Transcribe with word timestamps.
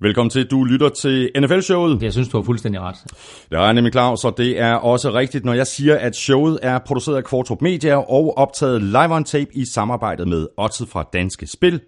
Velkommen 0.00 0.30
til. 0.30 0.46
Du 0.46 0.64
lytter 0.64 0.88
til 0.88 1.30
NFL-showet. 1.40 2.02
Jeg 2.02 2.12
synes, 2.12 2.28
du 2.28 2.36
har 2.36 2.44
fuldstændig 2.44 2.80
ret. 2.80 2.96
Det 3.50 3.58
er 3.58 3.72
nemlig 3.72 3.92
Claus, 3.92 4.24
og 4.24 4.34
det 4.36 4.60
er 4.60 4.74
også 4.74 5.12
rigtigt, 5.12 5.44
når 5.44 5.52
jeg 5.52 5.66
siger, 5.66 5.98
at 5.98 6.16
showet 6.16 6.58
er 6.62 6.78
produceret 6.78 7.16
af 7.16 7.24
Kvartrup 7.24 7.62
Media 7.62 7.96
og 7.96 8.38
optaget 8.38 8.82
live 8.82 9.14
on 9.14 9.24
tape 9.24 9.50
i 9.52 9.64
samarbejdet 9.74 10.28
med 10.28 10.46
Otted 10.56 10.86
fra 10.86 11.04
Danske 11.12 11.46
Spil. 11.46 11.80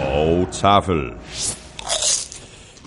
Og 0.00 0.48
Tafel. 0.52 1.59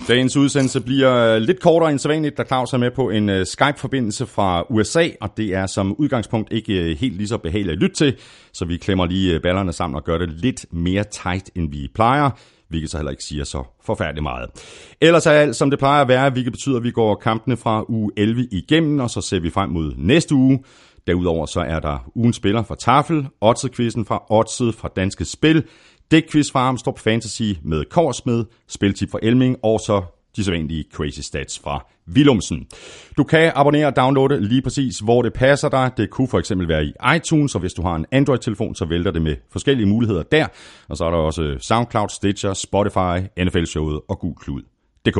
Dagens 0.08 0.36
udsendelse 0.36 0.80
bliver 0.80 1.34
øh, 1.34 1.40
lidt 1.40 1.60
kortere 1.60 1.90
end 1.90 1.98
sædvanligt, 1.98 2.38
da 2.38 2.44
Claus 2.44 2.72
er 2.72 2.78
med 2.78 2.90
på 2.90 3.10
en 3.10 3.28
øh, 3.28 3.46
Skype-forbindelse 3.46 4.26
fra 4.26 4.64
USA, 4.70 5.08
og 5.20 5.36
det 5.36 5.54
er 5.54 5.66
som 5.66 5.94
udgangspunkt 5.94 6.52
ikke 6.52 6.72
øh, 6.72 6.96
helt 6.96 7.16
lige 7.16 7.28
så 7.28 7.38
behageligt 7.38 7.72
at 7.72 7.78
lytte 7.78 7.96
til, 7.96 8.16
så 8.52 8.64
vi 8.64 8.76
klemmer 8.76 9.06
lige 9.06 9.40
ballerne 9.40 9.72
sammen 9.72 9.96
og 9.96 10.04
gør 10.04 10.18
det 10.18 10.30
lidt 10.30 10.66
mere 10.72 11.04
tight, 11.04 11.50
end 11.54 11.70
vi 11.70 11.88
plejer, 11.94 12.30
hvilket 12.68 12.90
så 12.90 12.96
heller 12.96 13.10
ikke 13.10 13.24
siger 13.24 13.44
så 13.44 13.62
forfærdeligt 13.84 14.22
meget. 14.22 14.50
Ellers 15.00 15.26
er 15.26 15.30
alt, 15.30 15.56
som 15.56 15.70
det 15.70 15.78
plejer 15.78 16.02
at 16.02 16.08
være, 16.08 16.30
hvilket 16.30 16.52
betyder, 16.52 16.76
at 16.76 16.84
vi 16.84 16.90
går 16.90 17.14
kampene 17.14 17.56
fra 17.56 17.84
uge 17.88 18.10
11 18.16 18.48
igennem, 18.50 19.00
og 19.00 19.10
så 19.10 19.20
ser 19.20 19.40
vi 19.40 19.50
frem 19.50 19.70
mod 19.70 19.92
næste 19.96 20.34
uge. 20.34 20.64
Derudover 21.06 21.46
så 21.46 21.60
er 21.60 21.80
der 21.80 22.10
ugens 22.14 22.36
spiller 22.36 22.62
fra 22.62 22.74
Tafel, 22.74 23.26
Odds-quizzen 23.40 24.04
fra 24.04 24.22
Odds 24.30 24.76
fra 24.76 24.88
Danske 24.96 25.24
Spil, 25.24 25.64
Dækquiz 26.10 26.52
fra 26.52 26.60
Armstrong 26.60 26.98
Fantasy 26.98 27.52
med 27.62 27.84
Korsmed, 27.84 28.44
spiltip 28.68 29.10
fra 29.10 29.18
Elming 29.22 29.56
og 29.62 29.80
så 29.80 30.02
de 30.36 30.44
sædvanlige 30.44 30.84
crazy 30.92 31.20
stats 31.20 31.58
fra 31.58 31.86
Willumsen. 32.14 32.66
Du 33.16 33.24
kan 33.24 33.52
abonnere 33.54 33.86
og 33.86 33.96
downloade 33.96 34.40
lige 34.40 34.62
præcis, 34.62 34.98
hvor 34.98 35.22
det 35.22 35.32
passer 35.32 35.68
dig. 35.68 35.90
Det 35.96 36.10
kunne 36.10 36.28
for 36.28 36.38
eksempel 36.38 36.68
være 36.68 36.84
i 36.84 36.92
iTunes, 37.16 37.54
og 37.54 37.60
hvis 37.60 37.72
du 37.72 37.82
har 37.82 37.96
en 37.96 38.06
Android-telefon, 38.12 38.74
så 38.74 38.84
vælter 38.84 39.10
det 39.10 39.22
med 39.22 39.36
forskellige 39.52 39.86
muligheder 39.86 40.22
der. 40.22 40.46
Og 40.88 40.96
så 40.96 41.04
er 41.04 41.10
der 41.10 41.18
også 41.18 41.56
SoundCloud, 41.60 42.08
Stitcher, 42.08 42.54
Spotify, 42.54 43.28
NFL-showet 43.44 44.00
og 44.08 44.18
Google 44.18 44.36
Klud. 44.40 44.73
DK. 45.06 45.18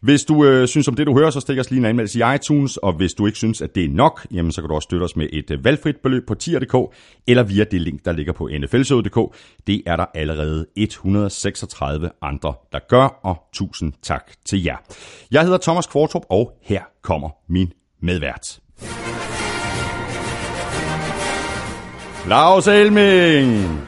Hvis 0.00 0.24
du 0.24 0.44
øh, 0.44 0.68
synes 0.68 0.88
om 0.88 0.94
det, 0.94 1.06
du 1.06 1.18
hører, 1.18 1.30
så 1.30 1.40
stik 1.40 1.58
os 1.58 1.70
lige 1.70 1.78
en 1.78 1.84
anmeldelse 1.84 2.18
i 2.18 2.34
iTunes, 2.34 2.76
og 2.76 2.92
hvis 2.92 3.14
du 3.14 3.26
ikke 3.26 3.38
synes, 3.38 3.62
at 3.62 3.74
det 3.74 3.84
er 3.84 3.88
nok, 3.88 4.26
jamen, 4.30 4.52
så 4.52 4.60
kan 4.60 4.68
du 4.68 4.74
også 4.74 4.86
støtte 4.86 5.04
os 5.04 5.16
med 5.16 5.28
et 5.32 5.50
øh, 5.50 5.64
valgfrit 5.64 5.96
beløb 6.02 6.26
på 6.26 6.34
tier.dk, 6.34 6.94
eller 7.26 7.42
via 7.42 7.64
det 7.64 7.80
link, 7.80 8.04
der 8.04 8.12
ligger 8.12 8.32
på 8.32 8.48
nflsøde.dk. 8.58 9.34
Det 9.66 9.82
er 9.86 9.96
der 9.96 10.06
allerede 10.14 10.66
136 10.76 12.10
andre, 12.22 12.54
der 12.72 12.78
gør, 12.88 13.20
og 13.22 13.36
tusind 13.52 13.92
tak 14.02 14.32
til 14.46 14.64
jer. 14.64 14.76
Jeg 15.30 15.42
hedder 15.42 15.58
Thomas 15.58 15.86
Kvartrup, 15.86 16.22
og 16.30 16.52
her 16.62 16.82
kommer 17.02 17.28
min 17.48 17.72
medvært. 18.02 18.60
Lars 22.28 22.66
Elming! 22.66 23.80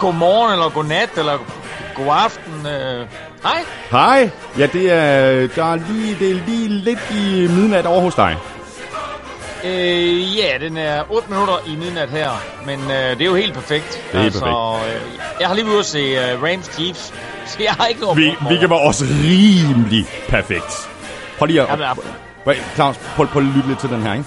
Godmorgen, 0.00 0.52
eller 0.52 0.70
godnat, 0.74 1.10
eller 1.18 1.61
god 1.94 2.06
aften. 2.10 2.66
Øh. 2.66 3.06
Hej. 3.42 3.64
Hej. 3.90 4.30
Ja, 4.58 4.66
det 4.66 4.92
er, 4.92 5.48
der 5.56 5.72
er 5.72 5.92
lige, 5.92 6.16
det 6.18 6.30
er 6.30 6.40
lige 6.46 6.68
lidt 6.68 7.10
i 7.10 7.46
midnat 7.46 7.86
over 7.86 8.00
hos 8.00 8.14
dig. 8.14 8.36
Øh, 9.64 10.36
ja, 10.36 10.58
den 10.60 10.76
er 10.76 11.02
8 11.10 11.30
minutter 11.30 11.54
i 11.66 11.76
midnat 11.76 12.10
her, 12.10 12.30
men 12.66 12.80
øh, 12.80 13.10
det 13.10 13.20
er 13.20 13.24
jo 13.24 13.34
helt 13.34 13.54
perfekt. 13.54 14.02
Det 14.12 14.20
er 14.20 14.24
altså, 14.24 14.40
perfekt. 14.40 14.96
Øh, 14.96 15.20
jeg 15.40 15.48
har 15.48 15.54
lige 15.54 15.64
været 15.64 15.74
ude 15.74 15.80
at 15.80 15.86
se 15.86 15.98
øh, 15.98 16.42
Rams 16.42 16.66
Chiefs, 16.66 17.14
så 17.50 17.56
jeg 17.62 17.72
har 17.72 17.86
ikke 17.86 18.00
noget 18.00 18.16
Vi, 18.16 18.34
vi 18.48 18.56
kan 18.56 18.70
være 18.70 18.80
også 18.80 19.04
rimelig 19.04 20.06
perfekt. 20.28 20.90
Prøv 21.38 21.46
lige 21.46 21.62
at... 21.62 21.68
Jamen, 21.68 21.86
Claus, 22.74 22.96
prøv, 23.16 23.26
prøv 23.26 23.42
at 23.42 23.48
lytte 23.48 23.68
lidt 23.68 23.78
til 23.78 23.88
den 23.88 24.02
her, 24.02 24.12
ikke? 24.12 24.24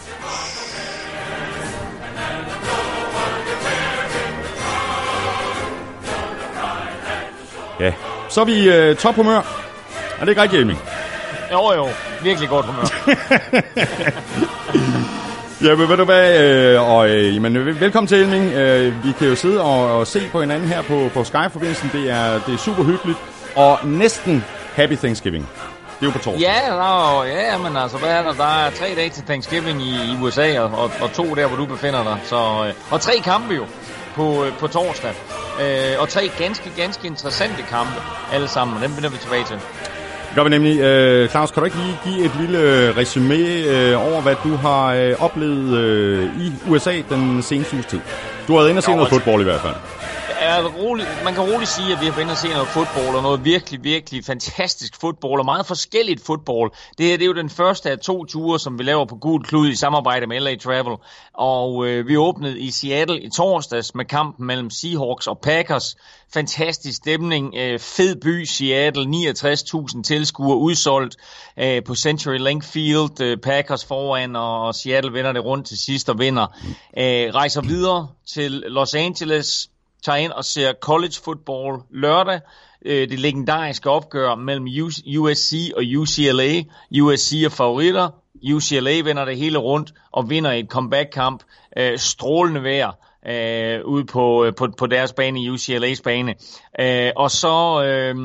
Ja, 7.79 7.93
så 8.29 8.41
er 8.41 8.45
vi 8.45 8.69
øh, 8.69 8.95
tophumør. 8.95 9.37
Er 10.19 10.19
det 10.19 10.29
ikke 10.29 10.41
rigtigt, 10.41 10.61
Emil? 10.61 10.77
Jo, 11.51 11.73
jo. 11.75 11.87
Virkelig 12.23 12.49
godt 12.49 12.65
humør. 12.65 12.85
Ja, 15.63 15.75
men 15.75 15.89
ved 15.89 15.97
du 15.97 16.03
hvad, 16.03 16.39
øh, 16.43 16.89
og, 16.89 17.09
øh, 17.09 17.35
jamen, 17.35 17.65
vel- 17.65 17.79
velkommen 17.79 18.07
til 18.07 18.17
Elming. 18.17 18.53
Øh, 18.53 19.05
vi 19.05 19.11
kan 19.19 19.27
jo 19.27 19.35
sidde 19.35 19.61
og, 19.61 19.99
og 19.99 20.07
se 20.07 20.21
på 20.31 20.39
hinanden 20.41 20.67
her 20.67 20.81
på, 20.81 21.09
på 21.13 21.23
Skype-forbindelsen. 21.23 21.89
Det 21.93 22.09
er, 22.11 22.39
det 22.47 22.53
er 22.53 22.57
super 22.57 22.83
hyggeligt. 22.83 23.17
Og 23.55 23.79
næsten 23.83 24.45
Happy 24.75 24.95
Thanksgiving. 24.95 25.49
Det 25.99 26.01
er 26.01 26.05
jo 26.05 26.11
på 26.11 26.17
torsdag. 26.17 26.39
ja, 26.41 26.53
er- 26.67 27.23
ja, 27.23 27.57
men 27.57 27.77
altså, 27.77 27.97
hvad 27.97 28.09
er 28.09 28.23
der? 28.23 28.33
Der 28.33 28.65
er 28.65 28.69
tre 28.69 28.85
dage 28.95 29.09
til 29.09 29.23
Thanksgiving 29.25 29.81
i, 29.81 29.89
i 29.95 30.17
USA, 30.21 30.59
og, 30.59 30.71
og, 30.79 30.91
og 31.01 31.13
to 31.13 31.35
der, 31.35 31.47
hvor 31.47 31.57
du 31.57 31.65
befinder 31.65 32.03
dig. 32.03 32.17
Så, 32.23 32.35
øh, 32.67 32.73
og 32.91 33.01
tre 33.01 33.13
kampe 33.23 33.53
jo 33.53 33.65
på, 34.15 34.45
øh, 34.45 34.53
på 34.59 34.67
torsdag. 34.67 35.11
Øh, 35.61 36.01
og 36.01 36.09
tre 36.09 36.31
ganske, 36.37 36.71
ganske 36.77 37.07
interessante 37.07 37.61
kampe, 37.69 38.01
alle 38.33 38.47
sammen. 38.47 38.77
og 38.77 38.83
Dem 38.83 38.95
vender 38.95 39.09
vi 39.09 39.17
tilbage 39.17 39.43
til. 39.43 39.55
Det 39.55 40.35
gør 40.35 40.43
vi 40.43 40.49
nemlig. 40.49 40.79
Øh, 40.79 41.29
Claus, 41.29 41.51
kan 41.51 41.61
du 41.61 41.65
ikke 41.65 41.77
lige 41.77 41.97
give 42.03 42.25
et 42.25 42.31
lille 42.39 42.59
øh, 42.59 42.97
resume 42.97 43.35
øh, 43.35 44.07
over, 44.07 44.21
hvad 44.21 44.35
du 44.43 44.55
har 44.55 44.93
øh, 44.93 45.15
oplevet 45.19 45.77
øh, 45.77 46.41
i 46.41 46.53
USA 46.67 47.01
den 47.09 47.43
seneste 47.43 47.73
uges 47.75 47.85
tid? 47.85 47.99
Du 48.47 48.53
har 48.53 48.59
været 48.59 48.69
inde 48.69 48.79
og 48.79 48.83
se 48.83 48.91
noget 48.91 49.09
fodbold 49.09 49.41
i 49.41 49.43
hvert 49.43 49.61
fald 49.61 49.75
er 50.39 50.63
roligt, 50.63 51.09
man 51.23 51.33
kan 51.33 51.43
roligt 51.43 51.69
sige, 51.69 51.93
at 51.93 52.01
vi 52.01 52.05
har 52.05 52.11
været 52.11 52.21
inde 52.21 52.31
og 52.31 52.37
se 52.37 52.47
noget 52.47 52.67
fodbold, 52.67 53.15
og 53.15 53.23
noget 53.23 53.45
virkelig, 53.45 53.83
virkelig 53.83 54.25
fantastisk 54.25 55.01
fodbold, 55.01 55.39
og 55.39 55.45
meget 55.45 55.65
forskelligt 55.65 56.25
fodbold. 56.25 56.71
Det 56.97 57.05
her 57.05 57.17
det 57.17 57.23
er 57.23 57.27
jo 57.27 57.33
den 57.33 57.49
første 57.49 57.91
af 57.91 57.99
to 57.99 58.25
ture, 58.25 58.59
som 58.59 58.79
vi 58.79 58.83
laver 58.83 59.05
på 59.05 59.15
Gul 59.15 59.43
Klud 59.43 59.69
i 59.69 59.75
samarbejde 59.75 60.27
med 60.27 60.39
LA 60.39 60.55
Travel. 60.55 60.97
Og 61.33 61.87
øh, 61.87 62.07
vi 62.07 62.17
åbnede 62.17 62.59
i 62.59 62.71
Seattle 62.71 63.21
i 63.21 63.29
torsdags 63.29 63.95
med 63.95 64.05
kampen 64.05 64.47
mellem 64.47 64.69
Seahawks 64.69 65.27
og 65.27 65.39
Packers. 65.39 65.95
Fantastisk 66.33 66.97
stemning, 66.97 67.53
øh, 67.57 67.79
fed 67.79 68.15
by 68.15 68.43
Seattle, 68.43 69.03
69.000 69.03 70.03
tilskuere 70.03 70.57
udsolgt 70.57 71.15
øh, 71.59 71.83
på 71.83 71.95
Century 71.95 72.37
Link 72.37 72.63
Field. 72.63 73.21
Øh, 73.21 73.37
Packers 73.37 73.85
foran, 73.85 74.35
og 74.35 74.75
Seattle 74.75 75.13
vender 75.13 75.31
det 75.31 75.45
rundt 75.45 75.67
til 75.67 75.77
sidst 75.77 76.09
og 76.09 76.19
vinder. 76.19 76.47
Øh, 76.97 77.35
rejser 77.35 77.61
videre 77.61 78.07
til 78.27 78.51
Los 78.51 78.95
Angeles, 78.95 79.69
tager 80.05 80.17
ind 80.17 80.31
og 80.31 80.45
ser 80.45 80.73
college 80.81 81.13
football 81.23 81.81
lørdag. 81.89 82.39
Øh, 82.85 83.09
det 83.09 83.19
legendariske 83.19 83.89
opgør 83.89 84.35
mellem 84.35 84.67
USC 85.19 85.71
og 85.75 85.83
UCLA. 85.97 86.63
USC 87.01 87.43
er 87.45 87.49
favoritter. 87.49 88.09
UCLA 88.53 89.01
vinder 89.01 89.25
det 89.25 89.37
hele 89.37 89.57
rundt 89.57 89.93
og 90.11 90.29
vinder 90.29 90.51
et 90.51 90.67
comeback-kamp. 90.69 91.43
Øh, 91.77 91.99
strålende 91.99 92.63
vejr 92.63 92.91
øh, 93.27 93.85
ude 93.85 94.05
på, 94.05 94.45
øh, 94.45 94.55
på, 94.55 94.67
på 94.77 94.87
deres 94.87 95.13
bane, 95.13 95.39
UCLA's 95.39 96.01
bane. 96.03 96.35
Øh, 96.79 97.11
og 97.15 97.31
så 97.31 97.83
øh, 97.83 98.15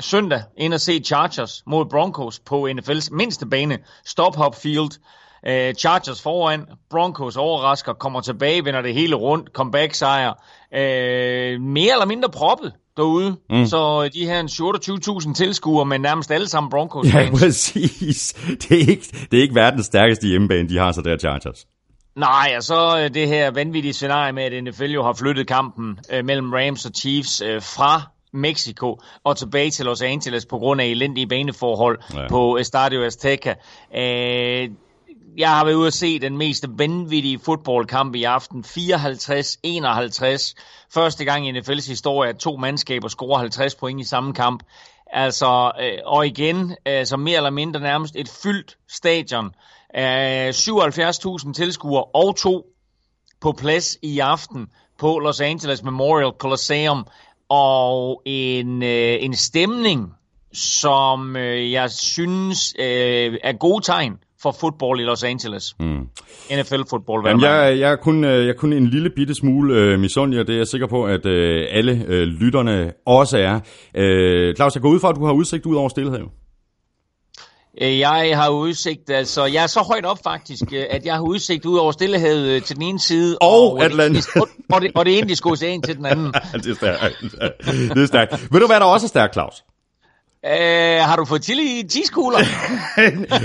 søndag 0.00 0.42
ind 0.56 0.74
og 0.74 0.80
se 0.80 0.98
Chargers 0.98 1.62
mod 1.66 1.86
Broncos 1.86 2.38
på 2.40 2.68
NFL's 2.68 3.08
mindste 3.10 3.46
bane, 3.46 3.78
Stop 4.04 4.36
Hop 4.36 4.54
Field. 4.54 4.98
Uh, 5.46 5.74
Chargers 5.78 6.22
foran, 6.22 6.64
Broncos 6.90 7.36
overrasker, 7.36 7.92
kommer 7.92 8.20
tilbage, 8.20 8.64
vender 8.64 8.82
det 8.82 8.94
hele 8.94 9.14
rundt, 9.16 9.48
comeback 9.52 9.94
sejr. 9.94 10.30
Uh, 10.72 11.62
mere 11.62 11.92
eller 11.92 12.06
mindre 12.06 12.28
proppet 12.30 12.72
derude, 12.96 13.36
mm. 13.50 13.66
så 13.66 14.08
de 14.14 14.26
her 14.26 14.40
en 14.40 14.46
27.000 14.48 15.34
tilskuere, 15.34 15.84
men 15.86 16.00
nærmest 16.00 16.30
alle 16.30 16.48
sammen 16.48 16.70
Broncos 16.70 17.06
Ja, 17.06 17.20
fans. 17.20 17.40
præcis. 17.40 18.34
Det 18.68 18.72
er, 18.82 18.90
ikke, 18.90 19.04
det 19.30 19.38
er 19.38 19.42
ikke 19.42 19.54
verdens 19.54 19.86
stærkeste 19.86 20.26
hjemmebane, 20.28 20.68
de 20.68 20.78
har 20.78 20.92
så 20.92 21.00
der 21.02 21.18
Chargers. 21.18 21.66
Nej, 22.16 22.52
og 22.56 22.62
så 22.62 22.98
øh, 23.00 23.14
det 23.14 23.28
her 23.28 23.50
vanvittige 23.50 23.92
scenarie 23.92 24.32
med, 24.32 24.42
at 24.42 24.64
NFL 24.64 24.84
jo 24.84 25.02
har 25.04 25.12
flyttet 25.12 25.46
kampen 25.46 25.98
øh, 26.12 26.24
mellem 26.24 26.52
Rams 26.52 26.84
og 26.86 26.92
Chiefs 26.94 27.40
øh, 27.40 27.62
fra 27.62 28.02
Mexico 28.32 29.00
og 29.24 29.36
tilbage 29.36 29.70
til 29.70 29.84
Los 29.84 30.02
Angeles 30.02 30.46
på 30.46 30.58
grund 30.58 30.80
af 30.80 30.86
elendige 30.86 31.26
baneforhold 31.26 31.98
Ja. 32.14 32.20
ja. 32.22 32.28
på 32.28 32.56
Estadio 32.56 33.04
Azteca. 33.04 33.54
Øh, 33.96 34.68
jeg 35.36 35.50
har 35.50 35.64
været 35.64 35.74
ude 35.74 35.86
at 35.86 35.92
se 35.92 36.18
den 36.18 36.36
mest 36.36 36.66
vanvittige 36.68 37.38
fodboldkamp 37.38 38.14
i 38.14 38.24
aften. 38.24 38.64
54-51. 38.66 40.54
Første 40.90 41.24
gang 41.24 41.48
i 41.48 41.52
NFL's 41.52 41.88
historie, 41.88 42.30
at 42.30 42.36
to 42.36 42.56
mandskaber 42.56 43.08
scorer 43.08 43.38
50 43.38 43.74
point 43.74 44.00
i 44.00 44.04
samme 44.04 44.34
kamp. 44.34 44.62
Altså, 45.12 45.72
øh, 45.80 45.98
og 46.04 46.26
igen, 46.26 46.76
altså 46.84 47.16
mere 47.16 47.36
eller 47.36 47.50
mindre 47.50 47.80
nærmest 47.80 48.16
et 48.16 48.28
fyldt 48.28 48.76
stadion. 48.88 49.46
Øh, 49.96 50.48
77.000 50.48 51.52
tilskuere 51.52 52.04
og 52.04 52.36
to 52.36 52.66
på 53.40 53.52
plads 53.52 53.98
i 54.02 54.18
aften 54.18 54.66
på 54.98 55.18
Los 55.18 55.40
Angeles 55.40 55.82
Memorial 55.82 56.32
Coliseum. 56.38 57.06
Og 57.48 58.22
en, 58.24 58.82
øh, 58.82 59.16
en 59.20 59.34
stemning, 59.34 60.12
som 60.52 61.36
øh, 61.36 61.72
jeg 61.72 61.90
synes 61.90 62.74
øh, 62.78 63.38
er 63.44 63.52
gode 63.52 63.84
tegn 63.84 64.18
for 64.42 64.52
fodbold 64.60 65.00
i 65.00 65.02
Los 65.02 65.24
Angeles. 65.24 65.76
Mm. 65.80 66.08
NFL-fodbold, 66.50 67.22
hvad 67.22 67.30
Jamen, 67.30 67.44
jeg, 67.44 67.78
jeg, 67.78 67.92
er 67.92 67.96
kun, 67.96 68.24
øh, 68.24 68.46
jeg 68.46 68.48
er 68.48 68.58
kun 68.58 68.72
en 68.72 68.86
lille 68.86 69.10
bitte 69.10 69.34
smule 69.34 69.74
øh, 69.74 69.98
misundelig, 69.98 70.40
og 70.40 70.46
det 70.46 70.52
er 70.52 70.56
jeg 70.56 70.66
sikker 70.66 70.86
på, 70.86 71.04
at 71.06 71.26
øh, 71.26 71.66
alle 71.70 72.04
øh, 72.08 72.22
lytterne 72.22 72.92
også 73.06 73.38
er. 73.38 73.60
Øh, 73.94 74.54
Claus, 74.56 74.74
jeg 74.74 74.82
går 74.82 74.88
ud 74.88 75.00
fra, 75.00 75.08
at 75.08 75.16
du 75.16 75.24
har 75.24 75.32
udsigt 75.32 75.66
ud 75.66 75.76
over 75.76 75.88
Stillehavet. 75.88 76.28
Øh, 77.82 77.98
jeg 77.98 78.32
har 78.34 78.48
udsigt, 78.48 79.10
altså 79.10 79.44
jeg 79.44 79.62
er 79.62 79.66
så 79.66 79.80
højt 79.80 80.04
op 80.04 80.18
faktisk, 80.24 80.62
øh, 80.72 80.84
at 80.90 81.06
jeg 81.06 81.14
har 81.14 81.22
udsigt 81.22 81.64
ud 81.64 81.78
over 81.78 81.92
Stillehavet 81.92 82.64
til 82.64 82.76
den 82.76 82.84
ene 82.84 83.00
side, 83.00 83.38
og, 83.40 83.72
og 83.72 83.84
Atlantis. 83.84 84.28
Og 84.72 84.80
det, 84.80 84.90
og 84.94 85.04
det 85.04 85.10
indiske 85.10 85.50
ocean 85.50 85.82
til 85.82 85.96
den 85.96 86.06
anden. 86.06 86.32
det 86.64 86.66
er 86.66 86.74
stærkt. 86.74 87.22
Det 87.94 88.02
er 88.02 88.06
stærkt. 88.06 88.52
Ved 88.52 88.60
du, 88.60 88.66
hvad 88.66 88.80
der 88.80 88.86
også 88.86 89.06
er 89.06 89.08
stærkt, 89.08 89.32
Claus? 89.32 89.64
Øh, 90.48 91.00
har 91.00 91.16
du 91.16 91.24
fået 91.24 91.44
chili 91.44 91.88
cheese 91.88 92.12
cooler? 92.12 92.38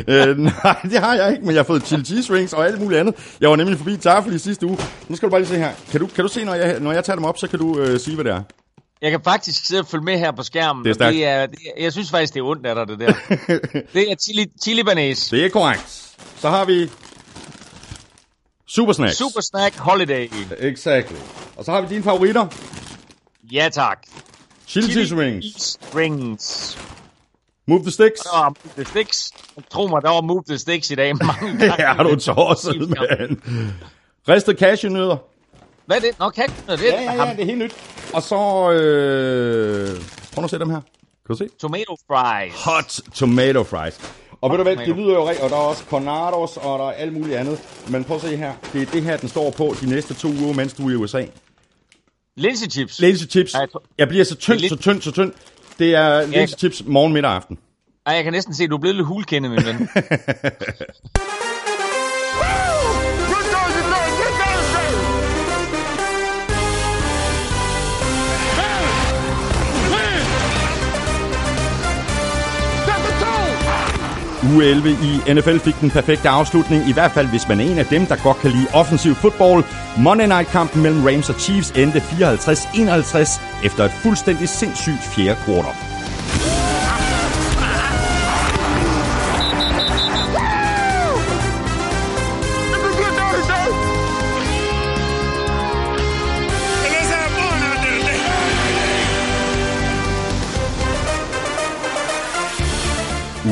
øh, 0.07 0.37
nej, 0.37 0.79
det 0.83 0.99
har 0.99 1.15
jeg 1.15 1.31
ikke, 1.31 1.45
men 1.45 1.55
jeg 1.55 1.59
har 1.59 1.63
fået 1.63 1.87
chili 1.87 2.05
cheese 2.05 2.33
rings 2.33 2.53
og 2.53 2.65
alt 2.65 2.81
muligt 2.81 2.99
andet. 2.99 3.15
Jeg 3.41 3.49
var 3.49 3.55
nemlig 3.55 3.77
forbi 3.77 3.97
Tafel 3.97 4.35
i 4.35 4.39
sidste 4.39 4.65
uge. 4.65 4.77
Nu 5.07 5.15
skal 5.15 5.29
du 5.29 5.31
bare 5.31 5.41
lige 5.41 5.49
se 5.49 5.57
her. 5.57 5.71
Kan 5.91 5.99
du, 5.99 6.07
kan 6.07 6.23
du 6.23 6.27
se, 6.27 6.45
når 6.45 6.53
jeg, 6.53 6.79
når 6.79 6.91
jeg 6.91 7.03
tager 7.03 7.15
dem 7.15 7.25
op, 7.25 7.37
så 7.37 7.47
kan 7.47 7.59
du 7.59 7.79
øh, 7.79 7.99
sige, 7.99 8.15
hvad 8.15 8.25
det 8.25 8.31
er? 8.31 8.43
Jeg 9.01 9.11
kan 9.11 9.21
faktisk 9.23 9.67
sidde 9.67 9.79
og 9.81 9.87
følge 9.87 10.03
med 10.03 10.17
her 10.17 10.31
på 10.31 10.43
skærmen. 10.43 10.83
Det 10.85 10.89
er 10.89 10.93
stærkt. 10.93 11.13
Det 11.13 11.25
er, 11.25 11.45
det 11.45 11.57
jeg 11.79 11.91
synes 11.91 12.11
faktisk, 12.11 12.33
det 12.33 12.39
er 12.39 12.43
ondt 12.43 12.65
af 12.65 12.75
dig, 12.75 12.87
det 12.87 12.99
der. 12.99 13.13
det 13.93 14.11
er 14.11 14.15
chili, 14.15 14.45
chili 14.63 14.83
banæs. 14.83 15.29
Det 15.29 15.45
er 15.45 15.49
korrekt. 15.49 16.15
Så 16.37 16.49
har 16.49 16.65
vi 16.65 16.89
Super 18.67 18.93
Snacks. 18.93 19.17
Super 19.17 19.41
Snack 19.41 19.77
Holiday. 19.77 20.29
Exactly. 20.59 21.17
Og 21.55 21.65
så 21.65 21.71
har 21.71 21.81
vi 21.81 21.87
dine 21.89 22.03
favoritter. 22.03 22.47
Ja, 23.51 23.69
tak. 23.71 23.97
Chili, 24.67 24.87
cheese 24.93 25.15
rings. 25.15 25.77
Rings. 25.95 26.77
Move 27.67 27.81
the 27.81 27.91
sticks. 27.91 28.21
Der 28.21 28.37
var 28.39 28.49
Move 28.49 28.73
the 28.75 28.85
Sticks. 28.85 29.31
Tro 29.71 29.87
mig, 29.87 30.01
der 30.01 30.09
var 30.09 30.21
Move 30.21 30.43
the 30.47 30.57
Sticks 30.57 30.91
i 30.91 30.95
dag 30.95 31.13
mange 31.25 31.57
gange. 31.59 31.65
ja, 31.79 31.95
er 31.97 32.03
du 32.03 32.15
tosset, 32.15 32.89
mand. 32.89 33.37
Ristet 34.29 34.59
cashewnødder. 34.59 35.17
Hvad 35.85 35.97
er 35.97 36.01
det? 36.01 36.19
Nå, 36.19 36.29
kan 36.29 36.45
det? 36.67 36.81
Ja, 36.83 37.01
ja, 37.01 37.25
ja, 37.25 37.31
det 37.33 37.41
er 37.41 37.45
helt 37.45 37.57
nyt. 37.57 37.75
Og 38.13 38.23
så... 38.23 38.71
Øh... 38.71 39.87
Prøv 40.33 40.41
nu 40.41 40.43
at 40.43 40.49
se 40.49 40.59
dem 40.59 40.69
her. 40.69 40.81
Kan 40.81 41.29
du 41.29 41.35
se? 41.35 41.49
Tomato 41.61 41.95
fries. 42.07 42.53
Hot 42.63 42.99
tomato 43.15 43.63
fries. 43.63 43.99
Og 44.41 44.49
ved 44.51 44.57
du 44.57 44.63
hvad, 44.63 44.75
det 44.75 44.95
lyder 44.95 45.13
jo 45.13 45.29
rigtigt, 45.29 45.43
og 45.43 45.49
der 45.49 45.55
er 45.55 45.59
også 45.59 45.83
cornados, 45.89 46.57
og 46.57 46.79
der 46.79 46.85
er 46.87 46.91
alt 46.91 47.13
muligt 47.13 47.37
andet. 47.37 47.59
Men 47.87 48.03
prøv 48.03 48.15
at 48.15 48.21
se 48.21 48.37
her. 48.37 48.53
Det 48.73 48.81
er 48.81 48.85
det 48.85 49.03
her, 49.03 49.17
den 49.17 49.29
står 49.29 49.51
på 49.51 49.75
de 49.81 49.89
næste 49.89 50.13
to 50.13 50.27
uger, 50.27 50.53
mens 50.53 50.73
du 50.73 50.87
er 50.87 50.91
i 50.91 50.95
USA. 50.95 51.25
Linse 52.37 52.69
chips. 52.69 52.99
Linse 52.99 53.27
chips. 53.27 53.55
Jeg 53.97 54.07
bliver 54.07 54.23
så 54.23 54.35
tynd, 54.35 54.59
så 54.59 54.75
tynd, 54.75 55.01
så 55.01 55.11
tynd. 55.11 55.31
Det 55.79 55.95
er 55.95 56.25
linse 56.27 56.55
chips 56.57 56.83
morgen, 56.85 57.13
middag 57.13 57.29
og 57.29 57.35
aften. 57.35 57.57
Ej, 58.05 58.13
jeg 58.13 58.23
kan 58.23 58.33
næsten 58.33 58.53
se, 58.53 58.63
at 58.63 58.69
du 58.69 58.75
er 58.75 58.79
blevet 58.79 58.95
lidt 58.95 59.07
hulkendet, 59.07 59.51
min 59.51 59.65
ven. 59.65 59.89
Uge 74.51 74.65
11 74.65 74.89
i 74.89 75.33
NFL 75.33 75.57
fik 75.57 75.79
den 75.81 75.89
perfekte 75.89 76.29
afslutning, 76.29 76.89
i 76.89 76.93
hvert 76.93 77.11
fald 77.11 77.27
hvis 77.27 77.47
man 77.47 77.59
er 77.59 77.63
en 77.63 77.77
af 77.77 77.85
dem, 77.85 78.05
der 78.05 78.15
godt 78.23 78.37
kan 78.37 78.51
lide 78.51 78.67
offensiv 78.73 79.15
fodbold. 79.15 79.63
Monday 79.97 80.27
Night-kampen 80.27 80.81
mellem 80.81 81.03
Rams 81.05 81.29
og 81.29 81.35
Chiefs 81.39 81.71
endte 81.71 81.99
54-51 81.99 83.65
efter 83.65 83.85
et 83.85 83.91
fuldstændig 84.03 84.49
sindssygt 84.49 85.03
fjerde 85.15 85.39
kvartal. 85.45 85.92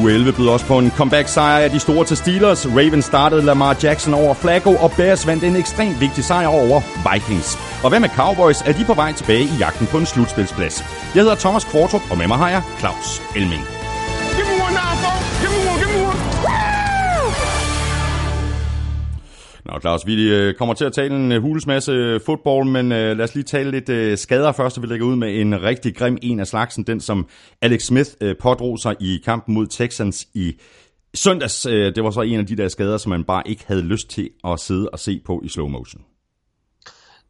Uge 0.01 0.13
11 0.13 0.33
bød 0.33 0.47
også 0.47 0.65
på 0.65 0.77
en 0.77 0.91
comeback-sejr 0.91 1.57
af 1.57 1.69
de 1.69 1.79
store 1.79 2.05
til 2.05 2.17
Steelers. 2.17 2.67
Ravens 2.67 3.05
startede 3.05 3.41
Lamar 3.41 3.77
Jackson 3.83 4.13
over 4.13 4.33
Flacco, 4.33 4.75
og 4.75 4.91
Bears 4.91 5.27
vandt 5.27 5.43
en 5.43 5.55
ekstremt 5.55 5.99
vigtig 5.99 6.23
sejr 6.23 6.47
over 6.47 6.81
Vikings. 7.13 7.57
Og 7.83 7.89
hvad 7.89 7.99
med 7.99 8.09
Cowboys? 8.09 8.61
Er 8.61 8.73
de 8.73 8.85
på 8.85 8.93
vej 8.93 9.13
tilbage 9.13 9.43
i 9.43 9.57
jagten 9.59 9.87
på 9.87 9.97
en 9.97 10.05
slutspilsplads? 10.05 10.85
Jeg 11.15 11.23
hedder 11.23 11.35
Thomas 11.35 11.63
Kvartrup, 11.65 12.01
og 12.11 12.17
med 12.17 12.27
mig 12.27 12.37
har 12.37 12.49
jeg 12.49 12.61
Claus 12.79 13.21
Elming. 13.35 13.80
Nå, 19.71 19.79
Claus, 19.79 20.07
vi 20.07 20.33
øh, 20.33 20.53
kommer 20.53 20.73
til 20.73 20.85
at 20.85 20.93
tale 20.93 21.15
en 21.15 21.31
øh, 21.31 21.41
hules 21.41 21.67
masse 21.67 21.91
øh, 21.91 22.21
fodbold, 22.25 22.67
men 22.67 22.91
øh, 22.91 23.17
lad 23.17 23.21
os 23.21 23.35
lige 23.35 23.43
tale 23.43 23.71
lidt 23.71 23.89
øh, 23.89 24.17
skader 24.17 24.51
først. 24.51 24.81
Vi 24.81 24.87
lægger 24.87 25.05
ud 25.05 25.15
med 25.15 25.41
en 25.41 25.63
rigtig 25.63 25.95
grim 25.95 26.17
en 26.21 26.39
af 26.39 26.47
slagsen, 26.47 26.83
den 26.83 26.99
som 26.99 27.27
Alex 27.61 27.81
Smith 27.81 28.09
uh, 28.25 28.31
pådrog 28.41 28.79
sig 28.79 28.95
i 28.99 29.21
kampen 29.25 29.53
mod 29.53 29.67
Texans 29.67 30.27
i 30.33 30.53
søndags. 31.13 31.61
Det 31.61 32.03
var 32.03 32.11
så 32.11 32.21
en 32.21 32.39
af 32.39 32.45
de 32.45 32.57
der 32.57 32.67
skader, 32.67 32.97
som 32.97 33.09
man 33.09 33.23
bare 33.23 33.43
ikke 33.45 33.63
havde 33.67 33.81
lyst 33.81 34.09
til 34.09 34.29
at 34.43 34.59
sidde 34.59 34.89
og 34.89 34.99
se 34.99 35.21
på 35.25 35.41
i 35.43 35.49
slow 35.49 35.67
motion. 35.67 36.01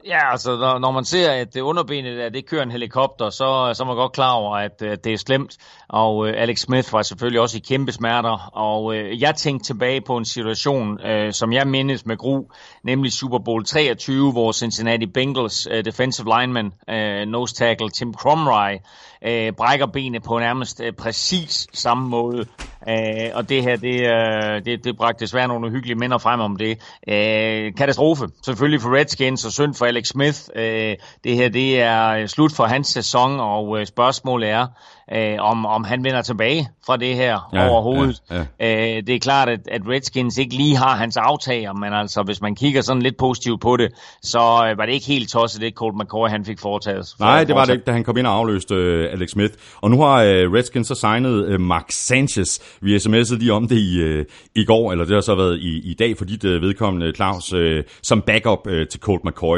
Ja, 0.05 0.31
altså 0.31 0.57
når, 0.57 0.79
når 0.79 0.91
man 0.91 1.05
ser, 1.05 1.31
at 1.31 1.53
det 1.53 1.61
underbenet 1.61 2.19
at 2.19 2.33
det 2.33 2.45
kører 2.45 2.63
en 2.63 2.71
helikopter, 2.71 3.29
så, 3.29 3.71
så 3.73 3.83
er 3.83 3.85
man 3.85 3.95
godt 3.95 4.11
klar 4.11 4.31
over, 4.31 4.57
at, 4.57 4.81
at 4.81 5.03
det 5.03 5.13
er 5.13 5.17
slemt. 5.17 5.57
Og 5.89 6.27
øh, 6.27 6.33
Alex 6.37 6.59
Smith 6.59 6.93
var 6.93 7.01
selvfølgelig 7.01 7.41
også 7.41 7.57
i 7.57 7.59
kæmpe 7.59 7.91
smerter. 7.91 8.51
Og 8.53 8.95
øh, 8.95 9.21
jeg 9.21 9.35
tænkte 9.35 9.65
tilbage 9.65 10.01
på 10.01 10.17
en 10.17 10.25
situation, 10.25 11.05
øh, 11.05 11.33
som 11.33 11.53
jeg 11.53 11.67
mindes 11.67 12.05
med 12.05 12.17
gru, 12.17 12.43
nemlig 12.83 13.11
Super 13.13 13.39
Bowl 13.39 13.65
23, 13.65 14.31
hvor 14.31 14.51
Cincinnati 14.51 15.05
Bengals 15.05 15.67
øh, 15.71 15.85
defensive 15.85 16.27
lineman, 16.39 16.73
øh, 16.89 17.27
nose 17.27 17.55
tackle 17.55 17.89
Tim 17.89 18.13
Cromry, 18.13 18.77
øh, 19.21 19.53
brækker 19.53 19.85
benet 19.85 20.23
på 20.23 20.39
nærmest 20.39 20.81
øh, 20.81 20.93
præcis 20.93 21.67
samme 21.73 22.09
måde. 22.09 22.45
Uh, 22.87 23.29
og 23.33 23.49
det 23.49 23.63
her, 23.63 23.75
det, 23.75 24.01
øh, 24.01 24.65
det, 24.65 24.83
det 24.83 24.97
bragte 24.97 25.19
desværre 25.19 25.47
nogle 25.47 25.71
hyggelige 25.71 25.97
minder 25.97 26.17
frem 26.17 26.39
om 26.39 26.55
det. 26.55 26.77
Uh, 27.07 27.75
katastrofe, 27.77 28.27
selvfølgelig 28.45 28.81
for 28.81 28.95
Redskins 28.95 29.45
og 29.45 29.51
synd 29.51 29.73
for 29.73 29.85
Alex 29.85 30.07
Smith. 30.07 30.39
Øh, 30.55 30.95
det 31.23 31.35
her 31.35 31.49
det 31.49 31.81
er 31.81 32.27
slut 32.27 32.51
for 32.55 32.63
hans 32.63 32.87
sæson, 32.87 33.39
og 33.39 33.79
øh, 33.79 33.85
spørgsmålet 33.85 34.49
er, 34.49 34.67
øh, 35.15 35.37
om, 35.39 35.65
om 35.65 35.83
han 35.83 36.03
vender 36.03 36.21
tilbage 36.21 36.67
fra 36.85 36.97
det 36.97 37.15
her 37.15 37.49
ja, 37.53 37.69
overhovedet. 37.69 38.21
Ja, 38.31 38.45
ja. 38.59 38.97
Øh, 38.97 39.03
det 39.07 39.15
er 39.15 39.19
klart, 39.19 39.49
at, 39.49 39.59
at 39.71 39.81
Redskins 39.87 40.37
ikke 40.37 40.55
lige 40.55 40.77
har 40.77 40.95
hans 40.95 41.17
aftager, 41.17 41.73
men 41.73 41.93
altså, 41.93 42.23
hvis 42.23 42.41
man 42.41 42.55
kigger 42.55 42.81
sådan 42.81 43.01
lidt 43.01 43.17
positivt 43.17 43.61
på 43.61 43.77
det, 43.77 43.91
så 44.21 44.39
øh, 44.39 44.77
var 44.77 44.85
det 44.85 44.93
ikke 44.93 45.05
helt 45.05 45.29
tosset, 45.29 45.61
det 45.61 45.73
Colt 45.73 45.95
McCoy 45.97 46.29
han 46.29 46.45
fik 46.45 46.59
foretaget. 46.59 47.13
For 47.17 47.25
Nej, 47.25 47.43
det 47.43 47.55
var 47.55 47.65
det 47.65 47.73
ikke, 47.73 47.85
da 47.85 47.91
han 47.91 48.03
kom 48.03 48.17
ind 48.17 48.27
og 48.27 48.33
afløste 48.33 48.75
øh, 48.75 49.13
Alex 49.13 49.29
Smith. 49.29 49.53
Og 49.81 49.91
nu 49.91 50.01
har 50.01 50.23
øh, 50.23 50.53
Redskins 50.53 50.87
så 50.87 50.95
signet 50.95 51.45
øh, 51.45 51.59
Mark 51.59 51.85
Sanchez. 51.89 52.59
Vi 52.81 52.95
sms'ede 52.95 53.37
lige 53.37 53.53
om 53.53 53.67
det 53.67 53.77
i, 53.77 53.99
øh, 53.99 54.25
i 54.55 54.65
går, 54.65 54.91
eller 54.91 55.05
det 55.05 55.13
har 55.13 55.21
så 55.21 55.35
været 55.35 55.57
i, 55.57 55.91
i 55.91 55.93
dag 55.93 56.17
for 56.17 56.25
dit 56.25 56.43
øh, 56.43 56.61
vedkommende, 56.61 57.11
Claus, 57.15 57.53
øh, 57.53 57.83
som 58.03 58.21
backup 58.21 58.67
øh, 58.67 58.87
til 58.87 58.99
Colt 58.99 59.25
McCoy. 59.25 59.57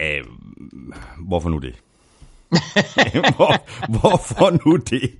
Øh, 0.00 0.24
hvorfor 1.28 1.48
nu 1.48 1.58
det? 1.58 1.74
Hvor, 3.36 3.56
hvorfor 3.88 4.50
nu 4.64 4.76
det? 4.76 5.10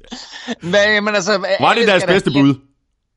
Men, 0.62 1.04
men 1.04 1.14
altså, 1.14 1.46
Var 1.60 1.74
det 1.74 1.88
deres 1.88 2.04
bedste 2.04 2.30
bud? 2.30 2.54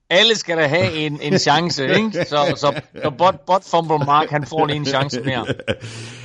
Alle 0.10 0.36
skal 0.36 0.58
da 0.58 0.68
have 0.68 0.94
en, 0.94 1.20
en 1.22 1.40
chance, 1.40 1.84
ikke? 1.96 2.12
Så, 2.30 2.54
så, 2.56 2.82
så 3.04 3.12
bot, 3.18 3.36
bot 3.48 3.64
fumble 3.72 3.98
Mark, 4.06 4.30
han 4.30 4.46
får 4.46 4.66
lige 4.66 4.76
en 4.76 4.86
chance 4.86 5.22
mere. 5.22 5.46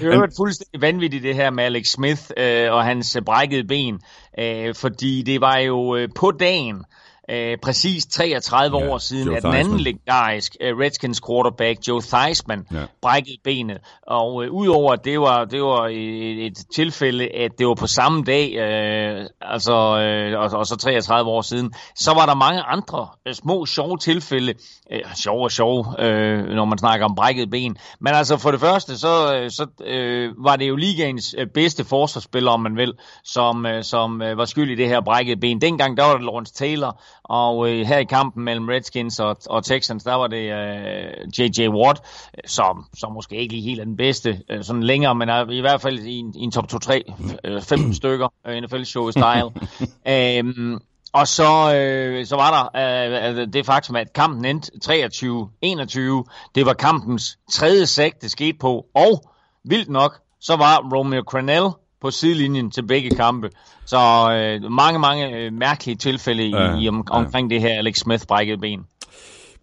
Det 0.00 0.12
er 0.12 0.14
jo 0.14 0.24
et 0.24 0.32
fuldstændig 0.36 0.80
vanvittigt 0.80 1.22
det 1.22 1.34
her 1.34 1.50
med 1.50 1.64
Alex 1.64 1.86
Smith 1.86 2.22
øh, 2.36 2.72
og 2.72 2.84
hans 2.84 3.18
brækkede 3.26 3.64
ben, 3.68 4.00
øh, 4.38 4.74
fordi 4.74 5.22
det 5.22 5.40
var 5.40 5.58
jo 5.58 5.96
øh, 5.96 6.08
på 6.16 6.30
dagen, 6.30 6.84
øh, 7.30 7.58
præcis 7.62 8.06
33 8.06 8.78
ja, 8.78 8.88
år 8.88 8.98
siden, 8.98 9.26
Joe 9.26 9.36
at 9.36 9.42
den 9.42 9.54
anden 9.54 9.80
legendarisk 9.80 10.56
uh, 10.60 10.78
Redskins 10.78 11.20
quarterback, 11.28 11.88
Joe 11.88 12.02
Theismann, 12.02 12.66
ja. 12.72 12.84
brækkede 13.02 13.36
benet. 13.44 13.78
Og 14.06 14.34
uh, 14.34 14.46
udover 14.50 14.92
at 14.92 15.04
det 15.04 15.20
var, 15.20 15.44
det 15.44 15.62
var 15.62 15.88
et, 15.88 16.46
et 16.46 16.58
tilfælde, 16.74 17.28
at 17.28 17.50
det 17.58 17.66
var 17.66 17.74
på 17.74 17.86
samme 17.86 18.24
dag, 18.24 18.46
uh, 18.54 19.26
altså, 19.40 19.72
uh, 19.72 20.40
og, 20.40 20.58
og 20.58 20.66
så 20.66 20.76
33 20.76 21.30
år 21.30 21.42
siden, 21.42 21.74
så 21.96 22.14
var 22.14 22.26
der 22.26 22.34
mange 22.34 22.62
andre 22.62 23.08
uh, 23.26 23.32
små, 23.32 23.66
sjove 23.66 23.98
tilfælde, 23.98 24.54
uh, 24.94 25.12
sjove 25.14 25.42
og 25.44 25.52
sjove, 25.52 25.78
uh, 25.78 26.54
når 26.54 26.64
man 26.64 26.78
snakker 26.78 27.06
om 27.06 27.14
brækket 27.14 27.50
ben. 27.50 27.76
Men 28.00 28.14
altså 28.14 28.36
for 28.36 28.50
det 28.50 28.60
første, 28.60 28.98
så, 28.98 29.42
uh, 29.42 29.48
så 29.50 29.66
uh, 29.80 30.44
var 30.44 30.56
det 30.56 30.68
jo 30.68 30.76
ligaens 30.76 31.34
uh, 31.38 31.46
bedste 31.54 31.84
forsvarsspiller, 31.84 32.50
om 32.50 32.60
man 32.60 32.76
vil, 32.76 32.92
som, 33.24 33.66
uh, 33.66 33.82
som 33.82 34.20
uh, 34.20 34.38
var 34.38 34.44
skyld 34.44 34.70
i 34.70 34.74
det 34.74 34.88
her 34.88 35.00
brækket 35.00 35.40
ben. 35.40 35.60
Dengang 35.60 35.96
der 35.96 36.04
var 36.04 36.14
det 36.14 36.24
Lawrence 36.24 36.54
Taylor, 36.54 37.00
og 37.28 37.70
øh, 37.70 37.86
her 37.86 37.98
i 37.98 38.04
kampen 38.04 38.44
mellem 38.44 38.68
Redskins 38.68 39.20
og, 39.20 39.36
og 39.50 39.64
Texans, 39.64 40.04
der 40.04 40.14
var 40.14 40.26
det 40.26 40.52
øh, 40.52 41.28
J.J. 41.38 41.68
Watt, 41.68 42.00
som, 42.46 42.84
som 42.98 43.12
måske 43.12 43.36
ikke 43.36 43.54
lige 43.54 43.68
helt 43.68 43.80
er 43.80 43.84
den 43.84 43.96
bedste 43.96 44.40
øh, 44.50 44.64
sådan 44.64 44.82
længere, 44.82 45.14
men 45.14 45.28
er 45.28 45.50
i 45.50 45.60
hvert 45.60 45.80
fald 45.80 45.98
i 45.98 46.18
en, 46.18 46.34
i 46.36 46.42
en 46.42 46.50
top 46.50 46.64
2-3, 46.72 47.00
øh, 47.44 47.62
fem 47.62 47.92
stykker 48.00 48.28
øh, 48.46 48.62
NFL-show 48.62 49.10
style. 49.10 49.50
øhm, 50.14 50.78
og 51.12 51.28
så, 51.28 51.74
øh, 51.74 52.26
så 52.26 52.36
var 52.36 52.70
der 52.74 53.40
øh, 53.40 53.52
det 53.52 53.66
faktum, 53.66 53.96
at 53.96 54.12
kampen 54.12 54.44
endte 54.44 54.72
23-21. 54.84 56.50
Det 56.54 56.66
var 56.66 56.72
kampens 56.72 57.38
tredje 57.52 57.86
sæk, 57.86 58.22
det 58.22 58.30
skete 58.30 58.58
på. 58.58 58.86
Og 58.94 59.32
vildt 59.64 59.88
nok, 59.88 60.20
så 60.40 60.56
var 60.56 60.96
Romeo 60.96 61.22
Cranell 61.22 61.66
på 62.00 62.10
sidelinjen 62.10 62.70
til 62.70 62.86
begge 62.86 63.10
kampe. 63.10 63.50
Så 63.86 63.96
øh, 64.32 64.70
mange, 64.72 64.98
mange 64.98 65.36
øh, 65.36 65.52
mærkelige 65.52 65.96
tilfælde 65.96 66.46
i, 66.46 66.50
ja, 66.50 66.78
i 66.78 66.88
om, 66.88 67.06
omkring 67.10 67.50
ja. 67.50 67.54
det 67.54 67.62
her 67.62 67.78
Alex 67.78 67.96
Smith 67.96 68.24
brækket 68.28 68.60
ben. 68.60 68.80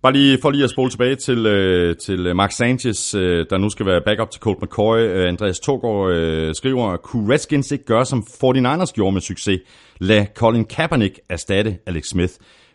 Bare 0.04 0.14
lige 0.14 0.38
for 0.42 0.52
lige 0.52 0.64
at 0.64 0.70
spole 0.70 0.90
tilbage 0.90 1.16
til, 1.16 1.46
øh, 1.46 1.96
til 1.98 2.36
Mark 2.36 2.52
Sanchez, 2.52 3.16
øh, 3.16 3.46
der 3.50 3.58
nu 3.58 3.70
skal 3.70 3.86
være 3.86 4.02
backup 4.06 4.32
til 4.32 4.42
Colt 4.42 4.62
McCoy. 4.62 4.98
Øh, 4.98 5.28
Andreas 5.30 5.60
Togård 5.60 6.12
øh, 6.12 6.56
skriver, 6.56 6.98
kunne 6.98 7.34
Redskins 7.34 7.72
ikke 7.72 7.86
gøre, 7.86 8.06
som 8.06 8.20
49ers 8.44 8.94
gjorde 8.94 9.12
med 9.12 9.22
succes? 9.22 9.60
Lad 10.00 10.26
Colin 10.36 10.66
Kaepernick 10.66 11.20
erstatte 11.30 11.78
Alex 11.86 12.06
Smith. 12.06 12.34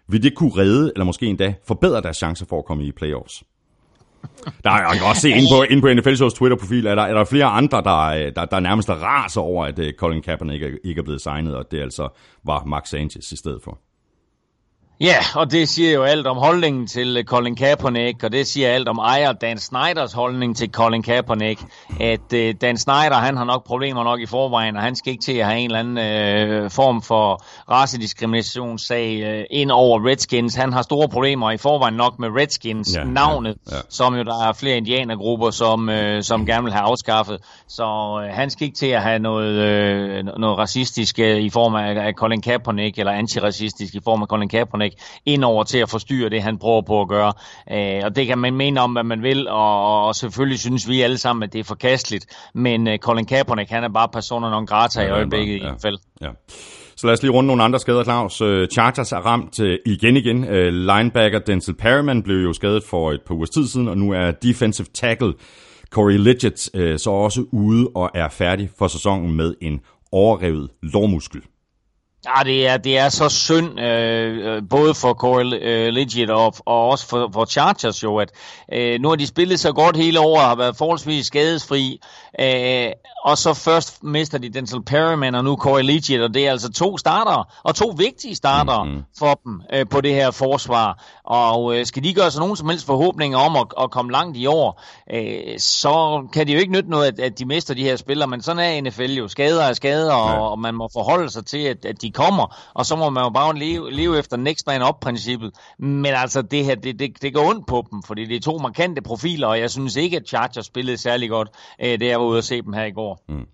Vil 0.09 0.23
det 0.23 0.35
kunne 0.35 0.52
redde, 0.57 0.93
eller 0.95 1.05
måske 1.05 1.26
endda 1.26 1.55
forbedre 1.67 2.00
deres 2.00 2.17
chancer 2.17 2.47
for 2.49 2.59
at 2.59 2.64
komme 2.64 2.85
i 2.85 2.93
playoffs? 2.93 3.43
Der 4.65 4.71
er, 4.71 4.79
jeg 4.79 4.99
kan 4.99 5.07
også 5.09 5.23
se 5.23 5.31
ind 5.31 5.47
på, 5.53 5.63
ind 5.63 5.81
på 5.81 5.89
NFL-shows 5.93 6.35
Twitter-profil, 6.35 6.87
er 6.87 6.95
der, 6.95 7.03
er 7.03 7.15
der 7.15 7.25
flere 7.25 7.45
andre, 7.45 7.83
der, 7.83 7.99
øh, 7.99 8.33
der, 8.37 8.45
der 8.45 8.61
nærmest 8.61 8.91
raser 8.91 9.41
over, 9.41 9.67
at 9.67 9.79
øh, 9.79 9.93
Colin 9.93 10.23
Kaepernick 10.23 10.63
ikke, 10.63 10.79
ikke 10.85 10.99
er 10.99 11.03
blevet 11.03 11.21
signet, 11.21 11.57
og 11.57 11.71
det 11.71 11.81
altså 11.81 12.09
var 12.45 12.65
Mark 12.65 12.87
Sanchez 12.87 13.33
i 13.33 13.37
stedet 13.37 13.61
for. 13.65 13.79
Ja, 15.00 15.17
og 15.35 15.50
det 15.50 15.69
siger 15.69 15.93
jo 15.93 16.02
alt 16.02 16.26
om 16.26 16.37
holdningen 16.37 16.87
til 16.87 17.17
øh, 17.17 17.25
Colin 17.25 17.57
Kaepernick, 17.57 18.25
og 18.25 18.33
det 18.33 18.47
siger 18.47 18.69
alt 18.69 18.88
om 18.88 18.99
ejer 18.99 19.33
Dan 19.33 19.59
Snyders 19.59 20.12
holdning 20.12 20.57
til 20.57 20.71
Colin 20.71 21.02
Kaepernick, 21.02 21.61
at 22.00 22.33
uh, 22.35 22.61
Dan 22.61 22.76
Snyder, 22.76 23.14
han 23.14 23.37
har 23.37 23.45
nok 23.45 23.67
problemer 23.67 24.05
nok 24.05 24.21
i 24.21 24.26
forvejen, 24.26 24.76
og 24.76 24.83
han 24.83 24.97
skal 24.97 25.12
ikke 25.12 25.25
til 25.25 25.33
at 25.33 25.47
have 25.47 25.59
en 25.59 25.75
eller 25.75 25.78
anden 25.78 26.64
uh, 26.64 26.71
form 26.71 27.02
for 27.02 27.43
racediskriminationssag 27.71 29.38
uh, 29.38 29.45
ind 29.50 29.71
over 29.71 30.07
Redskins. 30.09 30.55
Han 30.55 30.73
har 30.73 30.83
store 30.83 31.09
problemer 31.09 31.50
i 31.50 31.57
forvejen 31.57 31.95
nok 31.95 32.19
med 32.19 32.28
Redskins 32.28 32.97
ja, 32.97 33.05
navnet, 33.05 33.57
ja, 33.71 33.76
ja. 33.76 33.81
som 33.88 34.14
jo 34.14 34.23
der 34.23 34.49
er 34.49 34.52
flere 34.52 34.76
indianergrupper, 34.76 35.50
som, 35.50 35.88
uh, 35.88 36.21
som 36.21 36.47
gerne 36.47 36.64
vil 36.64 36.73
have 36.73 36.85
afskaffet. 36.85 37.38
Så 37.69 37.85
uh, 37.85 38.37
han 38.37 38.50
skal 38.50 38.64
ikke 38.64 38.76
til 38.76 38.87
at 38.87 39.02
have 39.02 39.19
noget, 39.19 39.52
uh, 40.19 40.40
noget 40.40 40.59
racistisk 40.59 41.19
uh, 41.19 41.25
i 41.25 41.50
form 41.50 41.75
af, 41.75 42.07
af 42.07 42.12
Colin 42.12 42.43
Kaepernick, 42.43 42.99
eller 42.99 43.12
antiracistisk 43.12 43.95
i 43.95 44.00
form 44.05 44.23
af 44.23 44.28
Colin 44.28 44.49
Kaepernick 44.49 44.88
ind 45.26 45.45
over 45.45 45.64
til 45.64 45.78
at 45.78 45.90
forstyrre 45.90 46.30
det, 46.30 46.42
han 46.42 46.59
prøver 46.59 46.83
på 46.83 47.00
at 47.00 47.09
gøre. 47.09 47.33
Øh, 47.73 48.00
og 48.04 48.16
det 48.16 48.26
kan 48.26 48.38
man 48.38 48.54
mene 48.54 48.80
om, 48.80 48.92
hvad 48.92 49.04
man 49.04 49.23
vil, 49.23 49.49
og, 49.49 50.07
og 50.07 50.14
selvfølgelig 50.14 50.59
synes 50.59 50.88
vi 50.88 51.02
alle 51.02 51.18
sammen, 51.18 51.42
at 51.42 51.52
det 51.52 51.59
er 51.59 51.64
forkasteligt. 51.64 52.26
Men 52.54 52.88
øh, 52.88 52.99
Colin 52.99 53.26
Kaepernick, 53.26 53.71
han 53.71 53.85
er 53.85 53.88
bare 53.88 54.09
personer 54.09 54.50
non 54.50 54.66
grata 54.66 55.02
i 55.02 55.11
øjeblikket 55.11 55.54
ja, 55.54 55.59
i 55.59 55.62
hvert 55.62 55.83
fald. 55.83 55.99
Ja. 56.21 56.28
Så 56.97 57.07
lad 57.07 57.14
os 57.14 57.23
lige 57.23 57.33
runde 57.33 57.47
nogle 57.47 57.62
andre 57.62 57.78
skader, 57.78 58.04
Claus. 58.04 58.40
Øh, 58.40 58.68
Chargers 58.68 59.12
er 59.12 59.18
ramt 59.18 59.59
igen 59.87 60.16
igen. 60.16 60.40
Linebacker 60.87 61.38
Denzel 61.38 61.75
Perryman 61.75 62.23
blev 62.23 62.37
jo 62.37 62.52
skadet 62.52 62.83
for 62.85 63.12
et 63.12 63.21
par 63.26 63.35
ugers 63.35 63.50
tid 63.50 63.66
siden, 63.66 63.88
og 63.88 63.99
nu 63.99 64.12
er 64.12 64.30
defensive 64.30 64.87
tackle 64.95 65.35
Corey 65.90 66.18
Lidget 66.18 66.59
så 67.00 67.11
også 67.11 67.45
ude 67.52 67.88
og 67.95 68.11
er 68.14 68.28
færdig 68.28 68.71
for 68.78 68.88
sæsonen 68.88 69.37
med 69.37 69.54
en 69.61 69.80
overrevet 70.12 70.71
lårmuskel. 70.83 71.42
Ja, 72.27 72.45
det 72.45 72.67
er, 72.67 72.77
det 72.77 72.99
er 72.99 73.09
så 73.09 73.29
synd, 73.29 73.81
øh, 73.81 74.57
øh 74.57 74.63
både 74.71 74.95
for 74.95 75.15
Corey 75.15 75.45
øh, 75.63 75.93
Legit 75.93 76.31
og, 76.31 76.55
og 76.67 76.89
også 76.89 77.09
for, 77.09 77.31
for 77.33 77.45
Chargers 77.45 78.03
jo, 78.03 78.17
at 78.17 78.33
øh, 78.73 79.01
nu 79.01 79.09
har 79.09 79.17
de 79.17 79.27
spillet 79.27 79.61
så 79.61 79.73
godt 79.73 79.97
hele 79.97 80.21
året, 80.21 80.47
har 80.47 80.57
været 80.57 80.77
forholdsvis 80.77 81.27
skadesfri, 81.27 82.01
øh, 82.41 82.93
og 83.25 83.39
så 83.39 83.55
først 83.55 84.05
mister 84.05 84.39
de 84.39 84.49
Denzel 84.49 84.83
Perryman 84.83 85.35
og 85.35 85.45
nu 85.45 85.57
Corey 85.57 85.83
Legit, 85.83 86.21
og 86.21 86.35
det 86.35 86.47
er 86.47 86.51
altså 86.51 86.73
to 86.73 86.99
starter, 86.99 87.55
og 87.63 87.75
to 87.75 87.95
vigtige 87.97 88.35
starter 88.35 88.85
mm-hmm. 88.85 89.03
for 89.19 89.41
dem 89.45 89.63
øh, 89.73 89.87
på 89.89 90.01
det 90.01 90.15
her 90.15 90.31
forsvar. 90.31 91.05
Og 91.25 91.79
øh, 91.79 91.87
skal 91.87 92.05
de 92.05 92.15
gøre 92.15 92.31
sig 92.31 92.41
nogen 92.41 92.57
som 92.57 92.69
helst 92.69 92.87
forhåbninger 92.87 93.39
om 93.39 93.57
at, 93.57 93.67
at 93.81 93.91
komme 93.91 94.13
langt 94.13 94.37
i 94.37 94.47
år, 94.47 94.83
øh, 95.13 95.59
så 95.59 96.23
kan 96.33 96.47
det 96.47 96.55
jo 96.55 96.59
ikke 96.59 96.73
nytte 96.73 96.91
noget, 96.91 97.07
at, 97.07 97.21
at 97.21 97.39
de 97.39 97.45
mister 97.45 97.75
de 97.75 97.83
her 97.83 97.97
spillere, 97.97 98.29
men 98.29 98.43
sådan 98.43 98.59
er 98.59 98.91
NFL 98.91 99.13
jo. 99.13 99.29
Skader 99.29 99.63
er 99.63 99.73
skader, 99.73 100.15
ja. 100.15 100.41
og, 100.41 100.51
og 100.51 100.59
man 100.59 100.75
må 100.75 100.89
forholde 100.93 101.31
sig 101.31 101.47
til, 101.47 101.59
at, 101.59 101.85
at 101.85 102.03
de 102.03 102.08
kommer, 102.11 102.57
og 102.75 102.87
så 102.87 102.97
må 102.97 103.11
man 103.11 103.25
jo 103.25 103.31
bare 103.31 103.59
leve, 103.59 103.91
leve 103.93 104.19
efter 104.19 104.37
next 104.37 104.67
man 104.67 104.83
up-princippet. 104.83 105.50
Men 105.79 106.07
altså, 106.07 106.43
det 106.43 106.65
her, 106.65 106.75
det, 106.75 106.99
det, 106.99 107.23
det 107.23 107.35
går 107.35 107.50
ondt 107.50 107.67
på 107.67 107.85
dem, 107.91 108.03
fordi 108.07 108.25
det 108.25 108.37
er 108.37 108.41
to 108.41 108.59
markante 108.59 109.03
profiler, 109.03 109.47
og 109.47 109.61
jeg 109.61 109.71
synes 109.71 109.97
ikke, 109.97 110.17
at 110.17 110.29
Chargers 110.29 110.67
spillede 110.67 110.97
særlig 110.97 111.31
godt, 111.31 111.49
øh, 111.85 112.00
da 112.00 112.07
jeg 112.07 112.21
var 112.21 112.27
ude 112.27 112.38
at 112.38 112.45
se 112.45 112.62
dem 112.62 112.73
her 112.73 112.85
i 112.85 112.91
går. 112.91 113.25
Mm. 113.29 113.47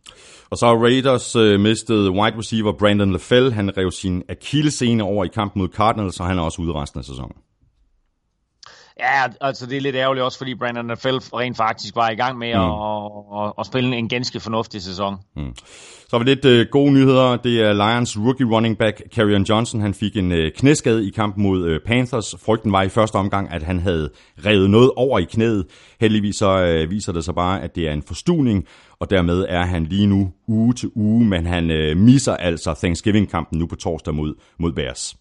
Og 0.51 0.59
så 0.59 0.67
har 0.67 0.75
Raiders 0.75 1.37
øh, 1.37 1.61
mistet 1.61 2.11
wide 2.11 2.39
receiver 2.39 2.73
Brandon 2.73 3.13
LaFell. 3.13 3.53
Han 3.53 3.77
rev 3.77 3.91
sin 3.91 4.23
akillescene 4.29 5.05
over 5.05 5.25
i 5.25 5.29
kampen 5.29 5.63
mod 5.63 5.69
Cardinals, 5.69 6.21
og 6.21 6.27
han 6.27 6.39
er 6.39 6.43
også 6.43 6.63
ude 6.63 6.73
resten 6.73 6.99
af 6.99 7.05
sæsonen. 7.05 7.37
Ja, 9.01 9.23
altså 9.41 9.67
det 9.67 9.77
er 9.77 9.81
lidt 9.81 9.97
ærgerligt 9.97 10.25
også, 10.25 10.39
fordi 10.39 10.55
Brandon 10.55 10.87
Nafel 10.87 11.15
rent 11.15 11.57
faktisk 11.57 11.97
var 11.97 12.11
i 12.11 12.15
gang 12.15 12.39
med 12.39 12.55
mm. 12.55 12.61
at, 12.61 13.47
at, 13.47 13.53
at 13.59 13.67
spille 13.67 13.97
en 13.97 14.09
ganske 14.09 14.41
fornuftig 14.41 14.83
sæson. 14.83 15.17
Mm. 15.37 15.55
Så 16.09 16.19
vi 16.19 16.25
lidt 16.25 16.45
uh, 16.45 16.71
gode 16.71 16.93
nyheder. 16.93 17.37
Det 17.37 17.63
er 17.63 17.73
Lions 17.73 18.19
rookie 18.19 18.47
running 18.47 18.79
back, 18.79 19.03
Carrion 19.15 19.43
Johnson. 19.43 19.81
Han 19.81 19.95
fik 19.95 20.17
en 20.17 20.33
uh, 20.33 20.39
knæskade 20.57 21.09
i 21.09 21.11
kampen 21.11 21.43
mod 21.43 21.71
uh, 21.71 21.77
Panthers. 21.87 22.35
Frygten 22.47 22.73
var 22.73 22.83
i 22.83 22.89
første 22.89 23.17
omgang, 23.17 23.51
at 23.51 23.63
han 23.63 23.81
havde 23.81 24.11
revet 24.47 24.71
noget 24.71 24.91
over 24.97 25.19
i 25.19 25.25
knæet. 25.25 25.67
Heldigvis 26.01 26.37
så 26.37 26.83
uh, 26.85 26.91
viser 26.91 27.13
det 27.13 27.25
sig 27.25 27.35
bare, 27.35 27.63
at 27.63 27.77
det 27.77 27.89
er 27.89 27.93
en 27.93 28.03
forstuning, 28.03 28.65
og 29.01 29.11
dermed 29.11 29.47
er 29.49 29.63
han 29.63 29.85
lige 29.85 30.07
nu 30.07 30.33
uge 30.49 30.75
til 30.75 30.91
uge, 30.95 31.25
men 31.25 31.47
han 31.47 31.71
uh, 31.71 31.97
misser 31.97 32.37
altså 32.37 32.75
Thanksgiving-kampen 32.75 33.59
nu 33.59 33.67
på 33.67 33.77
torsdag 33.77 34.15
mod, 34.15 34.35
mod 34.59 34.73
Bears. 34.73 35.17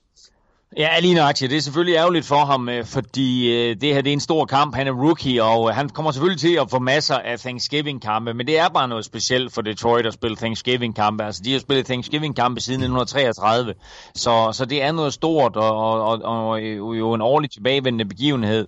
Ja, 0.78 1.00
lige 1.00 1.14
nøjagtigt. 1.14 1.52
Det 1.52 1.58
er 1.58 1.62
selvfølgelig 1.62 1.96
ærgerligt 1.96 2.26
for 2.26 2.46
ham, 2.46 2.70
øh, 2.70 2.86
fordi 2.86 3.52
øh, 3.52 3.76
det 3.82 3.94
her 3.94 4.02
det 4.02 4.10
er 4.10 4.14
en 4.14 4.20
stor 4.20 4.46
kamp. 4.46 4.76
Han 4.76 4.88
er 4.88 4.92
rookie, 4.92 5.44
og 5.44 5.70
øh, 5.70 5.76
han 5.76 5.90
kommer 5.90 6.12
selvfølgelig 6.12 6.42
til 6.42 6.54
at 6.56 6.70
få 6.70 6.80
masser 6.80 7.16
af 7.16 7.40
Thanksgiving-kampe, 7.40 8.34
men 8.34 8.48
det 8.48 8.60
er 8.60 8.70
bare 8.70 8.88
noget 8.88 9.06
specielt 9.06 9.54
for 9.54 9.62
Detroit 9.62 10.06
at 10.06 10.14
spille 10.14 10.38
Thanksgiving-kampe. 10.38 11.24
Altså, 11.24 11.42
de 11.46 11.52
har 11.52 11.60
spillet 11.60 11.86
Thanksgiving-kampe 11.86 12.62
siden 12.62 12.82
1933, 12.82 13.74
så, 14.16 14.50
så 14.54 14.66
det 14.66 14.84
er 14.84 14.92
noget 14.92 15.14
stort 15.14 15.56
og, 15.56 15.78
og, 15.78 16.02
og, 16.02 16.50
og 16.50 16.62
jo 17.00 17.14
en 17.14 17.22
årlig 17.22 17.52
tilbagevendende 17.52 18.06
begivenhed. 18.06 18.68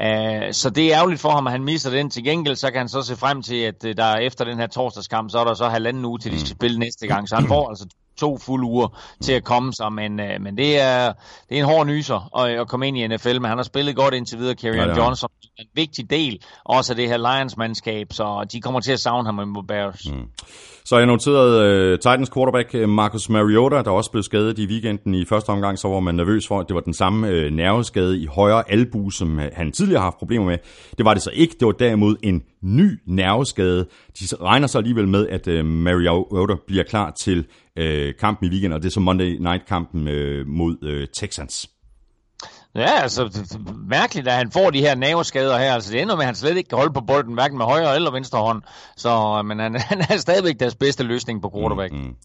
Uh, 0.00 0.52
så 0.52 0.70
det 0.74 0.92
er 0.92 0.98
ærgerligt 0.98 1.20
for 1.20 1.30
ham, 1.30 1.46
at 1.46 1.52
han 1.52 1.64
misser 1.64 1.90
den. 1.90 2.10
Til 2.10 2.24
gengæld 2.24 2.56
så 2.56 2.70
kan 2.70 2.78
han 2.78 2.88
så 2.88 3.02
se 3.02 3.16
frem 3.16 3.42
til, 3.42 3.56
at 3.56 3.82
der 3.82 4.16
efter 4.16 4.44
den 4.44 4.58
her 4.58 4.66
torsdagskamp, 4.66 5.30
så 5.30 5.38
er 5.38 5.44
der 5.44 5.54
så 5.54 5.68
halvanden 5.68 6.04
uge 6.04 6.18
til, 6.18 6.32
de 6.32 6.40
skal 6.40 6.50
spille 6.50 6.78
næste 6.78 7.06
gang. 7.06 7.28
Så 7.28 7.34
han 7.34 7.48
får 7.48 7.68
altså 7.68 7.86
to 8.22 8.38
fulde 8.38 8.64
uger 8.64 8.88
til 9.20 9.32
at 9.32 9.44
komme 9.44 9.72
sig, 9.72 9.92
men, 9.92 10.20
øh, 10.20 10.40
men 10.40 10.56
det, 10.56 10.80
er, 10.80 11.12
det 11.48 11.58
er 11.58 11.62
en 11.62 11.70
hård 11.72 11.86
nyser 11.86 12.38
at, 12.38 12.60
at 12.60 12.68
komme 12.68 12.88
ind 12.88 12.96
i 12.98 13.06
NFL, 13.06 13.40
men 13.40 13.48
han 13.48 13.58
har 13.58 13.62
spillet 13.62 13.96
godt 13.96 14.14
indtil 14.14 14.38
videre, 14.38 14.54
Kerryon 14.54 14.88
ja, 14.88 14.96
Johnson, 14.96 15.30
en 15.58 15.66
vigtig 15.74 16.10
del 16.10 16.44
også 16.64 16.92
af 16.92 16.96
det 16.96 17.08
her 17.08 17.16
Lions-mandskab, 17.16 18.06
så 18.10 18.46
de 18.52 18.60
kommer 18.60 18.80
til 18.80 18.92
at 18.92 19.00
savne 19.00 19.26
ham 19.26 19.34
med 19.34 19.62
Bears. 19.68 20.00
Mm. 20.06 20.28
Så 20.84 20.96
jeg 20.96 21.06
noterede 21.06 21.92
uh, 21.92 21.98
Titans 21.98 22.30
quarterback 22.30 22.74
øh, 22.74 22.88
Marcus 22.88 23.28
Mariota, 23.28 23.76
der 23.76 23.90
også 23.90 24.10
blev 24.10 24.22
skadet 24.22 24.58
i 24.58 24.66
weekenden 24.66 25.14
i 25.14 25.24
første 25.24 25.50
omgang, 25.50 25.78
så 25.78 25.88
var 25.88 26.00
man 26.00 26.14
nervøs 26.14 26.46
for, 26.48 26.60
at 26.60 26.68
det 26.68 26.74
var 26.74 26.80
den 26.80 26.94
samme 26.94 27.28
uh, 27.28 27.52
nerveskade 27.52 28.18
i 28.18 28.26
højre 28.26 28.70
albu, 28.70 29.10
som 29.10 29.38
uh, 29.38 29.44
han 29.52 29.72
tidligere 29.72 30.00
har 30.00 30.06
haft 30.06 30.18
problemer 30.18 30.46
med. 30.46 30.58
Det 30.98 31.04
var 31.04 31.14
det 31.14 31.22
så 31.22 31.30
ikke, 31.34 31.56
det 31.60 31.66
var 31.66 31.72
derimod 31.72 32.16
en 32.22 32.42
ny 32.62 32.90
nerveskade. 33.06 33.86
De 34.20 34.36
regner 34.42 34.66
så 34.66 34.78
alligevel 34.78 35.08
med, 35.08 35.28
at 35.28 35.48
uh, 35.48 35.66
Mariota 35.66 36.54
bliver 36.66 36.84
klar 36.84 37.10
til 37.10 37.38
uh, 37.80 37.84
kampen 38.20 38.46
i 38.46 38.50
weekenden, 38.50 38.72
og 38.72 38.82
det 38.82 38.88
er 38.88 38.92
så 38.92 39.00
Monday 39.00 39.36
Night-kampen 39.40 40.00
uh, 40.08 40.46
mod 40.46 40.76
uh, 40.82 41.08
Texans. 41.14 41.68
Ja, 42.74 43.00
altså 43.02 43.42
mærkeligt, 43.88 44.28
at 44.28 44.34
han 44.34 44.50
får 44.50 44.70
de 44.70 44.80
her 44.80 44.94
naveskader 44.94 45.58
her. 45.58 45.74
Altså 45.74 45.92
det 45.92 46.02
ender 46.02 46.16
med, 46.16 46.22
at 46.22 46.26
han 46.26 46.34
slet 46.34 46.56
ikke 46.56 46.68
kan 46.68 46.78
holde 46.78 46.92
på 46.92 47.00
bolden, 47.00 47.34
hverken 47.34 47.58
med 47.58 47.66
højre 47.66 47.94
eller 47.94 48.10
venstre 48.10 48.38
hånd. 48.38 48.62
Så, 48.96 49.08
øh, 49.38 49.44
men 49.44 49.58
han, 49.58 49.74
han 49.90 50.00
er 50.10 50.16
stadigvæk 50.16 50.60
deres 50.60 50.74
bedste 50.74 51.02
løsning 51.02 51.42
på 51.42 51.50
quarterback. 51.56 51.92
Mm-hmm. 51.92 52.16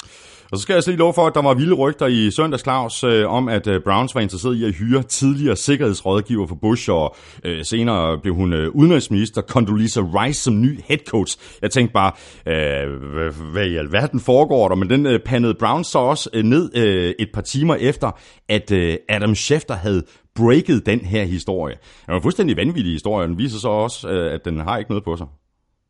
Og 0.51 0.58
så 0.58 0.62
skal 0.62 0.74
jeg 0.74 0.77
også 0.77 0.92
lige 0.92 1.00
love 1.00 1.13
for, 1.13 1.27
at 1.27 1.36
der 1.36 1.42
var 1.42 1.54
vilde 1.54 1.74
rygter 1.74 2.08
i 2.08 2.32
søndags, 2.32 2.63
Claus, 2.63 3.04
øh, 3.04 3.30
om 3.30 3.50
at 3.50 3.68
øh, 3.68 3.82
Browns 3.84 4.16
var 4.16 4.22
interesseret 4.22 4.56
i 4.56 4.66
at 4.66 4.74
hyre 4.74 5.04
tidligere 5.04 5.56
sikkerhedsrådgiver 5.56 6.48
for 6.48 6.56
Bush, 6.56 6.92
og 6.92 7.16
øh, 7.44 7.66
senere 7.66 8.18
blev 8.18 8.36
hun 8.36 8.54
øh, 8.54 8.70
udenrigsminister 8.75 9.42
Condoleezza 9.42 10.01
Rice 10.01 10.42
som 10.42 10.62
ny 10.62 10.80
head 10.88 11.00
coach. 11.08 11.38
Jeg 11.62 11.72
tænkte 11.72 11.94
bare, 11.94 12.12
øh, 12.48 13.42
hvad 13.51 13.66
i 13.66 13.75
alverden 13.75 14.20
foregår 14.20 14.68
der? 14.68 14.75
Men 14.75 14.89
den 14.89 15.06
øh, 15.06 15.20
pandede 15.20 15.54
Browns 15.54 15.88
så 15.88 16.00
også 16.00 16.30
øh, 16.34 16.44
ned 16.44 16.75
øh, 16.75 17.13
et 17.20 17.30
par 17.34 17.42
timer 17.42 17.75
efter, 17.75 18.12
at 18.50 18.72
øh, 18.72 18.98
Adam 19.10 19.36
Schefter 19.36 19.75
havde 19.75 20.04
breaket 20.36 20.86
den 20.86 21.00
her 21.00 21.24
historie. 21.24 21.75
Det 21.75 22.08
var 22.08 22.16
en 22.16 22.22
fuldstændig 22.22 22.58
vanvittig 22.58 22.94
historie, 22.94 23.27
den 23.27 23.38
viser 23.38 23.60
så 23.60 23.70
også, 23.70 24.10
øh, 24.10 24.34
at 24.34 24.46
den 24.46 24.60
har 24.60 24.77
ikke 24.77 24.92
noget 24.92 25.04
på 25.04 25.18
sig. 25.18 25.27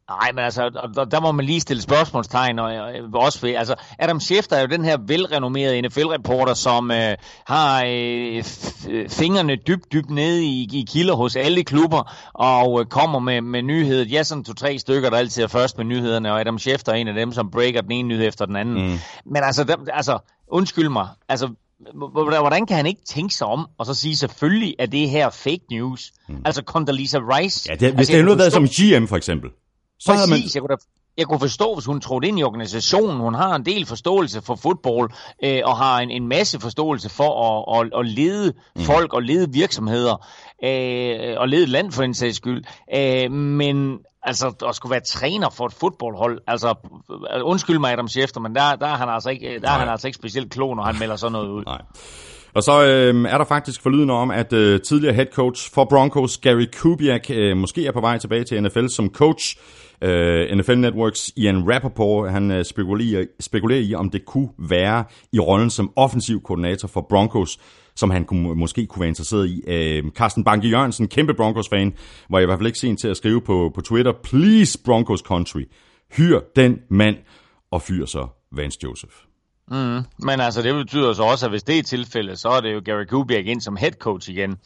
Nej, 0.09 0.31
men 0.31 0.43
altså, 0.43 0.69
der 1.11 1.19
må 1.19 1.31
man 1.31 1.45
lige 1.45 1.59
stille 1.59 1.81
spørgsmålstegn, 1.81 2.59
og 2.59 2.71
også 3.13 3.41
ved, 3.41 3.55
altså, 3.55 3.75
Adam 3.99 4.19
Schefter 4.19 4.55
er 4.55 4.61
jo 4.61 4.67
den 4.67 4.85
her 4.85 4.97
velrenommerede 5.07 5.81
NFL-reporter, 5.81 6.53
som 6.53 6.91
øh, 6.91 7.15
har 7.47 7.83
øh, 7.87 8.43
fingrene 9.09 9.55
dybt, 9.55 9.91
dybt 9.93 10.09
nede 10.09 10.45
i, 10.45 10.69
i 10.73 10.85
kilder 10.91 11.15
hos 11.15 11.35
alle 11.35 11.63
klubber, 11.63 12.13
og 12.33 12.79
øh, 12.79 12.85
kommer 12.85 13.19
med, 13.19 13.41
med 13.41 13.61
nyheder. 13.61 14.05
Ja, 14.05 14.23
sådan 14.23 14.43
to-tre 14.43 14.79
stykker, 14.79 15.09
der 15.09 15.17
altid 15.17 15.43
er 15.43 15.47
først 15.47 15.77
med 15.77 15.85
nyhederne, 15.85 16.31
og 16.31 16.39
Adam 16.39 16.59
Schefter 16.59 16.91
er 16.91 16.95
en 16.95 17.07
af 17.07 17.13
dem, 17.13 17.31
som 17.31 17.51
breaker 17.51 17.81
den 17.81 17.91
ene 17.91 18.07
nyhed 18.07 18.27
efter 18.27 18.45
den 18.45 18.55
anden. 18.55 18.75
Mm. 18.75 18.97
Men 19.25 19.43
altså, 19.43 19.63
der, 19.63 19.75
altså, 19.93 20.19
undskyld 20.47 20.89
mig, 20.89 21.07
altså, 21.29 21.49
hvordan 22.39 22.65
kan 22.65 22.77
han 22.77 22.85
ikke 22.85 23.01
tænke 23.05 23.35
sig 23.35 23.47
om, 23.47 23.67
og 23.77 23.85
så 23.85 23.93
sige, 23.93 24.17
selvfølgelig 24.17 24.75
er 24.79 24.85
det 24.85 25.09
her 25.09 25.29
fake 25.29 25.65
news? 25.71 26.11
Mm. 26.29 26.41
Altså 26.45 26.61
Condoleezza 26.65 27.17
Rice. 27.17 27.69
Ja, 27.69 27.73
det, 27.73 27.79
hvis 27.79 27.99
altså, 27.99 28.13
det 28.13 28.23
havde 28.23 28.37
været 28.37 28.53
som 28.53 28.67
GM 28.67 29.05
for 29.07 29.17
eksempel, 29.17 29.49
så 29.99 30.11
Præcis, 30.11 30.29
man... 30.29 30.39
jeg 30.55 30.61
kunne 30.61 30.75
da 30.75 30.81
jeg 31.17 31.27
kunne 31.27 31.39
forstå, 31.39 31.73
hvis 31.73 31.85
hun 31.85 32.01
troede 32.01 32.27
ind 32.27 32.39
i 32.39 32.43
organisationen. 32.43 33.17
Hun 33.17 33.33
har 33.33 33.55
en 33.55 33.65
del 33.65 33.85
forståelse 33.85 34.41
for 34.41 34.55
fodbold, 34.55 35.11
øh, 35.43 35.61
og 35.65 35.77
har 35.77 35.99
en, 35.99 36.11
en 36.11 36.27
masse 36.27 36.59
forståelse 36.59 37.09
for 37.09 37.31
at, 37.47 37.85
at, 37.85 37.99
at 37.99 38.05
lede 38.05 38.53
mm. 38.75 38.81
folk 38.81 39.13
og 39.13 39.23
lede 39.23 39.53
virksomheder, 39.53 40.27
øh, 40.63 41.35
og 41.37 41.47
lede 41.49 41.65
land 41.65 41.91
for 41.91 42.03
en 42.03 42.13
sags 42.13 42.35
skyld. 42.35 42.63
Øh, 42.95 43.31
men 43.31 43.99
altså 44.23 44.53
at 44.69 44.75
skulle 44.75 44.91
være 44.91 45.01
træner 45.01 45.49
for 45.49 45.65
et 45.65 45.73
fodboldhold, 45.73 46.41
altså 46.47 46.75
undskyld 47.43 47.79
mig 47.79 47.93
Adam 47.93 48.07
Schefter, 48.07 48.41
men 48.41 48.55
der, 48.55 48.75
der, 48.75 48.87
er 48.87 48.95
han 48.95 49.09
altså 49.09 49.29
ikke, 49.29 49.59
der 49.59 49.69
er 49.69 49.79
han 49.79 49.89
altså 49.89 50.07
ikke 50.07 50.17
specielt 50.17 50.51
klog, 50.51 50.75
når 50.75 50.83
han 50.83 50.99
melder 50.99 51.15
sådan 51.15 51.31
noget 51.31 51.49
ud. 51.49 51.63
Nej. 51.65 51.81
Og 52.53 52.63
så 52.63 52.83
øh, 52.83 53.25
er 53.29 53.37
der 53.37 53.45
faktisk 53.45 53.81
forlydende 53.81 54.13
om, 54.13 54.31
at 54.31 54.53
øh, 54.53 54.81
tidligere 54.81 55.13
head 55.13 55.25
coach 55.33 55.73
for 55.73 55.85
Broncos, 55.85 56.37
Gary 56.37 56.65
Kubiak, 56.77 57.29
øh, 57.29 57.57
måske 57.57 57.87
er 57.87 57.91
på 57.91 58.01
vej 58.01 58.17
tilbage 58.17 58.43
til 58.43 58.63
NFL 58.63 58.87
som 58.87 59.09
coach. 59.09 59.57
Øh, 60.01 60.57
NFL 60.57 60.77
Networks 60.77 61.31
Ian 61.37 61.73
Rappaport, 61.73 62.31
han 62.31 62.51
øh, 62.51 62.65
spekulerer, 62.65 63.25
spekulerer 63.39 63.81
i, 63.81 63.93
om 63.93 64.09
det 64.09 64.25
kunne 64.25 64.49
være 64.57 65.03
i 65.31 65.39
rollen 65.39 65.69
som 65.69 65.91
offensiv 65.95 66.41
koordinator 66.41 66.87
for 66.87 67.05
Broncos, 67.09 67.59
som 67.95 68.09
han 68.09 68.25
kunne, 68.25 68.55
måske 68.55 68.85
kunne 68.85 68.99
være 68.99 69.09
interesseret 69.09 69.47
i. 69.47 69.63
Øh, 69.67 70.03
Carsten 70.11 70.43
Banke 70.43 70.69
Jørgensen, 70.69 71.07
kæmpe 71.07 71.33
Broncos-fan, 71.33 71.93
var 72.29 72.39
i 72.39 72.45
hvert 72.45 72.59
fald 72.59 72.67
ikke 72.67 72.79
sent 72.79 72.99
til 72.99 73.07
at 73.07 73.17
skrive 73.17 73.41
på, 73.41 73.71
på 73.75 73.81
Twitter, 73.81 74.11
please 74.23 74.79
Broncos 74.85 75.19
country, 75.19 75.63
hyr 76.11 76.39
den 76.55 76.79
mand, 76.89 77.15
og 77.71 77.81
fyr 77.81 78.05
så 78.05 78.27
Vance 78.51 78.79
Joseph. 78.83 79.13
Mm, 79.71 80.01
men 80.19 80.39
altså, 80.39 80.61
det 80.61 80.75
betyder 80.75 81.13
så 81.13 81.23
også, 81.23 81.45
at 81.45 81.51
hvis 81.51 81.63
det 81.63 81.77
er 81.77 81.83
tilfældet, 81.83 82.39
så 82.39 82.49
er 82.49 82.61
det 82.61 82.73
jo 82.73 82.81
Gary 82.85 83.03
Kubiak 83.03 83.45
ind 83.45 83.61
som 83.61 83.75
head 83.75 83.91
coach 83.91 84.29
igen 84.29 84.57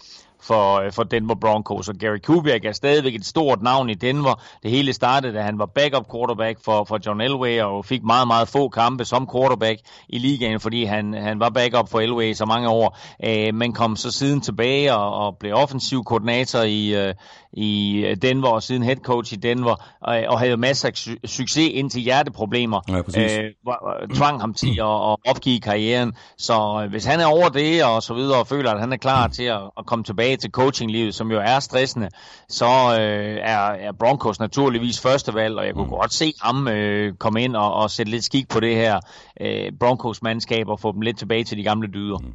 for, 0.44 0.80
øh, 0.80 0.92
for 0.92 1.04
Denver 1.04 1.36
Broncos. 1.36 1.90
Og 1.90 1.96
Gary 1.96 2.18
Kubiak 2.18 2.66
er 2.66 2.72
stadigvæk 2.72 3.16
et 3.16 3.26
stort 3.26 3.62
navn 3.62 3.90
i 3.90 3.94
Denver. 3.94 4.42
Det 4.64 4.72
hele 4.72 4.94
startede, 4.94 5.34
da 5.34 5.42
han 5.42 5.60
var 5.60 5.66
backup 5.66 6.12
quarterback 6.12 6.60
for, 6.66 6.84
for 6.84 7.00
John 7.06 7.22
Elway 7.22 7.62
og 7.62 7.86
fik 7.86 8.04
meget, 8.04 8.28
meget 8.28 8.48
få 8.48 8.70
kampe 8.70 9.06
som 9.06 9.30
quarterback 9.34 9.80
i 10.10 10.18
ligaen, 10.18 10.60
fordi 10.60 10.84
han, 10.84 11.14
han 11.14 11.40
var 11.40 11.50
backup 11.50 11.90
for 11.90 12.00
Elway 12.00 12.34
så 12.34 12.46
mange 12.46 12.70
år. 12.70 12.98
Øh, 13.26 13.54
men 13.56 13.74
kom 13.74 13.96
så 13.96 14.12
siden 14.12 14.42
tilbage 14.42 14.96
og, 14.96 15.26
og 15.26 15.38
blev 15.40 15.54
offensiv 15.54 16.04
koordinator 16.04 16.62
i, 16.62 16.96
øh, 16.96 17.14
i 17.54 18.06
Denver 18.22 18.50
og 18.50 18.64
siden 18.64 18.84
head 18.84 18.96
coach 18.96 19.34
i 19.34 19.36
Denver 19.36 19.76
og, 20.02 20.24
og 20.28 20.40
havde 20.40 20.58
masser 20.58 20.88
af 20.88 20.94
su- 20.98 21.26
succes 21.26 21.70
indtil 21.74 22.02
hjerteproblemer. 22.02 22.82
Ja, 22.90 23.42
øh, 23.42 24.16
tvang 24.16 24.40
ham 24.42 24.54
til 24.54 24.80
at, 24.80 24.86
at 24.86 25.16
opgive 25.28 25.60
karrieren. 25.60 26.14
Så 26.38 26.82
øh, 26.84 26.90
hvis 26.90 27.06
han 27.06 27.20
er 27.20 27.26
over 27.26 27.50
det 27.50 27.84
og 27.84 28.04
så 28.04 28.14
videre 28.14 28.40
og 28.40 28.48
føler, 28.48 28.72
at 28.72 28.80
han 28.80 28.94
er 28.94 28.98
klar 28.98 29.28
til 29.28 29.44
at, 29.44 29.62
at 29.78 29.86
komme 29.86 30.04
tilbage 30.04 30.31
til 30.38 30.52
coachinglivet, 30.52 31.16
som 31.16 31.32
jo 31.32 31.40
er 31.40 31.60
stressende, 31.60 32.10
så 32.50 32.66
øh, 33.00 33.38
er, 33.42 33.72
er 33.88 33.92
Broncos 34.00 34.40
naturligvis 34.40 35.02
første 35.02 35.34
valg, 35.34 35.58
og 35.58 35.66
jeg 35.66 35.74
kunne 35.74 35.86
mm. 35.86 35.92
godt 35.92 36.14
se 36.14 36.34
ham 36.42 36.68
øh, 36.68 37.14
komme 37.14 37.44
ind 37.44 37.56
og, 37.56 37.74
og 37.74 37.92
sætte 37.92 38.12
lidt 38.12 38.24
skik 38.24 38.50
på 38.50 38.60
det 38.60 38.76
her 38.76 39.00
øh, 39.42 39.72
Broncos-mandskab 39.80 40.68
og 40.68 40.80
få 40.80 40.92
dem 40.92 41.02
lidt 41.02 41.18
tilbage 41.18 41.44
til 41.44 41.58
de 41.58 41.64
gamle 41.64 41.88
dyder. 41.94 42.18
Mm. 42.18 42.34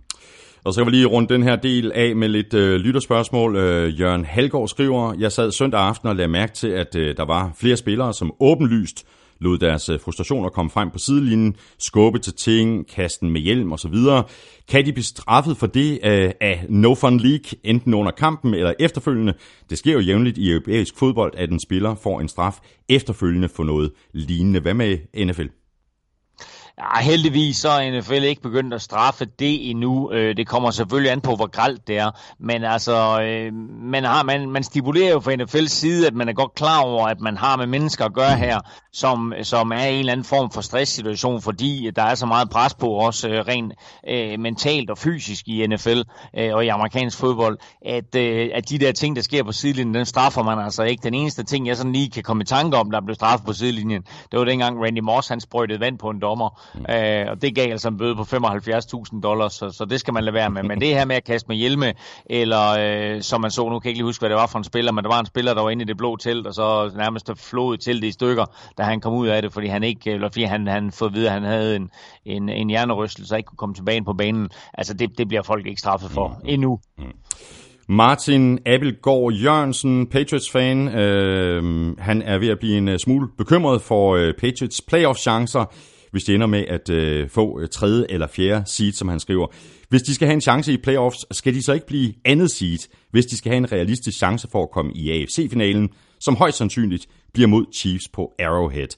Og 0.64 0.74
så 0.74 0.80
kan 0.80 0.86
vi 0.86 0.96
lige 0.96 1.06
runde 1.06 1.34
den 1.34 1.42
her 1.42 1.56
del 1.56 1.92
af 1.92 2.16
med 2.16 2.28
lidt 2.28 2.54
øh, 2.54 2.76
lytterspørgsmål. 2.76 3.56
Øh, 3.56 4.00
Jørgen 4.00 4.24
Halgaard 4.24 4.68
skriver, 4.68 5.14
jeg 5.18 5.32
sad 5.32 5.52
søndag 5.52 5.80
aften 5.80 6.08
og 6.08 6.16
lagde 6.16 6.28
mærke 6.28 6.52
til, 6.52 6.68
at 6.68 6.96
øh, 6.96 7.16
der 7.16 7.24
var 7.24 7.52
flere 7.56 7.76
spillere, 7.76 8.14
som 8.14 8.32
åbenlyst 8.40 9.06
lod 9.40 9.58
deres 9.58 9.88
øh, 9.88 10.00
frustrationer 10.00 10.48
komme 10.48 10.70
frem 10.70 10.90
på 10.90 10.98
sidelinjen, 10.98 11.56
skubbe 11.78 12.18
til 12.18 12.32
ting, 12.34 12.86
kasten 12.86 13.30
med 13.30 13.40
hjelm 13.40 13.72
osv. 13.72 13.94
Kan 14.68 14.86
de 14.86 14.92
blive 14.92 15.04
straffet 15.04 15.56
for 15.56 15.66
det 15.66 15.92
øh, 16.04 16.30
af 16.40 16.66
No 16.68 16.94
Fun 16.94 17.20
League, 17.20 17.58
enten 17.64 17.94
under 17.94 18.12
kampen 18.12 18.54
eller 18.54 18.72
efterfølgende? 18.80 19.34
Det 19.70 19.78
sker 19.78 19.92
jo 19.92 20.00
jævnligt 20.00 20.38
i 20.38 20.50
europæisk 20.50 20.98
fodbold, 20.98 21.32
at 21.36 21.50
en 21.50 21.60
spiller 21.60 21.94
får 21.94 22.20
en 22.20 22.28
straf 22.28 22.58
efterfølgende 22.88 23.48
for 23.48 23.64
noget 23.64 23.92
lignende. 24.12 24.60
Hvad 24.60 24.74
med 24.74 24.98
NFL? 25.24 25.46
Ja, 26.78 27.00
heldigvis 27.00 27.56
så 27.56 27.68
er 27.68 27.98
NFL 27.98 28.12
ikke 28.12 28.42
begyndt 28.42 28.74
at 28.74 28.82
straffe 28.82 29.24
det 29.24 29.70
endnu. 29.70 30.12
Øh, 30.12 30.36
det 30.36 30.46
kommer 30.46 30.70
selvfølgelig 30.70 31.12
an 31.12 31.20
på, 31.20 31.34
hvor 31.34 31.46
gralt 31.46 31.88
det 31.88 31.98
er. 31.98 32.10
Men 32.38 32.64
altså, 32.64 33.20
øh, 33.22 33.52
man, 33.82 34.04
har, 34.04 34.22
man, 34.22 34.50
man 34.50 34.62
stipulerer 34.62 35.12
jo 35.12 35.20
fra 35.20 35.34
NFL's 35.34 35.68
side, 35.68 36.06
at 36.06 36.14
man 36.14 36.28
er 36.28 36.32
godt 36.32 36.54
klar 36.54 36.80
over, 36.80 37.06
at 37.06 37.20
man 37.20 37.36
har 37.36 37.56
med 37.56 37.66
mennesker 37.66 38.04
at 38.04 38.14
gøre 38.14 38.36
her, 38.36 38.60
som, 38.92 39.32
som 39.42 39.72
er 39.72 39.84
i 39.84 39.92
en 39.92 39.98
eller 39.98 40.12
anden 40.12 40.24
form 40.24 40.50
for 40.50 40.60
stresssituation, 40.60 41.42
fordi 41.42 41.90
der 41.96 42.02
er 42.02 42.14
så 42.14 42.26
meget 42.26 42.50
pres 42.50 42.74
på 42.74 43.00
os 43.00 43.24
øh, 43.24 43.40
rent 43.40 43.72
øh, 44.08 44.40
mentalt 44.40 44.90
og 44.90 44.98
fysisk 44.98 45.48
i 45.48 45.66
NFL 45.66 46.00
øh, 46.38 46.54
og 46.54 46.64
i 46.64 46.68
amerikansk 46.68 47.18
fodbold, 47.18 47.58
at, 47.86 48.14
øh, 48.16 48.50
at 48.54 48.68
de 48.68 48.78
der 48.78 48.92
ting, 48.92 49.16
der 49.16 49.22
sker 49.22 49.42
på 49.42 49.52
sidelinjen, 49.52 49.94
den 49.94 50.06
straffer 50.06 50.42
man 50.42 50.58
altså 50.58 50.82
ikke. 50.82 51.02
Den 51.02 51.14
eneste 51.14 51.44
ting, 51.44 51.66
jeg 51.66 51.76
sådan 51.76 51.92
lige 51.92 52.10
kan 52.10 52.22
komme 52.22 52.42
i 52.42 52.46
tanke 52.46 52.76
om, 52.76 52.90
der 52.90 53.00
blev 53.00 53.14
straffet 53.14 53.46
på 53.46 53.52
sidelinjen, 53.52 54.02
det 54.02 54.38
var 54.38 54.44
dengang 54.44 54.84
Randy 54.84 55.00
Moss, 55.00 55.28
han 55.28 55.40
sprøjtede 55.40 55.80
vand 55.80 55.98
på 55.98 56.10
en 56.10 56.20
dommer. 56.20 56.65
Mm. 56.74 56.94
Øh, 56.94 57.26
og 57.30 57.42
det 57.42 57.54
gav 57.54 57.70
altså 57.70 57.88
en 57.88 57.98
bøde 57.98 58.16
på 58.16 58.22
75.000 58.22 59.20
dollars, 59.20 59.52
så, 59.52 59.70
så 59.70 59.84
det 59.84 60.00
skal 60.00 60.14
man 60.14 60.24
lade 60.24 60.34
være 60.34 60.50
med. 60.50 60.62
Men 60.62 60.80
det 60.80 60.88
her 60.88 61.04
med 61.04 61.16
at 61.16 61.24
kaste 61.24 61.48
med 61.48 61.56
hjelme, 61.56 61.94
eller 62.26 62.76
øh, 62.80 63.22
som 63.22 63.40
man 63.40 63.50
så, 63.50 63.68
nu 63.68 63.78
kan 63.78 63.88
jeg 63.88 63.90
ikke 63.90 63.98
lige 63.98 64.04
huske, 64.04 64.22
hvad 64.22 64.30
det 64.30 64.36
var 64.36 64.46
for 64.46 64.58
en 64.58 64.64
spiller, 64.64 64.92
men 64.92 65.04
der 65.04 65.10
var 65.10 65.20
en 65.20 65.26
spiller, 65.26 65.54
der 65.54 65.62
var 65.62 65.70
inde 65.70 65.82
i 65.82 65.86
det 65.86 65.96
blå 65.96 66.16
telt, 66.16 66.46
og 66.46 66.54
så 66.54 66.90
nærmest 66.96 67.30
flod 67.36 67.76
til 67.76 68.02
det 68.02 68.08
i 68.08 68.12
stykker, 68.12 68.44
da 68.78 68.82
han 68.82 69.00
kom 69.00 69.14
ud 69.14 69.26
af 69.26 69.42
det, 69.42 69.52
fordi 69.52 69.66
han 69.66 69.82
ikke, 69.82 70.10
eller 70.10 70.28
fordi 70.28 70.44
han, 70.44 70.66
han 70.66 70.92
fået 70.92 71.08
at 71.08 71.14
vide, 71.14 71.26
at 71.26 71.32
han 71.32 71.42
havde 71.42 71.76
en, 71.76 71.90
en, 72.24 72.48
en 72.48 72.68
hjernerystelse, 72.68 73.34
og 73.34 73.38
ikke 73.38 73.46
kunne 73.46 73.56
komme 73.56 73.74
tilbage 73.74 74.04
på 74.04 74.12
banen. 74.12 74.48
Altså 74.74 74.94
det, 74.94 75.18
det 75.18 75.28
bliver 75.28 75.42
folk 75.42 75.66
ikke 75.66 75.80
straffet 75.80 76.10
for 76.10 76.28
mm. 76.28 76.34
endnu. 76.44 76.80
Mm. 76.98 77.04
Martin 77.88 78.58
Abelgaard 78.66 79.32
Jørgensen, 79.32 80.06
Patriots-fan, 80.06 80.88
øh, 80.88 81.98
han 81.98 82.22
er 82.22 82.38
ved 82.38 82.48
at 82.48 82.58
blive 82.58 82.78
en 82.78 82.98
smule 82.98 83.28
bekymret 83.38 83.82
for 83.82 84.14
øh, 84.14 84.34
Patriots 84.34 84.82
playoff-chancer 84.92 85.64
hvis 86.10 86.24
de 86.24 86.34
ender 86.34 86.46
med 86.46 86.64
at 86.68 86.90
øh, 86.90 87.28
få 87.28 87.60
øh, 87.60 87.68
tredje 87.68 88.06
eller 88.08 88.26
fjerde 88.26 88.64
seed, 88.66 88.92
som 88.92 89.08
han 89.08 89.20
skriver. 89.20 89.46
Hvis 89.88 90.02
de 90.02 90.14
skal 90.14 90.26
have 90.26 90.34
en 90.34 90.40
chance 90.40 90.72
i 90.72 90.76
playoffs, 90.76 91.26
skal 91.30 91.54
de 91.54 91.62
så 91.62 91.72
ikke 91.72 91.86
blive 91.86 92.14
andet 92.24 92.50
seed, 92.50 92.78
hvis 93.10 93.26
de 93.26 93.36
skal 93.36 93.50
have 93.50 93.56
en 93.56 93.72
realistisk 93.72 94.18
chance 94.18 94.48
for 94.52 94.62
at 94.62 94.70
komme 94.70 94.92
i 94.94 95.10
AFC-finalen, 95.10 95.88
som 96.20 96.36
højst 96.36 96.58
sandsynligt 96.58 97.06
bliver 97.34 97.48
mod 97.48 97.66
Chiefs 97.74 98.08
på 98.08 98.32
Arrowhead. 98.38 98.88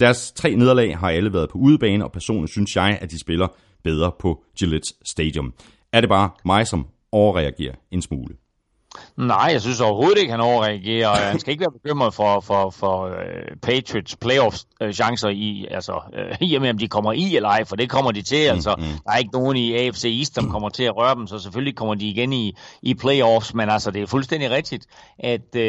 Deres 0.00 0.32
tre 0.32 0.54
nederlag 0.54 0.98
har 0.98 1.10
alle 1.10 1.32
været 1.32 1.50
på 1.50 1.58
udebane, 1.58 2.04
og 2.04 2.12
personligt 2.12 2.52
synes 2.52 2.76
jeg, 2.76 2.98
at 3.00 3.10
de 3.10 3.18
spiller 3.18 3.48
bedre 3.84 4.12
på 4.20 4.42
Gillette 4.58 4.94
Stadium. 5.04 5.54
Er 5.92 6.00
det 6.00 6.08
bare 6.08 6.30
mig, 6.44 6.66
som 6.66 6.86
overreagerer 7.12 7.74
en 7.90 8.02
smule? 8.02 8.34
Nej, 9.16 9.48
jeg 9.52 9.60
synes 9.60 9.80
overhovedet 9.80 10.18
ikke, 10.18 10.30
han 10.30 10.40
overreagerer, 10.40 11.08
han 11.30 11.40
skal 11.40 11.50
ikke 11.50 11.60
være 11.60 11.80
bekymret 11.82 12.14
for, 12.14 12.40
for, 12.40 12.70
for 12.70 13.06
uh, 13.06 13.58
Patriots 13.62 14.16
playoff-chancer 14.16 15.28
i, 15.28 15.66
altså, 15.70 15.92
uh, 15.92 16.36
i 16.48 16.54
og 16.54 16.62
med, 16.62 16.70
om 16.70 16.78
de 16.78 16.88
kommer 16.88 17.12
i 17.12 17.36
eller 17.36 17.48
ej, 17.48 17.64
for 17.64 17.76
det 17.76 17.90
kommer 17.90 18.10
de 18.12 18.22
til. 18.22 18.36
Altså, 18.36 18.74
mm-hmm. 18.78 18.92
Der 19.04 19.12
er 19.12 19.16
ikke 19.16 19.30
nogen 19.32 19.56
i 19.56 19.74
AFC 19.76 20.04
East, 20.04 20.34
som 20.34 20.50
kommer 20.50 20.68
til 20.68 20.84
at 20.84 20.96
røre 20.96 21.14
dem, 21.14 21.26
så 21.26 21.38
selvfølgelig 21.38 21.76
kommer 21.76 21.94
de 21.94 22.08
igen 22.08 22.32
i, 22.32 22.56
i 22.82 22.94
playoffs, 22.94 23.54
men 23.54 23.70
altså, 23.70 23.90
det 23.90 24.02
er 24.02 24.06
fuldstændig 24.06 24.50
rigtigt, 24.50 24.86
at 25.18 25.40
uh, 25.54 25.60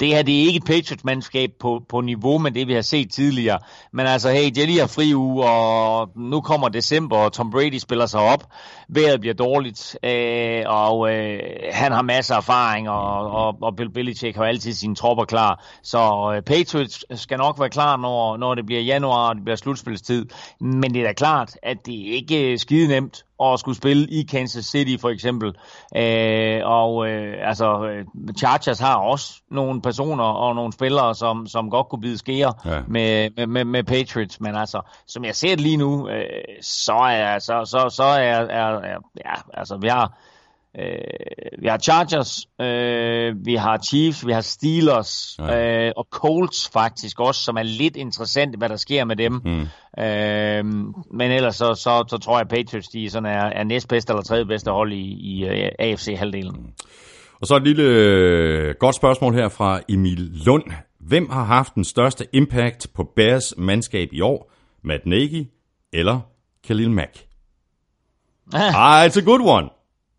det 0.00 0.08
her, 0.08 0.22
det 0.22 0.42
er 0.42 0.46
ikke 0.46 0.56
et 0.56 0.64
Patriots-mandskab 0.64 1.50
på, 1.60 1.82
på 1.88 2.00
niveau 2.00 2.38
med 2.38 2.50
det, 2.50 2.68
vi 2.68 2.74
har 2.74 2.82
set 2.82 3.12
tidligere. 3.12 3.58
Men 3.92 4.06
altså, 4.06 4.30
hey, 4.30 4.50
de 4.50 4.66
lige 4.66 4.80
har 4.80 4.86
fri 4.86 5.14
uge, 5.14 5.44
og 5.44 6.10
nu 6.16 6.40
kommer 6.40 6.68
december, 6.68 7.16
og 7.16 7.32
Tom 7.32 7.50
Brady 7.50 7.78
spiller 7.78 8.06
sig 8.06 8.20
op. 8.20 8.44
Vejret 8.88 9.20
bliver 9.20 9.34
dårligt, 9.34 9.96
uh, 10.06 10.74
og 10.74 10.98
uh, 10.98 11.73
han 11.74 11.92
har 11.92 12.02
masser 12.02 12.34
af 12.34 12.38
erfaring, 12.38 12.88
og, 12.88 13.30
og, 13.30 13.56
og 13.60 13.76
Bill 13.76 13.90
Belichick 13.90 14.36
har 14.36 14.44
altid 14.44 14.72
sine 14.72 14.94
tropper 14.94 15.24
klar. 15.24 15.64
Så 15.82 16.32
uh, 16.36 16.44
Patriots 16.44 17.20
skal 17.20 17.38
nok 17.38 17.60
være 17.60 17.70
klar, 17.70 17.96
når, 17.96 18.36
når 18.36 18.54
det 18.54 18.66
bliver 18.66 18.82
januar, 18.82 19.28
og 19.28 19.34
det 19.34 19.44
bliver 19.44 19.56
slutspilstid. 19.56 20.26
Men 20.60 20.94
det 20.94 21.02
er 21.02 21.06
da 21.06 21.12
klart, 21.12 21.56
at 21.62 21.86
det 21.86 21.92
ikke 21.92 22.52
er 22.52 22.58
skide 22.58 22.88
nemt 22.88 23.24
at 23.42 23.60
skulle 23.60 23.76
spille 23.76 24.06
i 24.10 24.22
Kansas 24.22 24.64
City 24.64 25.00
for 25.00 25.08
eksempel. 25.08 25.48
Uh, 25.48 26.70
og 26.70 26.94
uh, 26.94 27.48
altså, 27.48 27.88
Chargers 28.38 28.78
har 28.78 28.96
også 28.96 29.32
nogle 29.50 29.82
personer 29.82 30.24
og 30.24 30.54
nogle 30.54 30.72
spillere, 30.72 31.14
som, 31.14 31.46
som 31.46 31.70
godt 31.70 31.88
kunne 31.88 32.00
bide 32.00 32.18
skære 32.18 32.52
ja. 32.64 32.80
med, 32.88 33.30
med, 33.36 33.46
med, 33.46 33.64
med 33.64 33.84
Patriots. 33.84 34.40
Men 34.40 34.54
altså, 34.56 34.80
som 35.06 35.24
jeg 35.24 35.34
ser 35.34 35.50
det 35.50 35.60
lige 35.60 35.76
nu, 35.76 36.02
uh, 36.04 36.10
så 36.60 36.94
er, 36.94 37.38
så, 37.38 37.64
så, 37.64 37.88
så 37.96 38.04
er, 38.04 38.40
er, 38.40 38.80
er 38.80 38.98
ja, 39.26 39.34
altså, 39.54 39.76
vi 39.76 39.88
har 39.88 40.18
Øh, 40.78 41.62
vi 41.62 41.66
har 41.68 41.78
Chargers, 41.78 42.48
øh, 42.60 43.46
vi 43.46 43.54
har 43.54 43.78
Chiefs, 43.78 44.26
vi 44.26 44.32
har 44.32 44.40
Steelers 44.40 45.36
ja. 45.38 45.86
øh, 45.86 45.92
og 45.96 46.06
Colts 46.10 46.70
faktisk 46.72 47.20
også, 47.20 47.42
som 47.42 47.56
er 47.56 47.62
lidt 47.62 47.96
interessant, 47.96 48.56
hvad 48.58 48.68
der 48.68 48.76
sker 48.76 49.04
med 49.04 49.16
dem. 49.16 49.32
Mm. 49.32 50.02
Øh, 50.02 50.64
men 51.10 51.30
ellers 51.30 51.56
så, 51.56 51.74
så, 51.74 52.04
så 52.08 52.18
tror 52.18 52.34
jeg, 52.34 52.40
at 52.40 52.48
Patriots 52.48 52.88
de 52.88 53.10
sådan 53.10 53.26
er, 53.26 53.44
er 53.44 53.64
næstbedste 53.64 54.12
eller 54.12 54.22
tredje 54.22 54.44
bedste 54.44 54.70
hold 54.70 54.92
i, 54.92 55.16
i 55.20 55.44
uh, 55.44 55.50
øh, 55.50 55.68
AFC-halvdelen. 55.78 56.56
Mm. 56.56 56.72
Og 57.40 57.46
så 57.46 57.56
et 57.56 57.62
lille 57.62 57.82
øh, 57.82 58.74
godt 58.80 58.94
spørgsmål 58.94 59.34
her 59.34 59.48
fra 59.48 59.80
Emil 59.88 60.30
Lund. 60.46 60.64
Hvem 61.00 61.30
har 61.30 61.44
haft 61.44 61.74
den 61.74 61.84
største 61.84 62.26
impact 62.32 62.86
på 62.94 63.12
Bears 63.16 63.54
mandskab 63.58 64.08
i 64.12 64.20
år? 64.20 64.52
Matt 64.82 65.06
Nagy 65.06 65.46
eller 65.92 66.20
Khalil 66.66 66.90
Mack? 66.90 67.26
Ah, 68.54 69.06
it's 69.06 69.16
a 69.16 69.24
good 69.24 69.40
one. 69.40 69.68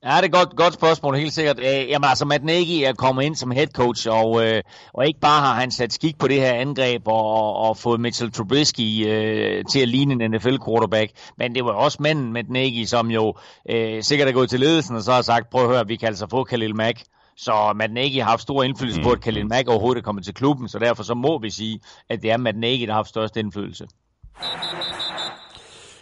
Ja, 0.06 0.10
det 0.10 0.18
er 0.18 0.24
et 0.24 0.32
godt, 0.32 0.56
godt 0.56 0.74
spørgsmål, 0.74 1.16
helt 1.16 1.34
sikkert. 1.34 1.60
Øh, 1.60 1.90
jamen 1.90 2.10
altså, 2.10 2.26
Matt 2.26 2.44
Nagy 2.44 2.82
er 2.84 2.94
kommet 2.94 3.24
ind 3.24 3.36
som 3.36 3.52
head 3.52 3.68
coach, 3.68 4.08
og, 4.10 4.46
øh, 4.46 4.62
og 4.94 5.08
ikke 5.08 5.20
bare 5.20 5.42
har 5.42 5.54
han 5.54 5.72
sat 5.72 5.94
skik 5.94 6.18
på 6.20 6.28
det 6.28 6.42
her 6.42 6.54
angreb 6.54 7.08
og, 7.08 7.26
og, 7.26 7.56
og 7.56 7.78
fået 7.78 8.00
Mitchell 8.00 8.32
Trubisky 8.32 9.08
øh, 9.08 9.64
til 9.72 9.80
at 9.80 9.88
ligne 9.88 10.24
en 10.24 10.32
NFL-quarterback, 10.32 11.12
men 11.38 11.56
det 11.56 11.66
var 11.66 11.72
også 11.72 11.98
manden 12.02 12.34
Matt 12.34 12.50
Nagy, 12.50 12.86
som 12.86 13.12
jo 13.12 13.34
øh, 13.70 14.04
sikkert 14.04 14.28
er 14.28 14.32
gået 14.32 14.50
til 14.50 14.60
ledelsen 14.60 14.96
og 14.96 15.02
så 15.02 15.12
har 15.12 15.22
sagt, 15.22 15.50
prøv 15.50 15.64
at 15.64 15.70
høre, 15.76 15.88
vi 15.88 15.96
kan 15.96 16.08
altså 16.08 16.28
få 16.30 16.44
Khalil 16.44 16.76
Mack. 16.76 17.04
Så 17.38 17.74
Matt 17.76 17.94
Nagy 17.94 18.18
har 18.20 18.30
haft 18.30 18.42
stor 18.42 18.64
indflydelse 18.64 19.02
på, 19.02 19.12
at 19.12 19.22
Khalil 19.22 19.48
Mack 19.48 19.68
overhovedet 19.68 20.02
er 20.02 20.04
kommet 20.04 20.26
til 20.26 20.34
klubben, 20.34 20.70
så 20.70 20.80
derfor 20.80 21.04
så 21.04 21.14
må 21.14 21.40
vi 21.40 21.50
sige, 21.50 21.80
at 22.10 22.22
det 22.22 22.32
er 22.32 22.38
Matt 22.38 22.58
Nagy, 22.58 22.82
der 22.82 22.88
har 22.88 22.94
haft 22.94 23.10
størst 23.10 23.38
indflydelse. 23.38 23.88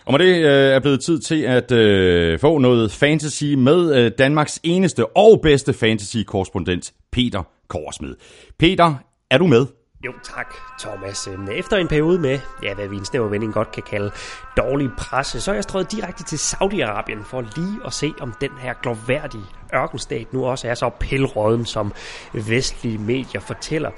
Og 0.06 0.14
med 0.14 0.20
det 0.20 0.46
øh, 0.46 0.76
er 0.76 0.80
blevet 0.80 1.02
tid 1.02 1.20
til 1.20 1.42
at 1.42 1.72
øh, 1.72 2.40
få 2.40 2.58
noget 2.58 2.92
fantasy 2.92 3.44
med 3.44 3.96
øh, 3.96 4.12
Danmarks 4.18 4.60
eneste 4.64 5.06
og 5.18 5.40
bedste 5.42 5.74
fantasy-korrespondent, 5.74 6.94
Peter 7.12 7.44
Korsmed. 7.68 8.16
Peter, 8.60 8.96
er 9.32 9.38
du 9.38 9.48
med? 9.48 9.66
Jo 10.06 10.14
tak, 10.24 10.56
Thomas. 10.80 11.28
Øhm, 11.28 11.48
efter 11.48 11.78
en 11.78 11.88
periode 11.88 12.20
med, 12.20 12.40
ja, 12.64 12.74
hvad 12.74 12.88
vi 12.88 12.96
en 12.96 13.06
snæver 13.06 13.28
vending 13.28 13.54
godt 13.54 13.72
kan 13.72 13.84
kalde 13.84 14.12
dårlig 14.58 14.90
presse, 14.98 15.42
så 15.42 15.52
er 15.52 15.56
jeg 15.56 15.64
strøget 15.64 15.92
direkte 15.92 16.24
til 16.24 16.36
Saudi-Arabien 16.38 17.24
for 17.24 17.42
lige 17.42 17.80
at 17.86 17.94
se, 17.94 18.14
om 18.20 18.34
den 18.42 18.50
her 18.60 18.74
glorværdige 18.82 19.44
ørkenstat 19.76 20.34
nu 20.34 20.46
også 20.46 20.68
er 20.68 20.74
så 20.74 20.90
pilråden, 21.00 21.66
som 21.66 21.94
vestlige 22.34 22.98
medier 22.98 23.42
fortæller. 23.42 23.92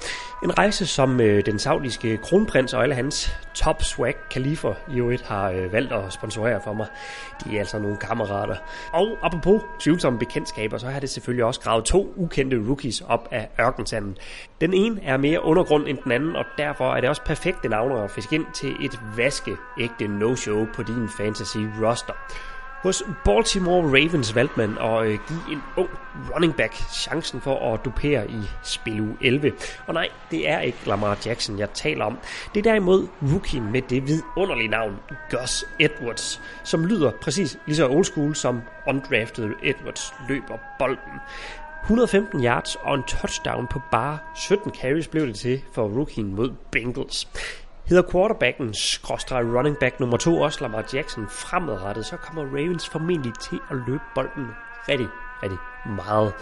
En 0.44 0.58
rejse, 0.58 0.86
som 0.86 1.20
øh, 1.20 1.46
den 1.46 1.58
saudiske 1.58 2.16
kronprins 2.16 2.74
og 2.74 2.82
alle 2.82 2.94
hans 2.94 3.36
top 3.54 3.82
swag 3.82 4.14
kalifer 4.30 4.74
i 4.94 4.98
øvrigt 4.98 5.22
har 5.22 5.50
øh, 5.50 5.72
valgt 5.72 5.92
at 5.92 6.12
sponsorere 6.12 6.60
for 6.64 6.72
mig. 6.72 6.86
De 7.44 7.56
er 7.56 7.58
altså 7.58 7.78
nogle 7.78 7.96
kammerater. 7.96 8.56
Og 8.92 9.18
apropos 9.22 9.62
tvivlsomme 9.80 10.18
bekendtskaber, 10.18 10.78
så 10.78 10.86
har 10.86 11.00
det 11.00 11.10
selvfølgelig 11.10 11.44
også 11.44 11.60
gravet 11.60 11.84
to 11.84 12.12
ukendte 12.16 12.56
rookies 12.68 13.00
op 13.00 13.28
af 13.30 13.48
ørkensanden. 13.60 14.16
Den 14.60 14.74
ene 14.74 15.00
er 15.04 15.16
mere 15.16 15.44
undergrund 15.44 15.88
end 15.88 15.98
den 16.04 16.12
anden, 16.12 16.36
og 16.36 16.44
derfor 16.58 16.94
er 16.94 17.00
det 17.00 17.08
også 17.08 17.22
perfekte 17.22 17.68
navne 17.68 18.02
at 18.02 18.10
fiske 18.10 18.34
ind 18.34 18.46
til 18.54 18.76
et 18.80 19.00
vaskeægte 19.16 20.06
no-show 20.08 20.66
på 20.74 20.82
din 20.82 21.08
fantasy 21.18 21.58
roster. 21.82 22.12
Hos 22.86 23.02
Baltimore 23.24 23.82
Ravens 23.82 24.34
valgte 24.34 24.56
man 24.56 24.78
at 24.78 25.06
øh, 25.06 25.18
give 25.28 25.52
en 25.52 25.62
ung 25.76 25.88
running 26.34 26.56
back 26.56 26.74
chancen 26.74 27.40
for 27.40 27.74
at 27.74 27.84
dupere 27.84 28.30
i 28.30 28.40
spil 28.62 29.00
u 29.00 29.06
11. 29.20 29.52
Og 29.86 29.94
nej, 29.94 30.08
det 30.30 30.48
er 30.48 30.60
ikke 30.60 30.78
Lamar 30.86 31.18
Jackson, 31.26 31.58
jeg 31.58 31.72
taler 31.72 32.04
om. 32.04 32.18
Det 32.54 32.66
er 32.66 32.70
derimod 32.70 33.08
rookien 33.32 33.72
med 33.72 33.82
det 33.82 34.08
vidunderlige 34.08 34.68
navn, 34.68 34.96
Gus 35.30 35.64
Edwards, 35.78 36.42
som 36.64 36.84
lyder 36.84 37.10
præcis 37.22 37.58
lige 37.66 37.76
så 37.76 37.88
old 37.88 38.04
school 38.04 38.34
som 38.34 38.62
undrafted 38.88 39.50
Edwards 39.62 40.14
løber 40.28 40.58
bolden. 40.78 41.20
115 41.82 42.44
yards 42.44 42.74
og 42.74 42.94
en 42.94 43.02
touchdown 43.02 43.66
på 43.66 43.80
bare 43.90 44.18
17 44.36 44.72
carries 44.74 45.08
blev 45.08 45.26
det 45.26 45.36
til 45.36 45.62
for 45.72 45.82
rookien 45.82 46.34
mod 46.34 46.50
Bengals. 46.70 47.28
Hedder 47.88 48.10
quarterbacken, 48.12 48.74
skråstrej 48.74 49.42
running 49.42 49.76
back 49.78 50.00
nummer 50.00 50.16
to 50.16 50.40
også 50.40 50.58
Lamar 50.60 50.84
Jackson 50.94 51.28
fremadrettet, 51.28 52.06
så 52.06 52.16
kommer 52.16 52.42
Ravens 52.42 52.88
formentlig 52.88 53.34
til 53.34 53.60
at 53.70 53.76
løbe 53.86 54.02
bolden 54.14 54.46
rigtig, 54.88 55.08
rigtig 55.42 55.58
meget. 55.84 56.32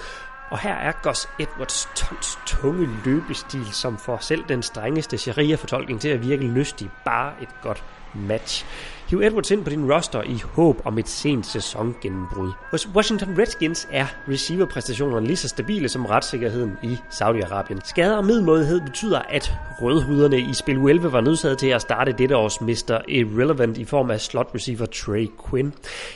Og 0.50 0.58
her 0.58 0.74
er 0.74 0.92
Gus 1.02 1.28
Edwards 1.38 1.88
tons 1.94 2.38
tunge 2.46 2.88
løbestil, 3.04 3.72
som 3.72 3.98
får 3.98 4.18
selv 4.18 4.44
den 4.48 4.62
strengeste 4.62 5.18
sharia-fortolkning 5.18 6.00
til 6.00 6.08
at 6.08 6.22
virke 6.22 6.46
lystig, 6.46 6.90
bare 7.04 7.32
et 7.42 7.60
godt 7.62 7.84
match. 8.14 8.66
Hiv 9.14 9.20
Edwards 9.20 9.50
ind 9.50 9.64
på 9.64 9.70
din 9.70 9.92
roster 9.92 10.22
i 10.22 10.42
håb 10.52 10.82
om 10.84 10.98
et 10.98 11.08
sent 11.08 11.46
sæsongennembrud. 11.46 12.52
Hos 12.70 12.88
Washington 12.94 13.38
Redskins 13.38 13.88
er 13.90 14.06
receiverpræstationerne 14.28 15.26
lige 15.26 15.36
så 15.36 15.48
stabile 15.48 15.88
som 15.88 16.06
retssikkerheden 16.06 16.72
i 16.82 16.96
Saudi-Arabien. 17.10 17.80
Skader 17.84 18.16
og 18.16 18.24
middelmådighed 18.24 18.80
betyder, 18.80 19.18
at 19.18 19.52
rødhuderne 19.82 20.40
i 20.40 20.54
spil 20.54 20.76
11 20.76 21.12
var 21.12 21.20
nødsaget 21.20 21.58
til 21.58 21.66
at 21.66 21.82
starte 21.82 22.12
dette 22.12 22.36
års 22.36 22.60
Mr. 22.60 23.00
Irrelevant 23.08 23.78
i 23.78 23.84
form 23.84 24.10
af 24.10 24.20
slot 24.20 24.50
receiver 24.54 24.86
Trey 24.86 25.30
Quinn. 25.50 25.74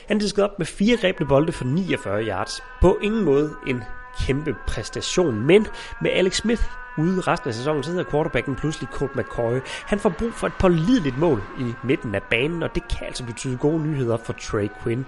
Han 0.09 0.19
diskede 0.19 0.51
op 0.51 0.59
med 0.59 0.67
fire 0.67 0.97
grebne 0.97 1.27
bolde 1.27 1.53
for 1.53 1.65
49 1.65 2.25
yards. 2.25 2.63
På 2.81 2.99
ingen 3.03 3.25
måde 3.25 3.51
en 3.67 3.83
kæmpe 4.27 4.57
præstation, 4.67 5.47
men 5.47 5.67
med 6.01 6.11
Alex 6.11 6.37
Smith 6.37 6.63
ude 6.99 7.21
resten 7.21 7.49
af 7.49 7.55
sæsonen, 7.55 7.83
så 7.83 7.91
hedder 7.91 8.11
quarterbacken 8.11 8.57
pludselig 8.57 8.89
Colt 8.93 9.17
McCoy. 9.17 9.61
Han 9.87 9.99
får 9.99 10.09
brug 10.09 10.33
for 10.33 10.47
et 10.47 10.53
pålideligt 10.59 11.19
mål 11.19 11.43
i 11.59 11.75
midten 11.83 12.15
af 12.15 12.23
banen, 12.23 12.63
og 12.63 12.75
det 12.75 12.89
kan 12.89 13.07
altså 13.07 13.25
betyde 13.25 13.57
gode 13.57 13.83
nyheder 13.83 14.17
for 14.17 14.33
Trey 14.33 14.69
Quinn. 14.83 15.07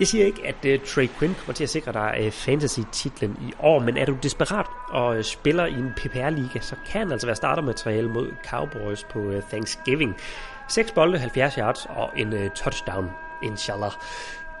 Jeg 0.00 0.08
siger 0.08 0.26
ikke, 0.26 0.46
at 0.46 0.80
uh, 0.80 0.86
Trey 0.86 1.08
Quinn 1.18 1.34
kommer 1.34 1.54
til 1.54 1.64
at 1.64 1.70
sikre 1.70 1.92
dig 1.92 2.16
uh, 2.26 2.32
fantasy-titlen 2.32 3.36
i 3.40 3.52
år, 3.58 3.78
men 3.78 3.96
er 3.96 4.04
du 4.04 4.16
desperat 4.22 4.66
og 4.88 5.16
uh, 5.16 5.22
spiller 5.22 5.66
i 5.66 5.72
en 5.72 5.92
PPR-liga, 5.96 6.60
så 6.60 6.76
kan 6.86 7.00
han 7.00 7.12
altså 7.12 7.26
være 7.26 7.36
startermateriale 7.36 8.08
mod 8.08 8.30
Cowboys 8.50 9.04
på 9.04 9.18
uh, 9.18 9.42
Thanksgiving. 9.50 10.16
6 10.68 10.92
bolde, 10.92 11.18
70 11.18 11.54
yards 11.54 11.86
og 11.88 12.10
en 12.16 12.32
uh, 12.32 12.48
touchdown, 12.54 13.10
inshallah. 13.42 13.92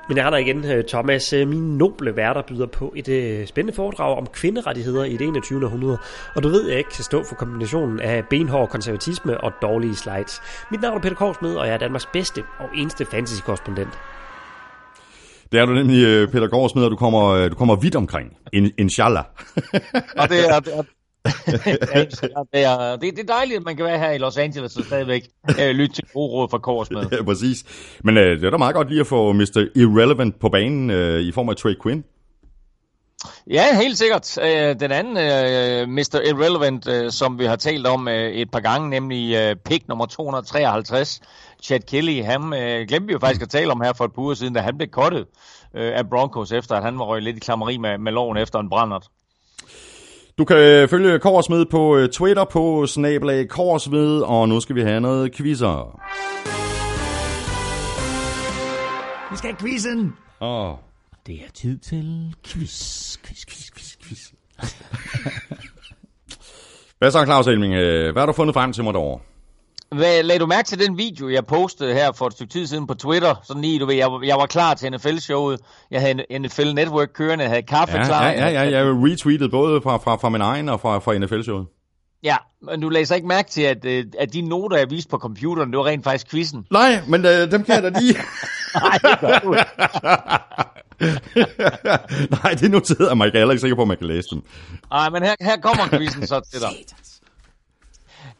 Men 0.08 0.16
jeg 0.16 0.26
er 0.26 0.30
der 0.30 0.36
igen, 0.36 0.64
øh, 0.64 0.84
Thomas. 0.84 1.32
Øh, 1.32 1.48
min 1.48 1.78
noble 1.78 2.16
værter 2.16 2.42
byder 2.42 2.66
på 2.66 2.92
et 2.96 3.08
øh, 3.08 3.46
spændende 3.46 3.76
foredrag 3.76 4.16
om 4.18 4.26
kvinderettigheder 4.26 5.04
i 5.04 5.16
det 5.16 5.26
21. 5.28 5.64
århundrede. 5.64 5.98
Og 6.36 6.42
du 6.42 6.48
ved, 6.48 6.68
jeg 6.68 6.78
ikke 6.78 6.90
kan 6.90 7.04
stå 7.04 7.24
for 7.24 7.34
kombinationen 7.34 8.00
af 8.00 8.24
benhård 8.30 8.68
konservatisme 8.68 9.40
og 9.40 9.52
dårlige 9.62 9.94
slides. 9.94 10.42
Mit 10.70 10.80
navn 10.80 10.96
er 10.96 11.00
Peter 11.00 11.16
Korsmed, 11.16 11.54
og 11.54 11.66
jeg 11.66 11.74
er 11.74 11.78
Danmarks 11.78 12.06
bedste 12.06 12.42
og 12.58 12.68
eneste 12.76 13.04
fantasy-korrespondent. 13.04 13.98
Det 15.52 15.60
er 15.60 15.66
du 15.66 15.72
nemlig, 15.72 16.30
Peter 16.30 16.48
Gårdsmed, 16.48 16.84
og 16.84 16.90
du 16.90 16.96
kommer, 16.96 17.48
du 17.48 17.54
kommer 17.54 17.76
vidt 17.76 17.96
omkring. 17.96 18.36
In, 18.52 18.70
inshallah. 18.78 19.24
og 20.20 20.28
det 20.28 20.48
er, 20.48 20.60
det 20.60 20.78
er, 20.78 20.82
det, 21.24 22.64
er, 22.64 22.96
det, 22.96 23.18
er 23.18 23.24
dejligt, 23.28 23.56
at 23.56 23.64
man 23.64 23.76
kan 23.76 23.84
være 23.84 23.98
her 23.98 24.10
i 24.10 24.18
Los 24.18 24.36
Angeles 24.36 24.76
og 24.76 24.84
stadigvæk 24.84 25.28
uh, 25.48 25.64
lytte 25.64 25.94
til 25.94 26.04
gode 26.14 26.32
råd 26.32 26.48
fra 26.48 26.58
Kors 26.58 26.90
med. 26.90 27.06
Ja, 27.12 27.22
præcis. 27.22 27.64
Men 28.04 28.16
uh, 28.16 28.22
det 28.22 28.44
er 28.44 28.50
da 28.50 28.56
meget 28.56 28.74
godt 28.74 28.88
lige 28.88 29.00
at 29.00 29.06
få 29.06 29.32
Mr. 29.32 29.66
Irrelevant 29.74 30.40
på 30.40 30.48
banen 30.48 30.90
uh, 30.90 31.20
i 31.20 31.32
form 31.32 31.48
af 31.48 31.56
Trey 31.56 31.74
Quinn. 31.82 32.04
Ja, 33.50 33.76
helt 33.76 33.98
sikkert. 33.98 34.38
Uh, 34.38 34.80
den 34.80 34.92
anden 34.92 35.16
uh, 35.16 35.88
Mr. 35.88 36.20
Irrelevant, 36.28 37.12
som 37.14 37.38
vi 37.38 37.44
har 37.44 37.56
talt 37.56 37.86
om 37.86 38.08
et 38.08 38.50
par 38.50 38.60
gange, 38.60 38.90
nemlig 38.90 39.56
pick 39.64 39.88
nummer 39.88 40.06
253, 40.06 41.20
Chad 41.62 41.80
Kelly, 41.80 42.22
han 42.22 42.42
uh, 42.42 42.88
glemte 42.88 43.06
vi 43.06 43.12
jo 43.12 43.18
faktisk 43.18 43.42
at 43.42 43.48
tale 43.48 43.72
om 43.72 43.80
her 43.80 43.92
for 43.92 44.04
et 44.04 44.12
par 44.12 44.22
uger 44.22 44.34
siden, 44.34 44.54
da 44.54 44.60
han 44.60 44.76
blev 44.76 44.88
kottet 44.88 45.26
af 45.74 46.08
Broncos, 46.08 46.52
efter 46.52 46.74
at 46.74 46.82
han 46.82 46.98
var 46.98 47.04
røget 47.04 47.22
lidt 47.22 47.36
i 47.36 47.40
klammeri 47.40 47.76
med, 47.76 47.98
med 47.98 48.12
loven 48.12 48.36
efter 48.36 48.58
en 48.58 48.70
brændert. 48.70 49.06
Du 50.38 50.44
kan 50.44 50.88
følge 50.88 51.18
Korsmed 51.18 51.66
på 51.66 51.96
øh, 51.96 52.08
Twitter 52.08 52.44
på 52.44 52.86
snabelag 52.86 53.48
Korsmed, 53.48 54.20
og 54.20 54.48
nu 54.48 54.60
skal 54.60 54.76
vi 54.76 54.82
have 54.82 55.00
noget 55.00 55.34
quizzer. 55.34 56.00
Vi 59.30 59.36
skal 59.36 59.50
have 59.50 59.58
quizzen! 59.60 60.12
Åh. 60.40 60.70
Oh. 60.70 60.76
Det 61.26 61.34
er 61.34 61.50
tid 61.54 61.78
til 61.78 62.34
quiz, 62.46 63.16
quiz, 63.18 63.46
quiz, 63.46 63.70
quiz, 63.70 63.96
quiz. 64.02 64.32
Hvad 66.98 67.10
så, 67.10 67.24
Claus 67.24 67.46
Elming? 67.46 67.74
Øh, 67.74 68.12
hvad 68.12 68.22
har 68.22 68.26
du 68.26 68.32
fundet 68.32 68.54
frem 68.54 68.72
til 68.72 68.84
mig 68.84 68.94
derovre? 68.94 69.20
Hvad, 69.96 70.22
lagde 70.22 70.38
du 70.38 70.46
mærke 70.46 70.66
til 70.66 70.78
den 70.78 70.98
video, 70.98 71.28
jeg 71.28 71.46
postede 71.46 71.94
her 71.94 72.12
for 72.12 72.26
et 72.26 72.32
stykke 72.32 72.52
tid 72.52 72.66
siden 72.66 72.86
på 72.86 72.94
Twitter? 72.94 73.34
Sådan 73.44 73.62
lige, 73.62 73.78
du 73.78 73.86
ved, 73.86 73.94
jeg, 73.94 74.10
jeg 74.24 74.36
var 74.36 74.46
klar 74.46 74.74
til 74.74 74.92
NFL-showet. 74.92 75.60
Jeg 75.90 76.00
havde 76.00 76.38
NFL 76.38 76.72
Network 76.74 77.08
kørende, 77.14 77.44
jeg 77.44 77.50
havde 77.50 77.62
kaffe 77.62 77.96
ja, 77.96 78.04
klar. 78.04 78.28
Ja, 78.28 78.48
ja, 78.48 78.62
ja, 78.62 78.78
jeg 78.78 78.86
retweetet 78.86 79.50
både 79.50 79.80
fra, 79.82 79.96
fra, 79.96 80.16
fra 80.16 80.28
min 80.28 80.40
egen 80.40 80.68
og 80.68 80.80
fra, 80.80 80.98
fra 80.98 81.18
NFL-showet. 81.18 81.66
Ja, 82.22 82.36
men 82.62 82.80
du 82.80 82.88
lagde 82.88 83.06
så 83.06 83.14
ikke 83.14 83.28
mærke 83.28 83.50
til, 83.50 83.62
at, 83.62 83.84
øh, 83.84 84.04
at 84.18 84.32
de 84.32 84.42
noter, 84.42 84.76
jeg 84.76 84.90
viste 84.90 85.10
på 85.10 85.18
computeren, 85.18 85.70
det 85.70 85.78
var 85.78 85.86
rent 85.86 86.04
faktisk 86.04 86.30
quizzen. 86.30 86.66
Nej, 86.70 87.00
men 87.08 87.24
øh, 87.24 87.50
dem 87.50 87.64
kan 87.64 87.74
jeg 87.74 87.82
da 87.82 88.00
lige. 88.00 88.14
Nej, 88.82 88.98
det 89.02 89.20
gør 89.20 89.38
du 89.38 89.56
Nej, 92.42 92.54
det 92.54 92.70
noterede 92.70 93.08
jeg 93.08 93.16
mig 93.16 93.26
ikke. 93.26 93.38
Jeg 93.38 93.46
er 93.46 93.50
ikke 93.50 93.60
sikker 93.60 93.76
på, 93.76 93.82
at 93.82 93.88
man 93.88 93.96
kan 93.96 94.06
læse 94.06 94.28
dem. 94.30 94.42
Nej, 94.90 95.10
men 95.10 95.22
her, 95.22 95.34
her 95.40 95.56
kommer 95.56 95.88
quizzen 95.88 96.26
så 96.26 96.40
til 96.52 96.60
dig. 96.60 96.68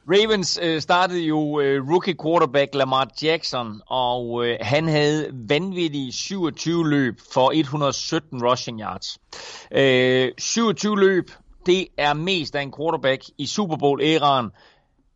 Ravens 0.08 0.58
øh, 0.62 0.80
startede 0.80 1.20
jo 1.20 1.60
øh, 1.60 1.88
rookie 1.90 2.14
quarterback 2.22 2.74
Lamar 2.74 3.10
Jackson, 3.22 3.80
og 3.86 4.46
øh, 4.46 4.58
han 4.60 4.88
havde 4.88 5.30
vanvittige 5.48 6.12
27 6.12 6.90
løb 6.90 7.20
for 7.32 7.50
117 7.54 8.44
rushing 8.44 8.80
yards. 8.80 9.18
Øh, 9.72 10.32
27 10.38 11.00
løb, 11.00 11.30
det 11.66 11.86
er 11.98 12.14
mest 12.14 12.56
af 12.56 12.62
en 12.62 12.72
quarterback 12.78 13.22
i 13.38 13.46
Super 13.46 13.76
Bowl-æraen, 13.76 14.50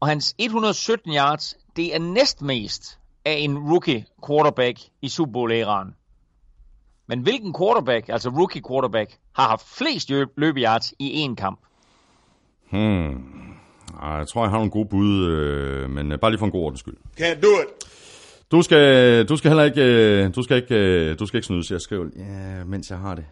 og 0.01 0.09
hans 0.09 0.35
117 0.39 1.15
yards, 1.15 1.57
det 1.77 1.95
er 1.95 1.99
næstmest 1.99 2.99
af 3.25 3.37
en 3.39 3.59
rookie 3.59 4.05
quarterback 4.27 4.79
i 5.03 5.09
Super 5.09 5.33
Bowl-æraen. 5.33 5.95
Men 7.07 7.21
hvilken 7.21 7.55
quarterback, 7.59 8.09
altså 8.09 8.29
rookie 8.29 8.63
quarterback, 8.69 9.19
har 9.33 9.49
haft 9.49 9.67
flest 9.69 10.11
løbeyards 10.37 10.95
i 10.99 11.27
én 11.27 11.35
kamp? 11.35 11.61
Hmm. 12.71 13.48
Jeg 14.03 14.27
tror, 14.29 14.43
jeg 14.43 14.51
har 14.51 14.59
nogle 14.59 14.71
gode 14.71 14.89
bud, 14.89 15.27
øh, 15.27 15.91
men 15.91 16.13
øh, 16.13 16.19
bare 16.19 16.31
lige 16.31 16.39
for 16.39 16.47
en 16.47 16.53
god 16.53 16.65
ordens 16.65 16.81
skyld. 16.81 16.97
Can't 17.21 17.41
do 17.41 17.49
it. 17.63 17.89
Du 18.53 18.63
skal, 18.63 19.25
du 19.25 19.37
skal 19.37 19.51
heller 19.51 19.65
ikke, 19.65 19.83
øh, 19.85 20.35
du 20.35 20.43
skal 20.43 20.57
ikke, 20.57 20.75
øh, 20.75 21.19
du 21.19 21.27
skal 21.27 21.39
ikke 21.39 21.47
snyde, 21.47 21.65
så 21.65 21.75
jeg 21.75 21.81
skriver, 21.81 22.07
ja, 22.17 22.65
mens 22.65 22.91
jeg 22.91 22.99
har 22.99 23.15
det. 23.15 23.25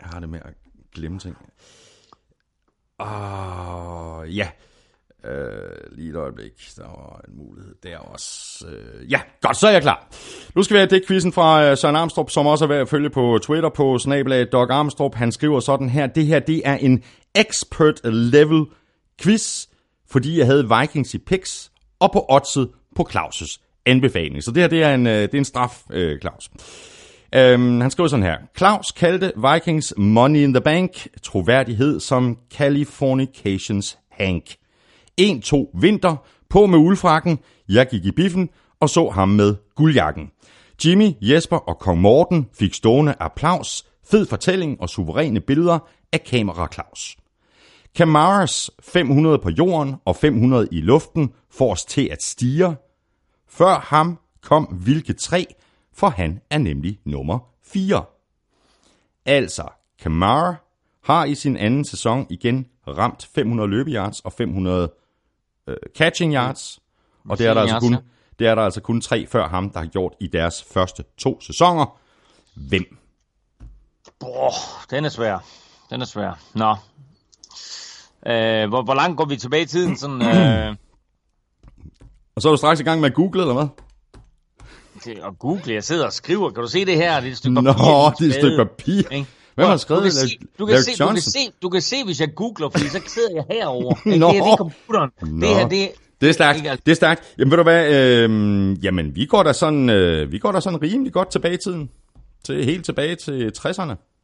Jeg 0.00 0.08
har 0.12 0.20
det 0.20 0.28
med 0.28 0.38
at 0.44 0.54
glemme 0.94 1.18
ting. 1.18 1.36
Ah, 2.98 4.36
ja. 4.36 4.48
Øh, 5.24 5.96
lige 5.96 6.10
et 6.10 6.16
øjeblik. 6.16 6.52
Der 6.76 6.82
var 6.82 7.20
en 7.28 7.36
mulighed 7.36 7.74
der 7.82 7.98
også. 7.98 8.66
Øh, 8.68 9.12
ja, 9.12 9.20
godt, 9.40 9.56
så 9.56 9.66
er 9.66 9.72
jeg 9.72 9.82
klar. 9.82 10.08
Nu 10.54 10.62
skal 10.62 10.74
vi 10.74 10.78
have 10.78 10.90
det 10.90 11.06
quizzen 11.06 11.32
fra 11.32 11.76
Søren 11.76 11.96
Armstrong, 11.96 12.30
som 12.30 12.46
også 12.46 12.64
er 12.64 12.68
ved 12.68 12.76
at 12.76 12.88
følge 12.88 13.10
på 13.10 13.38
Twitter 13.42 13.68
på 13.68 13.98
snabelag 13.98 14.46
Doc 14.52 14.70
Armstrong. 14.70 15.16
Han 15.16 15.32
skriver 15.32 15.60
sådan 15.60 15.88
her. 15.88 16.06
Det 16.06 16.26
her, 16.26 16.38
det 16.38 16.62
er 16.64 16.76
en 16.76 17.02
expert 17.34 18.00
level 18.04 18.64
quiz, 19.22 19.66
fordi 20.10 20.38
jeg 20.38 20.46
havde 20.46 20.68
Vikings 20.80 21.14
i 21.14 21.18
picks 21.18 21.72
og 22.00 22.12
på 22.12 22.26
oddset 22.28 22.68
på 22.96 23.08
Claus' 23.12 23.82
anbefaling. 23.86 24.44
Så 24.44 24.50
det 24.50 24.62
her, 24.62 24.68
det 24.68 24.82
er 24.82 24.94
en, 24.94 25.06
øh, 25.06 25.22
det 25.22 25.34
er 25.34 25.38
en 25.38 25.44
straf, 25.44 25.82
øh, 25.90 26.20
Claus. 26.20 26.50
Øhm, 27.34 27.80
han 27.80 27.90
skriver 27.90 28.08
sådan 28.08 28.22
her. 28.22 28.36
Claus 28.56 28.92
kaldte 28.92 29.32
Vikings 29.52 29.94
Money 29.96 30.40
in 30.40 30.54
the 30.54 30.60
Bank 30.60 31.08
troværdighed 31.22 32.00
som 32.00 32.38
Californications 32.54 33.98
Hank. 34.10 34.44
1-2 35.20 35.80
vinter, 35.80 36.16
på 36.50 36.66
med 36.66 36.78
ulfrakken, 36.78 37.38
jeg 37.68 37.88
gik 37.90 38.04
i 38.04 38.10
biffen 38.10 38.48
og 38.80 38.90
så 38.90 39.08
ham 39.08 39.28
med 39.28 39.54
guldjakken. 39.74 40.30
Jimmy, 40.84 41.10
Jesper 41.20 41.56
og 41.56 41.78
Kong 41.78 42.00
Morten 42.00 42.46
fik 42.58 42.74
stående 42.74 43.14
applaus, 43.20 43.84
fed 44.10 44.26
fortælling 44.26 44.80
og 44.80 44.88
suveræne 44.88 45.40
billeder 45.40 45.78
af 46.12 46.24
kamera 46.24 46.68
Claus. 46.72 47.16
Camaras 47.96 48.70
500 48.80 49.38
på 49.38 49.50
jorden 49.50 49.96
og 50.04 50.16
500 50.16 50.68
i 50.72 50.80
luften 50.80 51.32
får 51.50 51.72
os 51.72 51.84
til 51.84 52.08
at 52.12 52.22
stige. 52.22 52.76
Før 53.48 53.78
ham 53.78 54.18
kom 54.42 54.64
hvilke 54.64 55.12
tre, 55.12 55.46
for 55.94 56.08
han 56.08 56.40
er 56.50 56.58
nemlig 56.58 56.98
nummer 57.04 57.38
4. 57.64 58.04
Altså, 59.26 59.68
Kamara 60.02 60.54
har 61.04 61.24
i 61.24 61.34
sin 61.34 61.56
anden 61.56 61.84
sæson 61.84 62.26
igen 62.30 62.66
ramt 62.88 63.28
500 63.34 63.70
løbeyards 63.70 64.20
og 64.20 64.32
500 64.32 64.92
øh, 65.66 65.76
catching 65.96 66.34
yards, 66.34 66.80
og 67.28 67.38
det 67.38 67.46
er, 67.46 67.54
der 67.54 67.60
altså 67.60 67.80
kun, 67.80 67.96
det 68.38 68.46
er 68.46 68.54
der 68.54 68.62
altså 68.62 68.80
kun 68.80 69.00
tre 69.00 69.26
før 69.26 69.48
ham, 69.48 69.70
der 69.70 69.80
har 69.80 69.86
gjort 69.86 70.14
i 70.20 70.26
deres 70.26 70.64
første 70.72 71.04
to 71.18 71.40
sæsoner. 71.40 71.98
Hvem? 72.54 72.98
Boah, 74.18 74.52
den 74.90 75.04
er 75.04 75.08
svær. 75.08 75.38
Den 75.90 76.00
er 76.00 76.06
svær. 76.06 76.40
Nå. 76.54 76.76
Øh, 78.28 78.68
hvor, 78.68 78.82
hvor 78.82 78.94
langt 78.94 79.16
går 79.16 79.24
vi 79.24 79.36
tilbage 79.36 79.62
i 79.62 79.66
tiden? 79.66 79.96
Sådan, 79.96 80.22
øh, 80.22 80.74
Og 82.36 82.42
så 82.42 82.48
er 82.48 82.52
du 82.52 82.56
straks 82.56 82.80
i 82.80 82.82
gang 82.82 83.00
med 83.00 83.10
at 83.10 83.14
google, 83.14 83.40
eller 83.40 83.54
hvad? 83.54 83.66
til 85.02 85.10
at 85.10 85.38
google, 85.38 85.74
jeg 85.74 85.84
sidder 85.84 86.06
og 86.06 86.12
skriver. 86.12 86.50
Kan 86.50 86.62
du 86.62 86.68
se 86.68 86.84
det 86.84 86.96
her? 86.96 87.20
Det 87.20 87.26
er 87.26 87.30
et 87.30 87.36
stykke 87.36 87.54
Nå, 87.54 87.72
papir. 87.72 88.14
det 88.18 88.24
er 88.24 88.28
et 88.28 88.34
stykke 88.34 88.56
papir. 88.56 89.02
Ikke? 89.10 89.26
Hvem 89.54 89.66
har 89.66 89.72
Du 89.74 89.78
skrevet 89.80 90.02
kan, 90.02 90.10
det? 90.10 90.18
se, 90.30 90.38
du, 90.58 90.66
kan 90.66 90.82
se, 90.82 90.96
du, 90.98 91.06
kan 91.08 91.20
se, 91.20 91.38
du 91.62 91.68
kan 91.68 91.82
se, 91.82 92.04
hvis 92.04 92.20
jeg 92.20 92.34
googler, 92.34 92.68
fordi 92.70 92.88
så 92.88 93.00
sidder 93.06 93.28
jeg 93.34 93.44
herovre. 93.50 93.96
Nå. 94.18 94.26
Det 94.28 94.34
her, 94.34 94.42
det 94.44 94.52
er 94.52 94.56
computeren. 94.56 95.10
Nå. 95.22 95.46
Det 95.46 95.56
her, 95.56 95.68
det, 95.68 95.90
Det 96.20 96.28
er 96.28 96.32
stærkt. 96.32 96.86
Det 96.86 96.92
er 96.92 96.96
stærkt. 96.96 97.34
Jamen 97.38 97.50
ved 97.50 97.56
du 97.56 97.62
hvad, 97.62 97.94
øh, 97.94 98.84
jamen 98.84 99.16
vi 99.16 99.26
går 99.26 99.42
da 99.42 99.52
sådan, 99.52 99.90
øh, 99.90 100.32
vi 100.32 100.38
går 100.38 100.52
da 100.52 100.60
sådan 100.60 100.82
rimelig 100.82 101.12
godt 101.12 101.30
tilbage 101.30 101.54
i 101.54 101.58
tiden. 101.64 101.90
Til, 102.44 102.64
helt 102.64 102.84
tilbage 102.84 103.14
til 103.14 103.52
60'erne. 103.58 104.15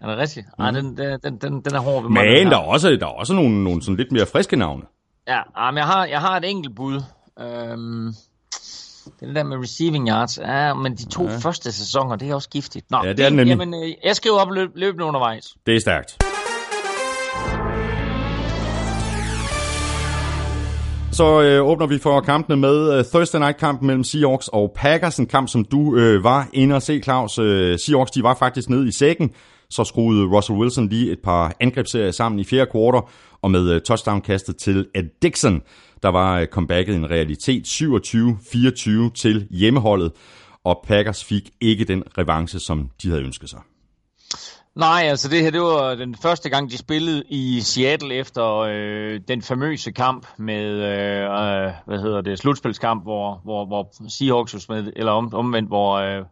Er 0.00 0.06
det 0.06 0.18
rigtigt? 0.18 0.46
Ej, 0.58 0.70
den, 0.70 0.96
den, 0.96 1.18
den, 1.22 1.36
den, 1.36 1.60
den 1.60 1.74
er 1.74 1.80
hård 1.80 2.02
ved 2.02 2.10
mig. 2.10 2.22
Mm. 2.22 2.28
Men 2.28 2.36
den 2.36 2.46
der 2.46 2.56
er 2.58 2.62
også, 2.62 2.88
der 2.90 3.06
er 3.06 3.10
også 3.10 3.34
nogle, 3.34 3.64
nogle 3.64 3.82
sådan 3.82 3.96
lidt 3.96 4.12
mere 4.12 4.26
friske 4.26 4.56
navne. 4.56 4.82
Ja, 5.28 5.70
men 5.70 5.78
jeg 5.78 5.86
har, 5.86 6.04
jeg 6.04 6.20
har 6.20 6.36
et 6.36 6.50
enkelt 6.50 6.76
bud. 6.76 7.02
Øhm, 7.40 8.14
det 9.04 9.22
er 9.22 9.26
det 9.26 9.34
der 9.34 9.42
med 9.42 9.56
receiving 9.56 10.08
yards. 10.08 10.38
Ja, 10.38 10.74
men 10.74 10.96
de 10.96 11.08
to 11.08 11.28
ja. 11.28 11.36
første 11.36 11.72
sæsoner, 11.72 12.16
det 12.16 12.30
er 12.30 12.34
også 12.34 12.48
giftigt. 12.48 12.90
Nå, 12.90 12.98
Ja, 13.04 13.12
det 13.12 13.24
er 13.24 13.30
nemlig. 13.30 13.46
Jamen, 13.46 13.74
øh, 13.74 13.92
jeg 14.04 14.16
skriver 14.16 14.36
op 14.38 14.50
løb, 14.50 14.70
løbende 14.74 15.04
undervejs. 15.04 15.54
Det 15.66 15.76
er 15.76 15.80
stærkt. 15.80 16.16
Så 21.12 21.42
øh, 21.42 21.66
åbner 21.66 21.86
vi 21.86 21.98
for 21.98 22.20
kampene 22.20 22.56
med 22.56 22.98
øh, 22.98 23.04
Thursday 23.04 23.38
Night-kampen 23.38 23.86
mellem 23.86 24.04
Seahawks 24.04 24.48
og 24.48 24.72
Packers. 24.76 25.18
En 25.18 25.26
kamp, 25.26 25.48
som 25.48 25.64
du 25.64 25.96
øh, 25.96 26.24
var 26.24 26.48
inde 26.52 26.74
og 26.74 26.82
se, 26.82 27.00
Claus. 27.02 27.38
Øh, 27.38 27.78
Seahawks 27.78 28.10
de 28.10 28.22
var 28.22 28.34
faktisk 28.34 28.68
nede 28.68 28.88
i 28.88 28.92
sækken. 28.92 29.30
Så 29.70 29.84
skruede 29.84 30.26
Russell 30.26 30.58
Wilson 30.58 30.88
lige 30.88 31.12
et 31.12 31.18
par 31.18 31.54
angrebsserier 31.60 32.10
sammen 32.10 32.38
i 32.38 32.44
fjerde 32.44 32.70
kvartal, 32.70 33.02
og 33.42 33.50
med 33.50 33.70
øh, 33.70 33.80
touchdown-kastet 33.80 34.56
til 34.56 34.86
Ed 34.94 35.04
Dixon, 35.22 35.62
der 36.02 36.08
var 36.08 36.38
øh, 36.38 36.46
comebacket 36.46 36.96
en 36.96 37.10
realitet 37.10 37.66
27-24 37.66 39.12
til 39.14 39.46
hjemmeholdet, 39.50 40.12
og 40.64 40.84
Packers 40.86 41.24
fik 41.24 41.50
ikke 41.60 41.84
den 41.84 42.02
revanche, 42.18 42.60
som 42.60 42.90
de 43.02 43.08
havde 43.08 43.22
ønsket 43.22 43.50
sig. 43.50 43.60
Nej, 44.74 45.02
altså 45.04 45.28
det 45.28 45.42
her, 45.42 45.50
det 45.50 45.60
var 45.60 45.94
den 45.94 46.16
første 46.22 46.50
gang, 46.50 46.70
de 46.70 46.78
spillede 46.78 47.22
i 47.28 47.60
Seattle 47.60 48.14
efter 48.14 48.56
øh, 48.56 49.20
den 49.28 49.42
famøse 49.42 49.92
kamp 49.92 50.26
med, 50.38 50.64
øh, 50.64 51.22
øh 51.22 51.72
hvad 51.86 51.98
hedder 51.98 52.20
det, 52.20 52.38
slutspilskamp, 52.38 53.02
hvor, 53.02 53.40
hvor, 53.44 53.66
hvor 53.66 54.08
Seahawks 54.08 54.68
var 54.68 54.82
med, 54.82 54.92
eller 54.96 55.12
om, 55.12 55.34
omvendt, 55.34 55.68
hvor, 55.68 55.92
øh, 55.94 56.24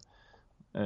øh, 0.78 0.84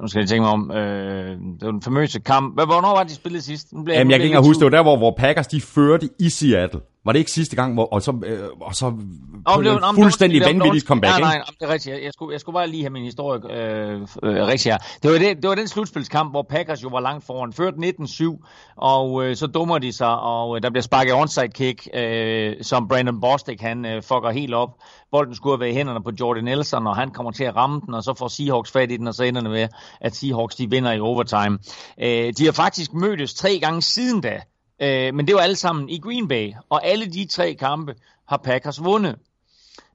nu 0.00 0.08
skal 0.08 0.20
jeg 0.20 0.28
tænke 0.28 0.42
mig 0.42 0.50
om, 0.50 0.70
øh, 0.70 1.30
det 1.60 1.62
var 1.62 1.70
den 1.70 1.82
famøse 1.82 2.20
kamp. 2.20 2.54
Hvornår 2.54 2.96
var 2.96 3.04
de 3.04 3.14
spillet 3.14 3.44
sidst? 3.44 3.72
Nu 3.72 3.82
bliver 3.82 3.98
Jamen, 3.98 4.10
jeg 4.10 4.18
kan 4.18 4.26
ikke 4.26 4.38
huske, 4.38 4.60
det 4.60 4.64
var 4.64 4.76
der, 4.78 4.82
hvor, 4.82 4.96
hvor 4.96 5.14
Packers 5.18 5.46
de 5.46 5.60
førte 5.60 6.08
i 6.18 6.28
Seattle. 6.28 6.80
Var 7.04 7.12
det 7.12 7.18
ikke 7.18 7.30
sidste 7.30 7.56
gang, 7.56 7.74
hvor, 7.74 7.84
og 7.86 8.02
så, 8.02 8.12
øh, 8.26 8.38
og 8.60 8.74
så 8.74 8.86
om 8.86 9.62
det 9.62 9.72
var- 9.72 9.92
fuldstændig 9.94 10.40
vanvittigt 10.40 10.86
comeback, 10.86 11.20
nej, 11.20 11.32
ikke? 11.32 11.38
nej, 11.38 11.44
det 11.60 11.68
er 11.68 11.72
rigtigt. 11.72 11.94
Jeg, 11.94 12.04
jeg, 12.04 12.12
skulle, 12.12 12.32
jeg 12.32 12.40
skulle 12.40 12.54
bare 12.54 12.66
lige 12.68 12.82
have 12.82 12.90
min 12.90 13.04
historie 13.04 13.40
øh, 13.56 14.00
øh, 14.00 14.06
rigtig 14.22 14.72
her. 14.72 14.78
Det 15.02 15.10
var, 15.12 15.18
det, 15.18 15.36
det 15.36 15.48
var 15.48 15.54
den 15.54 15.68
slutspilskamp, 15.68 16.32
hvor 16.32 16.42
Packers 16.50 16.82
jo 16.82 16.88
var 16.88 17.00
langt 17.00 17.24
foran. 17.26 17.52
Ført 17.52 17.74
19-7, 17.74 18.74
og 18.76 19.24
øh, 19.24 19.36
så 19.36 19.46
dummer 19.46 19.78
de 19.78 19.92
sig, 19.92 20.20
og 20.20 20.56
øh, 20.56 20.62
der 20.62 20.70
bliver 20.70 20.82
sparket 20.82 21.14
onside 21.14 21.48
kick, 21.48 21.88
øh, 21.94 22.54
som 22.62 22.88
Brandon 22.88 23.20
Bostic, 23.20 23.60
han 23.60 23.84
øh, 23.86 24.02
fucker 24.02 24.30
helt 24.30 24.54
op. 24.54 24.68
Bolden 25.12 25.34
skulle 25.34 25.52
have 25.54 25.60
været 25.60 25.70
i 25.70 25.74
hænderne 25.74 26.02
på 26.02 26.10
Jordan 26.20 26.44
Nelson, 26.44 26.86
og 26.86 26.96
han 26.96 27.10
kommer 27.10 27.32
til 27.32 27.44
at 27.44 27.56
ramme 27.56 27.80
den, 27.86 27.94
og 27.94 28.02
så 28.02 28.14
får 28.14 28.28
Seahawks 28.28 28.70
fat 28.72 28.90
i 28.90 28.96
den, 28.96 29.06
og 29.08 29.14
så 29.14 29.24
ender 29.24 29.40
det 29.40 29.50
med, 29.50 29.68
at 30.00 30.16
Seahawks 30.16 30.56
de 30.56 30.70
vinder 30.70 30.92
i 30.92 31.00
overtime. 31.00 31.58
Øh, 32.02 32.32
de 32.38 32.44
har 32.44 32.52
faktisk 32.52 32.92
mødtes 32.94 33.34
tre 33.34 33.58
gange 33.62 33.82
siden 33.82 34.20
da, 34.20 34.40
øh, 34.80 35.14
men 35.14 35.26
det 35.26 35.34
var 35.34 35.40
alle 35.40 35.56
sammen 35.56 35.88
i 35.88 35.98
Green 35.98 36.28
Bay, 36.28 36.52
og 36.70 36.86
alle 36.86 37.06
de 37.06 37.26
tre 37.26 37.54
kampe 37.54 37.94
har 38.28 38.36
Packers 38.36 38.84
vundet. 38.84 39.16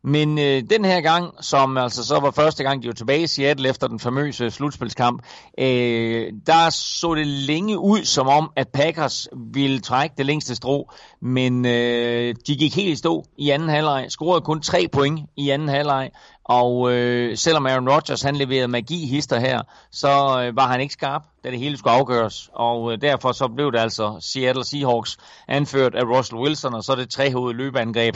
Men 0.08 0.40
øh, 0.40 0.64
den 0.70 0.86
her 0.86 1.02
gang, 1.02 1.34
som 1.42 1.78
altså 1.78 2.04
så 2.04 2.20
var 2.20 2.32
første 2.32 2.64
gang, 2.64 2.84
de 2.84 2.88
var 2.88 2.94
tilbage 2.94 3.22
i 3.22 3.28
Seattle 3.28 3.70
efter 3.70 3.88
den 3.88 4.00
famøse 4.00 4.52
slutspilskamp, 4.52 5.22
øh, 5.58 6.34
der 6.48 6.70
så 6.70 7.16
det 7.16 7.28
længe 7.28 7.80
ud 7.80 8.04
som 8.04 8.28
om, 8.28 8.52
at 8.56 8.68
Packers 8.68 9.28
ville 9.54 9.80
trække 9.80 10.16
det 10.18 10.26
længste 10.26 10.56
strå, 10.56 10.92
men 11.22 11.66
øh, 11.66 12.36
de 12.48 12.56
gik 12.56 12.76
helt 12.76 12.90
i 12.90 12.96
stå 12.96 13.26
i 13.38 13.50
anden 13.50 13.70
halvleg, 13.70 14.06
scorede 14.10 14.42
kun 14.42 14.62
tre 14.62 14.88
point 14.92 15.20
i 15.38 15.50
anden 15.50 15.70
halvleg, 15.70 16.10
og 16.46 16.94
øh, 16.94 17.38
selvom 17.38 17.66
Aaron 17.66 17.90
Rodgers 17.90 18.22
han 18.22 18.36
leverede 18.36 18.68
magi 18.68 19.06
hister 19.08 19.40
her, 19.40 19.62
så 19.92 20.08
øh, 20.44 20.56
var 20.56 20.68
han 20.68 20.82
ikke 20.82 20.94
skarp, 20.94 21.22
da 21.44 21.52
det 21.52 21.60
hele 21.60 21.78
skulle 21.78 21.94
afgøres, 21.94 22.50
og 22.54 22.92
øh, 22.92 23.02
derfor 23.02 23.32
så 23.32 23.48
blev 23.48 23.72
det 23.72 23.80
altså 23.80 24.18
Seattle 24.34 24.66
Seahawks 24.66 25.18
anført 25.48 25.96
af 25.96 26.04
Russell 26.04 26.40
Wilson, 26.40 26.74
og 26.74 26.84
så 26.84 26.96
det 26.96 27.10
trehovedede 27.10 27.58
løbeangreb, 27.58 28.16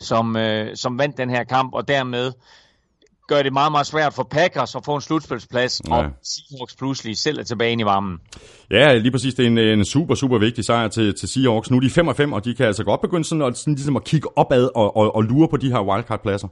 som, 0.00 0.36
øh, 0.36 0.76
som 0.76 0.98
vandt 0.98 1.16
den 1.16 1.30
her 1.30 1.44
kamp, 1.44 1.74
og 1.74 1.88
dermed 1.88 2.32
gør 3.28 3.42
det 3.42 3.52
meget, 3.52 3.72
meget 3.72 3.86
svært 3.86 4.14
for 4.14 4.22
Packers 4.30 4.74
at 4.74 4.84
få 4.84 4.94
en 4.94 5.00
slutspilsplads, 5.00 5.80
Ja. 5.88 5.94
og 5.94 6.04
Seahawks 6.22 6.76
pludselig 6.76 7.16
selv 7.16 7.38
er 7.38 7.42
tilbage 7.42 7.72
ind 7.72 7.80
i 7.80 7.84
varmen. 7.84 8.18
Ja, 8.70 8.94
lige 8.98 9.10
præcis. 9.12 9.34
Det 9.34 9.42
er 9.42 9.46
en, 9.46 9.58
en 9.58 9.84
super, 9.84 10.14
super 10.14 10.38
vigtig 10.38 10.64
sejr 10.64 10.88
til, 10.88 11.14
til 11.18 11.28
Seahawks. 11.28 11.70
Nu 11.70 11.76
er 11.76 11.80
de 11.80 11.90
5 11.90 12.08
og 12.08 12.16
5, 12.16 12.32
og 12.32 12.44
de 12.44 12.54
kan 12.54 12.66
altså 12.66 12.84
godt 12.84 13.00
begynde 13.00 13.24
sådan, 13.24 13.42
at, 13.42 13.56
sådan 13.58 13.74
ligesom 13.74 13.96
at 13.96 14.04
kigge 14.04 14.38
opad 14.38 14.70
og, 14.74 14.96
og, 14.96 15.14
og 15.16 15.22
lure 15.22 15.48
på 15.48 15.56
de 15.56 15.70
her 15.70 15.80
wildcard-pladser. 15.80 16.48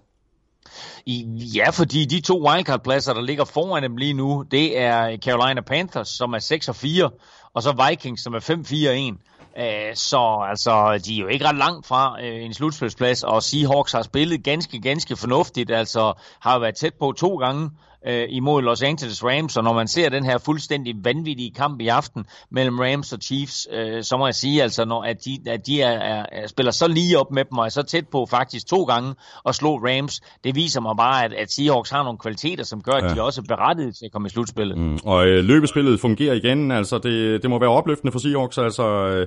I, 1.07 1.25
ja, 1.55 1.71
fordi 1.71 2.05
de 2.05 2.21
to 2.21 2.49
wildcard-pladser, 2.49 3.15
der 3.15 3.23
ligger 3.23 3.45
foran 3.45 3.83
dem 3.83 3.97
lige 3.97 4.13
nu, 4.13 4.45
det 4.51 4.79
er 4.79 5.17
Carolina 5.17 5.61
Panthers, 5.61 6.09
som 6.09 6.33
er 6.33 6.39
6 6.39 6.69
og 6.69 6.77
4, 6.77 7.11
og 7.55 7.63
så 7.63 7.87
Vikings, 7.89 8.23
som 8.23 8.35
er 8.35 9.15
5-4-1. 9.19 9.63
Øh, 9.63 9.95
så 9.95 10.47
altså, 10.51 11.01
de 11.07 11.17
er 11.17 11.21
jo 11.21 11.27
ikke 11.27 11.45
ret 11.45 11.57
langt 11.57 11.87
fra 11.87 12.17
øh, 12.23 12.45
en 12.45 12.55
slutspilsplads, 12.55 13.23
og 13.23 13.43
Seahawks 13.43 13.93
har 13.93 14.03
spillet 14.03 14.45
ganske, 14.45 14.81
ganske 14.81 15.17
fornuftigt, 15.17 15.71
altså 15.71 16.13
har 16.41 16.55
jo 16.55 16.61
været 16.61 16.77
tæt 16.77 16.95
på 17.01 17.13
to 17.13 17.37
gange 17.37 17.71
øh, 18.07 18.27
imod 18.29 18.63
Los 18.63 18.83
Angeles 18.83 19.25
Rams, 19.25 19.57
og 19.57 19.65
når 19.65 19.73
man 19.73 19.89
ser 19.89 20.09
den 20.09 20.25
her 20.25 20.39
fuldstændig 20.39 20.95
vanvittige 21.05 21.51
kamp 21.51 21.81
i 21.81 21.89
aften 21.89 22.25
mellem 22.51 22.79
Rams 22.79 23.13
og 23.13 23.19
Chiefs, 23.23 23.69
øh, 23.73 24.03
så 24.03 24.17
må 24.17 24.27
jeg 24.27 24.35
sige, 24.35 24.63
altså, 24.63 24.85
når, 24.85 25.03
at 25.03 25.25
de, 25.25 25.39
at 25.47 25.67
de 25.67 25.83
er, 25.83 25.91
er, 25.91 26.27
er, 26.33 26.47
spiller 26.47 26.73
så 26.73 26.89
lige 26.89 27.19
op 27.19 27.31
med 27.33 27.45
dem, 27.45 27.59
og 27.59 27.65
er 27.65 27.69
så 27.69 27.83
tæt 27.83 28.09
på 28.09 28.27
faktisk 28.31 28.67
to 28.67 28.85
gange 28.85 29.15
at 29.49 29.55
slå 29.55 29.77
Rams, 29.77 30.21
det 30.45 30.55
viser 30.55 30.81
mig 30.81 30.95
bare, 30.97 31.25
at, 31.25 31.33
at 31.33 31.53
Seahawks 31.53 31.91
har 31.91 32.03
nogle 32.03 32.19
kvaliteter, 32.19 32.65
som 32.65 32.83
gør, 32.83 32.93
at 32.93 33.05
Ja. 33.05 33.15
de 33.15 33.23
også 33.23 33.41
er 33.41 33.57
berettiget 33.57 33.97
til 33.97 34.05
at 34.05 34.13
komme 34.13 34.27
i 34.27 34.31
slutspillet. 34.31 34.79
Mm. 34.79 34.99
Og 35.05 35.27
øh, 35.27 35.45
løbespillet 35.45 36.01
fungerer 36.01 36.35
igen. 36.35 36.73
Altså, 36.73 36.99
det, 36.99 37.43
det 37.43 37.51
må 37.51 37.59
være 37.59 37.71
opløftende 37.71 38.13
for 38.13 38.19
Seahawks. 38.19 38.59
Altså, 38.59 38.89
øh, 38.89 39.27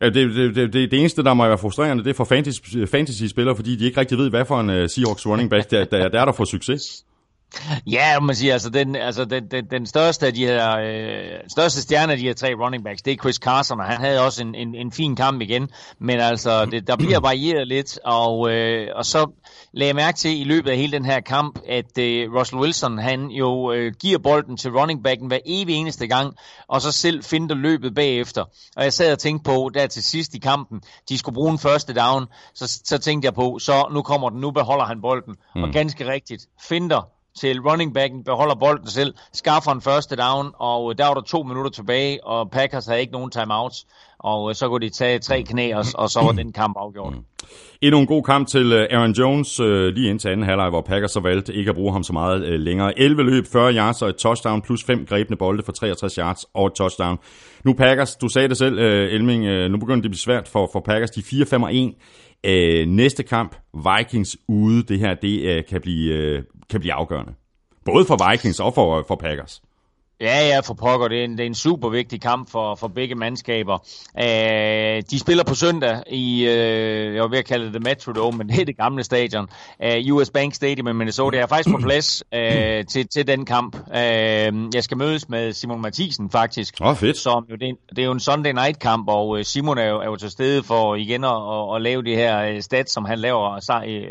det, 0.00 0.14
det, 0.14 0.56
det, 0.72 0.72
det, 0.90 1.00
eneste, 1.00 1.22
der 1.22 1.34
må 1.34 1.46
være 1.46 1.58
frustrerende, 1.58 2.04
det 2.04 2.10
er 2.10 2.14
for 2.14 2.24
fantasy, 2.24 2.60
fantasy-spillere, 2.90 3.56
fordi 3.56 3.76
de 3.76 3.84
ikke 3.84 4.00
rigtig 4.00 4.18
ved, 4.18 4.30
hvad 4.30 4.44
for 4.44 4.60
en 4.60 4.70
uh, 4.70 4.86
Seahawks 4.88 5.26
running 5.26 5.50
back, 5.50 5.70
der, 5.70 5.84
der, 5.84 6.08
der 6.08 6.20
er 6.20 6.24
der 6.24 6.32
for 6.32 6.44
succes. 6.44 7.04
Ja, 7.86 8.20
man 8.20 8.34
siger, 8.34 8.52
altså 8.52 8.70
den, 8.70 8.96
altså 8.96 9.24
den, 9.24 9.50
den, 9.50 9.64
den 9.70 9.86
største 9.86 10.26
af 10.26 10.34
de 10.34 10.46
her, 10.46 10.78
øh, 10.78 11.40
største 11.48 11.82
stjerne 11.82 12.12
af 12.12 12.18
de 12.18 12.24
her 12.24 12.34
tre 12.34 12.54
running 12.54 12.84
backs, 12.84 13.02
det 13.02 13.12
er 13.12 13.16
Chris 13.16 13.36
Carson, 13.36 13.80
og 13.80 13.86
han 13.86 14.00
havde 14.00 14.20
også 14.20 14.42
en, 14.42 14.54
en, 14.54 14.74
en 14.74 14.92
fin 14.92 15.16
kamp 15.16 15.40
igen, 15.40 15.70
men 15.98 16.20
altså, 16.20 16.64
det, 16.64 16.86
der 16.86 16.96
bliver 16.96 17.20
varieret 17.20 17.68
lidt, 17.68 17.98
og, 18.04 18.50
øh, 18.50 18.88
og 18.96 19.04
så 19.04 19.30
lagde 19.72 19.88
jeg 19.88 19.96
mærke 19.96 20.16
til 20.16 20.40
i 20.40 20.44
løbet 20.44 20.70
af 20.70 20.76
hele 20.76 20.92
den 20.92 21.04
her 21.04 21.20
kamp, 21.20 21.58
at 21.68 21.98
øh, 21.98 22.34
Russell 22.34 22.60
Wilson, 22.60 22.98
han 22.98 23.26
jo 23.26 23.72
øh, 23.72 23.92
giver 24.00 24.18
bolden 24.18 24.56
til 24.56 24.70
running 24.70 25.04
backen 25.04 25.28
hver 25.28 25.38
evig 25.46 25.74
eneste 25.74 26.06
gang, 26.06 26.34
og 26.68 26.82
så 26.82 26.92
selv 26.92 27.24
finder 27.24 27.54
løbet 27.54 27.94
bagefter. 27.94 28.44
Og 28.76 28.84
jeg 28.84 28.92
sad 28.92 29.12
og 29.12 29.18
tænkte 29.18 29.50
på, 29.50 29.70
der 29.74 29.86
til 29.86 30.02
sidst 30.02 30.34
i 30.34 30.38
kampen, 30.38 30.80
de 31.08 31.18
skulle 31.18 31.34
bruge 31.34 31.52
en 31.52 31.58
første 31.58 31.94
down, 31.94 32.26
så, 32.54 32.80
så 32.84 32.98
tænkte 32.98 33.26
jeg 33.26 33.34
på, 33.34 33.58
så 33.58 33.88
nu 33.92 34.02
kommer 34.02 34.30
den, 34.30 34.40
nu 34.40 34.50
beholder 34.50 34.84
han 34.84 35.00
bolden, 35.00 35.34
mm. 35.54 35.62
og 35.62 35.70
ganske 35.72 36.12
rigtigt, 36.12 36.46
finder 36.68 37.15
til 37.40 37.60
running 37.60 37.94
backen, 37.94 38.24
beholder 38.24 38.54
bolden 38.54 38.88
selv, 38.88 39.14
skaffer 39.32 39.72
en 39.72 39.80
første 39.80 40.16
down, 40.16 40.50
og 40.54 40.90
øh, 40.90 40.98
der 40.98 41.06
var 41.06 41.14
der 41.14 41.20
to 41.20 41.42
minutter 41.42 41.70
tilbage, 41.70 42.26
og 42.26 42.50
Packers 42.50 42.86
havde 42.86 43.00
ikke 43.00 43.12
nogen 43.12 43.30
timeouts, 43.30 43.86
og 44.18 44.50
øh, 44.50 44.54
så 44.54 44.68
kunne 44.68 44.86
de 44.86 44.92
tage 44.92 45.18
tre 45.18 45.42
knæ, 45.42 45.74
og, 45.74 45.84
og 45.94 46.10
så 46.10 46.20
var 46.20 46.32
den 46.32 46.52
kamp 46.52 46.76
afgjort. 46.78 47.14
Mm. 47.14 47.20
Endnu 47.82 48.00
en 48.00 48.06
god 48.06 48.22
kamp 48.22 48.48
til 48.48 48.72
øh, 48.72 48.86
Aaron 48.90 49.12
Jones, 49.12 49.58
lige 49.94 50.10
indtil 50.10 50.28
anden 50.28 50.46
halvleg, 50.46 50.68
hvor 50.68 50.80
Packers 50.80 51.10
så 51.10 51.20
valgte 51.20 51.54
ikke 51.54 51.68
at 51.68 51.74
bruge 51.76 51.92
ham 51.92 52.02
så 52.02 52.12
meget 52.12 52.60
længere. 52.60 52.98
11 52.98 53.22
løb, 53.22 53.46
40 53.52 53.74
yards 53.74 54.02
og 54.02 54.08
et 54.08 54.16
touchdown, 54.16 54.62
plus 54.62 54.84
5 54.84 55.06
grebne 55.06 55.36
bolde 55.36 55.62
for 55.62 55.72
63 55.72 56.14
yards 56.14 56.44
og 56.54 56.66
et 56.66 56.72
touchdown. 56.72 57.18
Nu 57.64 57.72
Packers, 57.72 58.16
du 58.16 58.28
sagde 58.28 58.48
det 58.48 58.56
selv, 58.56 58.78
Elming, 58.78 59.68
nu 59.70 59.78
begynder 59.78 59.96
det 59.96 60.04
at 60.04 60.10
blive 60.10 60.18
svært 60.18 60.48
for, 60.48 60.68
for 60.72 60.80
Packers, 60.80 61.10
de 61.10 61.20
4-5 61.20 61.62
og 61.62 61.74
1. 62.44 62.88
næste 62.88 63.22
kamp, 63.22 63.56
Vikings 63.74 64.36
ude, 64.48 64.82
det 64.82 64.98
her, 64.98 65.14
det 65.14 65.66
kan 65.66 65.80
blive 65.80 66.42
kan 66.70 66.80
blive 66.80 66.92
afgørende. 66.92 67.34
Både 67.84 68.06
for 68.06 68.30
Vikings 68.30 68.60
og 68.60 68.74
for, 68.74 69.04
for 69.08 69.16
Packers. 69.16 69.62
Ja, 70.20 70.48
ja, 70.48 70.60
for 70.60 70.74
pokker. 70.74 71.08
Det 71.08 71.20
er 71.20 71.24
en, 71.24 71.30
det 71.30 71.40
er 71.40 71.46
en 71.46 71.54
super 71.54 71.88
vigtig 71.88 72.20
kamp 72.20 72.50
for, 72.50 72.74
for 72.74 72.88
begge 72.88 73.14
mandskaber. 73.14 73.78
Uh, 74.14 75.02
de 75.10 75.18
spiller 75.18 75.44
på 75.44 75.54
søndag 75.54 76.02
i, 76.06 76.46
uh, 76.46 77.14
jeg 77.14 77.22
var 77.22 77.28
ved 77.28 77.38
at 77.38 77.44
kalde 77.44 77.72
det 77.72 77.82
Metrodome, 77.82 78.38
men 78.38 78.48
det 78.48 78.60
er 78.60 78.64
det 78.64 78.76
gamle 78.76 79.04
stadion. 79.04 79.48
Uh, 79.84 80.14
US 80.14 80.30
Bank 80.30 80.54
Stadium 80.54 80.88
i 80.88 80.92
Minnesota. 80.92 81.36
Jeg 81.36 81.42
er 81.42 81.46
faktisk 81.46 81.70
på 81.70 81.80
plads 81.82 82.24
uh, 82.34 82.86
til, 82.88 83.08
til 83.08 83.26
den 83.26 83.44
kamp. 83.44 83.76
Uh, 83.76 83.94
jeg 84.74 84.84
skal 84.84 84.96
mødes 84.96 85.28
med 85.28 85.52
Simon 85.52 85.82
Mathisen 85.82 86.30
faktisk. 86.30 86.74
Åh, 86.80 86.86
oh, 86.86 86.96
fedt. 86.96 87.16
Som, 87.16 87.46
jo, 87.50 87.56
det, 87.56 87.76
det 87.90 87.98
er 87.98 88.04
jo 88.04 88.12
en 88.12 88.20
Sunday 88.20 88.52
night 88.52 88.78
kamp, 88.78 89.08
og 89.08 89.44
Simon 89.44 89.78
er 89.78 89.84
jo, 89.84 90.00
er 90.00 90.06
jo 90.06 90.16
til 90.16 90.30
stede 90.30 90.62
for 90.62 90.94
igen 90.94 91.24
at, 91.24 91.30
at, 91.30 91.76
at 91.76 91.82
lave 91.82 92.02
de 92.02 92.14
her 92.14 92.60
stats, 92.60 92.92
som 92.92 93.04
han 93.04 93.18
laver 93.18 93.80
i, 93.84 94.06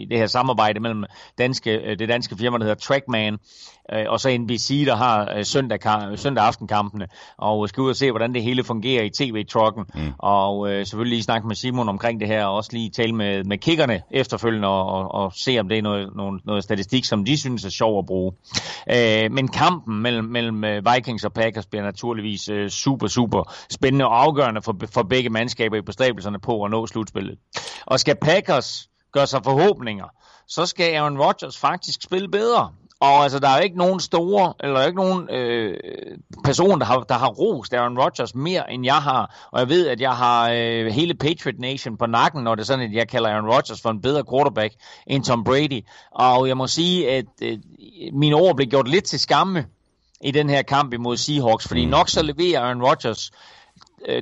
i 0.00 0.04
det 0.04 0.18
her 0.18 0.26
samarbejde 0.26 0.80
mellem 0.80 1.04
danske, 1.38 1.96
det 1.98 2.08
danske 2.08 2.36
firma, 2.38 2.58
der 2.58 2.64
hedder 2.64 2.80
Trackman 2.80 3.38
øh, 3.92 4.04
og 4.08 4.20
så 4.20 4.38
NBC, 4.38 4.84
der 4.86 4.96
har 4.96 5.32
øh, 5.36 5.44
søndag, 5.44 5.78
søndag 6.18 6.44
aftenkampene, 6.44 7.08
og 7.36 7.68
skal 7.68 7.80
ud 7.80 7.90
og 7.90 7.96
se, 7.96 8.10
hvordan 8.10 8.34
det 8.34 8.42
hele 8.42 8.64
fungerer 8.64 9.02
i 9.02 9.10
tv-trucken, 9.10 9.84
mm. 9.94 10.12
og 10.18 10.72
øh, 10.72 10.86
selvfølgelig 10.86 11.16
lige 11.16 11.22
snakke 11.22 11.46
med 11.46 11.56
Simon 11.56 11.88
omkring 11.88 12.20
det 12.20 12.28
her, 12.28 12.44
og 12.44 12.54
også 12.54 12.70
lige 12.72 12.90
tale 12.90 13.12
med, 13.14 13.44
med 13.44 13.58
kiggerne 13.58 14.02
efterfølgende, 14.10 14.68
og, 14.68 14.86
og, 14.86 15.14
og 15.14 15.32
se, 15.36 15.58
om 15.58 15.68
det 15.68 15.78
er 15.78 15.82
noget, 15.82 16.16
noget, 16.16 16.46
noget 16.46 16.64
statistik, 16.64 17.04
som 17.04 17.24
de 17.24 17.38
synes 17.38 17.64
er 17.64 17.70
sjov 17.70 17.98
at 17.98 18.06
bruge. 18.06 18.32
Øh, 18.90 19.32
men 19.32 19.48
kampen 19.48 20.02
mellem, 20.02 20.24
mellem 20.24 20.64
øh, 20.64 20.82
Vikings 20.94 21.24
og 21.24 21.32
Packers 21.32 21.66
bliver 21.66 21.84
naturligvis 21.84 22.48
øh, 22.48 22.68
super, 22.68 23.06
super 23.06 23.52
spændende 23.70 24.04
og 24.06 24.22
afgørende 24.22 24.62
for, 24.62 24.76
for 24.94 25.02
begge 25.02 25.30
mandskaber 25.30 25.76
i 25.76 25.80
bestræbelserne 25.80 26.38
på 26.38 26.64
at 26.64 26.70
nå 26.70 26.86
slutspillet. 26.86 27.38
Og 27.86 28.00
skal 28.00 28.16
Packers 28.22 28.88
gøre 29.12 29.26
sig 29.26 29.40
forhåbninger, 29.44 30.04
så 30.48 30.66
skal 30.66 30.94
Aaron 30.94 31.18
Rodgers 31.18 31.58
faktisk 31.58 32.02
spille 32.02 32.28
bedre. 32.28 32.72
Og 33.00 33.22
altså, 33.22 33.38
der 33.38 33.48
er 33.48 33.60
ikke 33.60 33.78
nogen 33.78 34.00
store, 34.00 34.54
eller 34.60 34.86
ikke 34.86 34.96
nogen 34.96 35.30
øh, 35.30 35.76
person, 36.44 36.80
der 36.80 36.86
har, 36.86 37.00
der 37.00 37.14
har 37.14 37.28
rost 37.28 37.74
Aaron 37.74 37.98
Rodgers 37.98 38.34
mere, 38.34 38.72
end 38.72 38.84
jeg 38.84 38.94
har. 38.94 39.48
Og 39.52 39.60
jeg 39.60 39.68
ved, 39.68 39.88
at 39.88 40.00
jeg 40.00 40.12
har 40.12 40.50
øh, 40.50 40.86
hele 40.86 41.14
Patriot 41.14 41.58
Nation 41.58 41.96
på 41.96 42.06
nakken, 42.06 42.44
når 42.44 42.54
det 42.54 42.62
er 42.62 42.66
sådan, 42.66 42.90
at 42.90 42.92
jeg 42.92 43.08
kalder 43.08 43.30
Aaron 43.30 43.50
Rodgers 43.50 43.82
for 43.82 43.90
en 43.90 44.00
bedre 44.00 44.24
quarterback 44.30 44.74
end 45.06 45.24
Tom 45.24 45.44
Brady. 45.44 45.84
Og 46.10 46.48
jeg 46.48 46.56
må 46.56 46.66
sige, 46.66 47.10
at 47.10 47.26
øh, 47.42 47.58
mine 48.12 48.36
ord 48.36 48.56
blev 48.56 48.68
gjort 48.68 48.88
lidt 48.88 49.04
til 49.04 49.20
skamme 49.20 49.66
i 50.20 50.30
den 50.30 50.50
her 50.50 50.62
kamp 50.62 50.92
imod 50.92 51.16
Seahawks, 51.16 51.68
fordi 51.68 51.84
mm. 51.84 51.90
nok 51.90 52.08
så 52.08 52.22
leverer 52.22 52.60
Aaron 52.60 52.82
Rodgers 52.82 53.30
øh, 53.30 53.59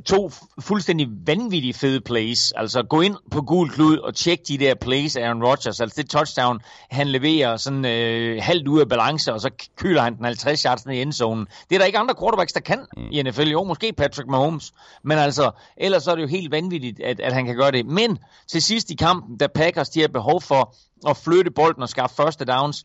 to 0.07 0.31
fuldstændig 0.61 1.09
vanvittige 1.27 1.75
fede 1.75 2.01
plays. 2.01 2.53
Altså 2.53 2.83
gå 2.83 3.01
ind 3.01 3.17
på 3.31 3.43
gul 3.43 3.71
klud 3.71 3.99
og 3.99 4.15
tjek 4.15 4.49
de 4.49 4.59
der 4.59 4.75
plays 4.75 5.17
af 5.17 5.23
Aaron 5.23 5.45
Rodgers. 5.45 5.81
Altså 5.81 6.03
det 6.03 6.11
touchdown, 6.11 6.61
han 6.91 7.09
leverer 7.09 7.57
sådan 7.57 7.85
øh, 7.85 8.43
halvt 8.43 8.69
ud 8.69 8.81
af 8.81 8.89
balance, 8.89 9.33
og 9.33 9.41
så 9.41 9.51
køler 9.77 10.03
han 10.03 10.17
den 10.17 10.25
50 10.25 10.63
yards 10.63 10.87
ned 10.87 10.95
i 10.95 11.03
endzonen. 11.03 11.47
Det 11.69 11.75
er 11.75 11.79
der 11.79 11.87
ikke 11.87 11.99
andre 11.99 12.15
quarterbacks, 12.21 12.53
der 12.53 12.61
kan 12.61 12.87
mm. 12.97 13.09
i 13.11 13.23
NFL. 13.23 13.49
Jo, 13.49 13.65
måske 13.65 13.93
Patrick 13.93 14.29
Mahomes. 14.29 14.73
Men 15.03 15.19
altså, 15.19 15.51
ellers 15.77 16.03
så 16.03 16.11
er 16.11 16.15
det 16.15 16.23
jo 16.23 16.29
helt 16.29 16.51
vanvittigt, 16.51 17.01
at, 17.01 17.21
at 17.21 17.33
han 17.33 17.47
kan 17.47 17.57
gøre 17.57 17.71
det. 17.71 17.87
Men 17.87 18.19
til 18.47 18.63
sidst 18.63 18.91
i 18.91 18.95
kampen, 18.95 19.37
da 19.37 19.47
Packers 19.47 19.89
de 19.89 20.01
har 20.01 20.09
behov 20.09 20.43
for 20.43 20.75
at 21.07 21.17
flytte 21.17 21.51
bolden 21.51 21.83
og 21.83 21.89
skaffe 21.89 22.17
første 22.17 22.45
downs, 22.45 22.85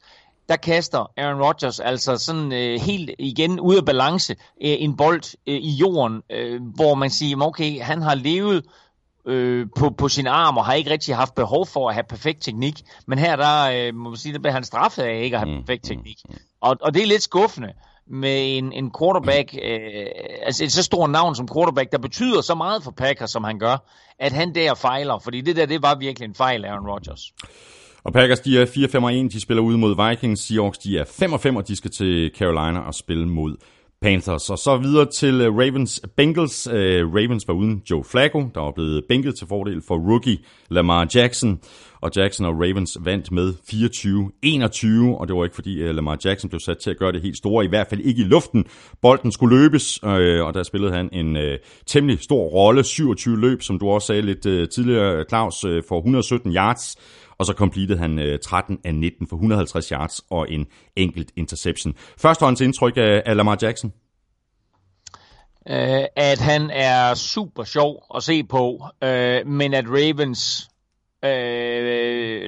der 0.49 0.55
kaster 0.55 1.11
Aaron 1.17 1.41
Rodgers 1.41 1.79
altså 1.79 2.17
sådan 2.17 2.51
øh, 2.51 2.81
helt 2.81 3.11
igen 3.19 3.59
ud 3.59 3.75
af 3.75 3.85
balance 3.85 4.33
øh, 4.33 4.37
en 4.79 4.97
bold 4.97 5.37
øh, 5.47 5.55
i 5.55 5.71
jorden, 5.71 6.21
øh, 6.29 6.61
hvor 6.75 6.95
man 6.95 7.09
siger, 7.09 7.41
okay, 7.41 7.81
han 7.81 8.01
har 8.01 8.15
levet 8.15 8.65
øh, 9.25 9.67
på, 9.77 9.89
på 9.89 10.09
sin 10.09 10.27
arm 10.27 10.57
og 10.57 10.65
har 10.65 10.73
ikke 10.73 10.89
rigtig 10.89 11.15
haft 11.15 11.35
behov 11.35 11.67
for 11.67 11.89
at 11.89 11.95
have 11.95 12.03
perfekt 12.03 12.41
teknik, 12.41 12.81
men 13.07 13.19
her 13.19 13.35
der 13.35 13.87
øh, 13.87 13.95
må 13.95 14.09
man 14.09 14.17
sige, 14.17 14.33
der 14.33 14.39
bliver 14.39 14.53
han 14.53 14.63
straffet 14.63 15.03
af 15.03 15.21
ikke 15.23 15.37
at 15.37 15.39
have 15.39 15.55
mm, 15.55 15.63
perfekt 15.63 15.83
mm, 15.83 15.87
teknik. 15.87 16.17
Mm. 16.29 16.35
Og, 16.61 16.77
og 16.81 16.93
det 16.93 17.01
er 17.03 17.07
lidt 17.07 17.23
skuffende 17.23 17.73
med 18.07 18.57
en, 18.57 18.73
en 18.73 18.91
quarterback, 18.99 19.55
øh, 19.63 20.05
altså 20.41 20.63
et 20.63 20.71
så 20.71 20.83
stort 20.83 21.09
navn 21.09 21.35
som 21.35 21.47
quarterback, 21.53 21.91
der 21.91 21.97
betyder 21.97 22.41
så 22.41 22.55
meget 22.55 22.83
for 22.83 22.91
Packers, 22.91 23.31
som 23.31 23.43
han 23.43 23.59
gør, 23.59 23.77
at 24.19 24.31
han 24.31 24.55
der 24.55 24.73
fejler, 24.73 25.19
fordi 25.19 25.41
det 25.41 25.55
der, 25.55 25.65
det 25.65 25.81
var 25.81 25.95
virkelig 25.95 26.27
en 26.27 26.35
fejl, 26.35 26.65
Aaron 26.65 26.87
Rodgers. 26.87 27.33
Og 28.05 28.13
Packers, 28.13 28.39
de 28.39 28.61
er 28.61 28.65
4-5-1, 28.65 29.33
de 29.33 29.41
spiller 29.41 29.63
ude 29.63 29.77
mod 29.77 30.09
Vikings. 30.09 30.41
Seahawks, 30.41 30.77
de 30.77 30.97
er 30.97 31.03
5-5, 31.03 31.57
og 31.57 31.67
de 31.67 31.75
skal 31.75 31.91
til 31.91 32.31
Carolina 32.37 32.79
og 32.79 32.93
spille 32.93 33.27
mod 33.27 33.55
Panthers. 34.01 34.49
Og 34.49 34.57
så 34.57 34.77
videre 34.77 35.05
til 35.05 35.41
øh, 35.41 35.57
Ravens 35.57 36.01
Bengals. 36.17 36.67
Øh, 36.67 37.13
Ravens 37.13 37.47
var 37.47 37.53
uden 37.53 37.81
Joe 37.91 38.03
Flacco, 38.03 38.49
der 38.55 38.61
var 38.61 38.71
blevet 38.71 39.03
bænket 39.09 39.35
til 39.35 39.47
fordel 39.47 39.81
for 39.87 39.97
rookie 40.11 40.37
Lamar 40.69 41.07
Jackson. 41.15 41.59
Og 42.01 42.11
Jackson 42.15 42.45
og 42.45 42.53
Ravens 42.53 42.97
vandt 43.01 43.31
med 43.31 43.53
24-21, 45.13 45.19
og 45.19 45.27
det 45.27 45.35
var 45.35 45.43
ikke 45.43 45.55
fordi 45.55 45.81
øh, 45.81 45.95
Lamar 45.95 46.17
Jackson 46.25 46.49
blev 46.49 46.59
sat 46.59 46.77
til 46.77 46.89
at 46.89 46.97
gøre 46.97 47.11
det 47.11 47.21
helt 47.21 47.37
store, 47.37 47.65
i 47.65 47.67
hvert 47.67 47.87
fald 47.87 48.01
ikke 48.01 48.21
i 48.21 48.25
luften. 48.25 48.65
Bolden 49.01 49.31
skulle 49.31 49.57
løbes, 49.57 49.97
og 50.43 50.53
der 50.53 50.63
spillede 50.63 50.93
han 50.93 51.09
en 51.11 51.37
temmelig 51.85 52.19
stor 52.19 52.43
rolle, 52.43 52.83
27 52.83 53.39
løb, 53.39 53.61
som 53.61 53.79
du 53.79 53.89
også 53.89 54.07
sagde 54.07 54.21
lidt 54.21 54.71
tidligere, 54.71 55.25
Claus, 55.29 55.65
for 55.87 55.97
117 55.97 56.55
yards 56.55 56.97
og 57.43 57.47
så 57.47 57.53
completed 57.53 57.97
han 57.97 58.39
13 58.43 58.77
af 58.83 58.95
19 58.95 59.27
for 59.27 59.35
150 59.35 59.89
yards 59.89 60.21
og 60.29 60.51
en 60.51 60.67
enkelt 60.95 61.31
interception. 61.35 61.93
Førstehånds 62.17 62.61
indtryk 62.61 62.93
af 62.97 63.35
Lamar 63.37 63.57
Jackson? 63.61 63.93
Uh, 65.69 66.05
at 66.15 66.39
han 66.39 66.69
er 66.69 67.13
super 67.13 67.63
sjov 67.63 68.03
at 68.15 68.23
se 68.23 68.43
på, 68.43 68.85
uh, 69.01 69.47
men 69.47 69.73
at 69.73 69.85
Ravens 69.87 70.69
uh, 71.23 71.29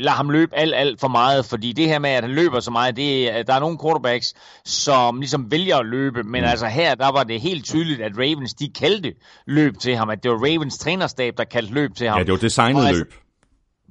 lader 0.01 0.10
ham 0.10 0.29
løbe 0.29 0.55
alt, 0.55 0.75
alt 0.75 0.99
for 0.99 1.08
meget, 1.08 1.45
fordi 1.45 1.71
det 1.71 1.88
her 1.88 1.99
med, 1.99 2.10
at 2.10 2.23
han 2.23 2.31
løber 2.31 2.60
så 2.60 2.71
meget, 2.71 2.95
det, 2.95 3.47
der 3.47 3.53
er 3.53 3.60
nogle 3.60 3.77
quarterbacks, 3.84 4.34
som 4.65 5.19
ligesom 5.19 5.51
vælger 5.51 5.77
at 5.77 5.86
løbe, 5.86 6.23
men 6.23 6.41
mm. 6.41 6.49
altså 6.49 6.67
her, 6.67 6.95
der 6.95 7.12
var 7.12 7.23
det 7.23 7.41
helt 7.41 7.65
tydeligt, 7.65 8.01
at 8.01 8.12
Ravens, 8.17 8.53
de 8.53 8.69
kaldte 8.69 9.13
løb 9.47 9.77
til 9.79 9.95
ham, 9.95 10.10
at 10.10 10.23
det 10.23 10.31
var 10.31 10.38
Ravens 10.38 10.77
trænerstab, 10.77 11.38
der 11.38 11.43
kaldte 11.43 11.73
løb 11.73 11.95
til 11.95 12.08
ham. 12.08 12.17
Ja, 12.17 12.23
det 12.23 12.31
var 12.31 12.38
designet 12.38 12.88
altså, 12.88 13.03
løb. 13.03 13.13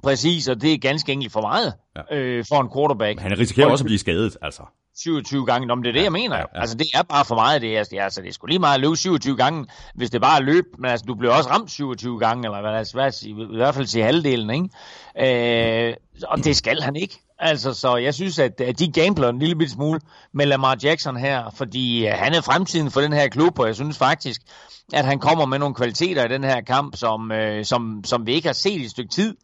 Præcis, 0.05 0.47
og 0.47 0.61
det 0.61 0.73
er 0.73 0.77
ganske 0.77 1.11
enkelt 1.11 1.31
for 1.33 1.41
meget 1.41 1.73
ja. 1.95 2.15
øh, 2.15 2.45
for 2.49 2.61
en 2.61 2.69
quarterback. 2.75 3.15
Men 3.15 3.29
han 3.29 3.39
risikerer 3.39 3.67
også 3.67 3.83
at 3.83 3.85
blive 3.85 3.99
skadet, 3.99 4.37
altså. 4.41 4.63
27 4.97 5.45
gange, 5.45 5.71
om 5.71 5.83
det 5.83 5.89
er 5.89 5.93
det, 5.93 5.99
ja, 5.99 6.03
jeg 6.03 6.11
mener. 6.11 6.35
Ja, 6.35 6.41
ja. 6.55 6.61
Altså, 6.61 6.77
det 6.77 6.87
er 6.93 7.03
bare 7.03 7.25
for 7.25 7.35
meget. 7.35 7.61
Det 7.61 7.77
er, 7.77 7.83
det 7.83 7.99
er, 7.99 8.03
altså, 8.03 8.21
det 8.21 8.29
er 8.29 8.33
sgu 8.33 8.47
lige 8.47 8.59
meget 8.59 8.75
at 8.75 8.81
løbe 8.81 8.95
27 8.95 9.37
gange, 9.37 9.65
hvis 9.95 10.09
det 10.09 10.21
bare 10.21 10.39
er 10.39 10.43
løb. 10.43 10.65
Men 10.79 10.91
altså, 10.91 11.05
du 11.05 11.15
bliver 11.15 11.33
også 11.33 11.49
ramt 11.49 11.71
27 11.71 12.19
gange, 12.19 12.47
eller 12.47 12.61
hvad, 12.61 12.71
altså, 12.71 12.93
hvad, 12.93 13.23
i, 13.23 13.29
i 13.29 13.57
hvert 13.57 13.75
fald 13.75 13.85
til 13.85 14.03
halvdelen, 14.03 14.49
ikke? 14.49 15.87
Øh, 15.89 15.93
og 16.27 16.37
det 16.37 16.55
skal 16.55 16.81
han 16.81 16.95
ikke. 16.95 17.19
Altså, 17.39 17.73
så 17.73 17.95
jeg 17.95 18.13
synes, 18.13 18.39
at, 18.39 18.61
at 18.61 18.79
de 18.79 18.91
gambler 18.91 19.29
en 19.29 19.39
lille 19.39 19.69
smule 19.69 19.99
med 20.33 20.45
Lamar 20.45 20.77
Jackson 20.83 21.17
her, 21.17 21.49
fordi 21.55 22.07
uh, 22.07 22.13
han 22.13 22.33
er 22.33 22.41
fremtiden 22.41 22.91
for 22.91 23.01
den 23.01 23.13
her 23.13 23.27
klub, 23.27 23.59
og 23.59 23.67
jeg 23.67 23.75
synes 23.75 23.97
faktisk, 23.97 24.41
at 24.93 25.05
han 25.05 25.19
kommer 25.19 25.45
med 25.45 25.59
nogle 25.59 25.75
kvaliteter 25.75 26.25
i 26.25 26.27
den 26.27 26.43
her 26.43 26.61
kamp, 26.61 26.95
som, 26.95 27.31
uh, 27.31 27.63
som, 27.63 28.01
som 28.05 28.25
vi 28.25 28.33
ikke 28.33 28.47
har 28.47 28.53
set 28.53 28.81
i 28.81 28.83
et 28.83 28.91
stykke 28.91 29.11
tid 29.11 29.35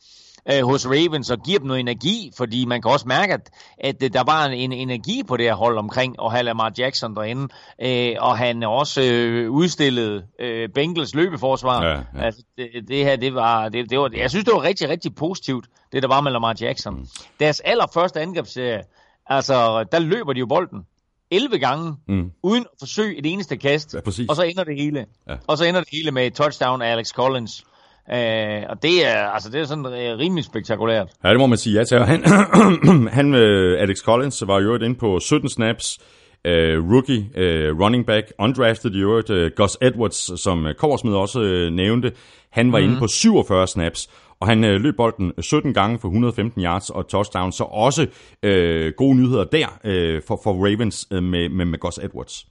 øh, 0.51 0.63
hos 0.63 0.87
Ravens 0.87 1.29
og 1.29 1.37
giver 1.39 1.59
dem 1.59 1.67
noget 1.67 1.79
energi, 1.79 2.31
fordi 2.37 2.65
man 2.65 2.81
kan 2.81 2.91
også 2.91 3.07
mærke, 3.07 3.33
at, 3.33 3.49
at 3.77 4.03
øh, 4.03 4.13
der 4.13 4.23
var 4.23 4.45
en, 4.45 4.53
en 4.53 4.71
energi 4.71 5.23
på 5.27 5.37
det 5.37 5.45
her 5.45 5.55
hold 5.55 5.77
omkring 5.77 6.15
at 6.25 6.31
have 6.31 6.43
Lamar 6.43 6.71
Jackson 6.77 7.15
derinde, 7.15 7.47
øh, 7.81 8.15
og 8.19 8.37
han 8.37 8.63
også 8.63 9.01
øh, 9.01 9.51
udstillede 9.51 10.23
øh, 10.39 10.69
Bengals 10.69 11.15
løbeforsvar. 11.15 11.85
Ja, 11.85 11.91
ja. 11.91 12.01
Altså, 12.15 12.41
det, 12.57 12.69
det 12.87 13.05
her, 13.05 13.15
det 13.15 13.35
var, 13.35 13.69
det, 13.69 13.89
det 13.89 13.99
var, 13.99 14.09
jeg 14.17 14.29
synes, 14.29 14.45
det 14.45 14.53
var 14.53 14.63
rigtig, 14.63 14.89
rigtig 14.89 15.15
positivt, 15.15 15.65
det 15.91 16.01
der 16.03 16.07
var 16.07 16.21
med 16.21 16.31
Lamar 16.31 16.55
Jackson. 16.61 16.95
Mm. 16.95 17.07
Deres 17.39 17.59
allerførste 17.59 18.21
angrebsserie, 18.21 18.81
Altså, 19.27 19.83
der 19.91 19.99
løber 19.99 20.33
de 20.33 20.39
jo 20.39 20.45
bolden 20.45 20.85
11 21.31 21.59
gange, 21.59 21.95
mm. 22.07 22.31
uden 22.43 22.63
at 22.63 22.79
forsøge 22.79 23.17
et 23.17 23.25
eneste 23.25 23.57
kast, 23.57 23.93
Ja, 23.93 24.01
præcis. 24.01 24.29
og 24.29 24.35
så 24.35 24.41
ender 24.41 24.63
det 24.63 24.75
hele. 24.75 25.05
Ja. 25.29 25.35
Og 25.47 25.57
så 25.57 25.65
ender 25.65 25.79
det 25.79 25.89
hele 25.91 26.11
med 26.11 26.27
et 26.27 26.33
touchdown 26.33 26.81
af 26.81 26.91
Alex 26.91 27.09
Collins. 27.09 27.63
Uh, 28.11 28.69
og 28.69 28.83
det 28.83 29.07
er, 29.07 29.23
altså, 29.33 29.49
det 29.49 29.61
er 29.61 29.65
sådan 29.65 29.85
uh, 29.85 29.91
rimelig 29.93 30.43
spektakulært. 30.43 31.07
Ja, 31.23 31.29
det 31.29 31.37
må 31.37 31.47
man 31.47 31.57
sige 31.57 31.77
ja 31.77 31.83
til. 31.83 31.99
Han, 31.99 32.23
han 33.17 33.35
øh, 33.35 33.81
Alex 33.81 33.97
Collins 33.97 34.43
var 34.47 34.59
i 34.59 34.63
øvrigt 34.63 34.83
inde 34.83 34.95
på 34.95 35.19
17 35.19 35.49
snaps. 35.49 35.99
Øh, 36.45 36.91
rookie, 36.93 37.29
øh, 37.35 37.79
running 37.79 38.05
back, 38.05 38.33
undrafted 38.39 38.91
i 38.91 38.99
øvrigt. 38.99 39.29
Øh, 39.29 39.51
Gus 39.55 39.77
Edwards, 39.81 40.41
som 40.41 40.65
øh, 40.65 40.75
Korsmed 40.75 41.13
også 41.13 41.41
øh, 41.41 41.71
nævnte, 41.71 42.11
han 42.51 42.71
var 42.71 42.79
mm. 42.79 42.85
inde 42.85 42.99
på 42.99 43.07
47 43.07 43.67
snaps. 43.67 44.09
Og 44.39 44.47
han 44.47 44.63
øh, 44.63 44.81
løb 44.81 44.95
bolden 44.97 45.31
17 45.39 45.73
gange 45.73 45.99
for 45.99 46.07
115 46.07 46.63
yards 46.63 46.89
og 46.89 47.07
touchdown. 47.07 47.51
Så 47.51 47.63
også 47.63 48.07
øh, 48.43 48.93
gode 48.97 49.15
nyheder 49.15 49.43
der 49.43 49.67
øh, 49.83 50.21
for, 50.27 50.39
for 50.43 50.53
Ravens 50.53 51.07
øh, 51.11 51.23
med, 51.23 51.49
med, 51.49 51.65
med 51.65 51.79
Gus 51.79 51.97
Edwards. 51.97 52.50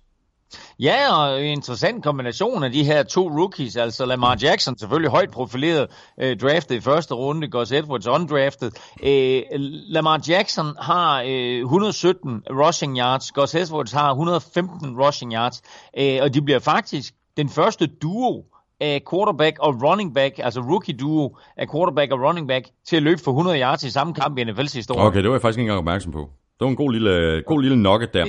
Ja, 0.80 1.14
og 1.14 1.44
en 1.44 1.52
interessant 1.52 2.04
kombination 2.04 2.64
af 2.64 2.72
de 2.72 2.84
her 2.84 3.02
to 3.02 3.28
rookies, 3.28 3.76
altså 3.76 4.06
Lamar 4.06 4.38
Jackson, 4.42 4.78
selvfølgelig 4.78 5.10
højt 5.10 5.30
profileret, 5.30 5.86
øh, 6.20 6.36
draftet 6.36 6.74
i 6.74 6.80
første 6.80 7.14
runde, 7.14 7.48
Gus 7.48 7.72
Edwards 7.72 8.06
undrafted. 8.06 8.70
Øh, 9.02 9.42
Lamar 9.88 10.20
Jackson 10.28 10.66
har 10.80 11.22
øh, 11.26 11.60
117 11.60 12.42
rushing 12.50 12.98
yards, 12.98 13.32
Gus 13.32 13.54
Edwards 13.54 13.92
har 13.92 14.10
115 14.10 14.96
rushing 15.00 15.32
yards, 15.32 15.62
øh, 15.98 16.18
og 16.22 16.34
de 16.34 16.42
bliver 16.42 16.58
faktisk 16.58 17.14
den 17.36 17.48
første 17.48 17.86
duo 17.86 18.44
af 18.80 19.02
quarterback 19.10 19.56
og 19.58 19.82
running 19.82 20.14
back, 20.14 20.34
altså 20.38 20.60
rookie 20.60 20.96
duo 20.96 21.36
af 21.56 21.66
quarterback 21.70 22.12
og 22.12 22.20
running 22.20 22.48
back, 22.48 22.66
til 22.86 22.96
at 22.96 23.02
løbe 23.02 23.20
for 23.24 23.30
100 23.30 23.60
yards 23.60 23.84
i 23.84 23.90
samme 23.90 24.14
kamp 24.14 24.38
i 24.38 24.42
NFL's 24.42 24.76
historie. 24.76 25.06
Okay, 25.06 25.18
det 25.18 25.28
var 25.28 25.34
jeg 25.34 25.42
faktisk 25.42 25.58
ikke 25.58 25.62
engang 25.62 25.78
opmærksom 25.78 26.12
på. 26.12 26.18
Det 26.58 26.64
var 26.64 26.68
en 26.68 26.76
god 26.76 26.92
lille, 26.92 27.42
god 27.46 27.62
lille 27.62 27.76
nugget 27.76 28.14
der. 28.14 28.24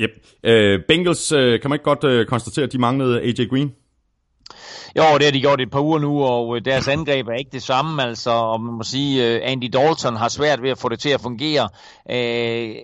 Yep. 0.00 0.10
Øh, 0.44 0.80
Bengals, 0.88 1.32
øh, 1.32 1.60
kan 1.60 1.70
man 1.70 1.76
ikke 1.76 1.84
godt 1.84 2.04
øh, 2.04 2.26
konstatere, 2.26 2.64
at 2.64 2.72
de 2.72 2.78
manglede 2.78 3.20
AJ 3.20 3.46
Green? 3.50 3.74
Jo, 4.96 5.02
det 5.18 5.24
har 5.24 5.32
de 5.32 5.40
gjort 5.40 5.60
et 5.60 5.70
par 5.70 5.80
uger 5.80 5.98
nu, 5.98 6.22
og 6.22 6.56
øh, 6.56 6.64
deres 6.64 6.88
angreb 6.88 7.28
er 7.28 7.34
ikke 7.34 7.50
det 7.52 7.62
samme. 7.62 8.02
Altså, 8.02 8.30
og 8.30 8.60
man 8.60 8.74
må 8.74 8.82
sige, 8.82 9.26
øh, 9.26 9.40
Andy 9.44 9.70
Dalton 9.72 10.16
har 10.16 10.28
svært 10.28 10.62
ved 10.62 10.70
at 10.70 10.78
få 10.78 10.88
det 10.88 11.00
til 11.00 11.08
at 11.08 11.20
fungere. 11.20 11.68
Øh, 12.10 12.74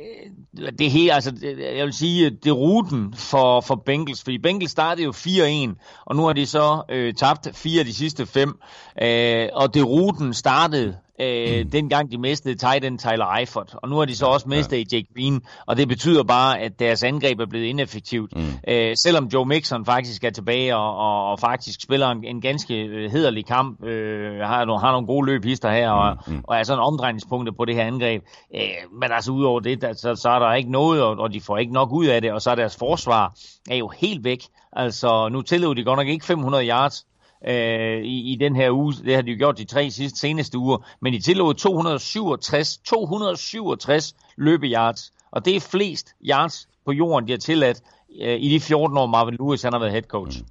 det 0.78 0.90
her, 0.90 1.14
altså, 1.14 1.32
jeg 1.76 1.84
vil 1.84 1.92
sige, 1.92 2.30
det 2.30 2.46
er 2.46 2.52
ruten 2.52 3.14
for, 3.16 3.60
for 3.60 3.74
Bengals, 3.86 4.22
fordi 4.22 4.38
Bengals 4.38 4.70
startede 4.70 5.04
jo 5.04 5.12
4-1, 5.12 6.04
og 6.04 6.16
nu 6.16 6.22
har 6.22 6.32
de 6.32 6.46
så 6.46 6.82
øh, 6.88 7.14
tabt 7.14 7.48
fire 7.54 7.80
af 7.80 7.86
de 7.86 7.94
sidste 7.94 8.26
fem. 8.26 8.58
Øh, 9.02 9.48
og 9.52 9.74
det 9.74 9.86
ruten 9.86 10.34
startede 10.34 10.96
øh, 11.20 11.64
dengang 11.72 12.10
de 12.12 12.18
mistede 12.18 12.54
tight 12.54 12.84
end 12.84 12.98
Tyler 12.98 13.36
Eifert, 13.38 13.74
og 13.82 13.88
nu 13.88 13.96
har 13.96 14.04
de 14.04 14.16
så 14.16 14.26
også 14.26 14.48
mistet 14.48 14.92
ja. 14.92 14.96
AJ 14.96 15.02
Green, 15.16 15.42
og 15.66 15.76
det 15.76 15.88
betyder 15.88 16.22
bare, 16.22 16.60
at 16.60 16.78
deres 16.78 17.02
angreb 17.02 17.40
er 17.40 17.46
blevet 17.46 17.64
ineffektivt. 17.64 18.36
Mm. 18.36 18.42
Øh, 18.68 18.96
selvom 18.96 19.24
Joe 19.26 19.46
Mixon 19.46 19.84
faktisk 19.84 20.24
er 20.24 20.30
tilbage 20.30 20.76
og, 20.76 20.96
og, 20.96 21.30
og 21.30 21.40
faktisk 21.40 21.82
spiller 21.82 22.08
en, 22.08 22.24
en 22.24 22.40
ganske 22.40 22.82
øh, 22.82 23.10
hederlig 23.10 23.46
kamp, 23.46 23.84
øh, 23.84 24.38
har, 24.40 24.64
nogle- 24.64 24.80
har 24.80 24.92
nogle 24.92 25.06
gode 25.06 25.26
løbhister 25.26 25.70
her, 25.70 25.90
og, 25.90 26.16
mm. 26.26 26.40
og 26.44 26.56
er 26.56 26.62
sådan 26.62 26.82
omdrejningspunktet 26.82 27.56
på 27.56 27.64
det 27.64 27.74
her 27.74 27.84
angreb. 27.84 28.22
Øh, 28.54 28.60
men 29.00 29.12
altså 29.12 29.32
udover 29.32 29.60
det, 29.60 29.82
der, 29.82 29.92
så, 29.92 30.14
så 30.14 30.28
er 30.28 30.38
der 30.38 30.54
ikke 30.54 30.70
noget, 30.70 31.02
og, 31.02 31.18
og 31.18 31.32
de 31.32 31.40
får 31.40 31.58
ikke 31.58 31.72
nok 31.72 31.92
ud 31.92 32.06
af 32.06 32.22
det, 32.22 32.32
og 32.32 32.42
så 32.42 32.50
er 32.50 32.54
deres 32.54 32.76
forsvar 32.76 33.34
er 33.70 33.76
jo 33.76 33.88
helt 33.88 34.24
væk. 34.24 34.42
Altså 34.72 35.28
nu 35.32 35.42
tillod 35.42 35.74
de 35.74 35.84
godt 35.84 35.98
nok 35.98 36.08
ikke 36.08 36.26
500 36.26 36.68
yards, 36.68 37.06
øh, 37.48 38.02
i, 38.02 38.32
i 38.32 38.36
den 38.40 38.56
her 38.56 38.70
uge. 38.70 38.94
Det 39.04 39.14
har 39.14 39.22
de 39.22 39.30
jo 39.30 39.38
gjort 39.38 39.58
de 39.58 39.64
tre 39.64 39.90
sidste 39.90 40.18
seneste 40.18 40.58
uger. 40.58 40.78
Men 41.00 41.12
de 41.12 41.20
tillod 41.20 41.54
267, 41.54 42.76
267 42.76 44.14
løbeyards. 44.36 45.12
Og 45.30 45.44
det 45.44 45.56
er 45.56 45.60
flest 45.60 46.08
yards 46.24 46.68
på 46.86 46.92
jorden, 46.92 47.28
de 47.28 47.32
har 47.32 47.38
tilladt 47.38 47.82
øh, 48.22 48.40
i 48.40 48.48
de 48.48 48.60
14 48.60 48.98
år, 48.98 49.06
Marvin 49.06 49.34
Lewis 49.34 49.62
han 49.62 49.72
har 49.72 49.80
været 49.80 49.92
head 49.92 50.02
coach. 50.02 50.40
Mm. 50.40 50.46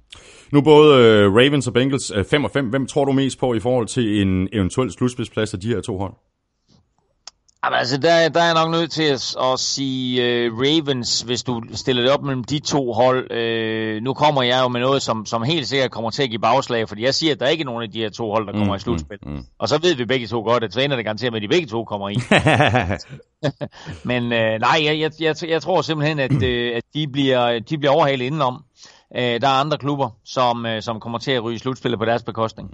Nu 0.52 0.60
både 0.60 1.04
øh, 1.04 1.34
Ravens 1.34 1.66
og 1.66 1.72
Bengals 1.72 2.10
øh, 2.10 2.24
5 2.24 2.44
og 2.44 2.50
5. 2.50 2.66
Hvem 2.66 2.86
tror 2.86 3.04
du 3.04 3.12
mest 3.12 3.38
på 3.38 3.54
i 3.54 3.60
forhold 3.60 3.86
til 3.86 4.22
en 4.22 4.48
eventuel 4.52 4.92
slutspidsplads 4.92 5.54
af 5.54 5.60
de 5.60 5.68
her 5.68 5.80
to 5.80 5.98
hold? 5.98 6.14
Jamen, 7.64 7.78
altså, 7.78 7.96
der, 7.98 8.28
der 8.28 8.40
er 8.40 8.44
jeg 8.44 8.54
nok 8.54 8.70
nødt 8.70 8.90
til 8.90 9.02
at, 9.02 9.36
at 9.52 9.60
sige 9.60 10.46
uh, 10.50 10.58
Ravens, 10.58 11.20
hvis 11.20 11.42
du 11.42 11.62
stiller 11.74 12.02
det 12.02 12.12
op 12.12 12.22
mellem 12.22 12.44
de 12.44 12.58
to 12.58 12.92
hold. 12.92 13.30
Uh, 13.30 14.02
nu 14.02 14.14
kommer 14.14 14.42
jeg 14.42 14.60
jo 14.62 14.68
med 14.68 14.80
noget, 14.80 15.02
som, 15.02 15.26
som 15.26 15.42
helt 15.42 15.68
sikkert 15.68 15.90
kommer 15.90 16.10
til 16.10 16.22
at 16.22 16.28
give 16.28 16.40
bagslag, 16.40 16.88
fordi 16.88 17.04
jeg 17.04 17.14
siger, 17.14 17.32
at 17.32 17.40
der 17.40 17.46
er 17.46 17.50
ikke 17.50 17.64
nogen 17.64 17.82
af 17.82 17.90
de 17.90 17.98
her 17.98 18.10
to 18.10 18.30
hold, 18.30 18.46
der 18.46 18.52
kommer 18.52 18.74
Mm, 18.74 18.76
i 18.76 18.78
slutspil. 18.78 19.18
mm, 19.22 19.32
mm. 19.32 19.44
Og 19.58 19.68
så 19.68 19.78
ved 19.78 19.94
vi 19.94 20.04
begge 20.04 20.26
to 20.26 20.40
godt, 20.40 20.64
at 20.64 20.74
det 20.74 21.04
garanteret 21.04 21.32
med, 21.32 21.42
at 21.42 21.42
de 21.42 21.48
begge 21.48 21.66
to 21.66 21.84
kommer 21.84 22.08
i. 22.08 22.16
Men 24.10 24.32
øh, 24.32 24.60
nej, 24.60 24.80
jeg, 24.84 24.98
jeg, 25.00 25.10
jeg, 25.20 25.48
jeg 25.48 25.62
tror 25.62 25.82
simpelthen, 25.82 26.18
at, 26.18 26.42
øh, 26.42 26.76
at 26.76 26.82
de, 26.94 27.08
bliver, 27.08 27.58
de 27.58 27.78
bliver 27.78 27.92
overhalet 27.92 28.24
indenom. 28.24 28.64
Øh, 29.16 29.40
der 29.40 29.48
er 29.48 29.60
andre 29.60 29.78
klubber, 29.78 30.10
som, 30.24 30.66
øh, 30.66 30.82
som 30.82 31.00
kommer 31.00 31.18
til 31.18 31.30
at 31.32 31.44
ryge 31.44 31.58
slutspillet 31.58 31.98
på 31.98 32.04
deres 32.04 32.22
bekostning. 32.22 32.70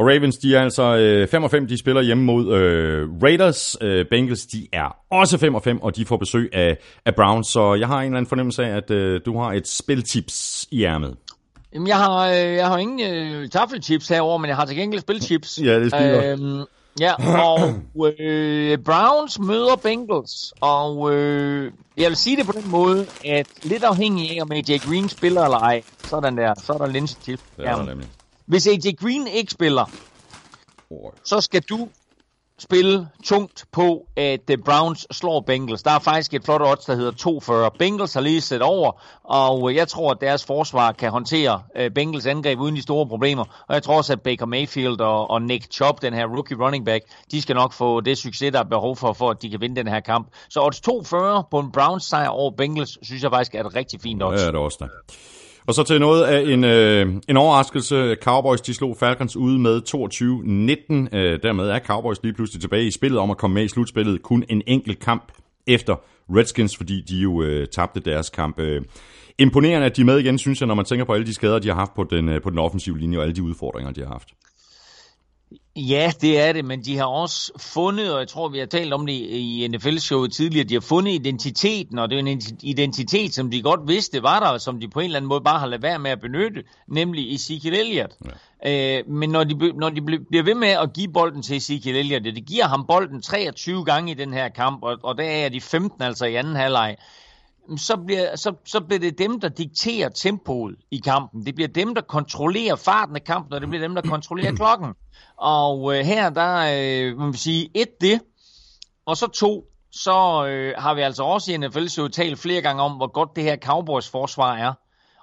Og 0.00 0.06
Ravens, 0.06 0.38
de 0.38 0.54
er 0.56 0.62
altså 0.62 0.96
øh, 0.96 1.28
5 1.28 1.44
og 1.44 1.50
5, 1.50 1.66
de 1.66 1.78
spiller 1.78 2.02
hjemme 2.02 2.24
mod 2.24 2.54
øh, 2.54 3.08
Raiders. 3.22 3.76
Øh, 3.80 4.06
Bengals, 4.10 4.46
de 4.46 4.68
er 4.72 4.96
også 5.10 5.38
5 5.38 5.54
og 5.54 5.62
5, 5.62 5.82
og 5.82 5.96
de 5.96 6.04
får 6.04 6.16
besøg 6.16 6.50
af, 6.52 6.78
af 7.04 7.14
Browns. 7.14 7.46
Så 7.46 7.74
jeg 7.74 7.88
har 7.88 7.98
en 7.98 8.04
eller 8.04 8.16
anden 8.16 8.28
fornemmelse 8.28 8.64
af, 8.64 8.76
at 8.76 8.90
øh, 8.90 9.20
du 9.26 9.38
har 9.38 9.52
et 9.52 9.68
spiltips 9.68 10.66
i 10.70 10.84
ærmet. 10.84 11.16
Jamen, 11.74 11.88
jeg 11.88 11.96
har, 11.96 12.28
øh, 12.28 12.34
jeg 12.36 12.66
har 12.66 12.78
ingen 12.78 13.14
øh, 13.14 13.48
taffelchips 13.48 14.08
herover, 14.08 14.38
men 14.38 14.48
jeg 14.48 14.56
har 14.56 14.64
til 14.64 14.76
gengæld 14.76 15.00
spilchips. 15.00 15.58
Ja, 15.62 15.80
det 15.80 15.92
er 15.94 16.32
øhm, 16.32 16.64
Ja, 17.00 17.14
og 17.42 17.60
øh, 18.20 18.78
Browns 18.78 19.38
møder 19.38 19.76
Bengals, 19.82 20.52
og 20.60 21.14
øh, 21.14 21.72
jeg 21.96 22.08
vil 22.08 22.16
sige 22.16 22.36
det 22.36 22.46
på 22.46 22.52
den 22.52 22.70
måde, 22.70 23.06
at 23.24 23.46
lidt 23.62 23.84
afhængig 23.84 24.30
af, 24.30 24.42
om 24.42 24.52
AJ 24.52 24.78
Green 24.78 25.08
spiller 25.08 25.44
eller 25.44 25.58
ej, 25.58 25.82
sådan 26.04 26.36
der, 26.36 26.54
så 26.54 26.72
er 26.72 26.78
der 26.78 26.86
Lynch 26.86 27.16
til. 27.20 27.38
Det 27.56 27.66
er 27.66 27.76
der 27.76 27.84
nemlig. 27.84 28.08
Hvis 28.50 28.66
AJ 28.66 28.92
Green 29.00 29.26
ikke 29.26 29.52
spiller, 29.52 29.84
så 31.24 31.40
skal 31.40 31.62
du 31.62 31.88
spille 32.58 33.08
tungt 33.24 33.64
på, 33.72 34.06
at 34.16 34.50
uh, 34.50 34.64
Browns 34.64 35.06
slår 35.10 35.40
Bengals. 35.40 35.82
Der 35.82 35.90
er 35.90 35.98
faktisk 35.98 36.34
et 36.34 36.44
flot 36.44 36.62
odds, 36.62 36.84
der 36.84 36.94
hedder 36.94 37.10
240. 37.10 37.70
Bengals 37.78 38.14
har 38.14 38.20
lige 38.20 38.40
set 38.40 38.62
over, 38.62 39.02
og 39.24 39.62
uh, 39.62 39.74
jeg 39.74 39.88
tror, 39.88 40.10
at 40.10 40.16
deres 40.20 40.44
forsvar 40.44 40.92
kan 40.92 41.10
håndtere 41.10 41.62
uh, 41.80 41.86
Bengals 41.94 42.26
angreb 42.26 42.60
uden 42.60 42.76
de 42.76 42.82
store 42.82 43.06
problemer. 43.06 43.64
Og 43.68 43.74
jeg 43.74 43.82
tror 43.82 43.96
også, 43.96 44.12
at 44.12 44.20
Baker 44.20 44.46
Mayfield 44.46 45.00
og, 45.00 45.30
og 45.30 45.42
Nick 45.42 45.72
Chubb, 45.72 46.02
den 46.02 46.14
her 46.14 46.26
rookie 46.26 46.64
running 46.64 46.84
back, 46.84 47.04
de 47.30 47.42
skal 47.42 47.54
nok 47.54 47.72
få 47.72 48.00
det 48.00 48.18
succes, 48.18 48.52
der 48.52 48.58
er 48.58 48.64
behov 48.64 48.96
for, 48.96 49.12
for 49.12 49.30
at 49.30 49.42
de 49.42 49.50
kan 49.50 49.60
vinde 49.60 49.76
den 49.76 49.88
her 49.88 50.00
kamp. 50.00 50.28
Så 50.48 50.60
odds 50.60 50.80
240 50.80 51.44
på 51.50 51.58
en 51.58 51.72
Browns 51.72 52.04
sejr 52.04 52.28
over 52.28 52.50
Bengals, 52.50 53.06
synes 53.06 53.22
jeg 53.22 53.30
faktisk 53.30 53.54
er 53.54 53.64
et 53.64 53.76
rigtig 53.76 54.00
fint 54.00 54.22
odds. 54.22 54.40
Ja, 54.40 54.46
det 54.46 54.54
er 54.54 54.58
også 54.58 54.78
der. 54.80 54.88
Og 55.70 55.74
så 55.74 55.82
til 55.82 56.00
noget 56.00 56.24
af 56.24 56.52
en, 56.52 56.64
øh, 56.64 57.14
en 57.28 57.36
overraskelse. 57.36 58.16
Cowboys 58.22 58.60
de 58.60 58.74
slog 58.74 58.96
Falcons 58.96 59.36
ude 59.36 59.58
med 59.58 59.82
22-19. 59.82 61.16
Øh, 61.16 61.42
dermed 61.42 61.68
er 61.68 61.78
Cowboys 61.78 62.22
lige 62.22 62.32
pludselig 62.32 62.60
tilbage 62.60 62.86
i 62.86 62.90
spillet 62.90 63.18
om 63.18 63.30
at 63.30 63.36
komme 63.36 63.54
med 63.54 63.64
i 63.64 63.68
slutspillet. 63.68 64.22
Kun 64.22 64.44
en 64.48 64.62
enkelt 64.66 64.98
kamp 64.98 65.32
efter 65.66 65.96
Redskins, 66.30 66.76
fordi 66.76 67.00
de 67.00 67.16
jo 67.16 67.42
øh, 67.42 67.66
tabte 67.66 68.00
deres 68.00 68.30
kamp. 68.30 68.58
Øh, 68.58 68.82
imponerende, 69.38 69.86
at 69.86 69.96
de 69.96 70.00
er 70.00 70.04
med 70.04 70.18
igen, 70.18 70.38
synes 70.38 70.60
jeg, 70.60 70.66
når 70.66 70.74
man 70.74 70.84
tænker 70.84 71.04
på 71.04 71.12
alle 71.12 71.26
de 71.26 71.34
skader, 71.34 71.58
de 71.58 71.68
har 71.68 71.74
haft 71.74 71.94
på 71.94 72.04
den, 72.10 72.28
øh, 72.28 72.42
på 72.42 72.50
den 72.50 72.58
offensive 72.58 72.98
linje, 72.98 73.18
og 73.18 73.22
alle 73.22 73.34
de 73.34 73.42
udfordringer, 73.42 73.92
de 73.92 74.00
har 74.00 74.08
haft. 74.08 74.28
Ja, 75.76 76.12
det 76.20 76.40
er 76.40 76.52
det, 76.52 76.64
men 76.64 76.84
de 76.84 76.96
har 76.96 77.04
også 77.04 77.52
fundet, 77.56 78.14
og 78.14 78.20
jeg 78.20 78.28
tror, 78.28 78.48
vi 78.48 78.58
har 78.58 78.66
talt 78.66 78.92
om 78.92 79.06
det 79.06 79.12
i 79.12 79.68
NFL-showet 79.68 80.32
tidligere, 80.32 80.68
de 80.68 80.74
har 80.74 80.80
fundet 80.80 81.12
identiteten, 81.12 81.98
og 81.98 82.10
det 82.10 82.16
er 82.16 82.22
en 82.22 82.42
identitet, 82.62 83.34
som 83.34 83.50
de 83.50 83.62
godt 83.62 83.80
vidste 83.88 84.22
var 84.22 84.40
der, 84.40 84.46
og 84.46 84.60
som 84.60 84.80
de 84.80 84.88
på 84.88 85.00
en 85.00 85.04
eller 85.04 85.16
anden 85.16 85.28
måde 85.28 85.40
bare 85.40 85.58
har 85.58 85.66
ladet 85.66 85.82
være 85.82 85.98
med 85.98 86.10
at 86.10 86.20
benytte, 86.20 86.64
nemlig 86.88 87.34
Ezekiel 87.34 87.74
Elliott. 87.74 88.12
Ja. 88.64 88.98
Øh, 88.98 89.08
men 89.08 89.30
når 89.30 89.44
de, 89.44 89.72
når 89.72 89.88
de 89.88 90.02
bliver 90.02 90.44
ved 90.44 90.54
med 90.54 90.68
at 90.68 90.92
give 90.92 91.12
bolden 91.12 91.42
til 91.42 91.56
Ezekiel 91.56 91.96
Elliott, 91.96 92.24
det 92.24 92.46
giver 92.46 92.64
ham 92.64 92.86
bolden 92.86 93.22
23 93.22 93.84
gange 93.84 94.10
i 94.10 94.14
den 94.14 94.32
her 94.32 94.48
kamp, 94.48 94.82
og, 94.82 94.98
og 95.02 95.18
der 95.18 95.24
er 95.24 95.48
de 95.48 95.60
15 95.60 96.02
altså 96.02 96.24
i 96.26 96.34
anden 96.34 96.56
halvleg, 96.56 96.96
så 97.76 97.96
bliver, 98.06 98.36
så, 98.36 98.54
så 98.64 98.80
bliver 98.80 99.00
det 99.00 99.18
dem, 99.18 99.40
der 99.40 99.48
dikterer 99.48 100.08
tempoet 100.08 100.76
i 100.90 100.98
kampen. 100.98 101.46
Det 101.46 101.54
bliver 101.54 101.68
dem, 101.68 101.94
der 101.94 102.02
kontrollerer 102.02 102.76
farten 102.76 103.16
af 103.16 103.24
kampen, 103.24 103.52
og 103.52 103.60
det 103.60 103.68
bliver 103.68 103.82
dem, 103.86 103.94
der 103.94 104.02
kontrollerer 104.02 104.54
klokken. 104.62 104.94
Og 105.36 105.96
øh, 105.96 106.04
her, 106.04 106.30
der 106.30 106.56
øh, 106.76 107.18
må 107.18 107.30
vi 107.30 107.38
sige, 107.38 107.70
et 107.74 108.00
det, 108.00 108.20
og 109.06 109.16
så 109.16 109.26
to, 109.26 109.64
så 109.92 110.46
øh, 110.46 110.74
har 110.78 110.94
vi 110.94 111.00
altså 111.00 111.22
også 111.22 111.52
i 111.52 111.56
NFL 111.56 111.86
show 111.86 112.08
talt 112.08 112.38
flere 112.38 112.62
gange 112.62 112.82
om, 112.82 112.92
hvor 112.92 113.12
godt 113.12 113.36
det 113.36 113.44
her 113.44 113.56
Cowboys 113.56 114.08
forsvar 114.08 114.56
er. 114.56 114.72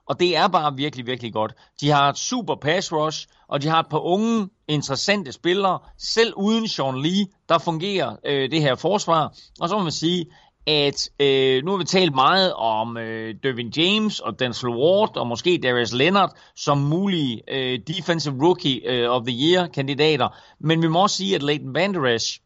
Og 0.07 0.19
det 0.19 0.37
er 0.37 0.47
bare 0.47 0.75
virkelig, 0.75 1.05
virkelig 1.05 1.33
godt. 1.33 1.53
De 1.81 1.89
har 1.89 2.09
et 2.09 2.17
super 2.17 2.55
pass 2.55 2.93
rush, 2.93 3.27
og 3.47 3.61
de 3.61 3.67
har 3.67 3.79
et 3.79 3.89
par 3.89 3.99
unge, 3.99 4.49
interessante 4.67 5.31
spillere. 5.31 5.79
Selv 5.97 6.33
uden 6.37 6.67
Sean 6.67 7.01
Lee, 7.01 7.25
der 7.49 7.57
fungerer 7.57 8.15
øh, 8.25 8.51
det 8.51 8.61
her 8.61 8.75
forsvar. 8.75 9.33
Og 9.59 9.69
så 9.69 9.77
må 9.77 9.83
man 9.83 9.91
sige, 9.91 10.25
at 10.67 11.09
øh, 11.19 11.63
nu 11.63 11.71
har 11.71 11.77
vi 11.77 11.83
talt 11.83 12.15
meget 12.15 12.53
om 12.53 12.97
øh, 12.97 13.35
Dervin 13.43 13.69
James 13.77 14.19
og 14.19 14.39
Denzel 14.39 14.69
Ward 14.69 15.17
og 15.17 15.27
måske 15.27 15.59
Darius 15.63 15.93
Leonard 15.93 16.37
som 16.55 16.77
mulige 16.77 17.41
øh, 17.47 17.79
defensive 17.87 18.35
rookie 18.45 18.89
øh, 18.89 19.09
of 19.09 19.23
the 19.27 19.35
year 19.47 19.67
kandidater. 19.67 20.27
Men 20.59 20.81
vi 20.81 20.87
må 20.87 21.01
også 21.01 21.15
sige, 21.15 21.35
at 21.35 21.43
Leighton 21.43 21.73
Van 21.73 21.93
Der 21.93 22.15
Esch 22.15 22.41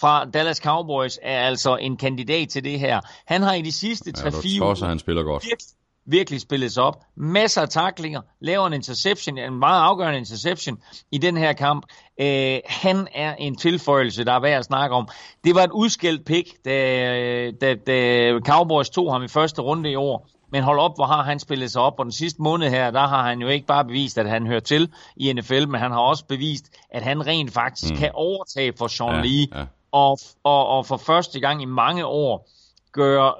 fra 0.00 0.24
Dallas 0.24 0.56
Cowboys 0.56 1.18
er 1.22 1.46
altså 1.46 1.76
en 1.76 1.96
kandidat 1.96 2.48
til 2.48 2.64
det 2.64 2.80
her. 2.80 3.00
Han 3.26 3.42
har 3.42 3.54
i 3.54 3.62
de 3.62 3.72
sidste 3.72 4.12
3-4 4.18 4.22
ja, 4.24 4.64
uger 4.64 4.86
han 4.86 4.98
spiller 4.98 5.22
godt. 5.22 5.44
Virkelig, 5.44 5.83
virkelig 6.06 6.40
spillet 6.40 6.72
sig 6.72 6.82
op. 6.82 7.04
Masser 7.16 7.62
af 7.62 7.68
taklinger, 7.68 8.20
laver 8.40 8.66
en 8.66 8.72
interception, 8.72 9.38
en 9.38 9.58
meget 9.58 9.80
afgørende 9.80 10.18
interception 10.18 10.78
i 11.10 11.18
den 11.18 11.36
her 11.36 11.52
kamp. 11.52 11.86
Øh, 12.20 12.58
han 12.66 13.08
er 13.14 13.34
en 13.34 13.56
tilføjelse, 13.56 14.24
der 14.24 14.32
er 14.32 14.40
værd 14.40 14.58
at 14.58 14.64
snakke 14.64 14.96
om. 14.96 15.08
Det 15.44 15.54
var 15.54 15.62
et 15.62 15.70
udskældt 15.70 16.24
pick, 16.24 16.64
da, 16.64 17.50
da, 17.50 17.74
da 17.74 18.30
Cowboys 18.46 18.90
tog 18.90 19.12
ham 19.12 19.22
i 19.22 19.28
første 19.28 19.62
runde 19.62 19.90
i 19.90 19.94
år. 19.94 20.28
Men 20.52 20.62
hold 20.62 20.78
op, 20.78 20.94
hvor 20.94 21.04
har 21.04 21.22
han 21.22 21.38
spillet 21.38 21.70
sig 21.70 21.82
op. 21.82 21.98
Og 21.98 22.04
den 22.04 22.12
sidste 22.12 22.42
måned 22.42 22.70
her, 22.70 22.90
der 22.90 23.06
har 23.06 23.28
han 23.28 23.40
jo 23.40 23.48
ikke 23.48 23.66
bare 23.66 23.84
bevist, 23.84 24.18
at 24.18 24.30
han 24.30 24.46
hører 24.46 24.60
til 24.60 24.92
i 25.16 25.32
NFL, 25.32 25.68
men 25.68 25.80
han 25.80 25.90
har 25.90 25.98
også 25.98 26.24
bevist, 26.24 26.64
at 26.90 27.02
han 27.02 27.26
rent 27.26 27.52
faktisk 27.52 27.92
mm. 27.92 27.98
kan 27.98 28.10
overtage 28.14 28.72
for 28.78 28.86
Sean 28.86 29.14
ja, 29.14 29.20
Lee. 29.20 29.46
Ja. 29.54 29.64
Og, 29.92 30.18
og, 30.44 30.66
og 30.66 30.86
for 30.86 30.96
første 30.96 31.40
gang 31.40 31.62
i 31.62 31.64
mange 31.64 32.06
år 32.06 32.48
gøre 32.92 33.34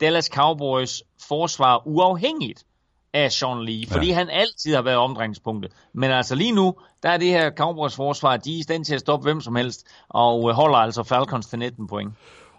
Dallas 0.00 0.26
Cowboys 0.26 1.02
forsvar 1.28 1.82
uafhængigt 1.86 2.64
af 3.12 3.32
Sean 3.32 3.64
Lee, 3.64 3.86
fordi 3.86 4.06
ja. 4.06 4.14
han 4.14 4.30
altid 4.30 4.74
har 4.74 4.82
været 4.82 4.96
omdrejningspunktet. 4.96 5.72
Men 5.94 6.10
altså 6.10 6.34
lige 6.34 6.52
nu, 6.52 6.74
der 7.02 7.08
er 7.08 7.16
det 7.16 7.28
her 7.28 7.50
Cowboys 7.50 7.96
forsvar, 7.96 8.36
de 8.36 8.54
er 8.54 8.58
i 8.58 8.62
stand 8.62 8.84
til 8.84 8.94
at 8.94 9.00
stoppe 9.00 9.24
hvem 9.24 9.40
som 9.40 9.56
helst, 9.56 9.86
og 10.08 10.54
holder 10.54 10.78
altså 10.78 11.02
Falcons 11.02 11.46
til 11.46 11.58
19 11.58 11.86
point. 11.86 12.12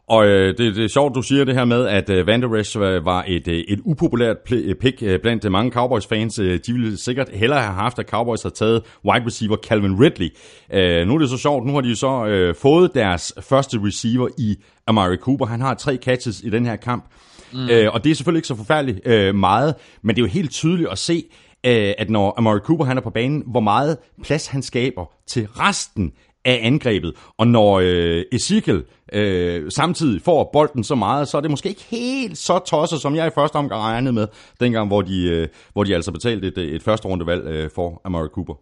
Og 0.09 0.27
øh, 0.27 0.57
det, 0.57 0.75
det 0.75 0.83
er 0.83 0.87
sjovt, 0.87 1.15
du 1.15 1.21
siger 1.21 1.45
det 1.45 1.55
her 1.55 1.65
med, 1.65 1.87
at 1.87 2.09
øh, 2.09 2.27
Van 2.27 2.41
Der 2.41 2.55
Esch 2.55 2.77
øh, 2.77 3.05
var 3.05 3.23
et, 3.27 3.47
øh, 3.47 3.63
et 3.67 3.79
upopulært 3.85 4.37
øh, 4.51 4.75
pick 4.75 5.03
øh, 5.03 5.19
blandt 5.19 5.45
øh, 5.45 5.51
mange 5.51 5.71
Cowboys-fans. 5.71 6.39
Øh, 6.39 6.59
de 6.67 6.73
ville 6.73 6.97
sikkert 6.97 7.29
hellere 7.33 7.61
have 7.61 7.73
haft, 7.73 7.99
at 7.99 8.09
Cowboys 8.09 8.43
havde 8.43 8.55
taget 8.55 8.83
wide 9.05 9.25
receiver 9.25 9.57
Calvin 9.57 9.99
Ridley. 9.99 10.29
Øh, 10.73 11.07
nu 11.07 11.15
er 11.15 11.19
det 11.19 11.29
så 11.29 11.37
sjovt, 11.37 11.65
nu 11.65 11.73
har 11.73 11.81
de 11.81 11.95
så 11.95 12.25
øh, 12.25 12.55
fået 12.55 12.91
deres 12.93 13.33
første 13.41 13.79
receiver 13.83 14.27
i 14.37 14.55
Amari 14.87 15.17
Cooper. 15.17 15.45
Han 15.45 15.61
har 15.61 15.73
tre 15.73 15.97
catches 15.97 16.41
i 16.41 16.49
den 16.49 16.65
her 16.65 16.75
kamp. 16.75 17.05
Mm. 17.53 17.69
Øh, 17.69 17.93
og 17.93 18.03
det 18.03 18.11
er 18.11 18.15
selvfølgelig 18.15 18.39
ikke 18.39 18.47
så 18.47 18.55
forfærdeligt 18.55 18.99
øh, 19.05 19.35
meget, 19.35 19.75
men 20.01 20.15
det 20.15 20.21
er 20.21 20.25
jo 20.25 20.31
helt 20.31 20.51
tydeligt 20.51 20.89
at 20.89 20.97
se, 20.97 21.23
øh, 21.65 21.93
at 21.97 22.09
når 22.09 22.33
Amari 22.37 22.59
Cooper 22.59 22.85
han 22.85 22.97
er 22.97 23.01
på 23.01 23.09
banen, 23.09 23.43
hvor 23.47 23.59
meget 23.59 23.97
plads 24.23 24.47
han 24.47 24.61
skaber 24.61 25.05
til 25.27 25.47
resten 25.47 26.11
af 26.47 26.59
angrebet. 26.63 27.13
Og 27.37 27.47
når 27.47 27.79
øh, 27.83 28.23
Ezekiel 28.31 28.83
øh, 29.13 29.71
samtidig 29.71 30.21
får 30.21 30.49
bolden 30.53 30.83
så 30.83 30.95
meget, 30.95 31.27
så 31.27 31.37
er 31.37 31.41
det 31.41 31.51
måske 31.51 31.69
ikke 31.69 31.85
helt 31.89 32.37
så 32.37 32.59
tosset, 32.59 33.01
som 33.01 33.15
jeg 33.15 33.27
i 33.27 33.35
første 33.35 33.55
omgang 33.55 33.81
regnede 33.81 34.13
med, 34.13 34.27
dengang 34.59 34.87
hvor 34.87 35.01
de, 35.01 35.23
øh, 35.23 35.47
hvor 35.73 35.83
de 35.83 35.95
altså 35.95 36.11
betalte 36.11 36.47
et, 36.47 36.57
et 36.57 36.83
første 36.83 37.07
rundevalg 37.07 37.45
øh, 37.45 37.69
for 37.75 38.01
Amari 38.05 38.27
Cooper. 38.27 38.53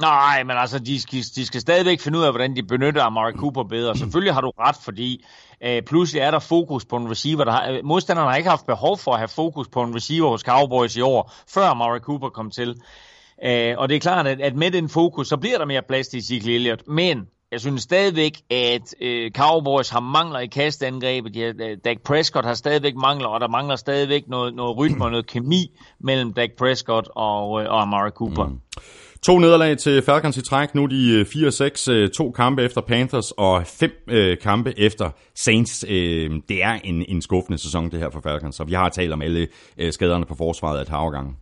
Nej, 0.00 0.42
men 0.42 0.56
altså, 0.56 0.78
de 0.78 1.00
skal, 1.00 1.18
de 1.18 1.46
skal 1.46 1.60
stadigvæk 1.60 2.00
finde 2.00 2.18
ud 2.18 2.24
af, 2.24 2.32
hvordan 2.32 2.56
de 2.56 2.62
benytter 2.62 3.02
Amari 3.02 3.32
Cooper 3.32 3.62
bedre. 3.62 3.96
Selvfølgelig 3.96 4.34
har 4.34 4.40
du 4.40 4.52
ret, 4.58 4.76
fordi 4.84 5.24
øh, 5.64 5.82
pludselig 5.82 6.20
er 6.20 6.30
der 6.30 6.38
fokus 6.38 6.84
på 6.84 6.96
en 6.96 7.10
receiver. 7.10 7.44
Der 7.44 7.52
har, 7.52 7.70
øh, 7.70 7.78
modstanderne 7.84 8.30
har 8.30 8.36
ikke 8.36 8.50
haft 8.50 8.66
behov 8.66 8.98
for 8.98 9.12
at 9.12 9.18
have 9.18 9.28
fokus 9.28 9.68
på 9.68 9.82
en 9.82 9.94
receiver 9.94 10.28
hos 10.28 10.40
Cowboys 10.40 10.96
i 10.96 11.00
år, 11.00 11.32
før 11.54 11.66
Amari 11.66 11.98
Cooper 11.98 12.28
kom 12.28 12.50
til. 12.50 12.76
Øh, 13.44 13.74
og 13.78 13.88
det 13.88 13.94
er 13.94 14.00
klart, 14.00 14.26
at, 14.26 14.40
at 14.40 14.56
med 14.56 14.70
den 14.70 14.88
fokus, 14.88 15.28
så 15.28 15.36
bliver 15.36 15.58
der 15.58 15.64
mere 15.64 15.82
plads 15.88 16.08
til 16.08 16.18
Ezekiel 16.18 16.54
Elliott. 16.54 16.88
Men 16.88 17.26
jeg 17.52 17.60
synes 17.60 17.82
stadigvæk, 17.82 18.32
at 18.50 18.94
øh, 19.00 19.30
Cowboys 19.30 19.90
har 19.90 20.00
mangler 20.00 20.38
i 20.38 20.46
kastangrebet. 20.46 21.36
Ja, 21.36 21.48
øh, 21.48 21.76
Dak 21.84 21.96
Prescott 22.04 22.46
har 22.46 22.54
stadigvæk 22.54 22.94
mangler, 22.96 23.28
og 23.28 23.40
der 23.40 23.48
mangler 23.48 23.76
stadigvæk 23.76 24.28
noget, 24.28 24.54
noget 24.54 24.78
rytme 24.78 25.04
og 25.04 25.10
noget 25.10 25.26
kemi 25.26 25.78
mellem 26.00 26.32
Dak 26.32 26.50
Prescott 26.58 27.08
og, 27.14 27.62
øh, 27.62 27.70
og 27.70 27.82
Amari 27.82 28.10
Cooper. 28.10 28.46
Mm. 28.46 28.60
To 29.22 29.38
nederlag 29.38 29.78
til 29.78 30.02
Falcons 30.02 30.36
i 30.36 30.42
træk. 30.42 30.74
Nu 30.74 30.86
de 30.86 31.10
øh, 31.12 31.26
4-6. 31.26 31.92
Øh, 31.92 32.10
to 32.10 32.30
kampe 32.30 32.62
efter 32.62 32.80
Panthers 32.80 33.30
og 33.30 33.66
fem 33.66 33.90
øh, 34.08 34.38
kampe 34.38 34.78
efter 34.78 35.10
Saints. 35.34 35.84
Øh, 35.88 36.30
det 36.48 36.62
er 36.62 36.78
en, 36.84 37.04
en 37.08 37.22
skuffende 37.22 37.58
sæson, 37.58 37.90
det 37.90 38.00
her 38.00 38.10
for 38.10 38.20
Falcons. 38.20 38.60
Og 38.60 38.68
vi 38.68 38.72
har 38.72 38.88
talt 38.88 39.12
om 39.12 39.22
alle 39.22 39.48
øh, 39.78 39.92
skaderne 39.92 40.24
på 40.24 40.34
forsvaret 40.34 40.80
et 40.80 40.88
par 40.88 41.10
gange. 41.10 41.34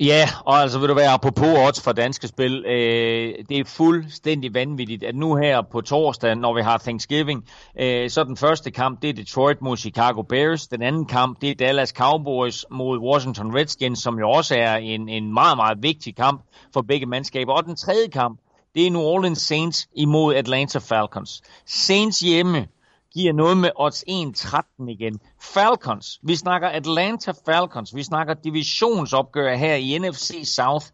Ja, 0.00 0.28
og 0.44 0.54
altså 0.54 0.78
vil 0.78 0.88
du 0.88 0.94
være 0.94 1.12
apropos 1.12 1.58
odds 1.66 1.80
for 1.80 1.92
danske 1.92 2.28
spil, 2.28 2.64
øh, 2.66 3.34
det 3.48 3.58
er 3.58 3.64
fuldstændig 3.64 4.54
vanvittigt, 4.54 5.04
at 5.04 5.14
nu 5.14 5.36
her 5.36 5.62
på 5.62 5.80
torsdag, 5.80 6.36
når 6.36 6.54
vi 6.54 6.62
har 6.62 6.78
Thanksgiving, 6.78 7.44
øh, 7.80 8.10
så 8.10 8.24
den 8.24 8.36
første 8.36 8.70
kamp, 8.70 9.02
det 9.02 9.10
er 9.10 9.14
Detroit 9.14 9.62
mod 9.62 9.76
Chicago 9.76 10.22
Bears, 10.22 10.66
den 10.66 10.82
anden 10.82 11.06
kamp, 11.06 11.40
det 11.40 11.50
er 11.50 11.54
Dallas 11.54 11.88
Cowboys 11.88 12.64
mod 12.70 12.98
Washington 12.98 13.54
Redskins, 13.54 14.02
som 14.02 14.18
jo 14.18 14.30
også 14.30 14.54
er 14.54 14.76
en, 14.76 15.08
en 15.08 15.32
meget, 15.32 15.56
meget 15.56 15.78
vigtig 15.82 16.16
kamp 16.16 16.42
for 16.72 16.82
begge 16.82 17.06
mandskaber, 17.06 17.52
og 17.52 17.64
den 17.64 17.76
tredje 17.76 18.08
kamp, 18.08 18.40
det 18.74 18.86
er 18.86 18.90
New 18.90 19.02
Orleans 19.02 19.40
Saints 19.40 19.88
imod 19.96 20.34
Atlanta 20.34 20.78
Falcons. 20.78 21.42
Saints 21.66 22.20
hjemme, 22.20 22.66
giver 23.14 23.32
noget 23.32 23.56
med 23.56 23.70
odds 23.76 24.04
1-13 24.08 24.88
igen. 24.88 25.20
Falcons, 25.40 26.18
vi 26.22 26.36
snakker 26.36 26.68
Atlanta 26.68 27.32
Falcons, 27.46 27.94
vi 27.94 28.02
snakker 28.02 28.34
divisionsopgør 28.34 29.54
her 29.54 29.74
i 29.74 29.98
NFC 29.98 30.54
South. 30.54 30.86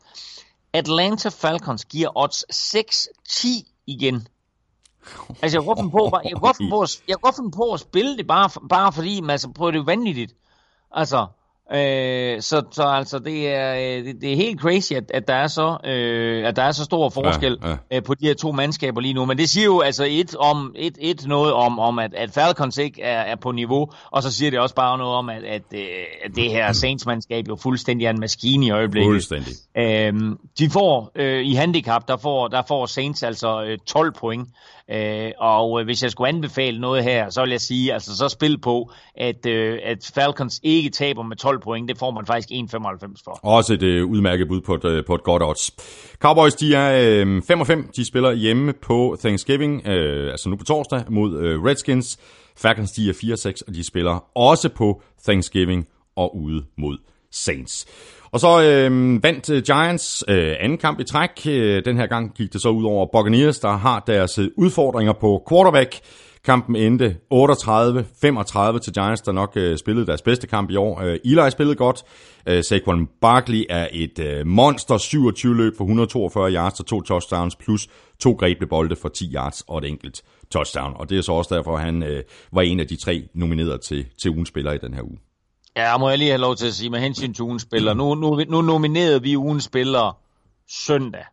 Atlanta 0.73 1.29
Falcons 1.29 1.85
giver 1.85 2.09
odds 2.17 2.45
6-10 3.45 3.49
igen. 3.87 4.29
Altså, 5.43 5.59
jeg 5.59 5.65
går 5.65 5.75
på, 5.75 6.19
jeg 6.25 6.37
går 6.41 6.57
på, 6.71 6.87
jeg 7.09 7.17
på 7.57 7.73
at 7.73 7.81
spille 7.81 8.17
det 8.17 8.27
bare, 8.27 8.69
bare 8.69 8.93
fordi, 8.93 9.21
man 9.21 9.31
altså, 9.31 9.49
prøver 9.49 9.71
det 9.71 9.87
vanvittigt. 9.87 10.35
Altså, 10.91 11.27
Øh, 11.73 12.43
så, 12.43 12.63
så 12.71 12.83
altså 12.83 13.19
det 13.19 13.49
er 13.49 13.75
øh, 13.75 14.05
det, 14.05 14.21
det 14.21 14.33
er 14.33 14.37
helt 14.37 14.61
crazy 14.61 14.93
at, 14.93 15.11
at 15.15 15.29
der 15.29 15.35
er 15.35 15.47
så 15.47 15.79
øh, 15.85 16.47
at 16.47 16.57
der 16.57 16.63
er 16.63 16.73
så 16.73 16.85
stor 16.85 17.09
forskel 17.09 17.59
ja, 17.63 17.69
ja. 17.71 17.77
Øh, 17.93 18.03
på 18.03 18.15
de 18.15 18.27
her 18.27 18.35
to 18.35 18.53
mandskaber 18.53 19.01
lige 19.01 19.15
nu, 19.15 19.25
men 19.25 19.39
det 19.39 19.49
siger 19.49 19.65
jo 19.65 19.81
altså 19.81 20.07
et 20.09 20.37
om 20.37 20.75
et, 20.77 20.99
et 21.01 21.27
noget 21.27 21.53
om 21.53 21.79
om 21.79 21.99
at, 21.99 22.15
at 22.15 22.31
Falcons 22.31 22.79
ikke 22.79 23.03
er, 23.03 23.21
er 23.21 23.37
på 23.37 23.53
niveau, 23.53 23.91
og 24.11 24.23
så 24.23 24.33
siger 24.33 24.51
det 24.51 24.61
også 24.61 24.75
bare 24.75 24.99
noget 24.99 25.15
om 25.15 25.29
at, 25.29 25.45
at, 25.45 25.63
øh, 25.75 25.81
at 26.25 26.37
det 26.37 26.51
her 26.51 26.73
Saints 26.73 27.07
mandskab 27.07 27.49
jo 27.49 27.57
fuldstændig 27.57 28.07
er 28.07 28.11
en 28.11 28.21
maskine 28.21 28.67
i 28.67 28.71
øjeblikket. 28.71 29.11
Fuldstændig. 29.11 29.55
Øh, 29.77 30.13
de 30.59 30.71
får 30.71 31.13
øh, 31.15 31.45
i 31.45 31.55
handicap 31.55 32.09
der 32.09 32.17
får 32.17 32.49
der 32.49 32.63
får 32.69 32.87
Saints 32.87 33.23
altså 33.23 33.65
øh, 33.65 33.79
12 33.87 34.13
point. 34.13 34.49
Øh, 34.91 35.31
og 35.39 35.81
øh, 35.81 35.85
hvis 35.85 36.03
jeg 36.03 36.11
skulle 36.11 36.29
anbefale 36.29 36.81
noget 36.81 37.05
her, 37.05 37.31
så 37.31 37.41
vil 37.41 37.51
jeg 37.51 37.61
sige, 37.61 37.93
altså 37.93 38.17
så 38.17 38.29
spil 38.29 38.59
på, 38.61 38.91
at, 39.15 39.47
øh, 39.47 39.79
at 39.85 40.13
Falcons 40.15 40.61
ikke 40.63 40.91
taber 40.91 41.23
med 41.23 41.37
12 41.37 41.61
point. 41.61 41.89
Det 41.89 41.99
får 41.99 42.11
man 42.11 42.27
faktisk 42.27 42.51
1,95 42.51 43.23
for. 43.25 43.41
Også 43.43 43.75
et 43.75 43.83
øh, 43.83 44.07
udmærket 44.07 44.49
bud 44.49 44.61
på 44.61 44.75
et, 44.75 44.85
øh, 44.85 45.05
på 45.05 45.15
et 45.15 45.23
godt 45.23 45.43
odds. 45.43 45.71
Cowboys, 46.19 46.55
de 46.55 46.75
er 46.75 47.23
øh, 47.25 47.43
5 47.43 47.61
og 47.61 47.67
5. 47.67 47.91
De 47.97 48.05
spiller 48.05 48.33
hjemme 48.33 48.73
på 48.73 49.17
Thanksgiving, 49.21 49.87
øh, 49.87 50.31
altså 50.31 50.49
nu 50.49 50.57
på 50.57 50.65
torsdag, 50.65 51.05
mod 51.09 51.39
øh, 51.39 51.65
Redskins. 51.65 52.19
Falcons, 52.57 52.93
de 52.93 53.09
er 53.09 53.13
4-6, 53.13 53.63
og 53.67 53.75
de 53.75 53.85
spiller 53.85 54.25
også 54.35 54.69
på 54.69 55.03
Thanksgiving 55.25 55.89
og 56.17 56.37
ude 56.37 56.65
mod 56.79 56.99
Saints. 57.31 57.87
Og 58.35 58.41
så 58.41 58.63
øh, 58.63 59.23
vandt 59.23 59.51
øh, 59.51 59.63
Giants 59.63 60.25
øh, 60.29 60.55
anden 60.61 60.79
kamp 60.79 61.01
i 61.01 61.05
træk. 61.05 61.31
Øh, 61.47 61.85
den 61.85 61.97
her 61.97 62.07
gang 62.07 62.35
gik 62.35 62.53
det 62.53 62.63
så 62.63 62.69
ud 62.69 62.85
over 62.85 63.07
Buccaneers, 63.13 63.59
der 63.59 63.77
har 63.77 64.05
deres 64.07 64.39
øh, 64.39 64.49
udfordringer 64.57 65.13
på 65.13 65.43
quarterback. 65.49 66.01
Kampen 66.45 66.77
endte 66.77 67.17
38-35 67.35 68.79
til 68.79 68.93
Giants, 68.93 69.23
der 69.23 69.33
nok 69.33 69.53
øh, 69.57 69.79
spillede 69.79 70.07
deres 70.07 70.23
bedste 70.23 70.47
kamp 70.47 70.71
i 70.71 70.77
år. 70.77 71.01
Øh, 71.01 71.19
Eli 71.25 71.51
spillede 71.51 71.77
godt. 71.77 72.03
Øh, 72.49 72.65
Saquon 72.65 73.09
Barkley 73.21 73.65
er 73.71 73.89
et 73.93 74.19
øh, 74.19 74.47
monster 74.47 74.99
27 74.99 75.57
løb 75.57 75.77
for 75.77 75.85
142 75.85 76.53
yards 76.53 76.81
og 76.81 76.87
to 76.87 77.01
touchdowns, 77.01 77.57
plus 77.57 77.89
to 78.21 78.33
grebne 78.33 78.67
bolde 78.67 78.97
for 78.97 79.09
10 79.09 79.33
yards 79.35 79.65
og 79.69 79.79
et 79.79 79.85
enkelt 79.85 80.23
touchdown. 80.51 80.93
Og 80.97 81.11
det 81.11 81.19
er 81.19 81.23
så 81.23 81.33
også 81.33 81.55
derfor, 81.55 81.77
at 81.77 81.85
han 81.85 82.03
øh, 82.03 82.23
var 82.53 82.63
en 82.63 82.81
af 82.81 82.87
de 82.87 82.97
tre 82.97 83.23
nominerede 83.35 83.79
til, 83.79 84.07
til 84.23 84.31
ugens 84.31 84.49
spiller 84.49 84.73
i 84.73 84.79
den 84.79 84.95
her 84.95 85.03
uge. 85.03 85.19
Ja, 85.77 85.97
må 85.97 86.09
jeg 86.09 86.19
lige 86.19 86.31
have 86.31 86.41
lov 86.41 86.57
til 86.57 86.67
at 86.67 86.75
sige, 86.75 86.91
med 86.91 87.01
hensyn 87.01 87.35
til 87.35 87.43
ugens 87.45 87.63
spiller. 87.63 87.95
Nu, 87.95 88.15
nu, 88.15 88.45
nu 88.49 88.63
nominerede 88.63 89.23
vi 89.23 89.37
ugens 89.37 89.65
spillere 89.65 90.13
søndag. 90.69 91.25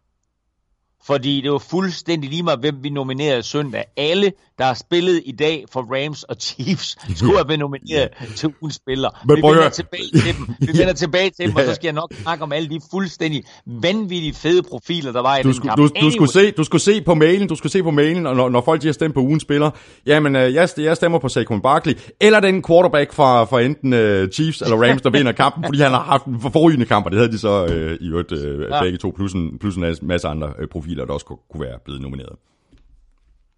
Fordi 1.04 1.42
det 1.42 1.52
var 1.52 1.58
fuldstændig 1.58 2.30
lige 2.30 2.44
meget, 2.44 2.60
hvem 2.60 2.76
vi 2.82 2.90
nominerede 2.90 3.44
søndag. 3.44 3.84
Alle, 3.98 4.32
der 4.58 4.66
har 4.68 4.74
spillet 4.74 5.22
i 5.26 5.32
dag 5.32 5.66
for 5.72 5.82
Rams 5.96 6.24
og 6.24 6.36
Chiefs, 6.40 6.98
skulle 7.18 7.38
have 7.38 7.48
været 7.48 7.60
nomineret 7.60 8.10
til 8.36 8.54
ugens 8.62 8.76
spiller. 8.76 9.10
Men 9.26 9.38
vi 9.38 9.42
vender 9.42 9.70
tilbage 9.70 10.04
til 10.14 10.36
dem, 10.36 10.56
vi 10.60 10.78
vender 10.80 10.94
tilbage 10.94 11.30
til 11.30 11.46
dem, 11.46 11.50
yeah. 11.50 11.56
og 11.56 11.64
så 11.70 11.76
skal 11.76 11.88
jeg 11.88 11.94
nok 11.94 12.14
snakke 12.22 12.44
om 12.44 12.52
alle 12.52 12.70
de 12.70 12.80
fuldstændig 12.92 13.44
vanvittige 13.66 14.34
fede 14.34 14.64
profiler, 14.64 15.12
der 15.12 15.22
var 15.22 15.38
i 15.38 15.42
du 15.42 15.48
den 15.48 15.56
skulle, 15.56 15.70
kamp. 15.70 15.78
Du, 15.78 15.90
du, 16.02 16.12
skulle 16.12 16.32
se, 16.32 16.52
du 16.52 16.64
skulle 16.64 16.82
se 16.82 17.02
på 17.02 17.14
mailen, 17.14 17.48
du 17.48 17.56
skulle 17.56 17.72
se 17.72 17.84
på 17.84 17.92
mailen, 17.92 18.26
og 18.26 18.36
når, 18.36 18.50
når 18.50 18.62
folk 18.62 18.84
har 18.84 18.92
stemt 18.92 19.14
på 19.14 19.20
ugens 19.20 19.42
spiller, 19.42 19.72
jamen 20.06 20.36
øh, 20.36 20.54
jeg, 20.54 20.70
jeg 20.78 20.96
stemmer 20.96 21.20
på 21.20 21.30
Saquon 21.30 21.62
Barkley, 21.62 21.94
eller 22.20 22.40
den 22.40 22.64
quarterback 22.64 23.14
fra, 23.14 23.44
fra 23.44 23.62
enten 23.62 23.94
uh, 23.94 24.30
Chiefs 24.30 24.62
eller 24.62 24.90
Rams, 24.90 25.02
der 25.02 25.10
vinder 25.10 25.32
kampen, 25.32 25.64
fordi 25.64 25.82
han 25.82 25.92
har 25.92 26.04
haft 26.04 26.26
en 26.26 26.42
forrygende 26.42 26.86
kamp, 26.86 27.06
og 27.06 27.12
det 27.12 27.20
havde 27.20 27.32
de 27.32 27.40
så 27.40 27.66
uh, 27.66 28.06
i 28.06 28.10
øvrigt 28.10 28.32
uh, 28.32 28.62
ja. 28.72 28.82
begge 28.82 28.98
to, 28.98 29.14
plus 29.16 29.34
en, 29.34 29.60
plus 29.60 29.76
en 29.76 29.96
masse 30.02 30.28
andre 30.28 30.48
uh, 30.48 30.66
profiler 30.72 30.91
profiler, 30.92 31.06
der 31.06 31.14
også 31.14 31.26
kunne 31.26 31.62
være 31.62 31.80
blevet 31.86 32.02
nomineret. 32.02 32.36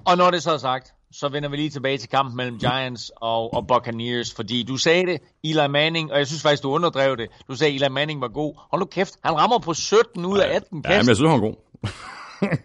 Og 0.06 0.18
når 0.18 0.32
det 0.32 0.44
så 0.44 0.52
er 0.52 0.58
sagt, 0.58 0.94
så 1.12 1.30
vender 1.30 1.50
vi 1.50 1.56
lige 1.56 1.70
tilbage 1.70 1.98
til 1.98 2.10
kampen 2.10 2.38
mellem 2.38 2.60
Giants 2.60 3.12
og, 3.16 3.54
og 3.54 3.68
Buccaneers, 3.68 4.34
fordi 4.34 4.64
du 4.64 4.78
sagde 4.78 5.06
det, 5.06 5.22
Eli 5.44 5.68
Manning, 5.68 6.12
og 6.12 6.18
jeg 6.18 6.28
synes 6.28 6.42
faktisk, 6.42 6.64
du 6.64 6.70
underdrev 6.70 7.18
det. 7.18 7.28
Du 7.48 7.56
sagde, 7.56 7.76
Eli 7.76 7.90
Manning 7.90 8.22
var 8.22 8.28
god. 8.28 8.54
Hold 8.72 8.80
nu 8.80 8.86
kæft, 8.86 9.14
han 9.26 9.36
rammer 9.36 9.60
på 9.60 9.74
17 9.74 10.26
ud 10.26 10.40
af 10.40 10.56
18 10.56 10.84
kast. 10.84 10.94
Ja, 10.94 11.02
men 11.02 11.08
jeg 11.08 11.16
synes, 11.16 11.32
han 11.32 11.42
var 11.42 11.48
god. 11.48 11.56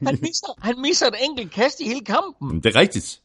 Han 0.06 0.18
misser, 0.22 0.62
han 0.62 0.74
misser 0.80 1.06
et 1.06 1.14
enkelt 1.20 1.52
kast 1.52 1.80
i 1.80 1.84
hele 1.84 2.04
kampen. 2.04 2.60
Det 2.62 2.76
er 2.76 2.80
rigtigt. 2.80 3.20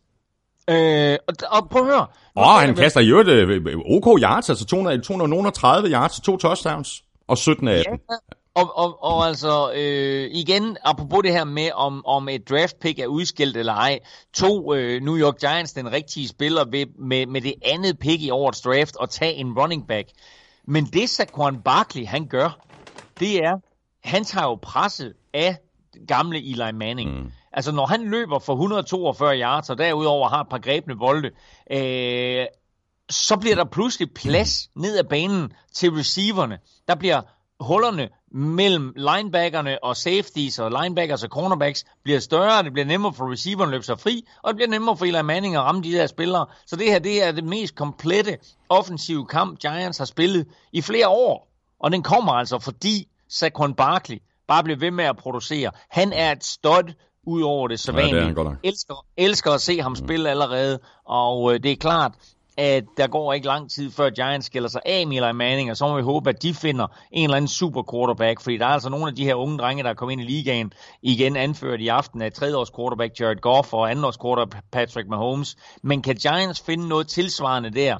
Øh, 0.69 1.17
og, 1.27 1.33
og 1.51 1.69
prøv 1.69 1.81
at 1.81 1.87
høre. 1.87 2.07
Åh, 2.35 2.55
oh, 2.55 2.61
han 2.61 2.75
kaster 2.75 3.01
i 3.01 3.09
øvrigt 3.09 3.29
øh, 3.29 3.77
OK 3.85 4.19
yards, 4.21 4.49
altså 4.49 4.65
200, 4.65 5.01
230 5.01 5.89
yards 5.89 6.19
to 6.19 6.37
touchdowns, 6.37 7.03
og 7.27 7.37
17 7.37 7.67
af 7.67 7.83
dem. 7.89 7.99
Ja, 8.09 8.15
og, 8.55 8.77
og, 8.77 9.03
og 9.03 9.27
altså, 9.27 9.71
øh, 9.75 10.29
igen, 10.31 10.77
apropos 10.83 11.23
det 11.23 11.31
her 11.31 11.43
med, 11.43 11.71
om, 11.71 12.05
om 12.05 12.29
et 12.29 12.49
draft 12.49 12.79
pick 12.79 12.99
er 12.99 13.07
udskilt 13.07 13.57
eller 13.57 13.73
ej, 13.73 13.99
to 14.33 14.73
øh, 14.73 15.01
New 15.01 15.17
York 15.17 15.39
Giants 15.39 15.73
den 15.73 15.91
rigtige 15.91 16.27
spiller 16.27 16.65
ved, 16.65 16.85
med, 16.99 17.25
med 17.25 17.41
det 17.41 17.53
andet 17.65 17.99
pick 17.99 18.21
i 18.21 18.29
årets 18.29 18.61
draft 18.61 18.95
og 18.95 19.09
tage 19.09 19.33
en 19.33 19.59
running 19.59 19.87
back. 19.87 20.09
Men 20.67 20.85
det 20.85 21.09
Saquon 21.09 21.61
Barkley, 21.61 22.05
han 22.05 22.27
gør, 22.27 22.65
det 23.19 23.37
er, 23.37 23.57
han 24.03 24.23
tager 24.23 24.47
jo 24.47 24.55
presset 24.55 25.13
af 25.33 25.57
gamle 26.07 26.37
Eli 26.37 26.71
Manning. 26.73 27.19
Mm. 27.19 27.31
Altså, 27.53 27.71
når 27.71 27.85
han 27.85 28.09
løber 28.09 28.39
for 28.39 28.53
142 28.53 29.39
yards, 29.39 29.69
og 29.69 29.77
derudover 29.77 30.29
har 30.29 30.41
et 30.41 30.49
par 30.49 30.59
grebne 30.59 30.97
bolde, 30.97 31.29
øh, 31.71 32.45
så 33.09 33.37
bliver 33.37 33.55
der 33.55 33.65
pludselig 33.65 34.13
plads 34.15 34.69
ned 34.75 34.97
ad 34.97 35.03
banen 35.03 35.53
til 35.73 35.91
receiverne. 35.91 36.59
Der 36.87 36.95
bliver 36.95 37.21
hullerne 37.59 38.09
mellem 38.33 38.93
linebackerne 38.95 39.83
og 39.83 39.97
safeties 39.97 40.59
og 40.59 40.71
linebackers 40.71 41.23
og 41.23 41.29
cornerbacks 41.29 41.85
bliver 42.03 42.19
større, 42.19 42.63
det 42.63 42.73
bliver 42.73 42.85
nemmere 42.85 43.13
for 43.13 43.31
receiveren 43.31 43.69
at 43.69 43.71
løbe 43.71 43.85
sig 43.85 43.99
fri, 43.99 44.25
og 44.43 44.47
det 44.49 44.55
bliver 44.55 44.69
nemmere 44.69 44.97
for 44.97 45.05
Eli 45.05 45.21
Manning 45.21 45.55
at 45.55 45.61
ramme 45.61 45.83
de 45.83 45.91
der 45.91 46.07
spillere. 46.07 46.45
Så 46.65 46.75
det 46.75 46.85
her, 46.91 46.99
det 46.99 47.23
er 47.23 47.31
det 47.31 47.43
mest 47.43 47.75
komplette 47.75 48.37
offensive 48.69 49.25
kamp, 49.25 49.59
Giants 49.59 49.97
har 49.97 50.05
spillet 50.05 50.47
i 50.71 50.81
flere 50.81 51.07
år. 51.07 51.47
Og 51.79 51.91
den 51.91 52.03
kommer 52.03 52.33
altså, 52.33 52.59
fordi 52.59 53.07
Saquon 53.29 53.73
Barkley 53.73 54.17
bare 54.47 54.63
bliver 54.63 54.79
ved 54.79 54.91
med 54.91 55.05
at 55.05 55.17
producere. 55.17 55.71
Han 55.89 56.13
er 56.13 56.31
et 56.31 56.43
stud 56.43 56.93
ud 57.27 57.41
over 57.41 57.67
det 57.67 57.79
sædvanlige. 57.79 58.23
Ja, 58.23 58.29
det 58.29 58.37
er 58.37 58.55
elsker, 58.63 59.05
elsker 59.17 59.51
at 59.51 59.61
se 59.61 59.81
ham 59.81 59.95
spille 59.95 60.29
allerede, 60.29 60.79
og 61.05 61.53
øh, 61.53 61.63
det 61.63 61.71
er 61.71 61.75
klart, 61.75 62.11
at 62.57 62.83
der 62.97 63.07
går 63.07 63.33
ikke 63.33 63.47
lang 63.47 63.71
tid 63.71 63.91
før 63.91 64.09
Giants 64.09 64.45
skiller 64.45 64.69
sig 64.69 64.81
af 64.85 65.07
med 65.07 65.17
Eli 65.17 65.33
Manning, 65.33 65.71
og 65.71 65.77
så 65.77 65.87
må 65.87 65.95
vi 65.95 66.01
håbe, 66.01 66.29
at 66.29 66.43
de 66.43 66.53
finder 66.53 66.87
en 67.11 67.23
eller 67.23 67.37
anden 67.37 67.47
super 67.47 67.83
quarterback, 67.91 68.41
fordi 68.41 68.57
der 68.57 68.65
er 68.65 68.69
altså 68.69 68.89
nogle 68.89 69.07
af 69.07 69.15
de 69.15 69.23
her 69.23 69.35
unge 69.35 69.57
drenge, 69.57 69.83
der 69.83 69.89
er 69.89 69.93
kommet 69.93 70.11
ind 70.11 70.21
i 70.21 70.25
ligaen, 70.25 70.73
igen 71.01 71.35
anført 71.35 71.81
i 71.81 71.87
aften 71.87 72.21
af 72.21 72.31
tredjeårs 72.31 72.71
quarterback 72.75 73.19
Jared 73.19 73.41
Goff 73.41 73.73
og 73.73 73.91
andenårs 73.91 74.17
quarterback 74.17 74.65
Patrick 74.71 75.07
Mahomes. 75.09 75.55
Men 75.83 76.01
kan 76.01 76.15
Giants 76.15 76.63
finde 76.65 76.87
noget 76.87 77.07
tilsvarende 77.07 77.69
der, 77.69 77.97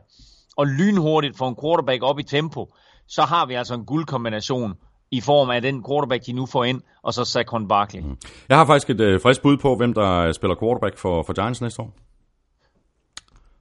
og 0.57 0.67
lynhurtigt 0.67 1.37
få 1.37 1.47
en 1.47 1.55
quarterback 1.63 2.03
op 2.03 2.19
i 2.19 2.23
tempo, 2.23 2.73
så 3.07 3.21
har 3.21 3.45
vi 3.45 3.53
altså 3.53 3.73
en 3.73 3.85
guldkombination 3.85 4.73
i 5.11 5.21
form 5.21 5.49
af 5.49 5.61
den 5.61 5.83
quarterback, 5.89 6.25
de 6.25 6.33
nu 6.33 6.45
får 6.45 6.63
ind, 6.63 6.81
og 7.03 7.13
så 7.13 7.25
Saquon 7.25 7.67
Barkley. 7.67 8.01
Mm-hmm. 8.01 8.17
Jeg 8.49 8.57
har 8.57 8.65
faktisk 8.65 8.89
et 8.89 9.01
øh, 9.01 9.21
frisk 9.21 9.41
bud 9.41 9.57
på, 9.57 9.75
hvem 9.75 9.93
der 9.93 10.31
spiller 10.31 10.55
quarterback 10.55 10.97
for, 10.97 11.23
for 11.23 11.33
Giants 11.33 11.61
næste 11.61 11.81
år. 11.81 11.93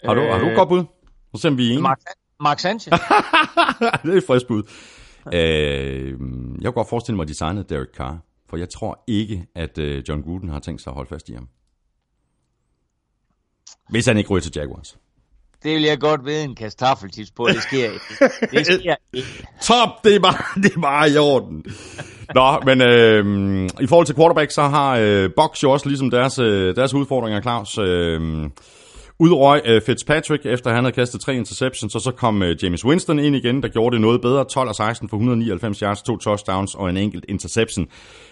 Har 0.05 0.15
du, 0.15 0.21
øh, 0.21 0.31
har 0.33 0.39
du 0.39 0.49
et 0.49 0.57
godt 0.57 0.69
bud? 0.69 0.85
Så 1.35 1.43
ser 1.43 1.51
vi 1.51 1.71
en. 1.71 1.83
Mark, 1.83 1.99
Mark 2.41 2.59
Sanchez. 2.59 2.93
det 4.03 4.13
er 4.13 4.17
et 4.17 4.25
frisk 4.27 4.47
bud. 4.47 4.63
Øh, 5.35 6.09
jeg 6.09 6.65
kunne 6.65 6.73
godt 6.73 6.89
forestille 6.89 7.17
mig, 7.17 7.23
at 7.23 7.29
de 7.29 7.35
signede 7.35 7.65
Derek 7.75 7.89
Carr. 7.97 8.19
For 8.51 8.57
jeg 8.57 8.69
tror 8.69 9.05
ikke, 9.07 9.47
at 9.55 9.79
øh, 9.79 10.03
John 10.09 10.23
Gruden 10.23 10.49
har 10.49 10.61
tænkt 10.61 10.83
sig 10.83 10.91
at 10.91 10.95
holde 10.95 11.09
fast 11.09 11.29
i 11.29 11.33
ham. 11.33 11.49
Hvis 13.91 14.07
han 14.07 14.19
ikke 14.19 14.31
ryger 14.31 14.41
til 14.41 14.53
Jaguars. 14.57 14.99
Det 15.63 15.75
vil 15.75 15.83
jeg 15.83 16.01
godt 16.01 16.25
ved 16.25 16.43
en 16.43 16.55
kast 16.55 16.79
taffeltips 16.79 17.31
på. 17.31 17.47
Det 17.49 17.63
sker 17.63 17.85
ikke. 17.85 18.05
Det 18.51 18.67
sker 18.67 18.95
ikke. 19.13 19.29
Top, 19.63 19.89
det 20.05 20.15
er 20.17 20.21
bare, 20.21 20.63
det 20.63 20.73
er 20.77 20.81
bare 20.81 21.11
i 21.11 21.17
orden. 21.17 21.65
Nå, 22.35 22.61
men 22.65 22.81
øh, 22.83 23.71
i 23.81 23.87
forhold 23.87 24.07
til 24.07 24.15
quarterback, 24.15 24.51
så 24.51 24.63
har 24.63 24.97
øh, 25.01 25.31
Box 25.37 25.63
jo 25.63 25.71
også 25.71 25.89
ligesom 25.89 26.11
deres, 26.11 26.39
øh, 26.39 26.77
deres 26.77 26.95
udfordringer, 26.95 27.41
Claus. 27.41 27.79
Øh, 27.79 28.51
Udrøg 29.19 29.63
øh, 29.65 29.83
Fitzpatrick, 29.83 30.47
efter 30.47 30.73
han 30.73 30.85
havde 30.85 30.95
kastet 30.95 31.21
tre 31.21 31.35
interceptions, 31.35 31.95
og 31.95 32.01
så 32.01 32.11
kom 32.11 32.43
øh, 32.43 32.65
James 32.65 32.85
Winston 32.85 33.19
ind 33.19 33.37
igen, 33.37 33.63
der 33.63 33.69
gjorde 33.69 33.95
det 33.95 34.01
noget 34.01 34.21
bedre. 34.21 34.45
12 34.45 34.69
og 34.69 34.75
16 34.75 35.09
for 35.09 35.17
199 35.17 35.79
yards, 35.79 36.03
to 36.03 36.17
touchdowns 36.17 36.75
og 36.75 36.91
en 36.91 36.97
enkelt 36.97 37.25
interception. 37.29 37.87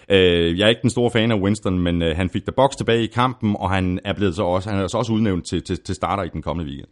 Øh, 0.09 0.59
jeg 0.59 0.65
er 0.65 0.69
ikke 0.69 0.81
den 0.81 0.89
store 0.89 1.11
fan 1.11 1.31
af 1.31 1.35
Winston, 1.35 1.79
men 1.79 2.01
øh, 2.01 2.15
han 2.15 2.29
fik 2.29 2.45
da 2.45 2.51
box 2.51 2.75
tilbage 2.75 3.03
i 3.03 3.07
kampen, 3.07 3.55
og 3.59 3.69
han 3.69 3.99
er 4.05 4.13
blevet 4.13 4.35
så 4.35 4.43
også, 4.43 4.69
han 4.69 4.79
er 4.79 4.87
så 4.87 4.97
også 4.97 5.13
udnævnt 5.13 5.45
til, 5.45 5.63
til, 5.63 5.83
til 5.83 5.95
starter 5.95 6.23
i 6.23 6.29
den 6.33 6.41
kommende 6.41 6.69
weekend. 6.69 6.91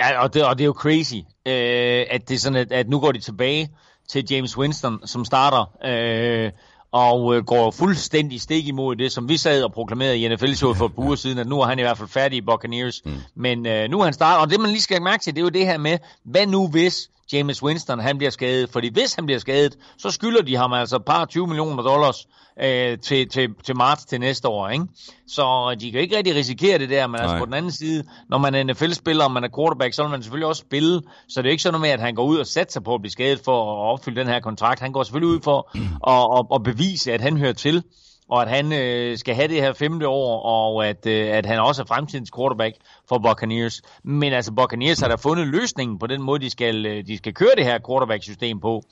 Ja, 0.00 0.22
og 0.22 0.34
det, 0.34 0.44
og 0.44 0.58
det 0.58 0.64
er 0.64 0.66
jo 0.66 0.72
crazy, 0.72 1.16
øh, 1.46 2.06
at 2.10 2.28
det 2.28 2.34
er 2.34 2.38
sådan, 2.38 2.56
at, 2.56 2.72
at 2.72 2.88
nu 2.88 3.00
går 3.00 3.12
de 3.12 3.20
tilbage 3.20 3.68
til 4.08 4.24
James 4.30 4.58
Winston, 4.58 5.06
som 5.06 5.24
starter. 5.24 5.76
Øh, 5.84 6.50
og 6.94 7.36
øh, 7.36 7.44
går 7.44 7.70
fuldstændig 7.70 8.40
stik 8.40 8.68
imod 8.68 8.96
det, 8.96 9.12
som 9.12 9.28
vi 9.28 9.36
sad 9.36 9.62
og 9.62 9.72
proklamerede 9.72 10.18
i 10.18 10.28
NFL-showet 10.28 10.76
for 10.76 10.86
et 10.86 10.94
par 10.94 11.02
uger 11.02 11.16
siden, 11.16 11.38
at 11.38 11.46
nu 11.46 11.60
er 11.60 11.66
han 11.66 11.78
i 11.78 11.82
hvert 11.82 11.98
fald 11.98 12.08
færdig 12.08 12.36
i 12.36 12.40
Buccaneers. 12.40 13.02
Mm. 13.04 13.12
Men 13.34 13.66
øh, 13.66 13.90
nu 13.90 14.00
er 14.00 14.04
han 14.04 14.12
startet, 14.12 14.40
og 14.40 14.50
det 14.50 14.60
man 14.60 14.70
lige 14.70 14.82
skal 14.82 15.02
mærke 15.02 15.22
til, 15.22 15.34
det 15.34 15.40
er 15.40 15.44
jo 15.44 15.48
det 15.48 15.66
her 15.66 15.78
med, 15.78 15.98
hvad 16.24 16.46
nu 16.46 16.68
hvis 16.68 17.10
James 17.32 17.62
Winston 17.62 17.98
han 17.98 18.18
bliver 18.18 18.30
skadet? 18.30 18.70
Fordi 18.70 18.92
hvis 18.92 19.14
han 19.14 19.26
bliver 19.26 19.38
skadet, 19.38 19.76
så 19.98 20.10
skylder 20.10 20.42
de 20.42 20.56
ham 20.56 20.72
altså 20.72 20.96
et 20.96 21.04
par 21.04 21.24
20 21.24 21.46
millioner 21.46 21.82
dollars 21.82 22.26
øh, 22.62 22.98
til, 22.98 23.28
til, 23.28 23.48
til 23.64 23.76
marts 23.76 24.04
til 24.04 24.20
næste 24.20 24.48
år. 24.48 24.68
Ikke? 24.68 24.84
Så 25.26 25.76
de 25.80 25.92
kan 25.92 26.00
ikke 26.00 26.16
rigtig 26.16 26.34
risikere 26.34 26.78
det 26.78 26.90
der, 26.90 27.06
men 27.06 27.20
altså 27.20 27.38
på 27.38 27.44
den 27.44 27.54
anden 27.54 27.72
side, 27.72 28.04
når 28.28 28.38
man 28.38 28.54
er 28.54 28.64
NFL-spiller, 28.64 29.24
og 29.24 29.30
man 29.30 29.44
er 29.44 29.48
quarterback, 29.56 29.94
så 29.94 30.02
vil 30.02 30.10
man 30.10 30.22
selvfølgelig 30.22 30.48
også 30.48 30.60
spille, 30.60 31.02
så 31.28 31.42
det 31.42 31.48
er 31.48 31.50
ikke 31.50 31.62
sådan 31.62 31.72
noget 31.72 31.88
med, 31.88 31.90
at 31.90 32.00
han 32.00 32.14
går 32.14 32.24
ud 32.24 32.38
og 32.38 32.46
sætter 32.46 32.72
sig 32.72 32.84
på 32.84 32.94
at 32.94 33.00
blive 33.00 33.10
skadet 33.10 33.40
for 33.44 33.72
at 33.72 33.92
opfylde 33.92 34.20
den 34.20 34.28
her 34.28 34.40
kontrakt. 34.40 34.80
Han 34.80 34.92
går 34.92 35.02
selvfølgelig 35.02 35.36
ud 35.36 35.40
for 35.42 35.70
at, 36.10 36.38
at, 36.38 36.46
at 36.54 36.62
bevise, 36.62 37.12
at 37.12 37.20
han 37.20 37.36
hører 37.36 37.52
til 37.52 37.82
og 38.28 38.42
at 38.42 38.48
han 38.48 38.72
øh, 38.72 39.18
skal 39.18 39.34
have 39.34 39.48
det 39.48 39.60
her 39.62 39.72
femte 39.72 40.08
år, 40.08 40.42
og 40.42 40.86
at, 40.86 41.06
øh, 41.06 41.28
at 41.28 41.46
han 41.46 41.58
også 41.58 41.82
er 41.82 41.86
fremtidens 41.86 42.30
quarterback 42.36 42.76
for 43.08 43.18
Buccaneers. 43.18 43.82
Men 44.02 44.32
altså, 44.32 44.52
Buccaneers 44.52 45.00
har 45.00 45.08
da 45.08 45.14
fundet 45.14 45.46
løsningen 45.46 45.98
på 45.98 46.06
den 46.06 46.22
måde, 46.22 46.40
de 46.40 46.50
skal, 46.50 46.86
øh, 46.86 47.06
de 47.06 47.16
skal 47.16 47.34
køre 47.34 47.50
det 47.56 47.64
her 47.64 47.78
quarterback-system 47.88 48.60
på. 48.60 48.82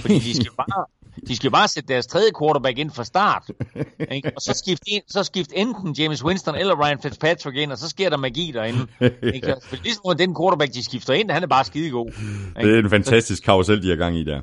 Fordi 0.00 0.18
de 0.18 0.34
skal 0.34 0.52
bare, 0.68 0.86
de 1.28 1.36
skal 1.36 1.50
bare 1.50 1.68
sætte 1.68 1.92
deres 1.92 2.06
tredje 2.06 2.30
quarterback 2.40 2.78
ind 2.78 2.90
fra 2.90 3.04
start. 3.04 3.50
Ikke? 4.16 4.32
Og 4.36 4.42
så 4.42 4.62
skift, 4.64 4.82
ind, 4.86 5.02
så 5.08 5.24
skift 5.24 5.50
enten 5.54 5.92
James 5.92 6.24
Winston 6.24 6.54
eller 6.54 6.84
Ryan 6.84 6.98
Fitzpatrick 7.02 7.56
ind, 7.56 7.72
og 7.72 7.78
så 7.78 7.88
sker 7.88 8.10
der 8.10 8.16
magi 8.16 8.50
derinde. 8.54 8.86
Ikke? 9.34 9.54
For 9.68 9.76
ligesom 9.82 10.16
den 10.18 10.36
quarterback, 10.40 10.74
de 10.74 10.84
skifter 10.84 11.14
ind, 11.14 11.30
han 11.30 11.42
er 11.42 11.46
bare 11.46 11.64
skidegod. 11.64 12.06
Ikke? 12.58 12.70
Det 12.70 12.78
er 12.78 12.82
en 12.82 12.90
fantastisk 12.90 13.42
karusel, 13.42 13.82
de 13.82 13.88
har 13.88 13.96
gang 13.96 14.16
i 14.16 14.24
der. 14.24 14.40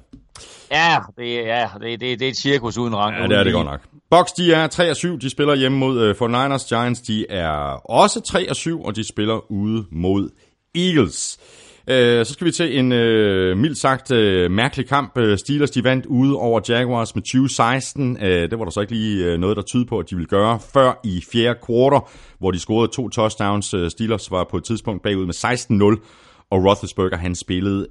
Ja, 0.71 0.97
det, 1.17 1.33
ja 1.35 1.67
det, 1.81 1.99
det, 1.99 2.19
det 2.19 2.25
er 2.25 2.29
et 2.29 2.37
cirkus 2.37 2.77
uden 2.77 2.95
rang. 2.95 3.15
Ja, 3.17 3.27
det 3.27 3.37
er 3.37 3.43
det 3.43 3.53
godt 3.53 3.67
nok. 3.67 3.81
Box, 4.09 4.27
de 4.37 4.53
er 4.53 4.67
3 4.67 4.89
og 4.89 4.95
7, 4.95 5.19
de 5.19 5.29
spiller 5.29 5.55
hjemme 5.55 5.77
mod 5.77 6.09
uh, 6.21 6.55
49ers. 6.55 6.67
Giants, 6.67 7.01
de 7.01 7.25
er 7.29 7.49
også 7.91 8.21
3 8.21 8.49
og 8.49 8.55
7, 8.55 8.83
og 8.83 8.95
de 8.95 9.07
spiller 9.07 9.51
ude 9.51 9.85
mod 9.91 10.29
Eagles. 10.75 11.39
Øh, 11.87 12.25
så 12.25 12.33
skal 12.33 12.47
vi 12.47 12.51
til 12.51 12.79
en 12.79 12.91
uh, 12.91 13.57
mildt 13.57 13.77
sagt 13.77 14.11
øh, 14.11 14.51
mærkelig 14.51 14.87
kamp. 14.87 15.17
Øh, 15.17 15.37
Steelers 15.37 15.71
de 15.71 15.83
vandt 15.83 16.05
ude 16.05 16.35
over 16.35 16.61
Jaguars 16.69 17.15
med 17.15 17.23
2016. 17.23 18.17
Uh, 18.17 18.23
det 18.23 18.59
var 18.59 18.65
der 18.65 18.71
så 18.71 18.81
ikke 18.81 18.93
lige 18.93 19.37
noget, 19.37 19.57
der 19.57 19.63
tyder 19.63 19.85
på, 19.85 19.99
at 19.99 20.09
de 20.09 20.15
ville 20.15 20.29
gøre 20.29 20.59
før 20.73 20.99
i 21.03 21.23
fjerde 21.31 21.59
kvartal, 21.65 22.09
hvor 22.39 22.51
de 22.51 22.59
scorede 22.59 22.91
to 22.91 23.09
touchdowns. 23.09 23.75
Steelers 23.89 24.31
var 24.31 24.47
på 24.51 24.57
et 24.57 24.63
tidspunkt 24.63 25.03
bagud 25.03 25.25
med 25.25 25.33
16-0, 25.33 26.45
og 26.51 26.65
Roethlisberger 26.65 27.17
han 27.17 27.35
spillede 27.35 27.87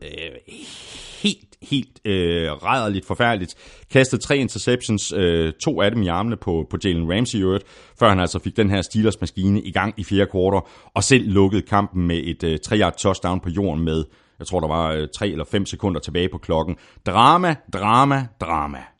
helt, 1.70 2.00
øh, 2.04 2.52
rædderligt 2.52 3.06
forfærdeligt. 3.06 3.54
Kastede 3.90 4.22
tre 4.22 4.36
interceptions, 4.36 5.12
øh, 5.16 5.52
to 5.64 5.82
af 5.82 5.90
dem 5.90 6.02
i 6.02 6.08
armene 6.08 6.36
på, 6.36 6.66
på 6.70 6.76
Jalen 6.84 7.12
Ramsey 7.12 7.38
i 7.38 7.42
øvrigt, 7.42 7.64
før 7.98 8.08
han 8.08 8.20
altså 8.20 8.38
fik 8.38 8.56
den 8.56 8.70
her 8.70 8.82
Steelers-maskine 8.82 9.60
i 9.62 9.72
gang 9.72 9.94
i 9.96 10.04
fjerde 10.04 10.26
kvartal, 10.26 10.68
og 10.94 11.04
selv 11.04 11.28
lukkede 11.28 11.62
kampen 11.62 12.06
med 12.06 12.20
et 12.24 12.44
øh, 12.44 12.58
3-yard 12.66 12.94
touchdown 12.98 13.40
på 13.40 13.48
jorden 13.48 13.84
med, 13.84 14.04
jeg 14.38 14.46
tror 14.46 14.60
der 14.60 14.68
var 14.68 14.92
øh, 14.92 15.08
3 15.16 15.28
eller 15.28 15.44
5 15.44 15.66
sekunder 15.66 16.00
tilbage 16.00 16.28
på 16.28 16.38
klokken. 16.38 16.76
Drama, 17.06 17.54
drama, 17.72 18.26
drama. 18.40 18.93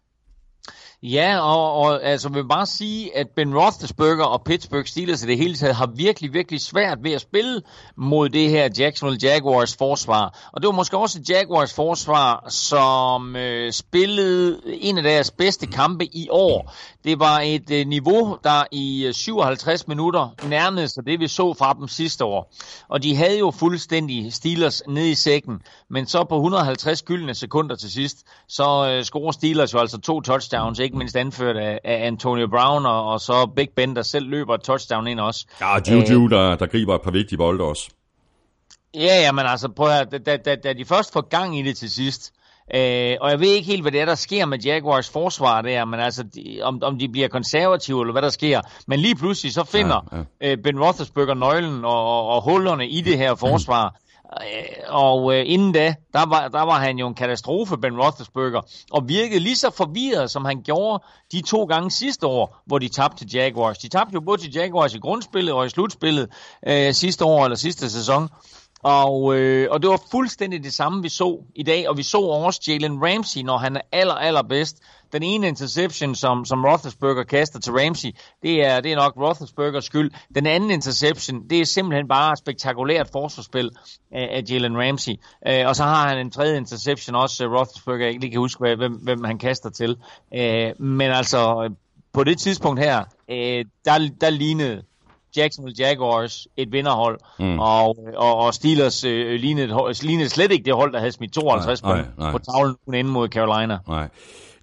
Ja, 1.07 1.41
og, 1.41 1.73
og 1.73 2.05
altså 2.05 2.29
vil 2.29 2.49
bare 2.49 2.67
sige, 2.67 3.17
at 3.17 3.27
Ben 3.37 3.59
Roethlisberger 3.59 4.25
og 4.25 4.45
Pittsburgh 4.45 4.87
Steelers 4.87 5.23
i 5.23 5.27
det 5.27 5.39
hele 5.39 5.55
taget 5.55 5.75
har 5.75 5.87
virkelig, 5.87 6.33
virkelig 6.33 6.61
svært 6.61 6.99
ved 7.03 7.13
at 7.13 7.21
spille 7.21 7.63
mod 7.97 8.29
det 8.29 8.51
her 8.51 8.69
Jacksonville 8.79 9.29
Jaguars 9.29 9.77
forsvar. 9.77 10.51
Og 10.53 10.61
det 10.61 10.67
var 10.67 10.73
måske 10.73 10.99
også 10.99 11.21
Jaguars 11.29 11.75
forsvar, 11.75 12.49
som 12.49 13.37
øh, 13.37 13.73
spillede 13.73 14.61
en 14.67 14.99
af 14.99 15.03
deres 15.03 15.31
bedste 15.31 15.67
kampe 15.67 16.05
i 16.05 16.29
år. 16.31 16.75
Det 17.05 17.19
var 17.19 17.41
et 17.41 17.71
øh, 17.71 17.87
niveau, 17.87 18.39
der 18.45 18.65
i 18.73 19.07
øh, 19.07 19.15
57 19.15 19.89
minutter 19.89 20.29
nærmede 20.49 20.89
sig 20.89 21.07
det, 21.07 21.21
vi 21.21 21.29
så 21.29 21.55
fra 21.59 21.73
dem 21.73 21.89
sidste 21.89 22.25
år. 22.25 22.55
Og 22.89 23.03
de 23.03 23.17
havde 23.17 23.39
jo 23.39 23.51
fuldstændig 23.51 24.33
Steelers 24.33 24.83
ned 24.89 25.07
i 25.07 25.15
sækken, 25.15 25.61
men 25.91 26.07
så 26.07 26.25
på 26.25 26.35
150 26.37 27.03
gyldne 27.03 27.35
sekunder 27.35 27.77
til 27.77 27.93
sidst, 27.93 28.27
så 28.49 28.89
øh, 28.91 29.05
scorer 29.05 29.33
Steelers 29.33 29.75
jo 29.75 29.79
altså 29.79 29.99
to 29.99 30.21
touchdowns, 30.21 30.79
ikke 30.79 30.94
mindst 30.95 31.17
anført 31.17 31.57
af, 31.57 31.81
af 31.85 32.07
Antonio 32.07 32.47
Brown, 32.47 32.87
og, 32.87 33.13
og 33.13 33.21
så 33.21 33.47
Big 33.57 33.69
Ben, 33.77 33.97
der 33.97 34.03
selv 34.03 34.27
løber 34.29 34.55
et 34.55 34.61
touchdown 34.61 35.07
ind 35.07 35.21
også. 35.21 35.47
Ja, 35.61 35.93
Juju, 35.93 36.27
der, 36.27 36.57
der 36.57 36.67
griber 36.67 36.95
et 36.95 37.03
par 37.03 37.11
vigtige 37.11 37.39
bolde 37.39 37.65
også. 37.65 37.91
Ja, 38.95 39.21
ja, 39.21 39.33
men 39.33 39.47
altså 39.47 39.69
prøv 39.69 39.89
at 39.89 40.27
da, 40.27 40.37
da, 40.37 40.55
da 40.55 40.73
de 40.73 40.85
først 40.85 41.13
får 41.13 41.21
gang 41.21 41.59
i 41.59 41.63
det 41.63 41.77
til 41.77 41.91
sidst, 41.91 42.33
Øh, 42.75 43.17
og 43.21 43.31
jeg 43.31 43.41
ved 43.41 43.49
ikke 43.49 43.67
helt, 43.67 43.83
hvad 43.83 43.93
det 43.93 44.01
er, 44.01 44.05
der 44.05 44.15
sker 44.15 44.47
med 44.47 44.59
Jaguars 44.59 45.11
forsvar 45.11 45.63
der, 45.63 45.85
men 45.85 46.01
altså, 46.01 46.23
de, 46.23 46.61
om, 46.63 46.83
om 46.83 46.99
de 46.99 47.09
bliver 47.09 47.29
konservative, 47.29 48.01
eller 48.01 48.13
hvad 48.13 48.23
der 48.23 48.29
sker. 48.29 48.61
Men 48.87 49.01
lige 49.01 49.17
pludselig 49.17 49.53
så 49.53 49.65
finder 49.65 50.01
ja, 50.13 50.17
ja. 50.41 50.53
Øh, 50.53 50.59
Ben 50.63 50.81
Roethlisberger 50.81 51.35
nøglen 51.35 51.85
og, 51.85 52.19
og, 52.19 52.27
og 52.27 52.43
hullerne 52.43 52.89
i 52.89 53.01
det 53.01 53.19
her 53.19 53.35
forsvar. 53.35 53.97
Øh, 54.33 54.65
og 54.89 55.35
øh, 55.35 55.45
inden 55.47 55.73
da, 55.73 55.95
der 56.13 56.27
var, 56.27 56.49
der 56.49 56.63
var 56.63 56.79
han 56.79 56.99
jo 56.99 57.09
en 57.09 57.15
katastrofe, 57.15 57.79
Ben 57.79 58.01
Roethlisberger, 58.01 58.61
og 58.91 59.09
virkede 59.09 59.41
lige 59.41 59.57
så 59.57 59.71
forvirret, 59.71 60.31
som 60.31 60.45
han 60.45 60.63
gjorde 60.63 61.05
de 61.33 61.43
to 61.43 61.65
gange 61.65 61.91
sidste 61.91 62.27
år, 62.27 62.63
hvor 62.67 62.79
de 62.79 62.89
tabte 62.89 63.17
til 63.17 63.35
Jaguars. 63.35 63.79
De 63.79 63.89
tabte 63.89 64.15
jo 64.15 64.21
både 64.21 64.41
til 64.41 64.53
Jaguars 64.53 64.95
i 64.95 64.99
grundspillet 64.99 65.55
og 65.55 65.67
i 65.67 65.69
slutspillet 65.69 66.29
øh, 66.67 66.93
sidste 66.93 67.25
år 67.25 67.45
eller 67.45 67.57
sidste 67.57 67.91
sæson. 67.91 68.29
Og, 68.85 69.37
øh, 69.37 69.69
og 69.71 69.83
det 69.83 69.91
var 69.91 70.01
fuldstændig 70.11 70.65
det 70.65 70.73
samme, 70.73 71.03
vi 71.03 71.09
så 71.09 71.39
i 71.55 71.63
dag, 71.63 71.89
og 71.89 71.97
vi 71.97 72.03
så 72.03 72.19
også 72.19 72.61
Jalen 72.69 72.99
Ramsey, 73.03 73.43
når 73.43 73.59
han 73.59 73.77
er 73.77 73.81
aller, 73.93 74.15
allerbedst. 74.15 74.83
Den 75.13 75.23
ene 75.23 75.49
interception, 75.49 76.15
som, 76.15 76.45
som 76.45 76.65
Roethlisberger 76.65 77.25
kaster 77.25 77.61
til 77.61 77.73
Ramsey, 77.73 78.09
det 78.43 78.67
er, 78.67 78.81
det 78.81 78.93
er 78.93 78.97
nok 78.97 79.17
Roethlisbergers 79.17 79.85
skyld. 79.85 80.11
Den 80.35 80.47
anden 80.47 80.71
interception, 80.71 81.49
det 81.51 81.61
er 81.61 81.65
simpelthen 81.65 82.09
bare 82.09 82.37
spektakulært 82.37 83.09
forsvarsspil 83.13 83.71
af, 84.13 84.29
af 84.37 84.43
Jalen 84.51 84.79
Ramsey. 84.79 85.13
Øh, 85.49 85.67
og 85.67 85.77
så 85.77 85.83
har 85.83 86.09
han 86.09 86.19
en 86.19 86.31
tredje 86.31 86.57
interception 86.57 87.17
også, 87.17 87.45
øh, 87.45 87.53
Roethlisberger, 87.53 88.01
jeg 88.01 88.09
ikke 88.09 88.21
lige 88.21 88.31
kan 88.31 88.41
huske, 88.41 88.75
hvem, 88.77 88.93
hvem 88.93 89.25
han 89.25 89.39
kaster 89.39 89.71
til. 89.71 89.97
Øh, 90.35 90.81
men 90.81 91.11
altså, 91.11 91.65
øh, 91.65 91.71
på 92.13 92.25
det 92.25 92.39
tidspunkt 92.39 92.81
her, 92.81 93.05
øh, 93.31 93.65
der, 93.85 94.11
der 94.21 94.31
lignede 94.31 94.83
Jacksonville 95.37 95.77
Jaguars 95.79 96.49
et 96.57 96.73
vinderhold, 96.73 97.19
mm. 97.39 97.59
og, 97.59 97.99
og, 98.17 98.37
og 98.37 98.55
Steelers 98.55 99.05
øh, 99.05 99.35
lignede, 99.41 99.93
lignede 100.03 100.29
slet 100.29 100.53
ikke 100.53 100.65
det 100.65 100.75
hold, 100.75 100.93
der 100.93 100.99
havde 100.99 101.13
smidt 101.13 101.33
52 101.33 101.83
nej, 101.83 101.93
point 101.93 102.19
nej, 102.19 102.27
nej. 102.27 102.33
på 102.33 102.39
tavlen 102.39 102.95
inde 102.95 103.11
mod 103.11 103.29
Carolina. 103.29 103.79
Nej. 103.89 104.09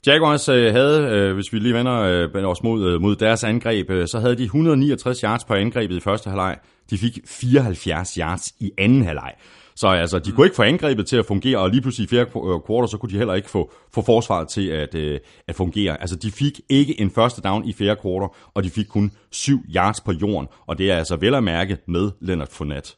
Jaguars 0.08 0.50
øh, 0.50 0.74
havde, 0.74 1.02
øh, 1.02 1.34
hvis 1.34 1.54
vi 1.54 1.60
lige 1.60 1.74
vender 1.74 2.02
øh, 2.36 2.46
os 2.46 2.64
mod, 2.64 2.84
øh, 2.84 3.02
mod 3.02 3.16
deres 3.16 3.44
angreb, 3.44 3.90
øh, 3.90 4.08
så 4.08 4.20
havde 4.20 4.36
de 4.36 4.44
169 4.44 5.22
yards 5.22 5.44
på 5.44 5.54
angrebet 5.54 5.96
i 5.96 6.00
første 6.00 6.30
halvleg. 6.30 6.58
De 6.90 6.98
fik 6.98 7.20
74 7.26 8.14
yards 8.16 8.54
i 8.60 8.72
anden 8.78 9.06
halvleg. 9.06 9.34
Så 9.76 9.88
altså, 9.88 10.20
de 10.20 10.32
kunne 10.32 10.46
ikke 10.46 10.56
få 10.56 10.64
angrebet 10.64 11.08
til 11.08 11.18
at 11.18 11.26
fungere, 11.26 11.58
og 11.58 11.70
lige 11.70 11.82
pludselig 11.82 12.06
i 12.06 12.08
fjerde 12.08 12.32
kvartal, 12.66 12.90
så 12.90 12.98
kunne 12.98 13.12
de 13.12 13.18
heller 13.18 13.34
ikke 13.34 13.50
få, 13.50 13.72
få 13.94 14.02
forsvaret 14.02 14.48
til 14.48 14.68
at, 14.68 14.96
øh, 14.96 15.20
at 15.48 15.56
fungere. 15.56 16.02
Altså, 16.02 16.16
de 16.16 16.32
fik 16.32 16.62
ikke 16.70 17.02
en 17.02 17.12
første 17.12 17.42
down 17.42 17.66
i 17.66 17.74
fjerde 17.74 18.02
kvartal, 18.02 18.30
og 18.54 18.64
de 18.64 18.70
fik 18.70 18.86
kun 18.86 19.12
syv 19.32 19.60
yards 19.76 20.02
på 20.02 20.12
jorden, 20.12 20.48
og 20.68 20.78
det 20.78 20.92
er 20.92 20.98
altså 20.98 21.16
vel 21.16 21.36
at 21.36 21.44
mærke 21.44 21.78
med 21.88 22.12
Leonard 22.22 22.52
Fournette. 22.52 22.92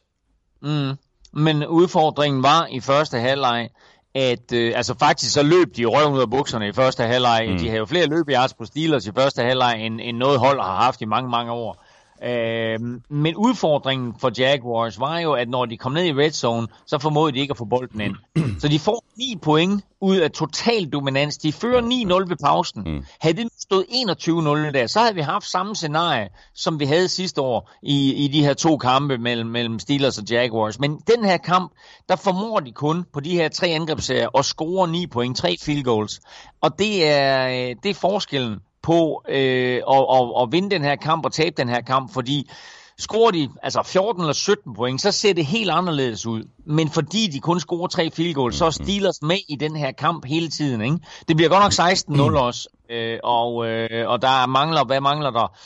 Mm. 0.62 0.92
Men 1.32 1.66
udfordringen 1.66 2.42
var 2.42 2.66
i 2.70 2.80
første 2.80 3.18
halvleg, 3.18 3.68
at 4.14 4.52
øh, 4.52 4.72
altså 4.76 4.94
faktisk 4.98 5.32
så 5.32 5.42
løb 5.42 5.76
de 5.76 5.84
røven 5.84 6.14
ud 6.14 6.20
af 6.20 6.30
bukserne 6.30 6.68
i 6.68 6.72
første 6.72 7.02
halvleg. 7.02 7.46
Mm. 7.50 7.58
De 7.58 7.66
havde 7.66 7.78
jo 7.78 7.84
flere 7.84 8.06
løb 8.06 8.28
yards 8.28 8.54
på 8.54 8.64
Steelers 8.64 9.06
i 9.06 9.12
første 9.12 9.42
halvleg, 9.42 9.86
end, 9.86 10.00
end 10.02 10.16
noget 10.16 10.38
hold 10.38 10.60
har 10.60 10.76
haft 10.76 11.00
i 11.00 11.04
mange, 11.04 11.30
mange 11.30 11.52
år. 11.52 11.83
Øh, 12.24 12.80
men 13.10 13.36
udfordringen 13.36 14.14
for 14.20 14.30
Jaguars 14.38 15.00
var 15.00 15.18
jo, 15.18 15.32
at 15.32 15.48
når 15.48 15.66
de 15.66 15.76
kom 15.76 15.92
ned 15.92 16.04
i 16.04 16.12
red 16.12 16.30
zone, 16.30 16.66
så 16.86 16.98
formåede 16.98 17.32
de 17.32 17.38
ikke 17.38 17.50
at 17.50 17.56
få 17.56 17.64
bolden 17.64 18.00
ind. 18.00 18.16
Så 18.60 18.68
de 18.68 18.78
får 18.78 19.04
9 19.16 19.38
point 19.42 19.84
ud 20.00 20.16
af 20.16 20.30
total 20.30 20.90
dominans. 20.90 21.36
De 21.38 21.52
fører 21.52 21.80
9-0 21.80 22.28
ved 22.28 22.36
pausen. 22.36 22.82
Mm. 22.86 23.04
Havde 23.20 23.36
det 23.36 23.48
stået 23.58 23.84
21-0 23.90 24.72
der, 24.78 24.86
så 24.86 25.00
havde 25.00 25.14
vi 25.14 25.20
haft 25.20 25.44
samme 25.44 25.74
scenarie, 25.74 26.28
som 26.54 26.80
vi 26.80 26.84
havde 26.84 27.08
sidste 27.08 27.40
år 27.40 27.70
i, 27.82 28.24
i 28.24 28.28
de 28.28 28.44
her 28.44 28.54
to 28.54 28.76
kampe 28.76 29.18
mellem, 29.18 29.48
mellem 29.48 29.78
Steelers 29.78 30.18
og 30.18 30.24
Jaguars. 30.30 30.80
Men 30.80 31.00
den 31.06 31.24
her 31.24 31.36
kamp, 31.36 31.72
der 32.08 32.16
formår 32.16 32.60
de 32.60 32.72
kun 32.72 33.04
på 33.12 33.20
de 33.20 33.30
her 33.30 33.48
tre 33.48 33.66
angrebsserier 33.66 34.38
at 34.38 34.44
score 34.44 34.88
9 34.88 35.06
point, 35.06 35.36
tre 35.36 35.56
field 35.60 35.84
goals. 35.84 36.20
Og 36.60 36.78
det 36.78 37.08
er, 37.08 37.48
øh, 37.48 37.76
det 37.82 37.90
er 37.90 37.94
forskellen 37.94 38.60
på 38.84 39.22
øh, 39.28 39.80
at, 39.90 40.06
at, 40.12 40.42
at 40.42 40.52
vinde 40.52 40.70
den 40.70 40.82
her 40.82 40.96
kamp 40.96 41.24
og 41.24 41.32
tabe 41.32 41.54
den 41.56 41.68
her 41.68 41.80
kamp, 41.80 42.12
fordi 42.14 42.50
scorer 42.98 43.30
de 43.30 43.48
altså 43.62 43.82
14 43.82 44.22
eller 44.22 44.32
17 44.32 44.74
point, 44.74 45.00
så 45.00 45.12
ser 45.12 45.32
det 45.32 45.46
helt 45.46 45.70
anderledes 45.70 46.26
ud. 46.26 46.44
Men 46.66 46.90
fordi 46.90 47.26
de 47.26 47.40
kun 47.40 47.60
scorer 47.60 47.86
tre 47.86 48.10
field 48.10 48.34
goals, 48.34 48.56
så 48.56 48.64
er 48.64 48.70
Steelers 48.70 49.22
med 49.22 49.38
i 49.48 49.56
den 49.56 49.76
her 49.76 49.92
kamp 49.92 50.24
hele 50.26 50.48
tiden. 50.48 50.80
Ikke? 50.80 50.98
Det 51.28 51.36
bliver 51.36 51.48
godt 51.48 51.62
nok 51.62 51.88
16-0 52.26 52.30
mm. 52.30 52.36
også, 52.36 52.68
øh, 52.90 53.18
og, 53.24 53.66
øh, 53.66 54.08
og 54.08 54.22
der 54.22 54.46
mangler, 54.46 54.84
hvad 54.84 55.00
mangler 55.00 55.30
der? 55.30 55.56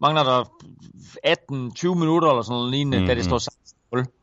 Mangler 0.00 0.24
der 0.24 0.44
18-20 1.26 1.94
minutter 1.94 2.28
eller 2.28 2.42
sådan 2.42 2.54
noget 2.54 2.70
lignende, 2.70 3.00
mm. 3.00 3.06
da 3.06 3.14
det 3.14 3.24
står 3.24 3.38
16-0. 4.02 4.15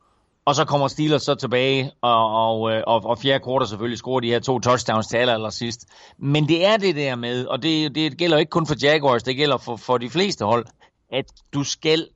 Og 0.45 0.55
så 0.55 0.65
kommer 0.65 0.87
Steelers 0.87 1.23
så 1.23 1.35
tilbage, 1.35 1.91
og, 2.01 2.47
og, 2.47 2.71
øh, 2.71 2.83
og, 2.87 3.05
og 3.05 3.17
fjerde 3.19 3.43
kvartal 3.43 3.67
selvfølgelig 3.67 3.97
scorer 3.97 4.19
de 4.19 4.27
her 4.27 4.39
to 4.39 4.59
touchdowns 4.59 5.07
til 5.07 5.17
aller, 5.17 5.33
aller 5.33 5.49
sidst. 5.49 5.85
Men 6.19 6.47
det 6.47 6.65
er 6.65 6.77
det 6.77 6.95
der 6.95 7.15
med, 7.15 7.45
og 7.45 7.63
det, 7.63 7.95
det 7.95 8.17
gælder 8.17 8.37
ikke 8.37 8.49
kun 8.49 8.67
for 8.67 8.75
Jaguars, 8.83 9.23
det 9.23 9.35
gælder 9.35 9.57
for, 9.57 9.75
for 9.75 9.97
de 9.97 10.09
fleste 10.09 10.45
hold, 10.45 10.65
at 11.11 11.25
du 11.53 11.63
skal 11.63 12.07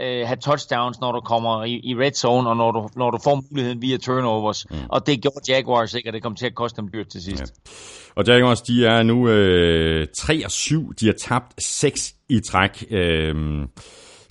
øh, 0.00 0.26
have 0.26 0.36
touchdowns, 0.36 1.00
når 1.00 1.12
du 1.12 1.20
kommer 1.20 1.64
i, 1.64 1.80
i 1.84 1.94
red 1.94 2.12
zone, 2.12 2.48
og 2.48 2.56
når 2.56 2.72
du, 2.72 2.88
når 2.96 3.10
du 3.10 3.18
får 3.24 3.44
muligheden 3.50 3.82
via 3.82 3.96
turnovers. 3.96 4.70
Mm. 4.70 4.76
Og 4.88 5.06
det 5.06 5.22
gjorde 5.22 5.52
Jaguars 5.52 5.94
ikke, 5.94 6.08
og 6.08 6.12
det 6.12 6.22
kom 6.22 6.34
til 6.34 6.46
at 6.46 6.54
koste 6.54 6.80
dem 6.80 6.90
dyrt 6.92 7.08
til 7.08 7.22
sidst. 7.22 7.42
Ja. 7.42 7.72
Og 8.16 8.26
Jaguars, 8.26 8.62
de 8.62 8.86
er 8.86 9.02
nu 9.02 9.28
øh, 9.28 10.06
3 10.18 10.44
og 10.44 10.50
7. 10.50 10.92
De 11.00 11.06
har 11.06 11.14
tabt 11.20 11.64
6 11.64 12.14
i 12.28 12.40
træk. 12.50 12.84
Øh, 12.90 13.66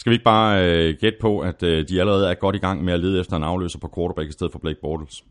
skal 0.04 0.10
vi 0.10 0.14
ikke 0.16 0.24
bare 0.24 0.70
øh, 0.70 0.96
gætte 1.00 1.18
på, 1.22 1.40
at 1.40 1.64
øh, 1.64 1.88
de 1.90 2.00
allerede 2.00 2.30
er 2.30 2.34
godt 2.34 2.56
i 2.56 2.60
gang 2.60 2.84
med 2.84 2.94
at 2.94 3.00
lede 3.00 3.20
efter 3.20 3.38
en 3.38 3.44
afløser 3.44 3.80
på 3.80 3.92
quarterback 3.96 4.30
i 4.30 4.32
stedet 4.32 4.52
for 4.52 4.60
Blake 4.60 4.82
Bortles? 4.82 5.24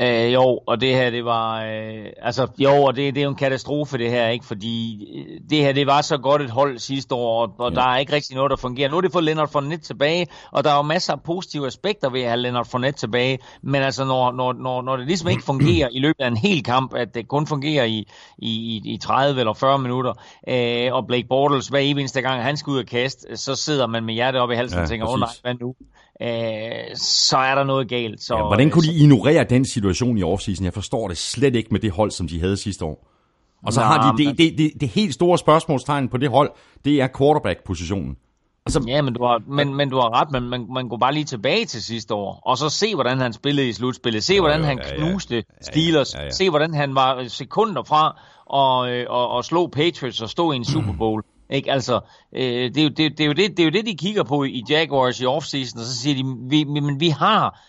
Øh, 0.00 0.32
jo, 0.32 0.60
og 0.66 0.80
det 0.80 0.94
her, 0.94 1.10
det 1.10 1.24
var, 1.24 1.64
øh, 1.64 2.06
altså, 2.22 2.46
jo, 2.58 2.82
og 2.82 2.96
det, 2.96 3.14
det 3.14 3.20
er 3.20 3.24
jo 3.24 3.30
en 3.30 3.36
katastrofe, 3.36 3.98
det 3.98 4.10
her, 4.10 4.28
ikke? 4.28 4.44
Fordi 4.44 5.06
øh, 5.18 5.40
det 5.50 5.58
her, 5.58 5.72
det 5.72 5.86
var 5.86 6.00
så 6.00 6.18
godt 6.18 6.42
et 6.42 6.50
hold 6.50 6.78
sidste 6.78 7.14
år, 7.14 7.42
og, 7.42 7.54
og 7.58 7.72
ja. 7.72 7.80
der 7.80 7.86
er 7.86 7.98
ikke 7.98 8.12
rigtig 8.12 8.36
noget, 8.36 8.50
der 8.50 8.56
fungerer. 8.56 8.90
Nu 8.90 8.96
er 8.96 9.00
det 9.00 9.12
fået 9.12 9.24
Leonard 9.24 9.48
Fournette 9.48 9.86
tilbage, 9.86 10.26
og 10.50 10.64
der 10.64 10.70
er 10.70 10.76
jo 10.76 10.82
masser 10.82 11.12
af 11.12 11.22
positive 11.22 11.66
aspekter 11.66 12.10
ved 12.10 12.20
at 12.20 12.28
have 12.28 12.40
Leonard 12.40 12.66
Fournette 12.66 13.00
tilbage, 13.00 13.38
men 13.62 13.82
altså, 13.82 14.04
når, 14.04 14.32
når, 14.32 14.52
når, 14.52 14.82
når 14.82 14.96
det 14.96 15.06
ligesom 15.06 15.28
ikke 15.28 15.42
fungerer 15.42 15.88
i 15.92 15.98
løbet 15.98 16.20
af 16.20 16.28
en 16.28 16.36
hel 16.36 16.62
kamp, 16.62 16.94
at 16.94 17.14
det 17.14 17.28
kun 17.28 17.46
fungerer 17.46 17.84
i, 17.84 18.08
i, 18.38 18.80
i 18.84 18.98
30 18.98 19.40
eller 19.40 19.52
40 19.52 19.78
minutter, 19.78 20.12
øh, 20.48 20.94
og 20.94 21.06
Blake 21.06 21.28
Bortles, 21.28 21.68
hver 21.68 21.78
eneste 21.78 22.20
gang, 22.20 22.42
han 22.42 22.56
skal 22.56 22.70
ud 22.70 22.78
og 22.78 22.86
kaste, 22.86 23.36
så 23.36 23.54
sidder 23.54 23.86
man 23.86 24.04
med 24.04 24.14
hjertet 24.14 24.40
op 24.40 24.50
i 24.50 24.54
halsen 24.54 24.78
ja, 24.78 24.82
og 24.82 24.88
tænker, 24.88 25.06
åh 25.06 25.12
oh, 25.12 25.20
nej, 25.20 25.28
hvad 25.42 25.54
nu? 25.54 25.74
Øh, 26.22 26.96
så 26.96 27.36
er 27.36 27.54
der 27.54 27.64
noget 27.64 27.88
galt. 27.88 28.22
Så, 28.22 28.36
ja, 28.36 28.46
hvordan 28.46 28.70
kunne 28.70 28.86
de 28.86 28.94
ignorere 28.94 29.44
den 29.44 29.64
situation 29.64 30.18
i 30.18 30.22
offseason? 30.22 30.64
Jeg 30.64 30.74
forstår 30.74 31.08
det 31.08 31.18
slet 31.18 31.56
ikke 31.56 31.68
med 31.70 31.80
det 31.80 31.90
hold, 31.90 32.10
som 32.10 32.28
de 32.28 32.40
havde 32.40 32.56
sidste 32.56 32.84
år. 32.84 33.08
Og 33.66 33.72
så 33.72 33.80
Nå, 33.80 33.86
har 33.86 34.12
de 34.12 34.24
det, 34.24 34.38
det, 34.38 34.58
det, 34.58 34.72
det 34.80 34.88
helt 34.88 35.14
store 35.14 35.38
spørgsmålstegn 35.38 36.08
på 36.08 36.16
det 36.16 36.30
hold, 36.30 36.50
det 36.84 37.00
er 37.00 37.08
quarterback-positionen. 37.18 38.16
Altså, 38.66 38.84
ja, 38.86 39.02
men 39.02 39.14
du 39.14 39.24
har, 39.24 39.42
men, 39.48 39.74
men 39.74 39.90
du 39.90 39.96
har 39.96 40.20
ret, 40.20 40.30
men 40.30 40.48
man, 40.48 40.66
man 40.74 40.88
går 40.88 40.96
bare 40.96 41.14
lige 41.14 41.24
tilbage 41.24 41.64
til 41.64 41.82
sidste 41.82 42.14
år, 42.14 42.42
og 42.46 42.58
så 42.58 42.68
se, 42.68 42.94
hvordan 42.94 43.18
han 43.18 43.32
spillede 43.32 43.68
i 43.68 43.72
slutspillet. 43.72 44.24
Se, 44.24 44.40
hvordan 44.40 44.64
han 44.64 44.78
knuste 44.78 45.34
ja, 45.34 45.40
ja. 45.40 45.62
Steelers. 45.62 46.14
Ja, 46.14 46.18
ja, 46.18 46.24
ja. 46.24 46.30
Se, 46.30 46.50
hvordan 46.50 46.74
han 46.74 46.94
var 46.94 47.24
sekunder 47.28 47.82
fra 47.82 48.20
at, 48.54 48.92
øh, 48.92 49.06
og, 49.08 49.28
og 49.28 49.44
slå 49.44 49.66
Patriots 49.66 50.22
og 50.22 50.28
stå 50.28 50.52
i 50.52 50.56
en 50.56 50.64
Super 50.64 50.92
Bowl. 51.02 51.22
Ikke? 51.52 51.72
Altså, 51.72 52.00
øh, 52.32 52.74
det, 52.74 52.78
er 52.78 52.82
jo, 52.82 52.88
det, 52.88 53.18
det, 53.18 53.20
er 53.20 53.26
jo 53.26 53.32
det, 53.32 53.50
det 53.56 53.60
er 53.60 53.64
jo 53.64 53.70
det, 53.70 53.86
de 53.86 53.96
kigger 53.96 54.22
på 54.22 54.44
i 54.44 54.64
Jaguars 54.70 55.20
i 55.20 55.26
offseason, 55.26 55.80
og 55.80 55.86
så 55.86 55.96
siger 55.96 56.14
de, 56.14 56.24
vi, 56.50 56.64
men 56.64 57.00
vi 57.00 57.08
har 57.08 57.60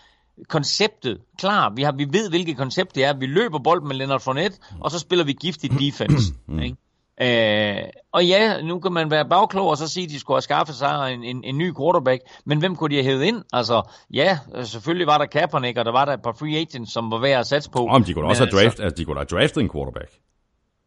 konceptet 0.48 1.20
klar. 1.38 1.72
Vi, 1.76 1.82
har, 1.82 1.92
vi 1.92 2.06
ved, 2.10 2.30
hvilket 2.30 2.56
koncept 2.56 2.94
det 2.94 3.04
er. 3.04 3.12
Vi 3.18 3.26
løber 3.26 3.58
bolden 3.58 3.88
med 3.88 3.96
Leonard 3.96 4.20
Fournette, 4.20 4.58
og 4.80 4.90
så 4.90 4.98
spiller 4.98 5.24
vi 5.24 5.32
giftig 5.32 5.70
defense. 5.70 6.34
ikke? 6.64 6.76
Øh, 7.22 7.88
og 8.12 8.26
ja, 8.26 8.60
nu 8.62 8.78
kan 8.78 8.92
man 8.92 9.10
være 9.10 9.28
bagklog 9.28 9.68
og 9.68 9.76
så 9.76 9.88
sige, 9.88 10.04
at 10.04 10.10
de 10.10 10.20
skulle 10.20 10.34
have 10.34 10.42
skaffet 10.42 10.76
sig 10.76 11.14
en, 11.14 11.24
en, 11.24 11.44
en 11.44 11.58
ny 11.58 11.76
quarterback, 11.76 12.22
men 12.46 12.58
hvem 12.58 12.76
kunne 12.76 12.90
de 12.90 12.94
have 12.94 13.04
hævet 13.04 13.22
ind? 13.22 13.42
Altså, 13.52 13.82
ja, 14.12 14.38
selvfølgelig 14.64 15.06
var 15.06 15.18
der 15.18 15.26
Kaepernick, 15.26 15.78
og 15.78 15.84
der 15.84 15.92
var 15.92 16.04
der 16.04 16.12
et 16.12 16.22
par 16.22 16.32
free 16.32 16.56
agents, 16.56 16.92
som 16.92 17.10
var 17.10 17.20
værd 17.20 17.40
at 17.40 17.46
satse 17.46 17.70
på. 17.70 17.78
Om 17.78 18.04
de 18.04 18.14
kunne 18.14 18.26
også 18.26 18.42
have 18.42 18.46
altså, 18.46 18.62
draft, 18.62 18.80
altså, 18.80 18.96
de 18.96 19.04
kunne 19.04 19.16
have 19.16 19.24
draftet 19.24 19.60
en 19.60 19.70
quarterback. 19.70 20.10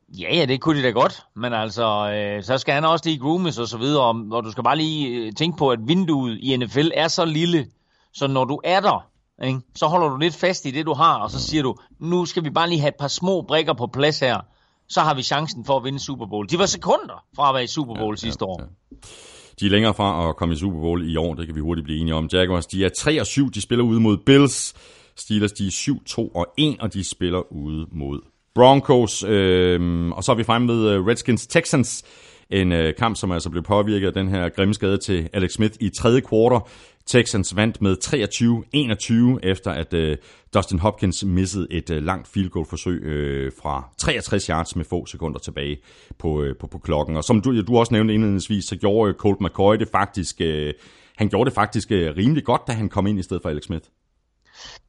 Ja, 0.10 0.36
ja, 0.36 0.46
det 0.46 0.62
kunne 0.62 0.80
de 0.80 0.84
da 0.84 0.90
godt, 0.90 1.24
men 1.36 1.54
altså, 1.54 2.12
øh, 2.12 2.44
så 2.44 2.58
skal 2.58 2.74
han 2.74 2.86
også 2.86 3.06
lige 3.06 3.20
groomes 3.20 3.58
og 3.58 3.68
så 3.68 3.78
videre, 3.78 4.04
og, 4.04 4.44
du 4.44 4.52
skal 4.52 4.64
bare 4.64 4.78
lige 4.78 5.08
øh, 5.08 5.34
tænke 5.34 5.58
på, 5.58 5.70
at 5.70 5.80
vinduet 5.88 6.38
i 6.42 6.58
NFL 6.58 6.90
er 6.94 7.08
så 7.08 7.26
lille, 7.26 7.68
så 8.14 8.28
når 8.28 8.46
du 8.46 8.60
er 8.64 8.80
der, 8.80 9.08
ikke, 9.44 9.60
så 9.76 9.86
holder 9.86 10.10
du 10.10 10.18
lidt 10.18 10.36
fast 10.36 10.66
i 10.66 10.72
det, 10.72 10.86
du 10.86 10.94
har, 10.94 11.16
og 11.20 11.32
så 11.32 11.40
siger 11.40 11.64
du, 11.64 11.76
nu 12.00 12.26
skal 12.26 12.44
vi 12.44 12.50
bare 12.50 12.70
lige 12.70 12.80
have 12.80 12.90
et 12.90 12.96
par 13.00 13.08
små 13.08 13.42
brikker 13.42 13.74
på 13.74 13.88
plads 13.88 14.20
her, 14.20 14.40
så 14.90 15.02
har 15.02 15.14
vi 15.14 15.22
chancen 15.22 15.66
for 15.66 15.78
at 15.78 15.84
vinde 15.84 16.00
Super 16.00 16.26
Bowl. 16.26 16.50
De 16.50 16.60
var 16.60 16.66
sekunder 16.66 17.24
fra 17.36 17.50
at 17.50 17.56
være 17.56 17.64
i 17.64 17.68
Super 17.68 17.96
Bowl 17.96 18.14
ja, 18.14 18.20
sidste 18.20 18.46
ja, 18.46 18.52
år. 18.52 18.62
Ja. 18.62 18.98
De 19.60 19.66
er 19.66 19.70
længere 19.70 19.94
fra 19.94 20.30
at 20.30 20.36
komme 20.36 20.54
i 20.54 20.58
Super 20.58 20.80
Bowl 20.80 21.10
i 21.10 21.16
år, 21.16 21.34
det 21.34 21.46
kan 21.46 21.56
vi 21.56 21.62
hurtigt 21.62 21.86
blive 21.86 22.00
enige 22.00 22.16
om. 22.16 22.30
Jaguars, 22.34 22.66
de 22.66 22.86
er 22.86 22.90
3 22.90 23.22
og 23.22 23.26
7, 23.26 23.52
de 23.52 23.62
spiller 23.62 23.86
ude 23.86 24.00
mod 24.00 24.18
Bills. 24.18 24.74
Steelers, 25.16 25.52
de 25.52 25.68
er 25.68 25.72
7, 25.72 26.04
2 26.04 26.28
og 26.28 26.48
1, 26.58 26.78
og 26.80 26.94
de 26.94 27.10
spiller 27.10 27.52
ude 27.52 27.86
mod 27.92 28.22
Broncos, 28.58 29.24
øh, 29.24 30.10
og 30.10 30.24
så 30.24 30.32
er 30.32 30.36
vi 30.36 30.44
fremme 30.44 30.68
med 30.68 30.90
øh, 30.90 31.06
Redskins 31.06 31.48
Texans. 31.48 32.04
En 32.50 32.72
øh, 32.72 32.96
kamp, 32.96 33.18
som 33.18 33.32
altså 33.32 33.50
blev 33.50 33.64
påvirket 33.64 34.08
af 34.08 34.14
den 34.14 34.28
her 34.28 34.50
grimme 34.50 34.74
skade 34.74 34.98
til 34.98 35.30
Alex 35.34 35.52
Smith 35.52 35.74
i 35.80 35.90
tredje 35.90 36.22
kvartal. 36.22 36.60
Texans 37.06 37.56
vandt 37.56 37.82
med 37.82 37.96
23-21 39.44 39.50
efter 39.50 39.72
at 39.72 39.94
øh, 39.94 40.18
Dustin 40.54 40.80
Hopkins 40.80 41.26
missede 41.26 41.68
et 41.72 41.90
øh, 41.90 42.04
langt 42.04 42.28
field 42.28 42.50
goal 42.50 42.66
forsøg 42.70 43.02
øh, 43.04 43.52
fra 43.62 43.90
63 43.98 44.46
yards 44.46 44.76
med 44.76 44.86
få 44.86 45.06
sekunder 45.06 45.40
tilbage 45.40 45.78
på, 46.18 46.44
øh, 46.44 46.56
på, 46.60 46.68
på 46.68 46.78
klokken. 46.78 47.18
Og 47.18 47.24
som 47.24 47.42
du, 47.42 47.62
du 47.62 47.78
også 47.78 47.94
nævnte 47.94 48.14
indledningsvis, 48.14 48.66
så 48.66 48.76
gjorde 48.76 49.10
øh, 49.10 49.16
Colt 49.16 49.42
McCoy 49.42 49.76
det 49.76 49.88
faktisk, 49.92 50.42
øh, 50.42 50.74
han 51.16 51.30
gjorde 51.30 51.50
det 51.50 51.56
faktisk 51.56 51.92
øh, 51.92 52.18
rimelig 52.18 52.44
godt, 52.44 52.62
da 52.68 52.72
han 52.72 52.90
kom 52.90 53.08
ind 53.08 53.20
i 53.20 53.24
stedet 53.24 53.42
for 53.42 53.50
Alex 53.50 53.64
Smith. 53.64 53.86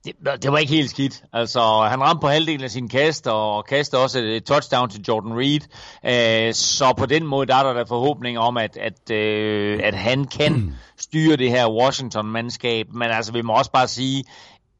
Det, 0.04 0.42
det 0.42 0.52
var 0.52 0.58
ikke 0.58 0.72
helt 0.72 0.90
skidt. 0.90 1.22
Altså, 1.32 1.60
han 1.90 2.00
ramte 2.00 2.20
på 2.20 2.28
halvdelen 2.28 2.64
af 2.64 2.70
sin 2.70 2.88
kast, 2.88 3.26
og 3.26 3.66
kastede 3.66 4.02
også 4.02 4.18
et 4.18 4.44
touchdown 4.44 4.90
til 4.90 5.00
Jordan 5.08 5.32
Reed. 5.32 5.60
Uh, 6.04 6.54
så 6.54 6.94
på 6.98 7.06
den 7.06 7.26
måde, 7.26 7.46
der 7.46 7.56
er 7.56 7.62
der, 7.62 7.72
der 7.72 7.84
forhåbninger 7.84 8.40
om, 8.40 8.56
at, 8.56 8.76
at, 8.76 9.10
uh, 9.10 9.86
at 9.86 9.94
han 9.94 10.24
kan 10.24 10.74
styre 11.06 11.36
det 11.36 11.50
her 11.50 11.68
Washington-mandskab. 11.68 12.86
Men 12.92 13.10
altså, 13.10 13.32
vi 13.32 13.42
må 13.42 13.52
også 13.52 13.70
bare 13.70 13.88
sige, 13.88 14.24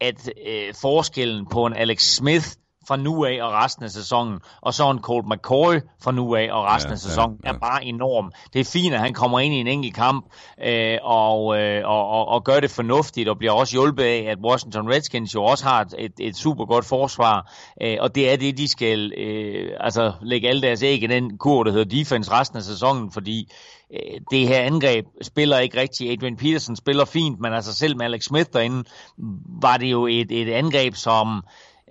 at 0.01 0.30
uh, 0.47 0.74
forskellen 0.80 1.47
på 1.47 1.66
en 1.66 1.76
Alex 1.76 2.03
Smith 2.03 2.47
fra 2.89 2.97
nu 2.97 3.24
af 3.24 3.39
og 3.43 3.53
resten 3.53 3.84
af 3.84 3.91
sæsonen, 3.91 4.39
og 4.61 4.74
så 4.74 4.91
en 4.91 4.99
Colt 4.99 5.26
McCoy 5.26 5.74
fra 6.03 6.12
nu 6.12 6.34
af 6.34 6.49
og 6.53 6.64
resten 6.64 6.91
ja, 6.91 6.93
af 6.93 6.99
sæsonen, 6.99 7.39
ja, 7.45 7.49
ja. 7.49 7.55
er 7.55 7.59
bare 7.59 7.84
enorm. 7.84 8.32
Det 8.53 8.61
er 8.61 8.64
fint, 8.64 8.95
at 8.95 9.01
han 9.01 9.14
kommer 9.14 9.41
ind 9.41 9.55
i 9.55 9.61
en 9.61 9.66
enkelt 9.66 9.95
kamp 9.95 10.24
øh, 10.64 10.99
og, 11.03 11.59
øh, 11.61 11.82
og, 11.84 12.09
og, 12.09 12.28
og 12.28 12.45
gør 12.45 12.61
det 12.61 12.70
fornuftigt, 12.70 13.28
og 13.28 13.39
bliver 13.39 13.53
også 13.53 13.72
hjulpet 13.72 14.05
af, 14.05 14.26
at 14.28 14.39
Washington 14.45 14.91
Redskins 14.91 15.34
jo 15.34 15.45
også 15.45 15.64
har 15.64 15.86
et, 15.99 16.12
et 16.20 16.36
super 16.36 16.64
godt 16.64 16.84
forsvar, 16.84 17.53
øh, 17.82 17.97
og 18.01 18.14
det 18.14 18.32
er 18.32 18.36
det, 18.36 18.59
de 18.59 18.68
skal 18.68 19.12
øh, 19.18 19.70
altså 19.80 20.12
lægge 20.22 20.49
alle 20.49 20.62
deres 20.62 20.82
æg 20.82 21.03
i 21.03 21.07
den 21.07 21.39
kur, 21.39 21.64
der 21.64 21.72
hedder 21.72 21.97
defense 21.97 22.30
resten 22.32 22.57
af 22.57 22.62
sæsonen, 22.62 23.12
fordi 23.12 23.53
øh, 23.95 24.20
det 24.30 24.49
her 24.49 24.61
angreb 24.61 25.07
spiller 25.22 25.59
ikke 25.59 25.80
rigtigt. 25.80 26.12
Adrian 26.12 26.36
Peterson 26.36 26.76
spiller 26.76 27.05
fint, 27.05 27.41
men 27.41 27.53
altså 27.53 27.74
selv 27.74 27.97
med 27.97 28.05
Alex 28.05 28.22
Smith 28.22 28.51
derinde, 28.53 28.84
var 29.62 29.76
det 29.76 29.91
jo 29.91 30.07
et, 30.07 30.32
et 30.32 30.53
angreb, 30.53 30.95
som 30.95 31.43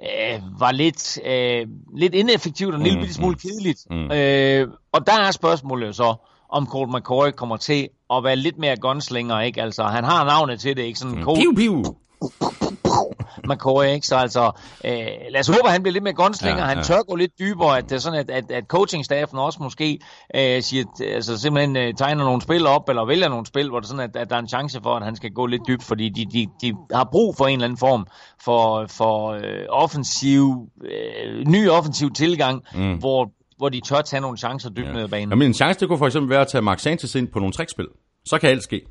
øh, 0.04 0.42
var 0.60 0.72
lidt, 0.72 1.20
øh, 1.26 1.68
lidt 1.96 2.16
ineffektivt 2.16 2.74
og 2.74 2.80
en 2.80 2.84
lille 2.88 3.00
mm, 3.00 3.08
smule 3.08 3.34
mm. 3.34 3.40
kedeligt. 3.40 3.80
Mm. 3.90 4.12
Øh, 4.12 4.68
og 4.92 5.08
der 5.08 5.20
er 5.20 5.32
spørgsmålet 5.32 5.96
så, 5.96 6.16
om 6.50 6.68
Colt 6.68 6.92
McCoy 6.94 7.30
kommer 7.36 7.58
til 7.58 7.90
at 8.14 8.24
være 8.24 8.36
lidt 8.36 8.58
mere 8.58 8.76
gunslinger, 8.76 9.40
ikke? 9.40 9.62
Altså, 9.62 9.84
han 9.84 10.04
har 10.04 10.26
navnet 10.26 10.60
til 10.60 10.78
det, 10.78 10.84
ikke? 10.84 11.00
Sådan 11.00 11.16
mm. 11.16 11.24
Colt... 11.24 11.40
Piu, 11.40 11.54
piu. 11.56 11.96
McCoy, 13.46 13.86
ikke? 13.86 14.08
Så 14.08 14.16
altså, 14.16 14.52
øh, 14.86 14.92
lad 15.30 15.40
os 15.40 15.48
håbe, 15.48 15.66
at 15.66 15.72
han 15.72 15.84
bliver 15.84 15.94
lidt 15.94 16.04
mere 16.04 16.14
gunslinger. 16.14 16.62
Ja, 16.62 16.68
han 16.68 16.78
ja. 16.78 16.84
tør 16.84 17.02
gå 17.08 17.16
lidt 17.16 17.32
dybere, 17.40 17.78
at 17.78 17.84
det 17.84 17.96
er 17.96 18.00
sådan, 18.00 18.20
at, 18.20 18.30
at, 18.30 18.52
at 18.52 18.64
coachingstaffen 18.68 19.40
også 19.40 19.60
måske 19.62 20.00
øh, 20.36 20.62
siger, 20.62 20.84
altså 21.14 21.38
simpelthen 21.38 21.78
øh, 21.78 21.94
tegner 21.94 22.24
nogle 22.24 22.42
spil 22.42 22.68
op, 22.68 22.90
eller 22.90 23.06
vælger 23.06 23.30
nogle 23.30 23.46
spil, 23.46 23.70
hvor 23.70 23.80
det 23.80 23.86
er 23.86 23.90
sådan, 23.90 24.10
at, 24.10 24.16
at 24.16 24.30
der 24.30 24.36
er 24.36 24.40
en 24.40 24.48
chance 24.48 24.80
for, 24.84 24.96
at 24.96 25.04
han 25.04 25.16
skal 25.16 25.32
gå 25.32 25.46
lidt 25.46 25.62
dybt, 25.68 25.84
fordi 25.84 26.10
de, 26.10 26.26
de, 26.26 26.48
de 26.62 26.74
har 26.94 27.08
brug 27.12 27.36
for 27.38 27.48
en 27.48 27.54
eller 27.54 27.66
anden 27.66 27.78
form 27.78 28.08
for, 28.44 28.86
for 28.90 29.32
øh, 29.32 29.66
offensiv, 29.70 30.70
øh, 30.86 31.48
ny 31.48 31.70
offensiv 31.70 32.14
tilgang, 32.14 32.64
mm. 32.76 32.94
hvor 32.94 33.32
hvor 33.58 33.70
de 33.70 33.82
tør 33.82 34.02
tage 34.02 34.22
nogle 34.22 34.38
chancer 34.38 34.70
dybt 34.70 34.88
ja. 34.88 34.94
ned 34.94 35.02
ad 35.02 35.08
banen. 35.08 35.30
Jamen 35.30 35.48
en 35.48 35.54
chance, 35.54 35.80
det 35.80 35.88
kunne 35.88 35.98
for 35.98 36.06
eksempel 36.06 36.30
være 36.30 36.42
at 36.42 36.48
tage 36.48 36.62
Mark 36.62 36.80
Sanchez 36.80 37.16
ind 37.16 37.28
på 37.28 37.40
nogle 37.40 37.54
trickspil. 37.54 37.88
Så 38.26 38.38
kan 38.38 38.50
alt 38.50 38.64
ske. 38.64 38.82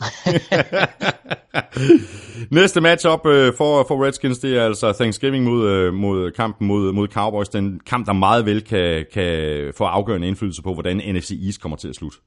Næste 2.50 2.80
matchup 2.80 3.26
øh, 3.26 3.52
for, 3.56 3.84
for 3.88 4.04
Redskins, 4.04 4.38
det 4.38 4.58
er 4.58 4.64
altså 4.64 4.92
Thanksgiving 4.92 5.44
mod, 5.44 5.68
øh, 5.68 5.94
mod 5.94 6.30
kampen 6.30 6.66
mod, 6.66 6.92
mod 6.92 7.08
Cowboys. 7.08 7.48
Den 7.48 7.80
kamp, 7.86 8.06
der 8.06 8.12
meget 8.12 8.46
vel 8.46 8.64
kan, 8.64 9.06
kan 9.12 9.72
få 9.76 9.84
afgørende 9.84 10.28
indflydelse 10.28 10.62
på, 10.62 10.74
hvordan 10.74 10.96
NFC 10.96 11.30
East 11.46 11.60
kommer 11.60 11.76
til 11.76 11.88
at 11.88 11.94
slutte. 11.94 12.18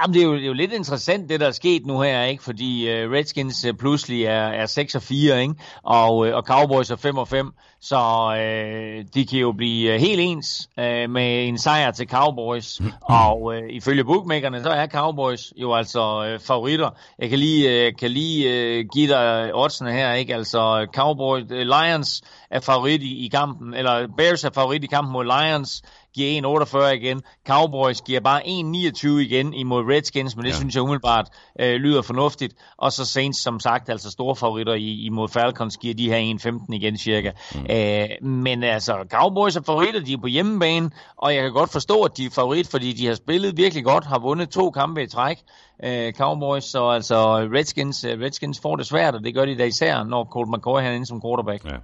Jamen, 0.00 0.14
det 0.14 0.22
er, 0.22 0.26
jo, 0.26 0.34
det 0.34 0.42
er 0.42 0.46
jo 0.46 0.52
lidt 0.52 0.72
interessant, 0.72 1.28
det 1.28 1.40
der 1.40 1.46
er 1.46 1.50
sket 1.50 1.86
nu 1.86 2.00
her, 2.00 2.24
ikke? 2.24 2.42
Fordi 2.42 2.90
øh, 2.90 3.10
Redskins 3.10 3.64
øh, 3.64 3.74
pludselig 3.74 4.24
er, 4.24 4.46
er 4.46 4.66
6 4.66 4.94
og 4.94 5.02
4, 5.02 5.42
ikke? 5.42 5.54
Og, 5.82 6.26
øh, 6.26 6.36
og 6.36 6.42
Cowboys 6.42 6.90
er 6.90 6.96
5 6.96 7.18
og 7.18 7.28
5, 7.28 7.50
så 7.82 7.98
uh, 8.30 9.04
de 9.14 9.26
kan 9.26 9.38
jo 9.38 9.52
blive 9.52 9.94
uh, 9.94 10.00
helt 10.00 10.20
ens 10.20 10.68
uh, 10.78 11.10
med 11.10 11.48
en 11.48 11.58
sejr 11.58 11.90
til 11.90 12.08
Cowboys. 12.08 12.80
Og 13.26 13.42
uh, 13.42 13.56
ifølge 13.70 14.04
bookmakerne, 14.04 14.62
så 14.62 14.68
er 14.68 14.86
Cowboys 14.86 15.52
jo 15.56 15.74
altså 15.74 16.32
uh, 16.34 16.40
favoritter. 16.40 16.90
Jeg 17.18 17.28
kan 17.28 17.38
lige, 17.38 17.88
uh, 17.88 17.92
kan 17.98 18.10
lige 18.10 18.48
uh, 18.48 18.84
give 18.92 19.08
dig 19.08 19.54
oddsene 19.54 19.92
her, 19.92 20.12
ikke? 20.12 20.34
Altså 20.34 20.86
Cowboys, 20.94 21.44
uh, 21.50 21.56
Lions 21.56 22.22
er 22.50 22.60
favorit 22.60 23.02
i, 23.02 23.24
i 23.24 23.28
kampen, 23.28 23.74
eller 23.74 24.06
Bears 24.16 24.44
er 24.44 24.50
favorit 24.54 24.84
i 24.84 24.86
kampen 24.86 25.12
mod 25.12 25.24
Lions 25.24 25.82
giver 26.14 26.56
1,48 26.66 26.86
igen. 26.86 27.22
Cowboys 27.46 28.00
giver 28.00 28.20
bare 28.20 28.42
1,29 28.42 29.08
igen 29.08 29.54
imod 29.54 29.84
Redskins, 29.84 30.36
men 30.36 30.44
det 30.44 30.50
ja. 30.50 30.56
synes 30.56 30.74
jeg 30.74 30.82
umiddelbart 30.82 31.28
øh, 31.60 31.74
lyder 31.74 32.02
fornuftigt. 32.02 32.54
Og 32.76 32.92
så 32.92 33.04
Saints, 33.04 33.42
som 33.42 33.60
sagt, 33.60 33.88
altså 33.88 34.10
store 34.10 34.36
favoritter 34.36 34.74
i, 34.74 35.04
imod 35.04 35.28
Falcons, 35.28 35.76
giver 35.76 35.94
de 35.94 36.10
her 36.10 36.38
1,15 36.68 36.74
igen 36.74 36.98
cirka. 36.98 37.30
Mm. 37.54 37.66
Øh, 37.70 38.08
men 38.28 38.64
altså, 38.64 39.06
Cowboys 39.10 39.56
er 39.56 39.62
favoritter, 39.62 40.00
de 40.00 40.12
er 40.12 40.18
på 40.18 40.26
hjemmebane, 40.26 40.90
og 41.16 41.34
jeg 41.34 41.42
kan 41.42 41.52
godt 41.52 41.72
forstå, 41.72 42.02
at 42.02 42.16
de 42.16 42.24
er 42.24 42.30
favorit, 42.30 42.68
fordi 42.68 42.92
de 42.92 43.06
har 43.06 43.14
spillet 43.14 43.56
virkelig 43.56 43.84
godt, 43.84 44.04
har 44.04 44.18
vundet 44.18 44.50
to 44.50 44.70
kampe 44.70 45.02
i 45.02 45.06
træk. 45.06 45.38
Øh, 45.84 46.12
Cowboys, 46.12 46.64
så 46.64 46.88
altså 46.88 47.36
Redskins, 47.38 48.04
øh, 48.04 48.20
Redskins 48.20 48.60
får 48.60 48.76
det 48.76 48.86
svært, 48.86 49.14
og 49.14 49.24
det 49.24 49.34
gør 49.34 49.44
de 49.44 49.58
da 49.58 49.64
især, 49.64 50.04
når 50.04 50.24
Colt 50.24 50.50
McCoy 50.50 50.80
er 50.80 50.90
inde 50.90 51.06
som 51.06 51.22
quarterback. 51.22 51.64
Ja. 51.64 51.76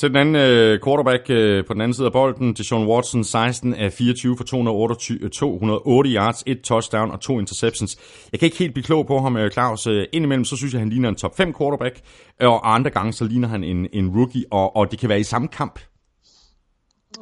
Til 0.00 0.08
den 0.08 0.16
anden 0.16 0.36
øh, 0.36 0.80
quarterback 0.84 1.30
øh, 1.30 1.64
på 1.66 1.72
den 1.72 1.80
anden 1.80 1.94
side 1.94 2.06
af 2.06 2.12
bolden, 2.12 2.54
Deshaun 2.54 2.86
Watson, 2.86 3.24
16 3.24 3.74
af 3.74 3.92
24 3.92 4.36
for 4.36 4.44
228, 4.44 5.28
208 5.28 6.10
yards, 6.10 6.42
et 6.46 6.60
touchdown 6.60 7.10
og 7.10 7.20
to 7.20 7.38
interceptions. 7.38 7.98
Jeg 8.32 8.40
kan 8.40 8.46
ikke 8.46 8.58
helt 8.58 8.74
blive 8.74 8.84
klog 8.84 9.06
på 9.06 9.20
ham, 9.20 9.36
øh, 9.36 9.50
Claus. 9.50 9.86
Øh, 9.86 10.06
indimellem 10.12 10.44
så 10.44 10.56
synes 10.56 10.72
jeg, 10.72 10.80
han 10.80 10.90
ligner 10.90 11.08
en 11.08 11.14
top 11.14 11.36
5 11.36 11.54
quarterback, 11.58 12.00
og 12.40 12.74
andre 12.74 12.90
gange 12.90 13.12
så 13.12 13.24
ligner 13.24 13.48
han 13.48 13.64
en, 13.64 13.86
en 13.92 14.08
rookie, 14.16 14.44
og, 14.50 14.76
og 14.76 14.90
det 14.90 14.98
kan 14.98 15.08
være 15.08 15.20
i 15.20 15.22
samme 15.22 15.48
kamp. 15.48 15.80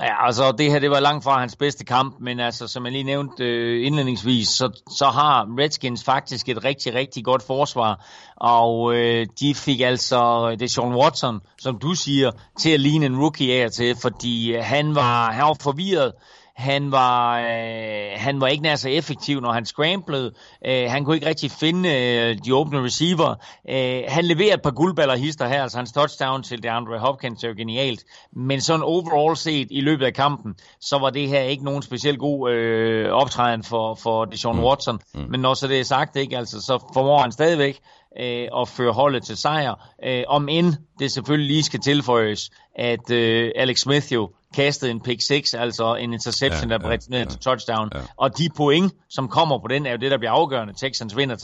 Ja, 0.01 0.27
altså 0.27 0.53
det 0.53 0.71
her, 0.71 0.79
det 0.79 0.91
var 0.91 1.01
langt 1.01 1.25
fra 1.25 1.41
hans 1.41 1.57
bedste 1.57 1.85
kamp, 1.85 2.21
men 2.21 2.41
altså 2.41 2.69
som 2.69 2.85
jeg 2.85 2.93
lige 2.93 3.05
nævnte 3.05 3.45
øh, 3.45 3.87
indledningsvis, 3.87 4.49
så, 4.49 4.83
så 4.99 5.05
har 5.05 5.47
Redskins 5.59 6.05
faktisk 6.05 6.49
et 6.49 6.65
rigtig, 6.65 6.95
rigtig 6.95 7.25
godt 7.25 7.43
forsvar, 7.43 8.07
og 8.37 8.95
øh, 8.95 9.27
de 9.41 9.55
fik 9.55 9.81
altså 9.81 10.51
det 10.61 10.71
Sean 10.71 10.95
Watson, 10.95 11.41
som 11.59 11.79
du 11.79 11.95
siger, 11.95 12.31
til 12.61 12.71
at 12.71 12.81
ligne 12.81 13.07
en 13.07 13.21
rookie 13.21 13.63
af 13.63 13.71
til, 13.71 13.97
fordi 14.03 14.55
øh, 14.55 14.65
han 14.65 14.95
var, 14.95 15.33
han 15.33 15.45
var 15.45 15.57
forvirret, 15.61 16.13
han 16.59 16.93
var, 16.93 17.39
øh, 17.41 18.11
han 18.17 18.41
var 18.41 18.47
ikke 18.47 18.63
nær 18.63 18.77
så 18.77 18.89
effektiv, 18.89 19.41
når 19.41 19.53
han 19.53 19.65
scramblede. 19.65 20.33
Øh, 20.67 20.91
han 20.91 21.05
kunne 21.05 21.17
ikke 21.17 21.29
rigtig 21.29 21.51
finde 21.51 21.89
øh, 21.89 22.39
de 22.45 22.55
åbne 22.55 22.85
receiver. 22.85 23.35
Øh, 23.69 24.03
han 24.09 24.25
leverer 24.25 24.55
et 24.55 24.63
par 24.63 24.71
guldballer 24.71 25.17
hister 25.17 25.49
her, 25.49 25.63
altså 25.63 25.79
hans 25.79 25.93
touchdown 25.93 26.43
til 26.43 26.63
DeAndre 26.63 26.99
Hopkins 26.99 27.45
er 27.45 27.49
jo 27.49 27.55
genialt. 27.57 28.05
Men 28.33 28.61
sådan 28.61 28.83
overall 28.83 29.37
set 29.37 29.69
i 29.71 29.81
løbet 29.81 30.07
af 30.07 30.15
kampen, 30.15 30.55
så 30.81 30.99
var 30.99 31.11
det 31.11 31.29
her 31.29 31.41
ikke 31.41 31.65
nogen 31.65 31.83
specielt 31.83 32.19
god 32.19 32.51
øh, 32.51 33.11
optræden 33.11 33.63
for, 33.63 33.95
for 33.95 34.25
Deshaun 34.25 34.57
mm. 34.57 34.65
Watson. 34.65 34.99
Mm. 35.15 35.21
Men 35.31 35.41
når 35.41 35.55
så 35.55 35.69
det 35.69 35.81
er 35.81 35.85
sagt, 35.85 36.17
ikke, 36.17 36.39
altså, 36.39 36.61
så 36.61 36.91
formår 36.95 37.23
han 37.23 37.33
stadigvæk 37.33 37.81
øh, 38.21 38.49
og 38.53 38.69
føre 38.69 38.93
holdet 38.93 39.23
til 39.23 39.37
sejr. 39.37 39.95
Øh, 40.05 40.25
om 40.29 40.49
end 40.49 40.75
det 40.99 41.13
selvfølgelig 41.13 41.51
lige 41.51 41.63
skal 41.63 41.81
tilføjes, 41.81 42.51
at 42.75 43.11
øh, 43.11 43.51
Alex 43.57 43.79
Smith 43.79 44.13
jo 44.13 44.31
kastede 44.59 44.91
en 44.91 45.01
pick 45.01 45.21
6, 45.23 45.55
altså 45.55 45.95
en 45.95 46.13
interception, 46.13 46.71
ja, 46.71 46.77
der 46.77 46.83
bredt 46.83 47.03
ja, 47.11 47.11
ned 47.11 47.19
ja, 47.19 47.25
til 47.25 47.41
touchdown. 47.41 47.89
Ja. 47.95 48.01
Og 48.17 48.39
de 48.39 48.49
point, 48.57 48.93
som 49.09 49.29
kommer 49.29 49.59
på 49.59 49.69
den, 49.69 49.87
er 49.87 49.91
jo 49.91 49.97
det, 49.97 50.11
der 50.11 50.19
bliver 50.19 50.33
afgørende. 50.33 50.75
Texans 50.77 51.17
vinder 51.17 51.37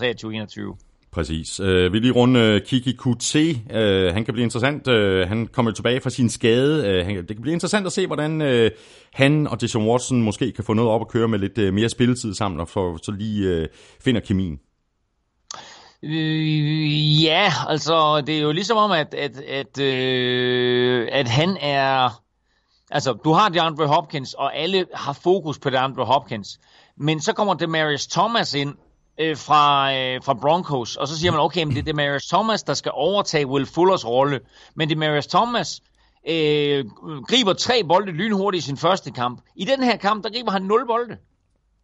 23-21. 0.74 1.10
Præcis. 1.12 1.60
Uh, 1.60 1.66
vi 1.66 1.98
lige 1.98 2.12
runde 2.12 2.54
uh, 2.54 2.60
Kiki 2.68 2.92
QT. 2.92 3.36
Uh, 3.36 4.14
han 4.14 4.24
kan 4.24 4.34
blive 4.34 4.44
interessant. 4.44 4.88
Uh, 4.88 5.28
han 5.28 5.46
kommer 5.46 5.70
tilbage 5.70 6.00
fra 6.00 6.10
sin 6.10 6.30
skade. 6.30 7.00
Uh, 7.00 7.06
han, 7.06 7.16
det 7.16 7.36
kan 7.36 7.42
blive 7.42 7.52
interessant 7.52 7.86
at 7.86 7.92
se, 7.92 8.06
hvordan 8.06 8.42
uh, 8.42 8.70
han 9.12 9.46
og 9.46 9.60
Deshaun 9.60 9.88
Watson 9.88 10.22
måske 10.22 10.52
kan 10.52 10.64
få 10.64 10.72
noget 10.72 10.90
op 10.90 11.00
at 11.00 11.08
køre 11.08 11.28
med 11.28 11.38
lidt 11.38 11.58
uh, 11.58 11.74
mere 11.74 11.88
spilletid 11.88 12.34
sammen, 12.34 12.60
og 12.60 12.68
for, 12.68 12.98
så 13.02 13.12
lige 13.12 13.62
uh, 13.62 13.66
finder 14.04 14.20
kemien. 14.20 14.58
Øh, 16.02 17.22
ja, 17.24 17.52
altså 17.68 18.22
det 18.26 18.38
er 18.38 18.42
jo 18.42 18.52
ligesom 18.52 18.76
om, 18.76 18.90
at, 18.90 19.14
at, 19.14 19.36
at, 19.36 19.80
øh, 19.80 21.08
at 21.12 21.28
han 21.28 21.56
er... 21.60 22.24
Altså, 22.91 23.12
du 23.12 23.32
har 23.32 23.49
DeAndre 23.49 23.87
Hopkins, 23.87 24.35
og 24.35 24.57
alle 24.57 24.87
har 24.95 25.12
fokus 25.12 25.59
på 25.59 25.70
DeAndre 25.70 26.05
Hopkins. 26.05 26.59
Men 26.97 27.20
så 27.20 27.32
kommer 27.32 27.55
Demarius 27.55 28.07
Thomas 28.07 28.55
ind 28.55 28.74
øh, 29.20 29.37
fra, 29.37 29.95
øh, 29.95 30.22
fra 30.22 30.35
Broncos, 30.35 30.97
og 30.97 31.09
så 31.09 31.18
siger 31.18 31.30
man, 31.30 31.41
okay, 31.41 31.64
men 31.64 31.74
det 31.74 31.78
er 31.78 31.93
Demarius 31.93 32.26
Thomas, 32.26 32.62
der 32.62 32.74
skal 32.74 32.93
overtage 32.95 33.47
Will 33.47 33.66
Fullers 33.66 34.07
rolle. 34.07 34.41
Men 34.74 34.91
Demarius 34.91 35.26
Thomas 35.26 35.80
øh, 36.28 36.85
griber 37.28 37.53
tre 37.53 37.85
bolde 37.85 38.12
lynhurtigt 38.12 38.64
i 38.64 38.66
sin 38.66 38.76
første 38.76 39.11
kamp. 39.11 39.41
I 39.57 39.64
den 39.64 39.82
her 39.82 39.97
kamp, 39.97 40.24
der 40.24 40.30
griber 40.30 40.51
han 40.51 40.62
nul 40.62 40.87
bolde. 40.87 41.16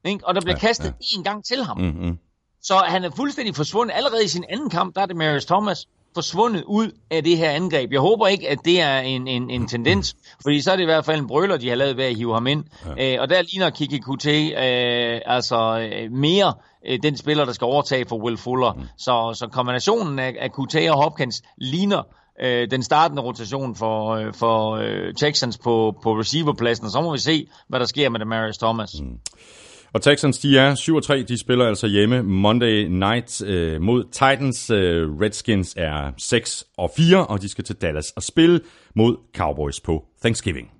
Ikke? 0.04 0.26
Og 0.26 0.34
der 0.34 0.40
bliver 0.40 0.56
ja, 0.56 0.66
kastet 0.66 0.94
ja. 1.00 1.18
én 1.18 1.22
gang 1.22 1.44
til 1.44 1.64
ham. 1.64 1.78
Mm-hmm. 1.78 2.18
Så 2.62 2.74
han 2.74 3.04
er 3.04 3.10
fuldstændig 3.10 3.56
forsvundet. 3.56 3.94
Allerede 3.94 4.24
i 4.24 4.28
sin 4.28 4.44
anden 4.48 4.70
kamp, 4.70 4.94
der 4.94 5.02
er 5.02 5.06
det 5.06 5.16
Marius 5.16 5.44
Thomas, 5.44 5.86
forsvundet 6.14 6.64
ud 6.64 6.90
af 7.10 7.24
det 7.24 7.36
her 7.36 7.50
angreb. 7.50 7.92
Jeg 7.92 8.00
håber 8.00 8.26
ikke, 8.26 8.48
at 8.48 8.58
det 8.64 8.80
er 8.80 8.98
en, 8.98 9.28
en, 9.28 9.50
en 9.50 9.68
tendens, 9.68 10.16
fordi 10.42 10.60
så 10.60 10.72
er 10.72 10.76
det 10.76 10.82
i 10.82 10.86
hvert 10.86 11.04
fald 11.04 11.20
en 11.20 11.26
brøler, 11.26 11.56
de 11.56 11.68
har 11.68 11.76
lavet 11.76 11.96
ved 11.96 12.04
at 12.04 12.16
hive 12.16 12.34
ham 12.34 12.46
ind. 12.46 12.64
Ja. 12.96 13.14
Øh, 13.14 13.22
og 13.22 13.28
der 13.28 13.42
ligner 13.42 13.70
Kiki 13.70 13.98
Kute 13.98 14.46
øh, 14.48 15.20
altså 15.26 15.88
øh, 15.92 16.12
mere 16.12 16.54
øh, 16.86 16.98
den 17.02 17.16
spiller, 17.16 17.44
der 17.44 17.52
skal 17.52 17.64
overtage 17.64 18.04
for 18.08 18.16
Will 18.16 18.36
Fuller. 18.36 18.72
Mm. 18.72 18.82
Så, 18.98 19.34
så 19.34 19.48
kombinationen 19.52 20.18
af, 20.18 20.36
af 20.40 20.52
Kute 20.52 20.92
og 20.92 21.02
Hopkins 21.02 21.42
ligner 21.56 22.02
øh, 22.42 22.70
den 22.70 22.82
startende 22.82 23.22
rotation 23.22 23.76
for, 23.76 24.10
øh, 24.10 24.34
for 24.34 24.76
øh, 24.76 25.14
Texans 25.14 25.58
på, 25.58 25.94
på 26.02 26.18
receiverpladsen, 26.18 26.86
og 26.86 26.90
så 26.90 27.00
må 27.00 27.12
vi 27.12 27.18
se, 27.18 27.46
hvad 27.68 27.80
der 27.80 27.86
sker 27.86 28.08
med 28.08 28.20
Demarius 28.20 28.58
Thomas. 28.58 29.00
Mm. 29.00 29.18
Og 29.92 30.02
Texans, 30.02 30.38
de 30.38 30.58
er 30.58 30.74
7-3, 30.74 31.26
de 31.28 31.38
spiller 31.38 31.66
altså 31.66 31.86
hjemme 31.86 32.22
Monday 32.22 32.84
night 32.84 33.42
øh, 33.42 33.80
mod 33.80 34.04
Titans. 34.04 34.70
Øh, 34.70 35.20
Redskins 35.20 35.74
er 35.76 36.12
6 36.18 36.64
og 36.76 36.90
4, 36.96 37.26
og 37.26 37.42
de 37.42 37.48
skal 37.48 37.64
til 37.64 37.76
Dallas 37.76 38.10
og 38.10 38.22
spille 38.22 38.60
mod 38.94 39.16
Cowboys 39.36 39.80
på 39.80 40.04
Thanksgiving. 40.20 40.79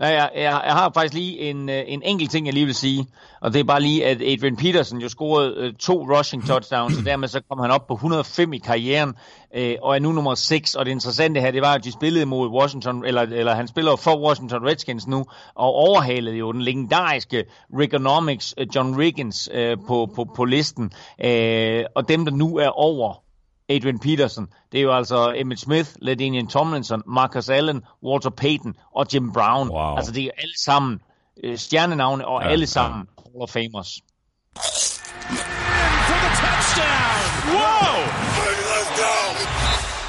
Ja, 0.00 0.06
jeg, 0.06 0.30
jeg, 0.34 0.62
jeg 0.66 0.72
har 0.72 0.90
faktisk 0.94 1.14
lige 1.14 1.38
en, 1.38 1.68
øh, 1.68 1.84
en 1.86 2.02
enkelt 2.04 2.30
ting, 2.30 2.46
jeg 2.46 2.54
lige 2.54 2.66
vil 2.66 2.74
sige, 2.74 3.06
og 3.40 3.52
det 3.52 3.60
er 3.60 3.64
bare 3.64 3.80
lige, 3.80 4.06
at 4.06 4.22
Adrian 4.22 4.56
Peterson 4.56 4.98
jo 4.98 5.08
scorede 5.08 5.54
øh, 5.56 5.74
to 5.74 6.16
rushing 6.16 6.46
touchdowns, 6.46 6.98
og 6.98 7.04
dermed 7.04 7.28
så 7.28 7.40
kom 7.48 7.58
han 7.58 7.70
op 7.70 7.86
på 7.86 7.94
105 7.94 8.52
i 8.52 8.58
karrieren, 8.58 9.14
øh, 9.54 9.74
og 9.82 9.94
er 9.94 9.98
nu 9.98 10.12
nummer 10.12 10.34
6, 10.34 10.74
og 10.74 10.84
det 10.84 10.90
interessante 10.90 11.40
her, 11.40 11.50
det 11.50 11.62
var, 11.62 11.74
at 11.74 11.84
de 11.84 11.92
spillede 11.92 12.26
mod 12.26 12.48
Washington, 12.48 13.04
eller, 13.04 13.22
eller 13.22 13.54
han 13.54 13.68
spiller 13.68 13.96
for 13.96 14.26
Washington 14.26 14.66
Redskins 14.66 15.06
nu, 15.06 15.26
og 15.54 15.74
overhalede 15.74 16.36
jo 16.36 16.52
den 16.52 16.62
legendariske 16.62 17.44
Reaganomics 17.78 18.54
øh, 18.58 18.66
John 18.74 18.98
Riggins 18.98 19.48
øh, 19.52 19.76
på, 19.86 20.08
på, 20.14 20.24
på 20.36 20.44
listen, 20.44 20.92
øh, 21.24 21.84
og 21.94 22.08
dem, 22.08 22.24
der 22.24 22.32
nu 22.32 22.56
er 22.56 22.68
over 22.68 23.27
Adrian 23.68 23.98
Peterson. 23.98 24.46
Det 24.72 24.78
er 24.78 24.82
jo 24.82 24.96
altså 24.96 25.32
Emmett 25.36 25.60
Smith, 25.60 25.90
Ladinian 26.02 26.46
Tomlinson, 26.46 27.02
Marcus 27.06 27.48
Allen, 27.48 27.82
Walter 28.02 28.30
Payton 28.30 28.74
og 28.94 29.06
Jim 29.14 29.32
Brown. 29.32 29.68
Wow. 29.68 29.96
Altså 29.96 30.12
det 30.12 30.24
er 30.24 30.30
alle 30.38 30.58
sammen 30.58 31.00
øh, 31.44 31.58
stjernenavne 31.58 32.26
og 32.26 32.42
ja, 32.42 32.48
alle 32.48 32.66
sammen 32.66 33.06
ja. 33.18 33.22
Hall 33.32 33.42
of 33.42 33.50
Famers. 33.50 34.00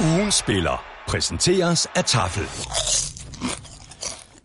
Ugen 0.01 0.31
spiller 0.31 0.83
præsenteres 1.07 1.87
af 1.95 2.05
Tafel. 2.05 3.08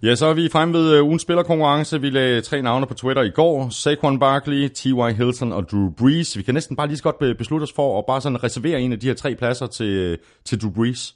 Ja, 0.04 0.14
så 0.14 0.26
er 0.26 0.34
vi 0.34 0.48
fremme 0.48 0.74
ved 0.74 1.00
uh, 1.00 1.06
ugens 1.06 1.22
spillerkonkurrence. 1.22 2.00
Vi 2.00 2.10
lagde 2.10 2.40
tre 2.40 2.62
navne 2.62 2.86
på 2.86 2.94
Twitter 2.94 3.22
i 3.22 3.30
går. 3.30 3.68
Saquon 3.68 4.18
Barkley, 4.18 4.68
T.Y. 4.68 5.12
Hilton 5.16 5.52
og 5.52 5.70
Drew 5.70 5.90
Brees. 5.90 6.36
Vi 6.36 6.42
kan 6.42 6.54
næsten 6.54 6.76
bare 6.76 6.86
lige 6.86 6.96
så 6.96 7.02
godt 7.02 7.38
beslutte 7.38 7.64
os 7.64 7.72
for 7.72 7.98
at 7.98 8.06
bare 8.06 8.20
sådan 8.20 8.44
reservere 8.44 8.80
en 8.80 8.92
af 8.92 9.00
de 9.00 9.06
her 9.06 9.14
tre 9.14 9.34
pladser 9.34 9.66
til, 9.66 10.18
til 10.44 10.62
Drew 10.62 10.70
Brees. 10.70 11.14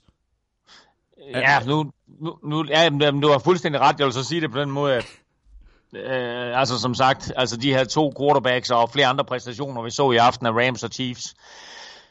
Ja, 1.35 1.61
nu, 1.67 1.91
nu, 2.21 2.39
nu 2.45 2.65
ja, 2.69 2.89
du 3.23 3.29
har 3.29 3.39
fuldstændig 3.39 3.81
ret. 3.81 3.99
Jeg 3.99 4.05
vil 4.05 4.15
så 4.15 4.25
sige 4.25 4.41
det 4.41 4.51
på 4.51 4.61
den 4.61 4.71
måde, 4.71 4.95
at 4.95 5.07
øh, 5.95 6.61
altså 6.61 6.79
som 6.79 6.95
sagt, 6.95 7.33
altså 7.37 7.57
de 7.57 7.73
her 7.73 7.85
to 7.85 8.13
quarterbacks 8.21 8.71
og 8.71 8.91
flere 8.91 9.07
andre 9.07 9.25
præstationer, 9.25 9.83
vi 9.83 9.91
så 9.91 10.11
i 10.11 10.17
aften 10.17 10.47
af 10.47 10.51
Rams 10.51 10.85
og 10.85 10.91
Chiefs, 10.91 11.35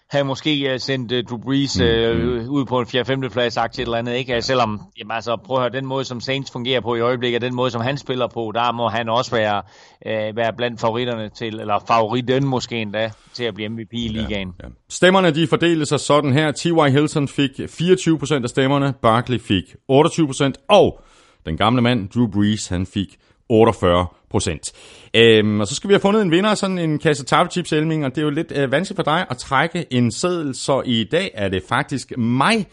havde 0.10 0.26
måske 0.26 0.72
uh, 0.74 0.80
sendt 0.80 1.12
uh, 1.12 1.18
Drew 1.30 1.38
Brees 1.38 1.80
uh, 1.82 2.20
mm. 2.20 2.50
ud 2.50 2.66
på 2.66 2.80
en 2.80 2.86
4-5. 2.86 3.30
plads 3.30 3.58
aktie 3.58 3.82
eller 3.82 3.98
andet, 3.98 4.16
ikke? 4.16 4.42
Selvom, 4.42 4.82
jamen 5.00 5.12
altså, 5.12 5.38
prøv 5.46 5.58
at 5.58 5.62
høre, 5.64 5.82
den 5.82 5.86
måde, 5.86 6.06
som 6.06 6.22
Saints 6.22 6.52
fungerer 6.52 6.82
på 6.82 6.96
i 6.96 7.00
øjeblikket, 7.00 7.42
den 7.42 7.56
måde, 7.56 7.72
som 7.72 7.82
han 7.82 7.98
spiller 7.98 8.28
på, 8.28 8.52
der 8.56 8.72
må 8.72 8.88
han 8.88 9.10
også 9.10 9.32
være, 9.32 9.62
uh, 10.06 10.38
være 10.38 10.54
blandt 10.58 10.82
favoritterne 10.82 11.30
til, 11.30 11.60
eller 11.60 11.84
favoritten 11.88 12.46
måske 12.46 12.76
endda, 12.76 13.12
til 13.34 13.44
at 13.44 13.54
blive 13.54 13.70
MVP 13.70 13.94
i 13.94 14.08
ligaen. 14.08 14.54
Ja, 14.60 14.68
ja. 14.68 14.74
Stemmerne, 14.90 15.32
de 15.32 15.48
fordelte 15.48 15.86
sig 15.86 16.00
sådan 16.00 16.34
her. 16.34 16.52
T.Y. 16.52 16.90
Hilton 16.92 17.28
fik 17.28 17.52
24% 17.60 18.44
af 18.44 18.50
stemmerne, 18.50 18.94
Barkley 19.02 19.40
fik 19.40 19.64
28%, 19.92 20.52
og 20.70 21.02
den 21.46 21.58
gamle 21.58 21.82
mand, 21.82 22.10
Drew 22.10 22.28
Brees, 22.28 22.68
han 22.68 22.86
fik 22.86 23.18
48 23.50 24.08
procent. 24.32 24.72
Øhm, 25.14 25.60
og 25.60 25.68
så 25.68 25.76
skal 25.76 25.88
vi 25.88 25.94
have 25.94 26.02
fundet 26.02 26.22
en 26.22 26.32
vinder 26.32 26.50
af 26.50 26.58
sådan 26.58 26.80
en 26.80 27.00
kasse 27.00 27.26
chips 27.52 27.74
Elming, 27.74 28.06
og 28.06 28.16
det 28.16 28.18
er 28.18 28.26
jo 28.26 28.30
lidt 28.30 28.52
øh, 28.56 28.72
vanskeligt 28.72 28.98
for 28.98 29.04
dig 29.04 29.26
at 29.30 29.38
trække 29.38 29.86
en 29.94 30.12
seddel, 30.12 30.56
så 30.56 30.82
i 30.86 31.04
dag 31.12 31.32
er 31.34 31.50
det 31.50 31.64
faktisk 31.70 32.18
mig, 32.18 32.68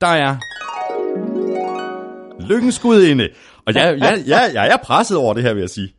der 0.00 0.06
er 0.06 0.36
lykkens 2.40 2.78
gudinde. 2.78 3.28
Og 3.66 3.74
jeg, 3.74 3.98
jeg, 3.98 4.22
jeg, 4.26 4.50
jeg 4.54 4.68
er 4.68 4.76
presset 4.76 5.16
over 5.16 5.34
det 5.34 5.42
her, 5.42 5.54
vil 5.54 5.60
jeg 5.60 5.70
sige. 5.70 5.94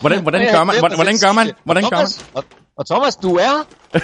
Hvordan, 0.00 0.22
hvordan 0.22 0.52
gør 0.52 0.64
man? 0.64 0.78
Hvordan, 0.78 0.96
hvordan 0.96 1.14
gør 1.22 1.32
man? 1.32 1.52
Hvordan 1.64 1.82
gør 1.90 1.96
man? 1.96 2.06
Og, 2.34 2.44
og 2.76 2.86
Thomas, 2.86 3.16
du 3.16 3.36
er. 3.36 3.66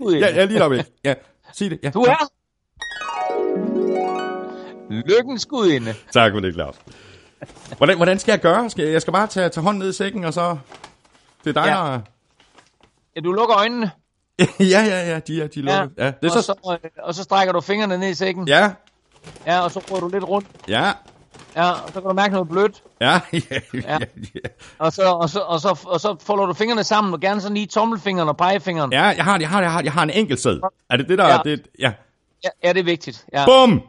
Ja, 0.00 0.34
ja, 0.34 0.44
lige 0.44 0.58
deroppe. 0.58 0.84
Ja, 1.04 1.14
sig 1.54 1.70
det. 1.70 1.78
Ja. 1.82 1.90
Du 1.90 2.02
er 2.02 2.28
lykkens 4.90 5.46
gudinde. 5.46 5.94
Tak 6.12 6.32
for 6.32 6.40
det, 6.40 6.54
Claus. 6.54 6.74
Hvordan, 7.76 7.96
hvordan 7.96 8.18
skal 8.18 8.32
jeg 8.32 8.40
gøre? 8.40 8.70
Skal, 8.70 8.84
jeg 8.84 9.02
skal 9.02 9.12
bare 9.12 9.26
tage, 9.26 9.48
tage 9.48 9.64
hånden 9.64 9.78
ned 9.78 9.88
i 9.88 9.92
sækken, 9.92 10.24
og 10.24 10.34
så... 10.34 10.56
Det 11.44 11.56
er 11.56 11.62
dig, 11.62 11.70
ja. 11.70 11.74
der... 11.74 12.00
Ja, 13.16 13.20
du 13.20 13.32
lukker 13.32 13.56
øjnene. 13.56 13.90
ja, 14.60 14.84
ja, 14.84 15.10
ja, 15.10 15.18
de 15.18 15.42
er, 15.42 15.46
de 15.46 15.60
er 15.60 15.62
lukket. 15.62 15.98
Ja. 15.98 16.04
ja 16.04 16.12
det 16.22 16.30
er 16.30 16.36
og, 16.36 16.42
så... 16.42 16.42
Så, 16.42 16.78
øh, 16.84 16.90
og 17.02 17.14
så 17.14 17.22
strækker 17.22 17.52
du 17.52 17.60
fingrene 17.60 17.98
ned 17.98 18.08
i 18.08 18.14
sækken. 18.14 18.48
Ja. 18.48 18.70
Ja, 19.46 19.60
og 19.60 19.70
så 19.70 19.80
prøver 19.80 20.00
du 20.00 20.08
lidt 20.08 20.24
rundt. 20.24 20.48
Ja. 20.68 20.92
Ja, 21.56 21.70
og 21.70 21.88
så 21.88 21.92
kan 21.92 22.02
du 22.02 22.12
mærke 22.12 22.32
noget 22.32 22.48
blødt. 22.48 22.82
Ja, 23.00 23.20
ja, 23.32 23.38
ja. 23.74 23.80
ja. 23.82 23.98
Og, 24.78 24.92
så, 24.92 25.02
og, 25.02 25.30
så, 25.30 25.40
og, 25.40 25.60
så, 25.60 25.84
og 25.86 26.00
så 26.00 26.16
folder 26.20 26.46
du 26.46 26.52
fingrene 26.52 26.84
sammen, 26.84 27.14
og 27.14 27.20
gerne 27.20 27.40
så 27.40 27.52
lige 27.52 27.66
tommelfingeren 27.66 28.28
og 28.28 28.36
pegefingeren. 28.36 28.92
Ja, 28.92 29.02
jeg 29.02 29.24
har, 29.24 29.38
jeg 29.38 29.48
har, 29.48 29.60
jeg 29.60 29.72
har, 29.72 29.82
jeg 29.82 29.92
har 29.92 30.02
en 30.02 30.10
enkelt 30.10 30.40
sæd. 30.40 30.60
Er 30.90 30.96
det 30.96 31.08
det, 31.08 31.18
der... 31.18 31.28
Ja. 31.28 31.38
Det, 31.44 31.66
ja. 31.78 31.92
Ja, 32.44 32.48
ja, 32.64 32.72
det 32.72 32.80
er 32.80 32.84
vigtigt. 32.84 33.26
Ja. 33.32 33.44
Bum! 33.44 33.82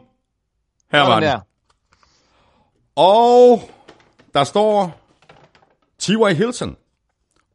Her 0.92 1.00
var 1.00 1.20
den. 1.20 1.40
Og 2.98 3.70
der 4.34 4.44
står 4.44 5.00
T.Y. 5.98 6.34
Hilton. 6.34 6.76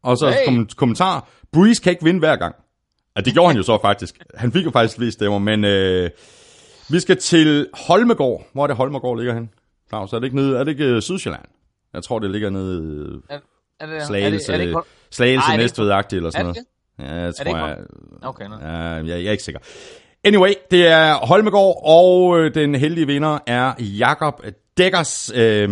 Og 0.04 0.18
så 0.18 0.30
hey. 0.30 0.46
kom 0.46 0.68
kommentar, 0.78 1.28
Breeze 1.52 1.84
kan 1.84 1.92
ikke 1.92 2.04
vinde 2.04 2.20
hver 2.20 2.36
gang. 2.36 2.56
Ja, 3.16 3.22
det 3.22 3.34
gjorde 3.34 3.48
han 3.48 3.58
jo 3.58 3.64
så 3.64 3.80
faktisk. 3.82 4.24
Han 4.36 4.52
fik 4.52 4.66
jo 4.66 4.72
faktisk 4.72 4.98
flest 4.98 5.14
stemmer, 5.14 5.40
men 5.40 5.66
øh, 5.66 6.10
vi 6.90 7.00
skal 7.00 7.18
til 7.18 7.68
Holmegård. 7.74 8.48
Hvor 8.54 8.64
er 8.64 8.68
det 8.68 8.76
Holmegård 8.76 9.18
ligger 9.18 9.34
hen? 9.34 9.50
Claus, 9.90 10.14
er 10.14 10.20
det 10.20 10.26
ikke 10.26 10.36
nede, 10.36 10.60
er 10.60 10.64
det 10.64 10.72
ikke 10.72 10.96
uh, 10.96 11.02
Sydsjælland? 11.02 11.46
Jeg 11.94 12.04
tror, 12.04 12.20
det 12.20 12.32
ligger 12.32 12.50
nede 12.50 13.22
er, 13.30 13.40
er 13.80 13.86
det, 13.86 14.04
Slagelse, 14.04 14.54
er 14.54 14.58
det, 14.58 14.70
er 14.70 14.76
det, 14.76 14.84
Slagelse 15.12 15.58
Næstved-agtigt 15.58 16.18
eller 16.18 16.30
sådan 16.30 16.46
noget. 16.46 16.58
Ja, 17.00 17.28
det 17.28 17.36
tror 17.36 17.58
jeg. 17.58 17.78
Okay, 18.22 18.46
no. 18.46 18.56
ja, 18.62 18.68
jeg, 18.70 19.08
jeg 19.08 19.26
er 19.26 19.32
ikke 19.32 19.44
sikker. 19.44 19.60
Anyway, 20.24 20.54
det 20.72 20.88
er 20.88 21.14
Holmegård, 21.14 21.82
og 21.86 22.40
øh, 22.40 22.54
den 22.54 22.76
heldige 22.76 23.08
vinder 23.08 23.40
er 23.48 23.74
Jakob 23.80 24.42
Dækkers. 24.78 25.32
øh, 25.36 25.70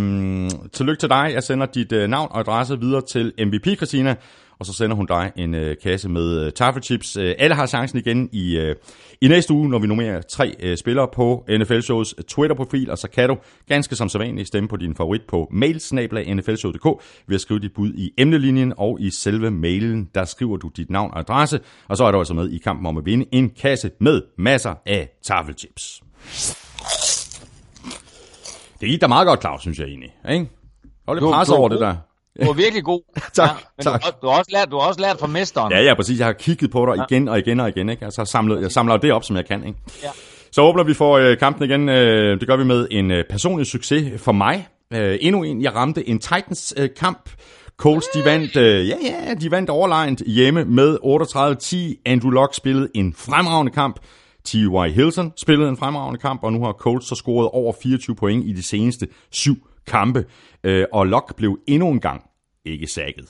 tillykke 0.73 0.99
til 0.99 1.09
dig. 1.09 1.31
Jeg 1.33 1.43
sender 1.43 1.65
dit 1.65 1.91
øh, 1.91 2.09
navn 2.09 2.27
og 2.31 2.39
adresse 2.39 2.79
videre 2.79 3.01
til 3.01 3.33
MVP 3.39 3.77
Christina, 3.77 4.15
og 4.59 4.65
så 4.65 4.73
sender 4.73 4.95
hun 4.95 5.05
dig 5.05 5.31
en 5.35 5.55
øh, 5.55 5.75
kasse 5.83 6.09
med 6.09 6.45
øh, 6.45 6.51
taffelchips. 6.51 7.17
Øh, 7.17 7.35
alle 7.39 7.55
har 7.55 7.65
chancen 7.65 7.99
igen 7.99 8.29
i, 8.31 8.57
øh, 8.57 8.75
i 9.21 9.27
næste 9.27 9.53
uge, 9.53 9.69
når 9.69 9.79
vi 9.79 9.87
nominerer 9.87 10.21
tre 10.21 10.55
øh, 10.59 10.77
spillere 10.77 11.07
på 11.13 11.45
NFL-shows 11.49 12.15
øh, 12.17 12.23
Twitter-profil, 12.23 12.91
og 12.91 12.97
så 12.97 13.07
kan 13.09 13.29
du 13.29 13.37
ganske 13.67 13.95
som 13.95 14.09
sædvanligt 14.09 14.47
stemme 14.47 14.69
på 14.69 14.77
din 14.77 14.95
favorit 14.95 15.21
på 15.27 15.47
mailsnabla.nflshow.dk 15.51 17.03
ved 17.27 17.35
at 17.35 17.41
skrive 17.41 17.59
dit 17.59 17.73
bud 17.75 17.93
i 17.93 18.11
emnelinjen, 18.17 18.73
og 18.77 18.97
i 19.01 19.09
selve 19.09 19.51
mailen, 19.51 20.09
der 20.15 20.25
skriver 20.25 20.57
du 20.57 20.67
dit 20.77 20.89
navn 20.89 21.11
og 21.13 21.19
adresse, 21.19 21.59
og 21.87 21.97
så 21.97 22.03
er 22.05 22.11
du 22.11 22.17
altså 22.17 22.33
med 22.33 22.49
i 22.49 22.57
kampen 22.57 22.85
om 22.85 22.97
at 22.97 23.05
vinde 23.05 23.25
en 23.31 23.49
kasse 23.49 23.91
med 23.99 24.21
masser 24.37 24.73
af 24.85 25.09
taffelchips. 25.23 26.01
Det 28.81 28.89
gik 28.89 29.01
da 29.01 29.07
meget 29.07 29.27
godt, 29.27 29.41
Claus, 29.41 29.61
synes 29.61 29.79
jeg 29.79 29.87
egentlig. 29.87 30.09
Ikke? 30.29 30.49
Var 31.07 31.13
lidt 31.13 31.23
presset 31.23 31.55
over 31.55 31.69
det 31.69 31.79
der. 31.79 31.95
Du 32.41 32.45
var 32.45 32.53
virkelig 32.53 32.83
god. 32.83 33.01
tak, 33.33 33.49
ja, 33.49 33.53
men 33.77 33.83
tak. 33.83 34.03
Du, 34.03 34.09
du, 34.21 34.27
har 34.27 34.39
også 34.39 34.51
lært, 34.53 34.71
du 34.71 34.79
har 34.79 34.87
også 34.87 35.01
lært 35.01 35.19
fra 35.19 35.27
mesteren. 35.27 35.71
Ja, 35.71 35.81
ja, 35.81 35.93
præcis. 35.93 36.19
Jeg 36.19 36.27
har 36.27 36.33
kigget 36.33 36.71
på 36.71 36.85
dig 36.85 36.97
ja. 36.97 37.03
igen 37.09 37.27
og 37.27 37.39
igen 37.39 37.59
og 37.59 37.69
igen. 37.69 37.89
Ikke? 37.89 38.05
Altså, 38.05 38.25
samlet, 38.25 38.61
jeg 38.61 38.71
samler 38.71 38.97
det 38.97 39.11
op, 39.13 39.23
som 39.23 39.35
jeg 39.35 39.45
kan. 39.45 39.67
Ikke? 39.67 39.79
Ja. 40.03 40.09
Så 40.51 40.61
åbner 40.61 40.83
vi 40.83 40.93
for 40.93 41.17
øh, 41.17 41.37
kampen 41.37 41.63
igen. 41.69 41.89
Øh, 41.89 42.39
det 42.39 42.47
gør 42.47 42.55
vi 42.55 42.63
med 42.63 42.87
en 42.91 43.11
øh, 43.11 43.23
personlig 43.29 43.67
succes 43.67 44.21
for 44.21 44.31
mig. 44.31 44.67
Øh, 44.93 45.17
endnu 45.21 45.43
en. 45.43 45.61
Jeg 45.61 45.75
ramte 45.75 46.09
en 46.09 46.19
Titans-kamp. 46.19 47.19
Øh, 47.25 47.33
Colts, 47.77 48.07
de 48.07 48.25
vandt, 48.25 48.55
øh, 48.55 48.87
ja, 48.87 48.95
ja, 49.03 49.33
de 49.33 49.51
vandt 49.51 49.69
overlegnet 49.69 50.21
hjemme 50.27 50.65
med 50.65 50.97
38-10. 51.03 52.01
Andrew 52.05 52.31
Luck 52.31 52.55
spillede 52.55 52.87
en 52.95 53.13
fremragende 53.17 53.71
kamp. 53.71 53.99
T.Y. 54.43 54.91
Hilton 54.93 55.33
spillede 55.37 55.69
en 55.69 55.77
fremragende 55.77 56.19
kamp, 56.19 56.43
og 56.43 56.53
nu 56.53 56.63
har 56.63 56.71
Colts 56.71 57.07
så 57.07 57.15
scoret 57.15 57.49
over 57.49 57.73
24 57.83 58.15
point 58.15 58.45
i 58.45 58.53
de 58.53 58.63
seneste 58.63 59.07
syv 59.31 59.67
kampe. 59.87 60.25
Øh, 60.63 60.85
og 60.93 61.07
Luck 61.07 61.35
blev 61.35 61.59
endnu 61.67 61.89
en 61.89 61.99
gang 61.99 62.29
ikke 62.65 62.87
sækket. 62.87 63.25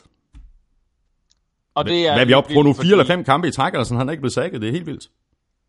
Og 1.76 1.86
det 1.86 2.08
er 2.08 2.14
Hvad 2.14 2.22
er 2.22 2.26
vi 2.26 2.34
oppe 2.34 2.54
på 2.54 2.62
nu? 2.62 2.74
Fire 2.74 2.92
eller 2.92 3.06
fem 3.06 3.24
kampe 3.24 3.48
i 3.48 3.52
træk, 3.52 3.74
eller 3.74 3.84
sådan, 3.84 3.98
han 3.98 4.10
er 4.10 4.12
ikke 4.12 4.22
blevet 4.22 4.34
sækket. 4.34 4.62
Det 4.62 4.68
er 4.68 4.72
helt 4.72 4.86
vildt. 4.86 5.10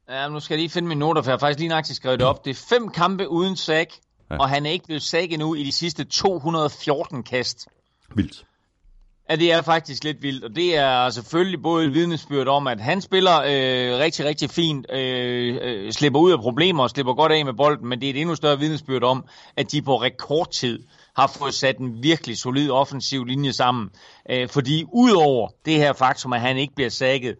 Ja, 0.09 0.28
nu 0.28 0.40
skal 0.40 0.55
jeg 0.55 0.59
lige 0.59 0.70
finde 0.70 0.88
mine 0.88 0.99
noter, 0.99 1.22
for 1.22 1.30
jeg 1.30 1.34
har 1.34 1.38
faktisk 1.38 1.59
lige 1.59 1.68
nøjagtigt 1.68 1.97
skrevet 1.97 2.18
det 2.18 2.28
op. 2.28 2.45
Det 2.45 2.51
er 2.51 2.64
fem 2.68 2.88
kampe 2.88 3.28
uden 3.28 3.57
sæk, 3.57 3.93
ja. 4.30 4.36
og 4.36 4.49
han 4.49 4.66
er 4.66 4.70
ikke 4.70 4.84
blevet 4.84 5.03
sækket 5.03 5.38
nu 5.38 5.55
i 5.55 5.64
de 5.64 5.72
sidste 5.72 6.05
214 6.05 7.22
kast. 7.22 7.68
Vildt. 8.14 8.45
Ja, 9.33 9.37
det 9.37 9.53
er 9.53 9.62
faktisk 9.62 10.05
lidt 10.05 10.22
vildt, 10.22 10.45
og 10.45 10.57
det 10.57 10.76
er 10.76 11.11
selvfølgelig 11.11 11.62
både 11.62 11.87
et 11.87 11.95
vidnesbyrd 11.95 12.49
om, 12.49 12.66
at 12.66 12.80
han 12.80 13.01
spiller 13.01 13.41
øh, 13.41 13.99
rigtig, 13.99 14.24
rigtig 14.24 14.51
fint, 14.51 14.87
øh, 14.93 15.59
øh, 15.62 15.93
slipper 15.93 16.20
ud 16.20 16.33
af 16.33 16.39
problemer 16.39 16.83
og 16.83 16.91
slipper 16.91 17.14
godt 17.14 17.33
af 17.33 17.45
med 17.45 17.53
bolden, 17.55 17.89
men 17.89 18.01
det 18.01 18.07
er 18.07 18.11
et 18.11 18.20
endnu 18.20 18.35
større 18.35 18.59
vidnesbyrd 18.59 19.03
om, 19.03 19.24
at 19.57 19.72
de 19.72 19.83
på 19.83 19.97
rekordtid 19.97 20.83
har 21.16 21.33
fået 21.39 21.55
sat 21.55 21.78
en 21.78 22.03
virkelig 22.03 22.39
solid 22.39 22.70
offensiv 22.70 23.24
linje 23.24 23.53
sammen. 23.53 23.91
Øh, 24.30 24.49
fordi 24.49 24.85
udover 24.93 25.49
det 25.64 25.74
her 25.74 25.93
faktum, 25.93 26.33
at 26.33 26.41
han 26.41 26.57
ikke 26.57 26.74
bliver 26.74 26.91
sækket, 26.91 27.37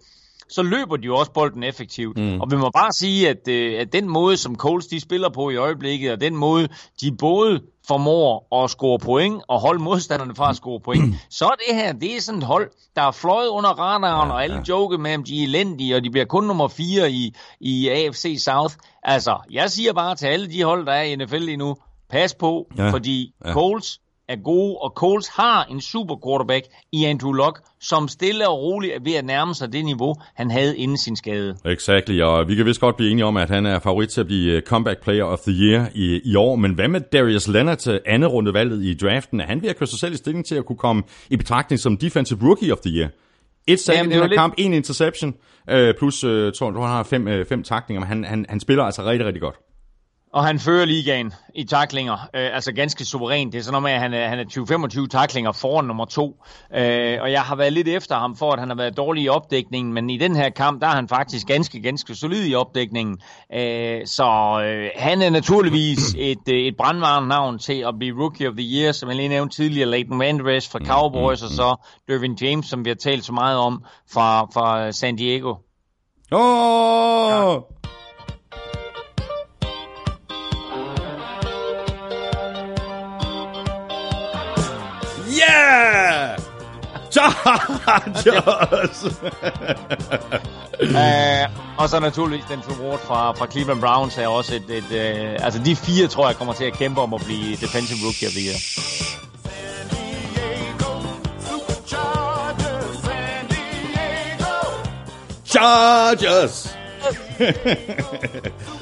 så 0.53 0.63
løber 0.63 0.97
de 0.97 1.07
jo 1.07 1.17
også 1.17 1.33
bolden 1.33 1.63
effektivt. 1.63 2.19
Mm. 2.19 2.41
Og 2.41 2.51
vi 2.51 2.57
må 2.57 2.71
bare 2.71 2.93
sige, 2.93 3.29
at, 3.29 3.49
øh, 3.49 3.81
at 3.81 3.93
den 3.93 4.09
måde, 4.09 4.37
som 4.37 4.57
Coles 4.57 4.87
de 4.87 5.01
spiller 5.01 5.29
på 5.29 5.51
i 5.51 5.57
øjeblikket, 5.57 6.13
og 6.13 6.21
den 6.21 6.37
måde, 6.37 6.69
de 7.01 7.17
både 7.17 7.61
formår 7.87 8.63
at 8.65 8.71
score 8.71 8.99
point 8.99 9.43
og 9.49 9.61
holde 9.61 9.83
modstanderne 9.83 10.35
fra 10.35 10.51
at 10.51 10.57
score 10.57 10.81
point, 10.81 11.15
så 11.31 11.45
er 11.45 11.55
det 11.69 11.77
her, 11.77 11.93
det 11.93 12.17
er 12.17 12.21
sådan 12.21 12.39
et 12.39 12.47
hold, 12.47 12.71
der 12.97 13.03
er 13.03 13.11
fløjet 13.11 13.49
under 13.49 13.71
radaren, 13.71 14.29
ja, 14.29 14.35
og 14.35 14.45
alle 14.45 14.57
ja. 14.57 14.63
joker 14.69 14.99
med, 14.99 15.15
om 15.15 15.25
de 15.25 15.41
er 15.41 15.47
elendige, 15.47 15.97
og 15.97 16.05
de 16.05 16.11
bliver 16.11 16.25
kun 16.25 16.45
nummer 16.45 16.69
4 16.69 17.11
i, 17.11 17.35
i 17.61 17.89
AFC 17.89 18.43
South. 18.45 18.75
Altså, 19.03 19.37
jeg 19.51 19.71
siger 19.71 19.93
bare 19.93 20.15
til 20.15 20.27
alle 20.27 20.51
de 20.51 20.63
hold, 20.63 20.87
der 20.87 20.93
er 20.93 21.03
i 21.03 21.17
NFL 21.17 21.37
lige 21.37 21.57
nu, 21.57 21.77
pas 22.11 22.35
på, 22.35 22.67
ja. 22.79 22.91
fordi 22.91 23.35
ja. 23.45 23.53
Coles 23.53 23.99
er 24.33 24.37
gode, 24.37 24.77
og 24.77 24.93
Coles 24.97 25.29
har 25.29 25.65
en 25.65 25.81
super 25.81 26.17
quarterback 26.27 26.65
i 26.93 27.05
Andrew 27.05 27.33
Luck, 27.33 27.61
som 27.81 28.09
stille 28.09 28.49
og 28.49 28.59
roligt 28.59 28.95
er 28.95 29.01
ved 29.05 29.15
at 29.15 29.25
nærme 29.25 29.55
sig 29.55 29.73
det 29.73 29.85
niveau, 29.85 30.15
han 30.35 30.51
havde 30.51 30.77
inden 30.77 30.97
sin 30.97 31.17
skade. 31.17 31.57
Exakt, 31.65 32.11
og 32.11 32.49
vi 32.49 32.55
kan 32.55 32.67
vist 32.67 32.81
godt 32.81 32.97
blive 32.97 33.11
enige 33.11 33.25
om, 33.25 33.37
at 33.37 33.51
han 33.51 33.67
er 33.67 33.79
favorit 33.79 34.09
til 34.09 34.21
at 34.21 34.27
blive 34.27 34.53
øh, 34.53 34.63
comeback 34.63 35.03
player 35.03 35.25
of 35.25 35.39
the 35.39 35.53
year 35.53 35.89
i, 35.95 36.21
i 36.25 36.37
år, 36.37 36.57
men 36.57 36.75
hvad 36.75 36.89
med 36.89 37.01
Darius 37.01 37.49
Leonard 37.49 37.79
til 37.79 38.01
anden 38.07 38.29
runde 38.29 38.55
valget 38.55 38.85
i 38.85 38.95
draften? 38.95 39.41
Er 39.41 39.47
han 39.47 39.63
ved 39.63 39.69
at 39.69 39.77
køre 39.77 39.87
sig 39.87 39.99
selv 39.99 40.15
i 40.15 40.17
stilling 40.17 40.47
til 40.47 40.55
at 40.55 40.67
kunne 40.67 40.77
komme 40.77 41.03
i 41.31 41.37
betragtning 41.37 41.81
som 41.81 41.97
defensive 41.97 42.39
rookie 42.43 42.73
of 42.73 42.79
the 42.79 42.91
year? 42.99 43.09
Et 43.67 43.81
sack 43.81 43.99
i 43.99 44.03
den 44.03 44.13
her 44.13 44.23
lidt... 44.23 44.39
kamp, 44.39 44.55
en 44.59 44.73
interception, 44.73 45.35
øh, 45.71 45.95
plus, 45.99 46.25
øh, 46.25 46.53
tror, 46.53 46.71
han 46.71 46.91
har 46.91 47.03
fem, 47.03 47.29
øh, 47.29 47.47
fem 47.47 47.63
takninger, 47.63 48.01
men 48.01 48.09
han, 48.09 48.25
han, 48.25 48.47
han 48.49 48.61
spiller 48.61 48.85
altså 48.85 49.05
rigtig, 49.05 49.27
rigtig 49.27 49.43
godt. 49.43 49.57
Og 50.33 50.45
han 50.45 50.59
fører 50.59 50.85
ligaen 50.85 51.33
i 51.55 51.65
taklinger, 51.65 52.13
øh, 52.13 52.55
altså 52.55 52.73
ganske 52.73 53.05
suverænt. 53.05 53.53
Det 53.53 53.59
er 53.59 53.63
sådan 53.63 53.73
noget 53.73 53.83
med, 53.83 53.93
at 53.93 54.01
han 54.01 54.15
er, 54.15 54.29
han 54.29 54.39
er 54.39 55.05
20-25 55.05 55.09
taklinger 55.09 55.53
foran 55.53 55.85
nummer 55.85 56.05
to. 56.05 56.45
Øh, 56.75 57.19
og 57.23 57.33
jeg 57.33 57.43
har 57.43 57.57
været 57.57 57.73
lidt 57.73 57.89
efter 57.89 58.15
ham 58.15 58.37
for, 58.37 58.53
at 58.53 58.61
han 58.61 58.69
har 58.69 58.77
været 58.77 58.97
dårlig 58.97 59.25
i 59.25 59.29
opdækningen, 59.29 59.93
men 59.93 60.11
i 60.11 60.17
den 60.17 60.37
her 60.37 60.51
kamp, 60.51 60.81
der 60.81 60.87
er 60.87 60.95
han 60.95 61.09
faktisk 61.09 61.47
ganske, 61.47 61.81
ganske 61.81 62.15
solid 62.15 62.47
i 62.49 62.55
opdækningen. 62.55 63.19
Øh, 63.55 64.07
så 64.07 64.61
øh, 64.65 64.91
han 64.97 65.23
er 65.23 65.31
naturligvis 65.31 66.15
et, 66.19 66.49
øh, 66.49 66.59
et 66.59 66.77
brandvarmt 66.77 67.29
navn 67.29 67.59
til 67.59 67.85
at 67.89 67.95
blive 67.99 68.21
Rookie 68.21 68.49
of 68.49 68.55
the 68.55 68.67
Year, 68.77 68.93
som 68.93 69.09
jeg 69.09 69.17
lige 69.17 69.29
nævnte 69.29 69.57
tidligere, 69.57 69.91
Leighton 69.91 70.19
Vandres 70.19 70.69
fra 70.69 70.79
mm, 70.79 70.87
Cowboys, 70.87 71.43
mm, 71.43 71.47
og 71.47 71.51
så 71.51 71.77
Dervin 72.09 72.39
James, 72.41 72.67
som 72.67 72.85
vi 72.85 72.91
har 72.91 72.95
talt 72.95 73.25
så 73.25 73.33
meget 73.33 73.59
om 73.59 73.85
fra, 74.13 74.45
fra 74.45 74.93
San 74.93 75.17
Diego. 75.17 75.55
Åh! 76.33 76.41
Oh! 76.41 77.55
Ja. 77.55 77.82
Chargers! 87.13 89.05
uh, 90.83 91.79
og 91.79 91.89
så 91.89 92.01
naturligvis 92.01 92.45
den 92.49 92.63
award 92.79 93.01
fra, 93.01 93.33
fra 93.33 93.47
Cleveland 93.47 93.81
Browns 93.81 94.19
er 94.19 94.27
også 94.27 94.55
et, 94.55 94.71
et 94.71 94.85
uh, 94.85 95.45
altså 95.45 95.61
de 95.65 95.77
fire 95.77 96.07
tror 96.07 96.27
jeg 96.27 96.37
kommer 96.37 96.55
til 96.55 96.65
at 96.65 96.73
kæmpe 96.73 97.01
om 97.01 97.15
at 97.15 97.21
blive 97.25 97.57
Defensive 97.57 97.99
Rookie 98.05 98.29
of 98.29 98.33
the 98.33 98.47
Year. 98.47 98.59
Chargers! 105.47 106.77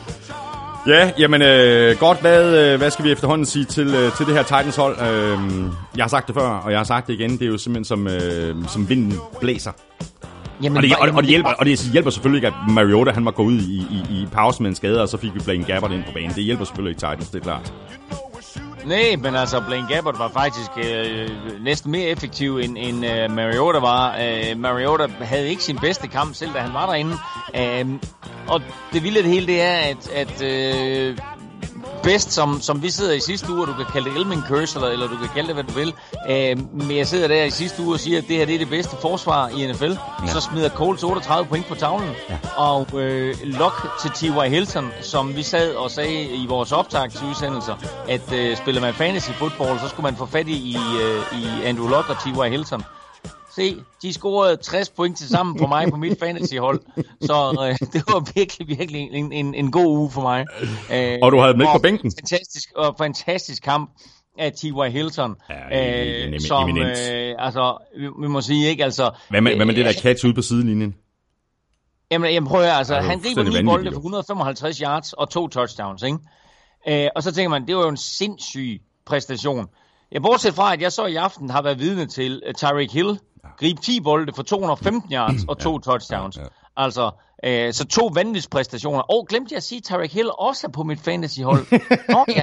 Ja, 0.86 1.12
jamen 1.18 1.42
øh, 1.42 1.98
godt. 1.98 2.20
Hvad, 2.20 2.72
øh, 2.72 2.78
hvad 2.78 2.90
skal 2.90 3.04
vi 3.04 3.12
efterhånden 3.12 3.46
sige 3.46 3.64
til, 3.64 3.94
øh, 3.94 4.16
til 4.16 4.26
det 4.26 4.34
her 4.34 4.42
Titans 4.42 4.76
hold? 4.76 4.96
Øh, 5.00 5.38
jeg 5.96 6.04
har 6.04 6.08
sagt 6.08 6.26
det 6.26 6.34
før, 6.34 6.48
og 6.48 6.70
jeg 6.70 6.78
har 6.78 6.84
sagt 6.84 7.06
det 7.06 7.12
igen. 7.12 7.30
Det 7.30 7.42
er 7.42 7.46
jo 7.46 7.58
simpelthen 7.58 7.84
som, 7.84 8.08
øh, 8.08 8.54
som 8.68 8.88
vinden 8.88 9.14
blæser. 9.40 9.72
Jamen, 10.62 10.76
og, 10.76 10.82
det, 10.82 10.96
og, 10.96 11.08
og, 11.08 11.22
det 11.22 11.30
hjælper, 11.30 11.50
og 11.50 11.66
det 11.66 11.90
hjælper 11.92 12.10
selvfølgelig 12.10 12.38
ikke, 12.38 12.46
at 12.46 12.72
Mariota 12.72 13.10
han 13.10 13.24
var 13.24 13.30
gået 13.30 13.46
ud 13.46 13.60
i, 13.60 13.86
i, 13.90 14.22
i 14.22 14.28
pause 14.32 14.62
med 14.62 14.70
en 14.70 14.76
skade, 14.76 15.02
og 15.02 15.08
så 15.08 15.16
fik 15.16 15.34
vi 15.34 15.40
Blaine 15.44 15.64
Gabbert 15.64 15.92
ind 15.92 16.04
på 16.04 16.12
banen. 16.14 16.30
Det 16.30 16.44
hjælper 16.44 16.64
selvfølgelig 16.64 16.90
ikke 16.90 17.00
Titans, 17.00 17.30
det 17.30 17.38
er 17.38 17.42
klart. 17.42 17.72
Nej, 18.86 19.16
men 19.16 19.36
altså 19.36 19.60
Blaine 19.60 19.88
Gabbert 19.88 20.18
var 20.18 20.28
faktisk 20.28 20.70
øh, 20.76 21.20
øh, 21.20 21.64
næsten 21.64 21.92
mere 21.92 22.08
effektiv 22.08 22.56
end, 22.56 22.76
end 22.78 23.06
øh, 23.06 23.30
Mariota 23.30 23.78
var. 23.78 24.16
Øh, 24.20 24.58
Mariota 24.58 25.06
havde 25.20 25.48
ikke 25.48 25.62
sin 25.62 25.78
bedste 25.78 26.08
kamp 26.08 26.34
selv, 26.34 26.52
da 26.54 26.58
han 26.58 26.74
var 26.74 26.86
derinde. 26.86 27.16
Øh, 27.56 27.98
og 28.48 28.62
det 28.92 29.02
vilde 29.02 29.22
det 29.22 29.30
hele, 29.30 29.46
det 29.46 29.62
er, 29.62 29.76
at, 29.76 30.08
at 30.08 30.42
øh, 30.42 31.18
bedst, 32.02 32.32
som, 32.32 32.60
som 32.60 32.82
vi 32.82 32.90
sidder 32.90 33.12
i 33.12 33.20
sidste 33.20 33.52
uge, 33.52 33.60
og 33.60 33.66
du 33.66 33.72
kan 33.72 33.84
kalde 33.92 34.10
det 34.10 34.16
Elming 34.16 34.42
Curse, 34.48 34.76
eller, 34.78 34.90
eller 34.90 35.08
du 35.08 35.16
kan 35.16 35.28
kalde 35.34 35.46
det, 35.46 35.56
hvad 35.56 35.64
du 35.64 35.72
vil. 35.72 35.94
Øh, 36.30 36.74
men 36.74 36.96
jeg 36.96 37.06
sidder 37.06 37.28
der 37.28 37.44
i 37.44 37.50
sidste 37.50 37.82
uge 37.82 37.94
og 37.94 38.00
siger, 38.00 38.18
at 38.18 38.24
det 38.28 38.36
her 38.36 38.46
det 38.46 38.54
er 38.54 38.58
det 38.58 38.68
bedste 38.68 38.96
forsvar 39.00 39.48
i 39.48 39.72
NFL. 39.72 39.84
Ja. 39.84 40.26
Så 40.26 40.40
smider 40.40 40.68
Coles 40.68 41.04
38 41.04 41.48
point 41.48 41.66
på 41.66 41.74
tavlen. 41.74 42.10
Ja. 42.28 42.38
Og 42.56 42.86
øh, 42.94 43.34
Lock 43.44 44.00
til 44.00 44.10
T.Y. 44.10 44.48
Hilton, 44.48 44.90
som 45.02 45.36
vi 45.36 45.42
sad 45.42 45.74
og 45.74 45.90
sagde 45.90 46.22
i 46.24 46.46
vores 46.46 46.72
optagsudsendelser, 46.72 47.74
at 48.08 48.32
øh, 48.32 48.56
spiller 48.56 48.80
man 48.80 48.94
fantasy 48.94 49.30
football, 49.30 49.80
så 49.80 49.88
skulle 49.88 50.04
man 50.04 50.16
få 50.16 50.26
fat 50.26 50.48
i, 50.48 50.76
øh, 51.02 51.40
i 51.42 51.64
Andrew 51.64 51.88
Luck 51.88 52.10
og 52.10 52.16
T.Y. 52.18 52.50
Hilton. 52.50 52.84
Se, 53.56 53.76
de 54.02 54.12
scorede 54.12 54.56
60 54.56 54.90
point 54.90 55.18
til 55.18 55.28
sammen 55.28 55.58
på 55.58 55.66
mig 55.66 55.90
på 55.90 55.96
mit 55.96 56.18
fantasyhold. 56.18 56.80
Så 57.20 57.66
øh, 57.68 57.88
det 57.92 58.02
var 58.08 58.32
virkelig, 58.34 58.78
virkelig 58.78 59.00
en, 59.00 59.32
en, 59.32 59.54
en 59.54 59.70
god 59.70 59.98
uge 59.98 60.10
for 60.10 60.20
mig. 60.20 60.46
Øh, 60.92 61.18
og 61.22 61.32
du 61.32 61.38
havde 61.38 61.52
dem 61.52 61.60
ikke 61.60 61.72
på 61.72 61.82
bænken? 61.82 62.12
Fantastisk, 62.20 62.72
og 62.76 62.94
fantastisk 62.98 63.62
kamp 63.62 63.90
af 64.38 64.52
T.Y. 64.52 64.90
Hilton. 64.90 65.36
Ja, 65.50 66.32
øh, 66.32 66.40
som, 66.40 66.78
øh, 66.78 67.34
altså, 67.38 67.78
vi, 67.98 68.06
vi 68.20 68.28
må 68.28 68.40
sige, 68.40 68.68
ikke? 68.68 68.84
Altså, 68.84 69.10
hvad 69.30 69.40
med, 69.40 69.52
øh, 69.52 69.56
hvad 69.56 69.66
med 69.66 69.74
det 69.74 69.84
der 69.84 69.92
catch 69.92 70.26
ude 70.26 70.34
på 70.34 70.42
sidelinjen? 70.42 70.94
Jamen, 72.10 72.32
jamen 72.32 72.48
prøv 72.48 72.60
at 72.60 72.70
altså, 72.70 72.94
ja, 72.94 73.00
han 73.00 73.20
griber 73.20 73.42
lige 73.42 73.64
bolden 73.64 73.92
for 73.92 74.00
155 74.00 74.78
yards 74.78 75.12
og 75.12 75.30
to 75.30 75.48
touchdowns, 75.48 76.02
ikke? 76.02 76.18
Øh, 76.88 77.08
og 77.16 77.22
så 77.22 77.32
tænker 77.32 77.50
man, 77.50 77.66
det 77.66 77.76
var 77.76 77.82
jo 77.82 77.88
en 77.88 77.96
sindssyg 77.96 78.80
præstation. 79.06 79.66
Ja, 80.12 80.18
bortset 80.18 80.54
fra, 80.54 80.72
at 80.72 80.82
jeg 80.82 80.92
så 80.92 81.06
i 81.06 81.14
aften 81.14 81.50
har 81.50 81.62
været 81.62 81.78
vidne 81.78 82.06
til 82.06 82.42
uh, 82.48 82.54
Tyreek 82.54 82.92
Hill 82.92 83.18
gribe 83.60 83.80
10 83.80 84.00
bolde 84.00 84.32
for 84.36 84.42
215 84.42 85.12
yards 85.12 85.44
og 85.48 85.58
to 85.58 85.72
ja, 85.72 85.78
touchdowns. 85.78 86.36
Ja, 86.36 86.42
ja. 86.42 86.48
Altså, 86.76 87.10
øh, 87.44 87.72
så 87.72 87.86
to 87.86 88.10
præstationer. 88.50 89.00
Og 89.00 89.26
glemte 89.28 89.52
jeg 89.52 89.56
at 89.56 89.62
sige, 89.62 89.78
at 89.78 89.84
Tyreek 89.84 90.12
Hill 90.12 90.30
også 90.38 90.66
er 90.66 90.70
på 90.70 90.82
mit 90.82 91.00
fantasyhold. 91.00 91.66
Nå 92.08 92.24
ja. 92.28 92.42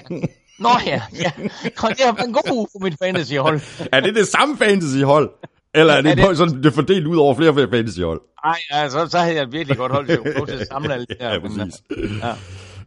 Nå 0.59 0.69
ja, 0.85 1.01
ja. 1.13 1.31
Det 1.63 1.79
har 1.79 2.15
været 2.15 2.27
en 2.27 2.33
god 2.33 2.51
uge 2.51 2.67
på 2.73 2.83
mit 2.83 2.95
fantasyhold. 3.03 3.61
er 3.91 3.99
det 3.99 4.15
det 4.15 4.27
samme 4.27 4.57
fantasyhold? 4.57 5.29
Eller 5.73 5.93
er 5.93 6.01
det, 6.01 6.19
er 6.19 6.27
det... 6.27 6.37
sådan, 6.37 6.63
det 6.63 6.73
fordelt 6.73 7.07
ud 7.07 7.17
over 7.17 7.35
flere 7.35 7.69
fantasyhold? 7.69 8.21
Nej, 8.45 8.59
altså, 8.69 9.07
så 9.07 9.17
havde 9.17 9.35
jeg 9.35 9.51
virkelig 9.51 9.77
godt 9.77 9.91
holdt 9.91 10.49
til 10.49 10.55
at 10.55 10.67
samle 10.67 10.93
alt 10.93 11.09
det 11.09 11.17
her. 11.19 11.33
ja, 11.33 11.39
præcis. 11.39 11.81
Ja. 12.23 12.33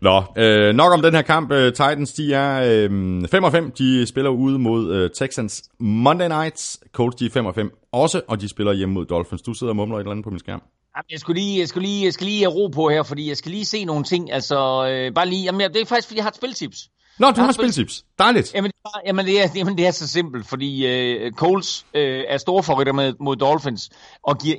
Nå, 0.01 0.23
øh, 0.37 0.75
nok 0.75 0.93
om 0.93 1.03
den 1.03 1.15
her 1.15 1.23
kamp. 1.23 1.51
Uh, 1.51 1.57
Titans, 1.57 2.13
de 2.13 2.35
er 2.35 2.63
øh, 2.91 3.29
5 3.29 3.45
og 3.45 3.53
5. 3.53 3.71
De 3.71 4.07
spiller 4.07 4.31
ude 4.31 4.59
mod 4.59 5.05
uh, 5.05 5.11
Texans 5.15 5.63
Monday 5.79 6.29
Nights. 6.29 6.81
Colts, 6.93 7.17
de 7.17 7.27
er 7.27 7.31
5 7.31 7.47
og 7.47 7.55
5 7.55 7.73
også, 7.93 8.21
og 8.29 8.41
de 8.41 8.49
spiller 8.49 8.73
hjemme 8.73 8.95
mod 8.95 9.07
Dolphins. 9.07 9.43
Du 9.43 9.55
sidder 9.55 9.71
og 9.71 9.77
mumler 9.77 9.97
et 9.97 10.01
eller 10.01 10.11
andet 10.11 10.25
på 10.25 10.31
min 10.31 10.39
skærm. 10.39 10.63
Jeg 11.11 11.21
skulle 11.21 11.41
lige, 11.41 11.61
jeg 11.61 11.69
skulle 11.69 11.87
lige, 11.87 12.05
jeg 12.05 12.13
skal 12.13 12.27
lige 12.27 12.41
have 12.41 12.55
ro 12.55 12.67
på 12.69 12.89
her, 12.89 13.03
fordi 13.03 13.29
jeg 13.29 13.37
skal 13.37 13.51
lige 13.51 13.65
se 13.65 13.85
nogle 13.85 14.05
ting. 14.05 14.33
Altså, 14.33 14.87
øh, 14.89 15.15
bare 15.15 15.29
lige, 15.29 15.43
jamen, 15.43 15.73
det 15.73 15.81
er 15.81 15.87
faktisk, 15.87 16.09
fordi 16.09 16.17
jeg 16.17 16.25
har 16.25 16.31
et 16.31 16.37
spiltips. 16.37 16.89
Nå, 17.19 17.31
du 17.31 17.41
har, 17.41 17.45
har 17.45 17.53
spiltips. 17.53 18.05
Dejligt. 18.19 18.55
Jamen, 18.55 18.71
jamen, 19.07 19.27
det 19.27 19.43
er, 19.43 19.49
jamen, 19.57 19.79
det 19.79 19.87
er 19.87 19.91
så 19.91 20.09
simpelt, 20.09 20.47
fordi 20.47 20.87
øh, 20.87 21.33
Coles 21.33 21.87
øh, 21.95 22.25
er 22.29 22.39
store 22.39 22.63
favoritter 22.63 22.93
med, 22.93 23.15
mod 23.21 23.37
Dolphins, 23.37 23.91
og 24.23 24.39
giver 24.39 24.57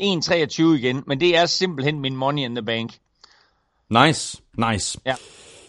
1-23 0.77 0.77
igen, 0.77 1.03
men 1.07 1.19
det 1.19 1.38
er 1.38 1.45
simpelthen 1.45 1.99
min 1.99 2.15
money 2.15 2.43
in 2.43 2.55
the 2.55 2.65
bank. 2.65 2.91
Nice, 3.91 4.41
nice. 4.57 4.99
Ja. 5.05 5.15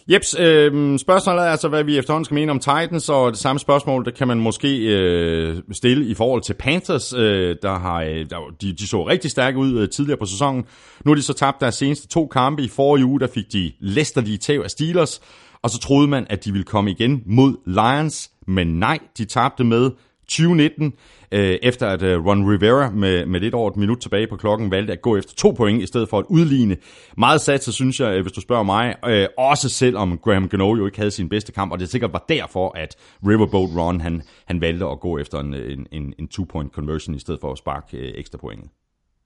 Jeps, 0.07 0.35
øh, 0.39 0.99
spørgsmålet 0.99 1.41
er 1.41 1.49
altså, 1.49 1.67
hvad 1.67 1.83
vi 1.83 1.97
efterhånden 1.97 2.25
skal 2.25 2.35
mene 2.35 2.51
om 2.51 2.59
Titans, 2.59 3.09
og 3.09 3.31
det 3.31 3.39
samme 3.39 3.59
spørgsmål, 3.59 4.05
det 4.05 4.13
kan 4.13 4.27
man 4.27 4.39
måske 4.39 4.77
øh, 4.77 5.57
stille 5.71 6.05
i 6.05 6.13
forhold 6.13 6.41
til 6.41 6.53
Panthers, 6.53 7.13
øh, 7.13 7.55
der 7.61 7.79
har, 7.79 8.01
øh, 8.01 8.29
der, 8.29 8.55
de, 8.61 8.73
de 8.73 8.87
så 8.87 9.07
rigtig 9.07 9.31
stærke 9.31 9.57
ud 9.57 9.79
øh, 9.79 9.89
tidligere 9.89 10.19
på 10.19 10.25
sæsonen. 10.25 10.65
Nu 11.05 11.11
har 11.11 11.15
de 11.15 11.21
så 11.21 11.33
tabt 11.33 11.61
deres 11.61 11.75
seneste 11.75 12.07
to 12.07 12.27
kampe. 12.27 12.63
I 12.63 12.67
forrige 12.67 13.05
uge, 13.05 13.19
der 13.19 13.27
fik 13.27 13.53
de 13.53 13.71
læsterlige 13.79 14.37
tæv 14.37 14.61
af 14.63 14.71
Steelers, 14.71 15.21
og 15.61 15.69
så 15.69 15.79
troede 15.79 16.07
man, 16.07 16.27
at 16.29 16.45
de 16.45 16.51
ville 16.51 16.65
komme 16.65 16.91
igen 16.91 17.23
mod 17.25 17.55
Lions, 17.65 18.31
men 18.47 18.67
nej, 18.67 18.99
de 19.17 19.25
tabte 19.25 19.63
med 19.63 19.91
2019, 20.27 20.93
øh, 21.31 21.57
efter 21.61 21.87
at 21.87 22.01
øh, 22.01 22.25
Ron 22.25 22.51
Rivera 22.51 22.89
med, 22.89 23.25
med 23.25 23.39
lidt 23.39 23.53
over 23.53 23.71
et 23.71 23.77
minut 23.77 23.99
tilbage 23.99 24.27
på 24.27 24.35
klokken 24.35 24.71
valgte 24.71 24.93
at 24.93 25.01
gå 25.01 25.17
efter 25.17 25.33
to 25.35 25.51
point 25.51 25.83
i 25.83 25.85
stedet 25.85 26.09
for 26.09 26.19
at 26.19 26.25
udligne. 26.29 26.77
Meget 27.17 27.41
sat, 27.41 27.63
så 27.63 27.71
synes 27.71 27.99
jeg, 27.99 28.15
øh, 28.15 28.21
hvis 28.21 28.33
du 28.33 28.41
spørger 28.41 28.63
mig, 28.63 28.95
øh, 29.05 29.27
også 29.37 29.69
selvom 29.69 30.17
Graham 30.17 30.49
Gano 30.49 30.75
jo 30.75 30.85
ikke 30.85 30.97
havde 30.97 31.11
sin 31.11 31.29
bedste 31.29 31.51
kamp, 31.51 31.71
og 31.71 31.79
det 31.79 31.89
sikkert 31.89 32.13
var 32.13 32.25
derfor, 32.29 32.77
at 32.77 32.95
Riverboat 33.27 33.69
Ron 33.77 34.01
han, 34.01 34.21
han 34.45 34.61
valgte 34.61 34.85
at 34.85 34.99
gå 34.99 35.17
efter 35.17 35.39
en, 35.39 35.53
øh, 35.53 35.77
en, 35.91 36.13
en 36.19 36.27
two-point 36.27 36.71
conversion 36.73 37.15
i 37.15 37.19
stedet 37.19 37.41
for 37.41 37.51
at 37.51 37.57
sparke 37.57 37.97
øh, 37.97 38.13
ekstra 38.15 38.37
pointet. 38.37 38.69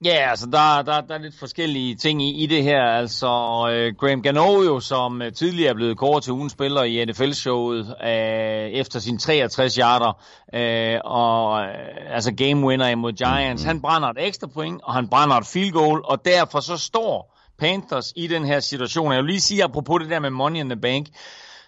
Ja, 0.04 0.30
altså 0.30 0.46
der, 0.46 0.82
der, 0.82 1.00
der 1.00 1.14
er 1.14 1.18
lidt 1.18 1.38
forskellige 1.38 1.94
ting 1.94 2.22
i, 2.22 2.42
i 2.42 2.46
det 2.46 2.62
her. 2.62 2.82
Altså 2.82 3.26
øh, 3.72 3.94
Graham 4.00 4.22
Gano 4.22 4.80
som 4.80 5.22
øh, 5.22 5.32
tidligere 5.32 5.70
er 5.70 5.74
blevet 5.74 5.98
kåret 5.98 6.24
til 6.24 6.32
ugen 6.32 6.50
spiller 6.50 6.82
i 6.82 7.04
NFL-showet 7.04 7.96
øh, 8.04 8.70
efter 8.80 9.00
sin 9.00 9.18
63 9.18 9.74
yarder 9.74 10.22
øh, 10.54 11.00
og 11.04 11.62
øh, 11.62 12.14
altså 12.14 12.32
game 12.32 12.66
winner 12.66 12.88
imod 12.88 13.12
Giants. 13.12 13.62
Mm-hmm. 13.62 13.68
Han 13.68 13.80
brænder 13.80 14.08
et 14.08 14.26
ekstra 14.26 14.46
point, 14.46 14.80
og 14.82 14.94
han 14.94 15.08
brænder 15.08 15.36
et 15.36 15.46
field 15.46 15.72
goal, 15.72 16.00
og 16.04 16.24
derfor 16.24 16.60
så 16.60 16.76
står 16.76 17.38
Panthers 17.58 18.12
i 18.16 18.26
den 18.26 18.44
her 18.44 18.60
situation. 18.60 19.12
Jeg 19.12 19.18
vil 19.18 19.30
lige 19.30 19.40
sige, 19.40 19.64
apropos 19.64 20.00
det 20.00 20.10
der 20.10 20.20
med 20.20 20.30
Money 20.30 20.60
in 20.60 20.68
the 20.68 20.80
Bank, 20.80 21.06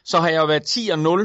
så 0.05 0.21
har 0.21 0.29
jeg 0.29 0.41
jo 0.41 0.47
været 0.47 0.63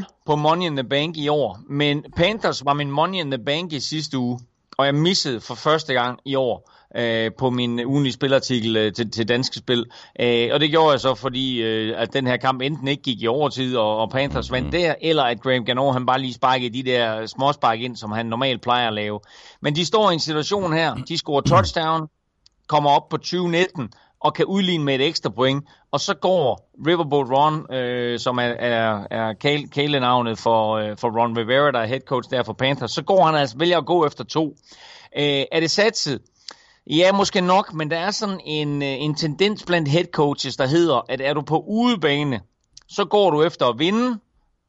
10-0 0.02 0.24
på 0.26 0.36
Money 0.36 0.66
in 0.66 0.76
the 0.76 0.90
Bank 0.90 1.18
i 1.18 1.28
år, 1.28 1.60
men 1.70 2.06
Panthers 2.16 2.66
var 2.66 2.74
min 2.74 2.92
Money 2.92 3.20
in 3.20 3.32
the 3.32 3.44
Bank 3.46 3.74
i 3.74 3.80
sidste 3.80 4.18
uge, 4.18 4.40
og 4.78 4.86
jeg 4.86 4.96
missede 4.96 5.42
for 5.42 5.56
første 5.56 5.94
gang 5.94 6.20
i 6.26 6.36
år 6.36 6.75
øh, 6.96 7.32
på 7.38 7.50
min 7.50 7.86
ugenlige 7.86 8.14
spilartikel 8.14 8.78
øh, 8.78 8.94
til, 8.94 9.12
til 9.12 9.28
danske 9.30 9.56
spil. 9.56 9.86
Øh, 10.20 10.50
og 10.54 10.60
det 10.60 10.70
gjorde 10.70 10.92
jeg 10.92 11.00
så, 11.00 11.16
fordi 11.16 11.62
øh, 11.62 11.94
at 11.98 12.14
den 12.14 12.28
her 12.28 12.38
kamp 12.38 12.62
enten 12.62 12.88
ikke 12.88 13.04
gik 13.04 13.22
i 13.22 13.28
overtid, 13.28 13.78
og, 13.78 13.98
og 13.98 14.10
Panthers 14.10 14.52
vandt 14.52 14.68
mm-hmm. 14.68 14.82
der, 14.82 14.96
eller 15.02 15.24
at 15.24 15.42
Graham 15.42 15.66
Gano 15.66 15.92
han 15.92 16.06
bare 16.06 16.22
lige 16.22 16.34
sparkede 16.34 16.74
de 16.74 16.84
der 16.84 17.26
småspark 17.26 17.80
ind, 17.80 17.96
som 17.96 18.12
han 18.12 18.26
normalt 18.26 18.62
plejer 18.62 18.88
at 18.88 18.94
lave. 18.94 19.20
Men 19.62 19.76
de 19.76 19.86
står 19.86 20.12
i 20.12 20.14
en 20.14 20.20
situation 20.20 20.74
her, 20.74 20.96
de 20.96 21.18
scorer 21.18 21.42
touchdown, 21.42 22.08
kommer 22.68 22.90
op 22.90 23.10
på 23.10 23.18
2019, 23.18 23.90
og 24.20 24.34
kan 24.34 24.46
udligne 24.46 24.84
med 24.84 24.96
et 24.96 25.08
ekstra 25.08 25.30
point. 25.30 25.64
Og 25.92 26.00
så 26.00 26.14
går 26.14 26.70
Riverboat 26.88 27.28
Ron, 27.30 27.74
øh, 27.76 28.20
som 28.20 28.38
er, 28.38 28.44
er, 28.44 29.08
er 29.12 29.34
kælenavnet 29.72 30.40
for, 30.40 30.76
øh, 30.76 30.98
for 30.98 31.22
Ron 31.22 31.38
Rivera, 31.38 31.72
der 31.72 31.80
er 31.80 31.86
head 31.86 32.00
coach 32.00 32.30
der 32.30 32.44
for 32.44 32.54
Panthers, 32.54 32.92
så 32.92 33.02
går 33.02 33.26
han 33.26 33.36
altså, 33.36 33.58
vælger 33.58 33.78
at 33.78 33.86
gå 33.86 34.06
efter 34.06 34.24
to. 34.24 34.56
Øh, 35.18 35.44
er 35.52 35.60
det 35.60 35.72
satset? 35.72 36.22
Ja, 36.88 37.12
måske 37.12 37.42
nok, 37.42 37.74
men 37.74 37.92
der 37.92 37.98
er 37.98 38.12
sådan 38.12 38.40
en, 38.46 38.82
øh, 38.82 38.88
en 38.90 39.16
tendens 39.16 39.64
blandt 39.66 39.88
head 39.88 40.06
coaches, 40.14 40.56
der 40.58 40.68
hedder, 40.68 41.02
at 41.10 41.22
er 41.22 41.34
du 41.34 41.42
på 41.42 41.64
udebane, 41.68 42.42
så 42.88 43.06
går 43.06 43.32
du 43.32 43.44
efter 43.44 43.66
at 43.66 43.80
vinde. 43.80 44.20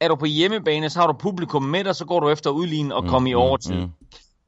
Er 0.01 0.09
du 0.09 0.17
på 0.17 0.27
hjemmebane, 0.27 0.91
så 0.91 0.99
har 0.99 1.07
du 1.07 1.13
publikum 1.13 1.63
med 1.63 1.85
dig, 1.85 1.97
så 1.97 2.05
går 2.05 2.21
du 2.21 2.29
efter 2.29 2.51
at 2.51 2.55
udligne 2.55 2.95
og 2.95 3.05
komme 3.05 3.27
mm, 3.27 3.31
i 3.31 3.35
overtid. 3.35 3.75
Mm, 3.75 3.81
mm. 3.81 3.91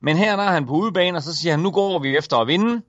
Men 0.00 0.16
her 0.16 0.36
der 0.36 0.42
er 0.42 0.52
han 0.52 0.66
på 0.66 0.72
udebane, 0.72 1.18
og 1.18 1.22
så 1.22 1.36
siger 1.36 1.52
han, 1.52 1.60
nu 1.60 1.70
går 1.70 1.98
vi 1.98 2.16
efter 2.16 2.36
at 2.36 2.46
vinde. 2.46 2.82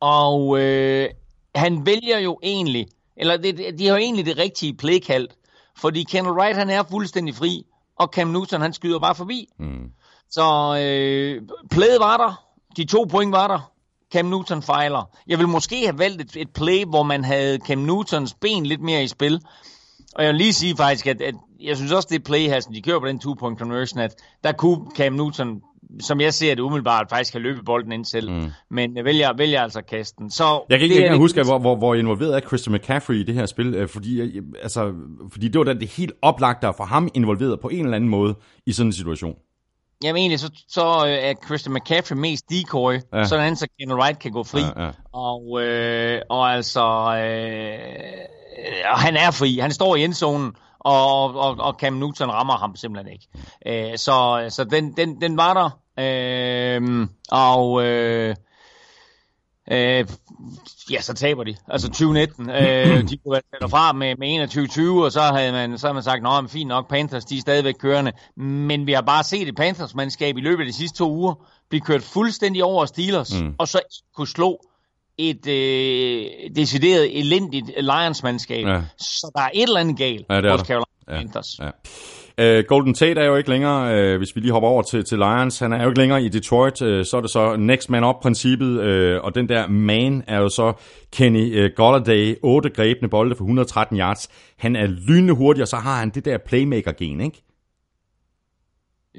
Og 0.00 0.60
øh, 0.60 1.08
han 1.54 1.86
vælger 1.86 2.18
jo 2.18 2.38
egentlig, 2.42 2.86
eller 3.16 3.36
det, 3.36 3.78
de 3.78 3.86
har 3.86 3.94
jo 3.94 4.00
egentlig 4.00 4.26
det 4.26 4.38
rigtige 4.38 4.74
play 4.74 4.98
kaldt, 4.98 5.34
fordi 5.76 6.02
Kendall 6.02 6.36
Wright 6.36 6.56
han 6.56 6.70
er 6.70 6.82
fuldstændig 6.90 7.34
fri, 7.34 7.66
og 7.96 8.08
Cam 8.12 8.28
Newton 8.28 8.60
han 8.60 8.72
skyder 8.72 8.98
bare 8.98 9.14
forbi. 9.14 9.48
Mm. 9.58 9.90
Så 10.30 10.76
øh, 10.82 11.42
playet 11.70 12.00
var 12.00 12.16
der, 12.16 12.47
de 12.78 12.84
to 12.84 13.06
point 13.10 13.32
var 13.32 13.48
der. 13.48 13.72
Cam 14.12 14.24
Newton 14.24 14.62
fejler. 14.62 15.10
Jeg 15.26 15.38
vil 15.38 15.48
måske 15.48 15.76
have 15.84 15.98
valgt 15.98 16.20
et, 16.22 16.36
et 16.36 16.50
play, 16.50 16.84
hvor 16.84 17.02
man 17.02 17.24
havde 17.24 17.58
Cam 17.66 17.78
Newtons 17.78 18.34
ben 18.34 18.66
lidt 18.66 18.80
mere 18.80 19.04
i 19.04 19.06
spil. 19.06 19.40
Og 20.14 20.24
jeg 20.24 20.32
vil 20.32 20.38
lige 20.38 20.52
sige 20.52 20.76
faktisk, 20.76 21.06
at, 21.06 21.20
at 21.22 21.34
jeg 21.60 21.76
synes 21.76 21.92
også, 21.92 22.08
det 22.10 22.24
play 22.24 22.40
her, 22.40 22.60
som 22.60 22.72
de 22.74 22.82
kører 22.82 23.00
på 23.00 23.06
den 23.06 23.18
two-point 23.18 23.58
conversion, 23.58 24.00
at 24.00 24.14
der 24.44 24.52
kunne 24.52 24.86
Cam 24.96 25.12
Newton, 25.12 25.60
som 26.00 26.20
jeg 26.20 26.34
ser 26.34 26.54
det 26.54 26.62
umiddelbart, 26.62 27.06
faktisk 27.10 27.32
have 27.32 27.42
løbet 27.42 27.64
bolden 27.64 27.92
ind 27.92 28.04
selv. 28.04 28.30
Mm. 28.30 28.50
Men 28.70 28.96
jeg 28.96 29.04
vælger, 29.04 29.36
vælger 29.36 29.62
altså 29.62 29.78
at 29.78 29.86
kaste 29.86 30.16
den. 30.18 30.30
Så 30.30 30.66
jeg 30.70 30.78
kan 30.78 30.90
ikke, 30.90 31.08
kan 31.08 31.18
huske, 31.18 31.42
hvor, 31.42 31.58
hvor, 31.58 31.76
hvor 31.76 31.94
involveret 31.94 32.36
er 32.36 32.40
Christian 32.40 32.74
McCaffrey 32.74 33.14
i 33.14 33.22
det 33.22 33.34
her 33.34 33.46
spil, 33.46 33.74
øh, 33.74 33.88
fordi, 33.88 34.40
altså, 34.62 34.92
fordi 35.32 35.48
det 35.48 35.58
var 35.58 35.64
da 35.64 35.74
det 35.74 35.88
helt 35.88 36.12
oplagte 36.22 36.68
at 36.68 36.74
få 36.76 36.84
ham 36.84 37.08
involveret 37.14 37.60
på 37.60 37.68
en 37.68 37.84
eller 37.84 37.96
anden 37.96 38.10
måde 38.10 38.34
i 38.66 38.72
sådan 38.72 38.88
en 38.88 38.92
situation. 38.92 39.34
Jamen 40.02 40.20
egentlig, 40.20 40.40
så, 40.40 40.50
så 40.68 41.06
øh, 41.06 41.12
er 41.12 41.34
Christian 41.46 41.74
McCaffrey 41.74 42.16
mest 42.16 42.44
decoy, 42.50 42.94
ja. 43.12 43.24
sådan 43.24 43.56
så 43.56 43.66
Ken 43.80 43.92
Wright 43.92 44.18
kan 44.18 44.32
gå 44.32 44.44
fri. 44.44 44.60
Ja, 44.60 44.84
ja. 44.84 44.90
Og, 45.12 45.62
øh, 45.62 46.22
og 46.30 46.52
altså, 46.52 46.84
øh, 47.24 48.84
han 48.84 49.16
er 49.16 49.30
fri. 49.30 49.58
Han 49.58 49.70
står 49.70 49.96
i 49.96 50.04
endzonen, 50.04 50.52
og, 50.80 51.36
og, 51.36 51.56
og 51.58 51.74
Cam 51.80 51.92
Newton 51.92 52.30
rammer 52.30 52.56
ham 52.56 52.76
simpelthen 52.76 53.12
ikke. 53.12 53.28
Øh, 53.66 53.98
så 53.98 54.46
så 54.48 54.64
den, 54.64 54.92
den, 54.92 55.20
den 55.20 55.36
var 55.36 55.54
der. 55.54 55.70
Øh, 55.98 57.08
og 57.30 57.84
øh, 57.84 58.34
øh, 59.70 60.06
ja, 60.90 61.00
så 61.00 61.14
taber 61.14 61.44
de. 61.44 61.56
Altså 61.68 61.88
2019. 61.88 62.50
Øh, 62.50 62.56
de 63.08 63.16
kunne 63.16 63.32
være 63.32 63.60
derfra 63.60 63.92
med, 63.92 64.16
med 64.16 65.00
21-20, 65.00 65.04
og 65.04 65.12
så 65.12 65.20
havde 65.20 65.52
man, 65.52 65.78
så 65.78 65.86
havde 65.86 65.94
man 65.94 66.02
sagt, 66.02 66.26
at 66.26 66.50
fint 66.50 66.68
nok, 66.68 66.88
Panthers, 66.88 67.24
de 67.24 67.36
er 67.36 67.40
stadigvæk 67.40 67.74
kørende. 67.74 68.12
Men 68.36 68.86
vi 68.86 68.92
har 68.92 69.02
bare 69.02 69.24
set 69.24 69.48
et 69.48 69.56
Panthers-mandskab 69.56 70.36
i 70.36 70.40
løbet 70.40 70.62
af 70.62 70.66
de 70.66 70.72
sidste 70.72 70.98
to 70.98 71.12
uger 71.12 71.34
blive 71.68 71.80
kørt 71.80 72.02
fuldstændig 72.02 72.64
over 72.64 72.86
Steelers, 72.86 73.42
mm. 73.42 73.54
og 73.58 73.68
så 73.68 73.80
kunne 74.16 74.28
slå 74.28 74.60
et 75.18 75.46
øh, 75.46 76.50
decideret 76.56 77.18
elendigt 77.18 77.66
Lions-mandskab. 77.66 78.66
Ja. 78.66 78.82
Så 78.98 79.30
der 79.34 79.42
er 79.42 79.50
et 79.54 79.62
eller 79.62 79.80
andet 79.80 79.96
galt 79.96 80.26
ja, 80.30 80.50
hos 80.50 80.60
Carolina 80.60 80.84
ja. 81.08 81.16
Panthers. 81.16 81.58
Ja. 81.58 81.70
Uh, 82.40 82.64
Golden 82.68 82.94
Tate 82.94 83.20
er 83.20 83.24
jo 83.24 83.36
ikke 83.36 83.50
længere, 83.50 84.12
uh, 84.12 84.18
hvis 84.18 84.36
vi 84.36 84.40
lige 84.40 84.52
hopper 84.52 84.68
over 84.68 84.82
til, 84.82 85.04
til 85.04 85.18
Lions, 85.18 85.58
han 85.58 85.72
er 85.72 85.82
jo 85.82 85.88
ikke 85.88 86.00
længere 86.00 86.22
i 86.22 86.28
Detroit, 86.28 86.82
uh, 86.82 87.02
så 87.04 87.16
er 87.16 87.20
det 87.20 87.30
så 87.30 87.56
next 87.56 87.90
man 87.90 88.04
up-princippet, 88.04 89.16
uh, 89.16 89.24
og 89.24 89.34
den 89.34 89.48
der 89.48 89.68
man 89.68 90.24
er 90.26 90.38
jo 90.38 90.48
så 90.48 90.72
Kenny 91.12 91.64
uh, 91.64 91.70
Golladay, 91.76 92.36
8 92.42 92.70
grebne 92.70 93.08
bolde 93.08 93.34
for 93.34 93.44
113 93.44 93.98
yards. 93.98 94.28
Han 94.58 94.76
er 94.76 94.86
lynende 94.86 95.34
hurtig, 95.34 95.62
og 95.62 95.68
så 95.68 95.76
har 95.76 96.00
han 96.00 96.10
det 96.10 96.24
der 96.24 96.38
playmaker-gen, 96.38 97.20
ikke? 97.20 97.42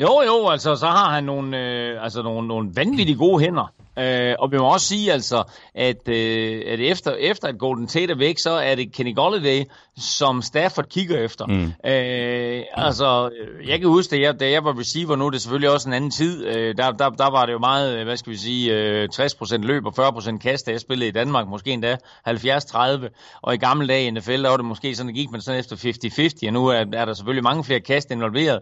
Jo, 0.02 0.22
jo, 0.26 0.50
altså 0.50 0.76
så 0.76 0.88
har 0.88 1.10
han 1.10 1.24
nogle, 1.24 1.58
øh, 1.58 2.04
altså 2.04 2.22
nogle, 2.22 2.48
nogle 2.48 2.70
vanvittigt 2.76 3.18
gode 3.18 3.40
hænder. 3.44 3.74
Øh, 4.00 4.36
og 4.40 4.52
vi 4.52 4.58
må 4.58 4.74
også 4.74 4.88
sige 4.88 5.12
altså, 5.12 5.44
at, 5.76 6.08
øh, 6.08 6.62
at 6.68 6.80
efter, 6.80 7.12
efter 7.12 7.48
at 7.48 7.60
Golden 7.60 7.88
Tate 7.88 8.14
er 8.14 8.18
væk, 8.18 8.40
så 8.40 8.52
er 8.52 8.76
det 8.76 8.94
Kenny 8.94 9.16
Golladay, 9.16 9.64
som 9.98 10.42
Stafford 10.42 10.86
kigger 10.86 11.18
efter. 11.18 11.46
Mm. 11.46 11.64
Øh, 11.64 12.64
altså, 12.74 13.30
jeg 13.68 13.80
kan 13.80 13.90
huske, 13.90 14.16
da 14.16 14.22
jeg, 14.22 14.40
da 14.40 14.52
jeg 14.52 14.64
var 14.64 14.80
receiver, 14.80 15.16
nu 15.16 15.26
er 15.26 15.30
det 15.30 15.42
selvfølgelig 15.42 15.70
også 15.70 15.90
en 15.90 15.94
anden 15.94 16.12
tid, 16.12 16.46
øh, 16.46 16.78
der, 16.78 16.92
der, 16.92 17.10
der 17.10 17.32
var 17.32 17.46
det 17.46 17.54
jo 17.54 17.60
meget, 17.60 18.04
hvad 18.04 18.18
skal 18.18 18.32
vi 18.32 18.38
sige, 18.38 18.74
øh, 18.74 19.10
60% 19.14 19.58
løb 19.58 19.86
og 19.86 19.94
40% 20.00 20.38
kast, 20.38 20.66
da 20.66 20.72
jeg 20.72 20.80
spillede 20.80 21.08
i 21.08 21.12
Danmark, 21.12 21.48
måske 21.48 21.72
endda 21.72 21.98
70-30, 22.28 23.40
og 23.42 23.54
i 23.54 23.58
gamle 23.58 23.88
dage 23.88 24.08
i 24.08 24.12
NFL, 24.12 24.44
der 24.44 24.50
var 24.50 24.58
det 24.58 24.66
måske 24.66 24.96
sådan, 24.96 25.10
at 25.10 25.16
gik 25.16 25.32
man 25.32 25.42
sådan 25.42 25.60
efter 25.60 25.76
50-50, 25.76 26.48
og 26.48 26.54
nu 26.54 26.68
er, 26.68 26.86
er 26.94 27.06
der 27.06 27.14
selvfølgelig 27.14 27.44
mange 27.44 27.64
flere 27.64 27.80
kast 27.80 28.12
involveret. 28.12 28.60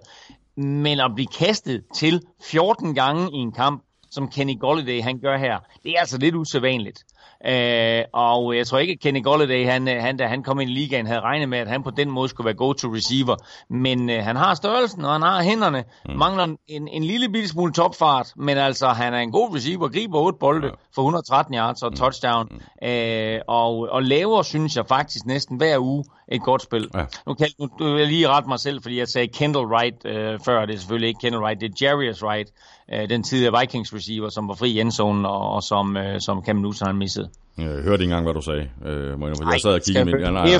Men 0.57 0.99
at 0.99 1.11
blive 1.15 1.27
kastet 1.27 1.83
til 1.95 2.21
14 2.43 2.95
gange 2.95 3.31
i 3.31 3.35
en 3.35 3.51
kamp, 3.51 3.83
som 4.11 4.27
Kenny 4.29 4.59
Golladay 4.59 5.01
han 5.01 5.19
gør 5.19 5.37
her, 5.37 5.59
det 5.83 5.91
er 5.91 5.99
altså 5.99 6.17
lidt 6.17 6.35
usædvanligt. 6.35 7.03
Øh, 7.45 8.03
og 8.13 8.57
jeg 8.57 8.67
tror 8.67 8.77
ikke, 8.77 8.93
at 8.93 8.99
Kenny 8.99 9.23
Golladay, 9.23 9.65
han, 9.65 9.87
han, 9.87 10.17
da 10.17 10.27
han 10.27 10.43
kom 10.43 10.59
ind 10.59 10.69
i 10.69 10.73
ligaen, 10.73 11.07
havde 11.07 11.19
regnet 11.19 11.49
med, 11.49 11.57
at 11.57 11.67
han 11.67 11.83
på 11.83 11.91
den 11.91 12.11
måde 12.11 12.29
skulle 12.29 12.45
være 12.45 12.53
go-to 12.53 12.93
receiver. 12.93 13.35
Men 13.69 14.09
øh, 14.09 14.23
han 14.23 14.35
har 14.35 14.53
størrelsen, 14.53 15.05
og 15.05 15.11
han 15.11 15.21
har 15.21 15.43
hænderne. 15.43 15.83
Mm. 16.09 16.15
Mangler 16.15 16.55
en, 16.67 16.87
en 16.87 17.03
lille 17.03 17.29
bitte 17.29 17.49
smule 17.49 17.73
topfart, 17.73 18.33
men 18.35 18.57
altså, 18.57 18.87
han 18.87 19.13
er 19.13 19.19
en 19.19 19.31
god 19.31 19.55
receiver, 19.55 19.87
griber 19.87 20.19
otte 20.19 20.39
bolde 20.39 20.71
for 20.95 21.01
113 21.01 21.55
yards 21.55 21.83
og 21.83 21.89
mm. 21.89 21.95
touchdown. 21.95 22.47
Mm. 22.51 22.87
Øh, 22.87 23.39
og, 23.47 23.87
og 23.91 24.03
laver, 24.03 24.41
synes 24.41 24.75
jeg 24.75 24.85
faktisk 24.87 25.25
næsten 25.25 25.57
hver 25.57 25.79
uge 25.79 26.03
et 26.31 26.41
godt 26.41 26.61
spil. 26.61 26.89
Ja. 26.95 27.05
Nu 27.27 27.33
kan 27.33 27.47
nu, 27.59 27.69
nu 27.79 27.91
vil 27.91 27.99
jeg 27.99 28.07
lige 28.07 28.27
rette 28.27 28.49
mig 28.49 28.59
selv, 28.59 28.81
fordi 28.81 28.99
jeg 28.99 29.07
sagde 29.07 29.27
Kendall 29.27 29.65
Wright 29.65 30.05
øh, 30.05 30.39
før. 30.45 30.65
Det 30.65 30.75
er 30.75 30.79
selvfølgelig 30.79 31.07
ikke 31.07 31.19
Kendall 31.21 31.43
Wright, 31.43 31.61
det 31.61 31.69
er 31.69 31.73
Jarius 31.81 32.23
Wright, 32.23 32.49
øh, 32.93 33.09
den 33.09 33.23
tidligere 33.23 33.59
Vikings 33.59 33.93
receiver, 33.93 34.29
som 34.29 34.47
var 34.47 34.55
fri 34.55 34.71
i 34.71 34.79
endzonen, 34.79 35.25
og, 35.25 35.51
og 35.51 35.63
som, 35.63 35.97
øh, 35.97 36.21
som 36.21 36.43
Cam 36.45 36.55
Newton 36.55 36.87
har 36.87 36.93
misset. 36.93 37.29
Jeg 37.57 37.65
hørte 37.65 37.93
ikke 37.93 38.03
engang, 38.03 38.23
hvad 38.23 38.33
du 38.33 38.41
sagde. 38.41 38.69
Øh, 38.85 39.19
må 39.19 39.27
jeg, 39.27 39.35
jeg 39.51 39.61
sad 39.61 39.73
og 39.73 39.81
kiggede 39.81 40.05
med. 40.05 40.13
Ja, 40.13 40.31
nej, 40.31 40.31
nej, 40.31 40.51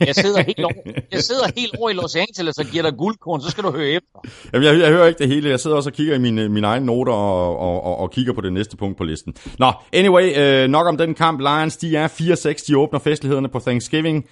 jeg, 0.00 0.14
sidder 0.14 0.42
helt 0.42 0.64
over, 0.64 0.74
jeg 1.12 1.22
sidder 1.22 1.44
helt 1.56 1.76
over 1.78 1.90
i 1.90 1.92
Los 1.92 2.16
Angeles 2.16 2.58
og 2.58 2.64
giver 2.64 2.82
dig 2.82 2.98
guldkorn, 2.98 3.40
så 3.40 3.50
skal 3.50 3.64
du 3.64 3.70
høre 3.70 3.88
efter. 3.88 4.20
Jamen, 4.52 4.68
jeg, 4.68 4.80
jeg 4.80 4.88
hører 4.88 5.06
ikke 5.06 5.18
det 5.18 5.28
hele. 5.28 5.48
Jeg 5.48 5.60
sidder 5.60 5.76
også 5.76 5.90
og 5.90 5.94
kigger 5.94 6.14
i 6.14 6.18
mine, 6.18 6.48
mine 6.48 6.66
egne 6.66 6.86
noter 6.86 7.12
og, 7.12 7.58
og, 7.58 7.84
og, 7.84 7.98
og 7.98 8.10
kigger 8.10 8.32
på 8.32 8.40
det 8.40 8.52
næste 8.52 8.76
punkt 8.76 8.98
på 8.98 9.04
listen. 9.04 9.34
Nå, 9.58 9.72
anyway, 9.92 10.38
øh, 10.38 10.68
nok 10.68 10.86
om 10.86 10.96
den 10.96 11.14
kamp. 11.14 11.40
Lions, 11.40 11.76
de 11.76 11.96
er 11.96 12.08
4-6. 12.08 12.64
De 12.68 12.78
åbner 12.78 12.98
festlighederne 12.98 13.48
på 13.48 13.58
Thanksgiving 13.58 14.26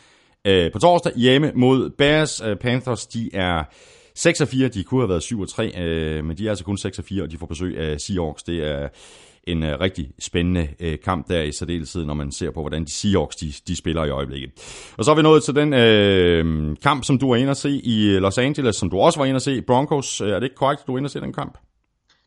øh, 0.47 0.73
på 0.73 0.79
torsdag 0.79 1.13
hjemme 1.17 1.53
mod 1.55 1.91
Bears. 1.91 2.41
Øh, 2.41 2.57
Panthers, 2.57 3.07
de 3.07 3.31
er 3.33 3.65
6 4.15 4.43
4. 4.47 4.69
De 4.69 4.85
kunne 4.85 5.01
have 5.01 5.09
været 5.09 5.23
7 5.23 5.47
3, 5.47 5.79
øh, 5.79 6.25
men 6.25 6.39
de 6.39 6.47
er 6.47 6.51
altså 6.51 6.65
kun 6.65 6.79
6 6.79 7.01
4, 7.05 7.23
og 7.23 7.31
de 7.31 7.39
får 7.39 7.47
besøg 7.47 7.79
af 7.79 8.01
Seahawks. 8.01 8.43
Det 8.43 8.69
er 8.69 8.89
en 9.45 9.63
uh, 9.63 9.69
rigtig 9.81 10.11
spændende 10.19 10.69
uh, 10.85 10.93
kamp 11.05 11.29
der 11.29 11.43
i 11.43 11.53
særdeleshed, 11.53 12.05
når 12.05 12.15
man 12.15 12.33
ser 12.33 12.51
på, 12.51 12.61
hvordan 12.61 12.85
de 12.85 12.93
Seahawks 12.93 13.37
de, 13.37 13.53
de 13.69 13.77
spiller 13.77 14.05
i 14.05 14.11
øjeblikket. 14.11 14.51
Og 14.99 15.05
så 15.05 15.11
er 15.11 15.15
vi 15.15 15.23
nået 15.23 15.43
til 15.43 15.55
den 15.55 15.73
uh, 15.73 16.77
kamp, 16.83 17.05
som 17.05 17.19
du 17.19 17.29
var 17.29 17.37
inde 17.37 17.51
at 17.51 17.57
se 17.57 17.71
i 17.71 18.19
Los 18.19 18.39
Angeles, 18.39 18.77
som 18.77 18.91
du 18.91 18.99
også 18.99 19.19
var 19.19 19.27
inde 19.27 19.37
at 19.37 19.43
se. 19.43 19.63
Broncos, 19.63 20.21
er 20.21 20.35
det 20.35 20.43
ikke 20.43 20.57
korrekt, 20.57 20.87
du 20.87 20.93
var 20.93 20.99
inde 20.99 21.07
at 21.07 21.11
se 21.11 21.21
den 21.21 21.33
kamp? 21.33 21.59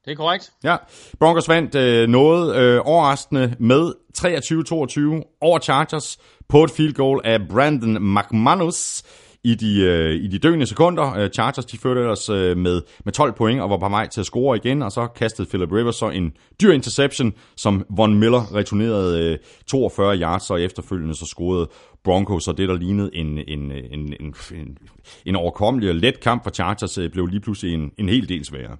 Det 0.05 0.11
er 0.11 0.15
korrekt. 0.15 0.51
Ja, 0.63 0.75
Broncos 1.19 1.49
vandt 1.49 1.75
øh, 1.75 2.09
noget 2.09 2.55
øh, 2.55 2.81
overraskende 2.83 3.55
med 3.59 3.93
23-22 4.17 5.38
over 5.41 5.59
Chargers 5.59 6.17
på 6.51 6.63
et 6.63 6.71
field 6.71 6.93
goal 6.93 7.21
af 7.23 7.47
Brandon 7.49 8.15
McManus 8.15 9.03
i 9.43 9.55
de, 9.55 9.81
øh, 9.81 10.15
i 10.15 10.27
de 10.27 10.39
døende 10.39 10.65
sekunder. 10.65 11.15
Øh, 11.17 11.29
Chargers 11.29 11.65
de 11.65 11.77
førte 11.77 12.01
ellers 12.01 12.29
øh, 12.29 12.57
med, 12.57 12.81
med 13.05 13.13
12 13.13 13.33
point 13.33 13.61
og 13.61 13.69
var 13.69 13.77
på 13.77 13.89
vej 13.89 14.07
til 14.07 14.19
at 14.19 14.25
score 14.25 14.57
igen, 14.57 14.81
og 14.81 14.91
så 14.91 15.07
kastede 15.07 15.47
Philip 15.49 15.71
Rivers 15.71 15.95
så 15.95 16.09
en 16.09 16.33
dyr 16.61 16.71
interception, 16.71 17.33
som 17.57 17.85
Von 17.89 18.19
Miller 18.19 18.55
returnerede 18.55 19.31
øh, 19.31 19.37
42 19.67 20.17
yards, 20.17 20.49
og 20.49 20.61
efterfølgende 20.61 21.15
så 21.15 21.25
scorede 21.25 21.69
Broncos, 22.03 22.47
og 22.47 22.57
det 22.57 22.69
der 22.69 22.75
lignede 22.75 23.15
en, 23.15 23.27
en, 23.27 23.71
en, 23.71 24.13
en, 24.19 24.33
en, 24.53 24.77
en 25.25 25.35
overkommelig 25.35 25.89
og 25.89 25.95
let 25.95 26.19
kamp 26.19 26.43
for 26.43 26.51
Chargers, 26.51 26.97
øh, 26.97 27.09
blev 27.11 27.25
lige 27.25 27.41
pludselig 27.41 27.73
en, 27.73 27.91
en 27.97 28.09
hel 28.09 28.29
del 28.29 28.45
sværere. 28.45 28.77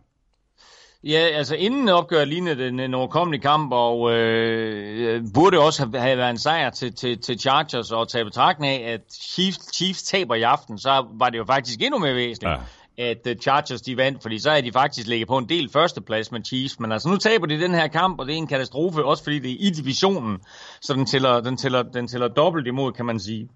Ja, 1.04 1.20
altså 1.20 1.56
inden 1.56 1.90
opgøret 1.90 2.28
lignede 2.28 2.66
den 2.66 2.80
en 2.80 2.94
overkommelig 2.94 3.42
kamp, 3.42 3.74
og 3.74 4.12
øh, 4.12 5.24
burde 5.34 5.60
også 5.60 5.86
have, 5.86 6.02
have 6.02 6.18
været 6.18 6.30
en 6.30 6.38
sejr 6.38 6.70
til, 6.70 6.94
til, 6.94 7.22
til 7.22 7.40
Chargers, 7.40 7.92
og 7.92 8.10
tage 8.10 8.26
betragtning 8.26 8.74
af, 8.74 8.94
at 8.94 9.02
Chiefs, 9.14 9.76
Chiefs 9.76 10.04
taber 10.04 10.36
i 10.36 10.42
aften, 10.42 10.78
så 10.78 11.06
var 11.14 11.30
det 11.30 11.38
jo 11.38 11.46
faktisk 11.46 11.82
endnu 11.82 12.00
mere 12.00 12.16
væsentligt. 12.16 12.52
Ja 12.52 12.58
at 12.98 13.28
uh, 13.30 13.34
Chargers 13.42 13.82
de 13.82 13.98
vandt, 13.98 14.22
fordi 14.22 14.40
så 14.40 14.52
er 14.52 14.62
de 14.62 14.72
faktisk 14.72 15.08
ligget 15.08 15.28
på 15.28 15.38
en 15.38 15.50
del 15.50 15.70
førsteplads 15.70 16.32
med 16.32 16.42
Chiefs, 16.46 16.80
men 16.80 16.92
altså 16.92 17.10
nu 17.10 17.18
taber 17.18 17.46
de 17.46 17.60
den 17.60 17.74
her 17.74 17.88
kamp, 17.88 18.20
og 18.20 18.26
det 18.26 18.34
er 18.34 18.38
en 18.38 18.48
katastrofe, 18.48 19.06
også 19.06 19.24
fordi 19.24 19.40
det 19.40 19.52
er 19.52 19.56
i 19.60 19.70
divisionen, 19.70 20.40
så 20.82 20.94
den 20.94 21.06
tæller, 21.06 21.42
den 21.42 21.58
tæller, 21.58 21.84
den 21.84 22.08
tæller 22.08 22.28
dobbelt 22.28 22.68
imod, 22.68 22.92
kan 22.92 23.06
man 23.06 23.20
sige. 23.20 23.50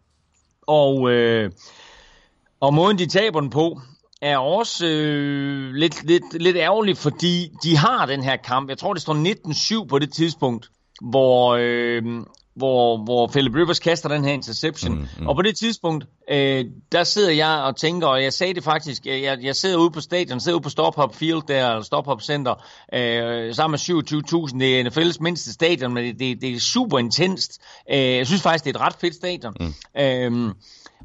Og, 0.62 1.12
øh, 1.12 1.52
og 2.60 2.74
måden 2.74 2.98
de 2.98 3.06
taber 3.06 3.40
den 3.40 3.50
på, 3.50 3.82
er 4.26 4.38
også 4.38 4.88
øh, 4.88 5.74
lidt, 5.74 6.04
lidt, 6.04 6.42
lidt 6.42 6.58
ærgerlig, 6.58 6.98
fordi 6.98 7.52
de 7.64 7.78
har 7.78 8.06
den 8.06 8.24
her 8.24 8.36
kamp. 8.36 8.70
Jeg 8.70 8.78
tror, 8.78 8.94
det 8.94 9.02
står 9.02 9.82
19-7 9.84 9.88
på 9.88 10.00
det 10.00 10.14
tidspunkt, 10.14 10.70
hvor, 11.02 11.58
øh, 11.60 12.04
hvor, 12.56 13.04
hvor 13.04 13.28
Philip 13.28 13.56
Rivers 13.56 13.80
kaster 13.80 14.10
den 14.10 14.24
her 14.24 14.34
interception. 14.34 14.96
Mm, 14.96 15.08
mm. 15.20 15.28
Og 15.28 15.36
på 15.36 15.42
det 15.42 15.58
tidspunkt, 15.58 16.06
øh, 16.32 16.66
der 16.92 17.04
sidder 17.04 17.32
jeg 17.32 17.64
og 17.64 17.76
tænker, 17.76 18.08
og 18.08 18.24
jeg 18.24 18.34
sagde 18.34 18.54
det 18.54 18.64
faktisk, 18.64 19.06
jeg, 19.06 19.38
jeg 19.42 19.56
sidder 19.56 19.78
ude 19.78 19.92
på 19.92 20.02
stadion, 20.02 20.40
sidder 20.40 20.56
ude 20.56 20.64
på 20.64 20.70
Stophop 20.70 21.16
Field 21.16 21.42
der, 21.48 21.70
eller 21.70 21.84
Stophop 21.84 22.22
Center, 22.22 22.54
øh, 22.94 23.56
sammen 23.56 23.72
med 23.72 23.80
27.000. 24.50 24.60
Det 24.60 24.80
er 24.80 24.90
NFL's 24.90 25.18
mindste 25.20 25.54
stadion, 25.54 25.94
men 25.94 26.04
det, 26.04 26.20
det, 26.20 26.42
det 26.42 26.56
er 26.56 26.60
super 26.60 27.00
intenst. 27.00 27.62
Øh, 27.92 28.00
jeg 28.00 28.28
synes 28.28 28.42
faktisk, 28.42 28.66
det 28.66 28.76
er 28.76 28.80
et 28.80 28.86
ret 28.86 28.96
fedt 29.02 29.16
stadion. 29.16 29.54
Mm. 29.60 30.02
Øh, 30.02 30.54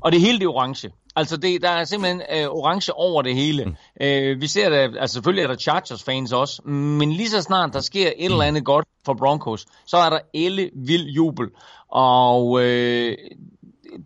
og 0.00 0.12
det 0.12 0.20
hele 0.20 0.38
det 0.38 0.46
orange. 0.46 0.90
Altså, 1.16 1.36
det, 1.36 1.62
der 1.62 1.70
er 1.70 1.84
simpelthen 1.84 2.22
øh, 2.32 2.46
orange 2.46 2.92
over 2.94 3.22
det 3.22 3.34
hele. 3.34 3.64
Mm. 3.64 3.76
Øh, 4.00 4.40
vi 4.40 4.46
ser 4.46 4.68
det, 4.68 4.96
altså 5.00 5.14
selvfølgelig 5.14 5.42
er 5.42 5.48
der 5.48 5.56
Chargers-fans 5.56 6.32
også, 6.32 6.62
men 6.62 7.12
lige 7.12 7.30
så 7.30 7.42
snart 7.42 7.72
der 7.72 7.80
sker 7.80 8.08
et 8.16 8.24
eller 8.24 8.42
andet 8.42 8.64
godt 8.64 8.86
for 9.04 9.14
Broncos, 9.14 9.66
så 9.86 9.96
er 9.96 10.10
der 10.10 10.18
elle 10.34 10.70
vild 10.74 11.06
jubel. 11.06 11.48
Og 11.88 12.62
øh, 12.62 13.16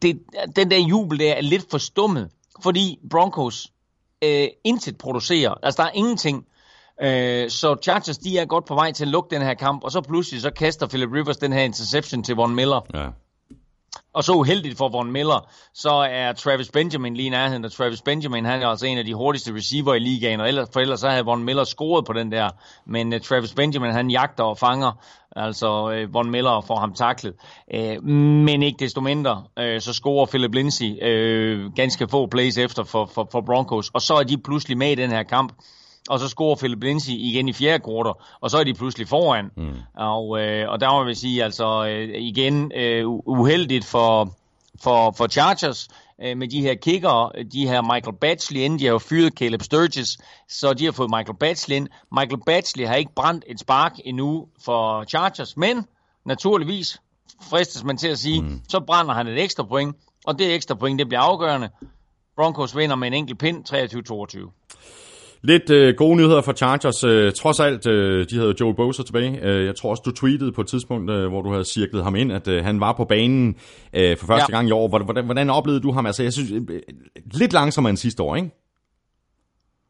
det, 0.02 0.18
den 0.56 0.70
der 0.70 0.78
jubel 0.78 1.18
der 1.18 1.32
er 1.32 1.40
lidt 1.40 1.70
forstummet, 1.70 2.30
fordi 2.62 2.98
Broncos 3.10 3.72
øh, 4.24 4.48
intet 4.64 4.98
producerer. 4.98 5.54
Altså, 5.62 5.82
der 5.82 5.88
er 5.88 5.92
ingenting. 5.94 6.46
Øh, 7.02 7.50
så 7.50 7.76
Chargers, 7.82 8.18
de 8.18 8.38
er 8.38 8.44
godt 8.44 8.64
på 8.64 8.74
vej 8.74 8.92
til 8.92 9.04
at 9.04 9.08
lukke 9.08 9.34
den 9.34 9.42
her 9.42 9.54
kamp, 9.54 9.84
og 9.84 9.92
så 9.92 10.00
pludselig 10.00 10.40
så 10.40 10.50
kaster 10.50 10.86
Philip 10.86 11.12
Rivers 11.12 11.36
den 11.36 11.52
her 11.52 11.62
interception 11.62 12.22
til 12.22 12.36
Von 12.36 12.54
Miller. 12.54 12.80
Ja. 12.94 13.08
Og 14.14 14.24
så 14.24 14.32
uheldigt 14.32 14.78
for 14.78 14.88
Von 14.88 15.12
Miller, 15.12 15.48
så 15.74 15.90
er 15.90 16.32
Travis 16.32 16.70
Benjamin 16.70 17.14
lige 17.14 17.26
i 17.26 17.30
nærheden, 17.30 17.64
og 17.64 17.72
Travis 17.72 18.02
Benjamin 18.02 18.44
han 18.44 18.62
er 18.62 18.68
altså 18.68 18.86
en 18.86 18.98
af 18.98 19.04
de 19.04 19.14
hurtigste 19.14 19.54
receiver 19.54 19.94
i 19.94 19.98
ligaen, 19.98 20.40
og 20.40 20.48
ellers, 20.48 20.68
for 20.72 20.80
ellers 20.80 21.00
så 21.00 21.08
havde 21.08 21.24
Von 21.24 21.44
Miller 21.44 21.64
scoret 21.64 22.04
på 22.04 22.12
den 22.12 22.32
der, 22.32 22.50
men 22.86 23.12
uh, 23.12 23.20
Travis 23.20 23.54
Benjamin 23.54 23.92
han 23.92 24.10
jagter 24.10 24.44
og 24.44 24.58
fanger, 24.58 24.92
altså 25.36 26.02
uh, 26.06 26.14
Von 26.14 26.30
Miller 26.30 26.60
får 26.66 26.80
ham 26.80 26.94
taklet. 26.94 27.34
Uh, 27.74 28.04
men 28.04 28.62
ikke 28.62 28.84
desto 28.84 29.00
mindre, 29.00 29.44
uh, 29.60 29.80
så 29.80 29.92
scorer 29.92 30.26
Philip 30.26 30.54
Lindsay 30.54 30.90
uh, 30.90 31.72
ganske 31.74 32.08
få 32.08 32.26
plays 32.26 32.58
efter 32.58 32.84
for, 32.84 33.06
for, 33.14 33.28
for 33.32 33.40
Broncos, 33.40 33.90
og 33.94 34.02
så 34.02 34.14
er 34.14 34.22
de 34.22 34.38
pludselig 34.38 34.78
med 34.78 34.92
i 34.92 34.94
den 34.94 35.10
her 35.10 35.22
kamp 35.22 35.52
og 36.08 36.20
så 36.20 36.28
scorer 36.28 36.56
Philip 36.56 36.82
Lindsay 36.82 37.12
igen 37.12 37.48
i 37.48 37.52
fjerde 37.52 37.84
kvartal, 37.84 38.12
og 38.40 38.50
så 38.50 38.58
er 38.58 38.64
de 38.64 38.74
pludselig 38.74 39.08
foran. 39.08 39.50
Mm. 39.56 39.74
Og, 39.96 40.40
øh, 40.40 40.68
og 40.68 40.80
der 40.80 40.90
må 40.90 41.04
vi 41.04 41.14
sige, 41.14 41.44
altså 41.44 41.86
øh, 41.86 42.22
igen 42.22 42.72
øh, 42.74 43.08
uheldigt 43.08 43.84
for, 43.84 44.34
for, 44.82 45.14
for 45.16 45.26
Chargers 45.26 45.88
øh, 46.22 46.36
med 46.36 46.48
de 46.48 46.60
her 46.60 46.74
kicker, 46.74 47.32
de 47.52 47.68
her 47.68 47.82
Michael 47.82 48.16
Batchley 48.20 48.60
ind, 48.60 48.78
de 48.78 48.84
har 48.84 48.92
jo 48.92 48.98
fyret 48.98 49.32
Caleb 49.32 49.62
Sturgis, 49.62 50.18
så 50.48 50.72
de 50.74 50.84
har 50.84 50.92
fået 50.92 51.10
Michael 51.10 51.38
Batchley 51.40 51.76
ind. 51.76 51.88
Michael 52.12 52.42
Batchley 52.46 52.86
har 52.86 52.94
ikke 52.94 53.14
brændt 53.14 53.44
et 53.46 53.60
spark 53.60 53.92
endnu 54.04 54.48
for 54.64 55.04
Chargers, 55.04 55.56
men 55.56 55.86
naturligvis 56.24 57.00
fristes 57.42 57.84
man 57.84 57.96
til 57.96 58.08
at 58.08 58.18
sige, 58.18 58.42
mm. 58.42 58.60
så 58.68 58.80
brænder 58.80 59.14
han 59.14 59.26
et 59.26 59.42
ekstra 59.42 59.62
point, 59.62 59.96
og 60.26 60.38
det 60.38 60.54
ekstra 60.54 60.74
point, 60.74 60.98
det 60.98 61.08
bliver 61.08 61.20
afgørende. 61.20 61.70
Broncos 62.36 62.76
vinder 62.76 62.96
med 62.96 63.08
en 63.08 63.14
enkelt 63.14 63.38
pind, 63.38 63.64
23-22. 64.38 64.50
Lidt 65.44 65.70
øh, 65.70 65.94
gode 65.96 66.16
nyheder 66.16 66.42
for 66.42 66.52
Chargers. 66.52 67.04
Øh, 67.04 67.32
trods 67.32 67.60
alt, 67.60 67.86
øh, 67.86 68.26
de 68.30 68.38
havde 68.38 68.54
Joel 68.60 68.76
Bosa 68.76 69.02
tilbage. 69.02 69.38
Øh, 69.42 69.66
jeg 69.66 69.76
tror 69.76 69.90
også, 69.90 70.02
du 70.06 70.10
tweetede 70.10 70.52
på 70.52 70.60
et 70.60 70.66
tidspunkt, 70.66 71.10
øh, 71.10 71.28
hvor 71.28 71.42
du 71.42 71.50
havde 71.50 71.64
cirklet 71.64 72.04
ham 72.04 72.16
ind, 72.16 72.32
at 72.32 72.48
øh, 72.48 72.64
han 72.64 72.80
var 72.80 72.92
på 72.92 73.04
banen 73.04 73.56
øh, 73.92 74.16
for 74.16 74.26
første 74.26 74.46
ja. 74.48 74.56
gang 74.56 74.68
i 74.68 74.70
år. 74.70 74.88
Hvordan, 74.88 75.24
hvordan 75.24 75.50
oplevede 75.50 75.82
du 75.82 75.92
ham? 75.92 76.06
Altså, 76.06 76.22
jeg 76.22 76.32
synes, 76.32 76.50
øh, 76.50 76.80
lidt 77.32 77.52
langsommere 77.52 77.90
end 77.90 77.96
sidste 77.96 78.22
år, 78.22 78.36
ikke? 78.36 78.50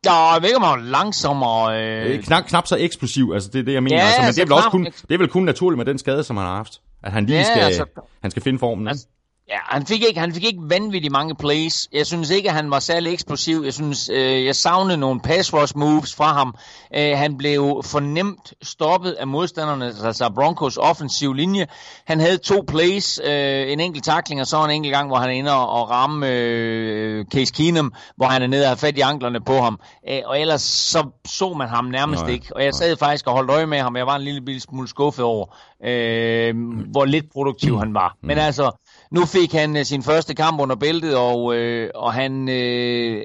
Ja, 0.05 0.33
jeg 0.33 0.43
ved 0.43 0.49
ikke, 0.49 0.57
om 0.57 0.63
han 0.63 0.81
var 0.81 0.91
langsommere. 0.91 1.83
Øh... 1.83 2.23
Knap, 2.23 2.45
knap 2.47 2.67
så 2.67 2.77
eksplosiv, 2.81 3.31
altså 3.35 3.51
det 3.53 3.59
er 3.59 3.65
det, 3.65 3.73
jeg 3.73 3.83
mener. 3.83 3.97
Ja, 3.97 4.03
altså, 4.05 4.23
men 4.23 4.35
det 4.35 4.39
er, 4.39 4.45
vel 4.45 4.53
også 4.53 4.71
kun, 4.71 4.85
det 4.85 5.15
er 5.15 5.19
vel 5.19 5.29
kun 5.29 5.43
naturligt 5.43 5.79
med 5.79 5.87
den 5.87 5.99
skade, 5.99 6.25
som 6.25 6.37
han 6.37 6.47
har 6.47 6.57
haft. 6.57 6.81
At 7.03 7.13
han 7.13 7.27
lige 7.27 7.39
ja, 7.39 7.45
skal, 7.45 7.61
altså, 7.61 7.85
han 8.23 8.31
skal 8.31 8.43
finde 8.43 8.59
formen. 8.59 8.89
Altså, 8.89 9.07
Ja, 9.49 9.59
han 9.69 9.87
fik, 9.87 10.03
ikke, 10.03 10.21
han 10.21 10.35
fik 10.35 10.45
ikke 10.45 10.61
vanvittigt 10.69 11.13
mange 11.13 11.35
plays. 11.35 11.89
Jeg 11.93 12.07
synes 12.07 12.31
ikke, 12.31 12.49
at 12.49 12.55
han 12.55 12.71
var 12.71 12.79
særlig 12.79 13.13
eksplosiv. 13.13 13.63
Jeg 13.65 13.75
synes, 13.75 14.09
øh, 14.09 14.45
jeg 14.45 14.57
savnede 14.57 14.99
nogle 14.99 15.21
pass 15.21 15.55
rush 15.55 15.77
moves 15.77 16.15
fra 16.15 16.33
ham. 16.33 16.55
Øh, 16.97 17.19
han 17.19 17.37
blev 17.37 17.83
fornemt 17.85 18.55
stoppet 18.63 19.13
af 19.13 19.27
modstanderne, 19.27 19.85
altså 20.05 20.31
Broncos 20.35 20.77
offensiv 20.77 21.33
linje. 21.33 21.67
Han 22.07 22.21
havde 22.21 22.39
to 22.39 22.65
plays, 22.69 23.21
øh, 23.25 23.73
en 23.73 23.81
enkelt 23.81 24.05
tackling, 24.05 24.41
og 24.41 24.47
så 24.47 24.65
en 24.65 24.71
enkelt 24.71 24.95
gang, 24.95 25.09
hvor 25.09 25.17
han 25.17 25.31
er 25.31 25.35
inde 25.35 25.53
og 25.53 25.91
ramme 25.91 26.29
øh, 26.29 27.25
Case 27.25 27.53
Keenum, 27.53 27.93
hvor 28.17 28.27
han 28.27 28.43
er 28.43 28.47
nede 28.47 28.65
og 28.65 28.69
har 28.69 28.77
fat 28.77 28.99
i 28.99 29.01
anklerne 29.01 29.41
på 29.41 29.61
ham. 29.61 29.81
Øh, 30.11 30.21
og 30.25 30.41
ellers 30.41 30.63
så 30.63 31.11
så 31.29 31.55
man 31.55 31.69
ham 31.69 31.85
nærmest 31.85 32.23
nej, 32.23 32.33
ikke. 32.33 32.57
Og 32.57 32.65
jeg 32.65 32.75
sad 32.75 32.89
nej. 32.89 32.99
faktisk 32.99 33.27
og 33.27 33.33
holdt 33.33 33.51
øje 33.51 33.67
med 33.67 33.79
ham. 33.79 33.97
Jeg 33.97 34.07
var 34.07 34.17
en 34.17 34.23
lille 34.23 34.61
smule 34.61 34.89
skuffet 34.89 35.25
over, 35.25 35.47
øh, 35.85 36.55
hvor 36.91 37.05
lidt 37.05 37.33
produktiv 37.33 37.79
han 37.79 37.95
var. 37.95 38.17
Men 38.23 38.39
altså, 38.39 38.71
nu 39.15 39.27
fik 39.27 39.53
han 39.53 39.77
øh, 39.77 39.85
sin 39.85 40.03
første 40.03 40.35
kamp 40.35 40.61
under 40.61 40.77
bæltet, 40.77 41.17
og, 41.17 41.55
øh, 41.57 41.91
og 41.95 42.13
han 42.13 42.49
øh, 42.49 43.25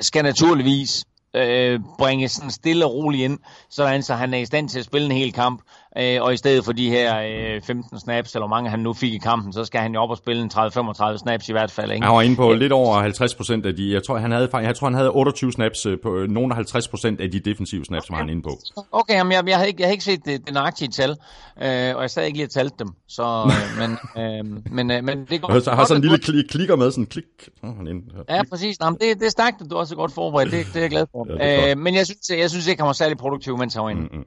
skal 0.00 0.24
naturligvis 0.24 1.04
øh, 1.36 1.80
bringe 1.98 2.28
sådan 2.28 2.50
stille 2.50 2.84
og 2.84 2.94
roligt 2.94 3.24
ind, 3.24 3.38
så, 3.70 3.98
så 4.00 4.14
han 4.14 4.34
er 4.34 4.38
i 4.38 4.46
stand 4.46 4.68
til 4.68 4.78
at 4.78 4.84
spille 4.84 5.06
en 5.06 5.12
hel 5.12 5.32
kamp. 5.32 5.62
Øh, 5.98 6.22
og 6.22 6.34
i 6.34 6.36
stedet 6.36 6.64
for 6.64 6.72
de 6.72 6.90
her 6.90 7.20
øh, 7.56 7.62
15 7.62 8.00
snaps, 8.00 8.34
eller 8.34 8.46
mange 8.46 8.70
han 8.70 8.78
nu 8.78 8.92
fik 8.92 9.12
i 9.12 9.18
kampen, 9.18 9.52
så 9.52 9.64
skal 9.64 9.80
han 9.80 9.94
jo 9.94 10.00
op 10.00 10.10
og 10.10 10.16
spille 10.16 10.42
en 10.42 10.50
30-35 10.54 11.18
snaps 11.18 11.48
i 11.48 11.52
hvert 11.52 11.70
fald. 11.70 11.92
Ikke? 11.92 12.06
Han 12.06 12.14
var 12.14 12.22
inde 12.22 12.36
på 12.36 12.52
lidt 12.52 12.72
over 12.72 13.00
50 13.00 13.34
procent 13.34 13.66
af 13.66 13.76
de, 13.76 13.92
jeg 13.92 14.02
tror 14.02 14.18
han 14.18 14.30
havde, 14.30 14.48
jeg 14.52 14.76
tror 14.76 14.86
han 14.86 14.94
havde 14.94 15.10
28 15.10 15.52
snaps 15.52 15.86
øh, 15.86 15.98
på 16.02 16.16
øh, 16.16 16.28
nogle 16.28 16.52
af 16.52 16.56
50 16.56 16.88
procent 16.88 17.20
af 17.20 17.30
de 17.30 17.40
defensive 17.40 17.84
snaps, 17.84 17.98
okay. 17.98 18.06
som 18.06 18.16
han 18.16 18.28
inde 18.28 18.42
på. 18.42 18.58
Okay, 18.92 19.14
jamen, 19.14 19.32
jeg, 19.32 19.48
jeg, 19.48 19.56
havde 19.56 19.68
ikke, 19.68 19.80
jeg 19.80 19.86
havde 19.86 19.94
ikke 19.94 20.04
set 20.04 20.24
det, 20.24 20.46
det 20.46 20.54
nøjagtige 20.54 20.88
tal, 20.88 21.10
øh, 21.10 21.96
og 21.96 22.02
jeg 22.02 22.10
stadig 22.10 22.26
ikke 22.26 22.38
lige 22.38 22.48
talt 22.48 22.78
dem, 22.78 22.88
så, 23.08 23.22
øh, 23.22 23.80
men, 23.80 23.98
øh, 24.24 24.62
men, 24.72 24.90
øh, 24.90 25.04
men 25.04 25.26
det 25.30 25.42
går... 25.42 25.60
Så 25.60 25.70
har 25.70 25.84
sådan 25.84 26.02
en 26.02 26.02
lille 26.02 26.18
klik, 26.18 26.44
klikker 26.44 26.76
med, 26.76 26.90
sådan 26.90 27.06
klik. 27.06 27.24
Oh, 27.62 27.76
han 27.76 27.86
ind, 27.86 28.02
ja, 28.28 28.42
præcis. 28.50 28.80
Nå, 28.80 28.90
det, 28.90 29.00
det 29.00 29.26
er 29.26 29.30
stærkt, 29.30 29.62
at 29.62 29.70
du 29.70 29.76
også 29.76 29.94
er 29.94 29.96
godt 29.96 30.12
forberedt, 30.12 30.52
det, 30.52 30.66
det 30.66 30.76
er 30.76 30.80
jeg 30.80 30.90
glad 30.90 31.06
for. 31.12 31.26
ja, 31.38 31.70
øh, 31.70 31.78
men 31.78 31.94
jeg 31.94 32.06
synes, 32.06 32.30
jeg 32.30 32.50
synes 32.50 32.66
ikke, 32.66 32.82
han 32.82 32.86
var 32.86 32.92
særlig 32.92 33.18
produktiv, 33.18 33.58
mens 33.58 33.74
han 33.74 33.82
var 33.82 33.90
inde. 33.90 34.02
Mm-hmm. 34.02 34.24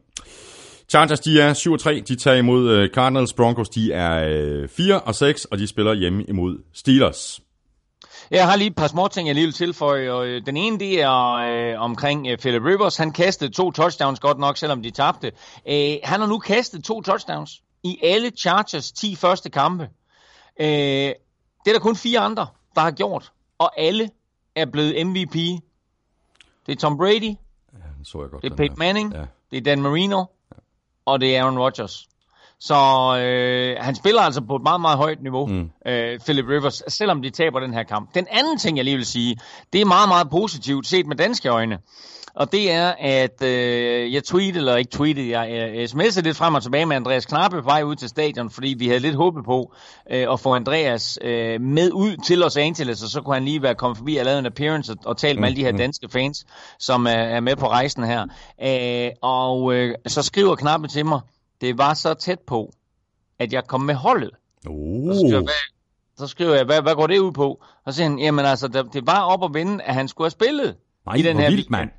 Chargers, 0.89 1.19
de 1.19 1.41
er 1.41 1.53
7-3, 1.53 2.03
de 2.07 2.15
tager 2.15 2.37
imod 2.37 2.83
uh, 2.83 2.89
Cardinals. 2.93 3.33
Broncos, 3.33 3.69
de 3.69 3.93
er 3.93 4.63
uh, 4.63 4.69
4 4.69 4.99
og 4.99 5.15
6, 5.15 5.45
og 5.45 5.57
de 5.57 5.67
spiller 5.67 5.93
hjemme 5.93 6.23
imod 6.23 6.57
Steelers. 6.73 7.41
Jeg 8.31 8.47
har 8.47 8.55
lige 8.55 8.67
et 8.67 8.75
par 8.75 8.87
små 8.87 9.07
ting, 9.07 9.27
jeg 9.27 9.35
lige 9.35 9.45
vil 9.45 9.53
tilføje. 9.53 10.11
Og, 10.11 10.27
øh, 10.27 10.45
den 10.45 10.57
ene, 10.57 10.79
det 10.79 11.01
er 11.01 11.33
øh, 11.33 11.81
omkring 11.81 12.27
øh, 12.27 12.37
Philip 12.37 12.61
Rivers. 12.63 12.97
Han 12.97 13.11
kastede 13.11 13.51
to 13.51 13.71
touchdowns 13.71 14.19
godt 14.19 14.39
nok, 14.39 14.57
selvom 14.57 14.83
de 14.83 14.91
tabte. 14.91 15.31
Øh, 15.67 15.95
han 16.03 16.19
har 16.19 16.27
nu 16.27 16.39
kastet 16.39 16.83
to 16.83 17.01
touchdowns 17.01 17.63
i 17.83 17.99
alle 18.03 18.29
Chargers 18.29 18.91
10 18.91 19.15
første 19.15 19.49
kampe. 19.49 19.89
Øh, 20.59 20.67
det 20.67 21.67
er 21.67 21.73
der 21.73 21.79
kun 21.79 21.95
fire 21.95 22.19
andre, 22.19 22.47
der 22.75 22.81
har 22.81 22.91
gjort. 22.91 23.31
Og 23.57 23.79
alle 23.79 24.09
er 24.55 24.65
blevet 24.65 25.07
MVP. 25.07 25.35
Det 26.65 26.71
er 26.71 26.75
Tom 26.75 26.97
Brady. 26.97 27.23
Ja, 27.23 27.79
så 28.03 28.21
jeg 28.21 28.29
godt, 28.29 28.43
det 28.43 28.51
er 28.51 28.55
Peyton 28.55 28.79
Manning. 28.79 29.13
Ja. 29.13 29.25
Det 29.51 29.57
er 29.57 29.61
Dan 29.61 29.81
Marino 29.81 30.25
og 31.11 31.21
det 31.21 31.35
er 31.35 31.43
Aaron 31.43 31.59
Rodgers. 31.59 32.09
Så 32.59 32.75
øh, 33.19 33.77
han 33.79 33.95
spiller 33.95 34.21
altså 34.21 34.41
på 34.41 34.55
et 34.55 34.63
meget, 34.63 34.81
meget 34.81 34.97
højt 34.97 35.21
niveau, 35.21 35.45
mm. 35.45 35.69
øh, 35.85 36.19
Philip 36.19 36.45
Rivers, 36.49 36.83
selvom 36.87 37.21
de 37.21 37.29
taber 37.29 37.59
den 37.59 37.73
her 37.73 37.83
kamp. 37.83 38.15
Den 38.15 38.27
anden 38.31 38.57
ting, 38.57 38.77
jeg 38.77 38.85
lige 38.85 38.95
vil 38.95 39.05
sige, 39.05 39.37
det 39.73 39.81
er 39.81 39.85
meget, 39.85 40.09
meget 40.09 40.29
positivt 40.29 40.87
set 40.87 41.07
med 41.07 41.15
danske 41.15 41.49
øjne. 41.49 41.77
Og 42.33 42.51
det 42.51 42.71
er, 42.71 42.93
at 42.99 43.43
øh, 43.43 44.13
jeg 44.13 44.23
tweetede, 44.23 44.59
eller 44.59 44.75
ikke 44.75 44.91
tweetede, 44.91 45.39
jeg 45.39 45.51
øh, 45.51 45.83
sms'ede 45.83 46.21
lidt 46.21 46.37
frem 46.37 46.55
og 46.55 46.63
tilbage 46.63 46.85
med 46.85 46.95
Andreas 46.95 47.25
Knappe 47.25 47.61
på 47.61 47.65
vej 47.65 47.83
ud 47.83 47.95
til 47.95 48.09
stadion, 48.09 48.49
fordi 48.49 48.75
vi 48.79 48.87
havde 48.87 48.99
lidt 48.99 49.15
håbet 49.15 49.45
på 49.45 49.73
øh, 50.11 50.33
at 50.33 50.39
få 50.39 50.53
Andreas 50.53 51.19
øh, 51.21 51.61
med 51.61 51.91
ud 51.91 52.17
til 52.25 52.37
Los 52.37 52.57
Angeles, 52.57 53.03
og 53.03 53.09
så 53.09 53.21
kunne 53.21 53.35
han 53.35 53.45
lige 53.45 53.61
være 53.61 53.75
kommet 53.75 53.97
forbi 53.97 54.15
og 54.15 54.25
lavet 54.25 54.39
en 54.39 54.45
appearance 54.45 54.91
og, 54.91 54.97
og 55.05 55.17
talt 55.17 55.39
med 55.39 55.47
alle 55.47 55.55
de 55.55 55.63
her 55.63 55.71
mm-hmm. 55.71 55.77
danske 55.77 56.09
fans, 56.09 56.45
som 56.79 57.05
er, 57.05 57.11
er 57.11 57.39
med 57.39 57.55
på 57.55 57.67
rejsen 57.67 58.03
her. 58.03 58.25
Øh, 58.63 59.11
og 59.21 59.73
øh, 59.73 59.95
så 60.07 60.21
skriver 60.21 60.55
Knappe 60.55 60.87
til 60.87 61.05
mig, 61.05 61.19
det 61.61 61.77
var 61.77 61.93
så 61.93 62.13
tæt 62.13 62.39
på, 62.39 62.71
at 63.39 63.53
jeg 63.53 63.67
kom 63.67 63.81
med 63.81 63.95
holdet. 63.95 64.31
Uh. 64.67 65.13
Så, 65.13 65.19
skriver, 65.19 65.49
så 66.17 66.27
skriver 66.27 66.55
jeg, 66.55 66.65
hvad, 66.65 66.81
hvad 66.81 66.95
går 66.95 67.07
det 67.07 67.19
ud 67.19 67.31
på? 67.31 67.63
Og 67.85 67.93
så 67.93 67.97
siger 67.97 68.09
han, 68.09 68.19
jamen 68.19 68.45
altså, 68.45 68.67
det, 68.93 69.07
var 69.07 69.21
op 69.21 69.43
at 69.43 69.53
vinde, 69.53 69.83
at 69.83 69.93
han 69.93 70.07
skulle 70.07 70.25
have 70.25 70.31
spillet 70.31 70.75
Nej, 71.05 71.15
i 71.15 71.21
den 71.21 71.39
her 71.39 71.49
vildt, 71.49 71.69
mand. 71.69 71.89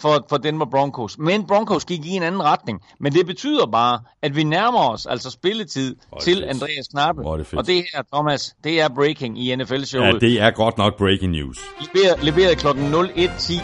For, 0.00 0.26
for 0.28 0.36
Denver 0.36 0.66
Broncos. 0.66 1.18
Men 1.18 1.46
Broncos 1.46 1.84
gik 1.84 2.06
i 2.06 2.10
en 2.10 2.22
anden 2.22 2.42
retning. 2.42 2.80
Men 3.00 3.12
det 3.12 3.26
betyder 3.26 3.66
bare, 3.66 4.00
at 4.22 4.36
vi 4.36 4.44
nærmer 4.44 4.88
os 4.90 5.06
altså 5.06 5.30
spilletid 5.30 5.94
det 5.94 6.22
til 6.22 6.34
fedt. 6.34 6.44
Andreas 6.44 6.88
Knappe. 6.90 7.22
Er 7.22 7.36
det. 7.36 7.54
Og 7.54 7.66
det 7.66 7.84
her, 7.94 8.02
Thomas, 8.12 8.54
det 8.64 8.80
er 8.80 8.88
breaking 8.88 9.38
i 9.38 9.56
NFL-showet. 9.56 10.06
Ja, 10.06 10.12
det 10.12 10.40
er 10.40 10.50
godt 10.50 10.78
nok 10.78 10.96
breaking 10.98 11.32
news. 11.32 11.58
Leveret, 11.94 12.22
leveret 12.24 12.58
kl. 12.58 12.66
01.10 12.66 13.62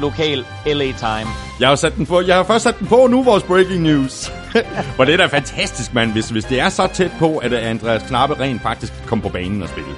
lokal 0.00 0.44
LA 0.66 0.84
time. 0.84 1.30
Jeg 1.60 1.68
har, 1.68 1.74
sat 1.74 1.94
den 1.96 2.06
på, 2.06 2.20
jeg 2.20 2.36
har 2.36 2.44
først 2.44 2.64
sat 2.64 2.78
den 2.78 2.86
på 2.86 3.06
nu, 3.06 3.22
vores 3.22 3.42
breaking 3.42 3.82
news. 3.82 4.32
Hvor 4.96 5.04
det 5.04 5.12
er 5.12 5.16
da 5.16 5.26
fantastisk, 5.26 5.94
mand, 5.94 6.12
hvis, 6.12 6.30
hvis 6.30 6.44
det 6.44 6.60
er 6.60 6.68
så 6.68 6.86
tæt 6.86 7.10
på, 7.18 7.36
at 7.36 7.52
Andreas 7.52 8.02
Knappe 8.02 8.40
rent 8.40 8.62
faktisk 8.62 8.92
kom 9.06 9.20
på 9.20 9.28
banen 9.28 9.62
og 9.62 9.68
spille. 9.68 9.90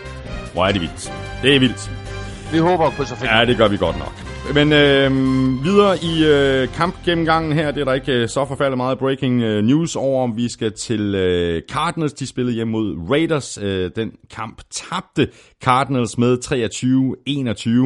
Hvor 0.52 0.66
er 0.66 0.72
det 0.72 0.80
vildt. 0.80 1.12
Det 1.42 1.56
er 1.56 1.60
vildt. 1.60 1.90
Vi 2.52 2.58
håber 2.58 2.90
på 2.90 3.04
så 3.04 3.16
fedt. 3.16 3.30
Ja, 3.30 3.44
det 3.44 3.56
gør 3.56 3.68
vi 3.68 3.76
godt 3.76 3.98
nok. 3.98 4.35
Men 4.54 4.72
øh, 4.72 5.10
videre 5.64 5.96
i 6.02 6.24
øh, 6.24 6.68
kampgennemgangen 6.68 7.52
her, 7.52 7.70
det 7.70 7.80
er 7.80 7.84
der 7.84 7.92
ikke 7.92 8.12
øh, 8.12 8.28
så 8.28 8.44
forfærdeligt 8.44 8.76
meget 8.76 8.98
breaking 8.98 9.42
øh, 9.42 9.64
news 9.64 9.96
over. 9.96 10.22
om 10.22 10.36
Vi 10.36 10.48
skal 10.48 10.72
til 10.72 11.14
øh, 11.14 11.62
Cardinals, 11.70 12.12
de 12.12 12.26
spillede 12.26 12.54
hjem 12.54 12.68
mod 12.68 12.96
Raiders. 13.10 13.58
Øh, 13.62 13.90
den 13.96 14.12
kamp 14.30 14.62
tabte 14.70 15.28
Cardinals 15.64 16.18
med 16.18 16.38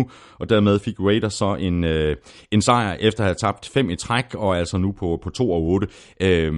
23-21, 0.06 0.10
og 0.40 0.48
dermed 0.48 0.78
fik 0.78 0.94
Raiders 1.00 1.34
så 1.34 1.54
en, 1.54 1.84
øh, 1.84 2.16
en 2.50 2.62
sejr 2.62 2.96
efter 3.00 3.20
at 3.20 3.26
have 3.26 3.34
tabt 3.34 3.70
fem 3.74 3.90
i 3.90 3.96
træk, 3.96 4.34
og 4.34 4.58
altså 4.58 4.78
nu 4.78 4.92
på, 4.92 5.18
på 5.22 5.30
2 5.30 5.50
og 5.50 5.62
8. 5.62 5.86
Øh, 6.20 6.52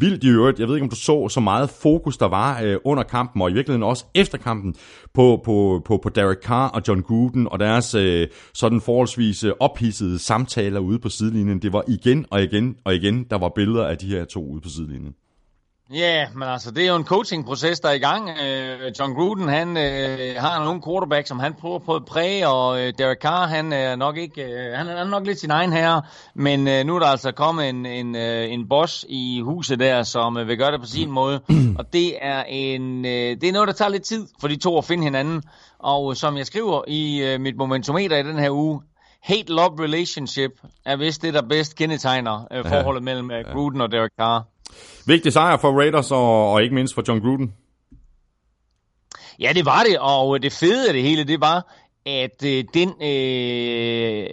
vildt 0.00 0.24
i 0.24 0.28
øvrigt, 0.28 0.60
jeg 0.60 0.68
ved 0.68 0.74
ikke 0.74 0.84
om 0.84 0.90
du 0.90 0.96
så 0.96 1.28
så 1.28 1.40
meget 1.40 1.70
fokus 1.70 2.16
der 2.16 2.28
var 2.28 2.60
øh, 2.62 2.76
under 2.84 3.02
kampen, 3.02 3.42
og 3.42 3.50
i 3.50 3.54
virkeligheden 3.54 3.82
også 3.82 4.04
efter 4.14 4.38
kampen, 4.38 4.74
på, 5.14 5.40
på, 5.44 5.82
på, 5.84 6.00
på 6.02 6.08
Derek 6.08 6.42
Carr 6.42 6.68
og 6.68 6.82
John 6.88 7.02
Gruden 7.02 7.48
og 7.50 7.58
deres 7.58 7.94
øh, 7.94 8.28
sådan 8.54 8.80
forholdsvis 8.80 9.41
øh, 9.44 9.52
ophidsede 9.60 10.18
samtaler 10.18 10.80
ude 10.80 10.98
på 10.98 11.08
sidelinjen. 11.08 11.62
Det 11.62 11.72
var 11.72 11.84
igen 11.88 12.26
og 12.30 12.42
igen 12.42 12.76
og 12.84 12.94
igen, 12.94 13.24
der 13.24 13.38
var 13.38 13.48
billeder 13.48 13.86
af 13.86 13.98
de 13.98 14.06
her 14.06 14.24
to 14.24 14.46
ude 14.46 14.60
på 14.60 14.68
sidelinjen. 14.68 15.14
Ja, 15.94 15.98
yeah, 15.98 16.36
men 16.36 16.48
altså, 16.48 16.70
det 16.70 16.84
er 16.84 16.88
jo 16.88 16.96
en 16.96 17.04
coaching-proces, 17.04 17.80
der 17.80 17.88
er 17.88 17.92
i 17.92 17.98
gang. 17.98 18.30
Øh, 18.30 18.92
John 18.98 19.14
Gruden, 19.14 19.48
han 19.48 19.76
øh, 19.76 20.36
har 20.38 20.64
nogle 20.64 20.82
quarterback, 20.82 21.26
som 21.26 21.38
han 21.38 21.54
prøver 21.54 21.78
på 21.78 21.94
at 21.94 22.04
præge, 22.04 22.48
og 22.48 22.80
øh, 22.80 22.92
Derek 22.98 23.18
Carr, 23.18 23.46
han 23.46 23.72
er 23.72 23.96
nok 23.96 24.16
ikke, 24.16 24.42
øh, 24.42 24.72
han 24.72 24.88
er 24.88 25.04
nok 25.04 25.26
lidt 25.26 25.40
sin 25.40 25.50
egen 25.50 25.72
herre, 25.72 26.02
men 26.34 26.68
øh, 26.68 26.84
nu 26.86 26.94
er 26.94 26.98
der 26.98 27.06
altså 27.06 27.32
kommet 27.32 27.68
en, 27.68 27.86
en, 27.86 28.16
øh, 28.16 28.52
en 28.52 28.68
boss 28.68 29.06
i 29.08 29.40
huset 29.40 29.78
der, 29.78 30.02
som 30.02 30.36
øh, 30.36 30.48
vil 30.48 30.58
gøre 30.58 30.72
det 30.72 30.80
på 30.80 30.86
sin 30.86 31.10
måde, 31.10 31.40
og 31.78 31.92
det 31.92 32.24
er 32.24 32.44
en, 32.48 33.04
øh, 33.04 33.10
det 33.40 33.44
er 33.44 33.52
noget, 33.52 33.68
der 33.68 33.74
tager 33.74 33.88
lidt 33.88 34.02
tid 34.02 34.26
for 34.40 34.48
de 34.48 34.56
to 34.56 34.78
at 34.78 34.84
finde 34.84 35.04
hinanden, 35.04 35.42
og 35.78 36.10
øh, 36.10 36.16
som 36.16 36.36
jeg 36.36 36.46
skriver 36.46 36.82
i 36.88 37.22
øh, 37.22 37.40
mit 37.40 37.56
momentometer 37.56 38.16
i 38.16 38.22
den 38.22 38.38
her 38.38 38.50
uge, 38.50 38.80
hate-love 39.22 39.82
relationship 39.82 40.50
er 40.84 40.96
vist 40.96 41.22
det, 41.22 41.34
der 41.34 41.42
bedst 41.42 41.76
kendetegner 41.76 42.46
øh, 42.52 42.64
forholdet 42.64 43.02
mellem 43.02 43.30
øh, 43.30 43.44
Gruden 43.52 43.80
og 43.80 43.92
Derek 43.92 44.12
Carr. 44.20 44.46
Vigtig 45.06 45.32
sejr 45.32 45.56
for 45.56 45.78
Raiders 45.80 46.10
og, 46.10 46.52
og 46.52 46.62
ikke 46.62 46.74
mindst 46.74 46.94
for 46.94 47.02
John 47.08 47.20
Gruden. 47.20 47.54
Ja, 49.40 49.52
det 49.54 49.64
var 49.64 49.82
det, 49.82 49.98
og 49.98 50.42
det 50.42 50.52
fede 50.52 50.88
af 50.88 50.92
det 50.94 51.02
hele, 51.02 51.24
det 51.24 51.40
var, 51.40 51.66
at 52.06 52.44
øh, 52.44 52.64
den, 52.74 52.88
øh, 53.02 54.26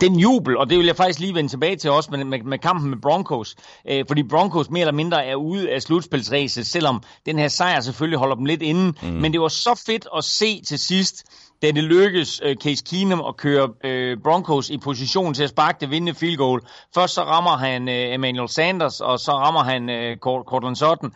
den 0.00 0.20
jubel, 0.20 0.56
og 0.56 0.70
det 0.70 0.78
vil 0.78 0.86
jeg 0.86 0.96
faktisk 0.96 1.20
lige 1.20 1.34
vende 1.34 1.50
tilbage 1.50 1.76
til 1.76 1.90
også 1.90 2.10
med, 2.10 2.24
med, 2.24 2.42
med 2.42 2.58
kampen 2.58 2.90
med 2.90 2.98
Broncos, 3.02 3.56
øh, 3.88 4.04
fordi 4.08 4.22
Broncos 4.22 4.70
mere 4.70 4.80
eller 4.80 4.92
mindre 4.92 5.24
er 5.24 5.34
ude 5.34 5.70
af 5.70 5.82
slutspilsræset, 5.82 6.66
selvom 6.66 7.02
den 7.26 7.38
her 7.38 7.48
sejr 7.48 7.80
selvfølgelig 7.80 8.18
holder 8.18 8.36
dem 8.36 8.44
lidt 8.44 8.62
inde, 8.62 8.94
mm. 9.02 9.08
men 9.08 9.32
det 9.32 9.40
var 9.40 9.48
så 9.48 9.82
fedt 9.86 10.08
at 10.16 10.24
se 10.24 10.62
til 10.62 10.78
sidst, 10.78 11.24
da 11.62 11.70
det 11.70 11.84
lykkedes 11.84 12.40
øh, 12.44 12.56
Case 12.56 12.84
Keenum 12.84 13.20
at 13.28 13.36
køre 13.36 13.68
øh, 13.84 14.18
Broncos 14.24 14.70
i 14.70 14.78
position 14.78 15.34
til 15.34 15.42
at 15.42 15.50
sparke 15.50 15.80
det 15.80 15.90
vindende 15.90 16.14
field 16.14 16.36
goal. 16.36 16.60
Først 16.94 17.14
så 17.14 17.22
rammer 17.22 17.56
han 17.56 17.88
øh, 17.88 18.14
Emmanuel 18.14 18.48
Sanders, 18.48 19.00
og 19.00 19.20
så 19.20 19.32
rammer 19.32 19.62
han 19.62 19.90
øh, 19.90 20.16
Cortland 20.16 20.76
Sutton. 20.76 21.12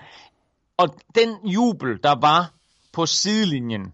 Og 0.77 0.95
den 1.15 1.37
jubel, 1.45 1.99
der 2.03 2.15
var 2.21 2.53
på 2.93 3.07
sidelinjen, 3.07 3.93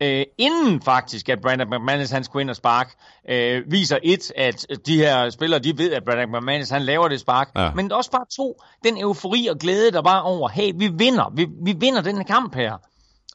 øh, 0.00 0.24
inden 0.38 0.82
faktisk, 0.82 1.28
at 1.28 1.40
Brandon 1.40 1.70
McManus 1.70 2.10
han 2.10 2.24
skulle 2.24 2.40
ind 2.40 2.50
og 2.50 2.56
spark, 2.56 2.94
øh, 3.28 3.62
viser 3.66 3.98
et, 4.02 4.32
at 4.36 4.66
de 4.86 4.96
her 4.96 5.30
spillere, 5.30 5.60
de 5.60 5.78
ved, 5.78 5.92
at 5.92 6.04
Brandon 6.04 6.32
McManus 6.32 6.70
han 6.70 6.82
laver 6.82 7.08
det 7.08 7.20
spark. 7.20 7.50
Ja. 7.56 7.70
Men 7.74 7.92
også 7.92 8.10
bare 8.10 8.24
to, 8.36 8.60
den 8.84 8.98
eufori 8.98 9.46
og 9.46 9.58
glæde, 9.58 9.92
der 9.92 10.02
var 10.02 10.20
over, 10.20 10.48
hey, 10.48 10.72
vi 10.74 10.88
vinder, 10.88 11.32
vi, 11.34 11.46
vi 11.64 11.74
vinder 11.78 12.00
den 12.00 12.16
her 12.16 12.24
kamp 12.24 12.54
her 12.54 12.76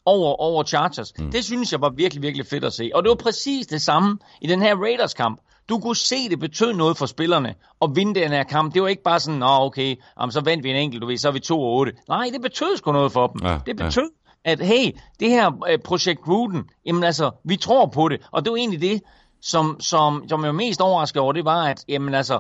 over, 0.06 0.36
over 0.36 0.64
Chargers. 0.64 1.14
Mm. 1.20 1.32
Det 1.32 1.46
synes 1.46 1.72
jeg 1.72 1.82
var 1.82 1.90
virkelig, 1.90 2.22
virkelig 2.22 2.48
fedt 2.48 2.64
at 2.64 2.74
se. 2.74 2.92
Og 2.94 3.04
det 3.04 3.10
var 3.10 3.16
præcis 3.16 3.68
det 3.68 3.82
samme 3.82 4.18
i 4.42 4.48
den 4.48 4.62
her 4.62 4.76
Raiders-kamp. 4.76 5.40
Du 5.70 5.80
kunne 5.80 5.96
se, 5.96 6.30
det 6.30 6.40
betød 6.40 6.74
noget 6.74 6.98
for 6.98 7.06
spillerne 7.06 7.56
at 7.82 7.90
vinde 7.96 8.20
den 8.20 8.32
her 8.32 8.44
kamp. 8.44 8.74
Det 8.74 8.82
var 8.82 8.88
ikke 8.88 9.04
bare 9.04 9.20
sådan, 9.20 9.40
nå 9.40 9.48
okay, 9.48 9.96
jamen, 10.20 10.32
så 10.32 10.42
vandt 10.42 10.64
vi 10.64 10.70
en 10.70 10.76
enkelt, 10.76 11.02
du 11.02 11.08
ved, 11.08 11.18
så 11.18 11.28
er 11.28 11.32
vi 11.32 11.40
2 11.40 11.62
og 11.62 11.74
8. 11.74 11.94
Nej, 12.10 12.30
det 12.34 12.42
betød 12.42 12.78
sgu 12.78 12.92
noget 12.92 13.12
for 13.12 13.28
dem. 13.28 13.42
Ja, 13.48 13.60
det 13.66 13.78
betød, 13.78 14.10
ja. 14.46 14.52
at 14.52 14.62
hey, 14.62 14.92
det 15.20 15.30
her 15.30 15.52
øh, 15.70 15.80
projekt 15.80 16.22
Gruden, 16.22 16.64
jamen 16.86 17.04
altså, 17.04 17.32
vi 17.44 17.56
tror 17.56 17.86
på 17.86 18.10
det. 18.10 18.22
Og 18.32 18.46
det 18.46 18.52
var 18.52 18.58
egentlig 18.58 18.82
det, 18.82 19.02
som, 19.42 19.80
som, 19.80 20.24
som 20.30 20.42
jeg 20.42 20.48
var 20.48 20.54
mest 20.54 20.82
overrasket 20.82 21.22
over, 21.22 21.34
det 21.34 21.46
var, 21.46 21.64
at 21.68 21.86
jamen 21.88 22.14
altså, 22.14 22.40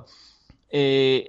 øh, 0.74 1.20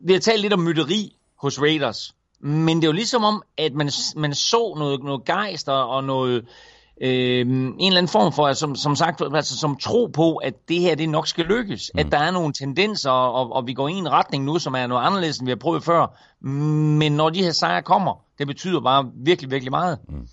vi 0.00 0.12
har 0.12 0.20
talt 0.20 0.40
lidt 0.40 0.52
om 0.52 0.60
mytteri 0.60 1.16
hos 1.42 1.60
Raiders, 1.60 2.14
men 2.44 2.76
det 2.76 2.84
er 2.84 2.88
jo 2.88 2.92
ligesom 2.92 3.24
om, 3.24 3.42
at 3.58 3.74
man, 3.74 3.90
man 4.16 4.34
så 4.34 4.74
noget, 4.78 5.04
noget 5.04 5.24
gejst 5.24 5.68
og, 5.68 5.88
og 5.88 6.04
noget, 6.04 6.44
øh, 7.00 7.40
en 7.40 7.74
eller 7.80 7.98
anden 7.98 8.08
form 8.08 8.32
for, 8.32 8.52
som, 8.52 8.76
som 8.76 8.96
sagt, 8.96 9.22
altså, 9.34 9.58
som 9.58 9.76
tro 9.76 10.06
på, 10.06 10.36
at 10.36 10.54
det 10.68 10.80
her 10.80 10.94
det 10.94 11.08
nok 11.08 11.26
skal 11.26 11.44
lykkes. 11.44 11.90
Mm. 11.94 11.98
At 11.98 12.06
der 12.12 12.18
er 12.18 12.30
nogle 12.30 12.52
tendenser, 12.52 13.10
og, 13.10 13.52
og 13.52 13.66
vi 13.66 13.72
går 13.72 13.88
i 13.88 13.92
en 13.92 14.12
retning 14.12 14.44
nu, 14.44 14.58
som 14.58 14.74
er 14.74 14.86
noget 14.86 15.06
anderledes, 15.06 15.38
end 15.38 15.46
vi 15.46 15.50
har 15.50 15.56
prøvet 15.56 15.84
før. 15.84 16.18
Men 16.98 17.12
når 17.12 17.30
de 17.30 17.42
her 17.42 17.52
sejre 17.52 17.82
kommer, 17.82 18.24
det 18.38 18.46
betyder 18.46 18.80
bare 18.80 19.10
virkelig, 19.24 19.50
virkelig 19.50 19.70
meget. 19.70 19.98
Mm. 20.08 20.28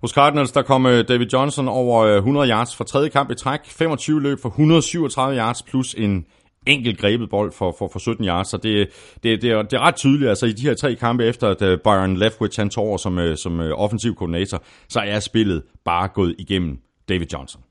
Hos 0.00 0.10
Cardinals, 0.10 0.52
der 0.52 0.62
kom 0.62 0.86
øh, 0.86 1.08
David 1.08 1.26
Johnson 1.26 1.68
over 1.68 2.04
øh, 2.04 2.16
100 2.16 2.48
yards 2.48 2.76
for 2.76 2.84
tredje 2.84 3.08
kamp 3.08 3.30
i 3.30 3.34
træk. 3.34 3.60
25 3.66 4.22
løb 4.22 4.38
for 4.42 4.48
137 4.48 5.36
yards 5.36 5.62
plus 5.62 5.94
en 5.94 6.26
enkelt 6.66 6.98
grebet 6.98 7.30
bold 7.30 7.52
for, 7.52 7.74
for, 7.78 7.88
for 7.92 7.98
17 7.98 8.24
yards, 8.24 8.48
så 8.48 8.56
det, 8.56 8.88
det, 9.22 9.42
det, 9.42 9.50
er, 9.50 9.62
det 9.62 9.72
er 9.72 9.80
ret 9.80 9.96
tydeligt, 9.96 10.28
altså 10.28 10.46
i 10.46 10.52
de 10.52 10.62
her 10.62 10.74
tre 10.74 10.94
kampe 10.94 11.24
efter, 11.24 11.48
at 11.48 11.62
uh, 11.62 11.78
Byron 11.84 12.16
Leftwich 12.16 12.60
han 12.60 12.70
tog 12.70 12.84
over 12.84 12.96
som, 12.96 13.18
uh, 13.18 13.34
som 13.36 13.60
uh, 13.60 13.66
offensiv 13.66 14.14
koordinator, 14.14 14.62
så 14.88 15.00
er 15.00 15.20
spillet 15.20 15.62
bare 15.84 16.08
gået 16.08 16.34
igennem 16.38 16.78
David 17.08 17.26
Johnson. 17.32 17.62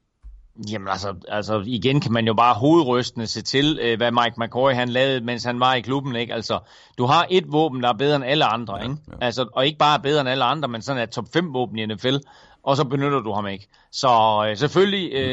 Jamen 0.71 0.87
altså, 0.87 1.15
altså, 1.27 1.63
igen 1.65 2.01
kan 2.01 2.11
man 2.11 2.27
jo 2.27 2.33
bare 2.33 2.53
hovedrystende 2.53 3.27
se 3.27 3.41
til, 3.41 3.79
øh, 3.81 3.97
hvad 3.97 4.11
Mike 4.11 4.35
McCoy 4.37 4.71
han 4.71 4.89
lavede, 4.89 5.21
mens 5.21 5.43
han 5.43 5.59
var 5.59 5.73
i 5.73 5.81
klubben. 5.81 6.15
Ikke? 6.15 6.33
Altså, 6.33 6.59
du 6.97 7.05
har 7.05 7.27
et 7.29 7.51
våben, 7.51 7.83
der 7.83 7.89
er 7.89 7.93
bedre 7.93 8.15
end 8.15 8.25
alle 8.25 8.45
andre. 8.45 8.83
Ikke? 8.83 8.95
Ja. 9.07 9.25
Altså, 9.25 9.45
og 9.53 9.65
ikke 9.65 9.77
bare 9.77 9.99
bedre 9.99 10.21
end 10.21 10.29
alle 10.29 10.43
andre, 10.43 10.67
men 10.69 10.81
sådan 10.81 11.03
et 11.03 11.09
top 11.09 11.25
5 11.33 11.53
våben 11.53 11.79
i 11.79 11.85
NFL 11.85 12.15
og 12.63 12.77
så 12.77 12.83
benytter 12.83 13.19
du 13.19 13.33
ham 13.33 13.47
ikke. 13.47 13.67
Så 13.91 14.07
øh, 14.49 14.57
selvfølgelig, 14.57 15.13
øh, 15.13 15.31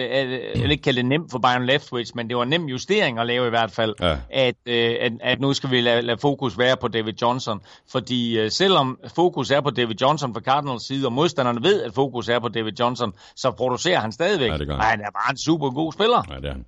jeg 0.55 0.63
vil 0.63 0.71
ikke 0.71 0.83
kalde 0.83 0.97
det 0.97 1.07
nemt 1.07 1.31
for 1.31 1.39
Byron 1.39 1.67
Leftwich, 1.67 2.13
men 2.17 2.29
det 2.29 2.37
var 2.37 2.43
en 2.43 2.49
nem 2.49 2.65
justering 2.65 3.19
at 3.19 3.27
lave 3.27 3.47
i 3.47 3.51
hvert 3.51 3.71
fald, 3.71 3.95
Ja. 4.01 4.17
at, 4.31 4.55
øh, 4.67 4.97
at, 5.01 5.13
at 5.21 5.41
nu 5.41 5.53
skal 5.53 5.71
vi 5.71 5.81
lade, 5.81 6.03
lade 6.03 6.19
fokus 6.19 6.59
være 6.59 6.77
på 6.77 6.89
David 6.89 7.13
Johnson. 7.23 7.61
Fordi 7.93 8.39
øh, 8.39 8.51
selvom 8.51 8.99
fokus 9.15 9.51
er 9.51 9.61
på 9.61 9.71
David 9.71 9.95
Johnson 10.01 10.35
fra 10.35 10.41
Cardinals 10.41 10.87
side, 10.87 11.07
og 11.07 11.13
modstanderne 11.13 11.63
ved, 11.63 11.83
at 11.83 11.95
fokus 11.95 12.29
er 12.29 12.39
på 12.39 12.49
David 12.49 12.73
Johnson, 12.81 13.13
så 13.37 13.51
producerer 13.51 14.01
han 14.01 14.13
stadigvæk. 14.13 14.51
Ja, 14.51 14.59
det 14.59 14.67
gør 14.67 14.75
han. 14.75 14.81
Og 14.81 14.87
han 14.87 15.01
er 15.01 15.11
bare 15.11 15.31
en 15.31 15.39
super 15.39 15.71
god 15.71 15.93
spiller. 15.93 16.23
Ja, 16.31 16.37
det 16.37 16.45
er 16.45 16.53
han. 16.53 16.65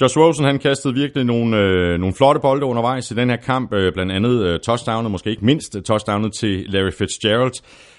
Josh 0.00 0.18
Rosen 0.18 0.44
han 0.44 0.58
kastede 0.58 0.94
virkelig 0.94 1.24
nogle, 1.24 1.56
øh, 1.56 1.98
nogle 1.98 2.14
flotte 2.14 2.40
bolde 2.40 2.66
undervejs 2.66 3.10
i 3.10 3.14
den 3.14 3.30
her 3.30 3.36
kamp, 3.36 3.72
øh, 3.72 3.92
blandt 3.92 4.12
andet 4.12 4.42
øh, 4.42 4.60
touchdownet, 4.60 5.10
måske 5.10 5.30
ikke 5.30 5.44
mindst 5.44 5.76
øh, 5.76 5.82
touchdownet 5.82 6.32
til 6.32 6.64
Larry 6.68 6.92
Fitzgerald. 6.98 7.52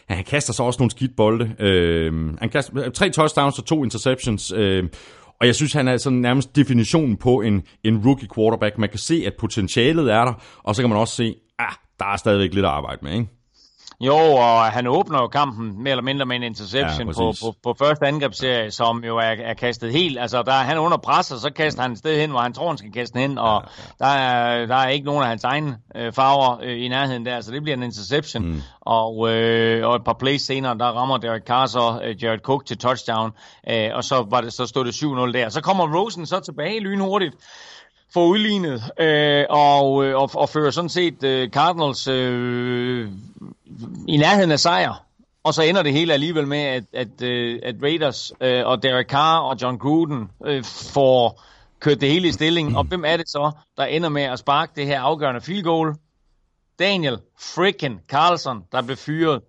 Ja, 0.09 0.15
han 0.15 0.23
kaster 0.23 0.53
så 0.53 0.63
også 0.63 0.79
nogle 0.79 0.91
skidt 0.91 1.15
bolde. 1.17 1.55
Øhm, 1.59 2.29
øh, 2.29 2.37
han 2.39 2.49
kaster 2.49 2.89
tre 2.89 3.09
touchdowns 3.09 3.59
og 3.59 3.65
to 3.65 3.83
interceptions. 3.83 4.53
Øh, 4.55 4.83
og 5.39 5.47
jeg 5.47 5.55
synes, 5.55 5.73
han 5.73 5.87
er 5.87 5.97
sådan 5.97 6.19
nærmest 6.19 6.55
definitionen 6.55 7.17
på 7.17 7.41
en, 7.41 7.61
en 7.83 8.01
rookie 8.05 8.27
quarterback. 8.35 8.77
Man 8.77 8.89
kan 8.89 8.99
se, 8.99 9.23
at 9.25 9.33
potentialet 9.39 10.11
er 10.11 10.25
der, 10.25 10.33
og 10.63 10.75
så 10.75 10.81
kan 10.81 10.89
man 10.89 10.99
også 10.99 11.15
se, 11.15 11.35
ah, 11.59 11.73
der 11.99 12.05
er 12.05 12.17
stadigvæk 12.17 12.53
lidt 12.53 12.65
at 12.65 12.71
arbejde 12.71 12.99
med, 13.03 13.13
ikke? 13.13 13.42
Jo, 14.01 14.15
og 14.15 14.65
han 14.65 14.87
åbner 14.87 15.21
jo 15.21 15.27
kampen 15.27 15.83
mere 15.83 15.91
eller 15.91 16.03
mindre 16.03 16.25
med 16.25 16.35
en 16.35 16.43
interception 16.43 17.07
Ja, 17.07 17.13
på, 17.13 17.33
på, 17.41 17.55
på 17.63 17.75
første 17.79 18.07
angrebsserie, 18.07 18.71
som 18.71 19.03
jo 19.03 19.17
er, 19.17 19.21
er 19.21 19.53
kastet 19.53 19.91
helt. 19.91 20.19
Altså, 20.19 20.41
der 20.41 20.53
er 20.53 20.63
han 20.63 20.77
under 20.77 20.97
pres, 20.97 21.31
og 21.31 21.39
så 21.39 21.49
kaster 21.49 21.81
han 21.81 21.91
et 21.91 21.97
sted 21.97 22.19
hen, 22.19 22.29
hvor 22.29 22.39
han 22.39 22.53
tror, 22.53 22.67
han 22.67 22.77
skal 22.77 22.91
kaste 22.91 23.19
hen, 23.19 23.37
og 23.37 23.63
ja, 23.99 24.05
ja. 24.05 24.05
Der, 24.05 24.19
er, 24.21 24.65
der 24.65 24.75
er 24.75 24.89
ikke 24.89 25.05
nogen 25.05 25.23
af 25.23 25.29
hans 25.29 25.43
egne 25.43 25.77
øh, 25.95 26.13
farver 26.13 26.59
øh, 26.63 26.85
i 26.85 26.87
nærheden 26.87 27.25
der, 27.25 27.41
så 27.41 27.51
det 27.51 27.63
bliver 27.63 27.77
en 27.77 27.83
interception. 27.83 28.45
Mm. 28.45 28.61
Og, 28.81 29.29
øh, 29.31 29.87
og 29.87 29.95
et 29.95 30.03
par 30.05 30.15
plays 30.19 30.41
senere, 30.41 30.77
der 30.77 30.85
rammer 30.85 31.17
Derek 31.17 31.43
Carr 31.47 31.65
så 31.65 31.99
øh, 32.03 32.23
Jared 32.23 32.39
Cook 32.39 32.65
til 32.65 32.77
touchdown, 32.77 33.31
øh, 33.69 33.89
og 33.93 34.03
så, 34.03 34.25
var 34.29 34.41
det, 34.41 34.53
så 34.53 34.65
stod 34.65 34.85
det 34.85 34.91
7-0 34.91 35.39
der. 35.39 35.49
Så 35.49 35.61
kommer 35.61 35.99
Rosen 35.99 36.25
så 36.25 36.39
tilbage 36.39 36.79
lynhurtigt, 36.79 37.35
får 38.13 38.25
udlignet 38.25 38.83
øh, 38.99 39.45
og, 39.49 40.05
øh, 40.05 40.15
og, 40.15 40.29
og 40.33 40.49
fører 40.49 40.71
sådan 40.71 40.89
set 40.89 41.23
øh, 41.23 41.49
Cardinals 41.49 42.07
øh, 42.07 43.09
i 44.07 44.17
nærheden 44.17 44.51
af 44.51 44.59
sejr. 44.59 45.05
Og 45.43 45.53
så 45.53 45.61
ender 45.61 45.83
det 45.83 45.93
hele 45.93 46.13
alligevel 46.13 46.47
med, 46.47 46.59
at, 46.59 46.83
at, 46.93 47.21
øh, 47.21 47.59
at 47.63 47.75
Raiders 47.83 48.31
øh, 48.41 48.65
og 48.65 48.83
Derek 48.83 49.07
Carr 49.07 49.39
og 49.39 49.61
John 49.61 49.77
Gruden 49.77 50.29
øh, 50.45 50.63
får 50.63 51.43
kørt 51.79 52.01
det 52.01 52.09
hele 52.09 52.27
i 52.27 52.31
stilling. 52.31 52.77
Og 52.77 52.83
hvem 52.83 53.05
er 53.05 53.17
det 53.17 53.29
så, 53.29 53.51
der 53.77 53.85
ender 53.85 54.09
med 54.09 54.21
at 54.21 54.39
sparke 54.39 54.71
det 54.75 54.85
her 54.85 55.01
afgørende 55.01 55.41
field 55.41 55.63
goal? 55.63 55.95
Daniel 56.79 57.17
frickin' 57.39 58.05
Carlson, 58.07 58.63
der 58.71 58.81
blev 58.81 58.97
fyret 58.97 59.41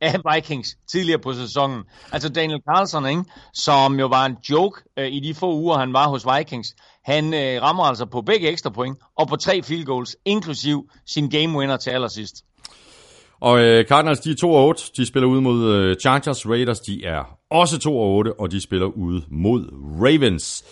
af 0.00 0.34
Vikings 0.34 0.76
tidligere 0.86 1.18
på 1.18 1.32
sæsonen. 1.32 1.84
Altså 2.12 2.28
Daniel 2.28 2.60
Carlson, 2.68 3.06
ikke? 3.06 3.24
som 3.52 4.00
jo 4.00 4.06
var 4.06 4.26
en 4.26 4.36
joke 4.50 4.82
øh, 4.96 5.08
i 5.12 5.20
de 5.20 5.34
få 5.34 5.54
uger, 5.54 5.78
han 5.78 5.92
var 5.92 6.08
hos 6.08 6.26
Vikings. 6.36 6.74
Han 7.04 7.34
øh, 7.34 7.62
rammer 7.62 7.84
altså 7.84 8.06
på 8.06 8.22
begge 8.22 8.48
ekstra 8.48 8.70
point 8.70 8.98
og 9.18 9.28
på 9.28 9.36
tre 9.36 9.62
field 9.62 9.84
goals, 9.84 10.16
inklusiv 10.24 10.90
sin 11.06 11.30
game 11.30 11.58
winner 11.58 11.76
til 11.76 11.90
allersidst. 11.90 12.44
Og 13.40 13.60
øh, 13.60 13.84
Cardinals, 13.84 14.20
de 14.20 14.30
er 14.30 14.34
2 14.34 14.52
og 14.52 14.66
8. 14.66 14.82
De 14.96 15.06
spiller 15.06 15.28
ud 15.28 15.40
mod 15.40 15.74
øh, 15.74 15.96
Chargers. 15.96 16.48
Raiders, 16.48 16.80
de 16.80 17.04
er 17.04 17.38
også 17.50 17.78
2 17.78 17.98
og 17.98 18.14
8, 18.14 18.40
og 18.40 18.50
de 18.50 18.60
spiller 18.60 18.86
ud 18.86 19.20
mod 19.30 19.68
Ravens. 20.00 20.64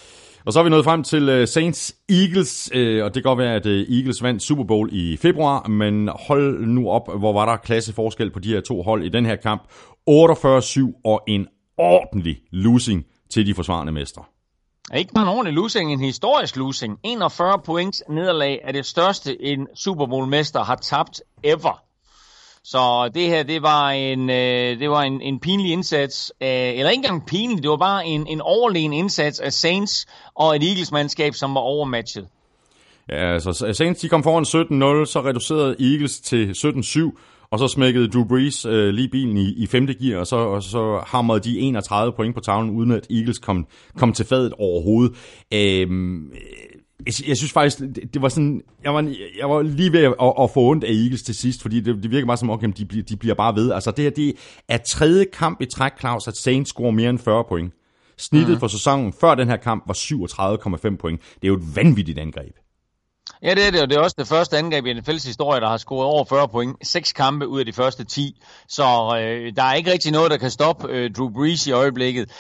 Og 0.45 0.53
så 0.53 0.59
er 0.59 0.65
vi 0.65 0.71
nået 0.71 0.85
frem 0.85 1.03
til 1.03 1.29
øh, 1.29 1.49
Saints 1.49 1.97
Eagles, 2.09 2.71
øh, 2.75 3.05
og 3.05 3.15
det 3.15 3.23
kan 3.23 3.31
godt 3.31 3.39
være, 3.39 3.55
at 3.55 3.67
øh, 3.67 3.97
Eagles 3.99 4.23
vandt 4.23 4.43
Super 4.43 4.65
Bowl 4.65 4.89
i 4.93 5.17
februar, 5.17 5.69
men 5.69 6.09
hold 6.09 6.67
nu 6.67 6.91
op, 6.91 7.19
hvor 7.19 7.33
var 7.33 7.47
der 7.47 7.57
klasseforskel 7.57 8.31
på 8.31 8.39
de 8.39 8.49
her 8.49 8.61
to 8.61 8.83
hold 8.83 9.05
i 9.05 9.09
den 9.09 9.27
her 9.27 9.37
kamp. 9.37 9.63
48-7 10.11 11.01
og 11.05 11.23
en 11.29 11.47
ordentlig 11.79 12.37
losing 12.53 13.05
til 13.31 13.47
de 13.47 13.55
forsvarende 13.55 13.93
mestre. 13.93 14.25
Ikke 14.95 15.13
bare 15.15 15.23
en 15.23 15.29
ordentlig 15.29 15.55
losing, 15.55 15.93
en 15.93 16.01
historisk 16.01 16.57
losing. 16.57 16.99
41 17.03 17.59
points 17.65 18.03
nederlag 18.09 18.61
er 18.65 18.73
det 18.73 18.87
største, 18.87 19.43
en 19.43 19.67
Super 19.75 20.07
Bowl-mester 20.07 20.63
har 20.65 20.77
tabt 20.77 21.23
ever. 21.43 21.83
Så 22.65 23.11
det 23.15 23.27
her, 23.27 23.43
det 23.43 23.63
var 23.63 23.91
en, 23.91 24.31
øh, 24.31 24.81
det 24.81 24.91
var 24.91 25.03
en, 25.03 25.21
en 25.21 25.41
pinlig 25.41 25.73
indsats, 25.73 26.33
øh, 26.43 26.49
eller 26.49 26.91
ikke 26.91 27.05
engang 27.05 27.27
pinlig, 27.27 27.63
det 27.63 27.71
var 27.71 27.77
bare 27.77 28.07
en, 28.07 28.27
en 28.27 28.41
overlegen 28.41 28.93
indsats 28.93 29.41
af 29.41 29.53
Saints 29.53 30.07
og 30.35 30.57
et 30.57 30.63
Eagles-mandskab, 30.63 31.35
som 31.35 31.55
var 31.55 31.61
overmatchet. 31.61 32.27
Ja, 33.09 33.33
altså 33.33 33.73
Saints 33.73 34.01
de 34.01 34.09
kom 34.09 34.23
foran 34.23 34.45
17-0, 34.45 35.13
så 35.13 35.23
reducerede 35.25 35.77
Eagles 35.81 36.21
til 36.21 36.53
17-7, 36.57 37.19
og 37.51 37.59
så 37.59 37.69
smækkede 37.69 38.09
Drew 38.09 38.25
Brees 38.25 38.65
øh, 38.65 38.89
lige 38.89 39.09
bilen 39.09 39.37
i, 39.37 39.53
i 39.53 39.67
femte 39.67 39.95
gear, 39.95 40.19
og 40.21 40.27
så, 40.27 40.37
og 40.37 40.63
så 40.63 41.03
hamrede 41.07 41.41
de 41.41 41.59
31 41.59 42.13
point 42.13 42.35
på 42.35 42.41
tavlen, 42.41 42.71
uden 42.71 42.91
at 42.91 43.07
Eagles 43.11 43.39
kom, 43.39 43.67
kom 43.97 44.13
til 44.13 44.25
fadet 44.27 44.53
overhovedet. 44.59 45.17
Øhm, 45.55 46.33
jeg, 47.29 47.37
synes 47.37 47.53
faktisk, 47.53 47.79
det, 48.15 48.23
var 48.23 48.29
sådan, 48.29 48.63
jeg 48.85 48.95
var, 48.95 49.15
jeg 49.39 49.51
var 49.51 49.63
lige 49.63 49.93
ved 49.93 50.01
at, 50.01 50.15
at, 50.23 50.33
at 50.41 50.51
få 50.51 50.61
ondt 50.71 50.85
af 50.85 50.93
Eagles 50.93 51.23
til 51.23 51.35
sidst, 51.35 51.63
fordi 51.63 51.81
det, 51.81 52.03
det 52.03 52.11
virker 52.11 52.27
bare 52.27 52.37
som, 52.37 52.51
okay, 52.51 52.69
de, 52.77 52.85
bliver- 52.85 53.05
de 53.05 53.17
bliver 53.17 53.35
bare 53.35 53.55
ved. 53.57 53.73
Altså 53.73 53.91
det 53.91 54.03
her, 54.05 54.11
det 54.11 54.33
er 54.69 54.79
tredje 54.87 55.25
kamp 55.33 55.61
i 55.63 55.67
træk, 55.67 55.93
Claus, 56.01 56.29
at 56.29 56.37
Saints 56.37 56.71
scorer 56.71 56.91
mere 56.91 57.11
end 57.11 57.19
40 57.19 57.45
point. 57.49 57.73
Snittet 58.19 58.55
mm. 58.55 58.61
for 58.61 58.67
sæsonen 58.69 59.13
før 59.21 59.35
den 59.35 59.49
her 59.49 59.57
kamp 59.57 59.85
var 59.87 59.95
37,5 59.95 60.97
point. 60.97 61.21
Det 61.35 61.45
er 61.45 61.49
jo 61.49 61.55
et 61.57 61.77
vanvittigt 61.77 62.19
angreb. 62.19 62.53
Ja, 63.43 63.55
det 63.55 63.67
er 63.67 63.71
det, 63.71 63.83
og 63.83 63.91
det 63.91 63.97
er 63.97 64.01
også 64.01 64.17
det 64.19 64.29
første 64.29 64.59
angreb 64.59 64.87
i 64.87 64.93
NFL's 64.93 65.27
historie, 65.27 65.61
der 65.61 65.69
har 65.69 65.77
scoret 65.77 66.07
over 66.07 66.25
40 66.25 66.49
point. 66.49 66.89
Seks 66.89 67.13
kampe 67.13 67.47
ud 67.47 67.61
af 67.61 67.67
de 67.67 67.73
første 67.73 68.05
10. 68.05 68.41
Så 68.69 68.83
øh, 69.21 69.57
der 69.57 69.63
er 69.63 69.75
ikke 69.75 69.93
rigtig 69.93 70.13
noget, 70.13 70.31
der 70.31 70.37
kan 70.37 70.51
stoppe 70.51 70.89
øh, 70.89 71.11
Drew 71.11 71.31
Brees 71.31 71.67
i 71.67 71.73
øjeblikket. 71.73 72.31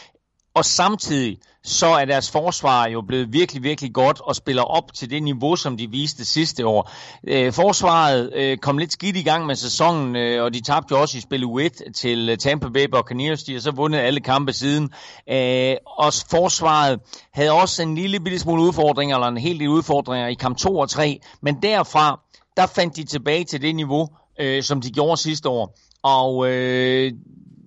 Og 0.58 0.64
samtidig 0.64 1.38
så 1.64 1.86
er 1.86 2.04
deres 2.04 2.30
forsvar 2.30 2.88
jo 2.88 3.00
blevet 3.00 3.32
virkelig, 3.32 3.62
virkelig 3.62 3.94
godt 3.94 4.20
og 4.20 4.36
spiller 4.36 4.62
op 4.62 4.92
til 4.94 5.10
det 5.10 5.22
niveau, 5.22 5.56
som 5.56 5.76
de 5.76 5.90
viste 5.90 6.24
sidste 6.24 6.66
år. 6.66 6.90
Øh, 7.28 7.52
forsvaret 7.52 8.32
øh, 8.34 8.58
kom 8.58 8.78
lidt 8.78 8.92
skidt 8.92 9.16
i 9.16 9.22
gang 9.22 9.46
med 9.46 9.54
sæsonen, 9.54 10.16
øh, 10.16 10.44
og 10.44 10.54
de 10.54 10.60
tabte 10.60 10.94
jo 10.94 11.00
også 11.00 11.18
i 11.18 11.20
spil 11.20 11.44
U1 11.44 11.92
til 11.92 12.28
øh, 12.28 12.38
Tampa 12.38 12.68
Bay 12.68 12.86
Buccaneers. 12.92 13.44
De 13.44 13.52
har 13.52 13.60
så 13.60 13.70
vundet 13.70 13.98
alle 13.98 14.20
kampe 14.20 14.52
siden. 14.52 14.90
Øh, 15.30 15.76
og 15.86 16.12
forsvaret 16.30 17.00
havde 17.32 17.52
også 17.52 17.82
en 17.82 17.94
lille 17.94 18.20
bitte 18.20 18.38
smule 18.38 18.62
udfordringer, 18.62 19.16
eller 19.16 19.28
en 19.28 19.36
hel 19.36 19.58
del 19.58 19.68
udfordringer 19.68 20.28
i 20.28 20.34
kamp 20.34 20.56
2 20.56 20.78
og 20.78 20.90
3. 20.90 21.20
Men 21.42 21.62
derfra, 21.62 22.20
der 22.56 22.66
fandt 22.66 22.96
de 22.96 23.04
tilbage 23.04 23.44
til 23.44 23.62
det 23.62 23.74
niveau, 23.74 24.08
øh, 24.40 24.62
som 24.62 24.80
de 24.80 24.90
gjorde 24.90 25.16
sidste 25.16 25.48
år. 25.48 25.78
Og 26.02 26.50
øh, 26.50 27.12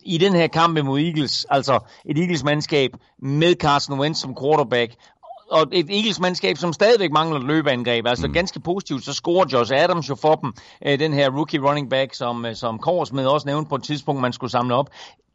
i 0.06 0.18
den 0.18 0.34
her 0.34 0.48
kamp 0.48 0.80
mod 0.84 1.00
Eagles, 1.00 1.46
altså 1.50 1.80
et 2.06 2.18
Eagles-mandskab 2.18 2.92
med 3.22 3.56
Carson 3.56 4.00
Wentz 4.00 4.20
som 4.20 4.36
quarterback, 4.42 4.96
og 5.52 5.68
et 5.72 5.90
Eagles-mandskab, 5.90 6.58
som 6.58 6.74
stadigvæk 6.74 7.12
mangler 7.12 7.40
et 7.40 7.46
løbeangreb. 7.46 8.08
Altså 8.08 8.28
mm. 8.28 8.34
ganske 8.34 8.60
positivt, 8.60 9.06
så 9.06 9.14
scorer 9.14 9.46
Josh 9.54 9.74
Adams 9.76 10.10
jo 10.10 10.16
for 10.16 10.36
dem, 10.36 10.54
øh, 10.86 11.00
den 11.00 11.14
her 11.14 11.30
rookie 11.30 11.60
running 11.70 11.90
back, 11.90 12.14
som, 12.14 12.46
øh, 12.46 12.56
som 12.56 12.80
Korsmed 12.80 13.26
også 13.26 13.48
nævnte 13.48 13.70
på 13.70 13.76
et 13.76 13.84
tidspunkt, 13.84 14.22
man 14.22 14.34
skulle 14.34 14.52
samle 14.52 14.76
op. 14.76 14.90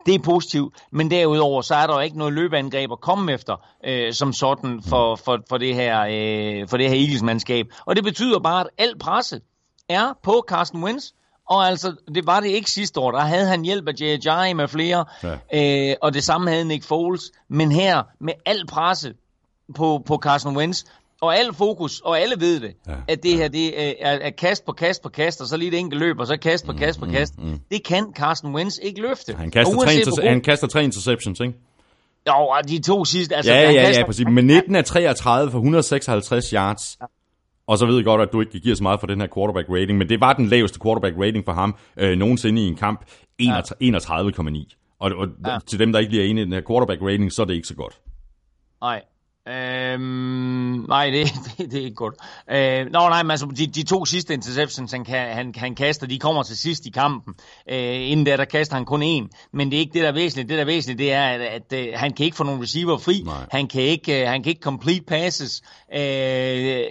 Det 0.06 0.14
er 0.14 0.18
positivt, 0.18 0.74
men 0.92 1.10
derudover 1.10 1.62
så 1.62 1.74
er 1.74 1.86
der 1.86 1.94
jo 1.94 2.00
ikke 2.00 2.18
noget 2.18 2.32
løbeangreb 2.32 2.92
at 2.92 3.00
komme 3.00 3.32
efter 3.32 3.56
øh, 3.84 4.12
som 4.12 4.32
sådan 4.32 4.82
for, 4.82 5.16
for, 5.16 5.38
for 5.48 5.58
det 5.58 5.74
her, 5.74 6.00
øh, 6.00 6.68
for 6.68 6.76
det 6.76 6.88
her 6.88 6.96
Eagles-mandskab. 6.96 7.66
Og 7.86 7.96
det 7.96 8.04
betyder 8.04 8.38
bare, 8.38 8.60
at 8.60 8.66
al 8.78 8.98
presse 8.98 9.40
er 9.88 10.12
på 10.22 10.44
Carson 10.48 10.84
Wentz, 10.84 11.06
og 11.50 11.66
altså, 11.66 11.94
det 12.14 12.26
var 12.26 12.40
det 12.40 12.48
ikke 12.48 12.70
sidste 12.70 13.00
år. 13.00 13.10
Der 13.10 13.20
havde 13.20 13.46
han 13.46 13.62
hjælp 13.64 13.88
af 13.88 13.92
J.J. 14.00 14.54
med 14.54 14.68
flere, 14.68 15.04
ja. 15.52 15.90
øh, 15.90 15.96
og 16.02 16.14
det 16.14 16.24
samme 16.24 16.50
havde 16.50 16.64
Nick 16.64 16.84
Foles. 16.84 17.22
Men 17.48 17.72
her, 17.72 18.02
med 18.20 18.32
al 18.46 18.66
presse 18.66 19.14
på, 19.74 20.02
på 20.06 20.16
Carson 20.22 20.56
Wentz, 20.56 20.82
og 21.20 21.38
al 21.38 21.54
fokus, 21.54 22.00
og 22.00 22.20
alle 22.20 22.34
ved 22.38 22.60
det, 22.60 22.74
ja. 22.88 22.92
at 23.08 23.22
det 23.22 23.32
her 23.36 23.48
det 23.48 23.82
er, 23.88 23.92
er, 24.00 24.18
er 24.18 24.30
kast 24.30 24.64
på 24.66 24.72
kast 24.72 25.02
på 25.02 25.08
kast, 25.08 25.40
og 25.40 25.46
så 25.46 25.56
lige 25.56 25.68
et 25.72 25.78
enkelt 25.78 26.00
løb, 26.00 26.20
og 26.20 26.26
så 26.26 26.36
kast 26.36 26.66
på 26.66 26.72
kast 26.72 27.00
på 27.00 27.06
kast. 27.06 27.38
Mm, 27.38 27.44
mm. 27.44 27.60
Det 27.70 27.84
kan 27.84 28.06
Carson 28.16 28.54
Wentz 28.54 28.76
ikke 28.82 29.00
løfte. 29.00 29.34
Han 29.34 29.50
kaster, 29.50 29.74
tre, 29.74 29.94
god- 30.04 30.28
han 30.28 30.40
kaster 30.40 30.66
tre 30.66 30.84
interceptions, 30.84 31.40
ikke? 31.40 31.54
Jo, 32.28 32.32
og 32.46 32.68
de 32.68 32.78
to 32.82 33.04
sidste, 33.04 33.36
altså... 33.36 33.52
Ja, 33.52 33.70
ja, 33.70 33.82
kaster- 33.82 34.00
ja, 34.00 34.06
præcis. 34.06 34.26
Men 34.30 34.46
19 34.46 34.76
af 34.76 34.84
33 34.84 35.50
for 35.50 35.58
156 35.58 36.50
yards. 36.50 36.98
Og 37.66 37.78
så 37.78 37.86
ved 37.86 37.96
jeg 37.96 38.04
godt, 38.04 38.20
at 38.20 38.28
du 38.32 38.40
ikke 38.40 38.60
giver 38.60 38.76
så 38.76 38.82
meget 38.82 39.00
for 39.00 39.06
den 39.06 39.20
her 39.20 39.28
quarterback 39.34 39.68
rating, 39.70 39.98
men 39.98 40.08
det 40.08 40.20
var 40.20 40.32
den 40.32 40.46
laveste 40.46 40.80
quarterback 40.82 41.14
rating 41.18 41.44
for 41.44 41.52
ham 41.52 41.76
øh, 41.96 42.18
nogensinde 42.18 42.62
i 42.62 42.66
en 42.68 42.76
kamp. 42.76 43.00
31,9. 43.42 44.96
Og, 45.00 45.10
og 45.16 45.28
Ja. 45.46 45.58
til 45.66 45.78
dem, 45.78 45.92
der 45.92 45.98
ikke 45.98 46.12
lige 46.12 46.22
er 46.26 46.30
enige 46.30 46.42
i 46.42 46.44
den 46.44 46.52
her 46.52 46.62
quarterback 46.68 47.02
rating, 47.02 47.32
så 47.32 47.42
er 47.42 47.46
det 47.46 47.54
ikke 47.54 47.68
så 47.68 47.74
godt. 47.74 47.94
Nej. 48.80 49.02
Øhm, 49.48 50.84
nej, 50.88 51.10
det, 51.10 51.26
det, 51.58 51.70
det 51.72 51.80
er 51.80 51.84
ikke 51.84 51.94
godt. 51.94 52.14
Øh, 52.50 52.86
nå, 52.92 52.98
nej, 53.08 53.22
men 53.22 53.30
altså, 53.30 53.46
de, 53.56 53.66
de 53.66 53.82
to 53.82 54.04
sidste 54.04 54.34
interceptions, 54.34 54.92
han, 54.92 55.04
kan, 55.04 55.34
han, 55.34 55.54
han 55.56 55.74
kaster, 55.74 56.06
de 56.06 56.18
kommer 56.18 56.42
til 56.42 56.56
sidst 56.58 56.86
i 56.86 56.90
kampen. 56.90 57.34
Øh, 57.70 58.10
inden 58.10 58.26
der, 58.26 58.36
der 58.36 58.44
kaster 58.44 58.74
han 58.74 58.84
kun 58.84 59.02
én. 59.02 59.48
Men 59.52 59.70
det 59.70 59.76
er 59.76 59.80
ikke 59.80 59.92
det, 59.92 60.02
der 60.02 60.08
er 60.08 60.12
væsentligt. 60.12 60.48
Det, 60.48 60.54
der 60.54 60.60
er 60.60 60.66
væsentligt, 60.66 60.98
det 60.98 61.12
er, 61.12 61.22
at, 61.28 61.40
at, 61.40 61.72
at 61.72 61.98
han 61.98 62.12
kan 62.12 62.24
ikke 62.24 62.36
få 62.36 62.44
nogle 62.44 62.62
receiver 62.62 62.98
fri. 62.98 63.22
Nej. 63.24 63.34
Han 63.50 63.68
kan 63.68 63.82
ikke, 63.82 64.22
uh, 64.22 64.28
han 64.28 64.42
kan 64.42 64.50
ikke 64.50 64.62
complete 64.62 65.04
passes. 65.04 65.62
Øh, 65.94 66.84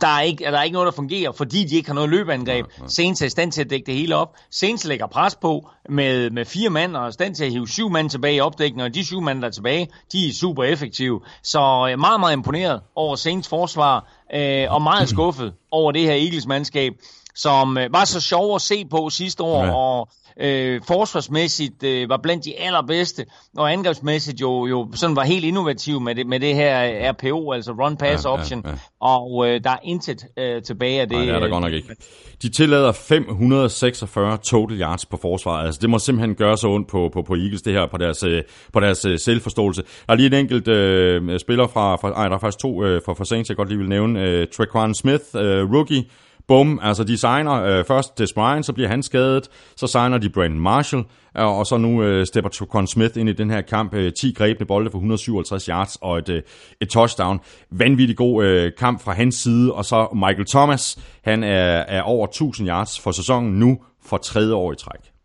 der, 0.00 0.06
er 0.06 0.20
ikke, 0.20 0.44
der 0.44 0.58
er 0.58 0.62
ikke 0.62 0.72
noget, 0.72 0.86
der 0.86 0.92
fungerer, 0.92 1.32
fordi 1.32 1.64
de 1.64 1.76
ikke 1.76 1.88
har 1.88 1.94
noget 1.94 2.10
løbeangreb. 2.10 2.66
Saints 2.86 3.22
er 3.22 3.26
i 3.26 3.28
stand 3.28 3.52
til 3.52 3.60
at 3.60 3.70
dække 3.70 3.86
det 3.86 3.94
hele 3.94 4.16
op. 4.16 4.34
Saints 4.50 4.84
lægger 4.84 5.06
pres 5.06 5.34
på 5.34 5.68
med, 5.88 6.30
med 6.30 6.44
fire 6.44 6.70
mand, 6.70 6.96
og 6.96 7.04
er 7.04 7.08
i 7.08 7.12
stand 7.12 7.34
til 7.34 7.44
at 7.44 7.50
hive 7.50 7.68
syv 7.68 7.90
mand 7.90 8.10
tilbage 8.10 8.34
i 8.34 8.40
opdækningen, 8.40 8.86
og 8.86 8.94
de 8.94 9.04
syv 9.04 9.20
mand, 9.20 9.40
der 9.40 9.46
er 9.46 9.52
tilbage, 9.52 9.88
de 10.12 10.28
er 10.28 10.32
super 10.32 10.64
effektive. 10.64 11.20
Så 11.42 11.88
øh, 11.90 11.98
meget, 11.98 12.20
meget 12.20 12.32
imponeret 12.32 12.80
over 12.94 13.16
Saints 13.16 13.48
forsvar, 13.48 14.08
øh, 14.34 14.72
og 14.72 14.82
meget 14.82 15.08
skuffet 15.14 15.52
over 15.70 15.92
det 15.92 16.02
her 16.02 16.14
Eagles-mandskab, 16.14 16.92
som 17.34 17.78
øh, 17.78 17.92
var 17.92 18.04
så 18.04 18.20
sjov 18.20 18.54
at 18.54 18.62
se 18.62 18.84
på 18.84 19.10
sidste 19.10 19.42
år, 19.42 19.64
ja. 19.64 19.74
og 19.74 20.08
øh, 20.40 20.80
forsvarsmæssigt 20.86 21.82
øh, 21.82 22.08
var 22.08 22.16
blandt 22.22 22.44
de 22.44 22.60
allerbedste, 22.60 23.26
og 23.56 23.72
angrebsmæssigt 23.72 24.40
jo, 24.40 24.66
jo 24.66 24.88
sådan 24.94 25.16
var 25.16 25.24
helt 25.24 25.44
innovativ 25.44 26.00
med 26.00 26.14
det, 26.14 26.26
med 26.26 26.40
det 26.40 26.54
her 26.54 26.84
øh, 26.84 27.10
RPO, 27.10 27.52
altså 27.52 27.72
Run 27.72 27.96
Pass 27.96 28.24
Ja, 28.24 28.30
ja, 28.30 28.36
Option, 28.36 28.62
ja. 28.66 28.72
og 29.00 29.48
øh, 29.48 29.64
der 29.64 29.70
er 29.70 29.78
intet 29.84 30.26
øh, 30.38 30.62
tilbage 30.62 31.00
af 31.00 31.08
det. 31.08 31.16
Nej, 31.16 31.26
det 31.26 31.34
er 31.34 31.38
der 31.38 31.46
øh, 31.46 31.50
godt 31.50 31.62
nok 31.62 31.72
ikke. 31.72 31.96
De 32.42 32.48
tillader 32.48 32.92
546 32.92 34.38
total 34.38 34.80
yards 34.80 35.06
på 35.06 35.16
forsvaret. 35.16 35.66
Altså, 35.66 35.78
det 35.82 35.90
må 35.90 35.98
simpelthen 35.98 36.34
gøre 36.34 36.56
så 36.56 36.68
ondt 36.68 36.88
på, 36.88 37.10
på, 37.12 37.22
på 37.22 37.34
Eagles, 37.34 37.62
det 37.62 37.72
her, 37.72 37.86
på 37.86 37.96
deres, 37.96 38.22
øh, 38.22 38.42
på 38.72 38.80
deres 38.80 38.98
selvforståelse. 38.98 39.82
Der 40.06 40.12
er 40.12 40.16
lige 40.16 40.26
en 40.26 40.34
enkelt 40.34 40.68
øh, 40.68 41.40
spiller 41.40 41.66
fra, 41.66 41.96
fra... 41.96 42.10
Ej, 42.10 42.28
der 42.28 42.34
er 42.34 42.38
faktisk 42.38 42.58
to 42.58 42.84
øh, 42.84 43.02
fra, 43.04 43.12
fra 43.12 43.24
Saints, 43.24 43.48
jeg 43.48 43.56
godt 43.56 43.68
lige 43.68 43.78
vil 43.78 43.88
nævne. 43.88 44.22
Øh, 44.22 44.46
Traquan 44.56 44.94
Smith, 44.94 45.24
øh, 45.34 45.72
rookie 45.72 46.04
bum, 46.50 46.80
altså 46.82 47.04
de 47.04 47.18
signer 47.18 47.52
øh, 47.52 47.84
først 47.84 48.18
Des 48.18 48.32
Bryant, 48.32 48.66
så 48.66 48.72
bliver 48.72 48.88
han 48.88 49.02
skadet, 49.02 49.48
så 49.76 49.86
signer 49.86 50.18
de 50.18 50.30
Brandon 50.30 50.60
Marshall, 50.60 51.04
øh, 51.38 51.58
og 51.58 51.66
så 51.66 51.76
nu 51.76 52.02
øh, 52.02 52.26
stepper 52.26 52.50
Tocon 52.50 52.86
Smith 52.86 53.18
ind 53.18 53.28
i 53.28 53.32
den 53.32 53.50
her 53.50 53.60
kamp, 53.60 53.94
øh, 53.94 54.12
10 54.12 54.32
grebne 54.32 54.66
bolde 54.66 54.90
for 54.90 54.98
157 54.98 55.66
yards 55.66 55.98
og 56.00 56.18
et, 56.18 56.28
øh, 56.28 56.42
et 56.80 56.88
touchdown. 56.88 57.40
Vanvittig 57.70 58.16
god 58.16 58.44
øh, 58.44 58.72
kamp 58.78 59.02
fra 59.02 59.12
hans 59.12 59.34
side, 59.34 59.72
og 59.72 59.84
så 59.84 60.08
Michael 60.14 60.46
Thomas, 60.46 60.98
han 61.24 61.44
er, 61.44 61.84
er 61.88 62.02
over 62.02 62.26
1000 62.26 62.68
yards 62.68 63.00
for 63.00 63.10
sæsonen 63.10 63.52
nu 63.52 63.78
for 64.02 64.16
tredje 64.16 64.54
år 64.54 64.72
i 64.72 64.76
træk. 64.76 65.19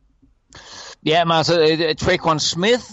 Ja, 1.06 1.26
men 1.26 1.32
altså, 1.32 1.64
uh, 1.64 1.96
Traquan 2.08 2.40
Smith 2.40 2.84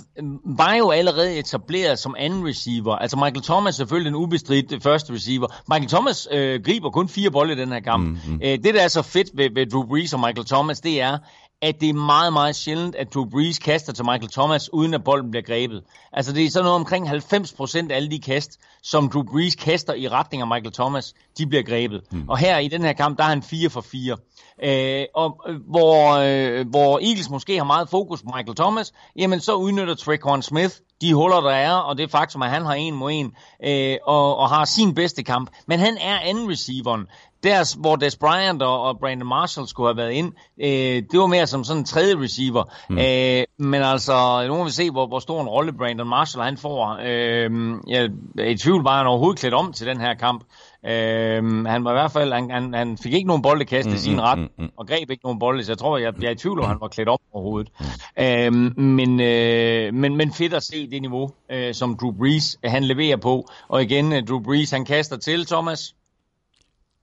var 0.44 0.74
jo 0.74 0.90
allerede 0.90 1.38
etableret 1.38 1.98
som 1.98 2.14
anden 2.18 2.48
receiver. 2.48 2.96
Altså, 2.96 3.16
Michael 3.16 3.42
Thomas 3.42 3.74
er 3.74 3.76
selvfølgelig 3.76 4.12
den 4.12 4.14
ubestridt 4.14 4.82
første 4.82 5.12
receiver. 5.12 5.46
Michael 5.68 5.88
Thomas 5.88 6.28
uh, 6.32 6.64
griber 6.64 6.90
kun 6.90 7.08
fire 7.08 7.30
bolde 7.30 7.52
i 7.52 7.56
den 7.56 7.72
her 7.72 7.80
kamp. 7.80 8.04
Mm-hmm. 8.08 8.34
Uh, 8.34 8.40
det, 8.40 8.74
der 8.74 8.82
er 8.82 8.88
så 8.88 9.02
fedt 9.02 9.30
ved, 9.34 9.50
ved 9.54 9.66
Drew 9.66 9.86
Brees 9.86 10.12
og 10.12 10.20
Michael 10.20 10.46
Thomas, 10.46 10.80
det 10.80 11.00
er, 11.00 11.18
at 11.62 11.80
det 11.80 11.88
er 11.88 11.94
meget, 11.94 12.32
meget 12.32 12.56
sjældent, 12.56 12.94
at 12.94 13.14
Drew 13.14 13.24
Brees 13.24 13.58
kaster 13.58 13.92
til 13.92 14.04
Michael 14.04 14.30
Thomas, 14.30 14.72
uden 14.72 14.94
at 14.94 15.04
bolden 15.04 15.30
bliver 15.30 15.42
grebet. 15.42 15.82
Altså 16.12 16.32
det 16.32 16.44
er 16.44 16.50
sådan 16.50 16.64
noget 16.64 16.76
omkring 16.76 17.08
90% 17.08 17.90
af 17.90 17.96
alle 17.96 18.10
de 18.10 18.18
kast, 18.18 18.60
som 18.82 19.10
Drew 19.10 19.22
Brees 19.22 19.54
kaster 19.54 19.94
i 19.94 20.08
retning 20.08 20.40
af 20.42 20.48
Michael 20.48 20.72
Thomas, 20.72 21.14
de 21.38 21.46
bliver 21.46 21.62
grebet. 21.62 22.02
Mm. 22.12 22.28
Og 22.28 22.38
her 22.38 22.58
i 22.58 22.68
den 22.68 22.82
her 22.82 22.92
kamp, 22.92 23.18
der 23.18 23.24
er 23.24 23.28
han 23.28 23.42
4 23.42 23.70
for 23.70 23.80
4. 23.80 24.16
Øh, 24.62 25.06
og 25.14 25.40
øh, 25.48 25.56
hvor, 25.70 26.16
øh, 26.16 26.68
hvor 26.68 26.98
Eagles 26.98 27.30
måske 27.30 27.56
har 27.56 27.64
meget 27.64 27.88
fokus 27.88 28.22
på 28.22 28.30
Michael 28.36 28.56
Thomas, 28.56 28.92
jamen 29.16 29.40
så 29.40 29.54
udnytter 29.54 29.94
Traquan 29.94 30.42
Smith 30.42 30.74
de 31.02 31.14
huller, 31.14 31.40
der 31.40 31.50
er, 31.50 31.74
og 31.74 31.98
det 31.98 32.10
faktum, 32.10 32.42
at 32.42 32.50
han 32.50 32.64
har 32.64 32.74
en 32.74 32.94
mod 32.94 33.10
en, 33.12 33.32
øh, 33.64 33.96
og, 34.06 34.36
og 34.36 34.48
har 34.48 34.64
sin 34.64 34.94
bedste 34.94 35.22
kamp. 35.22 35.50
Men 35.66 35.78
han 35.78 35.96
er 36.00 36.18
anden 36.18 36.50
receiveren. 36.50 37.06
Der, 37.42 37.80
hvor 37.80 37.96
Des 37.96 38.16
Bryant 38.16 38.62
og, 38.62 38.82
og 38.82 38.98
Brandon 38.98 39.28
Marshall 39.28 39.68
skulle 39.68 39.88
have 39.88 39.96
været 39.96 40.12
ind, 40.12 40.32
øh, 40.60 41.02
det 41.10 41.20
var 41.20 41.26
mere 41.26 41.46
som 41.46 41.64
sådan 41.64 41.80
en 41.80 41.84
tredje 41.84 42.20
receiver. 42.20 42.64
Mm. 42.88 42.98
Øh, 42.98 43.44
men 43.70 43.82
altså, 43.82 44.46
nu 44.48 44.56
må 44.56 44.64
vi 44.64 44.70
se, 44.70 44.90
hvor, 44.90 45.06
hvor 45.06 45.18
stor 45.18 45.40
en 45.40 45.48
rolle 45.48 45.72
Brandon 45.72 46.08
Marshall 46.08 46.44
han 46.44 46.56
får. 46.56 46.98
Øh, 47.04 47.74
jeg 47.88 48.10
er 48.38 48.44
i 48.44 48.56
tvivl, 48.56 48.84
var 48.84 48.96
han 48.96 49.06
overhovedet 49.06 49.40
klædt 49.40 49.54
om 49.54 49.72
til 49.72 49.86
den 49.86 50.00
her 50.00 50.14
kamp. 50.14 50.44
Øh, 50.86 51.64
han 51.66 51.84
var 51.84 51.90
i 51.90 51.94
hvert 51.94 52.12
fald, 52.12 52.32
han, 52.32 52.50
han, 52.50 52.74
han 52.74 52.98
fik 52.98 53.12
ikke 53.12 53.26
nogen 53.26 53.42
bolde 53.42 53.64
kastet 53.64 53.92
mm, 53.92 53.96
i 53.96 53.98
sin 53.98 54.20
ret, 54.20 54.38
mm, 54.38 54.48
mm, 54.58 54.70
og 54.76 54.86
greb 54.86 55.10
ikke 55.10 55.24
nogen 55.24 55.38
bolde, 55.38 55.64
så 55.64 55.72
jeg 55.72 55.78
tror, 55.78 55.98
jeg, 55.98 56.14
jeg 56.22 56.28
er 56.28 56.32
i 56.32 56.34
tvivl 56.34 56.60
om, 56.60 56.66
han 56.66 56.80
var 56.80 56.88
klædt 56.88 57.08
op 57.08 57.20
overhovedet. 57.32 57.72
Mm. 57.80 58.24
Øh, 58.24 58.84
men, 58.84 59.20
øh, 59.20 59.94
men, 59.94 60.16
men 60.16 60.32
fedt 60.32 60.54
at 60.54 60.62
se 60.62 60.90
det 60.90 61.02
niveau, 61.02 61.30
øh, 61.52 61.74
som 61.74 61.96
Drew 61.96 62.12
Brees 62.12 62.58
han 62.64 62.84
leverer 62.84 63.16
på. 63.16 63.48
Og 63.68 63.82
igen, 63.82 64.12
øh, 64.12 64.22
Drew 64.28 64.40
Brees 64.40 64.70
han 64.70 64.84
kaster 64.84 65.16
til, 65.16 65.46
Thomas. 65.46 65.94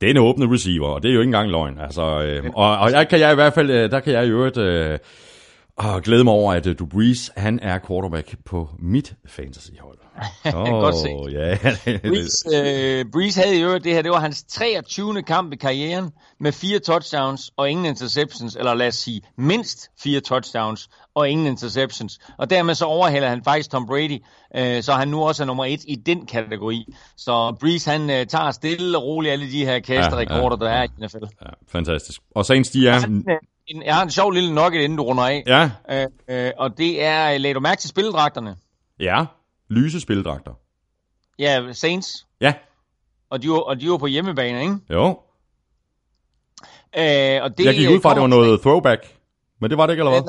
Det 0.01 0.07
er 0.07 0.11
en 0.11 0.17
åbne 0.17 0.53
receiver, 0.53 0.87
og 0.87 1.03
det 1.03 1.09
er 1.09 1.13
jo 1.13 1.19
ikke 1.19 1.27
engang 1.27 1.49
løgn. 1.49 1.79
Altså, 1.79 2.01
øh, 2.01 2.51
og, 2.55 2.77
og 2.77 2.91
der 2.91 3.03
kan 3.03 3.19
jeg 3.19 3.31
i 3.31 3.35
hvert 3.35 3.53
fald, 3.53 3.69
øh, 3.69 3.91
der 3.91 3.99
kan 3.99 4.13
jeg 4.13 4.25
i 4.25 4.29
øvrigt 4.29 4.57
øh, 4.57 4.99
glæde 6.03 6.23
mig 6.23 6.33
over, 6.33 6.53
at 6.53 6.67
uh, 6.67 6.75
Drew 6.75 6.87
Brees, 6.87 7.31
han 7.37 7.59
er 7.59 7.79
quarterback 7.87 8.35
på 8.45 8.69
mit 8.79 9.15
fantasyhold. 9.27 9.97
Oh, 10.55 10.69
Godt 10.69 10.95
set. 10.95 11.33
Ja. 11.33 11.57
Breeze, 12.09 12.47
øh, 12.55 13.05
Breeze 13.11 13.41
havde 13.41 13.61
øvrigt 13.61 13.83
det 13.83 13.93
her, 13.93 14.01
det 14.01 14.11
var 14.11 14.19
hans 14.19 14.43
23. 14.43 15.23
kamp 15.23 15.53
i 15.53 15.55
karrieren 15.55 16.11
med 16.39 16.51
fire 16.51 16.79
touchdowns 16.79 17.51
og 17.57 17.69
ingen 17.69 17.85
interceptions, 17.85 18.55
eller 18.55 18.73
lad 18.73 18.87
os 18.87 18.95
sige 18.95 19.21
mindst 19.37 19.89
fire 20.03 20.19
touchdowns 20.19 20.89
og 21.15 21.29
ingen 21.29 21.47
interceptions. 21.47 22.19
Og 22.37 22.49
dermed 22.49 22.75
så 22.75 22.85
overhælder 22.85 23.29
han 23.29 23.43
faktisk 23.43 23.71
Tom 23.71 23.87
Brady, 23.87 24.23
øh, 24.55 24.83
så 24.83 24.93
han 24.93 25.07
nu 25.07 25.23
også 25.23 25.43
er 25.43 25.47
nummer 25.47 25.65
et 25.65 25.79
i 25.87 25.95
den 25.95 26.25
kategori. 26.25 26.93
Så 27.17 27.57
Breeze 27.59 27.91
han 27.91 28.09
øh, 28.09 28.25
tager 28.25 28.51
stille 28.51 28.97
og 28.97 29.03
roligt 29.03 29.31
alle 29.31 29.51
de 29.51 29.65
her 29.65 29.79
kasterekorder, 29.79 30.65
ja, 30.67 30.71
ja, 30.71 30.77
der 30.77 30.81
er 30.81 30.83
i 30.83 31.05
NFL. 31.05 31.25
Ja, 31.41 31.49
fantastisk. 31.67 32.21
Og 32.35 32.45
Saints, 32.45 32.69
de 32.69 32.87
er... 32.87 32.99
Han, 32.99 33.25
øh, 33.75 33.81
jeg 33.85 33.95
har 33.95 34.03
en 34.03 34.11
sjov 34.11 34.31
lille 34.31 34.55
nugget, 34.55 34.81
inden 34.81 34.97
du 34.97 35.03
runder 35.03 35.23
af. 35.23 35.43
Ja. 35.47 35.71
Øh, 35.91 36.07
øh, 36.45 36.51
og 36.57 36.77
det 36.77 37.03
er, 37.03 37.37
lagde 37.37 37.53
du 37.53 37.59
mærke 37.59 37.79
til 37.81 37.89
spilledragterne? 37.89 38.55
Ja 38.99 39.25
lyse 39.69 39.99
spildragter. 39.99 40.51
Ja, 41.39 41.73
Saints. 41.73 42.27
Ja. 42.41 42.53
Og 43.29 43.41
de 43.41 43.49
var, 43.49 43.59
og 43.59 43.81
de 43.81 43.89
var 43.89 43.97
på 43.97 44.07
hjemmebane, 44.07 44.61
ikke? 44.61 44.77
Jo. 44.89 45.19
Øh, 46.97 47.43
og 47.43 47.57
det, 47.57 47.65
jeg 47.65 47.75
gik 47.75 47.89
ud 47.89 48.01
fra, 48.01 48.09
at 48.09 48.15
det 48.15 48.21
var 48.21 48.27
noget 48.27 48.61
throwback, 48.61 49.15
men 49.61 49.69
det 49.69 49.77
var 49.77 49.85
det 49.85 49.93
ikke, 49.93 50.01
eller 50.01 50.11
hvad? 50.11 50.21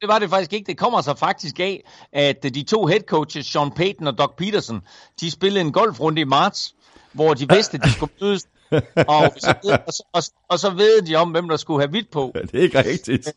Det 0.00 0.08
var 0.08 0.18
det 0.18 0.30
faktisk 0.30 0.52
ikke. 0.52 0.66
Det 0.66 0.78
kommer 0.78 1.00
så 1.00 1.14
faktisk 1.14 1.60
af, 1.60 1.84
at 2.12 2.42
de 2.42 2.62
to 2.62 2.86
head 2.86 3.00
coaches, 3.00 3.46
Sean 3.46 3.70
Payton 3.70 4.06
og 4.06 4.18
Doug 4.18 4.34
Peterson, 4.36 4.82
de 5.20 5.30
spillede 5.30 5.60
en 5.60 5.72
golfrunde 5.72 6.20
i 6.20 6.24
marts, 6.24 6.74
hvor 7.12 7.34
de 7.34 7.46
vidste, 7.54 7.76
at 7.76 7.84
de 7.84 7.92
skulle 7.92 8.12
mødes. 8.20 8.46
og, 9.14 9.32
så 9.38 9.54
ved, 9.64 9.72
og, 9.72 9.92
så, 9.92 10.02
og, 10.12 10.22
og 10.48 10.58
så 10.58 10.70
ved 10.70 11.02
de 11.02 11.16
om, 11.16 11.30
hvem 11.30 11.48
der 11.48 11.56
skulle 11.56 11.80
have 11.80 11.90
hvidt 11.90 12.10
på. 12.10 12.32
Ja, 12.34 12.40
det 12.40 12.54
er 12.54 12.62
ikke 12.62 12.78
rigtigt. 12.78 13.28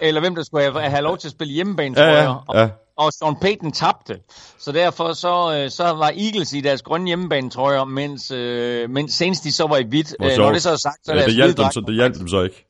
Eller 0.00 0.20
hvem 0.20 0.34
der 0.34 0.42
skulle 0.42 0.64
have, 0.64 0.80
have 0.90 1.02
lov 1.02 1.18
til 1.18 1.28
at 1.28 1.32
spille 1.32 1.54
hjemmebane, 1.54 1.94
tror 1.94 2.04
ja, 2.04 2.22
ja, 2.22 2.34
ja. 2.54 2.62
Og, 2.62 2.70
og 2.96 3.12
Sean 3.12 3.36
Payton 3.40 3.72
tabte. 3.72 4.18
Så 4.58 4.72
derfor 4.72 5.12
så, 5.12 5.54
øh, 5.54 5.70
så 5.70 5.84
var 5.84 6.12
Eagles 6.16 6.52
i 6.52 6.60
deres 6.60 6.82
grønne 6.82 7.06
hjemmebane, 7.06 7.50
jeg, 7.58 7.88
mens, 7.88 8.30
øh, 8.30 8.90
mens 8.90 9.14
Saints 9.14 9.40
de 9.40 9.52
så 9.52 9.66
var 9.66 9.76
i 9.76 9.84
hvidt. 9.84 10.16
Øh, 10.22 10.36
når 10.36 10.52
det 10.52 10.62
så 10.62 10.70
er 10.70 10.76
sagt, 10.76 11.06
så 11.06 11.14
ja, 11.14 11.24
det 11.24 11.34
hjalp 11.34 11.56
dem, 11.56 11.70
så, 11.72 11.80
det 11.80 11.94
hjalp 11.94 12.18
dem 12.18 12.28
så 12.28 12.42
ikke. 12.42 12.66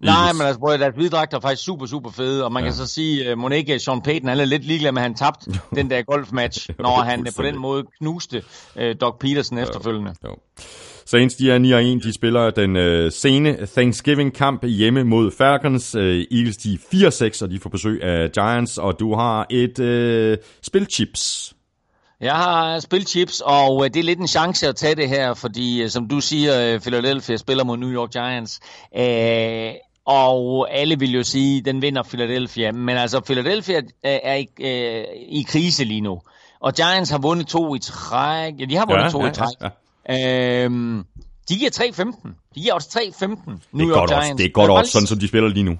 Nej, 0.00 0.32
men 0.32 0.42
altså, 0.42 0.76
deres 0.80 0.94
hvide 0.94 1.10
dragter 1.10 1.36
er 1.36 1.40
faktisk 1.40 1.64
super, 1.64 1.86
super 1.86 2.10
fede, 2.10 2.44
og 2.44 2.52
man 2.52 2.62
ja. 2.62 2.68
kan 2.68 2.76
så 2.76 2.86
sige, 2.86 3.32
uh, 3.32 3.38
Monique 3.38 3.78
Sean 3.78 4.02
Payton, 4.02 4.28
han 4.28 4.40
er 4.40 4.44
lidt 4.44 4.64
ligeglad 4.64 4.92
med, 4.92 5.02
at 5.02 5.02
han 5.02 5.14
tabte 5.14 5.60
den 5.76 5.90
der 5.90 6.02
golfmatch, 6.02 6.70
når 6.78 7.02
han 7.02 7.26
på 7.36 7.42
den 7.42 7.58
måde 7.58 7.84
knuste 7.98 8.44
uh, 8.76 8.82
Doc 9.00 9.14
Peterson 9.20 9.58
efterfølgende. 9.58 10.14
Jo, 10.24 10.28
jo. 10.28 10.36
Saints, 11.08 11.34
de 11.34 11.50
er 11.50 11.58
9 11.58 11.72
og 11.72 11.84
1. 11.84 12.02
De 12.02 12.12
spiller 12.12 12.50
den 12.50 12.76
øh, 12.76 13.12
sene 13.12 13.66
Thanksgiving-kamp 13.66 14.64
hjemme 14.64 15.04
mod 15.04 15.30
Falcons. 15.38 15.94
Øh, 15.94 16.24
Eagles, 16.30 16.56
de 16.56 16.74
er 16.74 17.32
4-6, 17.38 17.44
og 17.44 17.50
de 17.50 17.60
får 17.60 17.70
besøg 17.70 18.02
af 18.02 18.32
Giants. 18.32 18.78
Og 18.78 19.00
du 19.00 19.14
har 19.14 19.46
et 19.50 19.78
øh, 19.78 20.38
spilchips. 20.62 21.54
Jeg 22.20 22.34
har 22.34 22.80
spilchips, 22.80 23.42
og 23.44 23.84
øh, 23.84 23.90
det 23.94 24.00
er 24.00 24.04
lidt 24.04 24.18
en 24.18 24.28
chance 24.28 24.68
at 24.68 24.76
tage 24.76 24.94
det 24.94 25.08
her, 25.08 25.34
fordi 25.34 25.82
øh, 25.82 25.90
som 25.90 26.08
du 26.08 26.20
siger, 26.20 26.74
øh, 26.74 26.80
Philadelphia 26.80 27.36
spiller 27.36 27.64
mod 27.64 27.76
New 27.76 27.90
York 27.90 28.10
Giants. 28.10 28.60
Øh, 28.98 29.72
og 30.06 30.70
alle 30.70 30.98
vil 30.98 31.12
jo 31.12 31.22
sige, 31.22 31.58
at 31.58 31.64
den 31.64 31.82
vinder 31.82 32.02
Philadelphia. 32.02 32.72
Men 32.72 32.96
altså, 32.96 33.20
Philadelphia 33.20 33.80
er 34.02 34.34
i, 34.34 34.48
øh, 34.60 35.04
i 35.28 35.46
krise 35.48 35.84
lige 35.84 36.00
nu. 36.00 36.20
Og 36.60 36.74
Giants 36.74 37.10
har 37.10 37.18
vundet 37.18 37.46
to 37.46 37.74
i 37.74 37.78
træk. 37.78 38.54
Ja, 38.60 38.64
de 38.64 38.76
har 38.76 38.86
vundet 38.86 39.04
ja, 39.04 39.10
to 39.10 39.22
ja, 39.22 39.30
i 39.30 39.34
træk. 39.34 39.54
Ja, 39.60 39.66
ja. 39.66 39.70
Øhm, 40.10 41.04
de 41.48 41.56
giver 41.56 41.70
3-15. 41.70 42.28
De 42.54 42.60
giver 42.60 42.74
også 42.74 42.88
3-15. 42.98 43.68
New 43.72 43.88
York 43.88 44.08
Giants. 44.08 44.30
Også, 44.30 44.34
det 44.38 44.46
er 44.46 44.50
godt 44.50 44.70
også, 44.70 44.92
sådan 44.92 45.06
som 45.06 45.18
de 45.18 45.28
spiller 45.28 45.48
lige 45.48 45.64
nu. 45.64 45.78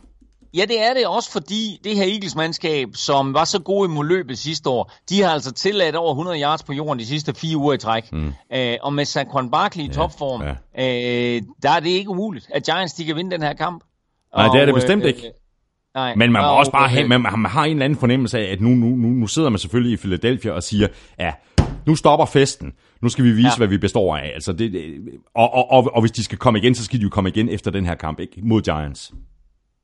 Ja, 0.54 0.64
det 0.64 0.82
er 0.82 0.94
det 0.94 1.06
også, 1.06 1.32
fordi 1.32 1.80
det 1.84 1.96
her 1.96 2.04
Eagles-mandskab, 2.04 2.88
som 2.94 3.34
var 3.34 3.44
så 3.44 3.58
gode 3.58 3.90
imod 3.90 4.04
løbet 4.04 4.38
sidste 4.38 4.70
år, 4.70 4.92
de 5.10 5.22
har 5.22 5.30
altså 5.30 5.52
tilladt 5.52 5.96
over 5.96 6.10
100 6.10 6.42
yards 6.42 6.62
på 6.62 6.72
jorden 6.72 6.98
de 6.98 7.06
sidste 7.06 7.34
fire 7.34 7.56
uger 7.56 7.74
i 7.74 7.78
træk. 7.78 8.12
Mm. 8.12 8.32
Øh, 8.52 8.76
og 8.82 8.92
med 8.92 9.04
Saquon 9.04 9.50
Barkley 9.50 9.84
i 9.84 9.86
ja, 9.86 9.92
topform, 9.92 10.42
ja. 10.42 11.36
Øh, 11.36 11.42
der 11.62 11.70
er 11.70 11.80
det 11.80 11.90
ikke 11.90 12.10
umuligt, 12.10 12.46
at 12.54 12.64
Giants 12.64 12.94
de 12.94 13.04
kan 13.04 13.16
vinde 13.16 13.30
den 13.30 13.42
her 13.42 13.52
kamp. 13.52 13.84
Nej, 14.36 14.46
og, 14.46 14.54
det 14.54 14.60
er 14.60 14.64
det 14.64 14.74
bestemt 14.74 15.02
øh, 15.02 15.08
ikke. 15.08 15.32
Nej. 15.94 16.14
Men 16.14 16.32
man 16.32 16.42
må 16.42 16.48
og, 16.48 16.56
også 16.56 16.72
bare 16.72 16.88
have, 16.88 17.08
man, 17.08 17.20
man 17.20 17.44
har 17.44 17.64
en 17.64 17.70
eller 17.70 17.84
anden 17.84 17.98
fornemmelse 17.98 18.38
af, 18.38 18.52
at 18.52 18.60
nu, 18.60 18.68
nu, 18.68 18.86
nu, 18.86 19.08
nu 19.08 19.26
sidder 19.26 19.48
man 19.48 19.58
selvfølgelig 19.58 19.92
i 19.92 19.96
Philadelphia 19.96 20.52
og 20.52 20.62
siger, 20.62 20.88
ja, 21.18 21.32
nu 21.86 21.96
stopper 21.96 22.26
festen. 22.26 22.72
Nu 23.02 23.08
skal 23.08 23.24
vi 23.24 23.30
vise, 23.32 23.48
ja. 23.48 23.56
hvad 23.56 23.68
vi 23.68 23.78
består 23.78 24.16
af. 24.16 24.30
Altså 24.34 24.52
det, 24.52 24.98
og, 25.34 25.54
og, 25.54 25.70
og, 25.70 25.94
og 25.94 26.00
hvis 26.00 26.10
de 26.10 26.24
skal 26.24 26.38
komme 26.38 26.58
igen, 26.58 26.74
så 26.74 26.84
skal 26.84 26.98
de 26.98 27.02
jo 27.02 27.08
komme 27.08 27.30
igen 27.30 27.48
efter 27.48 27.70
den 27.70 27.86
her 27.86 27.94
kamp 27.94 28.20
ikke? 28.20 28.40
mod 28.42 28.62
Giants. 28.62 29.12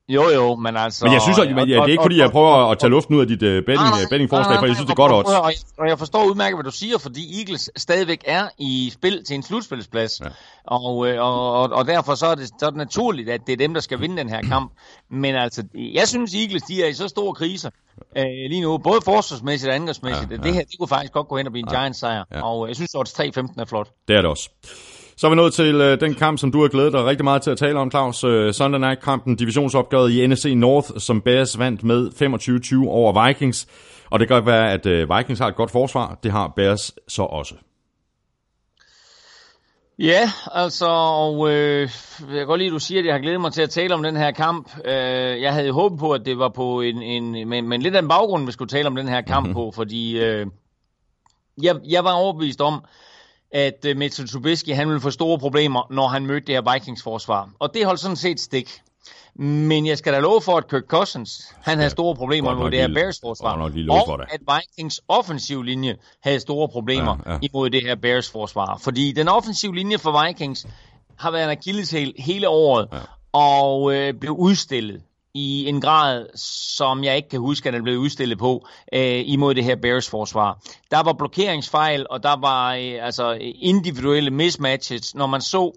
Jo, 0.09 0.29
jo, 0.31 0.55
men 0.55 0.77
altså... 0.77 1.05
Men 1.05 1.13
jeg 1.13 1.23
synes, 1.23 1.39
at, 1.39 1.49
ja, 1.49 1.65
det 1.65 1.77
er 1.77 1.87
ikke 1.87 2.03
fordi, 2.03 2.19
jeg 2.19 2.31
prøver 2.31 2.71
at 2.71 2.79
tage 2.79 2.91
luften 2.91 3.15
ud 3.15 3.21
af 3.21 3.27
dit 3.27 3.43
uh, 3.43 3.49
betting, 3.49 3.77
nej, 3.77 3.91
nej, 3.91 4.09
bettingforslag, 4.11 4.59
for 4.59 4.67
jeg 4.67 4.75
synes, 4.75 4.87
det 4.87 4.93
er 4.99 5.03
godt 5.09 5.13
odds. 5.13 5.29
Og, 5.29 5.53
og 5.79 5.89
jeg 5.89 5.99
forstår 5.99 6.25
udmærket, 6.25 6.57
hvad 6.57 6.65
du 6.65 6.71
siger, 6.71 6.99
fordi 6.99 7.41
Eagles 7.41 7.71
stadigvæk 7.77 8.25
er 8.27 8.49
i 8.59 8.91
spil 8.95 9.25
til 9.25 9.35
en 9.35 9.43
slutspilsplads. 9.43 10.21
Ja. 10.21 10.27
Og, 10.65 11.09
øh, 11.09 11.23
og, 11.23 11.53
og, 11.53 11.71
og 11.73 11.87
derfor 11.87 12.15
så 12.15 12.27
er, 12.27 12.35
det, 12.35 12.49
så 12.49 12.67
er 12.67 12.71
det 12.71 12.77
naturligt, 12.77 13.31
at 13.31 13.41
det 13.47 13.53
er 13.53 13.57
dem, 13.57 13.75
der 13.75 13.81
skal 13.81 14.01
vinde 14.01 14.17
den 14.17 14.29
her 14.29 14.43
kamp. 14.43 14.73
Men 15.11 15.35
altså, 15.35 15.65
jeg 15.75 16.09
synes, 16.09 16.35
Eagles 16.35 16.63
de 16.63 16.83
er 16.83 16.87
i 16.87 16.93
så 16.93 17.09
store 17.09 17.35
kriser 17.35 17.71
øh, 18.17 18.25
lige 18.25 18.61
nu, 18.61 18.79
både 18.79 19.01
forsvarsmæssigt 19.05 19.71
og 19.71 19.75
angrebsmæssigt. 19.75 20.31
Ja, 20.31 20.37
ja. 20.37 20.43
Det 20.43 20.55
her, 20.55 20.61
det 20.61 20.79
kunne 20.79 20.89
faktisk 20.89 21.13
godt 21.13 21.29
gå 21.29 21.37
hen 21.37 21.47
og 21.47 21.53
blive 21.53 21.63
en 21.63 21.73
ja, 21.73 21.79
Giants 21.79 21.99
sejr. 21.99 22.25
Ja. 22.33 22.45
Og 22.45 22.69
jeg 22.69 22.77
synes, 22.77 22.95
at 22.95 23.21
3-15 23.39 23.61
er 23.61 23.65
flot. 23.65 23.89
Det 24.09 24.17
er 24.17 24.21
det 24.21 24.31
også. 24.31 24.51
Så 25.17 25.27
er 25.27 25.31
vi 25.31 25.37
nået 25.37 25.55
til 25.55 25.75
øh, 25.75 26.01
den 26.01 26.15
kamp, 26.15 26.39
som 26.39 26.53
du 26.53 26.61
har 26.61 26.69
glædet 26.69 26.93
dig 26.93 27.05
rigtig 27.05 27.25
meget 27.25 27.43
til 27.43 27.51
at 27.51 27.59
tale 27.59 27.79
om, 27.79 27.91
Claus. 27.91 28.25
Øh, 28.25 28.53
Sunday 28.53 28.81
Night-kampen, 28.81 29.37
divisionsopgøret 29.37 30.13
i 30.13 30.27
NFC 30.27 30.53
North, 30.57 30.89
som 30.99 31.21
Bears 31.21 31.59
vandt 31.59 31.85
med 31.85 32.11
25-20 32.87 32.89
over 32.89 33.27
Vikings. 33.27 33.67
Og 34.11 34.21
det 34.21 34.29
kan 34.29 34.35
godt 34.35 34.47
være, 34.47 34.73
at 34.73 34.87
øh, 34.87 35.09
Vikings 35.17 35.41
har 35.41 35.49
et 35.49 35.57
godt 35.57 35.71
forsvar. 35.71 36.19
Det 36.23 36.33
har 36.33 36.53
Bears 36.57 36.93
så 37.09 37.23
også. 37.23 37.55
Ja, 39.99 40.31
altså, 40.53 40.87
og 40.89 41.51
øh, 41.51 41.91
jeg 42.21 42.39
kan 42.39 42.47
godt 42.47 42.59
lide, 42.59 42.67
at 42.67 42.73
du 42.73 42.79
siger, 42.79 43.01
at 43.01 43.07
jeg 43.07 43.15
har 43.15 43.21
glædet 43.21 43.41
mig 43.41 43.53
til 43.53 43.63
at 43.63 43.71
tale 43.71 43.95
om 43.95 44.03
den 44.03 44.17
her 44.17 44.31
kamp. 44.31 44.71
Øh, 44.85 45.43
jeg 45.43 45.53
havde 45.53 45.73
håbet 45.73 45.99
på, 45.99 46.13
at 46.13 46.27
det 46.27 46.39
var 46.39 46.49
på 46.49 46.81
en, 46.81 47.03
en 47.03 47.49
men, 47.49 47.69
men 47.69 47.83
lidt 47.83 47.97
af 47.97 48.03
en 48.03 48.09
baggrund, 48.09 48.47
vi 48.47 48.53
skulle 48.53 48.69
tale 48.69 48.87
om 48.87 48.97
den 48.97 49.09
her 49.09 49.21
kamp 49.21 49.47
mm-hmm. 49.47 49.55
på, 49.55 49.73
fordi 49.75 50.19
øh, 50.19 50.47
jeg, 51.63 51.77
jeg 51.89 52.05
var 52.05 52.13
overbevist 52.13 52.61
om, 52.61 52.85
at 53.53 53.87
uh, 53.91 53.97
Mitchell 53.97 54.29
Trubisky 54.29 54.75
han 54.75 54.89
ville 54.89 55.01
få 55.01 55.11
store 55.11 55.39
problemer, 55.39 55.87
når 55.91 56.09
han 56.09 56.27
mødte 56.27 56.47
det 56.47 56.55
her 56.55 56.73
Vikings-forsvar. 56.73 57.49
Og 57.59 57.75
det 57.75 57.85
holdt 57.87 58.01
sådan 58.01 58.17
set 58.17 58.41
stik. 58.41 58.81
Men 59.35 59.87
jeg 59.87 59.99
skal 59.99 60.13
da 60.13 60.19
love 60.19 60.41
for, 60.43 60.57
at 60.57 60.69
Kirk 60.71 60.83
Cousins, 60.89 61.55
han 61.63 61.79
havde 61.79 61.91
store 61.91 62.17
problemer 62.17 62.55
med 62.55 62.71
det 62.71 62.81
her 62.81 62.89
Bears 62.95 63.21
forsvar. 63.21 63.57
Og 63.63 63.71
at 64.31 64.41
Vikings 64.61 65.01
offensiv 65.09 65.63
linje 65.63 65.97
havde 66.23 66.41
store 66.41 66.69
problemer 66.69 67.17
Ja, 67.27 67.33
ja. 67.33 67.39
imod 67.43 67.71
det 67.71 67.83
her 67.83 67.95
Bears 67.95 68.31
forsvar. 68.31 68.79
Fordi 68.83 69.13
den 69.13 69.29
offensive 69.29 69.75
linje 69.75 69.99
for 69.99 70.27
Vikings 70.27 70.67
har 71.19 71.31
været 71.31 71.45
en 71.45 71.51
akilleshæl 71.51 72.15
hele 72.19 72.49
året, 72.49 72.89
Ja. 72.93 72.99
og 73.33 73.95
øh, 73.95 74.15
blev 74.15 74.33
udstillet 74.33 75.03
i 75.35 75.69
en 75.69 75.81
grad, 75.81 76.27
som 76.75 77.05
jeg 77.05 77.17
ikke 77.17 77.29
kan 77.29 77.41
huske, 77.41 77.69
at 77.69 77.73
den 77.73 77.83
blev 77.83 77.99
udstillet 77.99 78.39
på 78.39 78.67
øh, 78.95 79.23
imod 79.27 79.55
det 79.55 79.65
her 79.65 79.77
Bears 79.77 80.09
forsvar. 80.09 80.59
Der 80.91 81.03
var 81.03 81.13
blokeringsfejl, 81.13 82.07
og 82.11 82.23
der 82.23 82.37
var 82.41 82.75
øh, 82.75 83.07
altså 83.07 83.39
individuelle 83.55 84.31
mismatches. 84.31 85.15
Når 85.15 85.27
man 85.27 85.41
så 85.41 85.73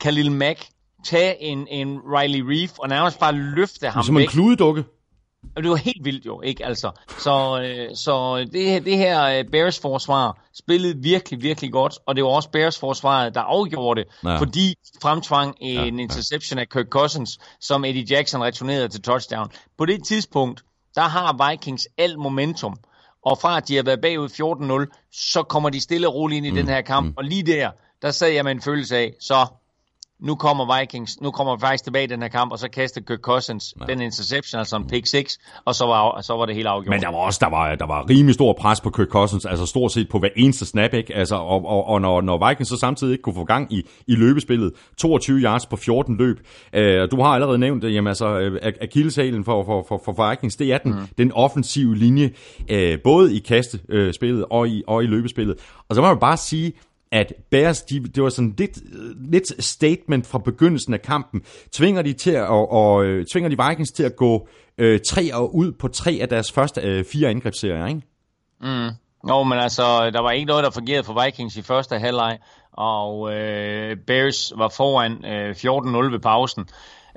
Khalil 0.00 0.32
Mack 0.32 0.66
tage 1.04 1.42
en, 1.42 1.68
en 1.70 1.98
Riley 1.98 2.40
Reef 2.40 2.78
og 2.78 2.88
nærmest 2.88 3.18
bare 3.18 3.32
løfte 3.32 3.88
ham 3.88 4.02
Som 4.02 4.16
en 4.16 4.20
væk. 4.20 4.28
kludedukke. 4.28 4.84
Og 5.56 5.62
det 5.62 5.70
var 5.70 5.76
helt 5.76 6.04
vildt 6.04 6.26
jo, 6.26 6.40
ikke 6.40 6.66
altså. 6.66 6.90
Så, 7.18 7.60
øh, 7.62 7.96
så 7.96 8.44
det, 8.52 8.64
her- 8.64 8.80
det 8.80 8.96
her 8.98 9.24
øh, 9.24 9.44
Bears 9.44 9.78
forsvar 9.80 10.38
spillede 10.54 10.96
virkelig, 11.02 11.42
virkelig 11.42 11.72
godt, 11.72 11.98
og 12.06 12.16
det 12.16 12.24
var 12.24 12.30
også 12.30 12.50
Bears 12.50 12.78
forsvaret, 12.78 13.34
der 13.34 13.40
afgjorde 13.40 14.00
det, 14.00 14.08
Ja. 14.24 14.36
fordi 14.36 14.74
fremtvang 15.02 15.56
en 15.60 15.74
ja, 15.74 15.80
ja. 15.82 15.86
interception 16.02 16.58
af 16.58 16.68
Kirk 16.68 16.86
Cousins, 16.88 17.38
som 17.60 17.84
Eddie 17.84 18.06
Jackson 18.10 18.42
returnerede 18.42 18.88
til 18.88 19.02
touchdown. 19.02 19.48
På 19.78 19.86
det 19.86 20.04
tidspunkt, 20.04 20.62
der 20.94 21.02
har 21.02 21.50
Vikings 21.50 21.88
alt 21.98 22.18
momentum, 22.18 22.76
og 23.26 23.38
fra 23.38 23.56
at 23.56 23.68
de 23.68 23.76
har 23.76 23.82
været 23.82 24.00
bagud 24.00 24.28
14-0, 24.88 25.08
så 25.12 25.42
kommer 25.42 25.70
de 25.70 25.80
stille 25.80 26.08
og 26.08 26.14
roligt 26.14 26.36
ind 26.36 26.46
i 26.46 26.50
mm, 26.50 26.56
den 26.56 26.68
her 26.68 26.80
kamp, 26.80 27.06
mm. 27.06 27.14
og 27.16 27.24
lige 27.24 27.42
der, 27.42 27.70
der 28.02 28.10
sad 28.10 28.28
jeg 28.28 28.44
med 28.44 28.52
en 28.52 28.62
følelse 28.62 28.96
af, 28.96 29.12
så 29.20 29.46
nu 30.20 30.34
kommer 30.34 30.80
Vikings, 30.80 31.20
nu 31.20 31.30
kommer 31.30 31.58
faktisk 31.58 31.84
tilbage 31.84 32.04
i 32.04 32.06
den 32.06 32.22
her 32.22 32.28
kamp, 32.28 32.52
og 32.52 32.58
så 32.58 32.68
kaster 32.68 33.00
Kirk 33.00 33.18
Cousins 33.20 33.74
ja. 33.80 33.92
den 33.92 34.00
interception, 34.00 34.58
altså 34.58 34.76
en 34.76 34.86
pick 34.86 35.06
6, 35.06 35.38
og 35.64 35.74
så 35.74 35.86
var, 35.86 36.20
så 36.20 36.36
var 36.36 36.46
det 36.46 36.54
helt 36.54 36.66
afgjort. 36.66 36.90
Men 36.90 37.00
der 37.00 37.08
var 37.08 37.18
også 37.18 37.38
der 37.42 37.50
var, 37.50 37.74
der 37.74 37.86
var 37.86 38.10
rimelig 38.10 38.34
stor 38.34 38.52
pres 38.52 38.80
på 38.80 38.90
Kirk 38.90 39.08
Cousins, 39.08 39.44
altså 39.44 39.66
stort 39.66 39.92
set 39.92 40.08
på 40.08 40.18
hver 40.18 40.28
eneste 40.36 40.66
snap, 40.66 40.94
ikke? 40.94 41.14
Altså, 41.14 41.36
og, 41.36 41.66
og, 41.66 41.86
og 41.86 42.00
når, 42.00 42.20
når 42.20 42.48
Vikings 42.48 42.68
så 42.68 42.76
samtidig 42.76 43.12
ikke 43.12 43.22
kunne 43.22 43.34
få 43.34 43.44
gang 43.44 43.72
i, 43.72 43.82
i 44.06 44.14
løbespillet, 44.14 44.72
22 44.98 45.38
yards 45.38 45.66
på 45.66 45.76
14 45.76 46.16
løb, 46.16 46.36
øh, 46.72 47.10
du 47.10 47.20
har 47.20 47.28
allerede 47.28 47.58
nævnt 47.58 47.82
det, 47.82 47.94
jamen 47.94 48.08
altså, 48.08 48.38
øh, 48.38 48.72
akilleshælen 48.80 49.44
for, 49.44 49.64
for, 49.64 49.84
for, 49.88 50.00
for 50.04 50.30
Vikings, 50.30 50.56
det 50.56 50.72
er 50.72 50.78
den, 50.78 50.92
mm. 50.92 51.06
den 51.18 51.32
offensive 51.32 51.96
linje, 51.96 52.30
øh, 52.70 52.98
både 53.04 53.36
i 53.36 53.38
kastespillet 53.38 54.40
øh, 54.40 54.46
og, 54.50 54.68
i, 54.68 54.82
og 54.86 55.04
i 55.04 55.06
løbespillet. 55.06 55.56
Og 55.88 55.94
så 55.94 56.00
må 56.00 56.08
man 56.08 56.18
bare 56.18 56.36
sige, 56.36 56.72
at 57.12 57.32
Bears, 57.50 57.82
de, 57.82 58.00
det 58.00 58.22
var 58.22 58.28
sådan 58.28 58.54
lidt, 58.58 58.78
lidt 59.30 59.64
statement 59.64 60.26
fra 60.26 60.38
begyndelsen 60.38 60.94
af 60.94 61.02
kampen. 61.02 61.42
Tvinger 61.72 62.02
de, 62.02 62.12
til 62.12 62.30
at, 62.30 62.48
og, 62.48 62.72
og, 62.72 63.04
øh, 63.04 63.26
tvinger 63.32 63.50
de 63.50 63.68
Vikings 63.68 63.92
til 63.92 64.02
at 64.02 64.16
gå 64.16 64.48
øh, 64.78 65.00
tre 65.08 65.34
og 65.34 65.54
ud 65.54 65.72
på 65.72 65.88
tre 65.88 66.18
af 66.20 66.28
deres 66.28 66.52
første 66.52 66.80
øh, 66.80 67.04
fire 67.04 67.28
angrebsserier, 67.28 67.86
ikke? 67.86 68.02
Mm. 68.60 68.90
Jo, 69.28 69.42
men 69.42 69.58
altså, 69.58 70.10
der 70.10 70.20
var 70.20 70.30
ikke 70.30 70.46
noget, 70.46 70.64
der 70.64 70.70
fungerede 70.70 71.04
for 71.04 71.24
Vikings 71.24 71.56
i 71.56 71.62
første 71.62 71.98
halvleg, 71.98 72.38
og 72.72 73.34
øh, 73.34 73.96
Bears 74.06 74.52
var 74.56 74.68
foran 74.68 75.24
øh, 75.24 75.50
14-0 75.50 76.12
ved 76.12 76.20
pausen. 76.20 76.68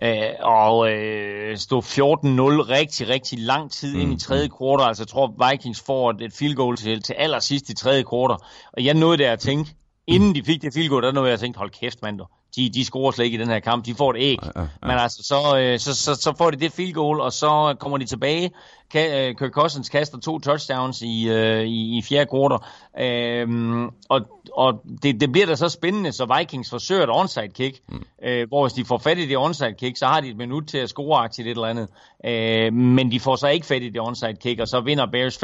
Øh, 0.03 0.33
og 0.41 0.91
øh, 0.91 1.57
stod 1.57 1.81
14-0 1.83 2.69
rigtig, 2.69 3.09
rigtig 3.09 3.39
lang 3.39 3.71
tid 3.71 3.95
ind 3.95 4.13
i 4.13 4.19
tredje 4.19 4.47
kvartal. 4.47 4.87
Altså, 4.87 5.03
jeg 5.03 5.07
tror, 5.07 5.49
Vikings 5.51 5.81
får 5.81 6.11
et, 6.11 6.33
field 6.33 6.55
goal 6.55 6.77
til, 6.77 7.01
til 7.01 7.13
allersidst 7.13 7.69
i 7.69 7.75
tredje 7.75 8.03
kvartal. 8.03 8.37
Og 8.73 8.85
jeg 8.85 8.93
nåede 8.93 9.17
der 9.17 9.31
at 9.31 9.39
tænke, 9.39 9.75
inden 10.07 10.35
de 10.35 10.43
fik 10.43 10.61
det 10.61 10.73
field 10.73 10.89
goal, 10.89 11.03
der 11.03 11.11
nåede 11.11 11.27
jeg 11.27 11.33
at 11.33 11.39
tænke, 11.39 11.57
hold 11.59 11.69
kæft, 11.69 12.01
mand. 12.01 12.19
De, 12.57 12.69
de 12.69 12.85
scorer 12.85 13.11
slet 13.11 13.25
ikke 13.25 13.37
i 13.37 13.41
den 13.41 13.49
her 13.49 13.59
kamp. 13.59 13.85
De 13.85 13.95
får 13.95 14.11
et 14.11 14.17
æg. 14.19 14.37
ja, 14.43 14.61
ja. 14.61 14.67
Men 14.81 14.91
altså, 14.91 15.23
så, 15.23 15.57
øh, 15.59 15.79
så, 15.79 15.95
så, 15.95 16.15
så 16.15 16.33
får 16.37 16.51
de 16.51 16.57
det 16.57 16.71
field 16.71 16.93
goal, 16.93 17.21
og 17.21 17.33
så 17.33 17.75
kommer 17.79 17.97
de 17.97 18.05
tilbage. 18.05 18.51
Ka- 18.95 19.15
øh, 19.15 19.35
Kirk 19.35 19.51
Cousins 19.51 19.89
kaster 19.89 20.17
to 20.19 20.39
touchdowns 20.39 21.01
i, 21.01 21.29
øh, 21.29 21.63
i, 21.63 21.97
i 21.97 22.01
fjerde 22.01 22.29
kvartal. 22.29 22.59
Øhm, 22.99 23.85
og 24.09 24.21
og 24.57 24.73
det, 25.03 25.21
det 25.21 25.31
bliver 25.31 25.47
da 25.47 25.55
så 25.55 25.69
spændende, 25.69 26.11
så 26.11 26.37
Vikings 26.37 26.69
forsøger 26.69 27.03
et 27.03 27.09
onside 27.09 27.47
kick. 27.47 27.79
Mm. 27.89 28.05
Øh, 28.23 28.47
hvor 28.47 28.65
hvis 28.65 28.73
de 28.73 28.85
får 28.85 28.97
fat 28.97 29.17
i 29.17 29.25
det 29.25 29.37
onside 29.37 29.73
kick, 29.73 29.97
så 29.97 30.05
har 30.05 30.21
de 30.21 30.29
et 30.29 30.37
minut 30.37 30.67
til 30.67 30.77
at 30.77 30.89
score 30.89 31.23
aktivt 31.23 31.47
et 31.47 31.51
eller 31.51 31.67
andet. 31.67 31.87
Øh, 32.25 32.73
men 32.73 33.11
de 33.11 33.19
får 33.19 33.35
så 33.35 33.47
ikke 33.47 33.65
fat 33.65 33.81
i 33.83 33.89
det 33.89 34.01
onside 34.01 34.33
kick, 34.33 34.59
og 34.59 34.67
så 34.67 34.81
vinder 34.81 35.05
Bears 35.11 35.37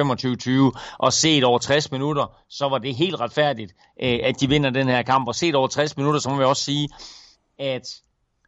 25-20. 0.74 0.96
Og 0.98 1.14
set 1.14 1.44
over 1.44 1.58
60 1.60 1.92
minutter, 1.92 2.26
så 2.50 2.70
var 2.70 2.78
det 2.78 2.96
helt 2.96 3.20
retfærdigt, 3.20 3.72
øh, 4.04 4.20
at 4.24 4.42
de 4.42 4.50
vinder 4.50 4.70
den 4.70 4.88
her 4.88 5.02
kamp. 5.02 5.28
Og 5.28 5.36
set 5.36 5.56
over 5.56 5.68
60 5.68 5.98
minutter, 5.98 6.20
så 6.20 6.30
må 6.30 6.38
vi 6.38 6.44
også 6.44 6.64
sige, 6.64 6.90
at 7.64 8.02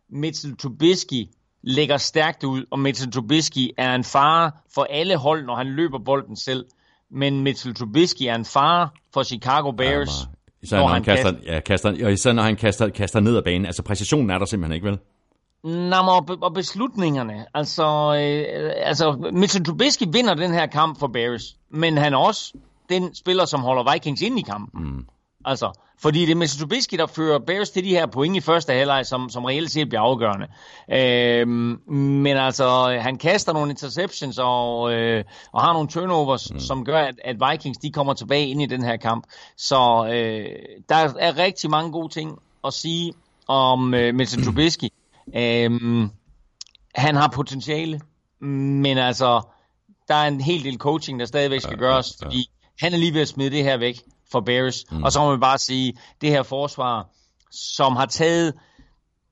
Mitchell 0.09 0.57
Trubisky 0.57 1.27
lægger 1.61 1.97
stærkt 1.97 2.43
ud, 2.43 2.65
og 2.71 2.79
Mitchell 2.79 3.11
Trubisky 3.11 3.69
er 3.77 3.95
en 3.95 4.03
fare 4.03 4.51
for 4.75 4.87
alle 4.89 5.17
hold, 5.17 5.45
når 5.45 5.55
han 5.55 5.67
løber 5.67 5.99
bolden 5.99 6.35
selv. 6.35 6.65
Men 7.11 7.39
Mitchell 7.39 7.75
Trubisky 7.75 8.21
er 8.21 8.35
en 8.35 8.45
fare 8.45 8.89
for 9.13 9.23
Chicago 9.23 9.71
Bears, 9.71 10.27
Især 10.61 10.77
når, 10.77 10.87
han 10.87 11.03
kaster, 11.03 11.33
ja, 11.45 11.59
kaster, 11.59 12.05
og 12.05 12.13
især 12.13 12.33
når 12.33 12.43
han 12.43 12.55
kaster, 12.55 12.89
kaster 12.89 13.19
ned 13.19 13.37
ad 13.37 13.41
banen. 13.43 13.65
Altså 13.65 13.83
præcisionen 13.83 14.29
er 14.29 14.37
der 14.37 14.45
simpelthen 14.45 14.75
ikke, 14.75 14.87
vel? 14.87 14.99
Nå, 15.63 15.95
og, 15.95 16.25
be- 16.25 16.37
og 16.41 16.53
beslutningerne. 16.53 17.45
Altså, 17.53 17.83
øh, 17.85 18.71
altså, 18.75 19.31
Mitchell 19.33 19.65
Trubisky 19.65 20.03
vinder 20.11 20.33
den 20.33 20.53
her 20.53 20.65
kamp 20.65 20.99
for 20.99 21.07
Bears, 21.07 21.57
men 21.69 21.97
han 21.97 22.13
er 22.13 22.17
også 22.17 22.53
den 22.89 23.15
spiller, 23.15 23.45
som 23.45 23.61
holder 23.61 23.93
Vikings 23.93 24.21
ind 24.21 24.39
i 24.39 24.41
kampen. 24.41 24.83
Mm. 24.83 25.05
Altså, 25.45 25.71
fordi 25.99 26.21
det 26.21 26.31
er 26.31 26.35
Mitchell 26.35 26.61
Trubisky, 26.61 26.97
der 26.97 27.05
fører 27.05 27.39
Bears 27.39 27.69
til 27.69 27.83
de 27.83 27.89
her 27.89 28.05
point 28.05 28.35
i 28.37 28.41
første 28.41 28.73
halvleg, 28.73 29.05
som, 29.05 29.29
som 29.29 29.45
reelt 29.45 29.71
set 29.71 29.89
bliver 29.89 30.01
afgørende. 30.01 30.47
Øhm, 30.91 31.79
men 31.93 32.37
altså, 32.37 32.97
han 33.01 33.17
kaster 33.17 33.53
nogle 33.53 33.69
interceptions 33.69 34.37
og, 34.37 34.93
øh, 34.93 35.23
og 35.51 35.61
har 35.61 35.73
nogle 35.73 35.87
turnovers, 35.87 36.51
mm. 36.51 36.59
som 36.59 36.85
gør, 36.85 36.99
at, 36.99 37.15
at 37.23 37.35
Vikings 37.51 37.77
de 37.77 37.91
kommer 37.91 38.13
tilbage 38.13 38.47
ind 38.47 38.61
i 38.61 38.65
den 38.65 38.83
her 38.83 38.97
kamp. 38.97 39.23
Så 39.57 40.05
øh, 40.13 40.45
der 40.89 40.95
er 41.19 41.37
rigtig 41.37 41.69
mange 41.69 41.91
gode 41.91 42.13
ting 42.13 42.39
at 42.63 42.73
sige 42.73 43.13
om 43.47 43.93
øh, 43.93 44.15
Mitchell 44.15 44.45
Trubisky. 44.45 44.89
Øhm, 45.35 46.09
han 46.95 47.15
har 47.15 47.27
potentiale, 47.27 48.01
men 48.39 48.97
altså, 48.97 49.41
der 50.07 50.15
er 50.15 50.27
en 50.27 50.41
hel 50.41 50.63
del 50.63 50.77
coaching, 50.77 51.19
der 51.19 51.25
stadigvæk 51.25 51.61
skal 51.61 51.77
gøres, 51.77 52.17
fordi 52.23 52.49
han 52.79 52.93
er 52.93 52.97
lige 52.97 53.13
ved 53.13 53.21
at 53.21 53.27
smide 53.27 53.49
det 53.49 53.63
her 53.63 53.77
væk 53.77 54.01
for 54.31 54.39
Bears. 54.39 54.85
Mm. 54.91 55.03
Og 55.03 55.11
så 55.11 55.19
må 55.19 55.29
man 55.29 55.39
bare 55.39 55.57
sige, 55.57 55.93
det 56.21 56.29
her 56.29 56.43
forsvar, 56.43 57.09
som 57.51 57.95
har 57.95 58.05
taget 58.05 58.53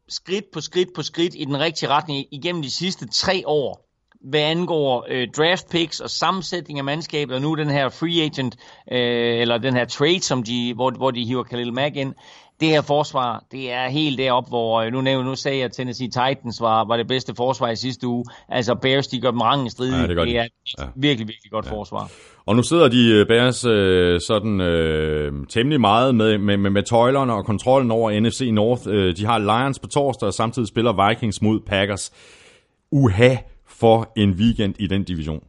skridt 0.09 0.45
på 0.53 0.61
skridt 0.61 0.89
på 0.95 1.01
skridt 1.01 1.35
i 1.35 1.45
den 1.45 1.59
rigtige 1.59 1.89
retning 1.89 2.25
igennem 2.31 2.61
de 2.61 2.71
sidste 2.71 3.07
tre 3.07 3.43
år, 3.45 3.89
hvad 4.29 4.39
angår 4.39 5.05
øh, 5.09 5.27
draft 5.37 5.69
picks 5.69 5.99
og 5.99 6.09
sammensætning 6.09 6.79
af 6.79 6.85
mandskabet, 6.85 7.35
og 7.35 7.41
nu 7.41 7.55
den 7.55 7.69
her 7.69 7.89
free 7.89 8.23
agent, 8.23 8.55
øh, 8.91 9.41
eller 9.41 9.57
den 9.57 9.73
her 9.73 9.85
trade, 9.85 10.21
som 10.21 10.43
de, 10.43 10.73
hvor, 10.73 10.91
hvor 10.91 11.11
de 11.11 11.25
hiver 11.25 11.43
Khalil 11.43 11.73
Mack 11.73 11.95
ind, 11.95 12.13
det 12.63 12.71
her 12.71 12.81
forsvar, 12.81 13.43
det 13.51 13.71
er 13.71 13.89
helt 13.89 14.17
deroppe, 14.17 14.49
hvor 14.49 14.81
øh, 14.81 14.91
nu, 14.91 15.01
nævner, 15.01 15.29
nu 15.29 15.35
sagde 15.35 15.57
jeg, 15.57 15.65
at 15.65 15.71
Tennessee 15.71 16.07
Titans 16.07 16.61
var, 16.61 16.85
var 16.87 16.97
det 16.97 17.07
bedste 17.07 17.33
forsvar 17.37 17.69
i 17.69 17.75
sidste 17.75 18.07
uge. 18.07 18.25
Altså 18.49 18.75
Bears, 18.75 19.07
de 19.07 19.21
gør 19.21 19.31
dem 19.31 19.41
rangen 19.41 19.69
stridige. 19.69 19.97
Ja, 20.01 20.07
det 20.07 20.17
det 20.17 20.37
er 20.37 20.43
et 20.43 20.49
Ja. 20.79 20.83
virkelig, 20.95 21.27
virkelig 21.27 21.51
godt 21.51 21.65
ja. 21.65 21.71
forsvar. 21.71 22.11
Og 22.45 22.55
nu 22.55 22.63
sidder 22.63 22.87
de 22.87 23.09
øh, 23.11 23.27
Bears 23.27 23.65
øh, 23.65 24.21
sådan 24.27 24.61
øh, 24.61 25.31
temmelig 25.49 25.81
meget 25.81 26.15
med, 26.15 26.37
med, 26.37 26.57
med, 26.57 26.69
med 26.69 26.83
tøjlerne 26.83 27.33
og 27.33 27.45
kontrollen 27.45 27.91
over 27.91 28.19
NFC 28.19 28.49
North. 28.53 28.83
De 29.17 29.25
har 29.25 29.37
Lions 29.37 29.79
på 29.79 29.87
torsdag, 29.87 30.27
og 30.27 30.33
samtidig 30.33 30.67
spiller 30.67 31.09
Vikings 31.09 31.41
mod 31.41 31.59
Packers. 31.67 32.11
Uha 32.91 33.35
for 33.67 34.11
en 34.17 34.31
weekend 34.31 34.75
i 34.79 34.87
den 34.87 35.03
division. 35.03 35.43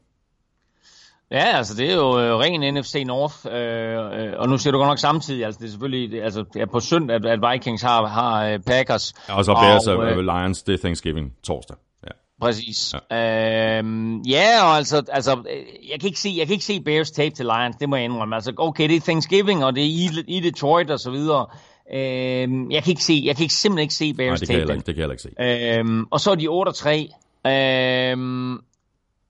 Ja, 1.31 1.57
altså 1.57 1.75
det 1.77 1.91
er 1.91 1.95
jo 1.95 2.21
øh, 2.21 2.37
ren 2.39 2.75
NFC 2.75 3.03
North, 3.07 3.35
øh, 3.47 4.27
øh, 4.27 4.33
og 4.39 4.49
nu 4.49 4.59
siger 4.59 4.73
du 4.73 4.79
godt 4.79 4.89
nok 4.89 4.99
samtidig, 4.99 5.45
altså 5.45 5.59
det 5.59 5.67
er 5.67 5.71
selvfølgelig, 5.71 6.11
det, 6.11 6.23
altså 6.23 6.45
det 6.55 6.63
er 6.63 6.67
på 6.67 6.81
søndag, 6.81 7.17
at, 7.17 7.27
at 7.27 7.39
Vikings 7.53 7.83
har, 7.83 8.07
har 8.07 8.47
øh, 8.47 8.59
Packers. 8.67 9.13
Og 9.29 9.45
så 9.45 9.55
Bears 9.55 9.87
og 9.87 10.05
øh, 10.07 10.19
Lions, 10.19 10.63
det 10.63 10.73
er 10.75 10.79
Thanksgiving 10.79 11.33
torsdag. 11.45 11.77
Ja. 12.05 12.09
Præcis. 12.41 12.95
Ja, 13.11 13.79
øhm, 13.79 14.21
ja 14.21 14.65
og 14.65 14.77
altså, 14.77 15.03
altså 15.13 15.31
jeg, 15.91 16.01
kan 16.01 16.07
ikke 16.07 16.21
se, 16.21 16.35
jeg 16.37 16.47
kan 16.47 16.53
ikke 16.53 16.65
se 16.65 16.81
Bears 16.81 17.11
tape 17.11 17.35
til 17.35 17.47
Lions, 17.47 17.77
det 17.77 17.89
må 17.89 17.97
jeg 17.97 18.05
indrømme. 18.05 18.35
Altså, 18.35 18.53
okay, 18.59 18.89
det 18.89 18.97
er 18.97 19.01
Thanksgiving, 19.01 19.65
og 19.65 19.75
det 19.77 19.83
er 19.83 19.89
i, 19.89 20.09
i 20.37 20.41
Detroit 20.41 20.91
og 20.91 20.99
så 21.01 21.11
videre. 21.11 21.47
Øhm, 21.95 22.71
jeg 22.71 22.83
kan 22.83 22.91
ikke 22.91 23.05
se, 23.05 23.23
jeg 23.25 23.37
kan 23.37 23.43
ikke, 23.43 23.55
simpelthen 23.55 23.83
ikke 23.83 23.95
se 23.95 24.13
Nej, 24.13 24.17
Bears 24.17 24.41
det 24.41 24.49
kan, 24.49 24.59
jeg 24.59 24.63
tape 24.63 24.73
den. 24.73 24.79
ikke- 24.79 24.87
det 24.87 24.95
kan 24.95 25.03
jeg 25.03 25.11
ikke 25.11 25.23
se. 25.23 25.79
Øhm, 25.79 26.05
og 26.11 26.21
så 26.21 26.31
er 26.31 26.35
de 26.35 26.49
8 26.49 26.69
og 26.71 26.75
3. 26.75 27.09
Øhm, 27.47 28.59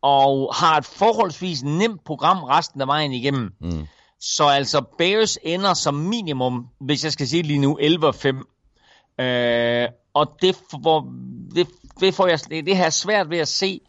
og 0.05 0.55
har 0.55 0.79
et 0.79 0.85
forholdsvis 0.85 1.63
nemt 1.63 2.05
program 2.05 2.45
resten 2.45 2.81
af 2.81 2.87
vejen 2.87 3.13
igennem. 3.13 3.51
Mm. 3.61 3.87
Så 4.21 4.45
altså 4.45 4.85
Bears 4.99 5.39
ender 5.43 5.75
som 5.75 5.95
minimum, 5.95 6.67
hvis 6.81 7.05
jeg 7.05 7.13
skal 7.13 7.29
sige 7.29 7.43
det 7.43 7.47
lige 7.47 7.59
nu, 7.59 7.77
11 7.81 8.07
og 8.07 8.15
5. 8.15 8.37
Øh, 9.21 9.89
og 10.15 10.37
det, 10.43 10.57
får, 10.71 11.13
det, 11.55 11.67
det, 12.01 12.15
får 12.15 12.27
jeg, 12.27 12.39
det, 12.51 12.67
det 12.67 12.77
har 12.77 12.83
jeg 12.83 12.93
svært 12.93 13.31
ved 13.31 13.39
at 13.39 13.49
se, 13.49 13.81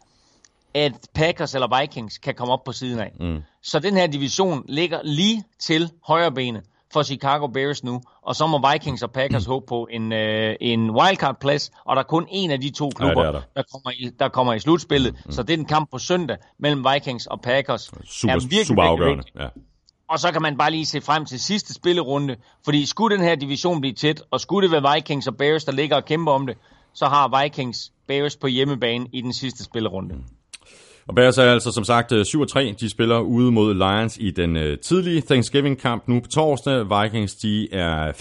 at 0.74 0.92
Packers 1.14 1.54
eller 1.54 1.80
Vikings 1.80 2.18
kan 2.18 2.34
komme 2.34 2.52
op 2.52 2.64
på 2.64 2.72
siden 2.72 2.98
af. 2.98 3.12
Mm. 3.20 3.42
Så 3.62 3.78
den 3.78 3.96
her 3.96 4.06
division 4.06 4.64
ligger 4.68 5.00
lige 5.04 5.44
til 5.58 5.90
højre 6.02 6.32
benet 6.32 6.62
for 6.92 7.02
Chicago 7.02 7.46
Bears 7.46 7.84
nu, 7.84 8.00
og 8.22 8.36
så 8.36 8.46
må 8.46 8.70
Vikings 8.72 9.02
og 9.02 9.10
Packers 9.10 9.44
håbe 9.44 9.66
på 9.66 9.88
en, 9.90 10.12
øh, 10.12 10.56
en 10.60 10.90
wildcard-plads, 10.90 11.70
og 11.84 11.96
der 11.96 12.02
er 12.02 12.06
kun 12.06 12.26
en 12.30 12.50
af 12.50 12.60
de 12.60 12.70
to 12.70 12.90
klubber, 12.96 13.22
Ja, 13.22 13.28
er 13.28 13.32
der. 13.32 13.40
Der, 13.56 13.62
kommer 13.72 13.90
i, 13.90 14.10
der 14.18 14.28
kommer 14.28 14.54
i 14.54 14.58
slutspillet. 14.58 15.12
Mm, 15.12 15.18
mm. 15.24 15.32
Så 15.32 15.42
det 15.42 15.54
er 15.54 15.58
en 15.58 15.64
kamp 15.64 15.90
på 15.90 15.98
søndag 15.98 16.36
mellem 16.58 16.84
Vikings 16.92 17.26
og 17.26 17.40
Packers. 17.40 17.92
Super, 18.04 18.34
er 18.34 18.38
virkelig, 18.40 18.66
super 18.66 18.82
afgørende. 18.82 19.24
Ja. 19.40 19.48
Og 20.08 20.18
så 20.18 20.32
kan 20.32 20.42
man 20.42 20.58
bare 20.58 20.70
lige 20.70 20.86
se 20.86 21.00
frem 21.00 21.24
til 21.24 21.40
sidste 21.40 21.74
spillerunde, 21.74 22.36
fordi 22.64 22.86
skulle 22.86 23.16
den 23.16 23.24
her 23.24 23.34
division 23.34 23.80
blive 23.80 23.94
tæt, 23.94 24.22
og 24.30 24.40
skulle 24.40 24.68
det 24.68 24.82
være 24.82 24.94
Vikings 24.94 25.26
og 25.26 25.36
Bears, 25.36 25.64
der 25.64 25.72
ligger 25.72 25.96
og 25.96 26.04
kæmper 26.04 26.32
om 26.32 26.46
det, 26.46 26.56
så 26.94 27.06
har 27.06 27.42
Vikings 27.42 27.92
Bears 28.08 28.36
på 28.36 28.46
hjemmebane 28.46 29.06
i 29.12 29.20
den 29.20 29.32
sidste 29.32 29.64
spillerunde. 29.64 30.14
Og 31.08 31.14
Bears 31.14 31.38
er 31.38 31.52
altså 31.52 31.72
som 31.72 31.84
sagt 31.84 32.12
øh, 32.12 32.20
7-3. 32.20 32.74
De 32.80 32.90
spiller 32.90 33.18
ude 33.18 33.52
mod 33.52 33.74
Lions 33.74 34.18
i 34.20 34.30
den 34.30 34.56
øh, 34.56 34.78
tidlige 34.78 35.20
Thanksgiving-kamp 35.20 36.08
nu 36.08 36.20
på 36.20 36.28
torsdag. 36.28 37.02
Vikings 37.02 37.34
de 37.34 37.74
er 37.74 38.12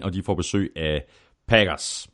5-4-1, 0.00 0.04
og 0.04 0.14
de 0.14 0.22
får 0.22 0.34
besøg 0.34 0.72
af 0.76 1.04
Packers. 1.48 2.08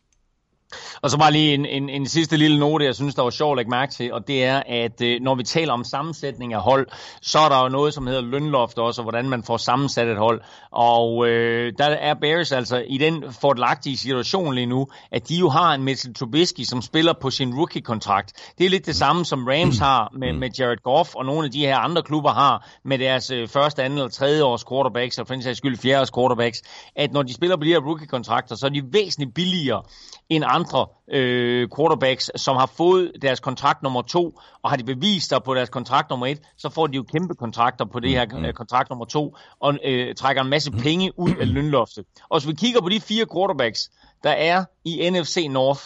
Og 1.03 1.11
så 1.11 1.19
bare 1.19 1.33
lige 1.33 1.55
en, 1.55 1.67
en, 1.67 1.89
en 1.89 2.07
sidste 2.07 2.37
lille 2.37 2.59
note, 2.59 2.85
jeg 2.85 2.95
synes, 2.95 3.15
der 3.15 3.23
var 3.23 3.31
sjovt 3.31 3.53
at 3.53 3.57
lægge 3.57 3.71
mærke 3.71 3.93
til, 3.93 4.13
og 4.13 4.29
det 4.29 4.45
er, 4.45 4.63
at 4.67 5.01
øh, 5.03 5.21
når 5.21 5.35
vi 5.35 5.43
taler 5.43 5.73
om 5.73 5.85
sammensætning 5.85 6.55
af 6.55 6.61
hold, 6.61 6.87
så 7.23 7.39
er 7.39 7.49
der 7.49 7.63
jo 7.63 7.69
noget, 7.69 7.95
som 7.95 8.07
hedder 8.07 8.23
lønloft 8.23 8.79
også, 8.79 9.01
og 9.01 9.05
hvordan 9.05 9.29
man 9.29 9.43
får 9.43 9.57
sammensat 9.57 10.09
et 10.09 10.19
hold. 10.19 10.41
Og 10.71 11.29
øh, 11.29 11.73
der 11.79 11.85
er 11.85 12.15
Bears 12.15 12.53
altså 12.53 12.85
i 12.89 12.99
den 12.99 13.25
fordelagtige 13.41 13.97
situation 13.97 14.55
lige 14.55 14.67
nu, 14.67 14.87
at 15.13 15.29
de 15.29 15.35
jo 15.37 15.49
har 15.49 15.75
en 15.75 15.83
Mitchell 15.83 16.15
Trubisky, 16.15 16.63
som 16.65 16.83
spiller 16.83 17.13
på 17.21 17.31
sin 17.31 17.55
rookie-kontrakt. 17.55 18.53
Det 18.59 18.67
er 18.67 18.71
lidt 18.71 18.87
det 18.87 18.97
samme, 18.97 19.25
som 19.25 19.47
Rams 19.47 19.79
har 19.79 20.13
med, 20.19 20.33
med 20.33 20.51
Jared 20.59 20.83
Goff, 20.83 21.15
og 21.15 21.25
nogle 21.25 21.45
af 21.45 21.51
de 21.51 21.59
her 21.59 21.77
andre 21.77 22.03
klubber 22.03 22.31
har 22.31 22.69
med 22.85 22.99
deres 22.99 23.31
øh, 23.31 23.49
første, 23.49 23.83
anden 23.83 23.99
eller 23.99 24.11
tredje 24.11 24.43
års 24.45 24.65
quarterbacks, 24.65 25.19
og 25.19 25.27
for 25.27 25.35
den 25.35 25.43
sags 25.43 25.59
skyld 25.59 25.79
fjerde 25.79 26.01
års 26.01 26.11
quarterbacks, 26.11 26.63
at 26.97 27.13
når 27.13 27.23
de 27.23 27.35
spiller 27.35 27.57
på 27.57 27.65
de 27.65 27.69
her 27.69 27.81
rookie-kontrakter, 27.81 28.57
så 28.57 28.67
er 28.67 28.71
de 28.71 28.83
væsentligt 28.93 29.35
billigere 29.35 29.83
end 30.29 30.45
andre 30.47 30.87
øh, 31.11 31.69
quarterbacks, 31.77 32.31
som 32.37 32.57
har 32.57 32.67
fået 32.67 33.13
deres 33.23 33.41
kontrakt 33.41 33.83
nummer 33.83 34.03
to, 34.03 34.41
og 34.63 34.71
har 34.71 34.77
de 34.77 34.85
bevist 34.85 35.29
sig 35.29 35.43
på 35.43 35.55
deres 35.55 35.69
kontrakt 35.69 36.11
nummer 36.11 36.27
et, 36.27 36.41
så 36.57 36.69
får 36.69 36.87
de 36.87 36.97
jo 36.97 37.03
kæmpe 37.03 37.35
kontrakter 37.35 37.85
på 37.85 38.01
det 38.01 38.11
her 38.11 38.27
øh, 38.47 38.53
kontrakt 38.53 38.91
nummer 38.91 39.05
to, 39.05 39.37
og 39.61 39.79
øh, 39.85 40.15
trækker 40.15 40.43
en 40.43 40.51
masse 40.51 40.71
penge 40.71 41.19
ud 41.19 41.31
af 41.41 41.55
lønloftet. 41.55 42.05
Og 42.29 42.41
hvis 42.41 42.49
vi 42.49 42.55
kigger 42.55 42.81
på 42.81 42.89
de 42.89 43.01
fire 43.01 43.27
quarterbacks, 43.35 43.91
der 44.23 44.31
er 44.31 44.65
i 44.85 45.11
NFC 45.11 45.47
North, 45.51 45.83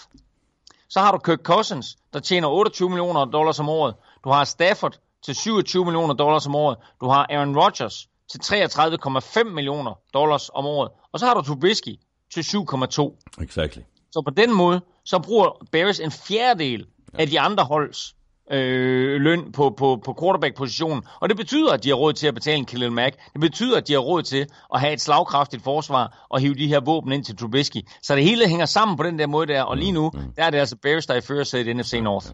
så 0.89 1.01
har 1.01 1.13
du 1.13 1.19
Kirk 1.19 1.39
Cousins, 1.43 1.97
der 2.13 2.21
tjener 2.21 2.49
28 2.49 2.89
millioner 2.89 3.25
dollars 3.25 3.61
om 3.61 3.69
året. 3.69 3.95
Du 4.25 4.29
har 4.31 4.45
Stafford 4.45 4.99
til 5.25 5.35
27 5.35 5.85
millioner 5.85 6.15
dollars 6.15 6.47
om 6.47 6.55
året. 6.55 6.77
Du 7.01 7.09
har 7.09 7.27
Aaron 7.31 7.59
Rodgers 7.59 8.09
til 8.31 8.39
33,5 8.39 9.45
millioner 9.45 9.95
dollars 10.15 10.51
om 10.55 10.67
året. 10.67 10.91
Og 11.13 11.21
så 11.21 11.27
har 11.27 11.35
du 11.35 11.43
Trubisky 11.43 11.97
til 12.35 12.41
7,2. 12.41 13.43
Exactly. 13.43 13.83
Så 14.13 14.23
på 14.27 14.31
den 14.31 14.55
måde, 14.55 14.81
så 15.05 15.19
bruger 15.19 15.67
Bears 15.73 16.01
en 16.01 16.11
fjerdedel 16.11 16.87
af 17.15 17.27
de 17.27 17.41
andre 17.41 17.65
holds 17.65 18.15
øh, 18.51 19.21
løn 19.21 19.53
på, 19.53 19.71
på, 19.71 20.01
på 20.05 20.17
quarterback-positionen. 20.21 21.03
Og 21.21 21.29
det 21.29 21.37
betyder, 21.37 21.73
at 21.73 21.85
de 21.85 21.89
har 21.89 21.97
råd 21.97 22.13
til 22.13 22.27
at 22.27 22.35
betale 22.35 22.57
en 22.57 22.67
Khalil 22.67 22.93
Mack. 22.93 23.17
Det 23.33 23.41
betyder, 23.41 23.77
at 23.77 23.89
de 23.89 23.93
har 23.93 24.01
råd 24.01 24.23
til 24.23 24.47
at 24.75 24.81
have 24.81 24.93
et 24.93 25.01
slagkraftigt 25.01 25.65
forsvar 25.65 26.27
og 26.29 26.41
hive 26.41 26.55
de 26.55 26.69
her 26.69 26.81
våben 26.81 27.13
ind 27.13 27.25
til 27.25 27.37
Trubisky. 27.37 27.89
Så 28.03 28.15
det 28.15 28.25
hele 28.25 28.49
hænger 28.49 28.67
sammen 28.67 28.97
på 28.97 29.03
den 29.03 29.19
der 29.19 29.27
måde 29.27 29.47
der. 29.47 29.63
Og 29.63 29.77
lige 29.77 29.93
nu, 29.93 30.11
der 30.37 30.45
er 30.45 30.51
det 30.51 30.59
altså 30.59 30.77
Bears, 30.77 31.07
der 31.07 31.15
er 31.15 31.19
i 31.19 31.21
førersædet 31.21 31.67
i 31.67 31.73
NFC 31.73 31.99
North. 32.03 32.27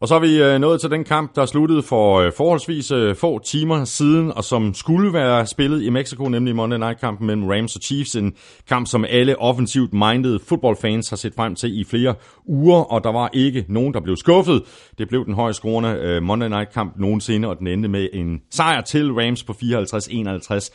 Og 0.00 0.08
så 0.08 0.14
er 0.14 0.18
vi 0.18 0.42
øh, 0.42 0.60
nået 0.60 0.80
til 0.80 0.90
den 0.90 1.04
kamp, 1.04 1.36
der 1.36 1.46
sluttede 1.46 1.82
for 1.82 2.20
øh, 2.20 2.32
forholdsvis 2.36 2.90
øh, 2.90 3.16
få 3.16 3.38
timer 3.38 3.84
siden, 3.84 4.32
og 4.32 4.44
som 4.44 4.74
skulle 4.74 5.12
være 5.12 5.46
spillet 5.46 5.82
i 5.82 5.90
Mexico, 5.90 6.28
nemlig 6.28 6.56
Monday 6.56 6.78
Night-kampen 6.78 7.26
mellem 7.26 7.48
Rams 7.48 7.76
og 7.76 7.82
Chiefs. 7.82 8.14
En 8.16 8.34
kamp, 8.68 8.86
som 8.86 9.04
alle 9.08 9.38
offensivt 9.38 9.92
minded 9.92 10.38
fodboldfans 10.48 11.08
har 11.08 11.16
set 11.16 11.34
frem 11.34 11.54
til 11.54 11.80
i 11.80 11.84
flere 11.84 12.14
uger, 12.46 12.92
og 12.92 13.04
der 13.04 13.12
var 13.12 13.30
ikke 13.32 13.64
nogen, 13.68 13.94
der 13.94 14.00
blev 14.00 14.16
skuffet. 14.16 14.62
Det 14.98 15.08
blev 15.08 15.24
den 15.24 15.34
højst 15.34 15.56
scorende 15.56 15.88
øh, 15.88 16.22
Monday 16.22 16.48
Night-kamp 16.48 16.98
nogensinde, 16.98 17.48
og 17.48 17.58
den 17.58 17.66
endte 17.66 17.88
med 17.88 18.08
en 18.12 18.40
sejr 18.50 18.80
til 18.80 19.12
Rams 19.12 19.42
på 19.42 19.52
54-51 19.52 20.70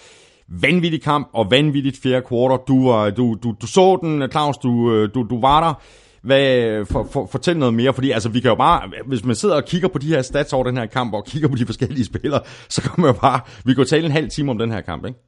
vanvittig 0.47 1.01
kamp 1.01 1.29
og 1.33 1.51
vanvittigt 1.51 1.99
fjerde 2.03 2.25
kvartal. 2.27 2.65
Du, 2.67 3.09
du, 3.17 3.37
du, 3.43 3.55
du 3.61 3.67
så 3.67 3.97
den, 4.01 4.31
Claus, 4.31 4.57
du, 4.57 4.93
øh, 4.93 5.09
du, 5.13 5.23
du 5.29 5.41
var 5.41 5.63
der. 5.63 5.81
Hvad, 6.25 6.85
for, 6.85 7.07
for, 7.11 7.27
fortæl 7.31 7.57
noget 7.57 7.73
mere, 7.73 7.93
fordi 7.93 8.11
altså, 8.11 8.29
vi 8.29 8.39
kan 8.39 8.49
jo 8.49 8.55
bare, 8.55 8.91
hvis 9.05 9.23
man 9.23 9.35
sidder 9.35 9.55
og 9.55 9.65
kigger 9.65 9.87
på 9.87 9.97
de 9.97 10.07
her 10.07 10.21
stats 10.21 10.53
over 10.53 10.63
den 10.63 10.77
her 10.77 10.85
kamp, 10.85 11.13
og 11.13 11.25
kigger 11.25 11.47
på 11.47 11.55
de 11.55 11.65
forskellige 11.65 12.05
spillere, 12.13 12.41
så 12.69 12.81
kan 12.81 12.91
man 12.97 13.07
jo 13.07 13.19
bare, 13.21 13.39
vi 13.65 13.73
kan 13.73 13.83
jo 13.83 13.89
tale 13.89 14.05
en 14.05 14.11
halv 14.11 14.29
time 14.29 14.51
om 14.51 14.57
den 14.57 14.71
her 14.71 14.81
kamp, 14.81 15.05
ikke? 15.05 15.19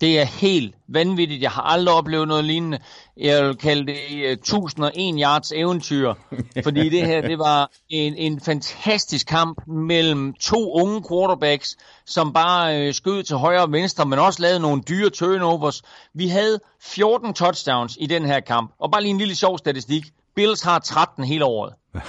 Det 0.00 0.20
er 0.20 0.24
helt 0.24 0.74
vanvittigt. 0.88 1.42
Jeg 1.42 1.50
har 1.50 1.62
aldrig 1.62 1.96
oplevet 1.96 2.28
noget 2.28 2.44
lignende. 2.44 2.78
Jeg 3.16 3.44
vil 3.44 3.56
kalde 3.56 3.86
det 3.86 3.98
uh, 4.10 4.30
1001 4.30 5.14
yards 5.22 5.52
eventyr. 5.52 6.14
Fordi 6.64 6.88
det 6.88 7.06
her, 7.06 7.20
det 7.20 7.38
var 7.38 7.70
en, 7.88 8.16
en 8.16 8.40
fantastisk 8.40 9.26
kamp 9.26 9.66
mellem 9.66 10.34
to 10.40 10.72
unge 10.72 11.02
quarterbacks, 11.10 11.76
som 12.06 12.32
bare 12.32 12.86
uh, 12.86 12.94
skød 12.94 13.22
til 13.22 13.36
højre 13.36 13.62
og 13.62 13.72
venstre, 13.72 14.06
men 14.06 14.18
også 14.18 14.42
lavede 14.42 14.60
nogle 14.60 14.82
dyre 14.88 15.10
turnovers. 15.10 15.82
Vi 16.14 16.28
havde 16.28 16.60
14 16.82 17.34
touchdowns 17.34 17.96
i 18.00 18.06
den 18.06 18.24
her 18.24 18.40
kamp. 18.40 18.72
Og 18.78 18.90
bare 18.90 19.02
lige 19.02 19.10
en 19.10 19.18
lille 19.18 19.36
sjov 19.36 19.58
statistik. 19.58 20.04
Bills 20.34 20.62
har 20.62 20.78
13 20.78 21.24
hele 21.24 21.44
året. 21.44 21.74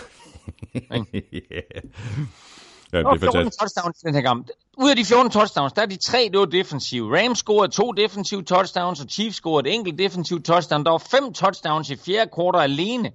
Ja, 2.93 2.97
Der 2.97 3.03
var 3.03 3.17
14 3.17 3.51
touchdowns 3.51 3.97
den 3.99 4.13
her 4.15 4.21
kamp. 4.21 4.47
Ud 4.77 4.89
af 4.89 4.95
de 4.95 5.05
14 5.05 5.31
touchdowns, 5.31 5.73
der 5.73 5.81
er 5.81 5.85
de 5.85 5.97
tre, 5.97 6.29
det 6.31 6.39
var 6.39 6.45
defensive. 6.45 7.17
Rams 7.19 7.37
scorede 7.37 7.71
to 7.71 7.91
defensive 7.91 8.43
touchdowns, 8.43 9.01
og 9.01 9.09
Chiefs 9.09 9.35
scorede 9.35 9.69
et 9.69 9.75
enkelt 9.75 9.99
defensive 9.99 10.39
touchdown. 10.39 10.85
Der 10.85 10.91
var 10.91 10.97
fem 10.97 11.33
touchdowns 11.33 11.89
i 11.89 11.95
fjerde 11.95 12.31
kvartal 12.33 12.61
alene. 12.61 13.11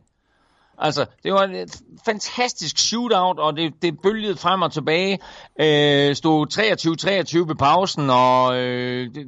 Altså, 0.78 1.06
det 1.22 1.32
var 1.32 1.42
et 1.42 1.80
fantastisk 2.04 2.78
shootout, 2.78 3.38
og 3.38 3.56
det, 3.56 3.72
det 3.82 3.94
bølgede 4.02 4.36
frem 4.36 4.62
og 4.62 4.72
tilbage. 4.72 5.18
Øh, 5.60 6.14
stod 6.14 6.46
23-23 7.44 7.48
ved 7.48 7.54
pausen, 7.54 8.10
og 8.10 8.56
øh, 8.56 9.14
det, 9.14 9.26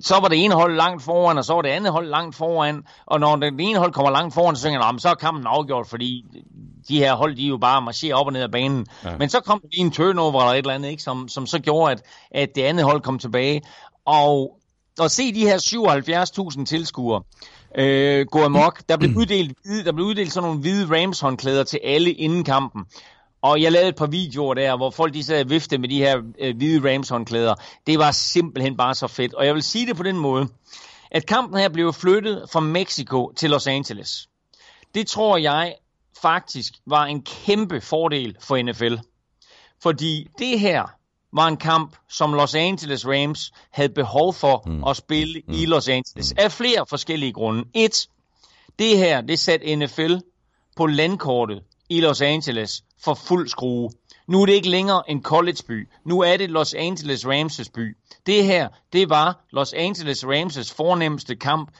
så 0.00 0.14
var 0.20 0.28
det 0.28 0.44
ene 0.44 0.54
hold 0.54 0.76
langt 0.76 1.02
foran, 1.02 1.38
og 1.38 1.44
så 1.44 1.54
var 1.54 1.62
det 1.62 1.68
andet 1.68 1.92
hold 1.92 2.08
langt 2.08 2.36
foran. 2.36 2.82
Og 3.06 3.20
når 3.20 3.36
det 3.36 3.54
ene 3.60 3.78
hold 3.78 3.92
kommer 3.92 4.10
langt 4.10 4.34
foran, 4.34 4.56
så 4.56 4.62
tænker 4.62 4.86
jeg, 4.86 5.00
så 5.00 5.08
er 5.08 5.14
kampen 5.14 5.46
afgjort, 5.46 5.86
fordi 5.86 6.24
de 6.88 6.98
her 6.98 7.14
hold, 7.14 7.36
de 7.36 7.46
jo 7.46 7.58
bare 7.58 7.82
marcherer 7.82 8.16
op 8.16 8.26
og 8.26 8.32
ned 8.32 8.42
ad 8.42 8.48
banen. 8.48 8.86
Ja. 9.04 9.16
Men 9.18 9.28
så 9.28 9.40
kom 9.40 9.60
der 9.60 9.68
lige 9.72 9.84
en 9.84 9.90
turnover 9.90 10.40
eller 10.40 10.52
et 10.52 10.58
eller 10.58 10.74
andet, 10.74 10.90
ikke, 10.90 11.02
som, 11.02 11.28
som 11.28 11.46
så 11.46 11.58
gjorde, 11.58 11.92
at, 11.92 12.02
at 12.30 12.54
det 12.54 12.62
andet 12.62 12.84
hold 12.84 13.00
kom 13.00 13.18
tilbage. 13.18 13.62
Og 14.06 14.58
at 15.00 15.10
se 15.10 15.34
de 15.34 15.40
her 15.40 15.58
77.000 16.58 16.64
tilskuere, 16.64 17.22
øh, 17.78 18.26
gå 18.26 18.44
amok. 18.44 18.82
Der 18.88 18.96
blev 18.96 19.16
uddelt, 19.16 19.58
der 19.84 19.92
blev 19.92 20.06
uddelt 20.06 20.32
sådan 20.32 20.46
nogle 20.46 20.60
hvide 20.60 20.96
Rams 20.96 21.20
håndklæder 21.20 21.64
til 21.64 21.80
alle 21.84 22.12
inden 22.12 22.44
kampen. 22.44 22.84
Og 23.42 23.62
jeg 23.62 23.72
lavede 23.72 23.88
et 23.88 23.96
par 23.96 24.06
videoer 24.06 24.54
der, 24.54 24.76
hvor 24.76 24.90
folk 24.90 25.14
de 25.14 25.24
sad 25.24 25.44
og 25.44 25.50
vifte 25.50 25.78
med 25.78 25.88
de 25.88 25.98
her 25.98 26.22
øh, 26.38 26.56
hvide 26.56 26.94
Rams 26.94 27.08
håndklæder. 27.08 27.54
Det 27.86 27.98
var 27.98 28.10
simpelthen 28.10 28.76
bare 28.76 28.94
så 28.94 29.06
fedt. 29.06 29.34
Og 29.34 29.46
jeg 29.46 29.54
vil 29.54 29.62
sige 29.62 29.86
det 29.86 29.96
på 29.96 30.02
den 30.02 30.18
måde, 30.18 30.48
at 31.10 31.26
kampen 31.26 31.58
her 31.58 31.68
blev 31.68 31.92
flyttet 31.92 32.44
fra 32.52 32.60
Mexico 32.60 33.32
til 33.36 33.50
Los 33.50 33.66
Angeles. 33.66 34.28
Det 34.94 35.06
tror 35.06 35.36
jeg 35.36 35.74
faktisk 36.22 36.72
var 36.86 37.04
en 37.04 37.22
kæmpe 37.22 37.80
fordel 37.80 38.36
for 38.40 38.62
NFL. 38.62 38.94
Fordi 39.82 40.26
det 40.38 40.60
her 40.60 40.97
var 41.32 41.46
en 41.46 41.56
kamp, 41.56 41.96
som 42.08 42.34
Los 42.34 42.54
Angeles 42.54 43.06
Rams 43.06 43.52
havde 43.70 43.88
behov 43.88 44.34
for 44.34 44.62
mm. 44.66 44.84
at 44.84 44.96
spille 44.96 45.42
mm. 45.48 45.54
i 45.54 45.66
Los 45.66 45.88
Angeles. 45.88 46.34
Af 46.38 46.52
flere 46.52 46.86
forskellige 46.88 47.32
grunde. 47.32 47.64
Et, 47.74 48.08
det 48.78 48.98
her, 48.98 49.20
det 49.20 49.38
satte 49.38 49.76
NFL 49.76 50.14
på 50.76 50.86
landkortet 50.86 51.62
i 51.88 52.00
Los 52.00 52.20
Angeles 52.20 52.84
for 53.04 53.14
fuld 53.14 53.48
skrue. 53.48 53.90
Nu 54.28 54.42
er 54.42 54.46
det 54.46 54.52
ikke 54.52 54.68
længere 54.68 55.10
en 55.10 55.22
collegeby. 55.22 55.88
Nu 56.04 56.20
er 56.20 56.36
det 56.36 56.50
Los 56.50 56.74
Angeles 56.74 57.24
Rams' 57.24 57.70
by. 57.74 57.96
Det 58.26 58.44
her, 58.44 58.68
det 58.92 59.10
var 59.10 59.44
Los 59.50 59.72
Angeles 59.72 60.24
Rams' 60.24 60.74
fornemmeste 60.76 61.36
kamp 61.36 61.70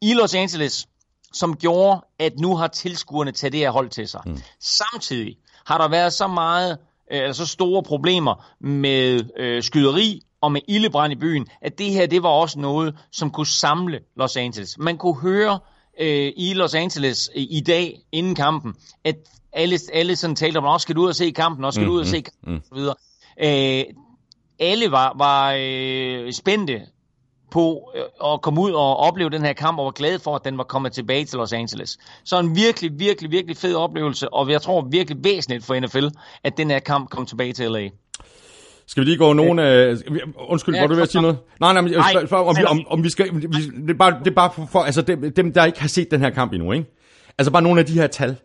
i 0.00 0.14
Los 0.14 0.34
Angeles, 0.34 0.86
som 1.32 1.56
gjorde, 1.56 2.00
at 2.18 2.32
nu 2.40 2.56
har 2.56 2.66
tilskuerne 2.66 3.32
taget 3.32 3.52
det 3.52 3.60
her 3.60 3.70
hold 3.70 3.90
til 3.90 4.08
sig. 4.08 4.20
Mm. 4.26 4.38
Samtidig 4.60 5.36
har 5.66 5.78
der 5.78 5.88
været 5.88 6.12
så 6.12 6.26
meget 6.26 6.78
eller 7.10 7.32
så 7.32 7.46
store 7.46 7.82
problemer 7.82 8.46
med 8.60 9.20
øh, 9.38 9.62
skyderi 9.62 10.20
og 10.40 10.52
med 10.52 10.60
ildebrand 10.68 11.12
i 11.12 11.16
byen, 11.16 11.46
at 11.62 11.78
det 11.78 11.90
her 11.90 12.06
det 12.06 12.22
var 12.22 12.28
også 12.28 12.58
noget, 12.58 12.94
som 13.12 13.30
kunne 13.30 13.46
samle 13.46 14.00
Los 14.16 14.36
Angeles. 14.36 14.78
Man 14.78 14.98
kunne 14.98 15.20
høre 15.20 15.58
øh, 16.00 16.32
i 16.36 16.54
Los 16.54 16.74
Angeles 16.74 17.30
øh, 17.36 17.42
i 17.50 17.60
dag, 17.66 18.00
inden 18.12 18.34
kampen, 18.34 18.74
at 19.04 19.16
alle, 19.52 19.78
alle 19.92 20.16
sådan 20.16 20.36
talte 20.36 20.58
om, 20.58 20.64
også 20.64 20.82
skal 20.82 20.96
du 20.96 21.02
ud 21.02 21.08
og 21.08 21.14
se 21.14 21.30
kampen, 21.30 21.64
også 21.64 21.76
skal 21.76 21.84
mm, 21.84 21.90
du 21.90 21.94
ud 21.94 22.00
og 22.00 22.06
se 22.06 22.20
kampen, 22.20 22.62
mm. 22.72 22.78
osv. 22.78 22.84
Øh, 23.42 23.84
alle 24.58 24.90
var, 24.90 25.14
var 25.18 25.54
øh, 25.58 26.32
spændte 26.32 26.82
på 27.56 27.90
øh, 27.96 28.32
at 28.32 28.42
komme 28.42 28.60
ud 28.60 28.72
og 28.72 28.96
opleve 28.96 29.30
den 29.30 29.44
her 29.44 29.52
kamp, 29.52 29.78
og 29.78 29.84
var 29.84 29.90
glade 29.90 30.18
for, 30.18 30.34
at 30.36 30.44
den 30.44 30.58
var 30.58 30.64
kommet 30.64 30.92
tilbage 30.92 31.24
til 31.24 31.36
Los 31.36 31.52
Angeles. 31.52 31.98
Så 32.24 32.38
en 32.40 32.56
virkelig, 32.56 32.90
virkelig, 32.98 33.30
virkelig 33.30 33.56
fed 33.56 33.74
oplevelse, 33.74 34.34
og 34.34 34.50
jeg 34.50 34.62
tror 34.62 34.88
virkelig 34.90 35.18
væsentligt 35.24 35.64
for 35.64 35.80
NFL, 35.80 36.06
at 36.44 36.56
den 36.56 36.70
her 36.70 36.78
kamp 36.78 37.10
kom 37.10 37.26
tilbage 37.26 37.52
til 37.52 37.70
LA. 37.70 37.88
Skal 38.86 39.00
vi 39.00 39.04
lige 39.04 39.18
gå 39.18 39.32
nogen... 39.32 39.58
Øh, 39.58 39.96
undskyld, 40.48 40.74
Ja, 40.74 40.80
var 40.80 40.86
du 40.86 40.94
ved 40.94 41.02
at 41.02 41.10
sige 41.10 41.22
noget? 41.22 41.38
Nej, 41.60 41.72
nej, 41.72 41.82
men 41.82 41.92
jeg 41.92 42.04
spørger, 42.10 42.26
spørger, 42.26 42.44
om, 42.44 42.56
vi, 42.56 42.64
om, 42.64 42.80
om 42.88 43.04
vi 43.04 43.08
skal... 43.10 43.34
Vi, 43.34 43.40
det, 43.40 43.90
er 43.90 43.98
bare, 43.98 44.18
det 44.24 44.30
er 44.30 44.34
bare 44.34 44.50
for, 44.54 44.68
for 44.72 44.78
altså 44.78 45.02
dem, 45.02 45.32
dem, 45.32 45.52
der 45.52 45.64
ikke 45.64 45.80
har 45.80 45.88
set 45.88 46.10
den 46.10 46.20
her 46.20 46.30
kamp 46.30 46.52
endnu, 46.52 46.72
ikke? 46.72 46.86
Altså 47.38 47.52
bare 47.52 47.62
nogle 47.62 47.80
af 47.80 47.86
de 47.86 47.92
her 47.92 48.06
tal 48.06 48.36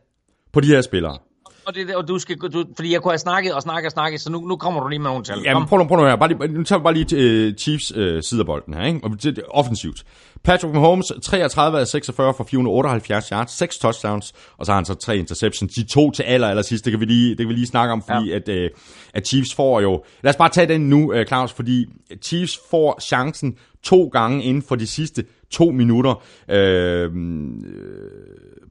på 0.53 0.59
de 0.59 0.67
her 0.67 0.81
spillere. 0.81 1.17
Og, 1.65 1.75
det, 1.75 1.95
og 1.95 2.07
du 2.07 2.19
skal, 2.19 2.38
du, 2.38 2.65
fordi 2.75 2.93
jeg 2.93 3.01
kunne 3.01 3.11
have 3.11 3.19
snakket 3.19 3.53
og 3.53 3.61
snakket 3.61 3.85
og 3.85 3.91
snakket, 3.91 4.21
så 4.21 4.31
nu, 4.31 4.39
nu 4.39 4.55
kommer 4.55 4.81
du 4.81 4.88
lige 4.88 4.99
med 4.99 5.09
nogle 5.09 5.23
tal. 5.23 5.53
Kom. 5.53 5.67
prøv 5.67 5.88
prøv 5.88 5.97
nu 5.97 6.05
her. 6.05 6.15
Bare 6.15 6.29
lige, 6.29 6.47
nu 6.47 6.63
tager 6.63 6.79
vi 6.79 6.83
bare 6.83 6.93
lige 6.93 7.47
uh, 7.47 7.55
Chiefs 7.55 7.91
uh, 7.95 8.19
side 8.21 8.39
af 8.39 8.45
bolden 8.45 8.73
her, 8.73 8.85
ikke? 8.85 8.99
Og 9.03 9.11
det, 9.11 9.35
det, 9.35 9.43
offensivt. 9.49 10.03
Patrick 10.43 10.73
Mahomes, 10.73 11.11
33 11.23 11.79
af 11.79 11.88
46 11.88 12.33
for 12.33 12.43
478 12.43 13.29
yards, 13.29 13.51
6 13.51 13.77
touchdowns, 13.77 14.33
og 14.57 14.65
så 14.65 14.71
har 14.71 14.77
han 14.77 14.85
så 14.85 14.93
tre 14.93 15.17
interceptions. 15.17 15.73
De 15.73 15.83
to 15.83 16.11
til 16.11 16.23
aller, 16.23 16.47
aller 16.47 16.63
sidst, 16.63 16.85
det 16.85 16.91
kan 16.91 16.99
vi 16.99 17.05
lige, 17.05 17.29
det 17.29 17.38
kan 17.38 17.47
vi 17.47 17.53
lige 17.53 17.67
snakke 17.67 17.91
om, 17.91 18.01
fordi 18.01 18.29
ja. 18.29 18.35
at, 18.35 18.49
uh, 18.49 18.77
at 19.13 19.27
Chiefs 19.27 19.55
får 19.55 19.81
jo... 19.81 20.03
Lad 20.23 20.29
os 20.33 20.38
bare 20.38 20.49
tage 20.49 20.67
den 20.67 20.89
nu, 20.89 21.13
uh, 21.13 21.25
Claus, 21.25 21.53
fordi 21.53 21.85
Chiefs 22.21 22.59
får 22.71 22.99
chancen 23.01 23.55
to 23.83 24.07
gange 24.07 24.43
inden 24.43 24.63
for 24.63 24.75
de 24.75 24.88
sidste 24.88 25.23
to 25.51 25.71
minutter. 25.71 26.13
Uh, 26.47 26.55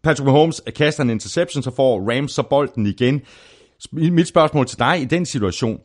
Patrick 0.03 0.27
Mahomes 0.27 0.63
kaster 0.77 1.03
en 1.03 1.11
interception, 1.11 1.63
så 1.63 1.71
får 1.77 2.11
Rams 2.11 2.33
så 2.33 2.43
bolden 2.43 2.87
igen. 2.87 3.21
Mit 3.93 4.29
spørgsmål 4.29 4.67
til 4.67 4.79
dig 4.79 5.01
i 5.01 5.05
den 5.05 5.27
situation, 5.27 5.79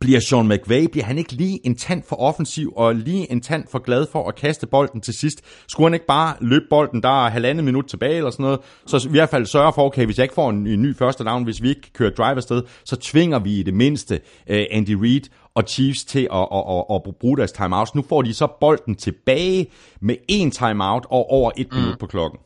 bliver 0.00 0.20
Sean 0.20 0.48
McVay, 0.48 0.86
bliver 0.92 1.04
han 1.04 1.18
ikke 1.18 1.32
lige 1.32 1.66
en 1.66 1.76
tand 1.76 2.02
for 2.08 2.16
offensiv, 2.16 2.72
og 2.76 2.94
lige 2.94 3.32
en 3.32 3.40
tand 3.40 3.64
for 3.70 3.78
glad 3.78 4.06
for 4.12 4.28
at 4.28 4.34
kaste 4.34 4.66
bolden 4.66 5.00
til 5.00 5.14
sidst? 5.14 5.40
Skulle 5.68 5.86
han 5.86 5.94
ikke 5.94 6.06
bare 6.06 6.34
løbe 6.40 6.64
bolden, 6.70 7.02
der 7.02 7.24
er 7.26 7.30
halvandet 7.30 7.64
minut 7.64 7.84
tilbage 7.84 8.16
eller 8.16 8.30
sådan 8.30 8.44
noget, 8.44 8.60
så 8.86 9.08
i 9.08 9.10
hvert 9.10 9.28
fald 9.28 9.46
sørge 9.46 9.72
for, 9.74 9.86
okay, 9.86 10.04
hvis 10.04 10.18
jeg 10.18 10.24
ikke 10.24 10.34
får 10.34 10.50
en, 10.50 10.66
en 10.66 10.82
ny 10.82 10.96
første 10.96 11.24
down, 11.24 11.44
hvis 11.44 11.62
vi 11.62 11.68
ikke 11.68 11.92
kører 11.92 12.10
drive 12.10 12.36
afsted, 12.36 12.62
så 12.84 12.96
tvinger 12.96 13.38
vi 13.38 13.60
i 13.60 13.62
det 13.62 13.74
mindste 13.74 14.20
uh, 14.50 14.56
Andy 14.70 14.90
Reid 14.90 15.22
og 15.54 15.64
Chiefs 15.68 16.04
til 16.04 16.28
at, 16.32 16.48
at, 16.52 16.84
at, 16.90 17.00
at 17.06 17.16
bruge 17.20 17.36
deres 17.36 17.52
timeouts. 17.52 17.94
Nu 17.94 18.04
får 18.08 18.22
de 18.22 18.34
så 18.34 18.46
bolden 18.60 18.94
tilbage 18.94 19.66
med 20.00 20.16
en 20.28 20.50
timeout 20.50 21.06
og 21.10 21.30
over 21.30 21.50
et 21.56 21.66
mm. 21.72 21.78
minut 21.78 21.98
på 21.98 22.06
klokken. 22.06 22.38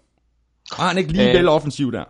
Har 0.73 0.89
han 0.89 0.99
ikke 0.99 1.13
lige 1.13 1.29
Øh. 1.29 1.35
vel 1.35 1.49
offensiv 1.49 1.93
der? 1.93 2.05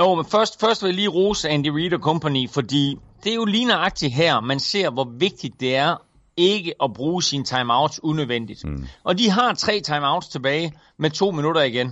Jo, 0.00 0.14
men 0.14 0.24
først, 0.24 0.60
først 0.60 0.82
vil 0.82 0.88
jeg 0.88 0.96
lige 0.96 1.08
rose 1.08 1.48
Andy 1.48 1.68
Reid 1.68 1.92
og 1.92 2.00
company, 2.00 2.50
fordi 2.50 2.96
det 3.24 3.30
er 3.32 3.36
jo 3.36 3.44
lige 3.44 3.64
nøjagtigt 3.64 4.12
her, 4.12 4.40
man 4.40 4.60
ser, 4.60 4.90
hvor 4.90 5.12
vigtigt 5.18 5.60
det 5.60 5.76
er 5.76 5.96
ikke 6.36 6.74
at 6.82 6.92
bruge 6.94 7.22
sine 7.22 7.44
timeouts 7.44 8.00
unødvendigt. 8.02 8.64
Mm. 8.64 8.86
Og 9.04 9.18
de 9.18 9.30
har 9.30 9.54
tre 9.54 9.80
timeouts 9.80 10.28
tilbage 10.28 10.72
med 10.98 11.10
to 11.10 11.30
minutter 11.30 11.62
igen. 11.62 11.86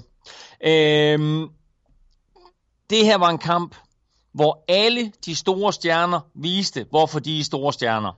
Øhm, 0.66 1.48
det 2.90 3.04
her 3.04 3.18
var 3.18 3.28
en 3.28 3.38
kamp, 3.38 3.76
hvor 4.32 4.64
alle 4.68 5.12
de 5.24 5.36
store 5.36 5.72
stjerner 5.72 6.20
viste, 6.34 6.86
hvorfor 6.90 7.18
de 7.18 7.40
er 7.40 7.44
store 7.44 7.72
stjerner. 7.72 8.12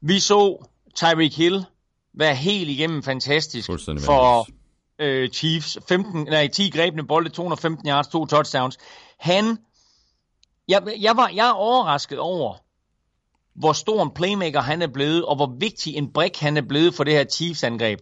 Vi 0.00 0.18
så 0.18 0.66
Tyreek 0.94 1.36
Hill 1.36 1.64
være 2.14 2.34
helt 2.34 2.70
igennem 2.70 3.02
fantastisk 3.02 3.66
for. 4.04 4.46
Øh, 4.98 5.30
Chiefs. 5.30 5.78
15, 5.88 6.24
nej, 6.24 6.48
10 6.48 6.70
grebne 6.70 7.06
bolde, 7.06 7.30
215 7.30 7.88
yards, 7.88 8.08
to 8.08 8.26
touchdowns. 8.26 8.78
Han, 9.18 9.58
jeg, 10.68 10.82
jeg, 11.00 11.16
var, 11.16 11.28
jeg 11.28 11.48
er 11.48 11.52
overrasket 11.52 12.18
over, 12.18 12.56
hvor 13.54 13.72
stor 13.72 14.02
en 14.02 14.10
playmaker 14.10 14.60
han 14.60 14.82
er 14.82 14.86
blevet, 14.86 15.24
og 15.24 15.36
hvor 15.36 15.56
vigtig 15.60 15.94
en 15.94 16.12
brik 16.12 16.40
han 16.40 16.56
er 16.56 16.62
blevet 16.68 16.94
for 16.94 17.04
det 17.04 17.12
her 17.12 17.24
Chiefs-angreb. 17.24 17.98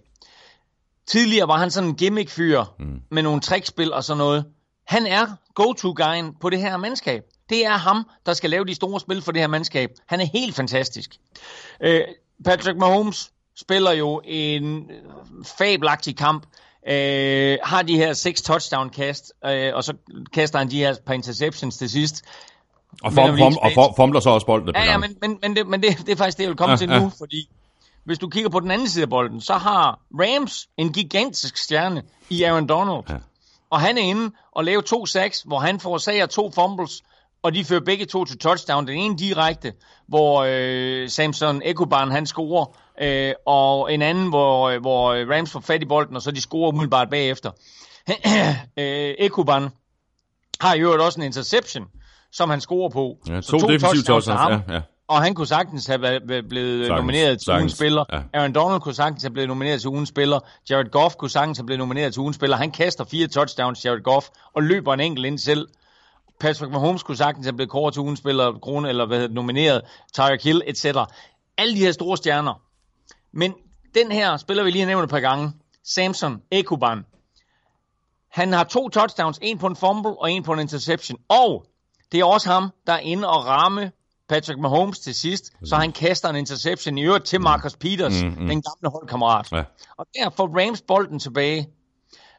Tidligere 1.07 1.49
var 1.49 1.59
han 1.59 1.71
sådan 1.71 1.89
en 1.89 1.97
gimmick-fyr 1.97 2.65
mm. 2.79 3.01
med 3.11 3.23
nogle 3.23 3.41
trickspil 3.41 3.93
og 3.93 4.05
sådan 4.05 4.19
noget. 4.19 4.45
Han 4.87 5.07
er 5.07 5.27
go-to-guyen 5.55 6.35
på 6.41 6.51
det 6.51 6.61
her 6.61 6.77
mandskab. 6.77 7.23
Det 7.49 7.67
er 7.67 7.77
ham, 7.77 8.09
der 8.27 8.35
skal 8.35 8.51
lave 8.51 8.65
de 8.65 8.75
store 8.75 9.01
spil 9.01 9.23
for 9.23 9.33
det 9.33 9.41
her 9.41 9.49
mandskab. 9.49 9.91
Han 10.07 10.21
er 10.21 10.25
helt 10.25 10.55
fantastisk. 10.55 11.11
Øh, 11.81 12.01
Patrick 12.45 12.79
Mahomes 12.79 13.33
spiller 13.57 13.93
jo 13.93 14.21
en 14.25 14.91
fabelagtig 15.59 16.17
kamp. 16.17 16.47
Øh, 16.89 17.59
har 17.63 17.83
de 17.83 17.97
her 17.97 18.13
seks 18.13 18.43
touchdown-kast, 18.43 19.33
øh, 19.47 19.75
og 19.75 19.85
så 19.85 19.95
kaster 20.33 20.59
han 20.59 20.71
de 20.71 20.79
her 20.79 20.95
par 21.07 21.15
interceptions 21.15 21.77
til 21.77 21.91
sidst. 21.91 22.25
Og, 23.03 23.13
form, 23.13 23.39
form, 23.39 23.47
og 23.47 23.53
tilbage 23.53 23.75
for, 23.75 23.95
fumler 23.97 24.21
så 24.21 24.31
også 24.31 24.47
bolden 24.47 24.73
Ja, 24.75 24.85
ja, 24.85 24.99
men, 24.99 25.17
men, 25.21 25.39
men, 25.43 25.57
det, 25.57 25.67
men 25.67 25.83
det, 25.83 25.99
det 25.99 26.09
er 26.09 26.17
faktisk 26.17 26.39
det, 26.39 26.45
jeg 26.45 26.49
vil 26.49 26.57
komme 26.57 26.73
Ja, 26.73 26.77
til 26.77 26.91
ja. 26.91 27.01
nu, 27.01 27.13
fordi 27.19 27.49
hvis 28.05 28.19
du 28.19 28.29
kigger 28.29 28.51
på 28.51 28.61
den 28.61 28.71
anden 28.71 28.89
side 28.89 29.03
af 29.03 29.09
bolden, 29.09 29.41
så 29.41 29.55
har 29.55 30.01
Rams 30.21 30.69
en 30.77 30.93
gigantisk 30.93 31.57
stjerne 31.57 32.03
i 32.31 32.43
Aaron 32.43 32.67
Donald. 32.69 33.05
Ja. 33.09 33.15
Ja. 33.15 33.19
Og 33.71 33.81
han 33.81 33.99
er 33.99 34.03
inde 34.03 34.31
og 34.53 34.65
laver 34.65 34.81
to 34.81 35.07
sacks, 35.07 35.43
hvor 35.43 35.59
han 35.59 35.81
forårsager 35.81 36.27
to 36.27 36.51
fumbles, 36.51 37.03
og 37.43 37.55
de 37.55 37.65
fører 37.65 37.81
begge 37.81 38.05
to 38.05 38.25
til 38.25 38.39
touchdown. 38.39 38.87
Den 38.87 38.99
ene 38.99 39.19
direkte, 39.19 39.73
hvor 40.09 40.45
øh, 40.49 41.09
Samson 41.09 41.63
Ekoban 41.65 42.11
han 42.11 42.27
scorer, 42.27 42.67
øh, 43.03 43.33
og 43.47 43.95
en 43.95 44.03
anden, 44.03 44.29
hvor, 44.29 44.79
hvor 44.79 45.35
Rams 45.35 45.51
får 45.53 45.61
fat 45.61 45.83
i 45.83 45.87
bolden, 45.87 46.17
og 46.17 46.23
så 46.23 46.31
de 46.31 46.41
scorer 46.41 46.69
umiddelbart 46.69 47.11
bagefter. 47.11 47.51
øh, 48.79 49.15
Ekoban 49.19 49.69
har 50.61 50.75
i 50.75 50.81
øvrigt 50.81 51.03
også 51.03 51.21
en 51.21 51.27
interception, 51.27 51.85
som 52.33 52.51
han 52.51 52.61
scorer 52.61 52.91
på. 52.91 53.17
Ja, 53.29 53.41
Så 53.41 53.51
to, 53.51 53.59
defensive 53.59 54.03
touchdowns. 54.03 54.27
Ja, 54.69 54.75
ja. 54.75 54.81
Og 55.09 55.23
han 55.23 55.35
kunne 55.35 55.47
sagtens 55.47 55.87
have 55.87 56.21
blevet 56.49 56.87
Sagtens, 56.87 56.89
nomineret 57.01 57.39
til 57.39 57.45
sagtens, 57.45 57.63
ugens 57.63 57.73
spiller. 57.73 58.05
ja. 58.13 58.19
Aaron 58.35 58.53
Donald 58.55 58.81
kunne 58.81 58.95
sagtens 58.95 59.23
have 59.23 59.31
blevet 59.31 59.49
nomineret 59.49 59.81
til 59.81 59.91
ugens 59.91 60.09
spiller. 60.09 60.41
Jared 60.71 60.91
Goff 60.91 61.15
kunne 61.15 61.31
sagtens 61.31 61.59
have 61.59 61.67
blevet 61.67 61.79
nomineret 61.79 62.13
til 62.13 62.21
ugens 62.21 62.37
spiller. 62.37 62.57
Han 62.57 62.71
kaster 62.71 63.05
fire 63.05 63.27
touchdowns, 63.27 63.85
Jared 63.85 64.03
Goff, 64.03 64.27
og 64.55 64.63
løber 64.63 64.95
en 64.95 65.01
enkelt 65.01 65.27
ind 65.27 65.39
selv. 65.39 65.69
Patrick 66.41 66.73
Mahomes 66.73 67.03
kunne 67.03 67.17
sagtens 67.17 67.47
have 67.47 67.53
blevet 67.57 67.71
kåret 67.71 67.95
til 67.95 68.01
ugens 68.01 68.19
spiller, 68.19 68.53
krone, 68.63 68.89
eller 68.89 69.07
hvad 69.07 69.19
hedder 69.19 69.35
nomineret. 69.35 69.83
Tyreek 70.15 70.43
Hill, 70.45 70.63
etc. 70.67 70.87
Alle 71.59 71.75
de 71.75 71.79
her 71.81 71.93
store 71.93 72.17
stjerner. 72.17 72.61
Men 73.37 73.55
den 73.95 74.13
her 74.13 74.37
spiller 74.37 74.65
vi 74.65 74.71
lige 74.71 74.81
har 74.81 74.87
nævnt 74.87 75.05
et 75.05 75.11
par 75.11 75.21
gange. 75.21 75.53
Samson 75.85 76.43
Ekuban. 76.51 77.05
Han 78.31 78.53
har 78.53 78.65
to 78.65 78.89
touchdowns, 78.89 79.39
en 79.43 79.59
på 79.59 79.67
en 79.67 79.77
fumble 79.77 80.21
og 80.21 80.31
en 80.31 80.43
på 80.43 80.53
en 80.53 80.59
interception. 80.59 81.19
Og 81.29 81.67
det 82.13 82.21
er 82.21 82.25
også 82.25 82.51
ham, 82.53 82.71
der 82.87 82.93
er 82.93 82.99
inde 82.99 83.29
og 83.29 83.47
ramme 83.47 83.93
Patrick 84.29 84.61
Mahomes 84.61 84.99
til 84.99 85.15
sidst, 85.15 85.53
så 85.65 85.77
han 85.77 85.93
kaster 85.93 86.29
en 86.29 86.37
interception 86.37 86.99
i 86.99 87.05
øvrigt 87.05 87.25
til 87.25 87.41
Marcus 87.41 87.77
Peters, 87.77 88.23
mm, 88.23 88.29
mm. 88.29 88.35
den 88.37 88.63
gamle 88.63 88.91
holdkammerat. 88.91 89.53
Ja. 89.53 89.63
Og 89.97 90.07
der 90.15 90.31
får 90.31 90.61
Rams 90.61 90.83
bolden 90.83 91.19
tilbage. 91.19 91.69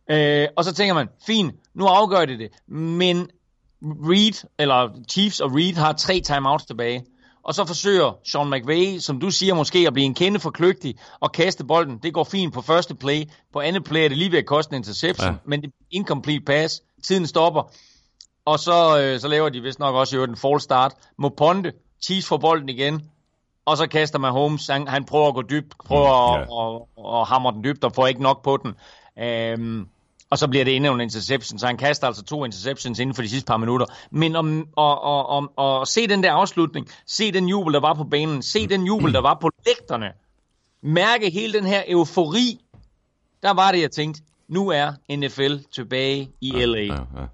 Øh, 0.10 0.48
og 0.58 0.64
så 0.66 0.74
tænker 0.74 0.94
man, 0.94 1.08
fint, 1.26 1.56
nu 1.74 1.86
afgør 1.86 2.26
det 2.26 2.40
det. 2.40 2.50
Men 2.72 3.30
Reed, 3.82 4.48
eller 4.60 4.90
Chiefs 5.10 5.40
og 5.40 5.56
Reed 5.56 5.74
har 5.74 5.94
tre 5.94 6.20
timeouts 6.20 6.66
tilbage. 6.66 7.06
Og 7.48 7.56
så 7.56 7.66
forsøger 7.66 8.18
Sean 8.32 8.50
McVay, 8.50 9.00
som 9.00 9.20
du 9.20 9.32
siger, 9.32 9.54
måske 9.54 9.88
at 9.88 9.94
blive 9.94 10.06
en 10.06 10.14
kende 10.14 10.40
for 10.40 10.50
kløgtig 10.50 10.96
og 11.20 11.32
kaste 11.32 11.66
bolden. 11.66 11.98
Det 12.04 12.14
går 12.14 12.24
fint 12.24 12.54
på 12.54 12.62
første 12.62 12.96
play. 12.96 13.24
På 13.54 13.60
andet 13.60 13.84
play 13.84 14.04
er 14.04 14.08
det 14.08 14.18
lige 14.18 14.32
ved 14.32 14.40
at 14.40 14.46
koste 14.46 14.74
en 14.76 14.78
interception, 14.80 15.28
Ja. 15.32 15.36
men 15.46 15.62
det 15.62 15.68
er 15.68 15.72
incomplete 15.92 16.46
pass. 16.46 16.82
Tiden 17.08 17.28
stopper. 17.28 17.72
Og 18.46 18.60
så, 18.60 19.00
øh, 19.02 19.20
så 19.20 19.28
laver 19.28 19.50
de 19.50 19.62
vist 19.62 19.80
nok 19.80 19.96
også 19.96 20.16
øvrigt 20.16 20.30
en 20.32 20.38
false 20.38 20.64
start. 20.64 20.94
Må 21.18 21.30
Ponte, 21.30 21.74
Chiefs 22.04 22.28
får 22.28 22.38
bolden 22.38 22.70
igen, 22.70 23.10
og 23.66 23.78
så 23.78 23.88
kaster 23.88 24.20
man 24.20 24.32
Holmes. 24.32 24.68
Han, 24.68 24.88
han 24.88 25.06
prøver 25.06 25.28
at 25.28 25.34
gå 25.34 25.42
dybt, 25.42 25.74
prøver 25.86 26.38
Mm, 26.38 26.42
at, 26.42 27.06
at, 27.06 27.20
at 27.20 27.28
hamre 27.28 27.52
den 27.52 27.64
dybt 27.64 27.84
og 27.84 27.94
får 27.96 28.08
ikke 28.08 28.22
nok 28.24 28.44
på 28.44 28.58
den. 28.58 28.74
Øhm, 29.24 29.88
og 30.30 30.38
så 30.38 30.48
bliver 30.48 30.66
det 30.66 30.76
endnu 30.76 30.94
en 30.94 31.02
interception, 31.02 31.60
så 31.60 31.68
han 31.68 31.78
kaster 31.78 32.08
altså 32.08 32.24
to 32.24 32.46
interceptions 32.46 33.00
inden 33.00 33.16
for 33.16 33.22
de 33.22 33.30
sidste 33.30 33.48
par 33.48 33.58
minutter. 33.58 33.86
Men 34.12 34.36
om, 34.36 34.68
og, 34.76 35.04
og, 35.04 35.30
og, 35.30 35.52
og 35.56 35.88
se 35.88 36.08
den 36.08 36.24
der 36.24 36.32
afslutning, 36.32 36.88
se 37.06 37.32
den 37.32 37.48
jubel, 37.48 37.74
der 37.74 37.80
var 37.80 37.94
på 37.94 38.04
banen, 38.04 38.42
se 38.42 38.68
den 38.68 38.86
jubel, 38.86 39.14
der 39.14 39.22
var 39.22 39.38
på 39.42 39.50
lægterne, 39.66 40.12
mærke 40.82 41.30
hele 41.30 41.54
den 41.54 41.66
her 41.66 41.84
eufori, 41.88 42.60
der 43.44 43.54
var 43.54 43.72
det, 43.72 43.82
jeg 43.82 43.92
tænkte, 43.92 44.22
nu 44.48 44.70
er 44.70 44.92
NFL 45.16 45.56
tilbage 45.76 46.30
i 46.42 46.52
LA. 46.52 46.80
Ja, 46.80 46.94
ja. 46.94 47.26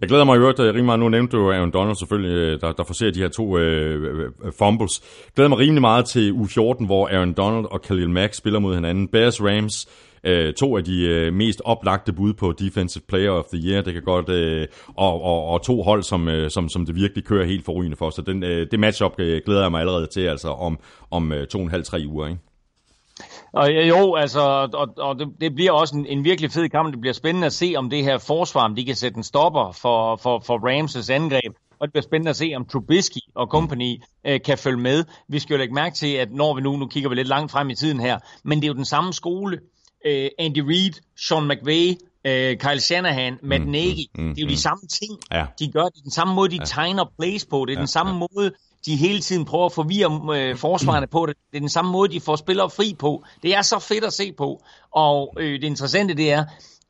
Jeg 0.00 0.08
glæder 0.08 0.24
mig 0.24 0.36
i 0.36 0.38
øvrigt, 0.38 0.60
rimelig 0.60 0.84
meget, 0.84 1.00
nu 1.00 1.08
nævnte 1.08 1.36
du 1.36 1.52
Aaron 1.52 1.70
Donald 1.70 1.96
selvfølgelig, 1.96 2.30
øh, 2.30 2.60
der, 2.60 2.72
der 2.72 2.84
forser 2.84 3.10
de 3.10 3.20
her 3.20 3.28
to 3.28 3.58
øh, 3.58 4.32
øh, 4.44 4.52
fumbles. 4.58 5.02
Jeg 5.24 5.32
glæder 5.34 5.48
mig 5.48 5.58
rimelig 5.58 5.80
meget 5.80 6.06
til 6.06 6.32
U14, 6.32 6.86
hvor 6.86 7.08
Aaron 7.08 7.32
Donald 7.32 7.66
og 7.70 7.82
Khalil 7.82 8.10
Mack 8.10 8.34
spiller 8.34 8.58
mod 8.58 8.74
hinanden. 8.74 9.08
Bears 9.08 9.42
Rams, 9.42 9.86
øh, 10.24 10.54
to 10.54 10.76
af 10.76 10.84
de 10.84 11.00
øh, 11.00 11.32
mest 11.32 11.62
oplagte 11.64 12.12
bud 12.12 12.32
på 12.32 12.52
Defensive 12.52 13.04
Player 13.08 13.30
of 13.30 13.44
the 13.44 13.68
Year, 13.68 13.82
det 13.82 13.92
kan 13.92 14.02
godt, 14.02 14.28
øh, 14.28 14.66
og, 14.96 15.22
og, 15.22 15.44
og 15.44 15.62
to 15.62 15.82
hold, 15.82 16.02
som, 16.02 16.28
øh, 16.28 16.50
som, 16.50 16.68
som 16.68 16.86
det 16.86 16.94
virkelig 16.94 17.24
kører 17.24 17.46
helt 17.46 17.64
forrygende 17.64 17.96
for. 17.96 18.10
Så 18.10 18.22
den, 18.22 18.42
øh, 18.42 18.66
det 18.70 18.80
matchup 18.80 19.14
øh, 19.18 19.42
glæder 19.44 19.62
jeg 19.62 19.70
mig 19.70 19.80
allerede 19.80 20.06
til, 20.06 20.20
altså 20.20 20.48
om, 20.48 20.78
om 21.10 21.32
øh, 21.32 21.46
to 21.46 21.58
og 21.58 21.64
en 21.64 21.70
halv, 21.70 21.84
tre 21.84 22.04
uger, 22.06 22.26
ikke? 22.26 22.40
Og 23.52 23.88
jo, 23.88 24.14
altså, 24.14 24.40
og, 24.74 24.88
og 24.96 25.18
det, 25.18 25.28
det 25.40 25.54
bliver 25.54 25.72
også 25.72 25.96
en, 25.96 26.06
en 26.06 26.24
virkelig 26.24 26.50
fed 26.50 26.68
kamp. 26.68 26.92
Det 26.92 27.00
bliver 27.00 27.14
spændende 27.14 27.46
at 27.46 27.52
se, 27.52 27.74
om 27.76 27.90
det 27.90 28.04
her 28.04 28.18
forsvar, 28.18 28.64
om 28.64 28.74
de 28.74 28.84
kan 28.84 28.94
sætte 28.94 29.16
en 29.16 29.22
stopper 29.22 29.72
for, 29.72 30.16
for, 30.16 30.42
for 30.46 30.58
Ramses 30.68 31.10
angreb. 31.10 31.54
Og 31.78 31.86
det 31.86 31.92
bliver 31.92 32.02
spændende 32.02 32.30
at 32.30 32.36
se, 32.36 32.52
om 32.56 32.64
Trubisky 32.64 33.20
og 33.34 33.46
company 33.46 34.02
øh, 34.26 34.40
kan 34.44 34.58
følge 34.58 34.80
med. 34.80 35.04
Vi 35.28 35.38
skal 35.38 35.54
jo 35.54 35.58
lægge 35.58 35.74
mærke 35.74 35.94
til, 35.94 36.14
at 36.14 36.32
når 36.32 36.54
vi 36.54 36.60
nu, 36.60 36.76
nu 36.76 36.86
kigger 36.86 37.08
vi 37.08 37.14
lidt 37.14 37.28
langt 37.28 37.52
frem 37.52 37.70
i 37.70 37.74
tiden 37.74 38.00
her, 38.00 38.18
men 38.44 38.58
det 38.58 38.64
er 38.64 38.68
jo 38.68 38.74
den 38.74 38.84
samme 38.84 39.12
skole. 39.12 39.58
Øh, 40.06 40.28
Andy 40.38 40.58
Reid, 40.58 40.92
Sean 41.16 41.48
McVay, 41.48 41.94
øh, 42.24 42.58
Kyle 42.58 42.80
Shanahan, 42.80 43.38
Matt 43.42 43.66
Nagy, 43.66 44.06
mm, 44.14 44.34
det 44.34 44.38
er 44.38 44.42
jo 44.42 44.46
mm. 44.46 44.52
de 44.52 44.60
samme 44.60 44.82
ting. 44.88 45.12
Ja. 45.32 45.46
De 45.58 45.72
gør 45.72 45.84
det 45.84 46.02
den 46.02 46.10
samme 46.10 46.34
måde, 46.34 46.58
de 46.58 46.64
tegner 46.64 47.04
plays 47.18 47.46
på. 47.46 47.64
Det 47.68 47.74
er 47.74 47.78
den 47.78 47.86
samme 47.86 48.18
måde, 48.18 48.52
de 48.86 48.96
hele 48.96 49.20
tiden 49.20 49.44
prøver 49.44 49.66
at 49.66 49.72
forvirre 49.72 50.36
øh, 50.36 50.56
forsvarerne 50.56 51.06
på 51.06 51.26
det. 51.26 51.36
Det 51.50 51.56
er 51.56 51.60
den 51.60 51.68
samme 51.68 51.90
måde, 51.92 52.12
de 52.12 52.20
får 52.20 52.36
spillere 52.36 52.70
fri 52.70 52.94
på. 52.98 53.24
Det 53.42 53.54
er 53.54 53.62
så 53.62 53.78
fedt 53.78 54.04
at 54.04 54.12
se 54.12 54.32
på. 54.32 54.62
Og 54.92 55.34
øh, 55.38 55.52
det 55.52 55.64
interessante 55.64 56.14
det 56.14 56.32
er, 56.32 56.44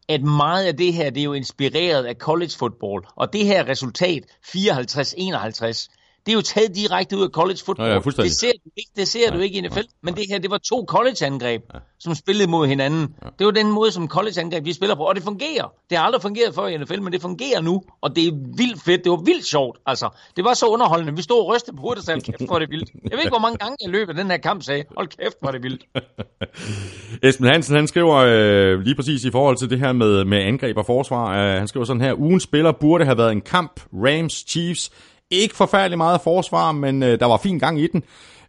at 0.08 0.22
meget 0.22 0.64
af 0.64 0.76
det 0.76 0.92
her, 0.92 1.10
det 1.10 1.20
er 1.20 1.24
jo 1.24 1.32
inspireret 1.32 2.04
af 2.04 2.14
college 2.14 2.52
football. 2.58 3.02
Og 3.16 3.32
det 3.32 3.44
her 3.44 3.68
resultat, 3.68 4.24
54-51, 4.46 5.88
det 6.26 6.32
er 6.32 6.36
jo 6.36 6.42
taget 6.42 6.74
direkte 6.74 7.16
ud 7.16 7.22
af 7.22 7.28
college 7.28 7.58
football. 7.64 7.88
Ja, 7.88 7.94
ja, 7.94 8.22
det 8.22 8.32
ser 8.32 8.52
du 8.64 8.70
ikke, 8.76 8.90
det 8.96 9.08
ser 9.08 9.30
du 9.30 9.38
ikke 9.38 9.58
i 9.58 9.60
NFL. 9.60 9.80
Men 10.02 10.14
det 10.14 10.24
her, 10.30 10.38
det 10.38 10.50
var 10.50 10.58
to 10.58 10.84
college-angreb, 10.88 11.62
som 11.98 12.14
spillede 12.14 12.50
mod 12.50 12.66
hinanden. 12.66 13.14
Det 13.38 13.44
var 13.44 13.50
den 13.50 13.70
måde, 13.70 13.90
som 13.92 14.08
college-angreb 14.08 14.64
de 14.64 14.74
spiller 14.74 14.94
på, 14.94 15.02
og 15.02 15.14
det 15.14 15.22
fungerer. 15.22 15.72
Det 15.90 15.98
har 15.98 16.04
aldrig 16.04 16.22
fungeret 16.22 16.54
før 16.54 16.66
i 16.66 16.76
NFL, 16.76 17.00
men 17.00 17.12
det 17.12 17.22
fungerer 17.22 17.60
nu, 17.60 17.82
og 18.00 18.16
det 18.16 18.26
er 18.26 18.32
vildt 18.56 18.82
fedt. 18.82 19.04
Det 19.04 19.10
var 19.10 19.22
vildt 19.24 19.46
sjovt, 19.46 19.78
altså. 19.86 20.08
Det 20.36 20.44
var 20.44 20.54
så 20.54 20.66
underholdende. 20.66 21.16
Vi 21.16 21.22
stod 21.22 21.40
og 21.40 21.54
rystede 21.54 21.76
på 21.76 21.80
hovedet 21.80 21.98
og 21.98 22.04
sagde, 22.04 22.20
kæft, 22.20 22.46
hvor 22.46 22.58
det 22.58 22.70
vildt. 22.70 22.90
Jeg 23.04 23.12
ved 23.12 23.18
ikke, 23.18 23.30
hvor 23.30 23.38
mange 23.38 23.58
gange 23.58 23.76
jeg 23.82 23.90
løb 23.90 24.08
af 24.08 24.14
den 24.14 24.30
her 24.30 24.36
kamp 24.36 24.62
sagde, 24.62 24.84
hold 24.96 25.08
kæft, 25.08 25.36
hvor 25.40 25.50
det 25.50 25.62
vildt. 25.62 25.84
Esben 27.28 27.46
Hansen, 27.46 27.76
han 27.76 27.86
skriver 27.86 28.16
øh, 28.16 28.80
lige 28.80 28.94
præcis 28.94 29.24
i 29.24 29.30
forhold 29.30 29.56
til 29.56 29.70
det 29.70 29.78
her 29.78 29.92
med, 29.92 30.24
med 30.24 30.38
angreb 30.38 30.76
og 30.76 30.86
forsvar. 30.86 31.24
Øh, 31.30 31.58
han 31.58 31.68
skriver 31.68 31.86
sådan 31.86 32.02
her, 32.02 32.14
ugen 32.14 32.40
spiller 32.40 32.72
burde 32.72 33.04
have 33.04 33.18
været 33.18 33.32
en 33.32 33.40
kamp. 33.40 33.80
Rams, 33.92 34.44
Chiefs, 34.48 34.90
ikke 35.34 35.56
forfærdelig 35.56 35.98
meget 35.98 36.20
forsvar, 36.20 36.72
men 36.72 37.02
øh, 37.02 37.20
der 37.20 37.26
var 37.26 37.36
fin 37.36 37.58
gang 37.58 37.80
i 37.80 37.86
den. 37.86 38.02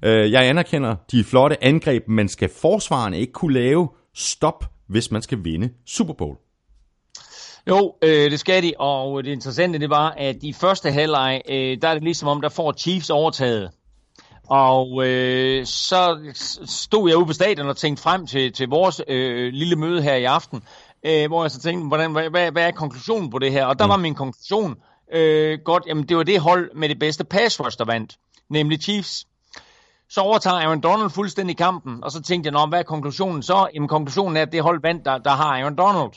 Øh, 0.03 0.31
jeg 0.31 0.45
anerkender 0.45 0.95
de 1.11 1.23
flotte 1.23 1.63
angreb, 1.63 2.07
men 2.07 2.29
skal 2.29 2.49
forsvarerne 2.61 3.19
ikke 3.19 3.33
kunne 3.33 3.53
lave 3.53 3.89
stop, 4.15 4.65
hvis 4.87 5.11
man 5.11 5.21
skal 5.21 5.43
vinde 5.43 5.69
Super 5.85 6.13
Bowl? 6.13 6.37
Jo, 7.69 7.95
øh, 8.01 8.31
det 8.31 8.39
skal 8.39 8.63
de, 8.63 8.73
og 8.79 9.23
det 9.23 9.31
interessante 9.31 9.79
det 9.79 9.89
var, 9.89 10.09
at 10.17 10.35
i 10.41 10.53
første 10.53 10.91
halvleg, 10.91 11.41
øh, 11.49 11.77
der 11.81 11.87
er 11.87 11.93
det 11.93 12.03
ligesom 12.03 12.27
om, 12.27 12.41
der 12.41 12.49
får 12.49 12.73
Chiefs 12.77 13.09
overtaget. 13.09 13.71
Og 14.49 15.07
øh, 15.07 15.65
så 15.65 16.17
stod 16.65 17.09
jeg 17.09 17.17
ude 17.17 17.25
på 17.25 17.33
stadion 17.33 17.67
og 17.67 17.77
tænkte 17.77 18.03
frem 18.03 18.27
til, 18.27 18.53
til 18.53 18.67
vores 18.67 19.01
øh, 19.07 19.53
lille 19.53 19.75
møde 19.75 20.01
her 20.01 20.15
i 20.15 20.23
aften, 20.23 20.63
øh, 21.05 21.27
hvor 21.27 21.43
jeg 21.43 21.51
så 21.51 21.61
tænkte, 21.61 21.87
hvordan, 21.87 22.11
hvad, 22.11 22.29
hvad, 22.29 22.51
hvad 22.51 22.67
er 22.67 22.71
konklusionen 22.71 23.29
på 23.29 23.39
det 23.39 23.51
her? 23.51 23.65
Og 23.65 23.79
der 23.79 23.85
mm. 23.85 23.89
var 23.89 23.97
min 23.97 24.15
konklusion, 24.15 24.75
øh, 25.13 25.59
godt, 25.65 25.83
jamen 25.87 26.09
det 26.09 26.17
var 26.17 26.23
det 26.23 26.39
hold 26.39 26.75
med 26.75 26.89
det 26.89 26.99
bedste 26.99 27.23
pass 27.23 27.59
rush, 27.59 27.77
der 27.77 27.85
vandt, 27.85 28.15
nemlig 28.49 28.81
Chiefs. 28.81 29.25
Så 30.09 30.21
overtager 30.21 30.55
Aaron 30.55 30.81
Donald 30.81 31.09
fuldstændig 31.09 31.57
kampen, 31.57 32.03
og 32.03 32.11
så 32.11 32.21
tænkte 32.21 32.51
jeg, 32.53 32.67
hvad 32.69 32.79
er 32.79 32.83
konklusionen 32.83 33.43
så? 33.43 33.67
Jamen 33.73 33.87
konklusionen 33.89 34.37
er, 34.37 34.41
at 34.41 34.51
det 34.51 34.61
hold 34.61 34.81
vandt, 34.81 35.05
der, 35.05 35.17
der 35.17 35.31
har 35.31 35.45
Aaron 35.45 35.75
Donald. 35.75 36.11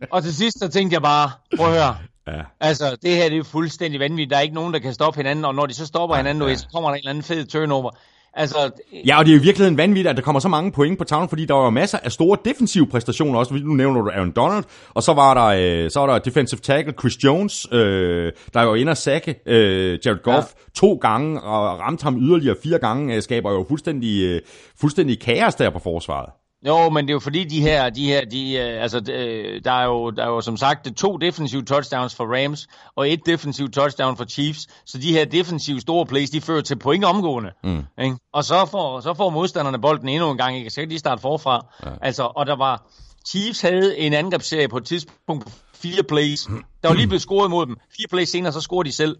og 0.12 0.22
til 0.22 0.34
sidst, 0.34 0.58
så 0.58 0.68
tænkte 0.68 0.94
jeg 0.94 1.02
bare, 1.02 1.30
prøv 1.56 1.66
at 1.66 1.72
høre, 1.72 1.96
Ja. 2.26 2.42
Altså, 2.60 2.96
det 3.02 3.16
her 3.16 3.28
det 3.28 3.38
er 3.38 3.44
fuldstændig 3.44 4.00
vanvittigt. 4.00 4.30
Der 4.30 4.36
er 4.36 4.40
ikke 4.40 4.54
nogen, 4.54 4.74
der 4.74 4.80
kan 4.80 4.94
stoppe 4.94 5.16
hinanden, 5.16 5.44
og 5.44 5.54
når 5.54 5.66
de 5.66 5.74
så 5.74 5.86
stopper 5.86 6.16
Ja, 6.16 6.22
hinanden, 6.22 6.48
ja. 6.48 6.56
så 6.56 6.66
kommer 6.72 6.88
der 6.88 6.94
en 6.94 6.98
eller 6.98 7.10
anden 7.10 7.24
fed 7.24 7.46
turnover. 7.46 7.90
Altså, 8.34 8.70
Ja, 9.06 9.18
og 9.18 9.24
det 9.24 9.30
er 9.30 9.36
jo 9.36 9.40
i 9.40 9.44
virkeligheden 9.44 9.76
vanvittigt, 9.76 10.08
at 10.08 10.16
der 10.16 10.22
kommer 10.22 10.40
så 10.40 10.48
mange 10.48 10.72
point 10.72 10.98
på 10.98 11.04
tavlen, 11.04 11.28
fordi 11.28 11.44
der 11.44 11.54
var 11.54 11.64
jo 11.64 11.70
masser 11.70 11.98
af 11.98 12.12
store 12.12 12.38
defensive 12.44 12.86
præstationer 12.86 13.38
også. 13.38 13.54
Nu 13.54 13.74
nævner 13.74 14.02
du 14.02 14.10
Aaron 14.10 14.30
Donald, 14.30 14.64
og 14.94 15.02
så 15.02 15.12
var 15.12 15.34
der, 15.34 15.84
øh, 15.84 15.90
så 15.90 16.00
var 16.00 16.06
der 16.06 16.18
defensive 16.18 16.60
tackle 16.60 16.94
Chris 17.00 17.24
Jones, 17.24 17.66
øh, 17.72 18.32
der 18.54 18.74
inde 18.74 18.90
og 18.90 18.96
sække 18.96 19.42
øh, 19.46 19.98
Jared 20.06 20.22
Goff 20.22 20.46
ja. 20.46 20.70
to 20.74 20.94
gange, 20.94 21.40
og 21.40 21.78
ramte 21.78 22.02
ham 22.02 22.18
yderligere 22.20 22.56
fire 22.62 22.78
gange, 22.78 23.14
øh, 23.14 23.22
skaber 23.22 23.52
jo 23.52 23.64
fuldstændig, 23.68 24.24
øh, 24.24 24.40
fuldstændig 24.80 25.20
kaos 25.20 25.54
der 25.54 25.70
på 25.70 25.78
forsvaret. 25.78 26.30
Jo, 26.66 26.88
men 26.88 27.04
det 27.04 27.10
er 27.10 27.14
jo 27.14 27.20
fordi 27.20 27.44
de 27.44 27.60
her, 27.60 27.90
de 27.90 28.06
her, 28.06 28.24
de, 28.24 28.52
øh, 28.52 28.82
altså, 28.82 29.12
øh, 29.12 29.64
der 29.64 29.72
er 29.72 29.84
jo, 29.84 30.10
der 30.10 30.22
er 30.22 30.28
jo 30.28 30.40
som 30.40 30.56
sagt 30.56 30.96
to 30.96 31.16
defensive 31.16 31.62
touchdowns 31.62 32.14
for 32.14 32.36
Rams, 32.36 32.68
og 32.96 33.10
et 33.10 33.26
defensive 33.26 33.68
touchdown 33.68 34.16
for 34.16 34.24
Chiefs, 34.24 34.66
så 34.86 34.98
de 34.98 35.12
her 35.12 35.24
defensive 35.24 35.80
store 35.80 36.06
plays, 36.06 36.30
de 36.30 36.40
fører 36.40 36.60
til 36.60 36.78
point 36.78 37.04
omgående, 37.04 37.50
mm. 37.64 37.84
ikke? 38.02 38.16
og 38.32 38.44
så 38.44 38.66
får, 38.70 39.00
så 39.00 39.14
får 39.14 39.30
modstanderne 39.30 39.80
bolden 39.80 40.08
endnu 40.08 40.30
en 40.30 40.38
gang, 40.38 40.56
ikke? 40.56 40.70
så 40.70 40.80
kan 40.80 40.90
de 40.90 40.98
starte 40.98 41.22
forfra, 41.22 41.66
ja. 41.84 41.90
altså, 42.02 42.22
og 42.36 42.46
der 42.46 42.56
var, 42.56 42.86
Chiefs 43.28 43.60
havde 43.60 43.98
en 43.98 44.12
angrebsserie 44.12 44.68
på 44.68 44.76
et 44.76 44.84
tidspunkt 44.84 45.44
på 45.44 45.52
fire 45.74 46.02
plays, 46.02 46.48
der 46.82 46.88
var 46.88 46.94
lige 46.94 47.06
blevet 47.06 47.22
scoret 47.22 47.50
mod 47.50 47.66
dem, 47.66 47.76
fire 47.96 48.06
plays 48.10 48.28
senere, 48.28 48.52
så 48.52 48.60
scorede 48.60 48.88
de 48.88 48.92
selv. 48.92 49.16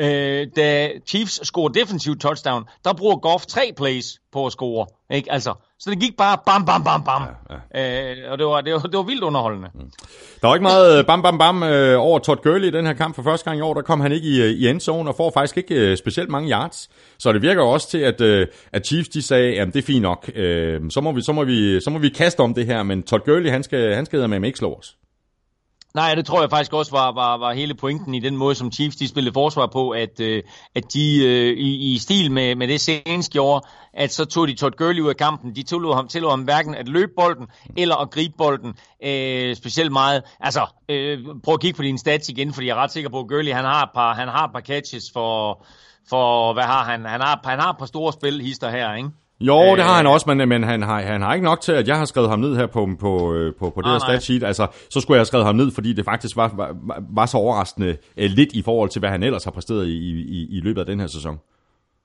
Øh, 0.00 0.46
da 0.56 0.90
Chiefs 1.06 1.46
scorer 1.46 1.68
defensiv 1.68 2.18
touchdown, 2.18 2.64
der 2.84 2.92
bruger 2.92 3.16
Goff 3.16 3.46
tre 3.46 3.72
plays 3.76 4.20
på 4.32 4.46
at 4.46 4.52
score. 4.52 4.86
Ikke? 5.10 5.32
Altså, 5.32 5.54
så 5.80 5.90
det 5.90 6.00
gik 6.00 6.16
bare 6.16 6.38
bam, 6.46 6.64
bam, 6.64 6.84
bam, 6.84 7.04
bam. 7.04 7.22
Ja, 7.50 7.80
ja. 7.80 8.22
Øh, 8.22 8.32
og 8.32 8.38
det 8.38 8.46
var, 8.46 8.60
det, 8.60 8.72
var, 8.72 8.78
det 8.78 8.96
var 8.96 9.02
vildt 9.02 9.22
underholdende. 9.22 9.68
Mm. 9.74 9.90
Der 10.40 10.48
var 10.48 10.54
ikke 10.54 10.62
meget 10.62 10.98
øh, 10.98 11.06
bam, 11.06 11.22
bam, 11.22 11.38
bam 11.38 11.62
øh, 11.62 12.00
over 12.00 12.18
Todd 12.18 12.42
Gurley 12.42 12.68
i 12.68 12.70
den 12.70 12.86
her 12.86 12.92
kamp 12.92 13.14
for 13.14 13.22
første 13.22 13.44
gang 13.44 13.58
i 13.58 13.62
år. 13.62 13.74
Der 13.74 13.82
kom 13.82 14.00
han 14.00 14.12
ikke 14.12 14.28
i, 14.28 14.42
øh, 14.42 14.50
i 14.50 14.68
endzone 14.68 15.10
og 15.10 15.16
får 15.16 15.30
faktisk 15.34 15.56
ikke 15.56 15.74
øh, 15.74 15.96
specielt 15.96 16.30
mange 16.30 16.50
yards. 16.50 16.90
Så 17.18 17.32
det 17.32 17.42
virker 17.42 17.62
også 17.62 17.90
til, 17.90 17.98
at, 17.98 18.20
øh, 18.20 18.46
at 18.72 18.86
Chiefs 18.86 19.08
de 19.08 19.22
sagde, 19.22 19.60
at 19.60 19.66
det 19.66 19.76
er 19.76 19.86
fint 19.86 20.02
nok. 20.02 20.30
Øh, 20.34 20.80
så, 20.90 21.00
må 21.00 21.12
vi, 21.12 21.22
så, 21.22 21.32
må 21.32 21.44
vi, 21.44 21.80
så 21.80 21.90
må 21.90 21.98
vi 21.98 22.08
kaste 22.08 22.40
om 22.40 22.54
det 22.54 22.66
her, 22.66 22.82
men 22.82 23.02
Todd 23.02 23.22
Gurley, 23.24 23.50
han 23.50 23.62
skal, 23.62 23.94
han 23.94 24.06
skal 24.06 24.28
med 24.28 24.44
ikke 24.44 24.58
slå 24.58 24.74
os. 24.74 24.96
Nej, 25.94 26.14
det 26.14 26.26
tror 26.26 26.40
jeg 26.40 26.50
faktisk 26.50 26.72
også 26.72 26.92
var, 26.92 27.12
var, 27.12 27.36
var 27.36 27.52
hele 27.52 27.74
pointen 27.74 28.14
i 28.14 28.20
den 28.20 28.36
måde, 28.36 28.54
som 28.54 28.72
Chiefs 28.72 28.96
de 28.96 29.08
spillede 29.08 29.34
forsvar 29.34 29.66
på, 29.66 29.90
at, 29.90 30.20
øh, 30.20 30.42
at 30.74 30.92
de 30.92 31.24
øh, 31.26 31.56
i, 31.58 31.94
i 31.94 31.98
stil 31.98 32.32
med, 32.32 32.54
med 32.54 32.68
det 32.68 32.80
seneste 32.80 33.32
gjorde, 33.32 33.66
at 33.94 34.12
så 34.12 34.24
tog 34.24 34.48
de 34.48 34.54
Todd 34.54 34.76
Gurley 34.76 35.00
ud 35.00 35.08
af 35.08 35.16
kampen. 35.16 35.56
De 35.56 35.62
tillod 35.62 35.94
ham, 35.94 36.08
tillod 36.08 36.30
ham 36.30 36.42
hverken 36.42 36.74
at 36.74 36.88
løbe 36.88 37.12
bolden 37.16 37.46
eller 37.76 37.96
at 37.96 38.10
gribe 38.10 38.34
bolden 38.38 38.74
øh, 39.04 39.56
specielt 39.56 39.92
meget. 39.92 40.22
Altså, 40.40 40.66
øh, 40.88 41.18
prøv 41.44 41.54
at 41.54 41.60
kigge 41.60 41.76
på 41.76 41.82
dine 41.82 41.98
stats 41.98 42.28
igen, 42.28 42.52
fordi 42.52 42.66
jeg 42.66 42.76
er 42.76 42.82
ret 42.82 42.92
sikker 42.92 43.10
på, 43.10 43.20
at 43.20 43.28
Gurley 43.28 43.52
han 43.52 43.64
har 43.64 43.82
et 43.82 43.90
par, 43.94 44.14
han 44.14 44.28
har 44.28 44.44
et 44.46 44.52
par 44.52 44.60
catches 44.60 45.04
for, 45.12 45.66
for 46.08 46.52
hvad 46.52 46.64
har 46.64 46.84
han? 46.84 47.04
Han 47.04 47.20
har, 47.20 47.40
han 47.44 47.58
har 47.58 47.70
et 47.70 47.78
par 47.78 47.86
store 47.86 48.12
spilhister 48.12 48.70
her, 48.70 48.94
ikke? 48.94 49.10
Jo, 49.40 49.76
det 49.76 49.84
har 49.84 49.96
han 49.96 50.06
også, 50.06 50.34
men, 50.34 50.48
men 50.48 50.62
han, 50.62 50.82
har, 50.82 51.00
han 51.00 51.22
har 51.22 51.34
ikke 51.34 51.44
nok 51.44 51.60
til, 51.60 51.72
at 51.72 51.88
jeg 51.88 51.98
har 51.98 52.04
skrevet 52.04 52.30
ham 52.30 52.38
ned 52.38 52.56
her 52.56 52.66
på, 52.66 52.88
på, 53.00 53.34
øh, 53.34 53.54
på, 53.54 53.70
på 53.70 53.80
det 53.80 53.86
Ah, 53.86 53.92
her 53.92 53.98
nej. 53.98 54.08
statsheet. 54.08 54.42
Altså, 54.44 54.66
så 54.90 55.00
skulle 55.00 55.16
jeg 55.16 55.20
have 55.20 55.26
skrevet 55.26 55.46
ham 55.46 55.56
ned, 55.56 55.70
fordi 55.70 55.92
det 55.92 56.04
faktisk 56.04 56.36
var, 56.36 56.52
var, 56.56 56.74
var 57.14 57.26
så 57.26 57.36
overraskende 57.36 57.96
øh, 58.16 58.30
lidt 58.30 58.52
i 58.52 58.62
forhold 58.62 58.90
til, 58.90 58.98
hvad 59.00 59.10
han 59.10 59.22
ellers 59.22 59.44
har 59.44 59.50
præsteret 59.50 59.86
i, 59.86 59.90
i, 60.20 60.46
i 60.50 60.60
løbet 60.60 60.80
af 60.80 60.86
den 60.86 61.00
her 61.00 61.06
sæson. 61.06 61.38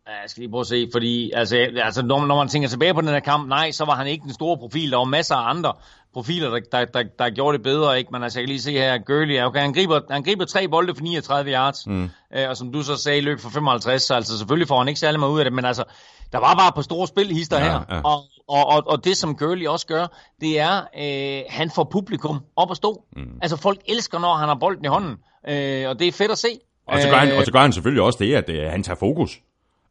Ja, 0.07 0.11
jeg 0.21 0.29
skal 0.29 0.41
lige 0.41 0.51
prøve 0.51 0.61
at 0.61 0.67
se, 0.67 0.89
fordi 0.93 1.31
altså, 1.35 1.57
altså, 1.83 2.05
når, 2.05 2.25
når 2.25 2.35
man 2.35 2.47
tænker 2.47 2.69
tilbage 2.69 2.93
på 2.93 3.01
den 3.01 3.09
her 3.09 3.19
kamp, 3.19 3.49
nej, 3.49 3.71
så 3.71 3.85
var 3.85 3.95
han 3.95 4.07
ikke 4.07 4.23
den 4.23 4.33
store 4.33 4.57
profil. 4.57 4.91
Der 4.91 4.97
var 4.97 5.03
masser 5.03 5.35
af 5.35 5.49
andre 5.49 5.73
profiler, 6.13 6.49
der, 6.49 6.59
der, 6.71 6.85
der, 6.85 7.03
der 7.19 7.29
gjorde 7.29 7.57
det 7.57 7.63
bedre, 7.63 7.97
ikke? 7.97 8.09
Men 8.11 8.23
altså, 8.23 8.39
jeg 8.39 8.43
kan 8.43 8.49
lige 8.49 8.61
se 8.61 8.71
her, 8.71 8.97
Gurley, 8.97 9.41
okay, 9.43 9.59
han 9.59 9.73
griber, 9.73 9.99
han 10.11 10.23
griber 10.23 10.45
tre 10.45 10.67
bolde 10.67 10.95
for 10.95 11.01
39 11.03 11.51
yards, 11.51 11.87
mm. 11.87 12.09
øh, 12.35 12.49
og 12.49 12.57
som 12.57 12.71
du 12.71 12.81
så 12.81 12.95
sagde, 12.97 13.21
løb 13.21 13.39
for 13.39 13.49
55, 13.49 14.01
så 14.03 14.13
altså 14.15 14.37
selvfølgelig 14.37 14.67
får 14.67 14.77
han 14.77 14.87
ikke 14.87 14.99
særlig 14.99 15.19
meget 15.19 15.31
ud 15.31 15.39
af 15.39 15.45
det, 15.45 15.53
men 15.53 15.65
altså, 15.65 15.83
der 16.31 16.39
var 16.39 16.55
bare 16.55 16.71
på 16.75 16.81
store 16.81 17.07
spilhister 17.07 17.57
Ja, 17.57 17.63
her, 17.63 17.79
ja. 17.89 18.01
Og, 18.01 18.23
og, 18.47 18.65
og, 18.65 18.83
og 18.87 19.05
det 19.05 19.17
som 19.17 19.35
Gurley 19.35 19.67
også 19.67 19.87
gør, 19.87 20.07
det 20.41 20.59
er, 20.59 20.81
øh, 20.99 21.43
han 21.49 21.71
får 21.75 21.83
publikum 21.83 22.39
op 22.55 22.71
at 22.71 22.77
stå. 22.77 23.03
Mm. 23.15 23.23
Altså, 23.41 23.57
folk 23.57 23.79
elsker, 23.87 24.19
når 24.19 24.35
han 24.35 24.47
har 24.47 24.55
bolden 24.55 24.85
i 24.85 24.87
hånden, 24.87 25.15
øh, 25.47 25.89
og 25.89 25.99
det 25.99 26.07
er 26.07 26.11
fedt 26.11 26.31
at 26.31 26.37
se. 26.37 26.47
Og 26.87 27.01
så 27.01 27.09
gør, 27.09 27.17
han, 27.17 27.31
Øh, 27.31 27.37
og 27.37 27.45
så 27.45 27.51
gør 27.51 27.59
han 27.59 27.73
selvfølgelig 27.73 28.03
også 28.03 28.19
det, 28.23 28.35
at 28.35 28.49
øh, 28.49 28.71
han 28.71 28.83
tager 28.83 28.97
fokus. 28.97 29.39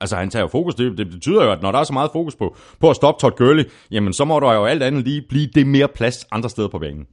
Altså, 0.01 0.17
han 0.17 0.31
tager 0.31 0.47
fokus. 0.47 0.75
Det, 0.75 0.99
det 0.99 1.11
betyder 1.11 1.45
jo, 1.45 1.53
at 1.53 1.63
når 1.63 1.73
der 1.73 1.79
er 1.79 1.85
så 1.85 1.93
meget 1.93 2.11
fokus 2.13 2.37
på, 2.37 2.57
på 2.81 2.91
at 2.91 2.97
stoppe 2.97 3.21
Todd 3.21 3.37
Gurley, 3.37 3.71
jamen 3.91 4.13
så 4.13 4.25
må 4.25 4.41
der 4.41 4.53
jo 4.53 4.65
alt 4.65 4.83
andet 4.83 5.05
lige 5.05 5.23
blive 5.29 5.47
det 5.55 5.67
mere 5.67 5.89
plads 5.89 6.27
andre 6.31 6.51
steder 6.51 6.69
på 6.69 6.79
banen. 6.79 7.07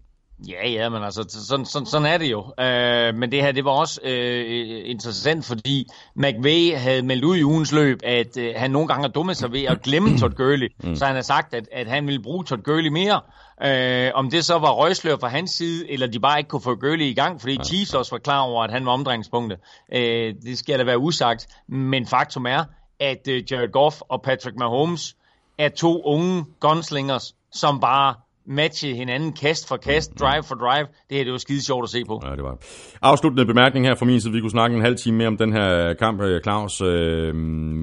Ja, 0.48 0.70
ja, 0.70 0.90
men 0.90 1.04
altså, 1.04 1.26
sådan, 1.30 1.66
sådan, 1.66 1.86
sådan 1.86 2.08
er 2.08 2.18
det 2.18 2.32
jo. 2.32 2.54
Øh, 2.60 3.16
men 3.16 3.32
det 3.32 3.42
her, 3.42 3.52
det 3.52 3.66
var 3.66 3.72
også 3.72 4.02
øh, 4.04 4.82
interessant, 4.86 5.46
fordi 5.46 5.88
McVay 6.16 6.78
havde 6.78 7.02
meldt 7.02 7.24
ud 7.24 7.38
i 7.38 7.44
ugens 7.44 7.72
løb, 7.72 8.00
at 8.04 8.38
øh, 8.38 8.54
han 8.56 8.72
nogle 8.72 8.88
gange 8.88 9.04
har 9.04 9.10
dummet 9.10 9.38
sig 9.38 9.52
ved 9.52 9.64
at 9.64 9.82
glemme 9.82 10.10
Todd 10.20 10.34
Gurley. 10.34 10.70
Mm. 10.84 10.96
Så 10.96 11.06
han 11.06 11.16
har 11.16 11.22
sagt, 11.22 11.54
at, 11.54 11.70
at 11.72 11.88
han 11.88 12.08
ville 12.08 12.24
bruge 12.24 12.44
Todd 12.44 12.62
Gurley 12.62 12.90
mere. 12.90 13.22
Øh, 13.64 14.12
om 14.14 14.30
det 14.30 14.46
så 14.46 14.60
var 14.60 14.72
røgslør 14.72 15.18
fra 15.18 15.28
hans 15.28 15.52
side, 15.52 15.92
eller 15.92 16.08
de 16.08 16.20
bare 16.20 16.38
ikke 16.38 16.48
kunne 16.48 16.62
få 16.62 16.76
Gurley 16.76 17.06
i 17.06 17.14
gang, 17.14 17.42
fordi 17.42 17.60
Chiefs 17.66 17.94
også 17.94 18.12
var 18.12 18.20
klar 18.20 18.40
over, 18.40 18.64
at 18.64 18.72
han 18.72 18.86
var 18.86 18.92
omdrejningspunktet. 18.92 19.60
Øh, 19.94 20.34
det 20.44 20.58
skal 20.58 20.80
da 20.80 20.84
være 20.84 21.00
usagt. 21.00 21.48
Men 21.68 22.08
faktum 22.08 22.46
er, 22.46 22.64
at 23.00 23.28
øh, 23.30 23.52
Jared 23.52 23.72
Goff 23.72 24.02
og 24.10 24.22
Patrick 24.22 24.58
Mahomes 24.58 25.16
er 25.58 25.70
to 25.70 26.02
unge 26.04 26.46
gunslingers, 26.60 27.36
som 27.52 27.80
bare 27.80 28.14
matche 28.48 28.96
hinanden 28.96 29.34
kast 29.34 29.68
for 29.68 29.78
kast, 29.78 30.20
drive 30.20 30.44
for 30.44 30.56
drive. 30.56 30.88
Det 31.10 31.18
her 31.18 31.24
det 31.24 31.32
var 31.32 31.38
skide 31.38 31.66
sjovt 31.66 31.84
at 31.84 31.90
se 31.90 32.04
på. 32.06 32.22
Ja, 32.26 32.32
det 32.36 32.44
var 32.44 32.58
Afsluttende 33.02 33.46
bemærkning 33.46 33.86
her 33.86 33.96
fra 33.96 34.06
min 34.06 34.22
side. 34.22 34.34
Vi 34.34 34.40
kunne 34.40 34.52
snakke 34.52 34.76
en 34.76 34.82
halv 34.82 34.96
time 34.98 35.18
mere 35.18 35.28
om 35.28 35.38
den 35.38 35.54
her 35.54 35.94
kamp, 35.94 36.22
øh, 36.22 36.42
Claus. 36.42 36.82
Øh, 36.82 37.36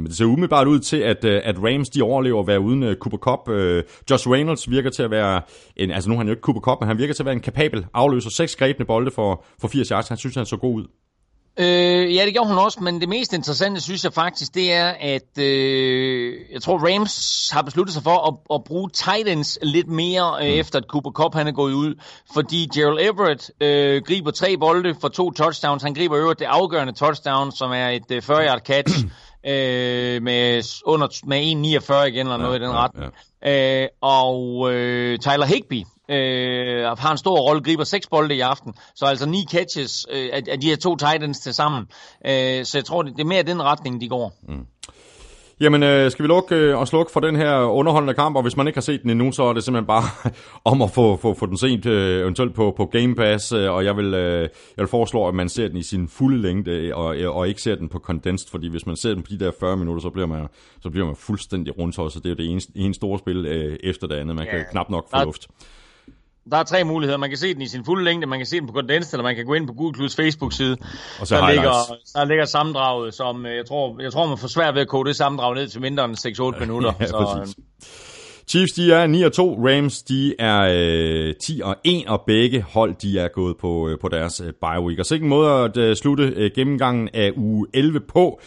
Det 0.06 0.16
ser 0.16 0.24
umiddelbart 0.24 0.66
ud 0.66 0.78
til, 0.80 0.96
at, 0.96 1.24
øh, 1.24 1.40
at 1.44 1.56
Rams 1.58 1.88
de 1.88 2.02
overlever 2.02 2.40
at 2.40 2.46
være 2.46 2.60
uden 2.60 2.82
øh, 2.82 2.96
Cooper 2.96 3.18
Cup. 3.18 3.48
Øh, 3.48 3.84
Josh 4.10 4.28
Reynolds 4.28 4.70
virker 4.70 4.90
til 4.90 5.02
at 5.02 5.10
være, 5.10 5.42
en, 5.76 5.90
altså 5.90 6.10
nu 6.10 6.14
er 6.14 6.18
han 6.18 6.26
jo 6.26 6.32
ikke 6.32 6.42
Cooper 6.42 6.60
Cup, 6.60 6.80
men 6.80 6.88
han 6.88 6.98
virker 6.98 7.14
til 7.14 7.22
at 7.22 7.26
være 7.26 7.34
en 7.34 7.40
kapabel 7.40 7.86
afløser. 7.94 8.30
Seks 8.30 8.56
grebne 8.56 8.84
bolde 8.84 9.10
for, 9.10 9.44
for 9.60 9.68
80 9.68 9.88
yards. 9.88 10.08
Han 10.08 10.16
synes, 10.18 10.36
han 10.36 10.46
så 10.46 10.56
god 10.56 10.74
ud. 10.74 10.86
Øh, 11.60 12.14
ja, 12.14 12.24
det 12.24 12.32
gjorde 12.32 12.48
hun 12.48 12.58
også, 12.58 12.80
men 12.80 13.00
det 13.00 13.08
mest 13.08 13.32
interessante, 13.32 13.80
synes 13.80 14.04
jeg 14.04 14.12
faktisk, 14.12 14.54
det 14.54 14.72
er, 14.72 14.86
at 15.00 15.38
øh, 15.38 16.34
jeg 16.52 16.62
tror, 16.62 16.78
Rams 16.78 17.50
har 17.52 17.62
besluttet 17.62 17.94
sig 17.94 18.02
for 18.02 18.28
at, 18.28 18.54
at 18.54 18.64
bruge 18.64 18.90
Titans 18.90 19.58
lidt 19.62 19.88
mere, 19.88 20.36
øh, 20.40 20.52
mm. 20.52 20.60
efter 20.60 20.78
at 20.78 20.84
Cooper 20.88 21.10
Cup 21.10 21.34
han 21.34 21.46
er 21.46 21.52
gået 21.52 21.72
ud. 21.72 21.94
Fordi 22.34 22.68
Gerald 22.74 22.98
Everett 23.00 23.50
øh, 23.60 24.02
griber 24.02 24.30
tre 24.30 24.56
bolde 24.56 24.94
for 25.00 25.08
to 25.08 25.30
touchdowns. 25.30 25.82
Han 25.82 25.94
griber 25.94 26.18
øvrigt 26.18 26.38
det 26.38 26.46
afgørende 26.46 26.92
touchdown, 26.92 27.52
som 27.52 27.70
er 27.70 27.88
et 27.88 28.10
øh, 28.10 28.22
40-yard 28.22 28.60
catch 28.60 29.04
øh, 29.52 30.22
med, 30.22 30.62
under, 30.84 31.26
med 31.26 31.40
1,49 31.40 32.06
igen, 32.06 32.26
eller 32.26 32.36
noget 32.36 32.60
ja, 32.60 32.64
i 32.64 32.66
den 32.66 32.74
ja, 32.74 32.84
retning. 32.84 33.12
Ja. 33.42 33.82
Øh, 33.82 33.88
og 34.00 34.72
øh, 34.72 35.18
Tyler 35.18 35.46
Higby, 35.46 35.84
øh, 36.08 36.84
har 36.98 37.12
en 37.12 37.18
stor 37.18 37.36
rolle, 37.36 37.62
griber 37.62 37.84
seks 37.84 38.06
bolde 38.06 38.34
i 38.34 38.40
aften. 38.40 38.74
Så 38.94 39.04
altså 39.04 39.26
ni 39.26 39.44
catches 39.50 40.06
øh, 40.10 40.28
af, 40.32 40.42
af 40.48 40.60
de 40.60 40.68
her 40.68 40.76
to 40.76 40.96
Titans 40.96 41.40
til 41.40 41.54
sammen. 41.54 41.86
Øh, 42.26 42.64
så 42.64 42.78
jeg 42.78 42.84
tror, 42.84 43.02
det, 43.02 43.12
det 43.16 43.22
er 43.22 43.26
mere 43.26 43.42
den 43.42 43.62
retning, 43.62 44.00
de 44.00 44.08
går. 44.08 44.32
Mm. 44.48 44.66
Jamen, 45.60 45.82
øh, 45.82 46.10
skal 46.10 46.22
vi 46.22 46.28
lukke 46.28 46.54
øh, 46.54 46.78
og 46.78 46.88
slukke 46.88 47.12
for 47.12 47.20
den 47.20 47.36
her 47.36 47.60
underholdende 47.60 48.14
kamp, 48.14 48.36
og 48.36 48.42
hvis 48.42 48.56
man 48.56 48.66
ikke 48.66 48.76
har 48.76 48.82
set 48.82 49.02
den 49.02 49.10
endnu, 49.10 49.32
så 49.32 49.42
er 49.42 49.52
det 49.52 49.64
simpelthen 49.64 49.86
bare 49.86 50.32
om 50.72 50.82
at 50.82 50.90
få, 50.90 51.16
få, 51.16 51.34
få 51.34 51.46
den 51.46 51.56
sent, 51.56 51.86
øh, 51.86 52.20
eventuelt 52.20 52.54
på, 52.54 52.74
på 52.76 52.86
Game 52.86 53.14
Pass, 53.14 53.52
øh, 53.52 53.70
og 53.72 53.84
jeg 53.84 53.96
vil, 53.96 54.14
øh, 54.14 54.40
jeg 54.42 54.48
vil 54.76 54.86
foreslå, 54.86 55.28
at 55.28 55.34
man 55.34 55.48
ser 55.48 55.68
den 55.68 55.76
i 55.76 55.82
sin 55.82 56.08
fulde 56.08 56.42
længde, 56.42 56.92
og, 56.94 57.16
og 57.34 57.48
ikke 57.48 57.62
ser 57.62 57.74
den 57.74 57.88
på 57.88 57.98
condensed, 57.98 58.50
fordi 58.50 58.68
hvis 58.68 58.86
man 58.86 58.96
ser 58.96 59.14
den 59.14 59.22
på 59.22 59.28
de 59.30 59.38
der 59.38 59.50
40 59.60 59.76
minutter, 59.76 60.02
så 60.02 60.10
bliver 60.10 60.26
man, 60.26 60.46
så 60.82 60.90
bliver 60.90 61.06
man 61.06 61.16
fuldstændig 61.16 61.78
rundt, 61.78 61.94
så 61.94 62.20
det 62.22 62.26
er 62.26 62.30
jo 62.30 62.36
det 62.36 62.50
ene, 62.50 62.60
ene 62.74 62.94
store 62.94 63.18
spil 63.18 63.46
øh, 63.46 63.78
efter 63.82 64.06
det 64.06 64.14
andet. 64.14 64.36
Man 64.36 64.46
kan 64.46 64.58
yeah. 64.58 64.70
knap 64.70 64.90
nok 64.90 65.10
få 65.10 65.24
luft 65.24 65.48
der 66.50 66.56
er 66.56 66.62
tre 66.62 66.84
muligheder. 66.84 67.18
Man 67.18 67.28
kan 67.28 67.38
se 67.38 67.54
den 67.54 67.62
i 67.62 67.68
sin 67.68 67.84
fulde 67.84 68.04
længde, 68.04 68.26
man 68.26 68.38
kan 68.38 68.46
se 68.46 68.60
den 68.60 68.66
på 68.66 68.72
Condensed, 68.72 69.14
eller 69.14 69.24
man 69.24 69.36
kan 69.36 69.46
gå 69.46 69.54
ind 69.54 69.66
på 69.66 69.72
Google 69.72 69.94
Plus 69.94 70.16
Facebook-side. 70.16 70.76
Og 71.20 71.26
så 71.26 71.36
der 71.36 71.50
ligger, 71.50 71.72
der 72.14 72.24
ligger 72.24 72.44
sammendraget, 72.44 73.14
som 73.14 73.46
øh, 73.46 73.56
jeg 73.56 73.66
tror, 73.66 74.02
jeg 74.02 74.12
tror 74.12 74.26
man 74.26 74.38
får 74.38 74.48
svært 74.48 74.74
ved 74.74 74.82
at 74.82 74.88
kode 74.88 75.08
det 75.08 75.16
sammendrag 75.16 75.54
ned 75.54 75.68
til 75.68 75.80
mindre 75.80 76.04
end 76.04 76.54
6-8 76.56 76.60
minutter. 76.60 76.92
ja, 77.00 77.06
så, 77.06 77.38
øh, 77.40 77.46
Chiefs, 78.48 78.72
de 78.72 78.92
er 78.92 79.06
9 79.06 79.22
og 79.22 79.32
2. 79.32 79.58
Rams, 79.68 80.02
de 80.02 80.34
er 80.38 80.60
øh, 81.28 81.34
10 81.42 81.60
og 81.64 81.76
1, 81.84 82.06
og 82.06 82.22
begge 82.26 82.62
hold, 82.62 82.94
de 82.94 83.18
er 83.18 83.28
gået 83.28 83.56
på, 83.56 83.88
øh, 83.88 83.98
på 84.00 84.08
deres 84.08 84.40
øh, 84.40 84.52
bye 84.52 84.80
week. 84.80 84.98
Og 84.98 85.06
så 85.06 85.14
ikke 85.14 85.24
en 85.24 85.28
måde 85.28 85.50
at 85.50 85.76
øh, 85.76 85.96
slutte 85.96 86.32
øh, 86.36 86.50
gennemgangen 86.54 87.08
af 87.14 87.32
uge 87.36 87.66
11 87.74 88.00
på. 88.00 88.40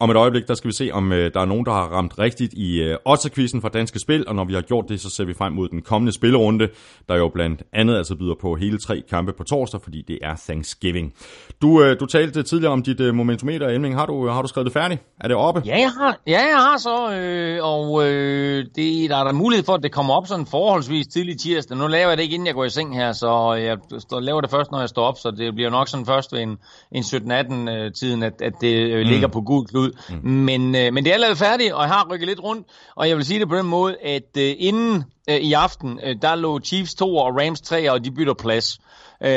Om 0.00 0.10
et 0.10 0.16
øjeblik, 0.16 0.48
der 0.48 0.54
skal 0.54 0.68
vi 0.68 0.74
se, 0.74 0.90
om 0.92 1.12
øh, 1.12 1.30
der 1.34 1.40
er 1.40 1.44
nogen, 1.44 1.66
der 1.66 1.72
har 1.72 1.86
ramt 1.86 2.18
rigtigt 2.18 2.52
i 2.52 2.82
øh, 2.82 2.96
Otterquizzen 3.04 3.62
fra 3.62 3.68
Danske 3.68 3.98
Spil, 3.98 4.28
og 4.28 4.34
når 4.34 4.44
vi 4.44 4.54
har 4.54 4.60
gjort 4.60 4.84
det, 4.88 5.00
så 5.00 5.10
ser 5.10 5.24
vi 5.24 5.34
frem 5.34 5.52
mod 5.52 5.68
den 5.68 5.82
kommende 5.82 6.12
spillerunde, 6.12 6.68
der 7.08 7.16
jo 7.16 7.28
blandt 7.28 7.62
andet 7.72 7.96
altså 7.96 8.16
byder 8.16 8.34
på 8.40 8.54
hele 8.54 8.78
tre 8.78 9.02
kampe 9.10 9.32
på 9.32 9.44
torsdag, 9.44 9.80
fordi 9.82 10.02
det 10.08 10.18
er 10.22 10.34
Thanksgiving. 10.48 11.14
Du, 11.62 11.82
øh, 11.82 12.00
du 12.00 12.06
talte 12.06 12.42
tidligere 12.42 12.72
om 12.72 12.82
dit 12.82 13.00
øh, 13.00 13.14
momentometer, 13.14 13.68
Elming. 13.68 13.94
Har 13.94 14.06
du, 14.06 14.28
har 14.28 14.42
du 14.42 14.48
skrevet 14.48 14.66
det 14.66 14.72
færdigt? 14.72 15.02
Er 15.20 15.28
det 15.28 15.36
oppe? 15.36 15.62
Ja, 15.66 15.78
jeg 15.78 15.90
har, 15.90 16.20
ja, 16.26 16.40
jeg 16.40 16.56
har 16.56 16.76
så, 16.76 17.14
øh, 17.14 17.64
og 17.64 18.06
øh, 18.06 18.64
det, 18.76 19.10
der 19.10 19.16
er 19.16 19.24
der 19.24 19.32
mulighed 19.32 19.64
for, 19.64 19.72
at 19.72 19.82
det 19.82 19.92
kommer 19.92 20.14
op 20.14 20.26
sådan 20.26 20.46
forholdsvis 20.46 21.06
tidlig 21.06 21.40
tirsdag. 21.40 21.76
Nu 21.76 21.86
laver 21.86 22.08
jeg 22.08 22.16
det 22.16 22.22
ikke, 22.22 22.34
inden 22.34 22.46
jeg 22.46 22.54
går 22.54 22.64
i 22.64 22.70
seng 22.70 22.96
her, 22.96 23.12
så 23.12 23.52
jeg 23.52 23.76
laver 24.22 24.40
det 24.40 24.50
først, 24.50 24.70
når 24.70 24.80
jeg 24.80 24.88
står 24.88 25.04
op, 25.04 25.18
så 25.18 25.30
det 25.30 25.54
bliver 25.54 25.70
nok 25.70 25.88
sådan 25.88 26.06
først 26.06 26.32
ved 26.32 26.40
en, 26.40 26.58
en 26.92 27.02
17-18-tiden, 27.02 28.22
at, 28.22 28.42
at 28.42 28.52
det 28.60 28.74
øh, 28.92 29.00
ligger 29.06 29.26
mm. 29.26 29.32
på 29.32 29.40
gul 29.40 29.66
klud 29.66 29.87
ud. 29.88 30.16
Mm. 30.22 30.30
Men, 30.30 30.74
øh, 30.74 30.92
men 30.92 31.04
det 31.04 31.14
er 31.14 31.18
lavet 31.18 31.38
færdigt, 31.38 31.72
og 31.72 31.82
jeg 31.82 31.88
har 31.88 32.06
rykket 32.10 32.28
lidt 32.28 32.42
rundt, 32.42 32.66
og 32.94 33.08
jeg 33.08 33.16
vil 33.16 33.24
sige 33.24 33.40
det 33.40 33.48
på 33.48 33.56
den 33.56 33.66
måde, 33.66 33.96
at 34.02 34.36
øh, 34.38 34.54
inden 34.58 35.04
øh, 35.30 35.36
i 35.36 35.52
aften, 35.52 36.00
øh, 36.04 36.16
der 36.22 36.34
lå 36.34 36.60
Chiefs 36.60 36.94
2 36.94 37.16
og 37.16 37.36
Rams 37.40 37.60
3, 37.60 37.92
og 37.92 38.04
de 38.04 38.10
bytter 38.10 38.34
plads. 38.34 38.78
Øh, 39.22 39.30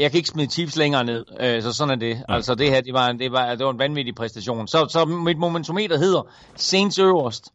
jeg 0.00 0.10
kan 0.10 0.18
ikke 0.18 0.28
smide 0.28 0.50
Chiefs 0.50 0.76
længere 0.76 1.04
ned, 1.04 1.24
øh, 1.40 1.62
så 1.62 1.72
sådan 1.72 1.90
er 1.90 1.96
det. 1.96 2.16
Ja. 2.28 2.34
Altså 2.34 2.54
det 2.54 2.70
her, 2.70 2.80
det 2.80 2.94
var, 2.94 3.12
det, 3.12 3.32
var, 3.32 3.54
det 3.54 3.64
var 3.64 3.70
en 3.70 3.78
vanvittig 3.78 4.14
præstation. 4.14 4.68
Så, 4.68 4.86
så 4.88 5.04
mit 5.04 5.38
momentometer 5.38 5.98
hedder 5.98 6.22
Saints 6.56 6.98
øverst, 6.98 7.48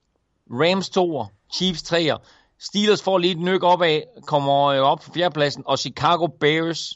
Rams 0.51 0.89
2, 0.89 1.25
Chiefs 1.53 1.83
3. 1.83 2.11
Steelers 2.59 3.01
får 3.01 3.17
lige 3.17 3.31
et 3.31 3.39
nyk 3.39 3.63
opad, 3.63 4.01
kommer 4.25 4.65
øh, 4.65 4.79
op 4.79 4.99
på 4.99 5.11
fjerdepladsen, 5.13 5.63
og 5.65 5.79
Chicago 5.79 6.27
Bears 6.27 6.93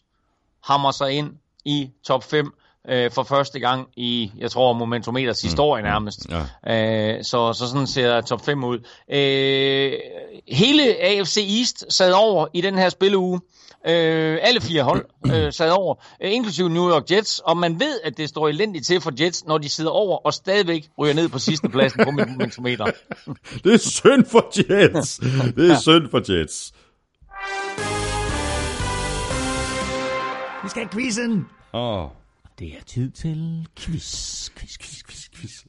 hammer 0.64 0.92
sig 0.92 1.12
ind 1.12 1.30
i 1.66 1.90
top 2.06 2.24
5 2.24 2.54
øh, 2.90 3.12
for 3.12 3.24
første 3.24 3.60
gang 3.60 3.88
i, 3.98 4.32
jeg 4.38 4.52
tror, 4.52 4.74
Momentometers 4.74 5.44
mm. 5.44 5.48
historie 5.48 5.82
mm. 5.82 5.88
nærmest. 5.88 6.28
Ja. 6.66 7.16
Øh, 7.18 7.24
så, 7.24 7.54
så 7.54 7.68
sådan 7.68 7.88
ser 7.88 8.22
top 8.22 8.46
5 8.46 8.64
ud. 8.64 8.80
Øh, 9.12 9.94
hele 10.48 11.04
AFC 11.04 11.38
East 11.60 11.94
sad 11.94 12.12
over 12.12 12.48
i 12.54 12.62
den 12.62 12.78
her 12.78 12.90
spilleuge. 12.90 13.42
Øh, 13.88 14.38
alle 14.42 14.62
fire 14.62 14.84
hold 14.84 15.06
øh, 15.34 15.54
sad 15.54 15.72
over, 15.72 15.96
øh, 16.24 16.34
inklusive 16.34 16.70
New 16.70 16.90
York 16.90 17.12
Jets, 17.12 17.40
og 17.40 17.58
man 17.58 17.80
ved, 17.80 18.00
at 18.04 18.18
det 18.18 18.30
står 18.30 18.48
elendigt 18.48 18.86
til 18.86 19.02
for 19.02 19.12
Jets, 19.20 19.46
når 19.46 19.58
de 19.58 19.70
sidder 19.70 19.92
over 19.92 20.18
og 20.18 20.34
stadigvæk 20.34 20.90
ryger 21.00 21.14
ned 21.14 21.30
på 21.30 21.40
sidste 21.40 21.70
pladsen 21.70 22.06
på 22.06 22.12
momentometer. 22.12 22.86
det 23.64 23.74
er 23.74 23.78
synd 23.78 24.26
for 24.26 24.52
Jets. 24.58 25.20
Det 25.58 25.72
er 25.72 25.80
synd 25.80 26.10
for 26.10 26.34
Jets. 26.34 26.74
Vi 30.64 30.70
skal 30.70 30.82
have 30.82 30.90
quizzen. 30.90 31.46
Åh. 31.74 32.04
Oh. 32.04 32.10
Det 32.60 32.68
er 32.68 32.84
tid 32.86 33.12
til 33.12 33.68
quiz, 33.80 34.50
quiz, 34.50 34.78
quiz, 34.78 35.04
quiz, 35.04 35.30
quiz. 35.36 35.66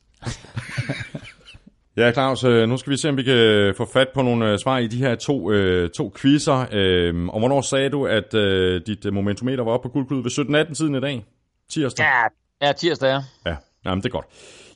ja, 1.97 2.13
Claus, 2.13 2.45
øh, 2.45 2.69
nu 2.69 2.77
skal 2.77 2.91
vi 2.91 2.97
se, 2.97 3.09
om 3.09 3.17
vi 3.17 3.23
kan 3.23 3.75
få 3.77 3.89
fat 3.93 4.09
på 4.15 4.23
nogle 4.23 4.53
øh, 4.53 4.59
svar 4.59 4.79
i 4.79 4.87
de 4.87 4.97
her 4.97 5.15
to, 5.15 5.53
øh, 5.53 5.91
to 5.91 6.13
quizzer. 6.17 6.67
Øh, 6.73 7.27
og 7.27 7.39
hvornår 7.39 7.61
sagde 7.61 7.91
du, 7.91 8.07
at 8.07 8.35
øh, 8.35 8.81
dit 8.87 9.13
momentometer 9.13 9.65
var 9.65 9.73
oppe 9.73 9.89
på 9.89 9.93
guldklud 9.93 10.23
ved 10.23 10.67
17-18 10.71 10.75
tiden 10.75 10.95
i 10.95 11.01
dag? 11.01 11.25
Tirsdag? 11.71 12.07
Ja, 12.07 12.67
ja 12.67 12.73
tirsdag, 12.73 13.09
ja. 13.09 13.51
Ja, 13.51 13.57
jamen, 13.85 14.03
det 14.03 14.09
er 14.09 14.13
godt. 14.13 14.27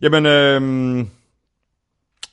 Jamen, 0.02 0.26
øh, 0.26 1.06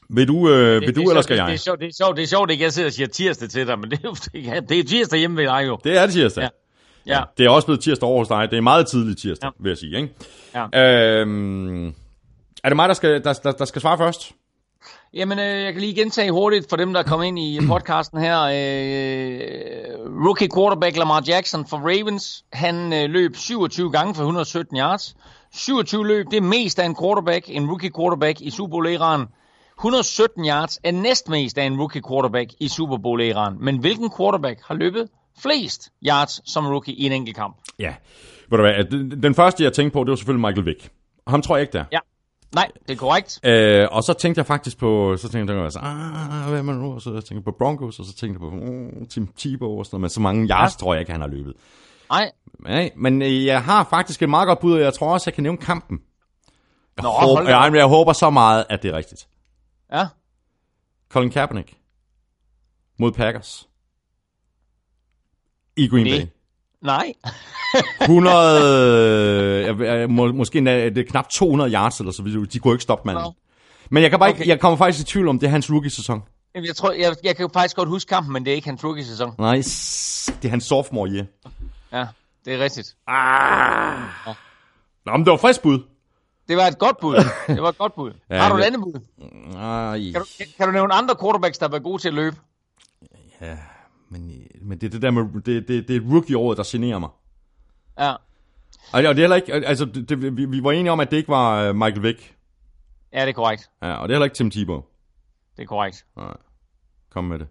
vil 0.10 0.28
du, 0.28 0.50
øh, 0.50 0.56
det, 0.56 0.82
vil 0.82 0.96
du 0.96 1.02
det, 1.02 1.10
eller 1.10 1.22
skal 1.22 1.36
det, 1.36 1.42
jeg? 1.42 1.48
Det 1.48 1.54
er, 1.54 1.58
sjovt, 1.58 1.80
det, 1.80 1.88
er 1.88 1.94
sjovt, 1.94 2.18
det 2.18 2.24
er 2.24 2.28
sjovt, 2.28 2.52
at 2.52 2.60
jeg 2.60 2.74
sidder 2.74 2.90
og 2.90 2.94
siger 2.94 3.08
tirsdag 3.08 3.50
til 3.50 3.68
dig, 3.68 3.80
men 3.80 3.92
det 3.92 4.00
er 4.04 4.60
det 4.60 4.80
er 4.80 4.84
tirsdag 4.84 5.20
hjemme 5.20 5.38
ved 5.38 5.46
dig 5.46 5.64
jo. 5.68 5.80
Det 5.84 5.98
er 5.98 6.06
det 6.06 6.14
tirsdag. 6.14 6.42
Ja. 6.42 6.50
Ja. 7.06 7.24
Det 7.38 7.46
er 7.46 7.50
også 7.50 7.66
blevet 7.66 7.82
tirsdag 7.82 8.08
over 8.10 8.18
hos 8.18 8.28
dig. 8.28 8.52
Det 8.52 8.58
er 8.58 8.62
meget 8.62 8.88
tidligt 8.88 9.20
tirsdag, 9.20 9.48
ja. 9.48 9.64
vil 9.64 9.70
jeg 9.70 9.78
sige. 9.78 9.98
Ikke? 9.98 10.14
Ja. 10.56 11.22
Øhm, 11.22 11.88
er 12.64 12.70
det 12.70 12.76
mig, 12.76 12.88
der 12.88 12.94
skal, 12.94 13.24
der, 13.24 13.34
der, 13.34 13.52
der 13.52 13.66
skal 13.66 13.82
svare 13.82 13.98
først? 13.98 14.32
Jamen, 15.14 15.40
øh, 15.40 15.64
jeg 15.64 15.74
kan 15.74 15.82
lige 15.82 15.96
gentage 15.96 16.32
hurtigt 16.32 16.70
for 16.70 16.78
dem, 16.78 16.94
der 16.94 17.00
er 17.00 17.04
kommet 17.04 17.28
ind 17.28 17.40
i 17.40 17.60
podcasten 17.72 18.20
her. 18.20 18.42
Øh, 18.42 20.26
rookie 20.26 20.50
quarterback 20.56 20.98
Lamar 20.98 21.24
Jackson 21.28 21.68
for 21.68 21.78
Ravens. 21.78 22.46
Han 22.54 22.94
øh, 22.94 23.10
løb 23.10 23.36
27 23.36 23.92
gange 23.92 24.16
for 24.16 24.22
117 24.22 24.78
yards. 24.78 25.16
27 25.54 26.08
løb, 26.08 26.26
det 26.32 26.38
er 26.38 26.42
mest 26.42 26.80
af 26.80 26.86
en 26.86 26.96
quarterback, 27.02 27.46
en 27.48 27.70
rookie 27.70 27.92
quarterback 27.98 28.42
i 28.42 28.50
Super 28.50 28.72
Bowl-æraen. 28.72 29.28
117 29.80 30.46
yards 30.46 30.80
er 30.84 30.92
næstmest 30.92 31.58
af 31.58 31.64
en 31.64 31.80
rookie 31.80 32.02
quarterback 32.10 32.50
i 32.60 32.68
Super 32.68 32.98
Bowl-æraen. 32.98 33.58
Men 33.60 33.78
hvilken 33.78 34.12
quarterback 34.18 34.60
har 34.68 34.76
løbet 34.76 35.08
flest 35.41 35.91
yards 36.06 36.52
som 36.52 36.68
rookie 36.68 36.94
i 36.94 37.06
en 37.06 37.11
enkelt 37.11 37.36
kamp. 37.36 37.57
Ja, 37.80 37.94
ved 38.49 38.57
du 38.57 38.64
hvad, 38.64 38.84
den 39.22 39.36
første 39.36 39.64
jeg 39.64 39.74
tænkte 39.74 39.94
på, 39.94 40.03
det 40.03 40.10
var 40.10 40.16
selvfølgelig 40.16 40.48
Michael 40.48 40.66
Vick. 40.66 40.90
Ham 41.28 41.41
tror 41.41 41.56
jeg 41.56 41.61
ikke 41.61 41.74
der. 41.74 41.86
Ja. 41.91 41.99
Nej, 42.56 42.72
det 42.88 42.94
er 42.94 42.98
korrekt. 42.98 43.40
Øh, 43.44 43.88
og 43.91 44.03
så 44.03 44.14
tænkte 44.14 44.40
jeg 44.40 44.45
faktisk 44.45 44.78
på, 44.78 45.18
så 45.18 45.30
tænkte 45.30 45.53
jeg, 45.53 45.64
altså, 45.64 45.80
ah, 45.80 46.49
hvad 46.49 46.60
er 46.60 46.64
man 46.64 46.76
nu? 46.76 46.94
Og 46.94 47.02
så 47.02 47.11
tænkte 47.11 47.36
jeg 47.36 47.44
på 47.44 47.56
Broncos, 47.60 47.99
og 47.99 48.06
så 48.06 48.16
tænkte 48.16 48.44
jeg 48.44 48.52
på 48.52 48.57
uh, 48.57 49.07
Tim 49.07 49.28
Tebow 49.28 49.80
og 49.80 49.86
sådan 49.86 49.95
noget, 49.95 50.02
men 50.02 50.10
så 50.10 50.22
mange 50.22 50.49
yards 50.49 50.74
ja. 50.74 50.78
tror 50.78 50.94
jeg 50.94 50.99
ikke, 50.99 51.11
han 51.11 51.22
har 51.22 51.28
løbet. 51.28 51.53
Nej. 52.10 52.32
Nej, 52.60 52.91
men 52.95 53.22
øh, 53.22 53.45
jeg 53.45 53.64
har 53.64 53.88
faktisk 53.90 54.22
et 54.22 54.30
meget 54.30 54.48
godt 54.48 54.60
bud, 54.60 54.74
og 54.74 54.82
jeg 54.82 54.94
tror 54.94 55.14
også, 55.14 55.30
jeg 55.30 55.34
kan 55.34 55.44
nævne 55.44 55.57
kampen. 55.57 55.99
Jeg, 56.98 57.03
Nå, 57.03 57.10
håber, 57.10 57.49
jeg, 57.49 57.72
jeg 57.76 57.86
håber 57.86 58.14
så 58.14 58.30
meget, 58.30 58.66
at 58.70 58.84
det 58.84 58.91
er 58.91 58.98
rigtigt. 58.98 59.28
Ja. 59.94 60.07
Colin 61.10 61.30
Kaepernick 61.30 61.74
mod 62.99 63.11
Packers 63.11 63.69
i 65.84 65.88
Green 65.88 66.06
Bay? 66.06 66.28
Nej. 66.82 67.14
100, 68.02 69.74
øh, 70.00 70.10
må, 70.18 70.32
måske 70.32 70.60
det 70.66 70.98
er 70.98 71.04
knap 71.04 71.30
200 71.30 71.72
yards 71.74 72.00
eller 72.00 72.12
så 72.12 72.24
videre. 72.24 72.46
De 72.46 72.60
kunne 72.60 72.74
ikke 72.74 72.84
stoppe 72.84 73.06
manden. 73.06 73.24
No. 73.24 73.32
Men 73.90 74.04
jeg, 74.04 74.10
kan 74.10 74.20
bare 74.20 74.30
okay. 74.30 74.40
ikke, 74.40 74.50
jeg 74.50 74.60
kommer 74.60 74.78
faktisk 74.78 75.08
i 75.08 75.12
tvivl 75.12 75.28
om, 75.28 75.40
det 75.40 75.48
er 75.48 75.52
hans 75.52 75.72
rookie-sæson. 75.72 76.22
Jeg, 76.56 76.76
tror, 76.76 76.92
jeg, 76.92 77.16
jeg 77.24 77.36
kan 77.36 77.50
faktisk 77.54 77.76
godt 77.76 77.90
huske 77.90 78.10
kampen, 78.10 78.34
men 78.34 78.46
det 78.46 78.52
er 78.52 78.56
ikke 78.56 78.68
hans 78.68 78.84
rookie-sæson. 78.84 79.36
Nej, 79.38 79.56
det 79.56 80.46
er 80.46 80.50
hans 80.50 80.64
sophomore 80.64 81.10
year. 81.10 81.26
Ja, 81.92 82.06
det 82.46 82.54
er 82.54 82.60
rigtigt. 82.60 82.96
Ah. 83.08 84.00
Ja. 84.28 84.34
Nå, 85.06 85.12
men 85.12 85.26
det 85.26 85.32
var 85.32 85.38
frisk 85.38 85.62
bud. 85.62 85.80
Det 86.48 86.58
var 86.58 86.64
et 86.68 86.80
godt 86.80 86.98
bud. 87.02 87.16
Det 87.56 87.62
var 87.62 87.70
et 87.70 87.78
godt 87.78 87.96
bud. 87.96 88.12
ja, 88.30 88.38
har 88.38 88.50
du 88.50 88.58
et 88.58 88.64
andet 88.64 88.82
bud? 88.82 89.00
Kan 90.12 90.22
du, 90.22 90.26
kan 90.58 90.68
du 90.68 90.72
nævne 90.72 90.94
andre 90.94 91.16
quarterbacks, 91.22 91.58
der 91.58 91.68
var 91.68 91.80
gode 91.80 92.02
til 92.02 92.08
at 92.08 92.14
løbe? 92.14 92.36
Ja, 93.42 93.58
men, 94.10 94.31
men 94.61 94.77
det 94.81 94.88
er 94.88 94.91
det 94.91 95.02
der 95.02 95.11
med, 95.11 95.41
det, 95.41 95.68
det, 95.68 95.88
det 95.88 95.95
er 95.95 96.02
rookie-året, 96.14 96.57
der 96.57 96.64
generer 96.68 96.99
mig. 96.99 97.10
Ja. 97.99 98.11
Og 98.94 99.03
det 99.03 99.10
er 99.10 99.14
heller 99.14 99.36
ikke, 99.36 99.53
altså, 99.53 99.86
det, 99.86 100.38
vi, 100.38 100.45
vi 100.45 100.64
var 100.64 100.72
enige 100.72 100.91
om, 100.91 100.99
at 100.99 101.11
det 101.11 101.18
ikke 101.18 101.30
var 101.30 101.61
øh, 101.64 101.76
Michael 101.76 102.03
Vick. 102.03 102.36
Ja, 103.14 103.22
det 103.22 103.30
er 103.30 103.34
korrekt. 103.34 103.69
Ja, 103.81 103.94
og 103.94 104.07
det 104.10 104.14
er 104.14 104.18
heller 104.18 104.26
ikke 104.26 104.36
Tim 104.36 104.52
Tebow. 104.52 104.81
Det 105.57 105.64
er 105.64 105.68
korrekt. 105.68 106.06
Nej. 106.18 106.38
Kom 107.11 107.23
med 107.23 107.40
det. 107.40 107.48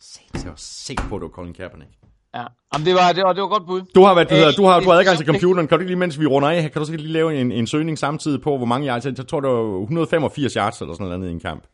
Se, 0.00 0.20
jeg 0.34 0.42
var 0.46 0.52
sikker 0.56 1.04
på, 1.08 1.14
at 1.16 1.20
det 1.20 1.24
var 1.28 1.34
Colin 1.34 1.54
Kaepernick. 1.54 1.90
Ja. 2.34 2.44
Jamen, 2.74 2.86
det 2.86 2.94
var, 2.94 3.12
det 3.12 3.22
var, 3.24 3.32
det 3.32 3.42
var 3.42 3.48
godt 3.48 3.66
bud. 3.66 3.82
Du 3.94 4.02
har, 4.04 4.14
været, 4.14 4.30
du, 4.30 4.34
Øh, 4.34 4.40
har, 4.40 4.50
du 4.52 4.64
har, 4.64 4.80
du 4.80 4.86
har 4.86 4.92
det- 4.92 5.00
adgang 5.00 5.16
til 5.16 5.26
computeren. 5.26 5.68
Kan 5.68 5.78
du 5.78 5.80
ikke 5.80 5.90
lige, 5.90 5.98
mens 5.98 6.20
vi 6.20 6.26
runder 6.26 6.48
af, 6.48 6.72
kan 6.72 6.80
du 6.80 6.86
så 6.86 6.92
lige 6.92 7.08
lave 7.08 7.40
en, 7.40 7.52
en 7.52 7.66
søgning 7.66 7.98
samtidig 7.98 8.40
på, 8.42 8.56
hvor 8.56 8.66
mange 8.66 8.88
yards? 8.88 9.04
Jeg 9.06 9.26
tror, 9.28 9.40
det 9.40 9.50
var 9.50 9.80
185 9.80 10.52
yards 10.54 10.80
eller 10.80 10.94
sådan 10.94 11.06
noget 11.18 11.28
i 11.28 11.32
en 11.32 11.40
kamp 11.40 11.64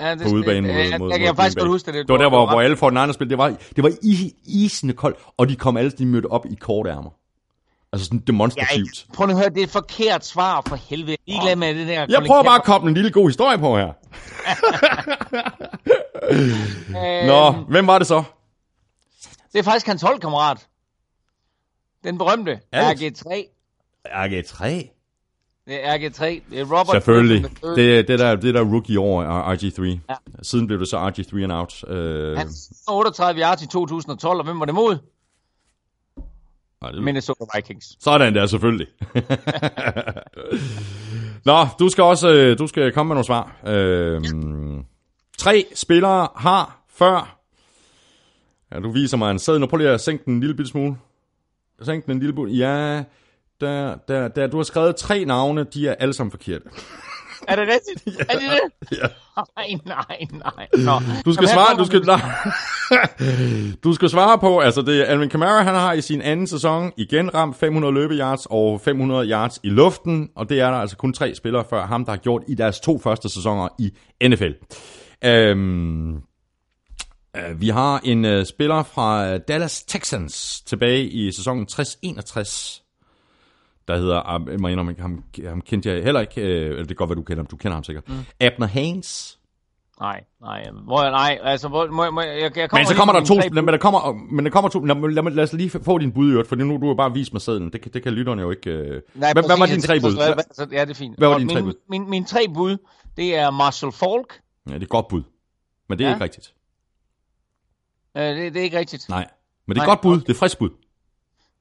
Ja, 0.00 0.14
det, 0.14 0.22
på 0.22 0.28
udebane 0.28 0.60
mod, 0.60 0.68
det, 0.68 0.76
mod, 0.76 0.90
jeg, 0.90 0.98
mod, 0.98 1.10
jeg, 1.10 1.20
kan 1.20 1.36
faktisk 1.36 1.58
godt 1.58 1.68
huske 1.68 1.92
det. 1.92 1.94
Det 1.94 2.12
var 2.12 2.16
der, 2.18 2.28
hvor, 2.28 2.46
hvor 2.50 2.60
alle 2.60 2.76
for 2.76 2.88
den 2.88 2.98
andre 2.98 3.14
spil. 3.14 3.30
Det 3.30 3.38
var, 3.38 3.48
det 3.76 3.84
var 3.84 3.92
i, 4.02 4.34
isende 4.44 4.94
koldt, 4.94 5.18
og 5.36 5.48
de 5.48 5.56
kom 5.56 5.76
alle, 5.76 5.90
de 5.90 6.06
mødte 6.06 6.26
op 6.26 6.46
i 6.46 6.54
korte 6.54 6.90
ærmer. 6.90 7.10
Altså 7.92 8.04
sådan 8.04 8.18
demonstrativt. 8.18 9.06
prøv 9.14 9.26
nu 9.26 9.32
at 9.32 9.38
høre, 9.38 9.48
det 9.48 9.58
er 9.58 9.62
et 9.64 9.70
forkert 9.70 10.24
svar 10.26 10.62
for 10.68 10.76
helvede. 10.76 11.16
Jeg 11.26 11.50
er 11.50 11.54
med 11.54 11.74
det 11.74 11.88
der. 11.88 12.06
Jeg 12.08 12.22
prøver 12.26 12.42
bare 12.42 12.56
at 12.56 12.64
koble 12.64 12.88
en 12.88 12.94
lille 12.94 13.10
god 13.10 13.28
historie 13.28 13.58
på 13.58 13.76
her. 13.76 13.92
Nå, 17.26 17.50
hvem 17.50 17.86
var 17.86 17.98
det 17.98 18.06
så? 18.06 18.22
Det 19.52 19.58
er 19.58 19.62
faktisk 19.62 19.86
hans 19.86 20.02
holdkammerat. 20.02 20.66
Den 22.04 22.18
berømte 22.18 22.60
Alex. 22.72 23.00
RG3. 23.00 23.30
RG3. 24.06 24.64
Det 25.66 25.86
er 25.86 25.98
RG3. 25.98 26.24
Det 26.24 26.60
er 26.60 26.64
Robert 26.64 26.86
Selvfølgelig. 26.90 27.42
Griffin. 27.42 27.68
Det, 27.76 28.08
det, 28.08 28.18
der, 28.18 28.36
det 28.36 28.54
der 28.54 28.62
rookie 28.64 29.00
år 29.00 29.22
er 29.22 29.54
RG3. 29.54 29.82
Ja. 30.08 30.14
Siden 30.42 30.66
blev 30.66 30.78
det 30.80 30.88
så 30.88 31.08
RG3 31.08 31.42
and 31.42 31.52
out. 31.52 31.84
Øh, 31.88 32.36
Han 32.36 32.48
38 32.88 33.40
yards 33.40 33.62
i 33.62 33.66
2012, 33.66 34.38
og 34.38 34.44
hvem 34.44 34.60
var 34.60 34.64
det 34.66 34.74
mod? 34.74 34.98
nej, 36.82 36.90
det- 36.90 37.02
Minnesota 37.02 37.44
Vikings. 37.56 37.86
Sådan 38.00 38.34
der, 38.34 38.46
selvfølgelig. 38.46 38.86
Nå, 41.44 41.66
du 41.78 41.88
skal 41.88 42.04
også 42.04 42.32
øh, 42.34 42.58
du 42.58 42.66
skal 42.66 42.92
komme 42.92 43.08
med 43.08 43.14
nogle 43.14 43.24
svar. 43.26 43.56
Øhm, 43.66 44.84
tre 45.38 45.64
spillere 45.74 46.28
har 46.36 46.82
før... 46.94 47.36
Ja, 48.72 48.80
du 48.80 48.90
viser 48.90 49.16
mig 49.16 49.30
en 49.30 49.38
sæd. 49.38 49.58
Nu 49.58 49.66
prøv 49.66 49.76
lige 49.76 49.90
at 49.90 50.00
sænke 50.00 50.24
den 50.24 50.34
en 50.34 50.40
lille 50.40 50.54
bitte 50.56 50.70
smule. 50.70 50.96
Sænk 51.82 52.04
den 52.06 52.12
en 52.12 52.18
lille 52.18 52.32
bitte. 52.34 52.52
Ja, 52.52 53.02
der, 53.66 53.96
der, 54.08 54.28
der, 54.28 54.46
du 54.46 54.56
har 54.56 54.64
skrevet 54.64 54.96
tre 54.96 55.24
navne, 55.24 55.64
de 55.64 55.88
er 55.88 55.94
alle 55.94 56.14
sammen 56.14 56.30
forkerte. 56.30 56.64
Er 57.48 57.56
det 57.56 57.68
rigtigt? 57.68 58.20
Er 58.30 58.38
det 58.38 58.60
det? 58.90 58.98
Ja. 58.98 59.06
Nej, 59.56 59.78
nej, 59.86 60.26
nej. 60.32 60.68
Nå. 60.84 61.00
Du 61.24 61.32
skal 61.32 61.48
Jamen, 61.48 61.54
svare, 61.54 61.76
du 61.78 61.84
skal, 61.84 62.00
nej. 62.00 62.20
du 63.84 63.94
skal 63.94 64.08
svare 64.08 64.38
på, 64.38 64.58
altså 64.58 64.82
det 64.82 65.04
Alvin 65.04 65.28
Kamara, 65.28 65.62
han 65.62 65.74
har 65.74 65.92
i 65.92 66.00
sin 66.00 66.22
anden 66.22 66.46
sæson 66.46 66.92
igen 66.96 67.34
ramt 67.34 67.56
500 67.56 67.94
løbeyards 67.94 68.46
og 68.50 68.80
500 68.80 69.28
yards 69.28 69.60
i 69.62 69.68
luften, 69.68 70.28
og 70.36 70.48
det 70.48 70.60
er 70.60 70.70
der 70.70 70.76
altså 70.76 70.96
kun 70.96 71.12
tre 71.12 71.34
spillere 71.34 71.64
før 71.70 71.86
ham, 71.86 72.04
der 72.04 72.12
har 72.12 72.16
gjort 72.18 72.42
i 72.48 72.54
deres 72.54 72.80
to 72.80 72.98
første 72.98 73.28
sæsoner 73.28 73.68
i 73.78 73.92
NFL. 74.28 74.52
Øhm, 75.24 76.14
øh, 77.36 77.60
vi 77.60 77.68
har 77.68 78.00
en 78.04 78.24
øh, 78.24 78.46
spiller 78.46 78.82
fra 78.82 79.28
øh, 79.28 79.40
Dallas 79.48 79.82
Texans 79.82 80.62
tilbage 80.66 81.04
i 81.04 81.32
sæsonen 81.32 81.66
60-61, 81.72 82.81
der 83.88 83.96
hedder, 83.96 84.34
øh, 84.40 84.52
jeg 84.52 84.60
må 84.60 84.68
indrømme, 84.68 84.94
ham, 84.98 85.24
ham 85.48 85.60
kendte 85.60 85.88
jeg 85.94 86.04
heller 86.04 86.20
ikke, 86.20 86.40
øh, 86.40 86.66
eller 86.66 86.76
det 86.78 86.88
kan 86.88 86.96
godt 86.96 87.10
være, 87.10 87.16
du 87.16 87.22
kender 87.22 87.42
ham, 87.42 87.46
du 87.46 87.56
kender 87.56 87.74
ham 87.74 87.84
sikkert, 87.84 88.08
mm. 88.08 88.14
Abner 88.40 88.66
Haynes, 88.66 89.38
Nej, 90.00 90.24
nej. 90.40 90.70
Hvor, 90.84 91.02
nej, 91.10 91.38
altså, 91.42 91.68
hvor, 91.68 91.86
må, 91.86 92.10
må, 92.10 92.20
jeg, 92.20 92.40
jeg 92.56 92.70
kommer 92.70 92.78
Men 92.80 92.86
så 92.86 92.94
kommer 92.94 93.12
der 93.12 93.24
to, 93.24 93.40
tre 93.40 93.50
men 93.50 93.68
der 93.68 93.76
kommer, 93.76 94.12
men 94.32 94.44
der 94.44 94.50
kommer 94.50 94.68
to, 94.70 94.80
lad, 94.84 95.10
lad, 95.10 95.30
lad 95.30 95.44
os 95.44 95.52
lige 95.52 95.70
få 95.70 95.98
din 95.98 96.12
bud 96.12 96.28
i 96.28 96.30
øvrigt, 96.32 96.48
for 96.48 96.56
nu 96.56 96.76
du 96.80 96.86
har 96.86 96.94
bare 96.94 97.12
vist 97.12 97.32
mig 97.32 97.42
sædlen. 97.42 97.72
Det, 97.72 97.80
kan- 97.80 97.92
det 97.92 98.02
kan 98.02 98.12
lytterne 98.12 98.42
jo 98.42 98.50
ikke... 98.50 98.70
Øh. 98.70 99.02
Nej, 99.14 99.32
hvad, 99.32 99.42
hvad 99.46 99.58
var 99.58 99.66
dine 99.66 99.80
tre 99.82 100.00
bud? 100.00 100.14
hvad- 100.16 100.34
hvad- 100.34 100.44
så- 100.54 100.66
Ja, 100.72 100.80
det 100.84 100.90
er 100.90 100.94
fint. 100.94 101.18
Hvad 101.18 101.28
var 101.28 101.34
Og 101.34 101.40
dine 101.40 101.50
tre 101.52 101.60
min, 101.60 101.64
bud? 101.64 101.74
Min, 101.88 102.10
mine 102.10 102.24
tre 102.24 102.46
bud, 102.54 102.76
det 103.16 103.36
er 103.36 103.50
Marshall 103.50 103.92
Falk. 103.92 104.40
Ja, 104.68 104.74
det 104.74 104.78
er 104.80 104.82
et 104.82 104.88
godt 104.88 105.08
bud. 105.08 105.22
Men 105.88 105.98
det 105.98 106.04
er 106.04 106.08
Ja. 106.08 106.14
ikke 106.14 106.24
rigtigt. 106.24 106.54
Uh, 108.14 108.22
det, 108.22 108.54
det 108.54 108.60
er 108.60 108.64
ikke 108.64 108.78
rigtigt. 108.78 109.08
Nej. 109.08 109.26
Men 109.66 109.74
det 109.74 109.80
er 109.80 109.84
et 109.84 109.86
Nej, 109.86 109.94
godt 109.94 110.00
bud. 110.00 110.20
Det 110.20 110.28
er 110.30 110.38
frisk 110.38 110.58
bud. 110.58 110.70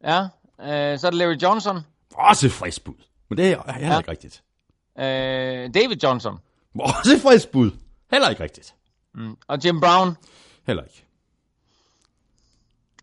Ja. 0.03 0.21
Uh, 0.23 0.99
så 0.99 1.07
er 1.07 1.09
det 1.11 1.13
Larry 1.13 1.35
Johnson. 1.43 1.77
Også 2.15 2.49
frisk 2.49 2.83
bud. 2.83 2.93
Men 3.29 3.37
det 3.37 3.45
er 3.51 3.71
heller 3.73 3.93
Ja. 3.93 3.97
ikke 3.99 4.11
rigtigt. 4.11 4.43
Uh, 4.95 5.01
David 5.81 6.03
Johnson. 6.03 6.37
Også 6.79 7.19
frisk 7.23 7.49
bud. 7.49 7.71
Heller 8.11 8.29
ikke 8.29 8.43
rigtigt. 8.43 8.73
Mm. 9.15 9.37
Og 9.47 9.65
Jim 9.65 9.79
Brown. 9.81 10.17
Heller 10.67 10.83
ikke. 10.83 11.05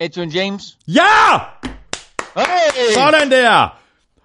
Adrian 0.01 0.29
James. 0.29 0.79
Ja! 0.87 1.39
Hey! 2.37 2.93
Sådan 2.95 3.31
der! 3.31 3.79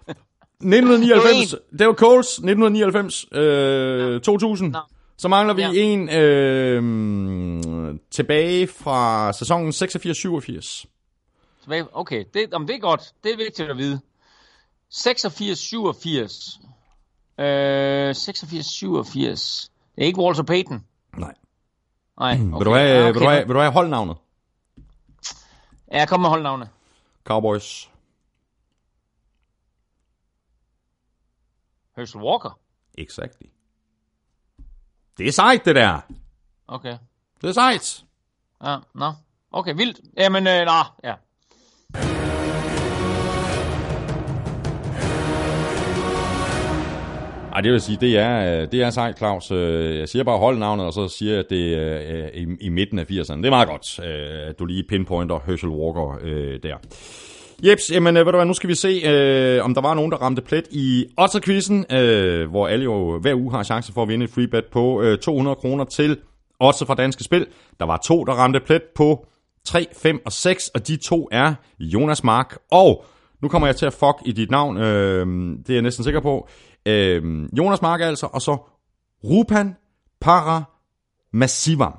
1999, 0.08 1.56
det 1.80 1.88
var 1.88 1.94
Coles, 1.94 2.28
1999, 2.28 3.26
øh, 3.32 4.22
2000. 4.22 4.72
Nå. 4.72 4.80
Så 5.18 5.28
mangler 5.28 5.54
vi 5.54 5.62
Ja. 5.62 5.72
en 5.74 6.10
øh, 6.10 7.96
tilbage 8.12 8.68
fra 8.68 9.34
sæsonen 9.34 9.72
86-87. 9.74 10.86
Tilbage- 11.64 11.88
Okay, 11.94 12.24
det, 12.34 12.54
om 12.54 12.68
det 12.68 12.76
er 12.76 12.80
godt. 12.80 13.02
Det 13.24 13.32
er 13.34 13.38
vigtigt 13.38 13.70
at 13.70 13.78
vide. 13.78 14.00
86-87. 14.94 16.60
Øh, 17.40 18.10
86-87. 18.16 19.70
Det 19.96 20.02
er 20.02 20.06
ikke 20.06 20.20
Walter 20.20 20.44
Payton. 20.44 20.86
Nej. 21.18 21.34
Nej, 22.20 22.34
okay. 22.34 22.44
Vil, 22.58 22.66
du 22.66 22.72
have, 22.74 22.90
Ja, 22.90 23.10
okay. 23.10 23.14
vil, 23.14 23.22
du 23.22 23.30
have, 23.30 23.46
vil 23.48 23.54
du 23.56 23.60
have 23.60 23.72
holdnavnet? 23.72 24.18
Ja, 25.92 25.98
jeg 26.00 26.08
kommer 26.10 26.26
med 26.26 26.30
holdnavne. 26.30 26.70
Cowboys. 27.24 27.90
Herschel 31.96 32.22
Walker. 32.22 32.60
Exactly. 32.98 33.48
Det 35.18 35.28
er 35.28 35.32
sejt, 35.32 35.66
det 35.66 35.76
der. 35.76 36.00
Okay. 36.68 36.98
Det 37.42 37.50
er 37.50 37.54
sejt. 37.54 38.06
Ja, 38.64 38.78
nå. 38.96 39.14
Okay, 39.52 39.76
vildt. 39.76 40.00
Jamen, 40.18 40.48
øh, 40.48 40.66
nå, 40.66 40.84
ja. 41.04 41.16
Ej, 47.54 47.62
det 47.62 47.72
vil 47.72 47.82
sige, 47.82 47.98
det 48.02 48.18
er, 48.18 48.62
øh, 48.62 48.68
det 48.72 48.82
er 48.82 48.90
sejt, 48.90 49.18
Claus. 49.18 49.52
Øh, 49.52 50.00
jeg 50.00 50.10
siger 50.10 50.24
bare 50.24 50.38
holdnavnet, 50.38 50.86
og 50.86 50.94
så 50.94 51.08
siger 51.08 51.32
jeg, 51.32 51.40
at 51.40 51.50
det 51.50 51.74
er 51.74 52.30
i, 52.34 52.48
i 52.62 52.70
midten 52.70 53.00
af 53.00 53.04
80'erne. 53.04 53.38
Det 53.38 53.46
er 53.46 53.50
meget 53.50 53.68
godt, 53.68 54.00
at 54.50 54.60
du 54.60 54.66
lige 54.66 54.84
pinpointer 54.90 55.40
Herschel 55.46 55.70
Walker 55.70 56.20
øh, 56.22 56.60
der. 56.64 56.76
Jeps, 57.64 57.92
jamen 57.92 58.16
ved 58.16 58.26
du 58.26 58.32
hvad, 58.32 58.46
nu 58.46 58.54
skal 58.54 58.70
vi 58.70 58.76
se, 58.76 59.02
øh, 59.06 59.66
om 59.66 59.74
der 59.74 59.82
var 59.82 59.94
nogen, 59.94 60.12
der 60.12 60.18
ramte 60.18 60.42
plet 60.42 60.68
i 60.72 61.06
Otter-quizzen, 61.18 61.96
øh, 61.96 62.50
hvor 62.50 62.68
alle 62.68 62.84
jo 62.84 63.20
hver 63.20 63.36
uge 63.36 63.52
har 63.52 63.64
chance 63.64 63.94
for 63.94 64.02
at 64.02 64.08
vinde 64.08 64.26
et 64.26 64.32
free 64.32 64.48
bet 64.48 64.66
på 64.72 65.02
øh, 65.02 65.18
200 65.18 65.56
kroner 65.56 65.84
til 65.84 66.18
Otter 66.60 66.86
fra 66.86 66.96
Danske 66.96 67.24
Spil. 67.24 67.46
Der 67.80 67.86
var 67.86 68.02
to, 68.06 68.24
der 68.24 68.34
ramte 68.34 68.60
plet 68.60 68.84
på 68.96 69.26
3, 69.66 69.88
5 70.02 70.22
og 70.26 70.32
6, 70.32 70.68
og 70.68 70.88
de 70.88 70.98
to 70.98 71.30
er 71.32 71.54
Jonas 71.80 72.24
Mark 72.24 72.58
og 72.72 73.06
nu 73.44 73.50
kommer 73.50 73.68
jeg 73.68 73.76
til 73.76 73.86
at 73.86 73.94
fuck 73.94 74.18
i 74.26 74.32
dit 74.32 74.52
navn, 74.52 74.78
øh, 74.78 75.28
det 75.58 75.70
er 75.70 75.74
jeg 75.74 75.82
næsten 75.82 76.04
sikker 76.04 76.20
på. 76.20 76.48
Øh, 76.86 77.44
Jonas 77.58 77.82
Mark 77.82 78.02
altså, 78.02 78.30
og 78.34 78.42
så 78.42 78.58
Rupan 79.24 79.76
Para 80.22 80.64
Massivam. 81.34 81.94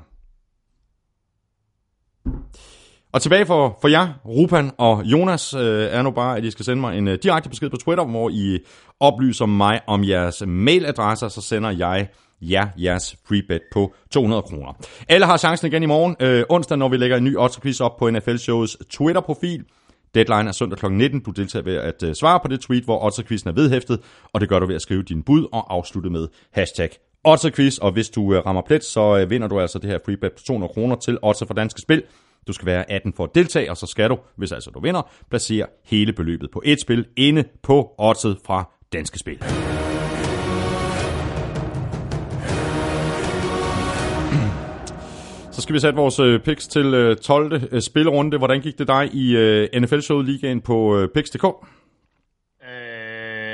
Og 3.12 3.22
tilbage 3.22 3.46
for, 3.46 3.78
for 3.80 3.88
jer, 3.88 4.08
Rupan 4.26 4.70
og 4.78 5.04
Jonas, 5.04 5.54
øh, 5.54 5.88
er 5.90 6.02
nu 6.02 6.10
bare, 6.10 6.36
at 6.36 6.44
I 6.44 6.50
skal 6.50 6.64
sende 6.64 6.80
mig 6.80 6.98
en 6.98 7.08
øh, 7.08 7.18
direkte 7.22 7.48
besked 7.48 7.70
på 7.70 7.76
Twitter, 7.76 8.04
hvor 8.04 8.30
I 8.30 8.58
oplyser 9.00 9.46
mig 9.46 9.80
om 9.86 10.04
jeres 10.04 10.42
mailadresser, 10.46 11.28
så 11.28 11.40
sender 11.40 11.70
jeg 11.70 12.08
jer 12.40 12.68
jeres 12.76 13.16
freebet 13.28 13.60
på 13.72 13.94
200 14.10 14.42
kroner. 14.42 14.72
Alle 15.08 15.26
har 15.26 15.36
chancen 15.36 15.66
igen 15.66 15.82
i 15.82 15.86
morgen, 15.86 16.16
øh, 16.20 16.44
onsdag, 16.48 16.78
når 16.78 16.88
vi 16.88 16.96
lægger 16.96 17.16
en 17.16 17.24
ny 17.24 17.36
Odds-quiz 17.36 17.80
op 17.80 17.96
på 17.96 18.10
NFL 18.10 18.36
Shows 18.36 18.76
Twitter-profil. 18.90 19.64
Deadline 20.14 20.48
er 20.48 20.52
søndag 20.52 20.78
kl. 20.78 20.86
19. 20.86 21.20
Du 21.20 21.30
deltager 21.30 21.62
ved 21.62 21.76
at 21.76 22.02
øh, 22.02 22.14
svare 22.14 22.40
på 22.40 22.48
det 22.48 22.60
tweet, 22.60 22.84
hvor 22.84 23.04
Otterquizen 23.04 23.48
er 23.48 23.52
vedhæftet, 23.52 24.00
og 24.32 24.40
det 24.40 24.48
gør 24.48 24.58
du 24.58 24.66
ved 24.66 24.74
at 24.74 24.82
skrive 24.82 25.02
din 25.02 25.22
bud 25.22 25.46
og 25.52 25.74
afslutte 25.74 26.10
med 26.10 26.28
hashtag 26.52 26.90
Otterquiz, 27.24 27.78
Og 27.78 27.92
hvis 27.92 28.10
du 28.10 28.34
øh, 28.34 28.46
rammer 28.46 28.62
plet, 28.66 28.84
så 28.84 29.18
øh, 29.18 29.30
vinder 29.30 29.48
du 29.48 29.60
altså 29.60 29.78
det 29.78 29.90
her 29.90 29.98
freebet 30.04 30.32
på 30.32 30.42
200 30.46 30.72
kroner 30.72 30.96
til 30.96 31.18
Otter 31.22 31.46
for 31.46 31.54
Danske 31.54 31.80
Spil. 31.80 32.02
Du 32.46 32.52
skal 32.52 32.66
være 32.66 32.90
18 32.90 33.12
for 33.16 33.24
at 33.24 33.30
deltage, 33.34 33.70
og 33.70 33.76
så 33.76 33.86
skal 33.86 34.10
du, 34.10 34.18
hvis 34.36 34.52
altså 34.52 34.70
du 34.70 34.80
vinder, 34.80 35.10
placere 35.30 35.66
hele 35.84 36.12
beløbet 36.12 36.50
på 36.50 36.62
et 36.64 36.80
spil 36.80 37.06
inde 37.16 37.44
på 37.62 37.94
oddset 37.98 38.38
fra 38.46 38.70
Danske 38.92 39.18
Spil. 39.18 39.38
Så 45.54 45.60
skal 45.60 45.74
vi 45.74 45.80
sætte 45.80 45.96
vores 45.96 46.20
øh, 46.20 46.40
picks 46.40 46.68
til 46.68 46.94
øh, 46.94 47.16
12. 47.16 47.62
Øh, 47.72 47.82
spillerunde. 47.82 48.38
Hvordan 48.38 48.60
gik 48.60 48.78
det 48.78 48.88
dig 48.88 49.10
i 49.14 49.36
øh, 49.36 49.68
NFL-showet 49.82 50.26
ligaen 50.26 50.60
på 50.60 50.96
øh, 50.98 51.08
picks.dk? 51.14 51.44
Øh, 51.44 51.50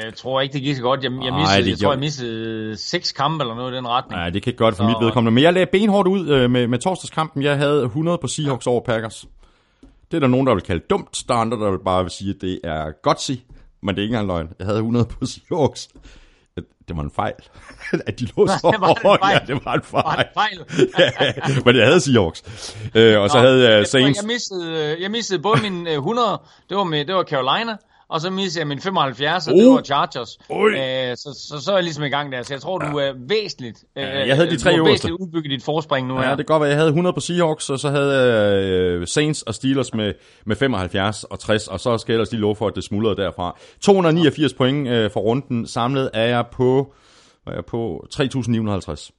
jeg 0.04 0.12
tror 0.16 0.40
ikke, 0.40 0.52
det 0.52 0.62
gik 0.62 0.76
så 0.76 0.82
godt. 0.82 1.04
Jeg, 1.04 1.12
jeg, 1.12 1.28
Ej, 1.28 1.38
missede, 1.40 1.62
det 1.64 1.70
jeg 1.70 1.78
tror, 1.78 1.90
jeg 1.92 2.00
missede 2.00 2.76
seks 2.76 3.12
kampe 3.12 3.42
eller 3.42 3.54
noget 3.54 3.72
i 3.72 3.76
den 3.76 3.88
retning. 3.88 4.20
Nej, 4.20 4.30
det 4.30 4.42
kan 4.42 4.50
ikke 4.50 4.58
godt 4.58 4.76
for 4.76 4.82
Så- 4.82 4.86
mit 4.88 4.96
vedkommende. 5.06 5.34
Men 5.34 5.44
jeg 5.44 5.52
lagde 5.52 5.66
benhårdt 5.72 6.08
ud 6.08 6.28
øh, 6.28 6.50
med, 6.50 6.66
med 6.66 6.78
torsdagskampen. 6.78 7.42
Jeg 7.42 7.56
havde 7.58 7.82
100 7.84 8.18
på 8.18 8.26
Seahawks 8.28 8.66
over 8.66 8.80
Packers. 8.84 9.24
Det 10.10 10.16
er 10.16 10.20
der 10.20 10.26
nogen, 10.26 10.46
der 10.46 10.54
vil 10.54 10.62
kalde 10.62 10.82
dumt. 10.90 11.24
Der 11.28 11.34
er 11.34 11.38
andre, 11.38 11.58
der 11.58 11.70
vil 11.70 11.78
bare 11.84 12.02
vil 12.02 12.10
sige, 12.10 12.30
at 12.30 12.36
det 12.40 12.60
er 12.64 12.86
godt 13.02 13.20
sige. 13.22 13.44
Men 13.82 13.94
det 13.94 13.98
er 13.98 14.02
ikke 14.02 14.12
engang 14.12 14.26
løgn. 14.28 14.48
Jeg 14.58 14.66
havde 14.66 14.78
100 14.78 15.04
på 15.04 15.26
Seahawks. 15.26 15.88
Det 16.90 16.96
var 16.96 17.02
en 17.02 17.10
fejl. 17.16 17.34
at 18.08 18.20
de 18.20 18.24
lå 18.36 18.46
så 18.46 18.76
var 18.80 18.86
det 18.94 18.96
en 19.04 19.18
fejl? 19.20 19.32
Ja, 19.48 19.54
det 19.54 19.64
var 19.64 19.74
en 19.74 19.82
Var 19.92 20.16
det 20.16 20.26
fejl. 20.34 20.58
fejl? 20.68 21.32
ja, 21.56 21.62
men 21.64 21.76
jeg 21.76 21.86
havde 21.86 22.00
Seahawks. 22.00 22.42
Øh, 22.94 23.20
og 23.20 23.30
så 23.30 23.36
Nå, 23.36 23.42
havde 23.42 23.70
jeg, 23.70 23.86
Saints... 23.86 24.20
jeg, 24.22 24.26
missede, 24.26 24.94
øh, 24.96 25.02
jeg 25.02 25.10
missede 25.10 25.38
både 25.42 25.62
min 25.62 25.86
øh, 25.86 25.92
100, 25.94 26.40
det 26.68 26.76
var, 26.76 26.84
med, 26.84 27.04
det 27.04 27.14
var 27.14 27.22
Carolina, 27.24 27.76
og 28.10 28.20
så 28.20 28.30
missede 28.30 28.60
jeg 28.60 28.66
min 28.68 28.80
75, 28.80 29.48
og 29.48 29.54
det 29.54 29.66
Uh. 29.66 29.74
var 29.74 29.82
Chargers. 29.82 30.38
Ui. 30.50 30.70
Øh, 30.70 31.16
så, 31.16 31.46
så, 31.48 31.64
så 31.64 31.70
er 31.70 31.76
jeg 31.76 31.84
ligesom 31.84 32.04
i 32.04 32.08
gang 32.08 32.32
der. 32.32 32.42
Så 32.42 32.54
jeg 32.54 32.60
tror, 32.60 32.78
du 32.78 32.96
er 32.98 33.12
væsentligt, 33.28 33.84
øh, 33.96 34.02
Ja, 34.02 34.26
jeg 34.26 34.36
havde 34.36 34.50
de 34.50 34.56
tre 34.56 34.70
du 34.76 34.84
har 34.84 34.90
væsentligt 34.90 35.20
udbygget 35.20 35.50
dit 35.50 35.62
forspring 35.64 36.06
nu 36.08 36.14
Ja, 36.14 36.20
her. 36.22 36.28
det 36.28 36.36
kan 36.36 36.44
godt 36.54 36.60
være, 36.60 36.68
jeg 36.68 36.76
havde 36.78 36.88
100 36.88 37.14
på 37.14 37.20
Seahawks, 37.20 37.70
og 37.70 37.78
så 37.78 37.90
havde 37.90 38.14
øh, 39.00 39.06
Saints 39.06 39.42
og 39.42 39.54
Steelers 39.54 39.94
med, 39.94 40.12
med 40.46 40.56
75 40.56 41.24
og 41.24 41.38
60, 41.38 41.68
og 41.68 41.80
så 41.80 41.98
skal 41.98 42.12
jeg 42.12 42.16
ellers 42.16 42.30
lige 42.32 42.40
love 42.40 42.56
for, 42.56 42.66
at 42.66 42.74
det 42.74 42.84
smuldrede 42.84 43.16
derfra. 43.16 43.58
289 43.80 44.54
point 44.54 44.88
øh, 44.88 45.10
for 45.10 45.20
runden. 45.20 45.66
Samlet 45.66 46.10
er 46.14 46.24
jeg 46.26 46.44
på, 46.52 46.92
er 47.46 47.52
jeg 47.54 47.64
på 47.64 48.06
3.950. 48.14 49.10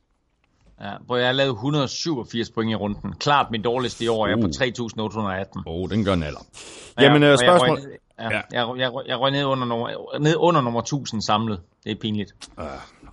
Ja, 0.84 0.91
hvor 1.05 1.18
jeg 1.18 1.26
har 1.26 1.34
lavet 1.34 1.51
187 1.53 2.49
point 2.49 2.72
i 2.72 2.76
runden. 2.76 3.13
Klart 3.19 3.47
mit 3.51 3.63
dårligste 3.63 4.05
i 4.05 4.07
år. 4.07 4.27
Jeg 4.27 4.38
er 4.38 4.41
på 4.41 4.47
3.818. 4.47 5.63
Åh, 5.68 5.76
oh, 5.76 5.89
den 5.89 6.05
gør 6.05 6.15
naller. 6.15 6.39
Ja, 6.99 7.03
Jamen, 7.03 7.23
øh, 7.23 7.30
jeg 7.30 7.39
spørgsmål... 7.39 7.80
Ja, 8.22 8.30
Ja. 8.30 8.41
Jeg, 8.52 8.77
jeg, 8.77 8.91
jeg 9.07 9.19
røg 9.19 9.31
ned 9.31 9.43
under, 9.43 9.65
nummer, 9.65 9.89
ned 10.19 10.35
under 10.38 10.61
nummer 10.61 10.80
1000 10.81 11.22
samlet. 11.22 11.60
Det 11.84 11.91
er 11.91 11.95
pinligt. 12.02 12.34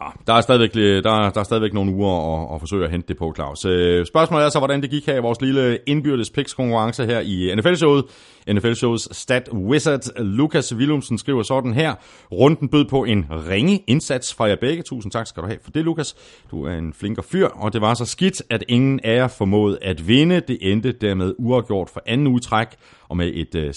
Ah, 0.00 0.12
Der 0.26 0.32
er 0.32 0.40
stadigvæk, 0.40 0.70
øh, 0.76 1.02
der, 1.02 1.30
der 1.30 1.40
er 1.40 1.44
stadigvæk 1.44 1.72
nogle 1.74 1.92
uger 1.92 2.34
at, 2.34 2.54
at 2.54 2.60
forsøge 2.60 2.84
at 2.84 2.90
hente 2.90 3.08
det 3.08 3.16
på, 3.16 3.32
Claus. 3.34 3.64
Øh, 3.64 4.06
spørgsmålet 4.06 4.44
er 4.44 4.48
så, 4.48 4.58
hvordan 4.58 4.82
det 4.82 4.90
gik 4.90 5.06
her 5.06 5.14
i 5.16 5.20
vores 5.20 5.40
lille 5.40 5.78
indbyrdes 5.86 6.30
picks 6.30 6.54
konkurrence 6.54 7.06
her 7.06 7.20
i 7.20 7.54
NFL-showet. 7.56 8.04
NFL-shows 8.50 9.08
stat 9.12 9.48
wizard 9.52 10.20
Lukas 10.20 10.74
Willumsen 10.74 11.18
skriver 11.18 11.42
sådan 11.42 11.74
her. 11.74 11.94
Runden 12.32 12.68
bød 12.68 12.84
på 12.84 13.04
en 13.04 13.26
ringe 13.30 13.84
indsats 13.86 14.34
fra 14.34 14.44
jer 14.44 14.56
begge. 14.60 14.82
Tusind 14.82 15.12
tak 15.12 15.26
skal 15.26 15.42
du 15.42 15.46
have 15.46 15.58
for 15.64 15.70
det, 15.70 15.84
Lukas. 15.84 16.16
Du 16.50 16.64
er 16.64 16.72
en 16.72 16.92
flinker 16.92 17.22
fyr, 17.22 17.46
og 17.46 17.72
det 17.72 17.80
var 17.80 17.94
så 17.94 18.04
skidt, 18.04 18.42
at 18.50 18.64
ingen 18.68 19.00
af 19.04 19.14
jer 19.16 19.28
formåede 19.28 19.78
at 19.82 20.08
vinde. 20.08 20.40
Det 20.40 20.58
endte 20.60 20.92
dermed 20.92 21.34
uafgjort 21.38 21.90
for 21.90 22.02
anden 22.06 22.26
udtræk, 22.26 22.68
og 23.08 23.16
med 23.16 23.30
et 23.34 23.54
øh, 23.54 23.68
6-6 23.68 23.72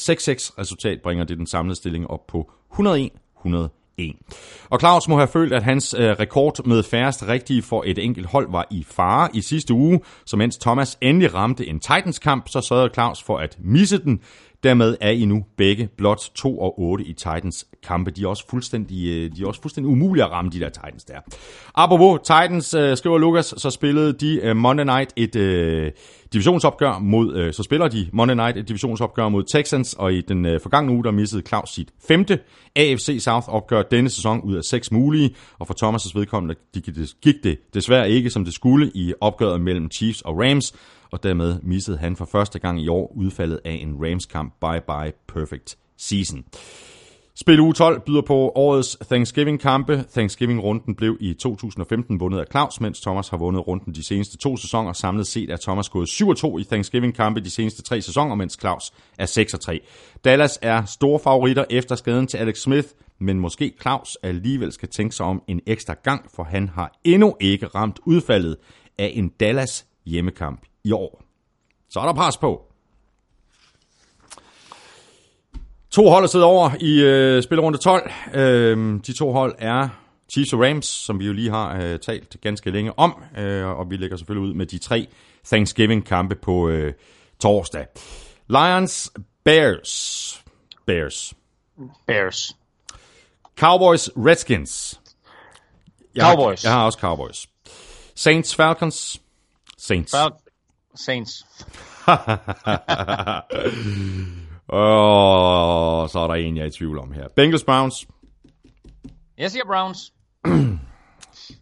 resultat 0.59 1.01
bringer 1.03 1.23
det 1.23 1.37
den 1.37 1.47
samlede 1.47 1.75
stilling 1.75 2.07
op 2.07 2.27
på 2.27 2.51
101 2.71 3.11
100 3.37 3.69
101. 4.01 4.15
Og 4.69 4.79
Claus 4.79 5.07
må 5.07 5.17
have 5.17 5.27
følt, 5.27 5.53
at 5.53 5.63
hans 5.63 5.95
øh, 5.97 6.09
rekord 6.09 6.65
med 6.65 6.83
færrest 6.83 7.27
rigtige 7.27 7.61
for 7.61 7.83
et 7.85 7.97
enkelt 7.97 8.27
hold 8.27 8.51
var 8.51 8.67
i 8.71 8.85
fare 8.89 9.29
i 9.33 9.41
sidste 9.41 9.73
uge, 9.73 9.99
så 10.25 10.37
mens 10.37 10.57
Thomas 10.57 10.97
endelig 11.01 11.33
ramte 11.33 11.67
en 11.67 11.79
Titans-kamp, 11.79 12.49
så 12.49 12.61
sørgede 12.61 12.93
Claus 12.93 13.23
for 13.23 13.37
at 13.37 13.57
misse 13.63 14.03
den. 14.03 14.19
Dermed 14.63 14.97
er 15.01 15.09
I 15.09 15.25
nu 15.25 15.45
begge 15.57 15.89
blot 15.97 16.31
2 16.35 16.59
og 16.59 16.79
8 16.79 17.03
i 17.03 17.13
Titans 17.13 17.67
kampe. 17.83 18.11
De 18.11 18.23
er 18.23 18.27
også 18.27 18.47
fuldstændig, 18.49 19.07
øh, 19.07 19.31
de 19.35 19.43
er 19.43 19.47
også 19.47 19.61
fuldstændig 19.61 19.91
umulige 19.91 20.23
at 20.23 20.31
ramme, 20.31 20.51
de 20.51 20.59
der 20.59 20.69
Titans 20.69 21.03
der. 21.03 21.19
Apropos 21.75 22.19
Titans, 22.23 22.73
øh, 22.73 22.97
skriver 22.97 23.17
Lukas, 23.17 23.53
så 23.57 23.69
spillede 23.69 24.13
de 24.13 24.39
øh, 24.43 24.55
Monday 24.55 24.83
Night 24.83 25.13
et 25.15 25.35
øh, 25.35 25.91
divisionsopgør 26.33 26.99
mod, 26.99 27.35
øh, 27.35 27.53
så 27.53 27.63
spiller 27.63 27.87
de 27.87 28.09
Monday 28.13 28.35
Night 28.35 28.57
et 28.57 28.67
divisionsopgør 28.67 29.29
mod 29.29 29.43
Texans, 29.43 29.93
og 29.93 30.13
i 30.13 30.21
den 30.21 30.45
øh, 30.45 30.59
forgangne 30.61 30.91
uge, 30.91 31.03
der 31.03 31.11
missede 31.11 31.41
Claus 31.47 31.69
sit 31.69 31.89
femte 32.07 32.39
AFC 32.75 33.17
South 33.19 33.49
opgør 33.49 33.81
denne 33.81 34.09
sæson 34.09 34.41
ud 34.41 34.55
af 34.55 34.63
seks 34.63 34.91
mulige, 34.91 35.35
og 35.59 35.67
for 35.67 35.73
Thomas' 35.83 36.11
vedkommende 36.19 36.55
de 36.75 36.81
gik 36.81 36.95
det, 36.95 37.13
gik 37.21 37.35
det 37.43 37.57
desværre 37.73 38.09
ikke, 38.09 38.29
som 38.29 38.45
det 38.45 38.53
skulle 38.53 38.91
i 38.93 39.13
opgøret 39.21 39.61
mellem 39.61 39.91
Chiefs 39.91 40.21
og 40.21 40.37
Rams, 40.37 40.73
og 41.11 41.23
dermed 41.23 41.59
missede 41.63 41.97
han 41.97 42.15
for 42.15 42.25
første 42.31 42.59
gang 42.59 42.81
i 42.81 42.87
år 42.87 43.13
udfaldet 43.15 43.59
af 43.65 43.79
en 43.81 43.95
Rams-kamp. 43.99 44.53
Bye 44.61 44.81
bye 44.87 45.13
perfect 45.27 45.77
season. 45.97 46.43
Spil 47.41 47.59
uge 47.59 47.73
12 47.73 48.01
byder 48.01 48.21
på 48.21 48.51
årets 48.55 48.97
Thanksgiving-kampe. 49.09 50.05
Thanksgiving-runden 50.13 50.95
blev 50.95 51.17
i 51.19 51.33
2015 51.33 52.19
vundet 52.19 52.39
af 52.39 52.45
Claus, 52.51 52.81
mens 52.81 53.01
Thomas 53.01 53.29
har 53.29 53.37
vundet 53.37 53.67
runden 53.67 53.95
de 53.95 54.03
seneste 54.03 54.37
to 54.37 54.57
sæsoner. 54.57 54.93
Samlet 54.93 55.27
set 55.27 55.49
er 55.49 55.57
Thomas 55.57 55.89
gået 55.89 56.07
7-2 56.09 56.57
i 56.57 56.63
Thanksgiving-kampe 56.63 57.41
de 57.41 57.49
seneste 57.49 57.81
tre 57.81 58.01
sæsoner, 58.01 58.35
mens 58.35 58.57
Claus 58.59 58.93
er 59.17 59.25
6-3. 60.15 60.17
Dallas 60.25 60.59
er 60.61 60.85
store 60.85 61.19
favoritter 61.19 61.65
efter 61.69 61.95
skaden 61.95 62.27
til 62.27 62.37
Alex 62.37 62.57
Smith, 62.57 62.87
men 63.19 63.39
måske 63.39 63.73
Claus 63.81 64.17
alligevel 64.23 64.71
skal 64.71 64.89
tænke 64.89 65.15
sig 65.15 65.25
om 65.25 65.43
en 65.47 65.61
ekstra 65.67 65.95
gang, 66.03 66.25
for 66.35 66.43
han 66.43 66.69
har 66.69 66.99
endnu 67.03 67.35
ikke 67.39 67.67
ramt 67.67 67.99
udfaldet 68.05 68.57
af 68.97 69.11
en 69.15 69.29
Dallas 69.29 69.85
hjemmekamp 70.05 70.61
i 70.83 70.91
år. 70.91 71.23
Så 71.89 71.99
er 71.99 72.05
der 72.05 72.13
pas 72.13 72.37
på. 72.37 72.70
To 75.91 76.09
hold 76.09 76.23
er 76.23 76.27
siddet 76.27 76.47
over 76.47 76.71
i 76.79 77.01
øh, 77.01 77.43
spillerunde 77.43 77.77
12. 77.77 78.11
Øh, 78.33 78.99
de 79.07 79.13
to 79.13 79.31
hold 79.31 79.55
er 79.57 79.89
Chiefs 80.29 80.53
og 80.53 80.59
Rams, 80.59 80.85
som 80.85 81.19
vi 81.19 81.25
jo 81.25 81.33
lige 81.33 81.49
har 81.49 81.81
øh, 81.81 81.99
talt 81.99 82.35
ganske 82.41 82.71
længe 82.71 82.99
om. 82.99 83.23
Øh, 83.37 83.65
og 83.67 83.89
vi 83.89 83.97
lægger 83.97 84.17
selvfølgelig 84.17 84.49
ud 84.49 84.53
med 84.53 84.65
de 84.65 84.77
tre 84.77 85.07
Thanksgiving-kampe 85.45 86.35
på 86.35 86.69
øh, 86.69 86.93
torsdag. 87.39 87.85
Lions, 88.49 89.11
Bears. 89.45 90.43
Bears. 90.85 91.33
Bears. 92.07 92.55
Cowboys, 93.59 94.09
Redskins. 94.17 94.99
Jeg 96.15 96.23
Cowboys. 96.25 96.63
Har, 96.63 96.69
jeg 96.69 96.77
har 96.77 96.85
også 96.85 96.99
Cowboys. 96.99 97.47
Saints, 98.15 98.55
Falcons. 98.55 99.21
Saints. 99.77 100.15
Fal- 100.15 100.37
Saints. 100.95 101.45
Og 104.71 106.09
så 106.09 106.19
er 106.19 106.27
der 106.27 106.33
en, 106.33 106.57
jeg 106.57 106.63
er 106.63 106.67
i 106.67 106.71
tvivl 106.71 106.99
om 106.99 107.11
her. 107.11 107.27
Bengals, 107.35 107.63
Browns. 107.63 108.07
Jeg 109.37 109.51
siger 109.51 109.65
Browns. 109.65 110.13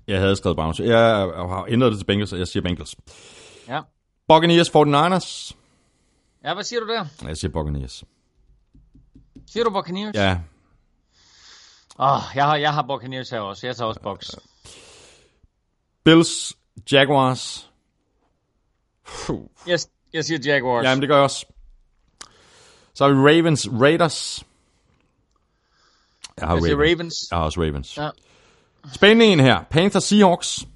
Jeg 0.07 0.19
havde 0.19 0.36
skrevet 0.36 0.57
Browns. 0.57 0.80
Jeg 0.80 0.98
har 0.98 1.65
ændret 1.69 1.91
det 1.91 1.99
til 1.99 2.06
Bengals, 2.06 2.34
og 2.34 2.40
jeg 2.40 2.48
siger 2.48 2.64
Bengals. 2.64 2.95
Ja. 3.68 3.81
Buccaneers, 4.27 4.69
49ers. 4.69 5.56
Ja, 6.44 6.53
hvad 6.53 6.64
siger 6.64 6.80
du 6.80 6.88
der? 6.88 7.06
Jeg 7.27 7.38
siger 7.38 7.52
Buccaneers. 7.52 8.03
Siger 9.48 9.64
du 9.64 9.69
Buccaneers? 9.69 10.15
Ja, 10.15 10.40
Åh, 12.02 12.11
oh, 12.11 12.22
jeg 12.36 12.45
har, 12.45 12.56
jeg 12.56 12.73
har 12.73 12.81
Buccaneers 12.81 13.30
her 13.30 13.40
også. 13.40 13.68
Jeg 13.68 13.76
tager 13.76 13.88
også 13.88 14.02
Bucks. 14.02 14.36
Bills, 16.03 16.53
Jaguars. 16.91 17.72
Puh. 19.06 19.41
Jeg, 19.68 19.80
jeg 20.14 20.26
siger 20.26 20.40
Jaguars. 20.53 20.84
Jamen, 20.86 21.02
det 21.02 21.10
gør 21.10 21.15
jeg 21.15 21.23
også. 21.23 21.45
Så 23.00 23.08
har 23.08 23.14
vi 23.14 23.20
Ravens, 23.20 23.70
Raiders. 23.72 24.46
Jeg 26.40 26.48
har 26.48 26.56
jeg 26.56 26.64
Ravens. 26.64 27.00
Ravens. 27.00 27.28
Jeg 27.32 27.38
har 27.38 27.46
også 27.46 27.62
Ravens. 27.62 27.98
Ja. 27.98 28.10
Spændende 28.94 29.26
en 29.26 29.40
her. 29.40 29.60
Panthers, 29.70 30.04
Seahawks. 30.04 30.68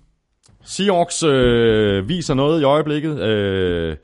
Seahawks 0.63 1.23
øh, 1.23 2.09
viser 2.09 2.33
noget 2.33 2.61
i 2.61 2.63
øjeblikket. 2.63 3.19
Øh, 3.19 3.97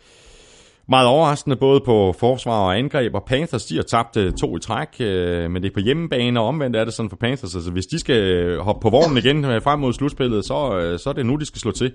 meget 0.88 1.08
overraskende, 1.08 1.56
både 1.56 1.82
på 1.86 2.16
forsvar 2.20 2.60
og 2.60 2.78
angreb, 2.78 3.16
og 3.16 3.24
Panthers, 3.24 3.66
de 3.66 3.76
har 3.76 3.84
tabt 3.84 4.18
øh, 4.18 4.34
to 4.34 4.58
i 4.58 4.60
træk, 4.60 4.88
øh, 5.00 5.52
men 5.52 5.64
det 5.64 5.70
er 5.70 5.74
på 5.74 5.80
hjemmebane, 5.80 6.40
og 6.40 6.48
omvendt 6.48 6.76
er 6.76 6.86
det 6.86 6.94
sådan 6.94 7.10
for 7.10 7.18
Panthers, 7.18 7.56
altså 7.56 7.72
hvis 7.72 7.86
de 7.86 8.00
skal 8.00 8.16
øh, 8.16 8.60
hoppe 8.60 8.82
på 8.82 8.90
vognen 8.90 9.18
igen 9.18 9.46
øh, 9.46 9.62
frem 9.62 9.80
mod 9.80 9.94
slutspillet, 9.94 10.46
så, 10.46 10.78
øh, 10.78 11.00
så 11.00 11.10
er 11.10 11.14
det 11.14 11.26
nu, 11.26 11.36
de 11.36 11.46
skal 11.46 11.62
slå 11.62 11.72
til. 11.72 11.94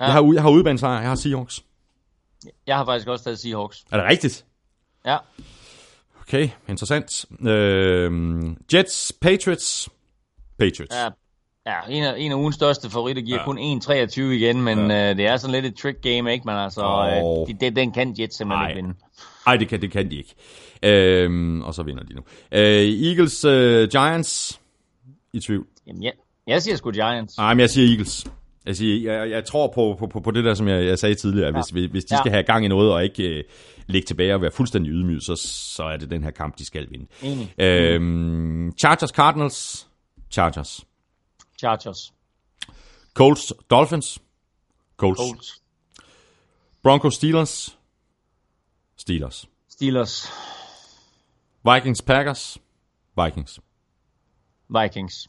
Ja. 0.00 0.04
Jeg 0.04 0.12
har, 0.12 0.32
jeg 0.34 0.42
har 0.42 0.50
udbanesejr, 0.50 1.00
jeg 1.00 1.08
har 1.08 1.16
Seahawks. 1.16 1.62
Jeg 2.66 2.76
har 2.76 2.84
faktisk 2.84 3.08
også 3.08 3.24
taget 3.24 3.38
Seahawks. 3.38 3.84
Er 3.92 3.96
det 3.96 4.06
rigtigt? 4.06 4.44
Ja. 5.06 5.16
Okay, 6.22 6.48
interessant. 6.68 7.24
Øh, 7.48 8.10
Jets, 8.74 9.12
Patriots. 9.20 9.88
Patriots. 10.58 10.94
Ja, 10.96 11.08
ja 11.66 11.80
en, 11.96 12.04
af, 12.04 12.14
en 12.18 12.32
af 12.32 12.36
ugens 12.36 12.54
største 12.54 12.90
favoritter 12.90 13.22
giver 13.22 13.38
Ja. 13.38 13.44
kun 13.44 13.58
1-23 13.58 14.20
igen, 14.20 14.62
men 14.62 14.90
ja. 14.90 15.10
øh, 15.10 15.16
det 15.16 15.26
er 15.26 15.36
sådan 15.36 15.52
lidt 15.62 15.66
et 15.66 15.74
trick 15.82 16.00
game, 16.02 16.32
ikke? 16.32 16.42
Men 16.46 16.54
altså, 16.56 16.82
Åh. 16.84 17.42
øh, 17.42 17.48
de, 17.48 17.56
det, 17.60 17.76
den 17.76 17.92
kan 17.92 18.14
Jets 18.18 18.36
simpelthen 18.36 18.62
Nej. 18.62 18.68
ikke 18.68 18.82
vinde. 18.82 18.94
Ej, 19.46 19.56
det 19.56 19.68
kan, 19.68 19.80
det 19.82 19.90
kan 19.90 20.10
de 20.10 20.16
ikke. 20.16 20.34
Øhm, 20.82 21.62
og 21.62 21.74
så 21.74 21.82
vinder 21.82 22.02
de 22.02 22.14
nu. 22.14 22.20
Øh, 22.52 23.08
Eagles, 23.08 23.44
øh, 23.44 23.88
Giants. 23.88 24.60
I 25.32 25.40
tvivl. 25.40 25.66
Jamen, 25.86 26.02
ja. 26.02 26.10
Jeg 26.46 26.62
siger 26.62 26.76
sgu 26.76 26.90
Giants. 26.90 27.36
Nej, 27.38 27.54
men 27.54 27.60
jeg 27.60 27.70
siger 27.70 27.88
Eagles. 27.90 28.26
Jeg, 28.66 28.76
siger, 28.76 29.12
jeg, 29.12 29.30
jeg 29.30 29.44
tror 29.44 29.66
på, 29.74 29.96
på, 29.98 30.06
på, 30.06 30.20
på 30.20 30.30
det 30.30 30.44
der, 30.44 30.54
som 30.54 30.68
jeg, 30.68 30.84
jeg 30.86 30.98
sagde 30.98 31.14
tidligere. 31.14 31.46
Ja. 31.46 31.52
Hvis, 31.52 31.70
hvis- 31.70 31.90
hvis 31.90 32.04
de 32.04 32.14
Ja. 32.14 32.18
skal 32.20 32.32
have 32.32 32.42
gang 32.42 32.64
i 32.64 32.68
noget 32.68 32.92
og 32.92 33.04
ikke 33.04 33.22
øh, 33.28 33.44
ligge 33.86 34.06
tilbage 34.06 34.34
og 34.34 34.40
være 34.40 34.50
fuldstændig 34.50 34.90
ydmyget, 34.92 35.22
så, 35.22 35.36
så 35.74 35.84
er 35.84 35.96
det 35.96 36.10
den 36.10 36.24
her 36.24 36.30
kamp, 36.30 36.58
de 36.58 36.64
skal 36.64 36.90
vinde. 36.90 37.06
Enig. 37.22 37.54
Øhm, 37.58 38.72
Chargers, 38.78 39.10
Cardinals. 39.10 39.88
Chargers. 40.30 40.84
Chargers. 41.58 42.12
Colts, 43.14 43.52
Dolphins. 43.70 44.18
Colts. 44.96 45.20
Colts. 45.20 45.62
Broncos, 46.82 47.14
Steelers. 47.14 47.78
Steelers. 48.96 49.48
Steelers. 49.68 50.28
Vikings, 51.64 52.02
Packers. 52.02 52.58
Vikings. 53.24 53.60
Vikings. 54.68 55.28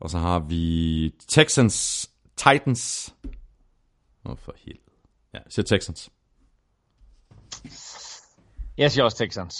Og 0.00 0.10
så 0.10 0.18
har 0.18 0.38
vi 0.38 1.14
Texans, 1.28 2.10
Titans. 2.36 3.14
Åh, 4.24 4.32
oh, 4.32 4.38
for 4.38 4.54
helvede. 4.56 4.80
Ja, 5.34 5.38
jeg 5.38 5.52
siger 5.52 5.64
Texans. 5.64 6.10
Jeg 8.78 8.90
siger 8.90 9.04
også 9.04 9.16
Texans. 9.16 9.54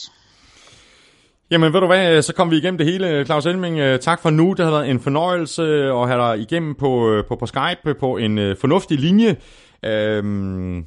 Jamen 1.51 1.73
ved 1.73 1.81
du 1.81 1.87
hvad, 1.87 2.23
så 2.23 2.35
kom 2.35 2.51
vi 2.51 2.57
igennem 2.57 2.79
det 2.79 2.87
hele, 2.87 3.25
Claus 3.25 3.47
Elming. 3.47 4.01
Tak 4.01 4.23
for 4.23 4.31
nu. 4.31 4.55
Det 4.57 4.65
har 4.65 4.73
været 4.73 4.91
en 4.91 5.01
fornøjelse 5.01 5.63
at 5.93 6.09
have 6.09 6.23
dig 6.23 6.41
igennem 6.41 6.75
på, 6.75 7.23
på, 7.29 7.37
på 7.37 7.47
Skype 7.47 7.95
på 8.01 8.17
en 8.17 8.57
fornuftig 8.57 8.99
linje. 8.99 9.37
Øhm, 9.85 10.87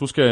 du 0.00 0.06
skal, 0.06 0.28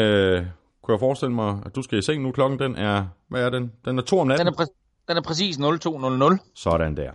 kunne 0.83 0.93
jeg 0.93 1.01
forestille 1.01 1.35
mig, 1.35 1.59
at 1.67 1.77
du 1.77 1.83
skal 1.83 1.99
i 1.99 2.03
seng 2.03 2.23
nu. 2.23 2.33
Klokken 2.33 2.59
den 2.59 2.77
er, 2.77 3.05
hvad 3.29 3.43
er 3.43 3.51
den? 3.51 3.73
Den 3.85 3.99
er 3.99 4.03
to 4.03 4.19
om 4.19 4.27
natten. 4.27 4.47
Den 4.47 4.55
er, 4.55 4.65
præ- 4.65 5.05
den 5.09 5.17
er 5.17 5.23
præcis 5.23 5.57
0200. 5.81 6.39
Sådan 6.55 6.97
der. 6.97 7.11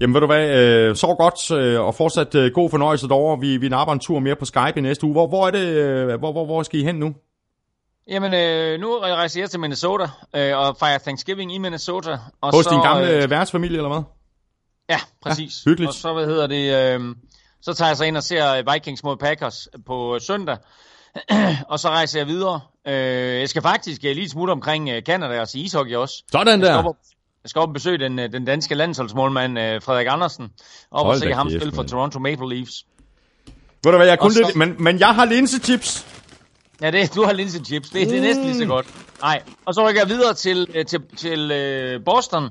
Jamen 0.00 0.14
ved 0.14 0.20
du 0.20 0.26
hvad, 0.26 0.58
øh, 0.58 0.96
så 0.96 1.14
godt, 1.18 1.50
øh, 1.60 1.80
og 1.80 1.94
fortsat 1.94 2.34
øh, 2.34 2.52
god 2.52 2.70
fornøjelse 2.70 3.08
derovre. 3.08 3.40
Vi, 3.40 3.56
vi 3.56 3.68
napper 3.68 3.92
en 3.92 4.00
tur 4.00 4.18
mere 4.18 4.36
på 4.36 4.44
Skype 4.44 4.72
i 4.76 4.80
næste 4.80 5.04
uge. 5.06 5.12
Hvor, 5.12 5.26
hvor 5.26 5.46
er 5.46 5.50
det, 5.50 5.66
øh, 5.66 6.18
hvor, 6.18 6.32
hvor, 6.32 6.44
hvor 6.44 6.62
skal 6.62 6.80
I 6.80 6.84
hen 6.84 6.94
nu? 6.94 7.14
Jamen, 8.08 8.34
øh, 8.34 8.80
nu 8.80 8.98
rejser 8.98 9.40
jeg 9.40 9.50
til 9.50 9.60
Minnesota 9.60 10.06
øh, 10.36 10.58
og 10.58 10.76
fejrer 10.78 10.98
Thanksgiving 10.98 11.54
i 11.54 11.58
Minnesota. 11.58 12.18
Og 12.40 12.54
Hos 12.54 12.64
så, 12.64 12.70
din 12.70 12.80
gamle 12.80 13.10
øh, 13.10 13.22
øh, 13.22 13.30
værtsfamilie, 13.30 13.76
eller 13.76 13.88
hvad? 13.88 14.02
Ja, 14.90 14.98
præcis. 15.22 15.62
Ja, 15.66 15.70
hyggeligt. 15.70 15.88
Og 15.88 15.94
så, 15.94 16.12
hvad 16.12 16.26
hedder 16.26 16.46
det, 16.46 16.94
øh, 17.00 17.14
så 17.62 17.74
tager 17.74 17.88
jeg 17.88 17.96
så 17.96 18.04
ind 18.04 18.16
og 18.16 18.22
ser 18.22 18.72
Vikings 18.72 19.04
mod 19.04 19.16
Packers 19.16 19.68
på 19.86 20.18
søndag. 20.18 20.56
og 21.72 21.78
så 21.80 21.88
rejser 21.88 22.18
jeg 22.20 22.26
videre. 22.26 22.60
Øh, 22.88 22.94
jeg 23.40 23.48
skal 23.48 23.62
faktisk 23.62 24.04
øh, 24.04 24.14
lige 24.14 24.28
smutte 24.28 24.52
omkring 24.52 24.88
øh, 24.88 25.02
Canada 25.02 25.40
og 25.40 25.48
sige 25.48 25.64
ishockey 25.64 25.94
også. 25.94 26.22
Sådan 26.32 26.60
Jeg 26.60 26.66
skal, 26.66 26.74
der. 26.76 26.88
op 26.88 26.96
jeg 27.44 27.50
skal 27.50 27.60
op 27.60 27.68
og 27.68 27.74
besøge 27.74 27.98
den, 27.98 28.18
øh, 28.18 28.32
den 28.32 28.44
danske 28.44 28.74
landsholdsmålmand 28.74 29.58
øh, 29.58 29.82
Frederik 29.82 30.06
Andersen. 30.10 30.48
Og 30.90 31.04
Hold 31.04 31.14
og 31.16 31.20
se 31.20 31.32
ham 31.32 31.50
spille 31.50 31.72
for. 31.74 31.82
Toronto 31.82 32.18
Maple 32.18 32.48
Leafs. 32.56 32.86
Ved 33.84 33.92
du 33.92 33.96
hvad, 33.98 34.06
jeg 34.06 34.18
kun 34.18 34.26
Og 34.26 34.32
så- 34.32 34.42
lidt, 34.46 34.56
men, 34.56 34.74
men 34.78 34.98
jeg 35.00 35.14
har 35.14 35.24
linsechips. 35.24 36.06
Ja, 36.82 36.90
det, 36.90 37.14
du 37.14 37.24
har 37.24 37.32
linsechips. 37.32 37.90
Det, 37.90 38.08
det 38.08 38.18
er 38.18 38.22
næsten 38.22 38.44
lige 38.44 38.58
så 38.58 38.66
godt. 38.66 38.86
Nej, 39.22 39.42
og 39.64 39.74
så 39.74 39.88
rykker 39.88 40.00
jeg 40.00 40.08
videre 40.08 40.34
til, 40.34 40.66
øh, 40.74 40.84
til, 40.84 41.00
til 41.16 41.50
øh, 41.50 42.04
Boston, 42.04 42.48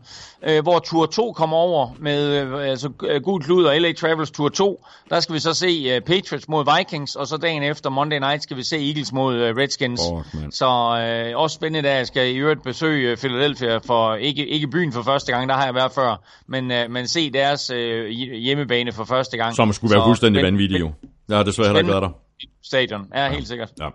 øh, 0.47 0.63
hvor 0.63 0.79
tur 0.79 1.05
2 1.05 1.31
kommer 1.31 1.57
over 1.57 1.89
med 1.99 2.41
øh, 2.41 2.69
altså, 2.69 2.89
Gud 3.23 3.39
Klud 3.39 3.63
og 3.63 3.81
LA 3.81 3.93
Travels 3.93 4.31
tur 4.31 4.49
2. 4.49 4.85
Der 5.09 5.19
skal 5.19 5.35
vi 5.35 5.39
så 5.39 5.53
se 5.53 5.67
øh, 5.67 6.01
Patriots 6.01 6.47
mod 6.47 6.77
Vikings, 6.77 7.15
og 7.15 7.27
så 7.27 7.37
dagen 7.37 7.63
efter 7.63 7.89
Monday 7.89 8.19
Night 8.19 8.43
skal 8.43 8.57
vi 8.57 8.63
se 8.63 8.87
Eagles 8.87 9.13
mod 9.13 9.35
øh, 9.35 9.55
Redskins. 9.57 10.01
Mand. 10.33 10.51
så 10.51 10.65
øh, 10.65 11.37
også 11.41 11.53
spændende, 11.55 11.89
at 11.89 11.97
jeg 11.97 12.07
skal 12.07 12.35
i 12.35 12.37
øvrigt 12.37 12.63
besøge 12.63 13.15
Philadelphia, 13.15 13.77
for 13.77 14.15
ikke, 14.15 14.47
ikke 14.47 14.67
byen 14.67 14.93
for 14.93 15.01
første 15.01 15.31
gang, 15.31 15.49
der 15.49 15.55
har 15.55 15.65
jeg 15.65 15.75
været 15.75 15.91
før, 15.91 16.21
men, 16.47 16.71
øh, 16.71 16.91
men 16.91 17.07
se 17.07 17.31
deres 17.31 17.69
øh, 17.69 18.07
hjemmebane 18.09 18.91
for 18.91 19.03
første 19.03 19.37
gang. 19.37 19.55
Som 19.55 19.73
skulle 19.73 19.93
være 19.93 20.01
Så 20.01 20.07
fuldstændig 20.07 20.43
vanvittig 20.43 20.79
jo. 20.79 20.91
Jeg 21.29 21.37
har 21.37 21.43
desværre 21.43 21.67
heller 21.67 21.79
ikke 21.79 21.91
været 21.91 22.03
der. 22.03 22.26
Stadion, 22.63 23.07
ja, 23.15 23.29
helt 23.29 23.47
sikkert. 23.47 23.69
Ja. 23.79 23.89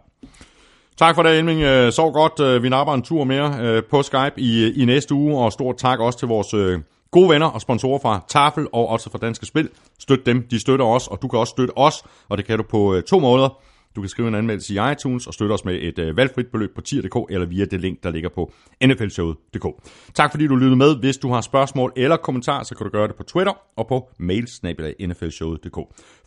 Tak 0.97 1.15
for 1.15 1.23
det, 1.23 1.39
Elming. 1.39 1.61
Øh, 1.61 1.93
Sov 1.93 2.13
godt. 2.13 2.41
Øh, 2.41 2.63
Vi 2.63 2.69
napper 2.69 2.95
en 2.95 3.03
tur 3.03 3.25
mere 3.25 3.57
øh, 3.61 3.83
på 3.91 4.03
Skype 4.03 4.33
i, 4.37 4.83
i 4.83 4.85
næste 4.85 5.15
uge, 5.15 5.39
og 5.39 5.53
stort 5.53 5.77
tak 5.77 6.01
også 6.01 6.19
til 6.19 6.29
vores 6.29 6.79
gode 7.11 7.29
venner 7.29 7.47
og 7.47 7.61
sponsorer 7.61 7.99
fra 7.99 8.25
Tafel 8.29 8.67
og 8.73 8.89
også 8.89 9.11
fra 9.11 9.19
Danske 9.19 9.47
Spil. 9.47 9.69
Støt 9.99 10.27
dem, 10.27 10.47
de 10.51 10.61
støtter 10.61 10.85
os, 10.85 11.09
og 11.09 11.19
du 11.23 11.29
kan 11.29 11.39
også 11.39 11.51
støtte 11.51 11.79
os, 11.79 12.05
og 12.29 12.39
det 12.39 12.47
kan 12.47 12.59
du 12.59 12.65
på 12.71 13.01
to 13.09 13.19
måder. 13.19 13.59
Du 13.97 14.01
kan 14.01 14.09
skrive 14.09 14.29
en 14.29 14.35
anmeldelse 14.35 14.75
i 14.75 14.93
iTunes 14.93 15.27
og 15.27 15.35
støtte 15.35 15.53
os 15.53 15.65
med 15.65 15.79
et 15.83 15.99
øh, 15.99 16.17
valgfrit 16.17 16.47
beløb 16.47 16.75
på 16.75 16.81
tier.dk 16.81 17.17
eller 17.31 17.47
via 17.47 17.65
det 17.65 17.81
link, 17.81 18.03
der 18.03 18.11
ligger 18.11 18.29
på 18.29 18.53
nflshowet.dk. 18.85 19.67
Tak 20.15 20.31
fordi 20.31 20.47
du 20.47 20.57
lyttede 20.57 20.77
med. 20.77 20.97
Hvis 20.97 21.17
du 21.17 21.29
har 21.29 21.41
spørgsmål 21.41 21.93
eller 21.97 22.17
kommentarer, 22.17 22.63
så 22.65 22.75
kan 22.75 22.85
du 22.85 22.91
gøre 22.91 23.09
det 23.09 23.17
på 23.17 23.23
Twitter 23.23 23.53
og 23.77 23.87
på 23.87 24.09
mail 24.19 24.49
nflshowet.dk. 25.01 25.79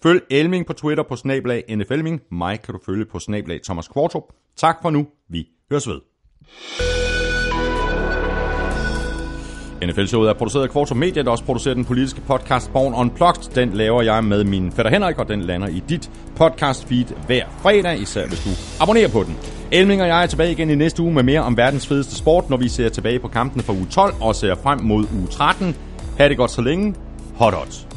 Følg 0.03 0.21
Elming 0.29 0.65
på 0.65 0.73
Twitter 0.73 1.03
på 1.03 1.15
snabelag 1.15 1.63
nflming. 1.69 2.21
Mig 2.31 2.61
kan 2.61 2.73
du 2.73 2.79
følge 2.85 3.05
på 3.05 3.19
snabelag 3.19 3.61
Thomas 3.63 3.87
Kvartrup. 3.87 4.23
Tak 4.55 4.77
for 4.81 4.89
nu. 4.89 5.07
Vi 5.29 5.47
høres 5.71 5.87
ved. 5.87 6.94
NFL-showet 9.88 10.30
er 10.30 10.34
produceret 10.34 10.64
af 10.64 10.70
Kvartum 10.70 10.98
Media, 10.98 11.22
der 11.22 11.32
også 11.32 11.44
producerer 11.44 11.74
den 11.74 11.86
politiske 11.86 12.22
podcast 12.22 12.74
Born 12.74 12.94
Unplugged. 12.94 13.56
Den 13.56 13.74
laver 13.74 14.02
jeg 14.02 14.24
med 14.24 14.44
min 14.44 14.72
fætter 14.72 14.91
Henrik, 14.91 15.20
og 15.20 15.28
den 15.28 15.41
lander 15.41 15.68
i 15.68 15.84
dit 15.90 16.10
podcast 16.36 16.88
feed 16.88 17.06
hver 17.26 17.44
fredag, 17.62 18.02
især 18.02 18.28
hvis 18.28 18.44
du 18.44 18.49
abonnerer 18.84 19.10
på 19.10 19.24
den. 19.24 19.38
Elming 19.72 20.02
og 20.02 20.07
jeg 20.07 20.24
er 20.24 20.28
tilbage 20.28 20.52
igen 20.52 20.70
i 20.70 20.76
næste 20.76 21.02
uge 21.02 21.14
med 21.14 21.24
mere 21.24 21.41
om 21.41 21.57
verdens 21.57 21.88
fedeste 21.88 22.16
sport, 22.16 22.49
når 22.49 22.57
vi 22.57 22.70
ser 22.70 22.90
tilbage 22.90 23.20
på 23.20 23.28
kampene 23.28 23.64
fra 23.64 23.74
uge 23.74 23.88
12 23.91 24.14
og 24.22 24.36
ser 24.36 24.56
frem 24.56 24.80
mod 24.82 25.06
uge 25.20 25.28
13. 25.28 25.76
Ha' 26.18 26.30
det 26.30 26.38
godt 26.38 26.52
så 26.52 26.62
længe. 26.62 26.95
Hot 27.36 27.53
odds. 27.53 27.94